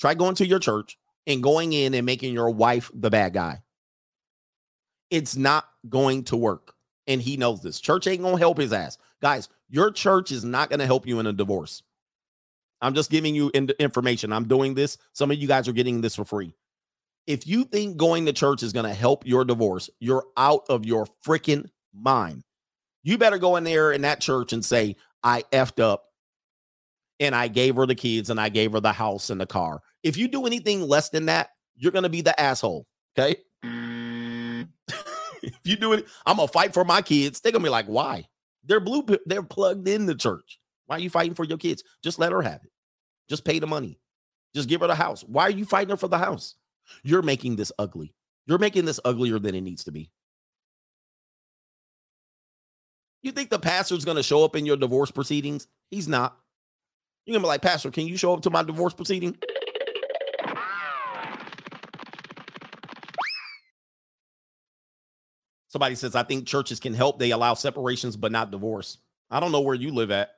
Try 0.00 0.14
going 0.14 0.34
to 0.34 0.46
your 0.46 0.58
church 0.58 0.98
and 1.28 1.44
going 1.44 1.72
in 1.72 1.94
and 1.94 2.04
making 2.04 2.34
your 2.34 2.50
wife 2.50 2.90
the 2.92 3.08
bad 3.08 3.34
guy. 3.34 3.62
It's 5.10 5.36
not 5.36 5.66
going 5.88 6.24
to 6.24 6.36
work. 6.36 6.74
And 7.06 7.22
he 7.22 7.36
knows 7.36 7.62
this. 7.62 7.80
Church 7.80 8.06
ain't 8.06 8.22
going 8.22 8.34
to 8.34 8.40
help 8.40 8.58
his 8.58 8.72
ass. 8.72 8.98
Guys, 9.22 9.48
your 9.68 9.90
church 9.90 10.30
is 10.30 10.44
not 10.44 10.68
going 10.68 10.80
to 10.80 10.86
help 10.86 11.06
you 11.06 11.20
in 11.20 11.26
a 11.26 11.32
divorce. 11.32 11.82
I'm 12.80 12.94
just 12.94 13.10
giving 13.10 13.34
you 13.34 13.50
in- 13.54 13.70
information. 13.78 14.32
I'm 14.32 14.46
doing 14.46 14.74
this. 14.74 14.98
Some 15.12 15.30
of 15.30 15.38
you 15.38 15.48
guys 15.48 15.68
are 15.68 15.72
getting 15.72 16.00
this 16.00 16.16
for 16.16 16.24
free. 16.24 16.54
If 17.26 17.46
you 17.46 17.64
think 17.64 17.96
going 17.96 18.26
to 18.26 18.32
church 18.32 18.62
is 18.62 18.72
going 18.72 18.86
to 18.86 18.94
help 18.94 19.26
your 19.26 19.44
divorce, 19.44 19.90
you're 20.00 20.24
out 20.36 20.64
of 20.68 20.86
your 20.86 21.06
freaking 21.26 21.68
mind. 21.92 22.44
You 23.02 23.18
better 23.18 23.38
go 23.38 23.56
in 23.56 23.64
there 23.64 23.92
in 23.92 24.02
that 24.02 24.20
church 24.20 24.52
and 24.52 24.64
say, 24.64 24.96
I 25.22 25.42
effed 25.52 25.82
up 25.82 26.04
and 27.20 27.34
I 27.34 27.48
gave 27.48 27.76
her 27.76 27.86
the 27.86 27.94
kids 27.94 28.30
and 28.30 28.40
I 28.40 28.48
gave 28.48 28.72
her 28.72 28.80
the 28.80 28.92
house 28.92 29.30
and 29.30 29.40
the 29.40 29.46
car. 29.46 29.82
If 30.02 30.16
you 30.16 30.28
do 30.28 30.46
anything 30.46 30.82
less 30.82 31.08
than 31.10 31.26
that, 31.26 31.50
you're 31.76 31.92
going 31.92 32.04
to 32.04 32.08
be 32.08 32.20
the 32.20 32.38
asshole. 32.40 32.86
Okay. 33.18 33.36
If 35.52 35.60
you 35.64 35.76
do 35.76 35.92
it, 35.92 36.06
I'm 36.26 36.36
to 36.36 36.48
fight 36.48 36.74
for 36.74 36.84
my 36.84 37.02
kids. 37.02 37.40
They're 37.40 37.52
to 37.52 37.60
be 37.60 37.68
like, 37.68 37.86
why? 37.86 38.28
They're 38.64 38.80
blue, 38.80 39.04
they're 39.26 39.42
plugged 39.42 39.88
in 39.88 40.06
the 40.06 40.14
church. 40.14 40.60
Why 40.86 40.96
are 40.96 41.00
you 41.00 41.10
fighting 41.10 41.34
for 41.34 41.44
your 41.44 41.58
kids? 41.58 41.82
Just 42.02 42.18
let 42.18 42.32
her 42.32 42.42
have 42.42 42.60
it. 42.64 42.70
Just 43.28 43.44
pay 43.44 43.58
the 43.58 43.66
money. 43.66 43.98
Just 44.54 44.68
give 44.68 44.80
her 44.80 44.86
the 44.86 44.94
house. 44.94 45.22
Why 45.22 45.44
are 45.44 45.50
you 45.50 45.64
fighting 45.64 45.90
her 45.90 45.96
for 45.96 46.08
the 46.08 46.18
house? 46.18 46.54
You're 47.02 47.22
making 47.22 47.56
this 47.56 47.70
ugly. 47.78 48.14
You're 48.46 48.58
making 48.58 48.86
this 48.86 49.00
uglier 49.04 49.38
than 49.38 49.54
it 49.54 49.60
needs 49.60 49.84
to 49.84 49.92
be. 49.92 50.10
You 53.22 53.32
think 53.32 53.50
the 53.50 53.58
pastor's 53.58 54.04
going 54.04 54.16
to 54.16 54.22
show 54.22 54.44
up 54.44 54.56
in 54.56 54.64
your 54.64 54.76
divorce 54.76 55.10
proceedings? 55.10 55.66
He's 55.90 56.08
not. 56.08 56.38
You're 57.26 57.34
going 57.34 57.42
to 57.42 57.46
be 57.46 57.48
like, 57.48 57.62
Pastor, 57.62 57.90
can 57.90 58.06
you 58.06 58.16
show 58.16 58.32
up 58.32 58.42
to 58.42 58.50
my 58.50 58.62
divorce 58.62 58.94
proceeding? 58.94 59.36
Somebody 65.68 65.94
says, 65.94 66.14
I 66.14 66.22
think 66.22 66.46
churches 66.46 66.80
can 66.80 66.94
help. 66.94 67.18
They 67.18 67.30
allow 67.30 67.54
separations, 67.54 68.16
but 68.16 68.32
not 68.32 68.50
divorce. 68.50 68.98
I 69.30 69.38
don't 69.38 69.52
know 69.52 69.60
where 69.60 69.74
you 69.74 69.92
live 69.92 70.10
at. 70.10 70.30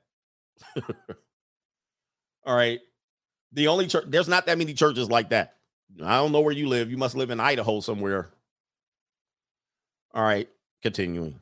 All 2.45 2.57
right. 2.57 2.81
The 3.53 3.69
only 3.69 3.87
church, 3.87 4.05
there's 4.09 4.29
not 4.29 4.47
that 4.47 4.59
many 4.59 4.75
churches 4.75 5.09
like 5.09 5.31
that. 5.31 5.57
I 6.03 6.17
don't 6.17 6.33
know 6.33 6.41
where 6.41 6.53
you 6.53 6.69
live. 6.69 6.91
You 6.91 6.97
must 6.97 7.17
live 7.17 7.31
in 7.31 7.41
Idaho 7.41 7.81
somewhere. 7.81 8.31
All 10.13 10.23
right. 10.23 10.49
Continuing. 10.83 11.41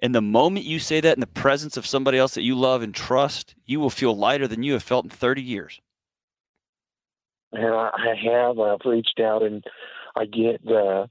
And 0.00 0.14
the 0.14 0.22
moment 0.22 0.66
you 0.66 0.80
say 0.80 1.00
that 1.00 1.16
in 1.16 1.20
the 1.20 1.26
presence 1.28 1.76
of 1.76 1.86
somebody 1.86 2.18
else 2.18 2.34
that 2.34 2.42
you 2.42 2.56
love 2.56 2.82
and 2.82 2.94
trust, 2.94 3.54
you 3.64 3.78
will 3.78 3.90
feel 3.90 4.16
lighter 4.16 4.48
than 4.48 4.64
you 4.64 4.72
have 4.72 4.82
felt 4.82 5.04
in 5.04 5.10
30 5.10 5.42
years. 5.42 5.80
And 7.52 7.72
I, 7.72 7.90
I 7.94 8.14
have. 8.30 8.58
I've 8.58 8.84
reached 8.84 9.20
out 9.20 9.44
and 9.44 9.62
I 10.16 10.24
get. 10.24 10.60
Uh, 10.66 11.06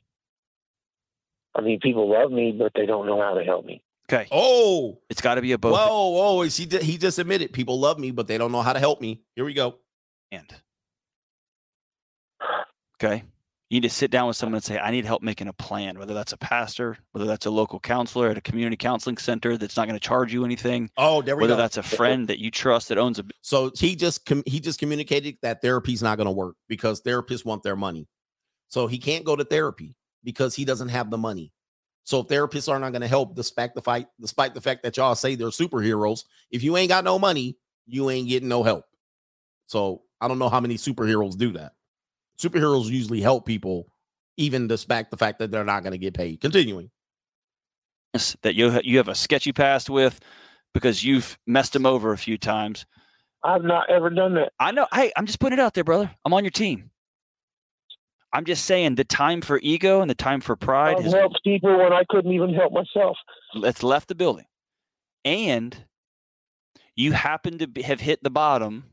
I 1.55 1.61
mean, 1.61 1.79
people 1.79 2.09
love 2.09 2.31
me, 2.31 2.51
but 2.51 2.73
they 2.75 2.85
don't 2.85 3.07
know 3.07 3.21
how 3.21 3.33
to 3.35 3.43
help 3.43 3.65
me. 3.65 3.81
Okay. 4.11 4.27
Oh, 4.31 4.99
It's 5.09 5.21
got 5.21 5.35
to 5.35 5.41
be 5.41 5.53
a 5.53 5.57
both. 5.57 5.73
whoa, 5.73 6.09
whoa! 6.09 6.41
He 6.43 6.65
just, 6.67 6.83
he 6.83 6.97
just 6.97 7.17
admitted 7.17 7.53
people 7.53 7.79
love 7.79 7.97
me, 7.97 8.11
but 8.11 8.27
they 8.27 8.37
don't 8.37 8.51
know 8.51 8.61
how 8.61 8.73
to 8.73 8.79
help 8.79 9.01
me. 9.01 9.21
Here 9.35 9.45
we 9.45 9.53
go. 9.53 9.77
And 10.31 10.53
okay, 13.01 13.23
you 13.69 13.77
need 13.77 13.87
to 13.87 13.89
sit 13.89 14.11
down 14.11 14.27
with 14.27 14.37
someone 14.37 14.55
and 14.55 14.63
say, 14.63 14.77
"I 14.77 14.91
need 14.91 15.05
help 15.05 15.23
making 15.23 15.47
a 15.47 15.53
plan." 15.53 15.97
Whether 15.97 16.13
that's 16.13 16.33
a 16.33 16.37
pastor, 16.37 16.97
whether 17.13 17.25
that's 17.25 17.47
a 17.47 17.49
local 17.49 17.79
counselor 17.79 18.29
at 18.29 18.37
a 18.37 18.41
community 18.41 18.77
counseling 18.77 19.17
center 19.17 19.57
that's 19.57 19.75
not 19.77 19.87
going 19.87 19.99
to 19.99 20.07
charge 20.07 20.31
you 20.31 20.45
anything. 20.45 20.91
Oh, 20.97 21.23
there 21.23 21.35
we 21.35 21.41
whether 21.41 21.53
go. 21.53 21.57
that's 21.57 21.77
a 21.77 21.83
friend 21.83 22.27
that 22.27 22.39
you 22.39 22.51
trust 22.51 22.89
that 22.89 22.99
owns 22.99 23.17
a. 23.17 23.23
So 23.41 23.71
he 23.75 23.95
just 23.95 24.25
com- 24.25 24.43
he 24.45 24.59
just 24.59 24.77
communicated 24.79 25.37
that 25.41 25.61
therapy's 25.63 26.03
not 26.03 26.17
going 26.17 26.27
to 26.27 26.31
work 26.31 26.57
because 26.67 27.01
therapists 27.01 27.43
want 27.45 27.63
their 27.63 27.75
money. 27.75 28.07
So 28.67 28.85
he 28.85 28.99
can't 28.99 29.23
go 29.25 29.35
to 29.35 29.43
therapy 29.43 29.95
because 30.25 30.55
he 30.55 30.65
doesn't 30.65 30.89
have 30.89 31.09
the 31.09 31.17
money. 31.17 31.53
So 32.03 32.23
therapists 32.23 32.69
are 32.69 32.79
not 32.79 32.91
going 32.91 33.01
to 33.01 33.07
help 33.07 33.35
despite 33.35 33.73
the 33.73 33.81
fight, 33.81 34.07
despite 34.19 34.53
the 34.53 34.61
fact 34.61 34.83
that 34.83 34.97
y'all 34.97 35.15
say 35.15 35.35
they're 35.35 35.47
superheroes. 35.47 36.25
If 36.51 36.63
you 36.63 36.75
ain't 36.75 36.89
got 36.89 37.03
no 37.03 37.17
money, 37.17 37.57
you 37.87 38.09
ain't 38.09 38.27
getting 38.27 38.49
no 38.49 38.63
help. 38.63 38.85
So 39.67 40.03
I 40.19 40.27
don't 40.27 40.39
know 40.39 40.49
how 40.49 40.59
many 40.59 40.75
superheroes 40.75 41.37
do 41.37 41.53
that. 41.53 41.73
Superheroes 42.37 42.85
usually 42.85 43.21
help 43.21 43.45
people, 43.45 43.87
even 44.37 44.67
despite 44.67 45.09
the 45.09 45.17
fact 45.17 45.39
that 45.39 45.51
they're 45.51 45.63
not 45.63 45.83
going 45.83 45.93
to 45.93 45.97
get 45.97 46.13
paid. 46.13 46.41
Continuing. 46.41 46.91
that 48.41 48.55
you 48.55 48.79
you 48.83 48.97
have 48.97 49.07
a 49.07 49.15
sketchy 49.15 49.51
past 49.51 49.89
with 49.89 50.19
because 50.73 51.03
you've 51.03 51.39
messed 51.47 51.75
him 51.75 51.85
over 51.85 52.11
a 52.11 52.17
few 52.17 52.37
times. 52.37 52.85
I've 53.43 53.63
not 53.63 53.89
ever 53.89 54.09
done 54.09 54.33
that. 54.35 54.51
I 54.59 54.71
know. 54.71 54.87
Hey, 54.93 55.11
I'm 55.15 55.25
just 55.25 55.39
putting 55.39 55.59
it 55.59 55.61
out 55.61 55.73
there, 55.73 55.83
brother. 55.83 56.11
I'm 56.25 56.33
on 56.33 56.43
your 56.43 56.51
team. 56.51 56.89
I'm 58.35 58.43
just 58.43 58.65
saying 58.65 58.95
the 58.95 59.05
time 59.05 59.39
for 59.39 59.61
ego 59.63 60.01
and 60.01 60.09
the 60.09 60.15
time 60.15 60.41
for 60.41 60.57
pride 60.57 60.97
I've 60.97 61.03
has 61.05 61.13
helped 61.13 61.41
people 61.45 61.77
when 61.77 61.93
I 61.93 62.03
couldn't 62.09 62.33
even 62.33 62.53
help 62.53 62.73
myself. 62.73 63.15
it's 63.55 63.81
left 63.81 64.09
the 64.09 64.15
building, 64.15 64.45
and 65.23 65.85
you 66.97 67.13
happen 67.13 67.59
to 67.59 67.67
be, 67.67 67.81
have 67.83 68.01
hit 68.01 68.21
the 68.23 68.29
bottom 68.29 68.91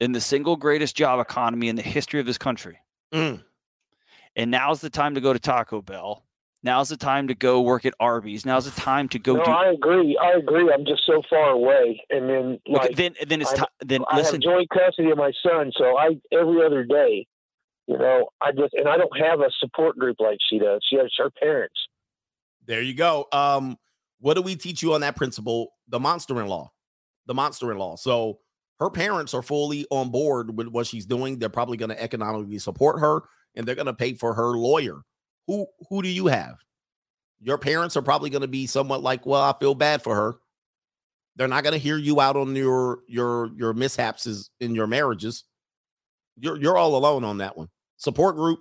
in 0.00 0.12
the 0.12 0.20
single 0.20 0.54
greatest 0.54 0.96
job 0.96 1.18
economy 1.18 1.68
in 1.68 1.74
the 1.74 1.82
history 1.82 2.20
of 2.20 2.26
this 2.26 2.38
country. 2.38 2.78
Mm. 3.12 3.42
And 4.36 4.50
now's 4.52 4.80
the 4.80 4.90
time 4.90 5.16
to 5.16 5.20
go 5.20 5.32
to 5.32 5.40
Taco 5.40 5.82
Bell. 5.82 6.22
Now's 6.62 6.88
the 6.88 6.96
time 6.96 7.26
to 7.26 7.34
go 7.34 7.62
work 7.62 7.84
at 7.84 7.94
Arby's. 7.98 8.46
Now's 8.46 8.72
the 8.72 8.80
time 8.80 9.08
to 9.08 9.18
go 9.18 9.34
no, 9.34 9.44
do. 9.44 9.50
I 9.50 9.72
agree. 9.72 10.16
I 10.22 10.38
agree. 10.38 10.72
I'm 10.72 10.84
just 10.86 11.02
so 11.04 11.20
far 11.28 11.50
away, 11.50 12.00
and 12.10 12.30
then 12.30 12.60
Okay, 12.68 12.94
then 12.94 13.14
then 13.26 13.40
it's 13.40 13.52
I, 13.54 13.56
ti- 13.56 13.72
then 13.80 14.04
I 14.08 14.18
listen. 14.18 14.34
have 14.34 14.42
joint 14.42 14.68
custody 14.70 15.10
of 15.10 15.18
my 15.18 15.32
son, 15.42 15.72
so 15.76 15.98
I 15.98 16.10
every 16.32 16.64
other 16.64 16.84
day, 16.84 17.26
you 17.86 17.98
know, 17.98 18.28
I 18.42 18.52
just 18.52 18.74
and 18.74 18.88
I 18.88 18.96
don't 18.96 19.16
have 19.18 19.40
a 19.40 19.50
support 19.58 19.96
group 19.98 20.16
like 20.20 20.38
she 20.50 20.58
does. 20.58 20.80
She 20.88 20.96
has 20.96 21.10
her 21.18 21.30
parents. 21.30 21.76
There 22.66 22.82
you 22.82 22.94
go. 22.94 23.26
Um, 23.32 23.76
what 24.18 24.34
do 24.34 24.42
we 24.42 24.56
teach 24.56 24.82
you 24.82 24.94
on 24.94 25.02
that 25.02 25.16
principle? 25.16 25.72
The 25.88 26.00
monster 26.00 26.40
in 26.40 26.48
law, 26.48 26.72
the 27.26 27.34
monster 27.34 27.70
in 27.70 27.78
law. 27.78 27.96
So 27.96 28.40
her 28.80 28.90
parents 28.90 29.34
are 29.34 29.42
fully 29.42 29.86
on 29.90 30.10
board 30.10 30.56
with 30.56 30.68
what 30.68 30.86
she's 30.86 31.06
doing. 31.06 31.38
They're 31.38 31.48
probably 31.48 31.76
going 31.76 31.90
to 31.90 32.02
economically 32.02 32.58
support 32.58 33.00
her, 33.00 33.22
and 33.54 33.66
they're 33.66 33.74
going 33.74 33.86
to 33.86 33.94
pay 33.94 34.14
for 34.14 34.34
her 34.34 34.56
lawyer. 34.56 35.02
Who 35.46 35.66
who 35.88 36.02
do 36.02 36.08
you 36.08 36.26
have? 36.26 36.56
Your 37.40 37.58
parents 37.58 37.96
are 37.96 38.02
probably 38.02 38.30
going 38.30 38.42
to 38.42 38.48
be 38.48 38.66
somewhat 38.66 39.02
like, 39.02 39.26
well, 39.26 39.42
I 39.42 39.54
feel 39.58 39.74
bad 39.74 40.02
for 40.02 40.14
her. 40.16 40.34
They're 41.36 41.48
not 41.48 41.62
going 41.64 41.74
to 41.74 41.78
hear 41.78 41.98
you 41.98 42.20
out 42.20 42.36
on 42.36 42.56
your 42.56 43.00
your 43.06 43.50
your 43.54 43.74
mishaps 43.74 44.26
is- 44.26 44.50
in 44.58 44.74
your 44.74 44.86
marriages. 44.86 45.44
You're 46.38 46.56
you're 46.56 46.76
all 46.76 46.96
alone 46.96 47.24
on 47.24 47.38
that 47.38 47.56
one. 47.56 47.68
Support 47.96 48.36
group. 48.36 48.60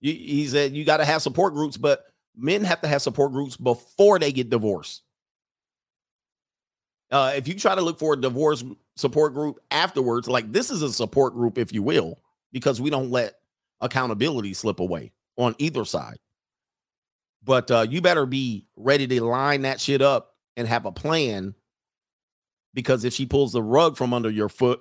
He 0.00 0.46
said 0.46 0.76
you 0.76 0.84
got 0.84 0.98
to 0.98 1.04
have 1.04 1.22
support 1.22 1.54
groups, 1.54 1.76
but 1.76 2.04
men 2.36 2.64
have 2.64 2.82
to 2.82 2.88
have 2.88 3.00
support 3.00 3.32
groups 3.32 3.56
before 3.56 4.18
they 4.18 4.32
get 4.32 4.50
divorced. 4.50 5.02
Uh, 7.10 7.32
if 7.36 7.48
you 7.48 7.54
try 7.54 7.74
to 7.74 7.80
look 7.80 7.98
for 7.98 8.14
a 8.14 8.20
divorce 8.20 8.62
support 8.96 9.32
group 9.32 9.60
afterwards, 9.70 10.28
like 10.28 10.52
this 10.52 10.70
is 10.70 10.82
a 10.82 10.92
support 10.92 11.32
group, 11.34 11.58
if 11.58 11.72
you 11.72 11.82
will, 11.82 12.18
because 12.52 12.80
we 12.80 12.90
don't 12.90 13.10
let 13.10 13.34
accountability 13.80 14.52
slip 14.52 14.80
away 14.80 15.12
on 15.36 15.54
either 15.58 15.84
side. 15.84 16.18
But 17.42 17.70
uh, 17.70 17.86
you 17.88 18.00
better 18.00 18.26
be 18.26 18.66
ready 18.76 19.06
to 19.06 19.24
line 19.24 19.62
that 19.62 19.80
shit 19.80 20.02
up 20.02 20.34
and 20.56 20.66
have 20.66 20.86
a 20.86 20.92
plan 20.92 21.54
because 22.72 23.04
if 23.04 23.12
she 23.12 23.26
pulls 23.26 23.52
the 23.52 23.62
rug 23.62 23.96
from 23.96 24.12
under 24.12 24.30
your 24.30 24.48
foot, 24.48 24.80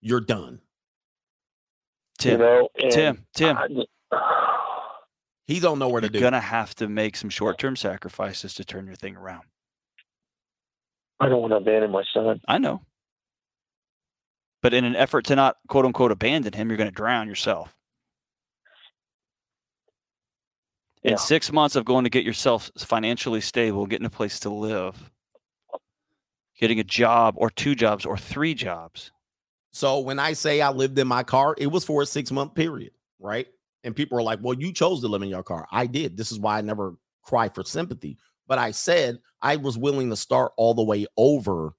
you're 0.00 0.20
done. 0.20 0.60
Tim, 2.22 2.40
you 2.40 2.46
know, 2.46 2.68
Tim, 2.90 3.26
Tim. 3.34 3.56
I- 3.56 3.68
He 5.46 5.58
don't 5.60 5.78
know 5.78 5.88
where 5.88 6.00
to 6.00 6.08
do. 6.08 6.18
You're 6.18 6.26
gonna 6.30 6.40
have 6.40 6.74
to 6.76 6.88
make 6.88 7.16
some 7.16 7.28
short-term 7.30 7.76
sacrifices 7.76 8.54
to 8.54 8.64
turn 8.64 8.86
your 8.86 8.94
thing 8.94 9.16
around. 9.16 9.42
I 11.20 11.28
don't 11.28 11.40
want 11.40 11.52
to 11.52 11.56
abandon 11.56 11.90
my 11.90 12.04
son. 12.12 12.40
I 12.48 12.58
know. 12.58 12.82
But 14.60 14.72
in 14.74 14.84
an 14.84 14.94
effort 14.96 15.24
to 15.26 15.36
not 15.36 15.56
quote 15.68 15.84
unquote 15.84 16.12
abandon 16.12 16.52
him, 16.52 16.68
you're 16.68 16.76
going 16.76 16.88
to 16.90 16.94
drown 16.94 17.28
yourself. 17.28 17.74
In 21.02 21.18
six 21.18 21.50
months 21.52 21.74
of 21.74 21.84
going 21.84 22.04
to 22.04 22.10
get 22.10 22.24
yourself 22.24 22.70
financially 22.78 23.40
stable, 23.40 23.86
getting 23.86 24.06
a 24.06 24.10
place 24.10 24.38
to 24.40 24.50
live, 24.50 25.10
getting 26.58 26.78
a 26.78 26.84
job 26.84 27.34
or 27.36 27.50
two 27.50 27.74
jobs 27.74 28.06
or 28.06 28.16
three 28.16 28.54
jobs. 28.54 29.10
So 29.72 30.00
when 30.00 30.18
I 30.18 30.34
say 30.34 30.60
I 30.60 30.70
lived 30.70 30.98
in 30.98 31.08
my 31.08 31.22
car, 31.22 31.54
it 31.58 31.66
was 31.66 31.84
for 31.84 32.02
a 32.02 32.06
six 32.06 32.30
month 32.30 32.54
period, 32.54 32.92
right? 33.18 33.46
And 33.84 33.96
people 33.96 34.18
are 34.18 34.22
like, 34.22 34.38
well, 34.42 34.54
you 34.54 34.72
chose 34.72 35.00
to 35.00 35.08
live 35.08 35.22
in 35.22 35.28
your 35.28 35.42
car. 35.42 35.66
I 35.72 35.86
did. 35.86 36.16
This 36.16 36.30
is 36.30 36.38
why 36.38 36.58
I 36.58 36.60
never 36.60 36.94
cry 37.22 37.48
for 37.48 37.64
sympathy. 37.64 38.18
But 38.46 38.58
I 38.58 38.70
said 38.70 39.18
I 39.40 39.56
was 39.56 39.78
willing 39.78 40.10
to 40.10 40.16
start 40.16 40.52
all 40.56 40.74
the 40.74 40.82
way 40.82 41.06
over 41.16 41.74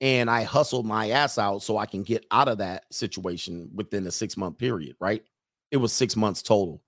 and 0.00 0.28
I 0.28 0.42
hustled 0.42 0.84
my 0.84 1.10
ass 1.10 1.38
out 1.38 1.62
so 1.62 1.78
I 1.78 1.86
can 1.86 2.02
get 2.02 2.26
out 2.30 2.48
of 2.48 2.58
that 2.58 2.84
situation 2.92 3.70
within 3.74 4.06
a 4.06 4.10
six 4.10 4.36
month 4.36 4.58
period, 4.58 4.96
right? 5.00 5.22
It 5.70 5.76
was 5.76 5.92
six 5.92 6.16
months 6.16 6.42
total. 6.42 6.82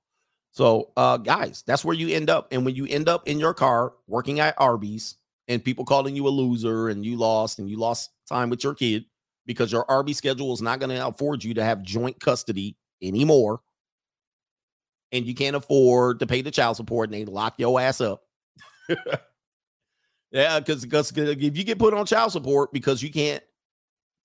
So, 0.51 0.91
uh, 0.97 1.19
guys, 1.19 1.63
that's 1.67 1.85
where 1.85 1.95
you 1.95 2.15
end 2.15 2.31
up. 2.31 2.49
And 2.51 2.65
when 2.65 2.75
you 2.75 2.87
end 2.87 3.09
up 3.09 3.29
in 3.29 3.39
your 3.39 3.55
car 3.55 3.93
working 4.07 4.41
at 4.41 4.55
Arby's 4.59 5.17
and 5.49 5.65
people 5.65 5.85
calling 5.85 6.17
you 6.17 6.27
a 6.27 6.31
loser 6.31 6.89
and 6.89 7.05
you 7.05 7.17
lost 7.17 7.59
and 7.59 7.71
you 7.71 7.77
lost 7.77 8.11
time 8.29 8.51
with 8.51 8.65
your 8.65 8.75
kid 8.75 9.05
because 9.47 9.73
your 9.73 9.89
Arby's 9.91 10.19
schedule 10.19 10.53
is 10.53 10.63
not 10.63 10.81
going 10.81 10.91
to 10.91 11.07
afford 11.07 11.45
you 11.45 11.55
to 11.55 11.65
have 11.65 11.83
joint 11.83 12.21
custody 12.21 12.77
anymore. 13.03 13.61
And 15.13 15.25
you 15.25 15.35
can't 15.35 15.57
afford 15.57 16.21
to 16.21 16.27
pay 16.27 16.43
the 16.43 16.51
child 16.51 16.77
support 16.77 17.09
and 17.09 17.15
they 17.15 17.25
lock 17.25 17.55
your 17.59 17.81
ass 17.81 18.01
up. 18.01 18.23
yeah, 20.31 20.59
because 20.59 20.85
because 20.85 21.17
if 21.17 21.57
you 21.57 21.65
get 21.65 21.79
put 21.79 21.95
on 21.95 22.07
child 22.07 22.33
support 22.33 22.73
because 22.73 23.03
you 23.03 23.11
can't 23.11 23.43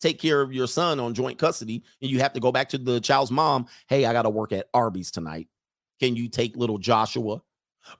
take 0.01 0.19
care 0.19 0.41
of 0.41 0.51
your 0.51 0.67
son 0.67 0.99
on 0.99 1.13
joint 1.13 1.37
custody 1.37 1.83
and 2.01 2.09
you 2.09 2.19
have 2.19 2.33
to 2.33 2.39
go 2.39 2.51
back 2.51 2.69
to 2.69 2.77
the 2.77 2.99
child's 2.99 3.31
mom, 3.31 3.67
hey, 3.87 4.05
I 4.05 4.13
got 4.13 4.23
to 4.23 4.29
work 4.29 4.51
at 4.51 4.67
Arby's 4.73 5.11
tonight. 5.11 5.47
Can 5.99 6.15
you 6.15 6.27
take 6.27 6.57
little 6.57 6.79
Joshua? 6.79 7.41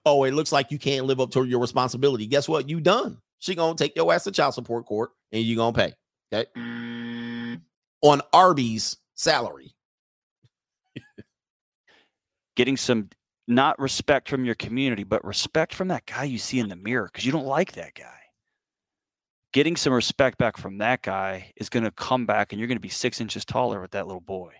Oh, 0.04 0.24
it 0.24 0.32
looks 0.32 0.52
like 0.52 0.70
you 0.70 0.78
can't 0.78 1.06
live 1.06 1.20
up 1.20 1.30
to 1.32 1.44
your 1.44 1.60
responsibility. 1.60 2.26
Guess 2.26 2.48
what? 2.48 2.68
You 2.68 2.80
done. 2.80 3.18
She 3.38 3.54
gonna 3.54 3.76
take 3.76 3.96
your 3.96 4.12
ass 4.12 4.24
to 4.24 4.30
child 4.32 4.54
support 4.54 4.86
court 4.86 5.10
and 5.32 5.42
you 5.42 5.56
gonna 5.56 5.72
pay. 5.72 5.94
Okay. 6.32 7.01
On 8.02 8.20
Arby's 8.32 8.96
salary. 9.14 9.74
Getting 12.56 12.76
some 12.76 13.08
not 13.48 13.78
respect 13.78 14.28
from 14.28 14.44
your 14.44 14.54
community, 14.54 15.04
but 15.04 15.24
respect 15.24 15.74
from 15.74 15.88
that 15.88 16.06
guy 16.06 16.24
you 16.24 16.38
see 16.38 16.58
in 16.58 16.68
the 16.68 16.76
mirror 16.76 17.08
because 17.12 17.24
you 17.24 17.32
don't 17.32 17.46
like 17.46 17.72
that 17.72 17.94
guy. 17.94 18.18
Getting 19.52 19.76
some 19.76 19.92
respect 19.92 20.38
back 20.38 20.56
from 20.56 20.78
that 20.78 21.02
guy 21.02 21.52
is 21.56 21.68
going 21.68 21.84
to 21.84 21.90
come 21.90 22.24
back 22.24 22.52
and 22.52 22.58
you're 22.58 22.68
going 22.68 22.76
to 22.78 22.82
be 22.82 22.88
six 22.88 23.20
inches 23.20 23.44
taller 23.44 23.80
with 23.80 23.90
that 23.90 24.06
little 24.06 24.20
boy. 24.20 24.52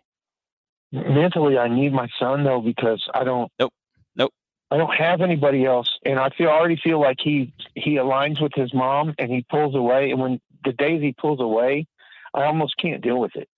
mentally 0.93 1.57
I 1.57 1.69
need 1.69 1.93
my 1.93 2.09
son 2.19 2.45
though 2.45 2.61
because 2.61 3.03
I 3.15 3.25
don't 3.25 3.51
Nope. 3.59 3.73
Nope. 4.17 4.33
I 4.71 4.77
don't 4.77 4.95
have 4.95 5.23
anybody 5.23 5.65
else 5.65 5.89
and 6.05 6.19
I 6.19 6.29
feel 6.37 6.51
I 6.51 6.53
already 6.53 6.79
feel 6.83 7.01
like 7.01 7.17
he 7.23 7.55
he 7.75 7.95
aligns 7.95 8.43
with 8.43 8.53
his 8.55 8.75
mom 8.75 9.15
and 9.19 9.31
he 9.31 9.47
pulls 9.49 9.75
away 9.75 10.11
and 10.11 10.21
when 10.21 10.41
the 10.65 10.73
days 10.73 11.01
he 11.01 11.15
pulls 11.19 11.41
away 11.41 11.87
I 12.35 12.45
almost 12.45 12.77
can't 12.79 13.03
deal 13.03 13.21
with 13.21 13.37
it. 13.37 13.49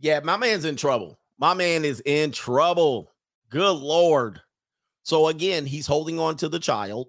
Yeah, 0.00 0.20
my 0.20 0.36
man's 0.36 0.64
in 0.64 0.76
trouble. 0.76 1.18
My 1.38 1.54
man 1.54 1.84
is 1.84 2.02
in 2.04 2.32
trouble. 2.32 3.12
Good 3.50 3.76
lord. 3.76 4.40
So 5.02 5.28
again, 5.28 5.66
he's 5.66 5.86
holding 5.86 6.18
on 6.18 6.36
to 6.38 6.48
the 6.48 6.58
child 6.58 7.08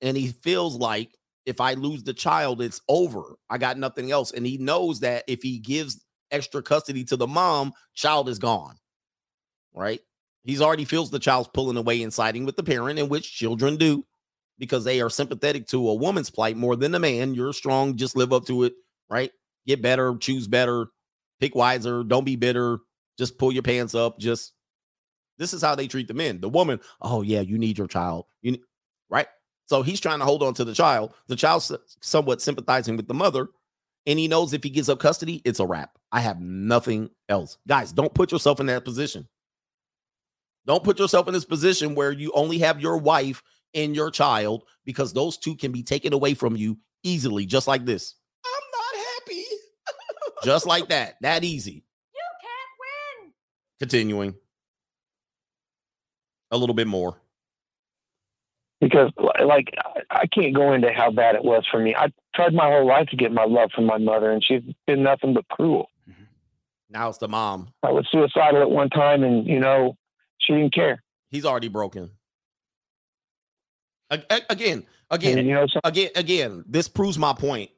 and 0.00 0.16
he 0.16 0.28
feels 0.28 0.76
like 0.76 1.10
if 1.46 1.60
I 1.60 1.74
lose 1.74 2.02
the 2.02 2.14
child, 2.14 2.60
it's 2.60 2.80
over. 2.88 3.36
I 3.48 3.58
got 3.58 3.78
nothing 3.78 4.10
else. 4.10 4.32
And 4.32 4.46
he 4.46 4.58
knows 4.58 5.00
that 5.00 5.24
if 5.26 5.42
he 5.42 5.58
gives 5.58 6.04
extra 6.30 6.62
custody 6.62 7.04
to 7.04 7.16
the 7.16 7.26
mom, 7.26 7.72
child 7.94 8.28
is 8.28 8.38
gone. 8.38 8.76
Right? 9.74 10.00
He's 10.44 10.60
already 10.62 10.84
feels 10.84 11.10
the 11.10 11.18
child's 11.18 11.50
pulling 11.54 11.76
away 11.76 12.02
and 12.02 12.12
siding 12.12 12.44
with 12.44 12.56
the 12.56 12.62
parent, 12.62 12.98
in 12.98 13.08
which 13.08 13.34
children 13.34 13.76
do. 13.76 14.04
because 14.58 14.84
they 14.84 15.00
are 15.00 15.10
sympathetic 15.10 15.66
to 15.68 15.88
a 15.88 15.94
woman's 15.94 16.30
plight 16.30 16.56
more 16.56 16.76
than 16.76 16.92
the 16.92 16.98
man. 16.98 17.34
You're 17.34 17.52
strong, 17.52 17.96
just 17.96 18.16
live 18.16 18.32
up 18.32 18.46
to 18.46 18.64
it, 18.64 18.74
right? 19.08 19.30
Get 19.68 19.82
better, 19.82 20.16
choose 20.16 20.48
better, 20.48 20.86
pick 21.40 21.54
wiser, 21.54 22.02
don't 22.02 22.24
be 22.24 22.36
bitter, 22.36 22.78
just 23.18 23.38
pull 23.38 23.52
your 23.52 23.62
pants 23.62 23.94
up. 23.94 24.18
Just 24.18 24.54
this 25.36 25.52
is 25.52 25.62
how 25.62 25.74
they 25.74 25.86
treat 25.86 26.08
the 26.08 26.14
men. 26.14 26.40
The 26.40 26.48
woman, 26.48 26.80
oh 27.02 27.20
yeah, 27.22 27.42
you 27.42 27.58
need 27.58 27.76
your 27.76 27.86
child. 27.86 28.24
You 28.40 28.52
need, 28.52 28.62
right? 29.10 29.26
So 29.66 29.82
he's 29.82 30.00
trying 30.00 30.20
to 30.20 30.24
hold 30.24 30.42
on 30.42 30.54
to 30.54 30.64
the 30.64 30.74
child. 30.74 31.12
The 31.26 31.36
child's 31.36 31.70
somewhat 32.00 32.40
sympathizing 32.40 32.96
with 32.96 33.08
the 33.08 33.14
mother, 33.14 33.48
and 34.06 34.18
he 34.18 34.26
knows 34.26 34.54
if 34.54 34.64
he 34.64 34.70
gives 34.70 34.88
up 34.88 35.00
custody, 35.00 35.42
it's 35.44 35.60
a 35.60 35.66
wrap. 35.66 35.98
I 36.10 36.20
have 36.20 36.40
nothing 36.40 37.10
else. 37.28 37.58
Guys, 37.68 37.92
don't 37.92 38.14
put 38.14 38.32
yourself 38.32 38.60
in 38.60 38.66
that 38.66 38.86
position. 38.86 39.28
Don't 40.66 40.82
put 40.82 40.98
yourself 40.98 41.28
in 41.28 41.34
this 41.34 41.44
position 41.44 41.94
where 41.94 42.12
you 42.12 42.32
only 42.34 42.58
have 42.58 42.80
your 42.80 42.96
wife 42.96 43.42
and 43.74 43.94
your 43.94 44.10
child 44.10 44.64
because 44.86 45.12
those 45.12 45.36
two 45.36 45.54
can 45.54 45.72
be 45.72 45.82
taken 45.82 46.14
away 46.14 46.32
from 46.32 46.56
you 46.56 46.78
easily, 47.02 47.44
just 47.44 47.68
like 47.68 47.84
this. 47.84 48.14
I'm 50.42 50.48
not 50.48 50.52
happy. 50.52 50.54
Just 50.56 50.66
like 50.66 50.88
that. 50.88 51.16
That 51.20 51.44
easy. 51.44 51.84
You 52.14 52.22
can't 52.42 53.22
win. 53.24 53.32
Continuing. 53.80 54.34
A 56.50 56.56
little 56.56 56.74
bit 56.74 56.86
more. 56.86 57.20
because 58.80 59.10
like 59.44 59.74
I- 59.84 60.02
I 60.22 60.26
can't 60.28 60.54
go 60.54 60.72
into 60.72 60.90
how 60.92 61.10
bad 61.10 61.34
it 61.34 61.44
was 61.44 61.64
for 61.70 61.78
me. 61.80 61.94
I 61.96 62.12
tried 62.34 62.54
my 62.54 62.66
whole 62.70 62.86
life 62.86 63.08
to 63.08 63.16
get 63.16 63.32
my 63.32 63.44
love 63.44 63.70
from 63.74 63.84
my 63.86 63.98
mother, 63.98 64.30
and 64.30 64.42
she's 64.42 64.62
been 64.86 65.02
nothing 65.02 65.34
but 65.34 65.46
cruel. 65.48 65.90
Mm-hmm. 66.08 66.22
Now 66.90 67.08
it's 67.08 67.18
the 67.18 67.26
mom. 67.28 67.68
I 67.82 67.90
was 67.90 68.06
suicidal 68.10 68.62
at 68.62 68.70
one 68.70 68.88
time, 68.88 69.24
and 69.24 69.46
you 69.46 69.58
know 69.60 69.96
she 70.38 70.52
didn't 70.54 70.72
care. 70.74 71.02
He's 71.30 71.44
already 71.44 71.66
broken. 71.68 72.12
A- 74.10 74.22
a- 74.30 74.42
Again, 74.48 74.86
again, 75.10 75.38
And, 75.38 75.46
you 75.48 75.54
know, 75.54 75.66
again, 75.84 76.10
again. 76.14 76.64
This 76.66 76.88
proves 76.88 77.18
my 77.18 77.32
point. 77.34 77.70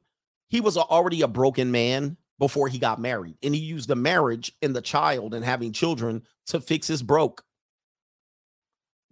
He 0.49 0.61
was 0.61 0.77
already 0.77 1.23
a 1.23 1.29
broken 1.29 1.73
man 1.73 2.19
before 2.41 2.67
he 2.67 2.79
got 2.79 2.99
married, 2.99 3.37
and 3.43 3.55
he 3.55 3.61
used 3.61 3.87
the 3.87 3.95
marriage 3.95 4.51
and 4.63 4.75
the 4.75 4.81
child 4.81 5.35
and 5.35 5.45
having 5.45 5.73
children 5.73 6.23
to 6.47 6.59
fix 6.59 6.89
his 6.89 7.03
broke. 7.03 7.45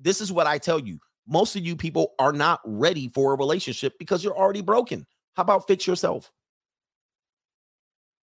This 0.01 0.21
is 0.21 0.33
what 0.33 0.47
I 0.47 0.59
tell 0.59 0.81
you. 0.81 0.99
Most 1.29 1.55
of 1.55 1.65
you 1.65 1.77
people 1.77 2.15
are 2.19 2.33
not 2.33 2.61
ready 2.65 3.09
for 3.09 3.35
a 3.35 3.37
relationship 3.37 3.99
because 3.99 4.25
you're 4.25 4.37
already 4.37 4.63
broken. 4.63 5.07
How 5.37 5.43
about 5.43 5.67
fix 5.69 5.87
yourself? 5.87 6.33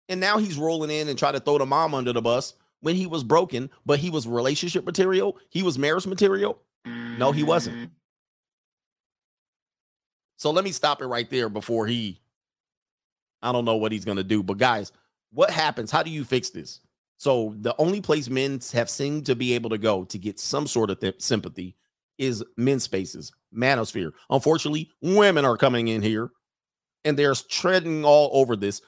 And 0.07 0.19
now 0.19 0.37
he's 0.37 0.57
rolling 0.57 0.91
in 0.91 1.09
and 1.09 1.17
try 1.17 1.31
to 1.31 1.39
throw 1.39 1.57
the 1.57 1.65
mom 1.65 1.95
under 1.95 2.13
the 2.13 2.21
bus 2.21 2.53
when 2.81 2.95
he 2.95 3.07
was 3.07 3.23
broken, 3.23 3.71
but 3.85 3.97
he 3.97 4.11
was 4.11 4.27
relationship 4.27 4.85
material. 4.85 5.39
He 5.49 5.63
was 5.63 5.79
marriage 5.79 6.05
material. 6.05 6.61
No, 6.85 7.31
he 7.31 7.41
wasn't. 7.41 7.75
Mm-hmm. 7.75 7.85
So 10.37 10.51
let 10.51 10.63
me 10.63 10.71
stop 10.71 11.01
it 11.01 11.07
right 11.07 11.29
there 11.29 11.49
before 11.49 11.87
he, 11.87 12.20
I 13.41 13.51
don't 13.51 13.65
know 13.65 13.75
what 13.75 13.91
he's 13.91 14.05
going 14.05 14.17
to 14.17 14.23
do. 14.23 14.43
But 14.43 14.57
guys, 14.57 14.91
what 15.31 15.49
happens? 15.49 15.91
How 15.91 16.03
do 16.03 16.11
you 16.11 16.23
fix 16.23 16.49
this? 16.49 16.79
So 17.17 17.55
the 17.59 17.75
only 17.77 18.01
place 18.01 18.29
men 18.29 18.59
have 18.73 18.89
seemed 18.89 19.27
to 19.27 19.35
be 19.35 19.53
able 19.53 19.69
to 19.69 19.77
go 19.77 20.05
to 20.05 20.17
get 20.17 20.39
some 20.39 20.65
sort 20.65 20.89
of 20.89 20.99
th- 20.99 21.21
sympathy 21.21 21.77
is 22.17 22.43
men's 22.57 22.83
spaces, 22.83 23.31
manosphere. 23.55 24.11
Unfortunately, 24.29 24.89
women 25.01 25.45
are 25.45 25.57
coming 25.57 25.89
in 25.89 26.01
here 26.01 26.31
and 27.05 27.17
they're 27.17 27.35
treading 27.35 28.05
all 28.05 28.29
over 28.33 28.55
this. 28.55 28.81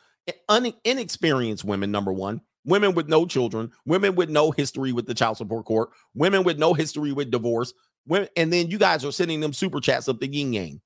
Un- 0.49 0.73
inexperienced 0.83 1.63
women, 1.63 1.91
number 1.91 2.13
one, 2.13 2.41
women 2.65 2.93
with 2.95 3.07
no 3.07 3.25
children, 3.25 3.71
women 3.85 4.15
with 4.15 4.29
no 4.29 4.51
history 4.51 4.93
with 4.93 5.05
the 5.05 5.13
child 5.13 5.37
support 5.37 5.65
court, 5.65 5.89
women 6.15 6.43
with 6.43 6.57
no 6.57 6.73
history 6.73 7.11
with 7.11 7.29
divorce, 7.29 7.73
women, 8.07 8.29
and 8.35 8.51
then 8.51 8.69
you 8.69 8.77
guys 8.77 9.03
are 9.05 9.11
sending 9.11 9.41
them 9.41 9.53
super 9.53 9.79
chats 9.79 10.07
up 10.07 10.19
the 10.19 10.27
yin 10.27 10.53
yang, 10.53 10.81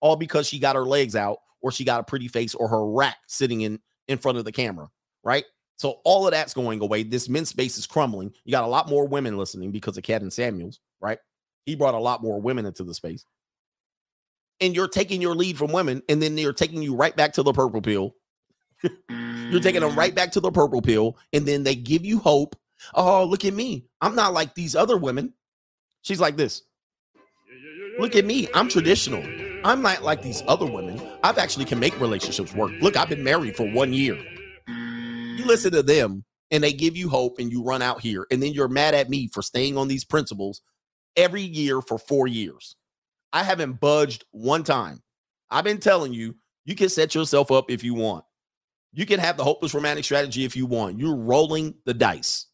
all 0.00 0.16
because 0.16 0.46
she 0.46 0.58
got 0.58 0.76
her 0.76 0.84
legs 0.84 1.16
out 1.16 1.38
or 1.62 1.70
she 1.70 1.84
got 1.84 2.00
a 2.00 2.04
pretty 2.04 2.28
face 2.28 2.54
or 2.54 2.68
her 2.68 2.86
rack 2.86 3.16
sitting 3.26 3.60
in 3.62 3.80
in 4.08 4.18
front 4.18 4.38
of 4.38 4.44
the 4.44 4.52
camera, 4.52 4.88
right? 5.24 5.44
So 5.76 6.00
all 6.04 6.26
of 6.26 6.32
that's 6.32 6.54
going 6.54 6.80
away. 6.80 7.02
This 7.02 7.28
men's 7.28 7.50
space 7.50 7.76
is 7.76 7.86
crumbling. 7.86 8.32
You 8.44 8.52
got 8.52 8.64
a 8.64 8.68
lot 8.68 8.88
more 8.88 9.06
women 9.06 9.36
listening 9.36 9.72
because 9.72 9.96
of 9.96 10.04
Kevin 10.04 10.30
Samuels, 10.30 10.80
right? 11.00 11.18
He 11.66 11.74
brought 11.74 11.94
a 11.94 11.98
lot 11.98 12.22
more 12.22 12.40
women 12.40 12.64
into 12.64 12.84
the 12.84 12.94
space. 12.94 13.24
And 14.60 14.74
you're 14.74 14.88
taking 14.88 15.20
your 15.20 15.34
lead 15.34 15.58
from 15.58 15.72
women, 15.72 16.02
and 16.08 16.22
then 16.22 16.34
they're 16.34 16.54
taking 16.54 16.82
you 16.82 16.94
right 16.94 17.14
back 17.14 17.34
to 17.34 17.42
the 17.42 17.52
purple 17.52 17.82
pill. 17.82 18.14
you're 18.82 19.60
taking 19.60 19.82
them 19.82 19.94
right 19.94 20.14
back 20.14 20.32
to 20.32 20.40
the 20.40 20.50
purple 20.50 20.80
pill, 20.80 21.18
and 21.34 21.44
then 21.44 21.62
they 21.62 21.74
give 21.74 22.06
you 22.06 22.18
hope. 22.18 22.56
Oh, 22.94 23.24
look 23.24 23.44
at 23.44 23.52
me. 23.52 23.86
I'm 24.00 24.14
not 24.14 24.32
like 24.32 24.54
these 24.54 24.74
other 24.74 24.96
women. 24.96 25.34
She's 26.00 26.20
like 26.20 26.36
this. 26.36 26.62
Look 27.98 28.16
at 28.16 28.24
me. 28.24 28.48
I'm 28.54 28.68
traditional. 28.68 29.22
I'm 29.64 29.82
not 29.82 30.02
like 30.02 30.22
these 30.22 30.42
other 30.46 30.66
women. 30.66 31.00
I've 31.22 31.38
actually 31.38 31.64
can 31.64 31.78
make 31.78 31.98
relationships 32.00 32.54
work. 32.54 32.72
Look, 32.80 32.96
I've 32.96 33.08
been 33.08 33.24
married 33.24 33.56
for 33.56 33.68
one 33.70 33.92
year. 33.92 34.16
You 34.68 35.44
listen 35.44 35.72
to 35.72 35.82
them 35.82 36.24
and 36.50 36.62
they 36.62 36.72
give 36.72 36.96
you 36.96 37.08
hope 37.08 37.38
and 37.38 37.50
you 37.50 37.62
run 37.62 37.82
out 37.82 38.00
here. 38.00 38.26
And 38.30 38.42
then 38.42 38.52
you're 38.52 38.68
mad 38.68 38.94
at 38.94 39.10
me 39.10 39.28
for 39.32 39.42
staying 39.42 39.76
on 39.76 39.88
these 39.88 40.04
principles 40.04 40.62
every 41.16 41.42
year 41.42 41.80
for 41.80 41.98
four 41.98 42.26
years. 42.26 42.76
I 43.32 43.42
haven't 43.42 43.80
budged 43.80 44.24
one 44.30 44.62
time. 44.62 45.02
I've 45.50 45.64
been 45.64 45.78
telling 45.78 46.12
you, 46.12 46.36
you 46.64 46.74
can 46.74 46.88
set 46.88 47.14
yourself 47.14 47.50
up 47.50 47.70
if 47.70 47.84
you 47.84 47.94
want. 47.94 48.24
You 48.92 49.06
can 49.06 49.20
have 49.20 49.36
the 49.36 49.44
hopeless 49.44 49.74
romantic 49.74 50.04
strategy 50.04 50.44
if 50.44 50.56
you 50.56 50.66
want. 50.66 50.98
You're 50.98 51.16
rolling 51.16 51.74
the 51.84 51.94
dice. 51.94 52.46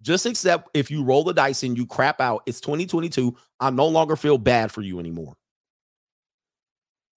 Just 0.00 0.26
accept 0.26 0.68
if 0.74 0.90
you 0.90 1.02
roll 1.02 1.24
the 1.24 1.34
dice 1.34 1.62
and 1.64 1.76
you 1.76 1.84
crap 1.84 2.20
out, 2.20 2.42
it's 2.46 2.60
2022. 2.60 3.36
I 3.60 3.70
no 3.70 3.88
longer 3.88 4.16
feel 4.16 4.38
bad 4.38 4.70
for 4.70 4.82
you 4.82 5.00
anymore. 5.00 5.36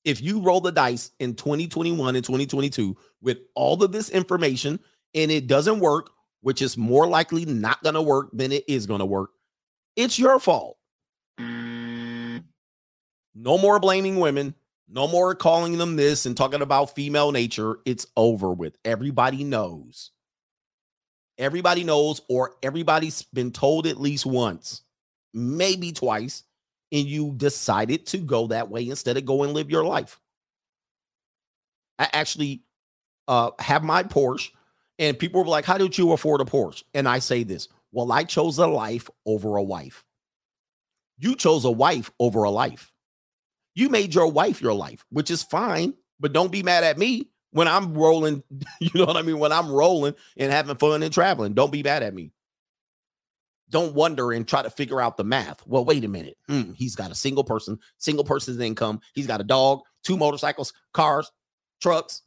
If 0.03 0.21
you 0.21 0.41
roll 0.41 0.61
the 0.61 0.71
dice 0.71 1.11
in 1.19 1.35
2021 1.35 2.15
and 2.15 2.25
2022 2.25 2.97
with 3.21 3.38
all 3.55 3.83
of 3.83 3.91
this 3.91 4.09
information 4.09 4.80
and 5.13 5.30
it 5.30 5.47
doesn't 5.47 5.80
work, 5.80 6.09
which 6.41 6.61
is 6.61 6.77
more 6.77 7.07
likely 7.07 7.45
not 7.45 7.83
going 7.83 7.95
to 7.95 8.01
work 8.01 8.30
than 8.33 8.51
it 8.51 8.63
is 8.67 8.88
going 8.88 8.99
to 8.99 9.05
work, 9.05 9.31
it's 9.95 10.17
your 10.17 10.39
fault. 10.39 10.77
No 11.38 12.41
more 13.57 13.80
blaming 13.80 14.19
women. 14.19 14.55
No 14.93 15.07
more 15.07 15.35
calling 15.35 15.77
them 15.77 15.95
this 15.95 16.25
and 16.25 16.35
talking 16.35 16.61
about 16.61 16.95
female 16.95 17.31
nature. 17.31 17.80
It's 17.85 18.07
over 18.17 18.51
with. 18.51 18.77
Everybody 18.83 19.45
knows. 19.45 20.11
Everybody 21.38 21.85
knows, 21.85 22.21
or 22.27 22.55
everybody's 22.61 23.23
been 23.23 23.51
told 23.51 23.88
at 23.88 23.99
least 23.99 24.25
once, 24.25 24.81
maybe 25.33 25.91
twice, 25.93 26.43
and 26.92 27.08
you 27.08 27.34
decided 27.36 28.06
to 28.08 28.18
go 28.18 28.48
that 28.48 28.70
way 28.70 28.88
instead 28.88 29.18
of 29.18 29.26
go 29.26 29.44
and 29.44 29.53
live 29.53 29.72
your 29.72 29.86
life. 29.86 30.20
I 31.98 32.10
actually 32.14 32.64
uh, 33.28 33.52
have 33.60 33.84
my 33.84 34.03
Porsche, 34.03 34.50
and 35.00 35.18
people 35.18 35.44
were 35.44 35.50
like, 35.50 35.66
How 35.66 35.78
did 35.78 35.98
you 35.98 36.11
afford 36.11 36.42
a 36.42 36.45
Porsche? 36.45 36.84
And 36.94 37.08
I 37.08 37.20
say 37.20 37.44
this 37.44 37.70
Well, 37.92 38.11
I 38.11 38.24
chose 38.24 38.58
a 38.58 38.68
life 38.68 39.10
over 39.26 39.56
a 39.58 39.64
wife. 39.64 40.03
You 41.18 41.36
chose 41.36 41.66
a 41.66 41.72
wife 41.72 42.11
over 42.20 42.44
a 42.44 42.50
life. 42.50 42.92
You 43.76 43.90
made 43.90 44.14
your 44.14 44.28
wife 44.28 44.61
your 44.61 44.74
life, 44.74 45.06
which 45.10 45.32
is 45.32 45.44
fine, 45.44 45.94
but 46.20 46.34
don't 46.34 46.52
be 46.52 46.64
mad 46.64 46.84
at 46.84 46.98
me 46.98 47.30
when 47.52 47.68
I'm 47.68 47.94
rolling. 47.94 48.44
You 48.80 48.90
know 48.95 49.06
what 49.06 49.18
I 49.18 49.22
mean? 49.22 49.38
When 49.38 49.52
I'm 49.52 49.70
rolling 49.72 50.16
and 50.36 50.52
having 50.52 50.76
fun 50.76 51.03
and 51.03 51.14
traveling, 51.14 51.53
don't 51.53 51.72
be 51.72 51.84
mad 51.84 52.02
at 52.02 52.16
me. 52.16 52.32
Don't 53.72 53.95
wonder 53.95 54.33
and 54.33 54.48
try 54.48 54.61
to 54.61 54.69
figure 54.69 55.01
out 55.01 55.17
the 55.17 55.24
math. 55.24 55.66
Well, 55.66 55.85
wait 55.85 56.03
a 56.03 56.09
minute. 56.09 56.38
Hmm, 56.48 56.74
he's 56.74 56.95
got 56.95 57.09
a 57.09 57.16
single 57.16 57.43
person, 57.43 57.80
single 57.98 58.25
person's 58.25 58.59
income. 58.59 59.00
He's 59.14 59.27
got 59.27 59.41
a 59.41 59.45
dog, 59.45 59.82
two 60.03 60.17
motorcycles, 60.17 60.74
cars, 60.93 61.32
trucks, 61.82 62.22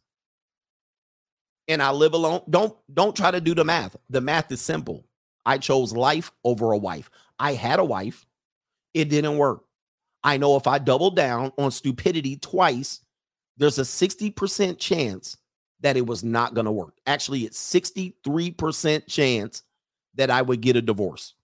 and 1.68 1.82
I 1.82 1.90
live 1.90 2.14
alone. 2.14 2.40
Don't 2.48 2.74
don't 2.92 3.14
try 3.14 3.31
to 3.31 3.40
do 3.40 3.55
the 3.55 3.64
math. 3.64 3.94
The 4.08 4.23
math 4.23 4.50
is 4.50 4.60
simple. 4.60 5.05
I 5.47 5.58
chose 5.58 5.92
life 5.92 6.32
over 6.44 6.73
a 6.73 6.78
wife. 6.78 7.10
I 7.39 7.52
had 7.52 7.78
a 7.78 7.84
wife. 7.84 8.24
It 8.94 9.10
didn't 9.10 9.36
work. 9.36 9.64
I 10.23 10.39
know 10.39 10.56
if 10.56 10.66
I 10.66 10.78
double 10.78 11.10
down 11.10 11.52
on 11.58 11.70
stupidity 11.70 12.36
twice, 12.36 13.00
there's 13.58 13.78
a 13.78 13.82
60% 13.82 14.78
chance 14.78 15.36
that 15.81 15.98
it 15.98 16.06
was 16.06 16.24
not 16.24 16.55
going 16.55 16.64
to 16.64 16.73
work. 16.73 16.94
Actually, 17.06 17.40
it's 17.42 17.60
63% 17.62 19.06
chance 19.06 19.62
that 20.15 20.31
I 20.31 20.43
would 20.43 20.60
get 20.60 20.76
a 20.76 20.83
divorce. 20.83 21.34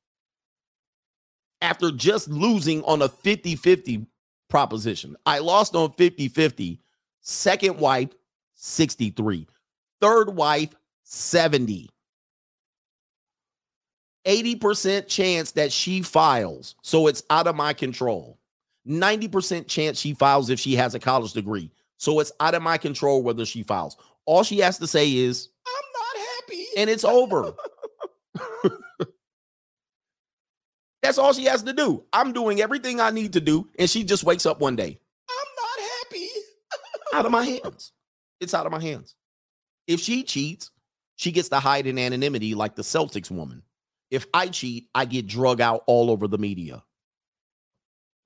After 1.62 1.90
just 1.90 2.28
losing 2.28 2.82
on 2.84 3.02
a 3.02 3.08
50 3.08 3.56
50 3.56 4.06
proposition, 4.48 5.16
I 5.26 5.38
lost 5.40 5.74
on 5.74 5.92
50 5.92 6.28
50. 6.28 6.80
Second 7.20 7.78
wife, 7.78 8.10
63. 8.54 9.46
Third 10.00 10.34
wife, 10.34 10.74
70. 11.04 11.90
80% 14.26 15.06
chance 15.06 15.52
that 15.52 15.72
she 15.72 16.02
files. 16.02 16.74
So 16.82 17.06
it's 17.06 17.22
out 17.30 17.46
of 17.46 17.56
my 17.56 17.72
control. 17.72 18.38
90% 18.86 19.66
chance 19.66 19.98
she 19.98 20.14
files 20.14 20.50
if 20.50 20.60
she 20.60 20.74
has 20.76 20.94
a 20.94 20.98
college 20.98 21.32
degree. 21.32 21.70
So 21.96 22.20
it's 22.20 22.32
out 22.40 22.54
of 22.54 22.62
my 22.62 22.78
control 22.78 23.22
whether 23.22 23.44
she 23.44 23.62
files. 23.62 23.96
All 24.26 24.42
she 24.42 24.58
has 24.58 24.78
to 24.78 24.86
say 24.86 25.12
is, 25.14 25.48
I'm 25.66 25.84
not 25.94 26.26
happy. 26.28 26.66
And 26.76 26.90
it's 26.90 27.04
over. 27.04 27.52
That's 31.02 31.18
all 31.18 31.32
she 31.32 31.44
has 31.44 31.62
to 31.64 31.72
do. 31.72 32.04
I'm 32.12 32.32
doing 32.32 32.60
everything 32.60 33.00
I 33.00 33.10
need 33.10 33.32
to 33.32 33.40
do, 33.40 33.68
and 33.78 33.88
she 33.88 34.04
just 34.04 34.24
wakes 34.24 34.46
up 34.46 34.60
one 34.60 34.76
day. 34.76 34.98
I'm 35.28 35.48
not 35.56 35.90
happy. 36.02 36.28
out 37.14 37.26
of 37.26 37.32
my 37.32 37.44
hands. 37.44 37.92
It's 38.40 38.54
out 38.54 38.66
of 38.66 38.72
my 38.72 38.80
hands. 38.80 39.14
If 39.86 40.00
she 40.00 40.22
cheats, 40.22 40.70
she 41.16 41.32
gets 41.32 41.48
to 41.48 41.58
hide 41.58 41.86
in 41.86 41.98
anonymity 41.98 42.54
like 42.54 42.76
the 42.76 42.82
Celtics 42.82 43.30
woman. 43.30 43.62
If 44.10 44.26
I 44.34 44.48
cheat, 44.48 44.88
I 44.94 45.04
get 45.04 45.26
drug 45.26 45.60
out 45.60 45.84
all 45.86 46.10
over 46.10 46.28
the 46.28 46.38
media. 46.38 46.74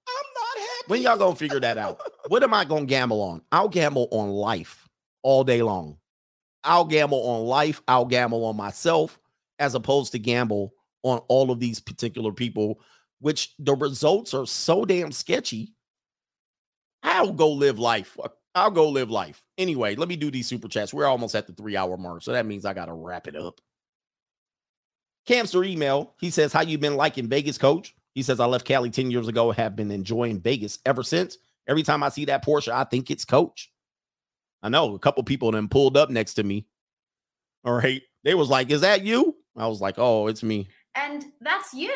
I'm 0.09 0.15
not 0.35 0.59
happy. 0.59 0.85
When 0.89 1.03
y'all 1.03 1.17
gonna 1.17 1.37
figure 1.37 1.61
that 1.61 1.79
out? 1.79 2.01
what 2.29 2.43
am 2.43 2.55
I 2.55 2.65
gonna 2.65 2.87
gamble 2.87 3.23
on? 3.23 3.43
I'll 3.53 3.69
gamble 3.69 4.09
on 4.11 4.31
life 4.31 4.89
all 5.23 5.45
day 5.45 5.63
long. 5.63 5.99
I'll 6.63 6.85
gamble 6.87 7.27
on 7.27 7.47
life. 7.47 7.83
I'll 7.87 8.07
gamble 8.07 8.45
on 8.47 8.57
myself 8.57 9.19
as 9.59 9.75
opposed 9.75 10.13
to 10.13 10.19
gamble 10.19 10.75
on 11.03 11.19
all 11.29 11.51
of 11.51 11.61
these 11.61 11.81
particular 11.81 12.33
people, 12.33 12.81
which 13.21 13.55
the 13.59 13.75
results 13.75 14.35
are 14.35 14.47
so 14.47 14.85
damn 14.85 15.13
sketchy. 15.13 15.75
I'll 17.03 17.33
go 17.33 17.51
live 17.51 17.79
life. 17.79 18.17
I'll 18.55 18.71
go 18.71 18.89
live 18.89 19.11
life. 19.11 19.45
Anyway, 19.59 19.95
let 19.97 20.09
me 20.09 20.17
do 20.17 20.31
these 20.31 20.47
super 20.47 20.69
chats. 20.69 20.95
We're 20.95 21.07
almost 21.07 21.35
at 21.35 21.47
the 21.47 21.53
three 21.53 21.77
hour 21.77 21.97
mark. 21.97 22.23
So 22.23 22.33
that 22.33 22.47
means 22.47 22.65
I 22.65 22.73
got 22.73 22.87
to 22.87 22.95
wrap 22.95 23.27
it 23.27 23.37
up. 23.37 23.61
Camster 25.27 25.65
email. 25.65 26.15
He 26.21 26.31
says, 26.31 26.53
How 26.53 26.63
you 26.63 26.79
been 26.79 26.97
liking 26.97 27.29
Vegas, 27.29 27.59
coach? 27.59 27.95
He 28.15 28.23
says, 28.23 28.41
I 28.41 28.47
left 28.47 28.67
Cali 28.67 28.91
10 28.91 29.11
years 29.11 29.27
ago, 29.27 29.51
have 29.51 29.75
been 29.75 29.91
enjoying 29.91 30.41
Vegas 30.41 30.79
ever 30.87 31.03
since. 31.03 31.37
Every 31.67 31.83
time 31.83 32.03
I 32.03 32.11
see 32.11 32.27
that 32.27 32.45
Porsche, 32.45 32.73
I 32.73 32.85
think 32.85 33.11
it's 33.11 33.25
coach. 33.25 33.73
I 34.63 34.69
know 34.69 34.95
a 34.95 34.99
couple 34.99 35.23
people 35.25 35.51
then 35.51 35.69
pulled 35.69 35.97
up 35.97 36.11
next 36.11 36.35
to 36.35 36.43
me. 36.43 36.67
All 37.65 37.73
right. 37.75 38.03
They 38.23 38.35
was 38.35 38.49
like, 38.49 38.71
Is 38.71 38.83
that 38.83 39.03
you? 39.03 39.37
I 39.57 39.67
was 39.67 39.81
like, 39.81 39.95
Oh, 39.99 40.27
it's 40.27 40.43
me. 40.43 40.69
And 40.95 41.25
that's 41.41 41.75
you. 41.75 41.95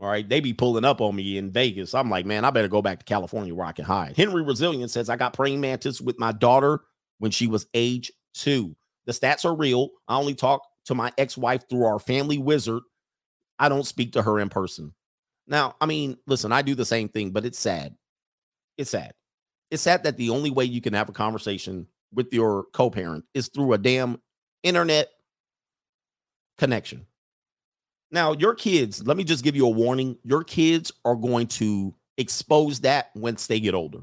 All 0.00 0.08
right. 0.08 0.28
They 0.28 0.40
be 0.40 0.52
pulling 0.52 0.84
up 0.84 1.00
on 1.00 1.16
me 1.16 1.38
in 1.38 1.50
Vegas. 1.50 1.94
I'm 1.94 2.08
like, 2.08 2.24
man, 2.24 2.44
I 2.44 2.50
better 2.50 2.68
go 2.68 2.82
back 2.82 3.00
to 3.00 3.04
California 3.04 3.54
where 3.54 3.66
I 3.66 3.72
can 3.72 3.84
hide. 3.84 4.16
Henry 4.16 4.42
Resilient 4.42 4.90
says, 4.90 5.08
I 5.08 5.16
got 5.16 5.32
praying 5.32 5.60
mantis 5.60 6.00
with 6.00 6.18
my 6.20 6.30
daughter 6.30 6.82
when 7.18 7.32
she 7.32 7.48
was 7.48 7.66
age 7.74 8.12
two. 8.32 8.76
The 9.06 9.12
stats 9.12 9.44
are 9.44 9.56
real. 9.56 9.90
I 10.06 10.16
only 10.16 10.34
talk 10.34 10.62
to 10.84 10.94
my 10.94 11.12
ex 11.18 11.36
wife 11.36 11.68
through 11.68 11.84
our 11.84 11.98
family 11.98 12.38
wizard. 12.38 12.82
I 13.58 13.68
don't 13.68 13.86
speak 13.86 14.12
to 14.12 14.22
her 14.22 14.38
in 14.38 14.48
person. 14.50 14.94
Now, 15.48 15.74
I 15.80 15.86
mean, 15.86 16.16
listen, 16.26 16.52
I 16.52 16.62
do 16.62 16.74
the 16.74 16.84
same 16.84 17.08
thing, 17.08 17.30
but 17.30 17.44
it's 17.44 17.58
sad. 17.58 17.96
It's 18.76 18.90
sad. 18.90 19.14
It's 19.70 19.82
sad 19.82 20.04
that 20.04 20.16
the 20.16 20.30
only 20.30 20.50
way 20.50 20.64
you 20.64 20.80
can 20.80 20.92
have 20.92 21.08
a 21.08 21.12
conversation 21.12 21.88
with 22.12 22.32
your 22.32 22.66
co 22.72 22.90
parent 22.90 23.24
is 23.34 23.48
through 23.48 23.72
a 23.72 23.78
damn 23.78 24.20
internet 24.62 25.08
connection. 26.58 27.06
Now, 28.10 28.32
your 28.32 28.54
kids, 28.54 29.06
let 29.06 29.16
me 29.16 29.24
just 29.24 29.44
give 29.44 29.56
you 29.56 29.66
a 29.66 29.70
warning. 29.70 30.18
Your 30.24 30.42
kids 30.44 30.92
are 31.04 31.16
going 31.16 31.46
to 31.48 31.94
expose 32.16 32.80
that 32.80 33.10
once 33.14 33.46
they 33.46 33.60
get 33.60 33.74
older. 33.74 34.00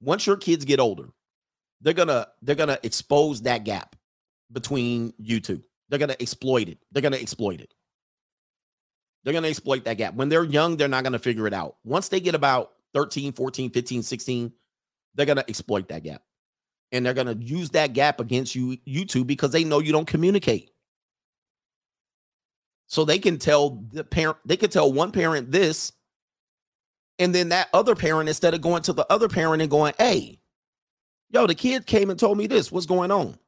Once 0.00 0.26
your 0.26 0.36
kids 0.36 0.64
get 0.64 0.80
older, 0.80 1.08
they're 1.80 1.94
gonna 1.94 2.26
they're 2.42 2.54
gonna 2.54 2.78
expose 2.82 3.42
that 3.42 3.64
gap 3.64 3.96
between 4.52 5.12
you 5.18 5.40
two. 5.40 5.62
They're 5.88 5.98
gonna 5.98 6.16
exploit 6.18 6.68
it. 6.68 6.78
They're 6.92 7.02
gonna 7.02 7.16
exploit 7.16 7.60
it. 7.60 7.72
They're 9.22 9.32
gonna 9.32 9.48
exploit 9.48 9.84
that 9.84 9.96
gap. 9.98 10.14
When 10.14 10.28
they're 10.28 10.44
young, 10.44 10.76
they're 10.76 10.88
not 10.88 11.04
gonna 11.04 11.18
figure 11.18 11.46
it 11.46 11.54
out. 11.54 11.76
Once 11.84 12.08
they 12.08 12.20
get 12.20 12.34
about 12.34 12.72
13, 12.94 13.32
14, 13.32 13.70
15, 13.70 14.02
16, 14.02 14.52
they're 15.14 15.26
gonna 15.26 15.44
exploit 15.48 15.88
that 15.88 16.02
gap. 16.02 16.22
And 16.92 17.04
they're 17.04 17.14
gonna 17.14 17.36
use 17.38 17.70
that 17.70 17.92
gap 17.92 18.20
against 18.20 18.54
you, 18.54 18.78
you 18.84 19.04
two, 19.04 19.24
because 19.24 19.52
they 19.52 19.64
know 19.64 19.78
you 19.78 19.92
don't 19.92 20.06
communicate. 20.06 20.70
So 22.86 23.04
they 23.04 23.18
can 23.18 23.38
tell 23.38 23.82
the 23.92 24.04
parent, 24.04 24.38
they 24.44 24.56
could 24.56 24.70
tell 24.70 24.92
one 24.92 25.10
parent 25.10 25.50
this, 25.50 25.92
and 27.18 27.34
then 27.34 27.50
that 27.50 27.68
other 27.72 27.94
parent, 27.94 28.28
instead 28.28 28.54
of 28.54 28.60
going 28.60 28.82
to 28.82 28.92
the 28.92 29.10
other 29.10 29.28
parent 29.28 29.62
and 29.62 29.70
going, 29.70 29.94
hey, 29.98 30.40
yo, 31.30 31.46
the 31.46 31.54
kid 31.54 31.86
came 31.86 32.10
and 32.10 32.18
told 32.18 32.36
me 32.36 32.46
this. 32.46 32.70
What's 32.70 32.86
going 32.86 33.10
on? 33.10 33.38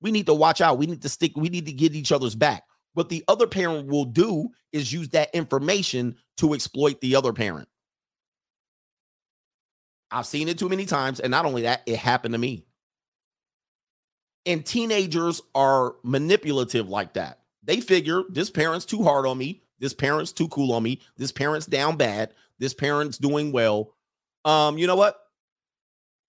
We 0.00 0.10
need 0.10 0.26
to 0.26 0.34
watch 0.34 0.60
out. 0.60 0.78
We 0.78 0.86
need 0.86 1.02
to 1.02 1.08
stick, 1.08 1.32
we 1.36 1.48
need 1.48 1.66
to 1.66 1.72
get 1.72 1.94
each 1.94 2.12
other's 2.12 2.34
back. 2.34 2.64
What 2.94 3.08
the 3.08 3.24
other 3.28 3.46
parent 3.46 3.88
will 3.88 4.04
do 4.04 4.50
is 4.72 4.92
use 4.92 5.08
that 5.10 5.34
information 5.34 6.16
to 6.38 6.52
exploit 6.52 7.00
the 7.00 7.16
other 7.16 7.32
parent. 7.32 7.68
I've 10.10 10.26
seen 10.26 10.48
it 10.48 10.58
too 10.58 10.68
many 10.68 10.84
times. 10.84 11.20
And 11.20 11.30
not 11.30 11.46
only 11.46 11.62
that, 11.62 11.82
it 11.86 11.96
happened 11.96 12.34
to 12.34 12.38
me. 12.38 12.66
And 14.44 14.66
teenagers 14.66 15.40
are 15.54 15.94
manipulative 16.02 16.88
like 16.88 17.14
that. 17.14 17.38
They 17.62 17.80
figure 17.80 18.22
this 18.28 18.50
parent's 18.50 18.84
too 18.84 19.02
hard 19.02 19.26
on 19.26 19.38
me. 19.38 19.62
This 19.78 19.94
parent's 19.94 20.32
too 20.32 20.48
cool 20.48 20.72
on 20.72 20.82
me. 20.82 21.00
This 21.16 21.32
parent's 21.32 21.66
down 21.66 21.96
bad. 21.96 22.34
This 22.58 22.74
parent's 22.74 23.18
doing 23.18 23.52
well. 23.52 23.94
Um, 24.44 24.78
you 24.78 24.86
know 24.86 24.96
what? 24.96 25.18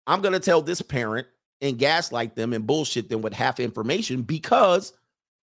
I'm 0.08 0.22
gonna 0.22 0.40
tell 0.40 0.62
this 0.62 0.82
parent 0.82 1.28
and 1.62 1.78
gaslight 1.78 2.36
them 2.36 2.54
and 2.54 2.68
bullshit 2.68 3.10
them 3.10 3.22
with 3.22 3.34
half 3.34 3.60
information 3.60 4.24
because 4.24 4.94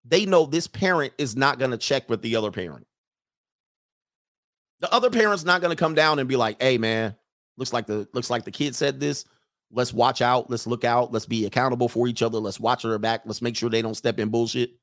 they 0.05 0.25
know 0.25 0.47
this 0.47 0.67
parent 0.67 1.13
is 1.19 1.37
not 1.37 1.59
gonna 1.59 1.77
check 1.77 2.09
with 2.09 2.23
the 2.23 2.37
other 2.37 2.51
parent. 2.51 2.87
The 4.81 4.93
other 4.93 5.11
parent's 5.11 5.45
not 5.45 5.61
gonna 5.61 5.77
come 5.77 5.95
down 5.95 6.19
and 6.19 6.29
be 6.29 6.37
like, 6.37 6.61
"Hey, 6.61 6.79
man, 6.79 7.17
looks 7.57 7.73
like 7.73 7.87
the 7.87 8.09
looks 8.13 8.31
like 8.31 8.45
the 8.45 8.51
kid 8.51 8.75
said 8.75 9.01
this. 9.01 9.25
Let's 9.71 9.93
watch 9.93 10.23
out. 10.23 10.49
Let's 10.49 10.67
look 10.67 10.85
out. 10.85 11.13
Let's 11.13 11.27
be 11.27 11.45
accountable 11.45 11.89
for 11.89 12.07
each 12.07 12.23
other. 12.23 12.39
Let's 12.39 12.61
watch 12.61 12.83
her 12.83 12.99
back. 12.99 13.23
Let's 13.25 13.43
make 13.43 13.57
sure 13.57 13.69
they 13.69 13.83
don't 13.83 13.95
step 13.95 14.19
in 14.19 14.29
bullshit." 14.29 14.79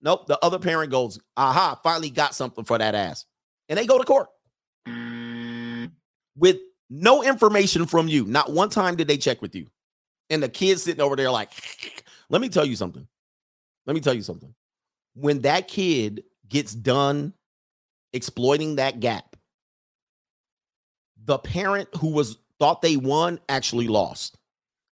Nope. 0.00 0.26
The 0.26 0.38
other 0.44 0.58
parent 0.58 0.90
goes, 0.90 1.18
aha, 1.36 1.78
finally 1.82 2.10
got 2.10 2.34
something 2.34 2.64
for 2.64 2.78
that 2.78 2.94
ass. 2.94 3.24
And 3.68 3.78
they 3.78 3.86
go 3.86 3.98
to 3.98 4.04
court 4.04 4.28
with 6.36 6.58
no 6.88 7.22
information 7.22 7.86
from 7.86 8.08
you. 8.08 8.24
Not 8.24 8.52
one 8.52 8.70
time 8.70 8.96
did 8.96 9.08
they 9.08 9.18
check 9.18 9.42
with 9.42 9.54
you. 9.54 9.66
And 10.30 10.42
the 10.42 10.48
kid 10.48 10.78
sitting 10.78 11.00
over 11.00 11.16
there, 11.16 11.30
like, 11.30 11.50
let 12.30 12.40
me 12.40 12.48
tell 12.48 12.64
you 12.64 12.76
something. 12.76 13.06
Let 13.86 13.94
me 13.94 14.00
tell 14.00 14.14
you 14.14 14.22
something. 14.22 14.54
When 15.14 15.40
that 15.40 15.68
kid 15.68 16.24
gets 16.48 16.74
done 16.74 17.34
exploiting 18.12 18.76
that 18.76 19.00
gap, 19.00 19.36
the 21.24 21.38
parent 21.38 21.88
who 21.96 22.08
was 22.08 22.38
thought 22.58 22.82
they 22.82 22.96
won 22.96 23.40
actually 23.48 23.88
lost. 23.88 24.38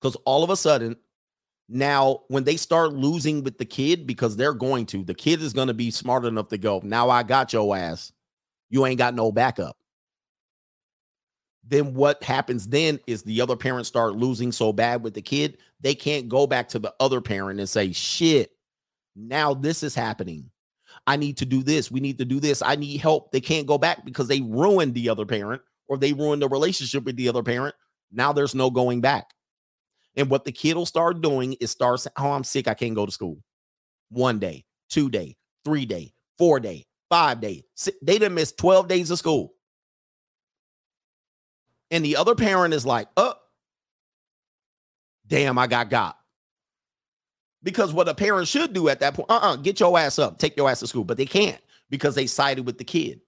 Because 0.00 0.16
all 0.24 0.44
of 0.44 0.50
a 0.50 0.56
sudden, 0.56 0.96
now, 1.68 2.20
when 2.28 2.44
they 2.44 2.56
start 2.56 2.92
losing 2.92 3.42
with 3.42 3.58
the 3.58 3.64
kid, 3.64 4.06
because 4.06 4.36
they're 4.36 4.54
going 4.54 4.86
to, 4.86 5.02
the 5.02 5.14
kid 5.14 5.42
is 5.42 5.52
going 5.52 5.68
to 5.68 5.74
be 5.74 5.90
smart 5.90 6.24
enough 6.24 6.48
to 6.48 6.58
go, 6.58 6.80
now 6.84 7.10
I 7.10 7.22
got 7.24 7.52
your 7.52 7.76
ass. 7.76 8.12
You 8.70 8.86
ain't 8.86 8.98
got 8.98 9.14
no 9.14 9.32
backup. 9.32 9.76
Then 11.68 11.94
what 11.94 12.22
happens 12.22 12.68
then 12.68 13.00
is 13.08 13.22
the 13.22 13.40
other 13.40 13.56
parents 13.56 13.88
start 13.88 14.14
losing 14.14 14.52
so 14.52 14.72
bad 14.72 15.02
with 15.02 15.14
the 15.14 15.22
kid, 15.22 15.58
they 15.80 15.96
can't 15.96 16.28
go 16.28 16.46
back 16.46 16.68
to 16.68 16.78
the 16.78 16.94
other 17.00 17.20
parent 17.20 17.58
and 17.58 17.68
say, 17.68 17.92
shit, 17.92 18.52
now 19.16 19.52
this 19.52 19.82
is 19.82 19.94
happening. 19.94 20.50
I 21.08 21.16
need 21.16 21.36
to 21.38 21.44
do 21.44 21.64
this. 21.64 21.90
We 21.90 21.98
need 21.98 22.18
to 22.18 22.24
do 22.24 22.38
this. 22.38 22.62
I 22.62 22.76
need 22.76 23.00
help. 23.00 23.32
They 23.32 23.40
can't 23.40 23.66
go 23.66 23.78
back 23.78 24.04
because 24.04 24.28
they 24.28 24.40
ruined 24.40 24.94
the 24.94 25.08
other 25.08 25.26
parent 25.26 25.62
or 25.88 25.98
they 25.98 26.12
ruined 26.12 26.42
the 26.42 26.48
relationship 26.48 27.04
with 27.04 27.16
the 27.16 27.28
other 27.28 27.42
parent. 27.42 27.74
Now 28.12 28.32
there's 28.32 28.54
no 28.54 28.70
going 28.70 29.00
back. 29.00 29.32
And 30.16 30.30
what 30.30 30.44
the 30.44 30.52
kid 30.52 30.76
will 30.76 30.86
start 30.86 31.20
doing 31.20 31.54
is 31.54 31.70
start 31.70 32.00
saying, 32.00 32.14
Oh, 32.16 32.32
I'm 32.32 32.44
sick. 32.44 32.68
I 32.68 32.74
can't 32.74 32.94
go 32.94 33.06
to 33.06 33.12
school. 33.12 33.38
One 34.08 34.38
day, 34.38 34.64
two 34.88 35.10
day, 35.10 35.36
three 35.64 35.84
day, 35.84 36.14
four 36.38 36.58
day, 36.58 36.86
five 37.10 37.40
day. 37.40 37.64
Six, 37.74 37.96
they 38.02 38.18
didn't 38.18 38.34
miss 38.34 38.52
12 38.52 38.88
days 38.88 39.10
of 39.10 39.18
school. 39.18 39.54
And 41.90 42.04
the 42.04 42.16
other 42.16 42.34
parent 42.34 42.72
is 42.74 42.86
like, 42.86 43.08
Oh, 43.16 43.34
damn, 45.26 45.58
I 45.58 45.66
got 45.66 45.90
got. 45.90 46.16
Because 47.62 47.92
what 47.92 48.08
a 48.08 48.14
parent 48.14 48.48
should 48.48 48.72
do 48.72 48.88
at 48.88 49.00
that 49.00 49.14
point, 49.14 49.30
uh-uh, 49.30 49.56
get 49.56 49.80
your 49.80 49.98
ass 49.98 50.18
up, 50.18 50.38
take 50.38 50.56
your 50.56 50.70
ass 50.70 50.80
to 50.80 50.86
school. 50.86 51.04
But 51.04 51.16
they 51.16 51.26
can't 51.26 51.60
because 51.90 52.14
they 52.14 52.26
sided 52.26 52.64
with 52.64 52.78
the 52.78 52.84
kid. 52.84 53.20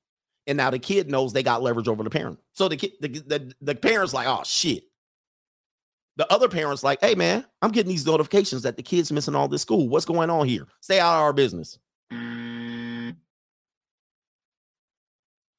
And 0.47 0.57
now 0.57 0.71
the 0.71 0.79
kid 0.79 1.11
knows 1.11 1.33
they 1.33 1.43
got 1.43 1.63
leverage 1.63 1.89
over 1.89 2.03
the 2.03 2.11
parent. 2.11 2.39
So 2.53 2.69
the 2.69 2.77
kid, 2.77 2.93
the, 3.01 3.09
the, 3.09 3.53
the 3.61 3.75
parent's 3.75 4.15
like, 4.15 4.27
oh 4.27 4.43
shit. 4.45 4.85
The 6.19 6.31
other 6.33 6.49
parents 6.49 6.83
like, 6.83 7.01
hey 7.01 7.15
man, 7.15 7.47
I'm 7.63 7.71
getting 7.71 7.91
these 7.91 8.05
notifications 8.05 8.63
that 8.63 8.77
the 8.77 8.83
kid's 8.83 9.13
missing 9.13 9.37
all 9.37 9.47
this 9.47 9.63
school. 9.63 9.89
What's 9.89 10.05
going 10.05 10.31
on 10.31 10.49
here? 10.49 10.67
Stay 10.81 10.99
out 10.99 11.15
of 11.15 11.21
our 11.23 11.33
business. 11.33 11.79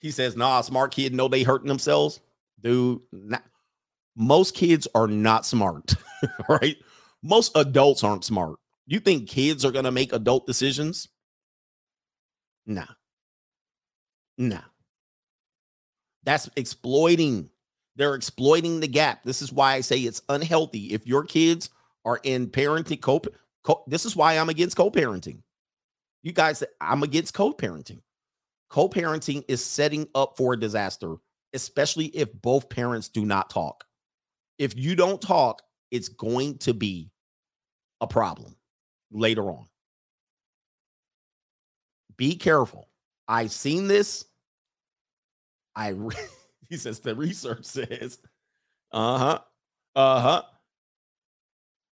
He 0.02 0.12
says, 0.12 0.36
nah, 0.36 0.62
smart 0.62 0.92
kid 0.92 1.14
know 1.14 1.30
they 1.30 1.44
hurting 1.44 1.68
themselves. 1.70 2.20
Dude, 2.62 3.00
not, 3.12 3.44
most 4.18 4.54
kids 4.54 4.86
are 4.94 5.08
not 5.08 5.46
smart, 5.46 5.94
right? 6.50 6.76
Most 7.24 7.54
adults 7.56 8.04
aren't 8.04 8.26
smart. 8.26 8.58
You 8.86 9.00
think 9.00 9.30
kids 9.30 9.64
are 9.64 9.72
gonna 9.72 9.92
make 9.92 10.12
adult 10.12 10.46
decisions? 10.46 11.08
Nah. 12.66 12.86
Nah. 14.38 14.62
That's 16.24 16.50
exploiting 16.58 17.50
they're 18.00 18.16
exploiting 18.16 18.80
the 18.80 18.88
gap. 18.88 19.24
This 19.24 19.42
is 19.42 19.52
why 19.52 19.74
I 19.74 19.82
say 19.82 20.00
it's 20.00 20.22
unhealthy. 20.30 20.94
If 20.94 21.06
your 21.06 21.26
kids 21.26 21.69
are 22.06 22.22
in 22.24 22.48
parenting 22.48 23.02
co, 23.02 23.22
co 23.64 23.84
this 23.88 24.06
is 24.06 24.16
why 24.16 24.38
I'm 24.38 24.48
against 24.48 24.78
co-parenting. 24.78 25.44
You 26.24 26.32
guys, 26.32 26.64
I'm 26.80 27.03
against 27.03 27.34
co-parenting. 27.34 28.00
Co-parenting 28.69 29.44
is 29.50 29.64
setting 29.64 30.08
up 30.16 30.38
for 30.38 30.53
a 30.53 30.60
disaster, 30.60 31.16
especially 31.53 32.06
if 32.06 32.32
both 32.42 32.69
parents 32.69 33.10
do 33.10 33.26
not 33.26 33.50
talk. 33.50 33.84
If 34.58 34.78
you 34.78 34.95
don't 34.95 35.22
talk, 35.22 35.61
it's 35.92 36.08
going 36.08 36.58
to 36.60 36.74
be 36.74 37.11
a 38.00 38.08
problem 38.08 38.56
later 39.11 39.50
on. 39.52 39.66
Be 42.16 42.38
careful. 42.38 42.88
I've 43.28 43.52
seen 43.52 43.88
this. 43.88 44.24
I 45.76 45.94
he 46.72 46.77
says 46.77 46.99
the 46.99 47.15
research 47.15 47.65
says, 47.65 48.19
uh-huh. 48.91 49.39
Uh-huh. 49.95 50.43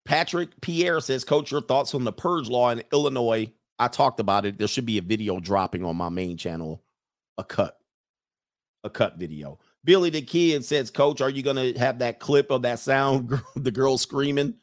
Patrick 0.05 0.59
Pierre 0.61 0.99
says, 0.99 1.23
Coach, 1.23 1.51
your 1.51 1.61
thoughts 1.61 1.95
on 1.95 2.03
the 2.03 2.11
purge 2.11 2.49
law 2.49 2.69
in 2.71 2.83
Illinois. 2.91 3.51
I 3.79 3.87
talked 3.87 4.19
about 4.19 4.45
it. 4.45 4.57
There 4.57 4.67
should 4.67 4.85
be 4.85 4.97
a 4.97 5.01
video 5.01 5.39
dropping 5.39 5.85
on 5.85 5.95
my 5.95 6.09
main 6.09 6.37
channel, 6.37 6.83
a 7.37 7.43
cut, 7.43 7.77
a 8.83 8.89
cut 8.89 9.17
video. 9.17 9.59
Billy 9.85 10.09
the 10.09 10.21
Kid 10.21 10.65
says, 10.65 10.91
Coach, 10.91 11.21
are 11.21 11.29
you 11.29 11.43
going 11.43 11.55
to 11.55 11.79
have 11.79 11.99
that 11.99 12.19
clip 12.19 12.51
of 12.51 12.63
that 12.63 12.79
sound, 12.79 13.41
the 13.55 13.71
girl 13.71 13.97
screaming? 13.97 14.55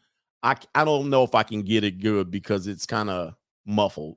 I, 0.42 0.56
I 0.74 0.84
don't 0.84 1.10
know 1.10 1.22
if 1.22 1.34
I 1.34 1.42
can 1.42 1.62
get 1.62 1.84
it 1.84 2.00
good 2.00 2.30
because 2.30 2.66
it's 2.66 2.86
kind 2.86 3.10
of 3.10 3.34
muffled. 3.66 4.16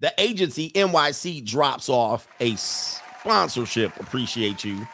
The 0.00 0.12
agency 0.18 0.70
NYC 0.70 1.44
drops 1.44 1.88
off 1.88 2.26
a 2.40 2.56
sponsorship. 3.20 3.98
Appreciate 4.00 4.64
you. 4.64 4.86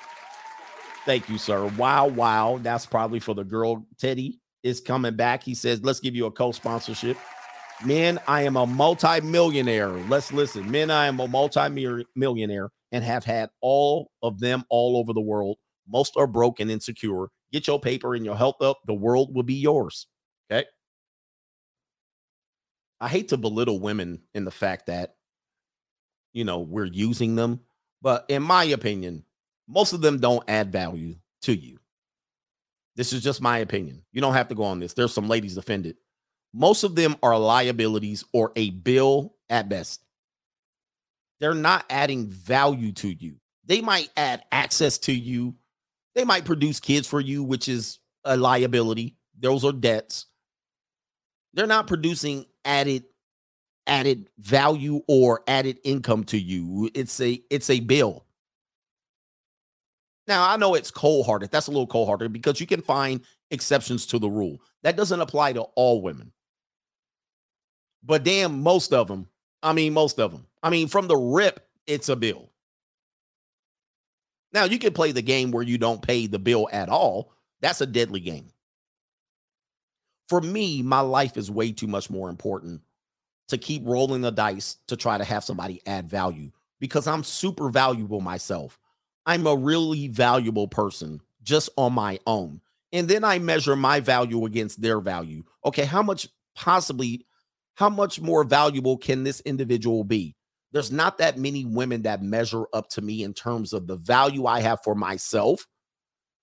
Thank 1.04 1.28
you, 1.28 1.38
sir. 1.38 1.66
Wow, 1.78 2.08
wow. 2.08 2.58
That's 2.62 2.86
probably 2.86 3.20
for 3.20 3.34
the 3.34 3.44
girl. 3.44 3.86
Teddy 3.98 4.40
is 4.62 4.80
coming 4.80 5.14
back. 5.14 5.42
He 5.42 5.54
says, 5.54 5.80
let's 5.82 6.00
give 6.00 6.14
you 6.16 6.26
a 6.26 6.30
co 6.30 6.52
sponsorship. 6.52 7.16
Men, 7.84 8.18
I 8.26 8.42
am 8.42 8.56
a 8.56 8.66
multi-millionaire. 8.66 9.90
Let's 10.08 10.32
listen. 10.32 10.68
Men, 10.70 10.90
I 10.90 11.06
am 11.06 11.20
a 11.20 11.28
multi-millionaire 11.28 12.70
and 12.90 13.04
have 13.04 13.24
had 13.24 13.50
all 13.60 14.10
of 14.22 14.40
them 14.40 14.64
all 14.70 14.96
over 14.96 15.12
the 15.12 15.20
world. 15.20 15.58
Most 15.86 16.16
are 16.16 16.26
broke 16.26 16.58
and 16.58 16.70
insecure. 16.70 17.28
Get 17.52 17.66
your 17.66 17.78
paper 17.78 18.14
and 18.14 18.24
your 18.24 18.36
health 18.36 18.60
up. 18.60 18.80
The 18.86 18.94
world 18.94 19.34
will 19.34 19.42
be 19.42 19.54
yours. 19.54 20.06
Okay. 20.50 20.66
I 23.00 23.08
hate 23.08 23.28
to 23.28 23.36
belittle 23.36 23.78
women 23.78 24.22
in 24.34 24.44
the 24.44 24.50
fact 24.50 24.86
that, 24.86 25.16
you 26.32 26.44
know, 26.44 26.60
we're 26.60 26.86
using 26.86 27.36
them. 27.36 27.60
But 28.06 28.26
in 28.28 28.44
my 28.44 28.62
opinion, 28.62 29.24
most 29.66 29.92
of 29.92 30.00
them 30.00 30.20
don't 30.20 30.44
add 30.46 30.70
value 30.70 31.16
to 31.42 31.52
you. 31.52 31.80
This 32.94 33.12
is 33.12 33.20
just 33.20 33.40
my 33.42 33.58
opinion. 33.58 34.04
You 34.12 34.20
don't 34.20 34.34
have 34.34 34.46
to 34.46 34.54
go 34.54 34.62
on 34.62 34.78
this. 34.78 34.94
There's 34.94 35.12
some 35.12 35.26
ladies 35.26 35.56
offended. 35.56 35.96
Most 36.54 36.84
of 36.84 36.94
them 36.94 37.16
are 37.20 37.36
liabilities 37.36 38.22
or 38.32 38.52
a 38.54 38.70
bill 38.70 39.34
at 39.50 39.68
best. 39.68 40.04
They're 41.40 41.52
not 41.52 41.84
adding 41.90 42.28
value 42.28 42.92
to 42.92 43.08
you. 43.08 43.38
They 43.64 43.80
might 43.80 44.10
add 44.16 44.44
access 44.52 44.98
to 44.98 45.12
you. 45.12 45.56
They 46.14 46.22
might 46.22 46.44
produce 46.44 46.78
kids 46.78 47.08
for 47.08 47.20
you, 47.20 47.42
which 47.42 47.66
is 47.66 47.98
a 48.24 48.36
liability. 48.36 49.16
Those 49.36 49.64
are 49.64 49.72
debts. 49.72 50.26
They're 51.54 51.66
not 51.66 51.88
producing 51.88 52.46
added 52.64 53.02
added 53.86 54.28
value 54.38 55.00
or 55.08 55.42
added 55.46 55.78
income 55.84 56.24
to 56.24 56.38
you. 56.38 56.90
It's 56.94 57.20
a 57.20 57.40
it's 57.50 57.70
a 57.70 57.80
bill. 57.80 58.24
Now, 60.26 60.48
I 60.48 60.56
know 60.56 60.74
it's 60.74 60.90
cold 60.90 61.26
hearted. 61.26 61.50
That's 61.50 61.68
a 61.68 61.70
little 61.70 61.86
cold 61.86 62.08
hearted 62.08 62.32
because 62.32 62.60
you 62.60 62.66
can 62.66 62.82
find 62.82 63.20
exceptions 63.50 64.06
to 64.06 64.18
the 64.18 64.28
rule. 64.28 64.60
That 64.82 64.96
doesn't 64.96 65.20
apply 65.20 65.52
to 65.52 65.62
all 65.76 66.02
women. 66.02 66.32
But 68.02 68.24
damn, 68.24 68.62
most 68.62 68.92
of 68.92 69.08
them, 69.08 69.28
I 69.62 69.72
mean, 69.72 69.92
most 69.92 70.18
of 70.18 70.32
them, 70.32 70.46
I 70.62 70.70
mean, 70.70 70.88
from 70.88 71.06
the 71.06 71.16
rip, 71.16 71.68
it's 71.86 72.08
a 72.08 72.16
bill. 72.16 72.50
Now, 74.52 74.64
you 74.64 74.78
can 74.78 74.92
play 74.92 75.12
the 75.12 75.22
game 75.22 75.50
where 75.50 75.62
you 75.62 75.78
don't 75.78 76.02
pay 76.02 76.26
the 76.26 76.38
bill 76.38 76.68
at 76.72 76.88
all. 76.88 77.32
That's 77.60 77.80
a 77.80 77.86
deadly 77.86 78.20
game. 78.20 78.48
For 80.28 80.40
me, 80.40 80.82
my 80.82 81.00
life 81.00 81.36
is 81.36 81.50
way 81.50 81.72
too 81.72 81.86
much 81.86 82.10
more 82.10 82.28
important 82.28 82.80
to 83.48 83.58
keep 83.58 83.82
rolling 83.84 84.22
the 84.22 84.30
dice 84.30 84.76
to 84.88 84.96
try 84.96 85.18
to 85.18 85.24
have 85.24 85.44
somebody 85.44 85.80
add 85.86 86.08
value 86.08 86.50
because 86.80 87.06
I'm 87.06 87.24
super 87.24 87.70
valuable 87.70 88.20
myself. 88.20 88.78
I'm 89.24 89.46
a 89.46 89.56
really 89.56 90.08
valuable 90.08 90.68
person 90.68 91.20
just 91.42 91.68
on 91.76 91.92
my 91.92 92.18
own. 92.26 92.60
And 92.92 93.08
then 93.08 93.24
I 93.24 93.38
measure 93.38 93.76
my 93.76 94.00
value 94.00 94.46
against 94.46 94.80
their 94.80 95.00
value. 95.00 95.42
Okay, 95.64 95.84
how 95.84 96.02
much 96.02 96.28
possibly, 96.54 97.26
how 97.74 97.88
much 97.88 98.20
more 98.20 98.44
valuable 98.44 98.96
can 98.96 99.24
this 99.24 99.40
individual 99.40 100.04
be? 100.04 100.36
There's 100.72 100.92
not 100.92 101.18
that 101.18 101.38
many 101.38 101.64
women 101.64 102.02
that 102.02 102.22
measure 102.22 102.64
up 102.72 102.88
to 102.90 103.02
me 103.02 103.22
in 103.22 103.34
terms 103.34 103.72
of 103.72 103.86
the 103.86 103.96
value 103.96 104.46
I 104.46 104.60
have 104.60 104.80
for 104.84 104.94
myself 104.94 105.66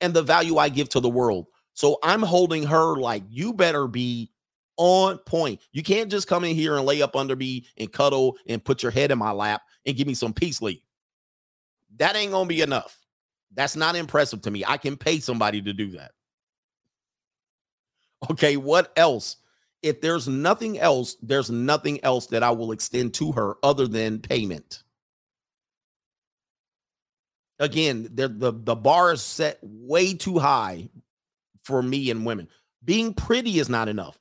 and 0.01 0.14
the 0.14 0.23
value 0.23 0.57
I 0.57 0.69
give 0.69 0.90
to 0.90 0.99
the 0.99 1.09
world. 1.09 1.48
So 1.73 1.98
I'm 2.03 2.22
holding 2.22 2.64
her 2.64 2.95
like, 2.95 3.23
you 3.30 3.53
better 3.53 3.88
be 3.88 4.32
on 4.77 5.18
point. 5.19 5.61
You 5.72 5.84
can't 5.84 6.10
just 6.10 6.27
come 6.27 6.43
in 6.43 6.56
here 6.56 6.76
and 6.76 6.85
lay 6.85 7.02
up 7.02 7.16
under 7.16 7.35
me 7.35 7.66
and 7.77 7.92
cuddle 7.92 8.38
and 8.48 8.64
put 8.64 8.84
your 8.84 8.92
head 8.92 9.11
in 9.11 9.18
my 9.18 9.32
lap 9.32 9.61
and 9.85 9.95
give 9.95 10.08
me 10.08 10.14
some 10.14 10.34
peace 10.34 10.61
leave. 10.61 10.82
That 11.98 12.16
ain't 12.16 12.32
gonna 12.32 12.48
be 12.48 12.61
enough. 12.61 12.98
That's 13.53 13.76
not 13.76 13.95
impressive 13.95 14.42
to 14.42 14.52
me. 14.52 14.64
I 14.66 14.77
can 14.77 14.98
pay 14.98 15.19
somebody 15.19 15.61
to 15.61 15.74
do 15.74 15.92
that. 15.92 16.11
Okay, 18.32 18.58
what 18.58 18.92
else? 18.95 19.38
If 19.82 20.00
there's 20.00 20.30
nothing 20.30 20.80
else, 20.80 21.18
there's 21.22 21.52
nothing 21.52 22.03
else 22.03 22.27
that 22.27 22.42
I 22.42 22.52
will 22.52 22.72
extend 22.72 23.14
to 23.16 23.34
her 23.34 23.56
other 23.64 23.85
than 23.85 24.19
payment. 24.19 24.84
Again, 27.60 28.10
the 28.14 28.30
the 28.30 28.76
bar 28.76 29.14
is 29.14 29.22
set 29.22 29.60
way 29.61 30.14
too 30.14 30.40
high 30.40 30.90
for 31.64 31.84
me 31.84 32.10
and 32.11 32.26
women. 32.26 32.48
Being 32.84 33.14
pretty 33.14 33.60
is 33.60 33.69
not 33.69 33.88
enough. 33.88 34.18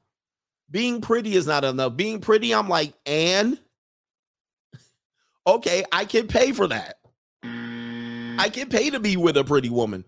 Being 0.73 1.03
pretty 1.03 1.37
is 1.37 1.47
not 1.47 1.65
enough. 1.65 1.97
Being 1.97 2.21
pretty, 2.21 2.53
I'm 2.53 2.69
like, 2.69 2.95
and 3.07 3.59
okay, 5.47 5.85
I 5.93 6.07
can 6.07 6.27
pay 6.27 6.53
for 6.53 6.67
that. 6.67 6.97
I 7.45 8.49
can 8.53 8.69
pay 8.69 8.91
to 8.91 8.99
be 8.99 9.17
with 9.17 9.37
a 9.37 9.45
pretty 9.45 9.71
woman. 9.71 10.05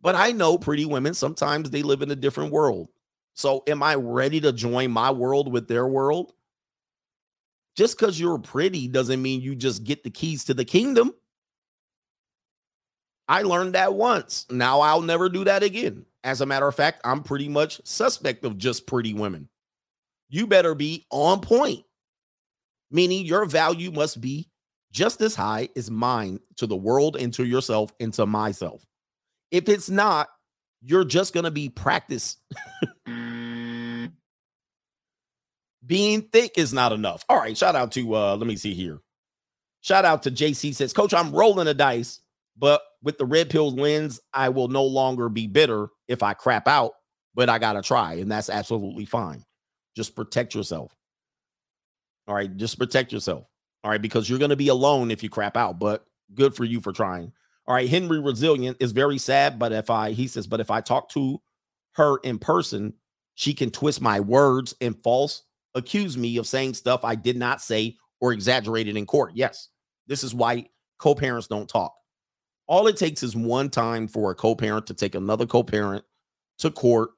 But 0.00 0.14
I 0.14 0.32
know 0.32 0.56
pretty 0.56 0.84
women 0.84 1.14
sometimes 1.14 1.70
they 1.70 1.82
live 1.82 2.00
in 2.00 2.10
a 2.10 2.16
different 2.16 2.52
world. 2.52 2.88
So 3.34 3.64
am 3.66 3.82
I 3.82 3.96
ready 3.96 4.40
to 4.42 4.52
join 4.52 4.92
my 4.92 5.10
world 5.10 5.52
with 5.52 5.66
their 5.66 5.86
world? 5.86 6.32
Just 7.74 7.98
because 7.98 8.20
you're 8.20 8.38
pretty 8.38 8.86
doesn't 8.86 9.20
mean 9.20 9.40
you 9.40 9.56
just 9.56 9.82
get 9.82 10.04
the 10.04 10.10
keys 10.10 10.44
to 10.44 10.54
the 10.54 10.64
kingdom. 10.64 11.12
I 13.26 13.42
learned 13.42 13.74
that 13.74 13.94
once. 13.94 14.46
Now 14.48 14.80
I'll 14.80 15.02
never 15.02 15.28
do 15.28 15.42
that 15.44 15.64
again. 15.64 16.06
As 16.22 16.40
a 16.40 16.46
matter 16.46 16.68
of 16.68 16.74
fact, 16.76 17.00
I'm 17.02 17.24
pretty 17.24 17.48
much 17.48 17.80
suspect 17.84 18.44
of 18.44 18.58
just 18.58 18.86
pretty 18.86 19.14
women. 19.14 19.48
You 20.34 20.48
better 20.48 20.74
be 20.74 21.06
on 21.12 21.42
point, 21.42 21.84
meaning 22.90 23.24
your 23.24 23.44
value 23.44 23.92
must 23.92 24.20
be 24.20 24.50
just 24.90 25.20
as 25.20 25.36
high 25.36 25.68
as 25.76 25.92
mine 25.92 26.40
to 26.56 26.66
the 26.66 26.74
world 26.74 27.14
and 27.14 27.32
to 27.34 27.44
yourself 27.44 27.92
and 28.00 28.12
to 28.14 28.26
myself. 28.26 28.84
If 29.52 29.68
it's 29.68 29.88
not, 29.88 30.26
you're 30.82 31.04
just 31.04 31.34
going 31.34 31.44
to 31.44 31.52
be 31.52 31.68
practice. 31.68 32.36
Being 35.86 36.22
thick 36.22 36.58
is 36.58 36.72
not 36.72 36.90
enough. 36.90 37.24
All 37.28 37.38
right, 37.38 37.56
shout 37.56 37.76
out 37.76 37.92
to 37.92 38.16
uh 38.16 38.34
let 38.34 38.48
me 38.48 38.56
see 38.56 38.74
here. 38.74 38.98
Shout 39.82 40.04
out 40.04 40.24
to 40.24 40.32
JC 40.32 40.74
says, 40.74 40.92
"Coach, 40.92 41.14
I'm 41.14 41.30
rolling 41.30 41.66
the 41.66 41.74
dice, 41.74 42.18
but 42.58 42.82
with 43.04 43.18
the 43.18 43.24
red 43.24 43.50
pill 43.50 43.70
lens, 43.70 44.18
I 44.32 44.48
will 44.48 44.66
no 44.66 44.82
longer 44.82 45.28
be 45.28 45.46
bitter 45.46 45.90
if 46.08 46.24
I 46.24 46.34
crap 46.34 46.66
out, 46.66 46.90
but 47.36 47.48
I 47.48 47.60
got 47.60 47.74
to 47.74 47.82
try 47.82 48.14
and 48.14 48.28
that's 48.32 48.50
absolutely 48.50 49.04
fine. 49.04 49.44
Just 49.94 50.14
protect 50.16 50.54
yourself. 50.54 50.96
All 52.26 52.34
right, 52.34 52.54
just 52.56 52.78
protect 52.78 53.12
yourself. 53.12 53.46
All 53.82 53.90
right, 53.90 54.00
because 54.00 54.28
you're 54.28 54.38
going 54.38 54.50
to 54.50 54.56
be 54.56 54.68
alone 54.68 55.10
if 55.10 55.22
you 55.22 55.28
crap 55.28 55.56
out, 55.56 55.78
but 55.78 56.06
good 56.34 56.54
for 56.54 56.64
you 56.64 56.80
for 56.80 56.92
trying. 56.92 57.32
All 57.66 57.74
right, 57.74 57.88
Henry 57.88 58.20
Resilient 58.20 58.78
is 58.80 58.92
very 58.92 59.18
sad, 59.18 59.58
but 59.58 59.72
if 59.72 59.90
I, 59.90 60.12
he 60.12 60.26
says, 60.26 60.46
but 60.46 60.60
if 60.60 60.70
I 60.70 60.80
talk 60.80 61.08
to 61.10 61.40
her 61.92 62.18
in 62.18 62.38
person, 62.38 62.94
she 63.34 63.54
can 63.54 63.70
twist 63.70 64.00
my 64.00 64.20
words 64.20 64.74
and 64.80 65.00
false 65.02 65.42
accuse 65.74 66.16
me 66.16 66.36
of 66.36 66.46
saying 66.46 66.74
stuff 66.74 67.04
I 67.04 67.14
did 67.14 67.36
not 67.36 67.60
say 67.60 67.96
or 68.20 68.32
exaggerated 68.32 68.96
in 68.96 69.06
court. 69.06 69.32
Yes, 69.34 69.68
this 70.06 70.22
is 70.22 70.34
why 70.34 70.66
co 70.98 71.14
parents 71.14 71.48
don't 71.48 71.68
talk. 71.68 71.94
All 72.66 72.86
it 72.86 72.96
takes 72.96 73.22
is 73.22 73.36
one 73.36 73.68
time 73.70 74.08
for 74.08 74.30
a 74.30 74.34
co 74.34 74.54
parent 74.54 74.86
to 74.86 74.94
take 74.94 75.14
another 75.14 75.46
co 75.46 75.62
parent 75.62 76.04
to 76.58 76.70
court 76.70 77.10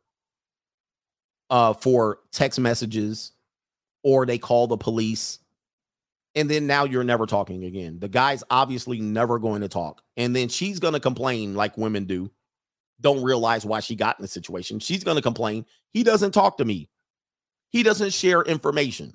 uh, 1.51 1.73
for 1.75 2.21
text 2.33 2.61
messages 2.61 3.33
or 4.03 4.27
they 4.27 4.39
call 4.39 4.67
the 4.67 4.77
police 4.77 5.39
and 6.35 6.51
then 6.51 6.67
now 6.67 6.85
you're 6.85 7.05
never 7.05 7.27
talking 7.27 7.65
again. 7.65 7.99
The 7.99 8.09
guy's 8.09 8.45
obviously 8.51 9.01
never 9.01 9.39
going 9.39 9.63
to 9.63 9.69
talk. 9.69 10.03
And 10.19 10.37
then 10.37 10.49
she's 10.49 10.79
going 10.81 10.95
to 10.95 11.01
complain 11.01 11.55
like 11.55 11.79
women 11.79 12.05
do. 12.05 12.31
Don't 13.01 13.23
realize 13.23 13.65
why 13.67 13.81
she 13.81 13.97
got 13.97 14.19
in 14.19 14.23
the 14.23 14.29
situation. 14.29 14.79
She's 14.79 15.05
going 15.05 15.17
to 15.17 15.23
complain. 15.23 15.67
He 15.93 16.03
doesn't 16.03 16.33
talk 16.33 16.59
to 16.59 16.65
me. 16.65 16.91
He 17.71 17.83
doesn't 17.83 18.13
share 18.13 18.43
information. 18.43 19.15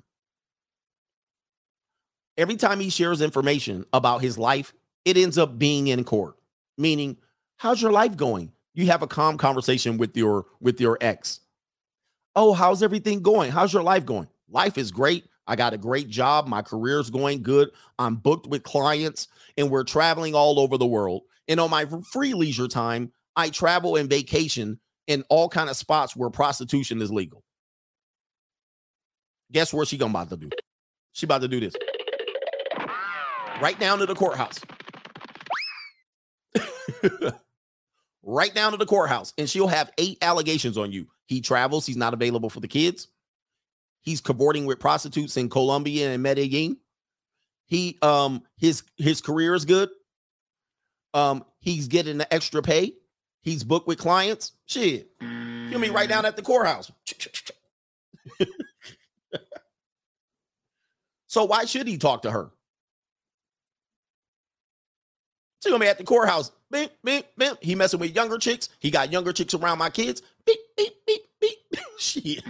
every 2.36 2.56
time 2.56 2.80
he 2.80 2.90
shares 2.90 3.20
information 3.20 3.84
about 3.92 4.22
his 4.22 4.38
life, 4.38 4.74
it 5.04 5.16
ends 5.16 5.38
up 5.38 5.58
being 5.58 5.88
in 5.88 6.04
court. 6.04 6.36
Meaning, 6.78 7.18
how's 7.56 7.82
your 7.82 7.92
life 7.92 8.16
going? 8.16 8.52
You 8.74 8.86
have 8.86 9.02
a 9.02 9.06
calm 9.06 9.38
conversation 9.38 9.98
with 9.98 10.16
your 10.16 10.46
with 10.60 10.80
your 10.80 10.98
ex. 11.00 11.40
Oh, 12.34 12.52
how's 12.52 12.82
everything 12.82 13.22
going? 13.22 13.50
How's 13.50 13.72
your 13.72 13.82
life 13.82 14.06
going? 14.06 14.28
Life 14.48 14.78
is 14.78 14.90
great. 14.90 15.26
I 15.46 15.56
got 15.56 15.74
a 15.74 15.78
great 15.78 16.08
job. 16.08 16.46
My 16.46 16.62
career's 16.62 17.10
going 17.10 17.42
good. 17.42 17.70
I'm 17.98 18.16
booked 18.16 18.46
with 18.46 18.62
clients 18.62 19.28
and 19.56 19.70
we're 19.70 19.84
traveling 19.84 20.34
all 20.34 20.58
over 20.58 20.78
the 20.78 20.86
world. 20.86 21.22
And 21.48 21.60
on 21.60 21.70
my 21.70 21.86
free 22.12 22.34
leisure 22.34 22.68
time, 22.68 23.12
I 23.36 23.50
travel 23.50 23.96
and 23.96 24.08
vacation 24.08 24.78
in 25.06 25.24
all 25.28 25.48
kind 25.48 25.68
of 25.68 25.76
spots 25.76 26.14
where 26.14 26.30
prostitution 26.30 27.02
is 27.02 27.10
legal. 27.10 27.42
Guess 29.50 29.74
where 29.74 29.84
she 29.84 29.98
gonna 29.98 30.10
about 30.10 30.30
to 30.30 30.36
do? 30.36 30.50
She 31.12 31.26
about 31.26 31.42
to 31.42 31.48
do 31.48 31.60
this. 31.60 31.74
Right 33.60 33.78
down 33.78 33.98
to 33.98 34.06
the 34.06 34.14
courthouse. 34.14 34.60
right 38.22 38.54
down 38.54 38.72
to 38.72 38.78
the 38.78 38.86
courthouse. 38.86 39.34
And 39.36 39.48
she'll 39.50 39.68
have 39.68 39.90
eight 39.98 40.18
allegations 40.22 40.78
on 40.78 40.92
you. 40.92 41.06
He 41.32 41.40
travels, 41.40 41.86
he's 41.86 41.96
not 41.96 42.12
available 42.12 42.50
for 42.50 42.60
the 42.60 42.68
kids. 42.68 43.08
He's 44.02 44.20
cavorting 44.20 44.66
with 44.66 44.78
prostitutes 44.78 45.38
in 45.38 45.48
Colombia 45.48 46.12
and 46.12 46.22
Medellin. 46.22 46.76
He 47.66 47.96
um 48.02 48.42
his 48.58 48.82
his 48.98 49.22
career 49.22 49.54
is 49.54 49.64
good. 49.64 49.88
Um, 51.14 51.44
he's 51.60 51.88
getting 51.88 52.18
the 52.18 52.32
extra 52.32 52.60
pay. 52.60 52.92
He's 53.40 53.64
booked 53.64 53.86
with 53.86 53.98
clients. 53.98 54.52
Shit. 54.66 55.08
He'll 55.20 55.80
be 55.80 55.88
right 55.88 56.08
down 56.08 56.26
at 56.26 56.36
the 56.36 56.42
courthouse. 56.42 56.92
so 61.28 61.44
why 61.44 61.64
should 61.64 61.86
he 61.86 61.96
talk 61.96 62.22
to 62.22 62.30
her? 62.30 62.50
Gonna 65.64 65.78
be 65.78 65.86
at 65.86 65.96
the 65.96 66.04
courthouse. 66.04 66.50
Beep. 66.70 66.90
He 67.60 67.74
messing 67.74 68.00
with 68.00 68.14
younger 68.14 68.36
chicks. 68.36 68.68
He 68.80 68.90
got 68.90 69.12
younger 69.12 69.32
chicks 69.32 69.54
around 69.54 69.78
my 69.78 69.90
kids. 69.90 70.20
Beep, 70.46 70.58
beep, 70.76 70.94
beep, 71.06 71.22
beep. 71.40 71.58
Shit. 71.98 72.44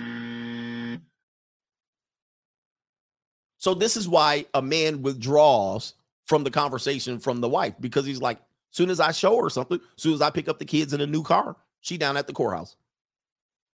So 3.58 3.74
this 3.74 3.96
is 3.96 4.08
why 4.08 4.46
a 4.54 4.62
man 4.62 5.02
withdraws 5.02 5.94
from 6.26 6.44
the 6.44 6.50
conversation 6.50 7.18
from 7.18 7.40
the 7.40 7.48
wife 7.48 7.74
because 7.80 8.04
he's 8.04 8.20
like, 8.20 8.38
soon 8.70 8.90
as 8.90 9.00
I 9.00 9.12
show 9.12 9.40
her 9.42 9.50
something, 9.50 9.80
soon 9.96 10.14
as 10.14 10.22
I 10.22 10.30
pick 10.30 10.48
up 10.48 10.58
the 10.58 10.64
kids 10.64 10.92
in 10.92 11.00
a 11.00 11.06
new 11.06 11.22
car, 11.22 11.56
she 11.80 11.96
down 11.96 12.16
at 12.16 12.26
the 12.26 12.32
courthouse. 12.32 12.76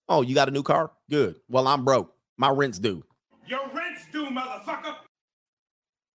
Oh, 0.08 0.22
you 0.22 0.34
got 0.36 0.48
a 0.48 0.52
new 0.52 0.64
car? 0.64 0.92
Good. 1.10 1.40
Well, 1.50 1.68
I'm 1.68 1.84
broke. 1.84 2.14
My 2.38 2.50
rent's 2.50 2.80
due. 2.80 3.04
Your 3.48 3.68
rent's 3.74 4.06
due, 4.12 4.26
motherfucker. 4.26 4.96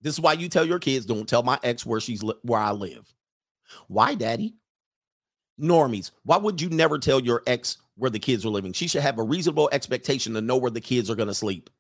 This 0.01 0.15
is 0.15 0.21
why 0.21 0.35
you 0.35 0.49
tell 0.49 0.65
your 0.65 0.79
kids 0.79 1.07
don't 1.07 1.29
tell 1.29 1.43
my 1.43 1.59
ex 1.63 1.85
where 1.85 2.01
she's 2.01 2.23
li- 2.23 2.35
where 2.43 2.61
I 2.61 2.71
live. 2.71 3.13
Why, 3.89 4.15
daddy? 4.15 4.55
Normies, 5.61 6.11
why 6.25 6.37
would 6.37 6.61
you 6.61 6.69
never 6.71 6.99
tell 6.99 7.21
your 7.21 7.43
ex 7.47 7.79
where 7.97 8.11
the 8.11 8.19
kids 8.19 8.45
are 8.45 8.51
living? 8.51 8.73
She 8.73 8.89
should 8.89 9.03
have 9.03 9.19
a 9.19 9.23
reasonable 9.23 9.69
expectation 9.73 10.35
to 10.35 10.41
know 10.41 10.57
where 10.57 10.71
the 10.71 10.81
kids 10.81 11.11
are 11.11 11.17
going 11.17 11.29
to 11.29 11.35
sleep. 11.35 11.71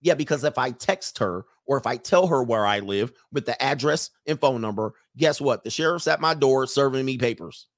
Yeah, 0.00 0.14
because 0.14 0.44
if 0.44 0.58
I 0.58 0.72
text 0.72 1.18
her 1.18 1.44
or 1.64 1.78
if 1.78 1.86
I 1.86 1.96
tell 1.96 2.26
her 2.26 2.42
where 2.42 2.66
I 2.66 2.80
live 2.80 3.12
with 3.32 3.46
the 3.46 3.60
address 3.62 4.10
and 4.26 4.40
phone 4.40 4.60
number, 4.60 4.94
guess 5.16 5.40
what? 5.40 5.62
The 5.64 5.70
sheriff's 5.70 6.08
at 6.08 6.20
my 6.20 6.34
door 6.34 6.66
serving 6.66 7.04
me 7.04 7.18
papers. 7.18 7.68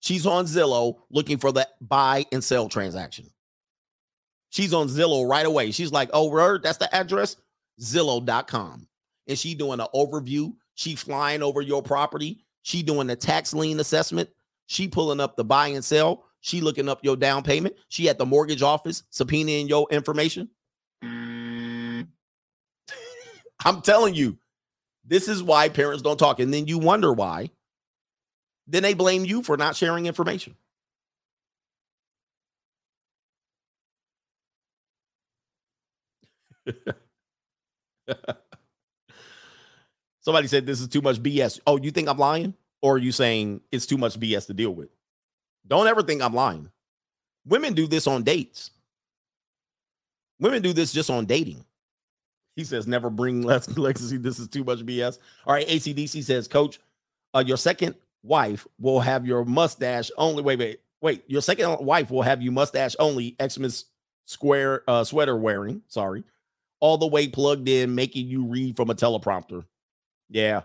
She's 0.00 0.24
on 0.24 0.46
Zillow 0.46 1.00
looking 1.10 1.38
for 1.38 1.52
the 1.52 1.68
buy 1.80 2.26
and 2.32 2.42
sell 2.42 2.68
transaction. 2.68 3.30
She's 4.50 4.72
on 4.72 4.88
Zillow 4.88 5.28
right 5.28 5.46
away. 5.46 5.72
She's 5.72 5.92
like, 5.92 6.10
oh, 6.12 6.58
that's 6.58 6.78
the 6.78 6.92
address, 6.94 7.36
Zillow.com. 7.80 8.88
And 9.28 9.38
she 9.38 9.54
doing 9.54 9.80
an 9.80 9.86
overview. 9.94 10.54
She 10.74 10.96
flying 10.96 11.42
over 11.42 11.60
your 11.60 11.82
property. 11.82 12.44
She 12.62 12.82
doing 12.82 13.06
the 13.06 13.16
tax 13.16 13.54
lien 13.54 13.80
assessment. 13.80 14.28
She 14.66 14.88
pulling 14.88 15.20
up 15.20 15.36
the 15.36 15.44
buy 15.44 15.68
and 15.68 15.84
sell. 15.84 16.24
She 16.40 16.60
looking 16.60 16.88
up 16.88 17.04
your 17.04 17.16
down 17.16 17.42
payment. 17.42 17.74
She 17.88 18.08
at 18.08 18.18
the 18.18 18.26
mortgage 18.26 18.62
office 18.62 19.02
subpoenaing 19.12 19.68
your 19.68 19.86
information. 19.90 20.48
I'm 21.02 22.06
telling 23.82 24.14
you, 24.14 24.38
this 25.04 25.28
is 25.28 25.42
why 25.42 25.68
parents 25.68 26.02
don't 26.02 26.18
talk. 26.18 26.40
And 26.40 26.54
then 26.54 26.66
you 26.66 26.78
wonder 26.78 27.12
why. 27.12 27.50
Then 28.66 28.82
they 28.82 28.94
blame 28.94 29.24
you 29.24 29.42
for 29.42 29.56
not 29.56 29.76
sharing 29.76 30.06
information. 30.06 30.54
Somebody 40.20 40.48
said 40.48 40.66
this 40.66 40.80
is 40.80 40.88
too 40.88 41.00
much 41.00 41.22
BS. 41.22 41.60
Oh, 41.66 41.76
you 41.78 41.90
think 41.90 42.08
I'm 42.08 42.18
lying? 42.18 42.54
Or 42.82 42.94
are 42.94 42.98
you 42.98 43.12
saying 43.12 43.60
it's 43.72 43.86
too 43.86 43.98
much 43.98 44.18
BS 44.18 44.46
to 44.46 44.54
deal 44.54 44.74
with? 44.74 44.88
Don't 45.66 45.86
ever 45.86 46.02
think 46.02 46.22
I'm 46.22 46.34
lying. 46.34 46.70
Women 47.46 47.74
do 47.74 47.86
this 47.86 48.06
on 48.06 48.22
dates. 48.22 48.70
Women 50.38 50.62
do 50.62 50.72
this 50.72 50.92
just 50.92 51.10
on 51.10 51.26
dating. 51.26 51.64
He 52.56 52.64
says, 52.64 52.86
never 52.86 53.10
bring 53.10 53.42
Lex- 53.44 53.68
Lexi. 53.68 54.22
This 54.22 54.38
is 54.38 54.48
too 54.48 54.64
much 54.64 54.80
BS. 54.80 55.18
All 55.46 55.54
right. 55.54 55.66
ACDC 55.66 56.22
says, 56.22 56.48
Coach, 56.48 56.80
uh, 57.34 57.44
your 57.46 57.56
second 57.56 57.94
wife 58.22 58.66
will 58.78 59.00
have 59.00 59.26
your 59.26 59.44
mustache 59.44 60.10
only. 60.16 60.42
Wait, 60.42 60.58
wait, 60.58 60.80
wait. 61.00 61.24
Your 61.26 61.42
second 61.42 61.84
wife 61.84 62.10
will 62.10 62.22
have 62.22 62.42
you 62.42 62.50
mustache 62.50 62.96
only, 62.98 63.36
Xmas 63.42 63.86
square 64.26 64.82
uh, 64.88 65.04
sweater 65.04 65.36
wearing. 65.36 65.82
Sorry. 65.88 66.24
All 66.80 66.98
the 66.98 67.06
way 67.06 67.28
plugged 67.28 67.68
in, 67.68 67.94
making 67.94 68.26
you 68.26 68.44
read 68.44 68.76
from 68.76 68.90
a 68.90 68.94
teleprompter. 68.94 69.64
Yeah. 70.30 70.62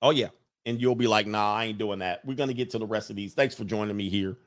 Oh, 0.00 0.10
yeah. 0.10 0.28
And 0.64 0.80
you'll 0.80 0.94
be 0.94 1.08
like, 1.08 1.26
nah, 1.26 1.54
I 1.54 1.66
ain't 1.66 1.78
doing 1.78 1.98
that. 1.98 2.24
We're 2.24 2.34
going 2.34 2.48
to 2.48 2.54
get 2.54 2.70
to 2.70 2.78
the 2.78 2.86
rest 2.86 3.10
of 3.10 3.16
these. 3.16 3.34
Thanks 3.34 3.54
for 3.54 3.64
joining 3.64 3.96
me 3.96 4.08
here. 4.08 4.38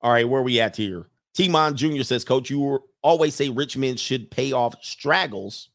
All 0.00 0.12
right. 0.12 0.28
Where 0.28 0.42
we 0.42 0.60
at 0.60 0.76
here? 0.76 1.08
Timon 1.36 1.76
Jr. 1.76 2.02
says, 2.02 2.24
Coach, 2.24 2.48
you 2.48 2.82
always 3.02 3.34
say 3.34 3.48
rich 3.48 3.76
men 3.76 3.96
should 3.96 4.30
pay 4.30 4.52
off 4.52 4.74
straggles. 4.82 5.70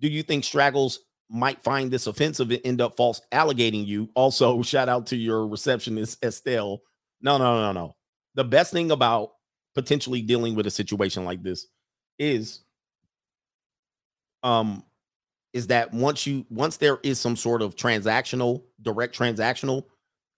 Do 0.00 0.08
you 0.08 0.22
think 0.22 0.44
straggles 0.44 1.00
might 1.30 1.62
find 1.62 1.90
this 1.90 2.06
offensive 2.06 2.50
and 2.50 2.60
end 2.64 2.80
up 2.80 2.96
false 2.96 3.22
allegating 3.32 3.86
you? 3.86 4.10
Also, 4.14 4.62
shout 4.62 4.88
out 4.88 5.06
to 5.08 5.16
your 5.16 5.46
receptionist, 5.46 6.22
Estelle. 6.24 6.82
No, 7.22 7.38
no, 7.38 7.60
no, 7.60 7.72
no. 7.72 7.96
The 8.34 8.44
best 8.44 8.72
thing 8.72 8.90
about 8.90 9.30
potentially 9.74 10.20
dealing 10.20 10.54
with 10.54 10.66
a 10.66 10.70
situation 10.70 11.24
like 11.24 11.42
this 11.42 11.66
is 12.18 12.60
um 14.42 14.82
is 15.52 15.68
that 15.68 15.92
once 15.92 16.26
you 16.26 16.46
once 16.50 16.76
there 16.76 16.98
is 17.02 17.18
some 17.18 17.36
sort 17.36 17.62
of 17.62 17.76
transactional 17.76 18.62
direct 18.82 19.16
transactional 19.16 19.84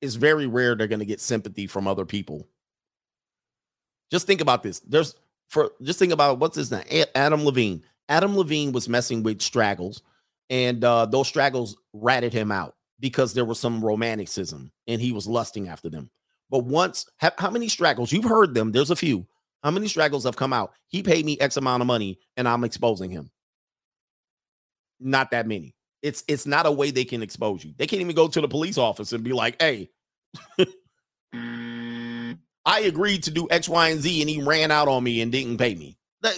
it's 0.01 0.15
very 0.15 0.47
rare 0.47 0.75
they're 0.75 0.89
going 0.89 0.99
to 0.99 1.07
get 1.07 1.21
sympathy 1.21 1.67
from 1.67 1.87
other 1.87 2.05
people 2.05 2.49
just 4.13 4.27
think 4.27 4.43
about 4.43 4.63
this. 4.63 4.81
There's 4.81 5.17
for 5.49 5.73
just 5.83 5.99
think 5.99 6.13
about 6.13 6.39
what's 6.39 6.57
his 6.57 6.71
name? 6.71 6.85
Adam 7.15 7.45
Levine. 7.45 7.83
Adam 8.11 8.37
Levine 8.37 8.71
was 8.71 8.89
messing 8.89 9.23
with 9.23 9.41
straggles, 9.41 10.03
and 10.51 10.85
uh, 10.85 11.07
those 11.07 11.29
straggles 11.29 11.79
ratted 11.95 12.33
him 12.33 12.53
out 12.53 12.77
because 13.01 13.33
there 13.33 13.47
was 13.47 13.59
some 13.59 13.83
romanticism 13.83 14.71
and 14.87 15.01
he 15.01 15.13
was 15.13 15.27
lusting 15.27 15.67
after 15.69 15.89
them. 15.89 16.11
But 16.51 16.65
once, 16.65 17.07
how, 17.17 17.33
how 17.39 17.51
many 17.51 17.69
straggles? 17.69 18.13
You've 18.13 18.25
heard 18.25 18.53
them. 18.53 18.71
There's 18.71 18.91
a 18.91 18.97
few. 18.97 19.27
How 19.63 19.71
many 19.71 19.89
straggles 19.89 20.25
have 20.25 20.37
come 20.37 20.53
out? 20.53 20.73
He 20.89 21.03
paid 21.03 21.25
me 21.25 21.41
X 21.41 21.57
amount 21.57 21.81
of 21.81 21.87
money, 21.87 22.19
and 22.37 22.47
I'm 22.47 22.65
exposing 22.65 23.11
him. 23.11 23.31
Not 25.03 25.31
that 25.33 25.47
many. 25.47 25.75
It's 26.03 26.25
it's 26.27 26.47
not 26.47 26.67
a 26.67 26.73
way 26.73 26.91
they 26.91 27.05
can 27.05 27.23
expose 27.23 27.65
you. 27.65 27.75
They 27.77 27.87
can't 27.87 28.03
even 28.03 28.17
go 28.17 28.29
to 28.29 28.41
the 28.41 28.49
police 28.49 28.79
office 28.79 29.13
and 29.13 29.23
be 29.23 29.33
like, 29.33 29.61
"Hey." 29.61 29.91
I 32.65 32.81
agreed 32.81 33.25
to 33.25 33.31
do 33.31 33.49
X, 33.51 33.69
Y, 33.69 33.89
and 33.89 34.01
Z, 34.01 34.21
and 34.21 34.31
he 34.31 34.43
ran 34.43 34.71
out 34.71 34.89
on 34.89 35.03
me 35.03 35.21
and 35.21 35.33
didn't 35.33 35.59
pay 35.59 35.75
me. 35.75 35.99
They, 36.23 36.31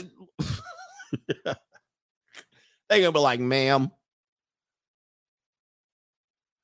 they 2.89 3.01
gonna 3.01 3.12
be 3.12 3.18
like, 3.18 3.41
ma'am. 3.41 3.91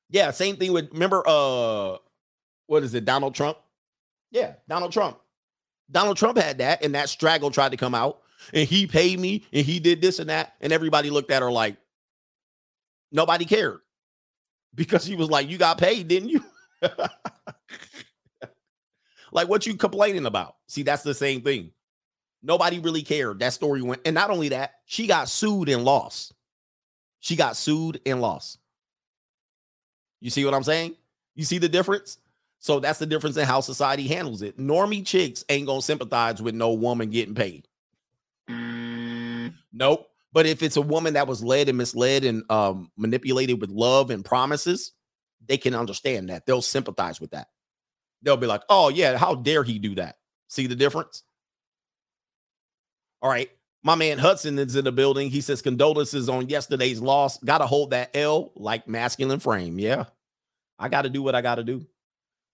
Yeah, 0.09 0.31
same 0.31 0.57
thing 0.57 0.73
with 0.73 0.91
remember 0.91 1.23
uh 1.25 1.97
what 2.67 2.83
is 2.83 2.93
it, 2.93 3.05
Donald 3.05 3.35
Trump? 3.35 3.57
Yeah, 4.31 4.53
Donald 4.67 4.91
Trump. 4.91 5.19
Donald 5.89 6.17
Trump 6.17 6.37
had 6.37 6.59
that, 6.59 6.83
and 6.83 6.95
that 6.95 7.09
straggle 7.09 7.51
tried 7.51 7.71
to 7.71 7.77
come 7.77 7.93
out, 7.93 8.21
and 8.53 8.67
he 8.67 8.87
paid 8.87 9.19
me, 9.19 9.43
and 9.51 9.65
he 9.65 9.79
did 9.79 10.01
this 10.01 10.19
and 10.19 10.29
that, 10.29 10.53
and 10.61 10.71
everybody 10.71 11.09
looked 11.09 11.31
at 11.31 11.41
her 11.41 11.51
like 11.51 11.75
nobody 13.11 13.45
cared 13.45 13.79
because 14.73 15.05
he 15.05 15.15
was 15.15 15.29
like, 15.29 15.49
You 15.49 15.57
got 15.57 15.77
paid, 15.77 16.07
didn't 16.07 16.29
you? 16.29 16.43
Like, 19.31 19.47
what 19.47 19.65
you 19.65 19.75
complaining 19.75 20.25
about? 20.25 20.55
See, 20.67 20.83
that's 20.83 21.03
the 21.03 21.13
same 21.13 21.41
thing. 21.41 21.71
Nobody 22.43 22.79
really 22.79 23.03
cared. 23.03 23.39
That 23.39 23.53
story 23.53 23.81
went, 23.81 24.01
and 24.05 24.13
not 24.13 24.29
only 24.29 24.49
that, 24.49 24.73
she 24.85 25.07
got 25.07 25.29
sued 25.29 25.69
and 25.69 25.85
lost. 25.85 26.33
She 27.19 27.35
got 27.35 27.55
sued 27.55 28.01
and 28.05 28.19
lost. 28.19 28.57
You 30.19 30.29
see 30.29 30.43
what 30.43 30.53
I'm 30.53 30.63
saying? 30.63 30.95
You 31.35 31.45
see 31.45 31.59
the 31.59 31.69
difference? 31.69 32.17
So 32.59 32.79
that's 32.79 32.99
the 32.99 33.05
difference 33.05 33.37
in 33.37 33.45
how 33.45 33.61
society 33.61 34.07
handles 34.07 34.41
it. 34.41 34.57
Normie 34.57 35.05
chicks 35.05 35.43
ain't 35.49 35.67
gonna 35.67 35.81
sympathize 35.81 36.41
with 36.41 36.53
no 36.53 36.73
woman 36.73 37.09
getting 37.09 37.35
paid. 37.35 37.67
Mm. 38.49 39.53
Nope. 39.71 40.10
But 40.33 40.45
if 40.45 40.63
it's 40.63 40.77
a 40.77 40.81
woman 40.81 41.13
that 41.15 41.27
was 41.27 41.43
led 41.43 41.67
and 41.67 41.77
misled 41.77 42.23
and 42.23 42.49
um, 42.49 42.91
manipulated 42.97 43.59
with 43.59 43.69
love 43.69 44.09
and 44.11 44.23
promises, 44.23 44.93
they 45.47 45.57
can 45.57 45.75
understand 45.75 46.29
that. 46.29 46.45
They'll 46.45 46.61
sympathize 46.61 47.19
with 47.19 47.31
that. 47.31 47.47
They'll 48.21 48.37
be 48.37 48.47
like, 48.47 48.63
oh, 48.69 48.89
yeah, 48.89 49.17
how 49.17 49.35
dare 49.35 49.63
he 49.63 49.79
do 49.79 49.95
that? 49.95 50.15
See 50.47 50.67
the 50.67 50.75
difference? 50.75 51.23
All 53.21 53.29
right. 53.29 53.49
My 53.83 53.95
man 53.95 54.19
Hudson 54.19 54.59
is 54.59 54.75
in 54.75 54.85
the 54.85 54.91
building. 54.91 55.29
He 55.29 55.41
says 55.41 55.61
condolences 55.61 56.29
on 56.29 56.49
yesterday's 56.49 57.01
loss. 57.01 57.39
Got 57.39 57.59
to 57.59 57.65
hold 57.65 57.91
that 57.91 58.15
L 58.15 58.51
like 58.55 58.87
masculine 58.87 59.39
frame. 59.39 59.79
Yeah. 59.79 60.05
I 60.77 60.87
got 60.87 61.01
to 61.03 61.09
do 61.09 61.23
what 61.23 61.35
I 61.35 61.41
got 61.41 61.55
to 61.55 61.63
do. 61.63 61.85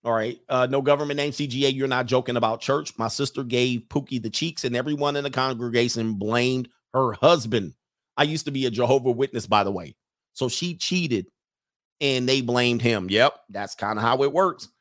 All 0.06 0.14
right. 0.14 0.40
Uh, 0.48 0.68
no 0.70 0.82
government 0.82 1.18
name 1.18 1.34
CGA. 1.34 1.74
You're 1.76 1.88
not 1.88 2.06
joking 2.06 2.38
about 2.38 2.62
church. 2.62 2.98
My 2.98 3.10
sister 3.10 3.44
gave 3.44 3.82
Pookie 3.90 4.22
the 4.22 4.30
cheeks, 4.30 4.64
and 4.64 4.76
everyone 4.76 5.18
in 5.18 5.24
the 5.26 5.30
congregation 5.30 6.14
blamed 6.14 6.70
her 6.98 7.14
husband. 7.14 7.74
I 8.18 8.24
used 8.24 8.46
to 8.46 8.52
be 8.52 8.66
a 8.66 8.72
Jehovah 8.72 9.12
Witness, 9.12 9.48
by 9.48 9.64
the 9.64 9.72
way. 9.72 9.96
So 10.34 10.50
she 10.50 10.76
cheated 10.76 11.28
and 12.02 12.28
they 12.28 12.42
blamed 12.42 12.82
him. 12.82 13.08
Yep, 13.10 13.34
that's 13.50 13.76
kind 13.76 13.98
of 13.98 14.04
how 14.04 14.24
it 14.24 14.34
works. 14.34 14.66
And 14.66 14.72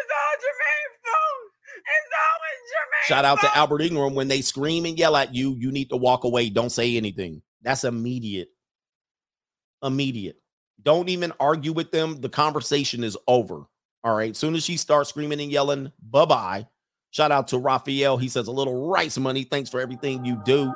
it's 0.00 0.12
all 0.12 0.36
Jermaine's 0.40 0.98
fault. 1.04 1.52
It's 1.76 2.10
always 2.14 2.60
Jermaine's 2.70 3.06
Shout 3.06 3.24
out 3.24 3.40
to. 3.40 3.56
Albert 3.56 3.82
Ingram 3.82 4.14
when 4.14 4.28
they 4.28 4.40
scream 4.40 4.84
and 4.84 4.98
yell 4.98 5.16
at 5.16 5.34
you, 5.34 5.56
you 5.58 5.72
need 5.72 5.90
to 5.90 5.96
walk 5.96 6.24
away. 6.24 6.48
Don't 6.50 6.70
say 6.70 6.96
anything. 6.96 7.42
That's 7.62 7.84
immediate. 7.84 8.48
Immediate. 9.82 10.36
Don't 10.82 11.08
even 11.08 11.32
argue 11.40 11.72
with 11.72 11.90
them. 11.90 12.20
The 12.20 12.28
conversation 12.28 13.04
is 13.04 13.16
over. 13.26 13.64
All 14.02 14.14
right. 14.14 14.36
Soon 14.36 14.54
as 14.54 14.64
she 14.64 14.76
starts 14.76 15.08
screaming 15.08 15.40
and 15.40 15.50
yelling, 15.50 15.90
bye 16.02 16.26
bye. 16.26 16.66
Shout 17.10 17.32
out 17.32 17.48
to 17.48 17.58
Raphael. 17.58 18.16
He 18.18 18.28
says 18.28 18.48
a 18.48 18.52
little 18.52 18.90
rice 18.90 19.16
money. 19.16 19.44
Thanks 19.44 19.70
for 19.70 19.80
everything 19.80 20.24
you 20.24 20.40
do. 20.44 20.74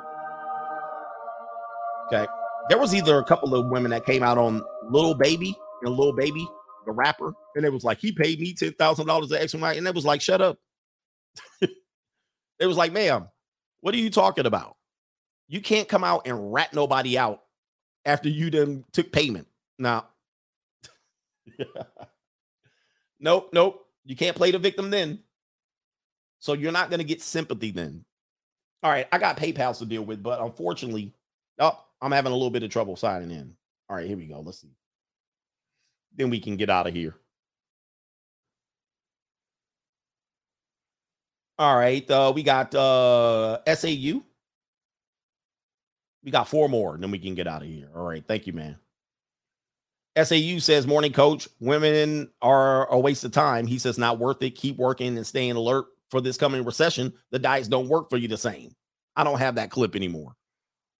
Okay. 2.11 2.27
There 2.69 2.77
was 2.77 2.93
either 2.93 3.17
a 3.19 3.23
couple 3.23 3.53
of 3.55 3.67
women 3.67 3.91
that 3.91 4.05
came 4.05 4.23
out 4.23 4.37
on 4.37 4.63
Little 4.89 5.13
Baby 5.15 5.55
and 5.83 5.95
Lil 5.95 6.13
Baby, 6.13 6.47
the 6.85 6.91
rapper, 6.91 7.33
and 7.55 7.65
it 7.65 7.71
was 7.71 7.83
like 7.83 7.99
he 7.99 8.11
paid 8.11 8.39
me 8.39 8.53
ten 8.53 8.73
thousand 8.73 9.07
dollars 9.07 9.29
to 9.29 9.41
X 9.41 9.53
and 9.53 9.61
Y, 9.61 9.73
and 9.73 9.87
it 9.87 9.95
was 9.95 10.05
like, 10.05 10.21
shut 10.21 10.41
up. 10.41 10.57
it 11.61 12.65
was 12.65 12.77
like, 12.77 12.91
ma'am, 12.91 13.27
what 13.81 13.93
are 13.93 13.99
you 13.99 14.09
talking 14.09 14.45
about? 14.45 14.75
You 15.47 15.61
can't 15.61 15.87
come 15.87 16.03
out 16.03 16.27
and 16.27 16.53
rat 16.53 16.73
nobody 16.73 17.17
out 17.17 17.43
after 18.05 18.29
you 18.29 18.49
then 18.49 18.85
took 18.91 19.11
payment. 19.11 19.47
Now, 19.77 20.07
nope, 23.19 23.49
nope. 23.53 23.85
You 24.05 24.15
can't 24.15 24.35
play 24.35 24.51
the 24.51 24.59
victim 24.59 24.89
then. 24.89 25.19
So 26.39 26.53
you're 26.53 26.71
not 26.71 26.89
going 26.89 26.99
to 26.99 27.05
get 27.05 27.21
sympathy 27.21 27.71
then. 27.71 28.05
All 28.81 28.89
right, 28.89 29.07
I 29.11 29.17
got 29.17 29.37
PayPal 29.37 29.77
to 29.77 29.85
deal 29.85 30.03
with, 30.03 30.23
but 30.23 30.39
unfortunately, 30.39 31.13
oh, 31.59 31.77
I'm 32.01 32.11
having 32.11 32.31
a 32.31 32.35
little 32.35 32.49
bit 32.49 32.63
of 32.63 32.69
trouble 32.69 32.95
signing 32.95 33.31
in. 33.31 33.55
All 33.89 33.95
right, 33.95 34.07
here 34.07 34.17
we 34.17 34.27
go. 34.27 34.39
Let's 34.41 34.61
see. 34.61 34.73
Then 36.15 36.29
we 36.29 36.39
can 36.39 36.57
get 36.57 36.69
out 36.69 36.87
of 36.87 36.93
here. 36.93 37.15
All 41.57 41.75
right, 41.75 42.09
uh, 42.09 42.31
we 42.33 42.43
got 42.43 42.73
uh 42.73 43.59
SAU. 43.65 44.21
We 46.23 46.31
got 46.31 46.47
four 46.47 46.69
more, 46.69 46.93
and 46.95 47.03
then 47.03 47.11
we 47.11 47.19
can 47.19 47.35
get 47.35 47.47
out 47.47 47.61
of 47.61 47.67
here. 47.67 47.89
All 47.95 48.05
right, 48.05 48.23
thank 48.25 48.47
you, 48.47 48.53
man. 48.53 48.77
SAU 50.17 50.59
says, 50.59 50.87
Morning 50.87 51.13
coach, 51.13 51.47
women 51.59 52.29
are 52.41 52.87
a 52.91 52.99
waste 52.99 53.23
of 53.23 53.31
time. 53.31 53.67
He 53.67 53.79
says, 53.79 53.97
Not 53.97 54.19
worth 54.19 54.41
it. 54.41 54.51
Keep 54.51 54.77
working 54.77 55.17
and 55.17 55.25
staying 55.25 55.55
alert 55.55 55.85
for 56.09 56.21
this 56.21 56.37
coming 56.37 56.65
recession. 56.65 57.13
The 57.31 57.39
diets 57.39 57.67
don't 57.67 57.87
work 57.87 58.09
for 58.09 58.17
you 58.17 58.27
the 58.27 58.37
same. 58.37 58.75
I 59.15 59.23
don't 59.23 59.39
have 59.39 59.55
that 59.55 59.71
clip 59.71 59.95
anymore. 59.95 60.35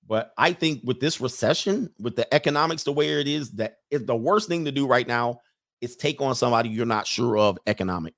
But 0.09 0.33
I 0.39 0.53
think 0.53 0.81
with 0.83 0.99
this 0.99 1.21
recession, 1.21 1.91
with 1.99 2.15
the 2.15 2.31
economics 2.33 2.83
the 2.83 2.91
way 2.91 3.21
it 3.21 3.27
is, 3.27 3.51
that 3.51 3.77
is 3.91 4.05
the 4.05 4.15
worst 4.15 4.49
thing 4.49 4.65
to 4.65 4.71
do 4.71 4.87
right 4.87 5.07
now 5.07 5.41
is 5.81 5.95
take 5.95 6.19
on 6.19 6.33
somebody 6.33 6.69
you're 6.69 6.87
not 6.87 7.05
sure 7.05 7.37
of 7.37 7.59
economic 7.67 8.15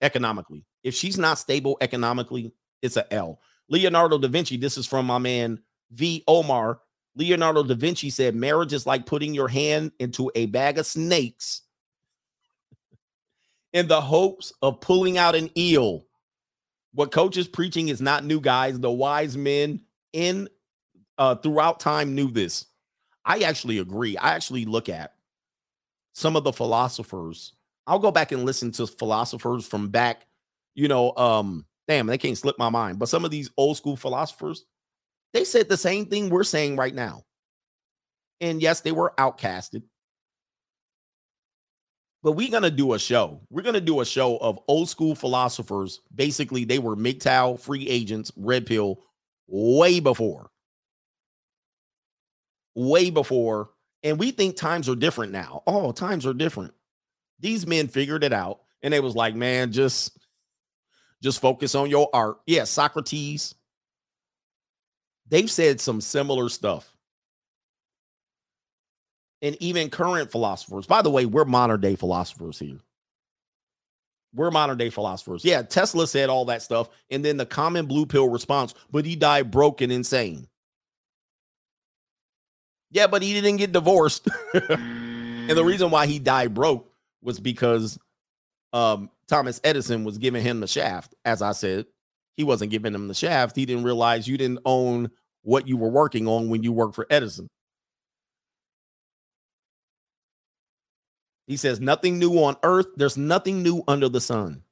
economically. 0.00 0.64
If 0.84 0.94
she's 0.94 1.18
not 1.18 1.38
stable 1.38 1.76
economically, 1.80 2.54
it's 2.80 2.96
a 2.96 3.12
L. 3.12 3.40
Leonardo 3.68 4.18
da 4.18 4.28
Vinci, 4.28 4.56
this 4.56 4.78
is 4.78 4.86
from 4.86 5.04
my 5.04 5.18
man 5.18 5.58
V. 5.90 6.22
Omar. 6.28 6.80
Leonardo 7.16 7.64
da 7.64 7.74
Vinci 7.74 8.08
said, 8.08 8.36
Marriage 8.36 8.72
is 8.72 8.86
like 8.86 9.04
putting 9.04 9.34
your 9.34 9.48
hand 9.48 9.90
into 9.98 10.30
a 10.36 10.46
bag 10.46 10.78
of 10.78 10.86
snakes 10.86 11.62
in 13.72 13.88
the 13.88 14.00
hopes 14.00 14.52
of 14.62 14.80
pulling 14.80 15.18
out 15.18 15.34
an 15.34 15.50
eel. 15.58 16.06
What 16.94 17.10
coach 17.10 17.36
is 17.36 17.48
preaching 17.48 17.88
is 17.88 18.00
not 18.00 18.24
new, 18.24 18.40
guys. 18.40 18.78
The 18.78 18.90
wise 18.90 19.36
men 19.36 19.80
in 20.12 20.48
uh, 21.20 21.34
throughout 21.36 21.78
time 21.78 22.14
knew 22.14 22.30
this. 22.30 22.66
I 23.24 23.40
actually 23.40 23.78
agree. 23.78 24.16
I 24.16 24.34
actually 24.34 24.64
look 24.64 24.88
at 24.88 25.14
some 26.14 26.34
of 26.34 26.42
the 26.42 26.52
philosophers. 26.52 27.52
I'll 27.86 27.98
go 27.98 28.10
back 28.10 28.32
and 28.32 28.44
listen 28.44 28.72
to 28.72 28.86
philosophers 28.86 29.66
from 29.66 29.90
back, 29.90 30.26
you 30.74 30.88
know, 30.88 31.14
um, 31.16 31.66
damn, 31.86 32.06
they 32.06 32.18
can't 32.18 32.38
slip 32.38 32.58
my 32.58 32.70
mind. 32.70 32.98
But 32.98 33.10
some 33.10 33.24
of 33.24 33.30
these 33.30 33.50
old 33.58 33.76
school 33.76 33.96
philosophers, 33.96 34.64
they 35.34 35.44
said 35.44 35.68
the 35.68 35.76
same 35.76 36.06
thing 36.06 36.30
we're 36.30 36.42
saying 36.42 36.76
right 36.76 36.94
now. 36.94 37.24
And 38.40 38.62
yes, 38.62 38.80
they 38.80 38.92
were 38.92 39.12
outcasted. 39.18 39.82
But 42.22 42.32
we're 42.32 42.50
going 42.50 42.62
to 42.62 42.70
do 42.70 42.94
a 42.94 42.98
show. 42.98 43.40
We're 43.50 43.62
going 43.62 43.74
to 43.74 43.80
do 43.80 44.00
a 44.00 44.06
show 44.06 44.38
of 44.38 44.58
old 44.68 44.88
school 44.88 45.14
philosophers. 45.14 46.00
Basically, 46.14 46.64
they 46.64 46.78
were 46.78 46.96
MGTOW, 46.96 47.60
free 47.60 47.88
agents, 47.88 48.32
red 48.36 48.66
pill, 48.66 49.00
way 49.46 50.00
before. 50.00 50.49
Way 52.74 53.10
before. 53.10 53.70
And 54.02 54.18
we 54.18 54.30
think 54.30 54.56
times 54.56 54.88
are 54.88 54.96
different 54.96 55.32
now. 55.32 55.62
Oh, 55.66 55.92
times 55.92 56.26
are 56.26 56.34
different. 56.34 56.72
These 57.38 57.66
men 57.66 57.88
figured 57.88 58.24
it 58.24 58.32
out. 58.32 58.60
And 58.82 58.92
they 58.94 59.00
was 59.00 59.14
like, 59.14 59.34
man, 59.34 59.72
just 59.72 60.18
just 61.22 61.40
focus 61.40 61.74
on 61.74 61.90
your 61.90 62.08
art. 62.12 62.38
Yeah, 62.46 62.64
Socrates. 62.64 63.54
They've 65.28 65.50
said 65.50 65.80
some 65.80 66.00
similar 66.00 66.48
stuff. 66.48 66.92
And 69.42 69.56
even 69.60 69.90
current 69.90 70.30
philosophers. 70.30 70.86
By 70.86 71.02
the 71.02 71.10
way, 71.10 71.26
we're 71.26 71.44
modern 71.44 71.80
day 71.80 71.96
philosophers 71.96 72.58
here. 72.58 72.78
We're 74.34 74.50
modern 74.50 74.78
day 74.78 74.90
philosophers. 74.90 75.44
Yeah, 75.44 75.62
Tesla 75.62 76.06
said 76.06 76.28
all 76.28 76.44
that 76.46 76.62
stuff. 76.62 76.88
And 77.10 77.24
then 77.24 77.36
the 77.36 77.46
common 77.46 77.86
blue 77.86 78.06
pill 78.06 78.28
response, 78.28 78.74
but 78.90 79.04
he 79.04 79.16
died 79.16 79.50
broken, 79.50 79.90
insane. 79.90 80.46
Yeah, 82.90 83.06
but 83.06 83.22
he 83.22 83.32
didn't 83.32 83.56
get 83.56 83.72
divorced. 83.72 84.28
and 84.54 85.50
the 85.50 85.64
reason 85.64 85.90
why 85.90 86.06
he 86.06 86.18
died 86.18 86.54
broke 86.54 86.90
was 87.22 87.38
because 87.38 87.98
um, 88.72 89.10
Thomas 89.28 89.60
Edison 89.62 90.04
was 90.04 90.18
giving 90.18 90.42
him 90.42 90.60
the 90.60 90.66
shaft. 90.66 91.14
As 91.24 91.42
I 91.42 91.52
said, 91.52 91.86
he 92.36 92.44
wasn't 92.44 92.70
giving 92.70 92.94
him 92.94 93.08
the 93.08 93.14
shaft. 93.14 93.56
He 93.56 93.66
didn't 93.66 93.84
realize 93.84 94.26
you 94.26 94.36
didn't 94.36 94.60
own 94.64 95.10
what 95.42 95.68
you 95.68 95.76
were 95.76 95.88
working 95.88 96.26
on 96.26 96.48
when 96.48 96.62
you 96.62 96.72
worked 96.72 96.94
for 96.94 97.06
Edison. 97.10 97.48
He 101.46 101.56
says, 101.56 101.80
nothing 101.80 102.18
new 102.18 102.34
on 102.44 102.56
earth. 102.62 102.86
There's 102.96 103.16
nothing 103.16 103.62
new 103.62 103.82
under 103.88 104.08
the 104.08 104.20
sun. 104.20 104.62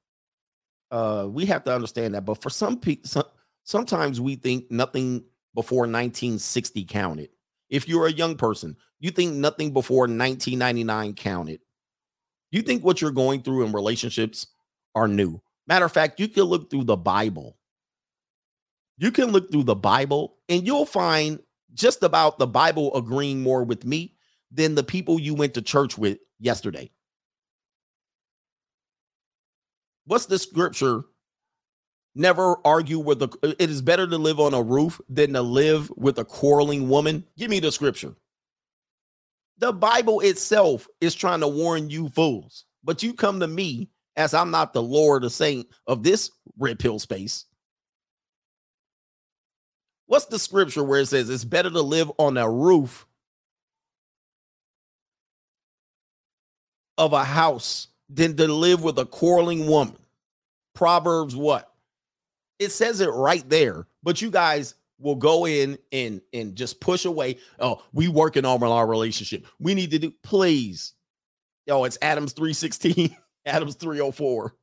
Uh, 0.90 1.26
we 1.28 1.46
have 1.46 1.64
to 1.64 1.74
understand 1.74 2.14
that. 2.14 2.24
But 2.24 2.40
for 2.40 2.50
some 2.50 2.78
people, 2.78 3.08
some, 3.08 3.24
sometimes 3.64 4.20
we 4.20 4.36
think 4.36 4.70
nothing 4.70 5.24
before 5.54 5.80
1960 5.80 6.84
counted. 6.84 7.30
If 7.68 7.88
you're 7.88 8.06
a 8.06 8.12
young 8.12 8.36
person, 8.36 8.76
you 9.00 9.10
think 9.10 9.34
nothing 9.34 9.72
before 9.72 10.02
1999 10.02 11.14
counted. 11.14 11.60
You 12.50 12.62
think 12.62 12.82
what 12.84 13.00
you're 13.00 13.10
going 13.10 13.42
through 13.42 13.64
in 13.64 13.72
relationships 13.72 14.46
are 14.94 15.08
new. 15.08 15.40
Matter 15.66 15.84
of 15.84 15.92
fact, 15.92 16.18
you 16.18 16.28
can 16.28 16.44
look 16.44 16.70
through 16.70 16.84
the 16.84 16.96
Bible. 16.96 17.56
You 18.96 19.12
can 19.12 19.32
look 19.32 19.52
through 19.52 19.64
the 19.64 19.76
Bible 19.76 20.38
and 20.48 20.66
you'll 20.66 20.86
find 20.86 21.40
just 21.74 22.02
about 22.02 22.38
the 22.38 22.46
Bible 22.46 22.94
agreeing 22.96 23.42
more 23.42 23.64
with 23.64 23.84
me 23.84 24.14
than 24.50 24.74
the 24.74 24.82
people 24.82 25.20
you 25.20 25.34
went 25.34 25.54
to 25.54 25.62
church 25.62 25.98
with 25.98 26.18
yesterday. 26.40 26.90
What's 30.06 30.26
the 30.26 30.38
scripture? 30.38 31.02
Never 32.18 32.56
argue 32.64 32.98
with 32.98 33.22
a 33.22 33.30
it 33.62 33.70
is 33.70 33.80
better 33.80 34.04
to 34.04 34.18
live 34.18 34.40
on 34.40 34.52
a 34.52 34.60
roof 34.60 35.00
than 35.08 35.34
to 35.34 35.40
live 35.40 35.88
with 35.96 36.18
a 36.18 36.24
quarreling 36.24 36.88
woman. 36.88 37.22
Give 37.36 37.48
me 37.48 37.60
the 37.60 37.70
scripture. 37.70 38.16
The 39.58 39.72
Bible 39.72 40.18
itself 40.18 40.88
is 41.00 41.14
trying 41.14 41.40
to 41.40 41.48
warn 41.48 41.90
you 41.90 42.08
fools, 42.08 42.64
but 42.82 43.04
you 43.04 43.14
come 43.14 43.38
to 43.38 43.46
me 43.46 43.90
as 44.16 44.34
I'm 44.34 44.50
not 44.50 44.72
the 44.72 44.82
Lord 44.82 45.24
or 45.24 45.30
saint 45.30 45.68
of 45.86 46.02
this 46.02 46.32
red 46.58 46.80
pill 46.80 46.98
space. 46.98 47.44
What's 50.06 50.26
the 50.26 50.40
scripture 50.40 50.82
where 50.82 51.02
it 51.02 51.06
says 51.06 51.30
it's 51.30 51.44
better 51.44 51.70
to 51.70 51.82
live 51.82 52.10
on 52.18 52.36
a 52.36 52.50
roof 52.50 53.06
of 56.96 57.12
a 57.12 57.22
house 57.22 57.86
than 58.08 58.36
to 58.38 58.52
live 58.52 58.82
with 58.82 58.98
a 58.98 59.06
quarreling 59.06 59.68
woman? 59.68 59.96
Proverbs 60.74 61.36
what? 61.36 61.72
It 62.58 62.72
says 62.72 63.00
it 63.00 63.10
right 63.10 63.48
there, 63.48 63.86
but 64.02 64.20
you 64.20 64.30
guys 64.30 64.74
will 64.98 65.14
go 65.14 65.46
in 65.46 65.78
and 65.92 66.20
and 66.32 66.56
just 66.56 66.80
push 66.80 67.04
away. 67.04 67.38
Oh, 67.58 67.82
we 67.92 68.08
working 68.08 68.44
on 68.44 68.62
our 68.62 68.86
relationship. 68.86 69.46
We 69.58 69.74
need 69.74 69.90
to 69.92 69.98
do 69.98 70.12
please. 70.22 70.94
Yo, 71.66 71.84
it's 71.84 71.98
Adams 72.00 72.32
316, 72.32 73.14
Adams 73.46 73.74
304. 73.74 74.54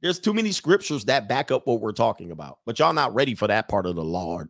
There's 0.00 0.18
too 0.18 0.32
many 0.32 0.52
scriptures 0.52 1.04
that 1.06 1.28
back 1.28 1.50
up 1.50 1.66
what 1.66 1.80
we're 1.80 1.92
talking 1.92 2.30
about, 2.30 2.58
but 2.66 2.78
y'all 2.78 2.92
not 2.92 3.14
ready 3.14 3.34
for 3.34 3.48
that 3.48 3.68
part 3.68 3.86
of 3.86 3.94
the 3.94 4.04
Lord. 4.04 4.48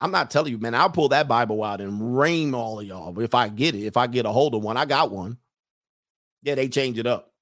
I'm 0.00 0.10
not 0.10 0.30
telling 0.30 0.52
you, 0.52 0.58
man. 0.58 0.74
I'll 0.74 0.90
pull 0.90 1.08
that 1.08 1.26
Bible 1.26 1.62
out 1.64 1.80
and 1.80 2.18
rain 2.18 2.54
all 2.54 2.80
of 2.80 2.86
y'all 2.86 3.18
if 3.20 3.34
I 3.34 3.48
get 3.48 3.74
it. 3.74 3.84
If 3.84 3.96
I 3.96 4.06
get 4.06 4.26
a 4.26 4.30
hold 4.30 4.54
of 4.54 4.62
one, 4.62 4.76
I 4.76 4.84
got 4.84 5.10
one. 5.10 5.38
Yeah, 6.42 6.54
they 6.54 6.68
change 6.68 6.98
it 6.98 7.06
up. 7.06 7.32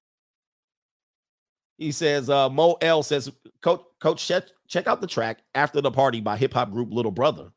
He 1.77 1.91
says, 1.91 2.29
uh, 2.29 2.49
Mo 2.49 2.77
L 2.81 3.03
says, 3.03 3.31
Coach, 3.61 3.81
Coach, 3.99 4.25
check, 4.25 4.43
check 4.67 4.87
out 4.87 5.01
the 5.01 5.07
track 5.07 5.39
after 5.53 5.81
the 5.81 5.91
party 5.91 6.21
by 6.21 6.37
hip 6.37 6.53
hop 6.53 6.71
group 6.71 6.91
Little 6.91 7.11
Brother. 7.11 7.51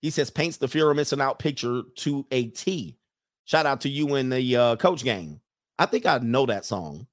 He 0.00 0.10
says, 0.10 0.30
paints 0.30 0.56
the 0.58 0.68
fear 0.68 0.90
of 0.90 0.96
missing 0.96 1.20
out 1.20 1.38
picture 1.38 1.82
to 1.96 2.26
a 2.30 2.48
T. 2.48 2.98
Shout 3.44 3.66
out 3.66 3.82
to 3.82 3.88
you 3.88 4.16
in 4.16 4.30
the 4.30 4.56
uh, 4.56 4.76
coach 4.76 5.04
gang. 5.04 5.40
I 5.78 5.86
think 5.86 6.06
I 6.06 6.18
know 6.18 6.46
that 6.46 6.64
song. 6.64 7.06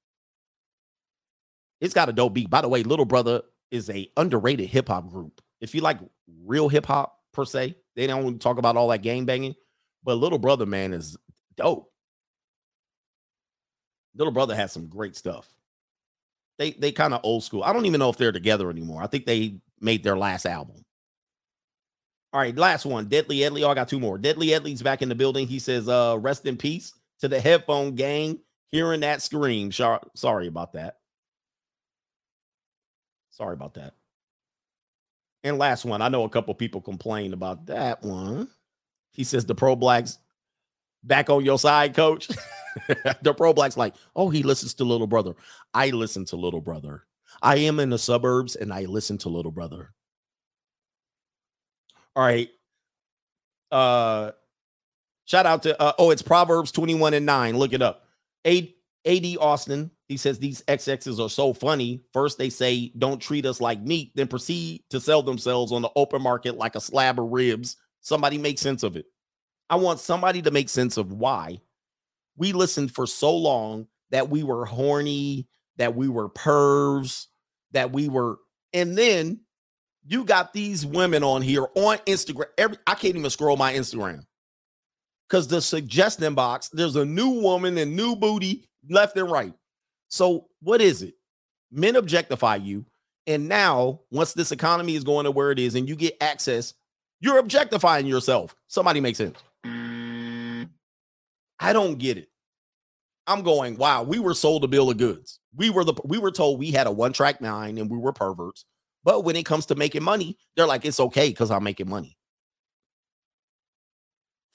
It's 1.80 1.94
got 1.94 2.10
a 2.10 2.14
dope 2.14 2.34
beat. 2.34 2.50
By 2.50 2.62
the 2.62 2.70
way, 2.70 2.84
Little 2.84 3.06
Brother 3.06 3.42
is 3.72 3.90
a 3.90 4.10
underrated 4.18 4.70
hip 4.70 4.88
hop 4.88 5.10
group. 5.10 5.42
If 5.62 5.74
you 5.76 5.82
like 5.82 6.00
real 6.44 6.70
hip 6.70 6.86
hop 6.86 7.18
per 7.32 7.46
se, 7.46 7.76
they 7.96 8.08
don't 8.08 8.40
talk 8.40 8.58
about 8.58 8.78
all 8.78 8.88
that 8.90 9.02
gang 9.02 9.26
banging, 9.26 9.56
but 10.04 10.16
Little 10.16 10.40
Brother 10.40 10.66
man 10.66 10.94
is 10.94 11.18
dope. 11.56 11.92
Little 14.16 14.34
Brother 14.34 14.56
has 14.56 14.72
some 14.72 14.88
great 14.88 15.16
stuff. 15.16 15.48
They 16.62 16.74
they 16.74 16.92
kind 16.92 17.16
of 17.16 17.22
old 17.24 17.44
school. 17.44 17.64
I 17.64 17.74
don't 17.74 17.88
even 17.88 17.98
know 17.98 18.12
if 18.12 18.18
they're 18.18 18.32
together 18.32 18.70
anymore. 18.70 19.02
I 19.02 19.08
think 19.08 19.26
they 19.26 19.56
made 19.80 20.04
their 20.04 20.16
last 20.16 20.46
album. 20.46 20.86
All 22.32 22.40
right, 22.40 22.56
last 22.56 22.86
one. 22.86 23.08
Deadly 23.08 23.38
Edley. 23.38 23.64
Oh, 23.64 23.72
I 23.72 23.74
got 23.74 23.88
two 23.88 24.00
more. 24.00 24.20
Deadly 24.20 24.50
Edley's 24.50 24.84
back 24.84 25.02
in 25.02 25.10
the 25.10 25.16
building. 25.16 25.48
He 25.48 25.58
says, 25.58 25.90
uh, 25.90 26.18
rest 26.20 26.46
in 26.46 26.58
peace 26.58 26.94
to 27.22 27.28
the 27.28 27.42
headphone 27.42 27.96
gang. 27.96 28.38
Hearing 28.70 29.00
that 29.00 29.24
scream. 29.24 29.72
Sorry 29.72 30.48
about 30.48 30.74
that. 30.74 30.98
Sorry 33.32 33.54
about 33.56 33.74
that. 33.74 33.96
And 35.44 35.58
last 35.58 35.84
one. 35.84 36.04
I 36.04 36.10
know 36.10 36.26
a 36.26 36.30
couple 36.30 36.54
people 36.54 36.80
complained 36.80 37.34
about 37.34 37.66
that 37.66 38.04
one. 38.04 38.50
He 39.14 39.24
says 39.24 39.48
the 39.48 39.56
pro 39.56 39.76
blacks 39.76 40.20
back 41.04 41.32
on 41.32 41.44
your 41.44 41.58
side, 41.58 41.96
coach. 41.96 42.30
the 43.22 43.34
pro 43.34 43.54
black's 43.54 43.78
like, 43.78 43.96
oh, 44.16 44.30
he 44.30 44.44
listens 44.44 44.74
to 44.76 44.84
little 44.84 45.08
brother. 45.08 45.36
I 45.74 45.90
listen 45.90 46.26
to 46.26 46.36
little 46.36 46.62
brother. 46.62 47.06
I 47.42 47.58
am 47.58 47.80
in 47.80 47.90
the 47.90 47.98
suburbs 47.98 48.56
and 48.56 48.74
I 48.74 48.86
listen 48.86 49.18
to 49.20 49.30
little 49.30 49.52
brother. 49.52 49.94
All 52.16 52.24
right. 52.24 52.50
Uh 53.72 54.32
shout 55.26 55.46
out 55.46 55.64
to 55.64 55.82
uh, 55.82 55.94
oh, 55.98 56.12
it's 56.12 56.22
Proverbs 56.22 56.72
21 56.72 57.14
and 57.14 57.26
9. 57.26 57.58
Look 57.58 57.74
it 57.74 57.82
up. 57.82 58.06
A 58.46 58.76
AD 59.06 59.26
Austin, 59.40 59.90
he 60.08 60.18
says 60.18 60.38
these 60.38 60.62
XXs 60.64 61.24
are 61.24 61.30
so 61.30 61.54
funny. 61.54 62.04
First, 62.14 62.38
they 62.38 62.50
say 62.50 62.92
don't 62.98 63.22
treat 63.22 63.46
us 63.46 63.62
like 63.62 63.82
meat, 63.82 64.12
then 64.16 64.28
proceed 64.28 64.84
to 64.90 65.00
sell 65.00 65.24
themselves 65.24 65.72
on 65.72 65.82
the 65.82 65.90
open 65.96 66.22
market 66.22 66.58
like 66.58 66.76
a 66.76 66.82
slab 66.82 67.20
of 67.20 67.32
ribs. 67.32 67.78
Somebody 68.02 68.38
make 68.38 68.60
sense 68.60 68.84
of 68.84 68.98
it. 68.98 69.06
I 69.70 69.76
want 69.78 70.00
somebody 70.00 70.42
to 70.42 70.52
make 70.52 70.68
sense 70.70 70.98
of 70.98 71.14
why 71.14 71.62
we 72.38 72.54
listened 72.54 72.94
for 72.94 73.06
so 73.08 73.36
long 73.36 73.88
that 74.12 74.30
we 74.30 74.44
were 74.44 74.66
horny, 74.66 75.48
that 75.78 75.96
we 75.96 76.08
were 76.08 76.30
pervs, 76.30 77.28
that 77.72 77.92
we 77.92 78.08
were, 78.08 78.38
and 78.74 78.98
then 78.98 79.42
you 80.06 80.24
got 80.24 80.54
these 80.54 80.86
women 80.86 81.24
on 81.24 81.42
here 81.42 81.68
on 81.76 81.98
Instagram. 82.00 82.46
Every 82.58 82.78
I 82.88 82.96
can't 82.96 83.16
even 83.16 83.30
scroll 83.30 83.58
my 83.58 83.74
Instagram 83.74 84.24
because 85.30 85.48
the 85.48 85.62
suggestion 85.62 86.36
box, 86.36 86.70
there's 86.70 86.96
a 86.96 87.06
new 87.06 87.42
woman 87.42 87.78
and 87.78 87.96
new 87.96 88.16
booty 88.16 88.66
left 88.90 89.16
and 89.18 89.32
right. 89.32 89.54
So 90.10 90.48
what 90.62 90.82
is 90.82 91.02
it? 91.02 91.14
Men 91.72 91.96
objectify 91.96 92.58
you. 92.58 92.86
And 93.28 93.48
now, 93.48 94.02
once 94.10 94.34
this 94.34 94.52
economy 94.52 94.96
is 94.96 95.04
going 95.04 95.26
to 95.26 95.32
where 95.32 95.52
it 95.52 95.60
is 95.60 95.76
and 95.76 95.88
you 95.88 95.96
get 95.96 96.18
access, 96.20 96.74
you're 97.22 97.38
objectifying 97.38 98.08
yourself. 98.08 98.56
Somebody 98.68 99.00
make 99.00 99.16
sense. 99.16 99.38
I 101.62 101.74
don't 101.74 102.00
get 102.00 102.18
it. 102.18 102.28
I'm 103.28 103.44
going, 103.44 103.78
wow, 103.78 104.02
we 104.02 104.18
were 104.18 104.34
sold 104.34 104.64
a 104.64 104.68
bill 104.68 104.90
of 104.90 104.98
goods. 104.98 105.40
We 105.56 105.70
were 105.70 105.84
the 105.84 105.94
we 106.04 106.18
were 106.18 106.32
told 106.32 106.60
we 106.60 106.72
had 106.72 106.88
a 106.88 106.92
one 106.92 107.14
track 107.14 107.40
mind 107.40 107.78
and 107.78 107.90
we 107.90 107.98
were 107.98 108.12
perverts. 108.12 108.66
But 109.04 109.24
when 109.24 109.36
it 109.36 109.46
comes 109.46 109.68
to 109.68 109.76
making 109.76 110.04
money, 110.04 110.38
they're 110.56 110.68
like, 110.68 110.86
it's 110.86 111.00
okay 111.00 111.30
because 111.30 111.52
I'm 111.52 111.64
making 111.64 111.90
money. 111.90 112.18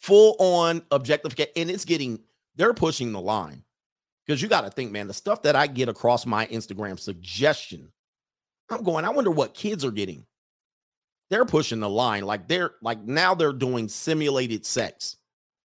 Full 0.01 0.37
on 0.39 0.83
objective, 0.91 1.35
and 1.57 1.71
it's 1.71 1.85
getting 1.85 2.21
they're 2.57 2.75
pushing 2.75 3.13
the 3.13 3.21
line 3.21 3.63
because 4.27 4.43
you 4.43 4.49
got 4.49 4.63
to 4.63 4.71
think, 4.71 4.91
man, 4.91 5.07
the 5.07 5.15
stuff 5.15 5.43
that 5.43 5.57
I 5.57 5.69
get 5.69 5.89
across 5.89 6.27
my 6.27 6.47
Instagram 6.47 6.99
suggestion, 6.99 7.93
I'm 8.69 8.83
going, 8.83 9.05
I 9.05 9.11
wonder 9.11 9.31
what 9.31 9.55
kids 9.55 9.85
are 9.85 9.91
getting. 9.91 10.27
They're 11.31 11.45
pushing 11.45 11.81
the 11.81 11.89
line 11.89 12.25
like 12.25 12.49
they're 12.49 12.73
like 12.83 13.03
now 13.05 13.35
they're 13.35 13.53
doing 13.53 13.89
simulated 13.89 14.67
sex 14.67 15.17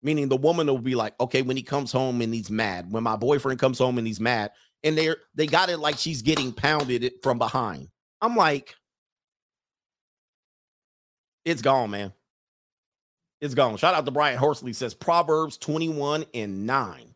meaning 0.03 0.29
the 0.29 0.37
woman 0.37 0.67
will 0.67 0.79
be 0.79 0.95
like, 0.95 1.15
okay, 1.21 1.43
when 1.43 1.57
he 1.57 1.63
comes 1.63 1.93
home 1.93 2.21
and 2.21 2.35
he's 2.35 2.51
mad, 2.51 2.91
when 2.91 3.03
my 3.03 3.17
boyfriend 3.17 3.61
comes 3.61 3.79
home 3.79 3.99
and 3.99 4.07
he's 4.07 4.21
mad, 4.21 4.51
and 4.83 4.97
they're 4.97 5.17
they 5.35 5.47
got 5.47 5.69
it 5.69 5.79
like 5.79 5.99
she's 5.99 6.23
getting 6.23 6.53
pounded 6.53 7.13
from 7.23 7.39
behind. 7.39 7.89
I'm 8.21 8.37
like, 8.37 8.75
it's 11.45 11.63
gone, 11.63 11.91
man. 11.91 12.13
It's 13.41 13.55
gone. 13.55 13.77
Shout 13.77 13.95
out 13.95 14.05
to 14.05 14.11
Brian 14.11 14.39
Horsley 14.39 14.73
says 14.73 14.93
Proverbs 14.93 15.57
21 15.57 16.27
and 16.35 16.67
9. 16.67 17.15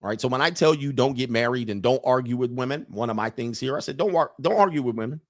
All 0.00 0.08
right. 0.08 0.20
So 0.20 0.28
when 0.28 0.40
I 0.40 0.50
tell 0.50 0.74
you 0.74 0.92
don't 0.92 1.16
get 1.16 1.28
married 1.28 1.68
and 1.70 1.82
don't 1.82 2.00
argue 2.04 2.36
with 2.36 2.50
women, 2.50 2.86
one 2.88 3.10
of 3.10 3.16
my 3.16 3.28
things 3.30 3.60
here, 3.60 3.76
I 3.76 3.80
said, 3.80 3.96
don't 3.96 4.12
don't 4.40 4.58
argue 4.58 4.82
with 4.82 4.96
women. 4.96 5.20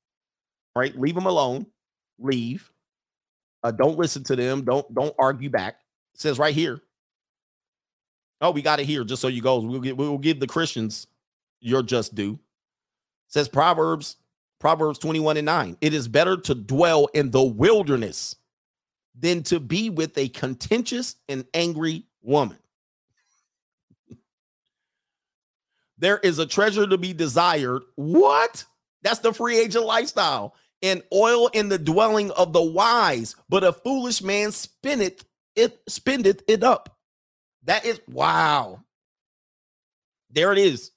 All 0.75 0.81
right, 0.81 0.97
leave 0.97 1.15
them 1.15 1.27
alone. 1.27 1.67
Leave. 2.19 2.70
Uh, 3.65 3.73
don't 3.73 3.99
listen 3.99 4.23
to 4.25 4.37
them. 4.37 4.65
Don't 4.65 4.93
don't 4.95 5.15
argue 5.19 5.51
back 5.51 5.77
says 6.18 6.38
right 6.38 6.55
here. 6.55 6.80
Oh, 8.40 8.50
we 8.50 8.62
got 8.62 8.80
it 8.80 8.86
here 8.86 9.05
just 9.05 9.22
so 9.22 9.28
you 9.28 9.42
go. 9.42 9.58
We'll, 9.58 9.80
get, 9.80 9.97
we'll 9.97 10.18
give 10.18 10.40
the 10.40 10.47
Christians 10.47 11.06
your 11.60 11.82
just 11.82 12.14
due. 12.14 12.34
It 12.34 13.32
says 13.32 13.48
Proverbs, 13.48 14.16
Proverbs 14.60 14.98
21 14.98 15.38
and 15.38 15.47
9. 15.47 15.76
It 15.80 15.94
is 15.94 16.06
better 16.06 16.36
to 16.36 16.55
dwell 16.55 17.06
in 17.14 17.30
the 17.30 17.42
wilderness 17.42 18.36
than 19.18 19.42
to 19.44 19.58
be 19.58 19.90
with 19.90 20.16
a 20.16 20.28
contentious 20.28 21.16
and 21.28 21.44
angry 21.52 22.05
woman. 22.22 22.58
there 25.98 26.18
is 26.18 26.38
a 26.38 26.47
treasure 26.47 26.86
to 26.86 26.97
be 26.97 27.12
desired. 27.12 27.82
What? 27.97 28.64
That's 29.02 29.20
the 29.20 29.32
free 29.32 29.58
agent 29.58 29.84
lifestyle. 29.84 30.55
And 30.80 31.02
oil 31.12 31.48
in 31.48 31.68
the 31.68 31.78
dwelling 31.78 32.30
of 32.32 32.52
the 32.52 32.62
wise, 32.62 33.34
but 33.48 33.64
a 33.64 33.72
foolish 33.72 34.22
man 34.22 34.52
spinneth 34.52 35.24
it 35.59 35.85
spendeth 35.87 36.43
it 36.49 36.62
up. 36.62 36.97
That 37.65 37.85
is 37.85 38.01
wow. 38.09 38.81
There 40.31 40.53
it 40.53 40.59
is. 40.59 40.93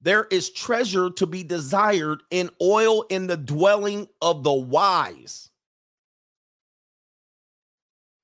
There 0.00 0.24
is 0.30 0.50
treasure 0.50 1.10
to 1.10 1.26
be 1.26 1.42
desired 1.42 2.22
in 2.30 2.50
oil 2.60 3.02
in 3.02 3.26
the 3.26 3.36
dwelling 3.36 4.08
of 4.20 4.44
the 4.44 4.52
wise. 4.52 5.50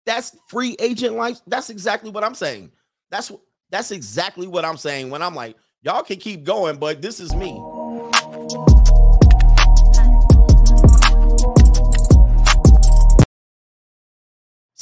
That's 0.06 0.36
free 0.48 0.76
agent 0.78 1.14
life. 1.16 1.40
That's 1.46 1.70
exactly 1.70 2.10
what 2.10 2.24
I'm 2.24 2.34
saying. 2.34 2.70
That's 3.10 3.32
that's 3.70 3.90
exactly 3.90 4.46
what 4.46 4.64
I'm 4.64 4.76
saying 4.76 5.10
when 5.10 5.22
I'm 5.22 5.34
like, 5.34 5.56
y'all 5.82 6.02
can 6.02 6.18
keep 6.18 6.44
going, 6.44 6.76
but 6.76 7.00
this 7.00 7.20
is 7.20 7.34
me. 7.34 7.52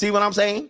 See 0.03 0.11
what 0.11 0.23
I'm 0.23 0.33
saying? 0.33 0.69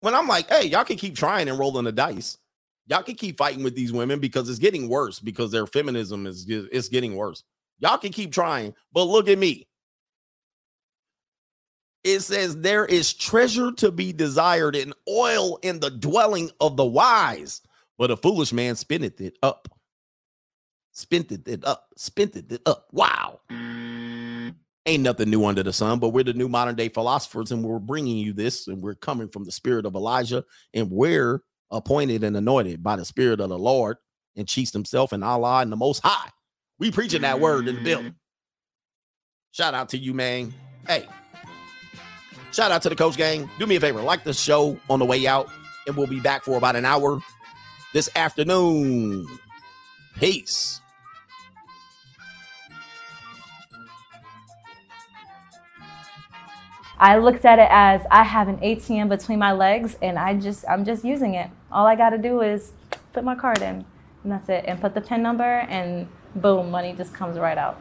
When 0.00 0.14
I'm 0.14 0.26
like, 0.26 0.48
hey, 0.48 0.64
y'all 0.64 0.84
can 0.84 0.96
keep 0.96 1.14
trying 1.14 1.50
and 1.50 1.58
rolling 1.58 1.84
the 1.84 1.92
dice. 1.92 2.38
Y'all 2.86 3.02
can 3.02 3.14
keep 3.14 3.36
fighting 3.36 3.62
with 3.62 3.74
these 3.76 3.92
women 3.92 4.20
because 4.20 4.48
it's 4.48 4.58
getting 4.58 4.88
worse 4.88 5.20
because 5.20 5.52
their 5.52 5.66
feminism 5.66 6.26
is 6.26 6.46
it's 6.48 6.88
getting 6.88 7.14
worse. 7.14 7.44
Y'all 7.80 7.98
can 7.98 8.10
keep 8.10 8.32
trying, 8.32 8.72
but 8.90 9.02
look 9.02 9.28
at 9.28 9.36
me. 9.36 9.68
It 12.04 12.20
says 12.20 12.56
there 12.56 12.86
is 12.86 13.12
treasure 13.12 13.70
to 13.72 13.92
be 13.92 14.14
desired 14.14 14.74
in 14.74 14.94
oil 15.06 15.58
in 15.60 15.80
the 15.80 15.90
dwelling 15.90 16.50
of 16.58 16.78
the 16.78 16.86
wise, 16.86 17.60
but 17.98 18.10
a 18.10 18.16
foolish 18.16 18.54
man 18.54 18.76
spendeth 18.76 19.20
it 19.20 19.36
up. 19.42 19.68
Spent 20.92 21.30
it 21.30 21.66
up, 21.66 21.92
spent 21.98 22.34
it 22.34 22.62
up. 22.64 22.86
Wow. 22.92 23.40
Ain't 24.90 25.04
nothing 25.04 25.30
new 25.30 25.44
under 25.44 25.62
the 25.62 25.72
sun, 25.72 26.00
but 26.00 26.08
we're 26.08 26.24
the 26.24 26.32
new 26.32 26.48
modern 26.48 26.74
day 26.74 26.88
philosophers, 26.88 27.52
and 27.52 27.62
we're 27.62 27.78
bringing 27.78 28.16
you 28.16 28.32
this, 28.32 28.66
and 28.66 28.82
we're 28.82 28.96
coming 28.96 29.28
from 29.28 29.44
the 29.44 29.52
spirit 29.52 29.86
of 29.86 29.94
Elijah, 29.94 30.44
and 30.74 30.90
we're 30.90 31.44
appointed 31.70 32.24
and 32.24 32.36
anointed 32.36 32.82
by 32.82 32.96
the 32.96 33.04
spirit 33.04 33.38
of 33.38 33.50
the 33.50 33.58
Lord 33.58 33.98
and 34.34 34.48
Chiefs 34.48 34.72
himself 34.72 35.12
and 35.12 35.22
Allah 35.22 35.60
and 35.60 35.70
the 35.70 35.76
Most 35.76 36.00
High. 36.02 36.30
We 36.80 36.90
preaching 36.90 37.22
that 37.22 37.38
word 37.38 37.68
in 37.68 37.76
the 37.76 37.82
building. 37.82 38.06
Mm-hmm. 38.06 38.16
Shout 39.52 39.74
out 39.74 39.90
to 39.90 39.96
you, 39.96 40.12
man. 40.12 40.52
Hey, 40.88 41.06
shout 42.50 42.72
out 42.72 42.82
to 42.82 42.88
the 42.88 42.96
coach 42.96 43.16
gang. 43.16 43.48
Do 43.60 43.68
me 43.68 43.76
a 43.76 43.80
favor, 43.80 44.02
like 44.02 44.24
the 44.24 44.34
show 44.34 44.76
on 44.90 44.98
the 44.98 45.06
way 45.06 45.24
out, 45.24 45.48
and 45.86 45.96
we'll 45.96 46.08
be 46.08 46.18
back 46.18 46.42
for 46.42 46.56
about 46.56 46.74
an 46.74 46.84
hour 46.84 47.20
this 47.94 48.10
afternoon. 48.16 49.24
Peace. 50.16 50.80
I 57.02 57.16
looked 57.16 57.46
at 57.46 57.58
it 57.58 57.68
as 57.70 58.02
I 58.10 58.24
have 58.24 58.46
an 58.48 58.58
ATM 58.58 59.08
between 59.08 59.38
my 59.38 59.52
legs 59.52 59.96
and 60.02 60.18
I 60.18 60.34
just 60.34 60.66
I'm 60.68 60.84
just 60.84 61.02
using 61.02 61.32
it. 61.32 61.48
All 61.72 61.86
I 61.86 61.96
got 61.96 62.10
to 62.10 62.18
do 62.18 62.42
is 62.42 62.72
put 63.14 63.24
my 63.24 63.34
card 63.34 63.62
in 63.62 63.86
and 64.22 64.30
that's 64.30 64.50
it 64.50 64.66
and 64.68 64.78
put 64.78 64.92
the 64.92 65.00
pin 65.00 65.22
number 65.22 65.60
and 65.70 66.06
boom 66.34 66.70
money 66.70 66.92
just 66.92 67.14
comes 67.14 67.38
right 67.38 67.56
out. 67.56 67.80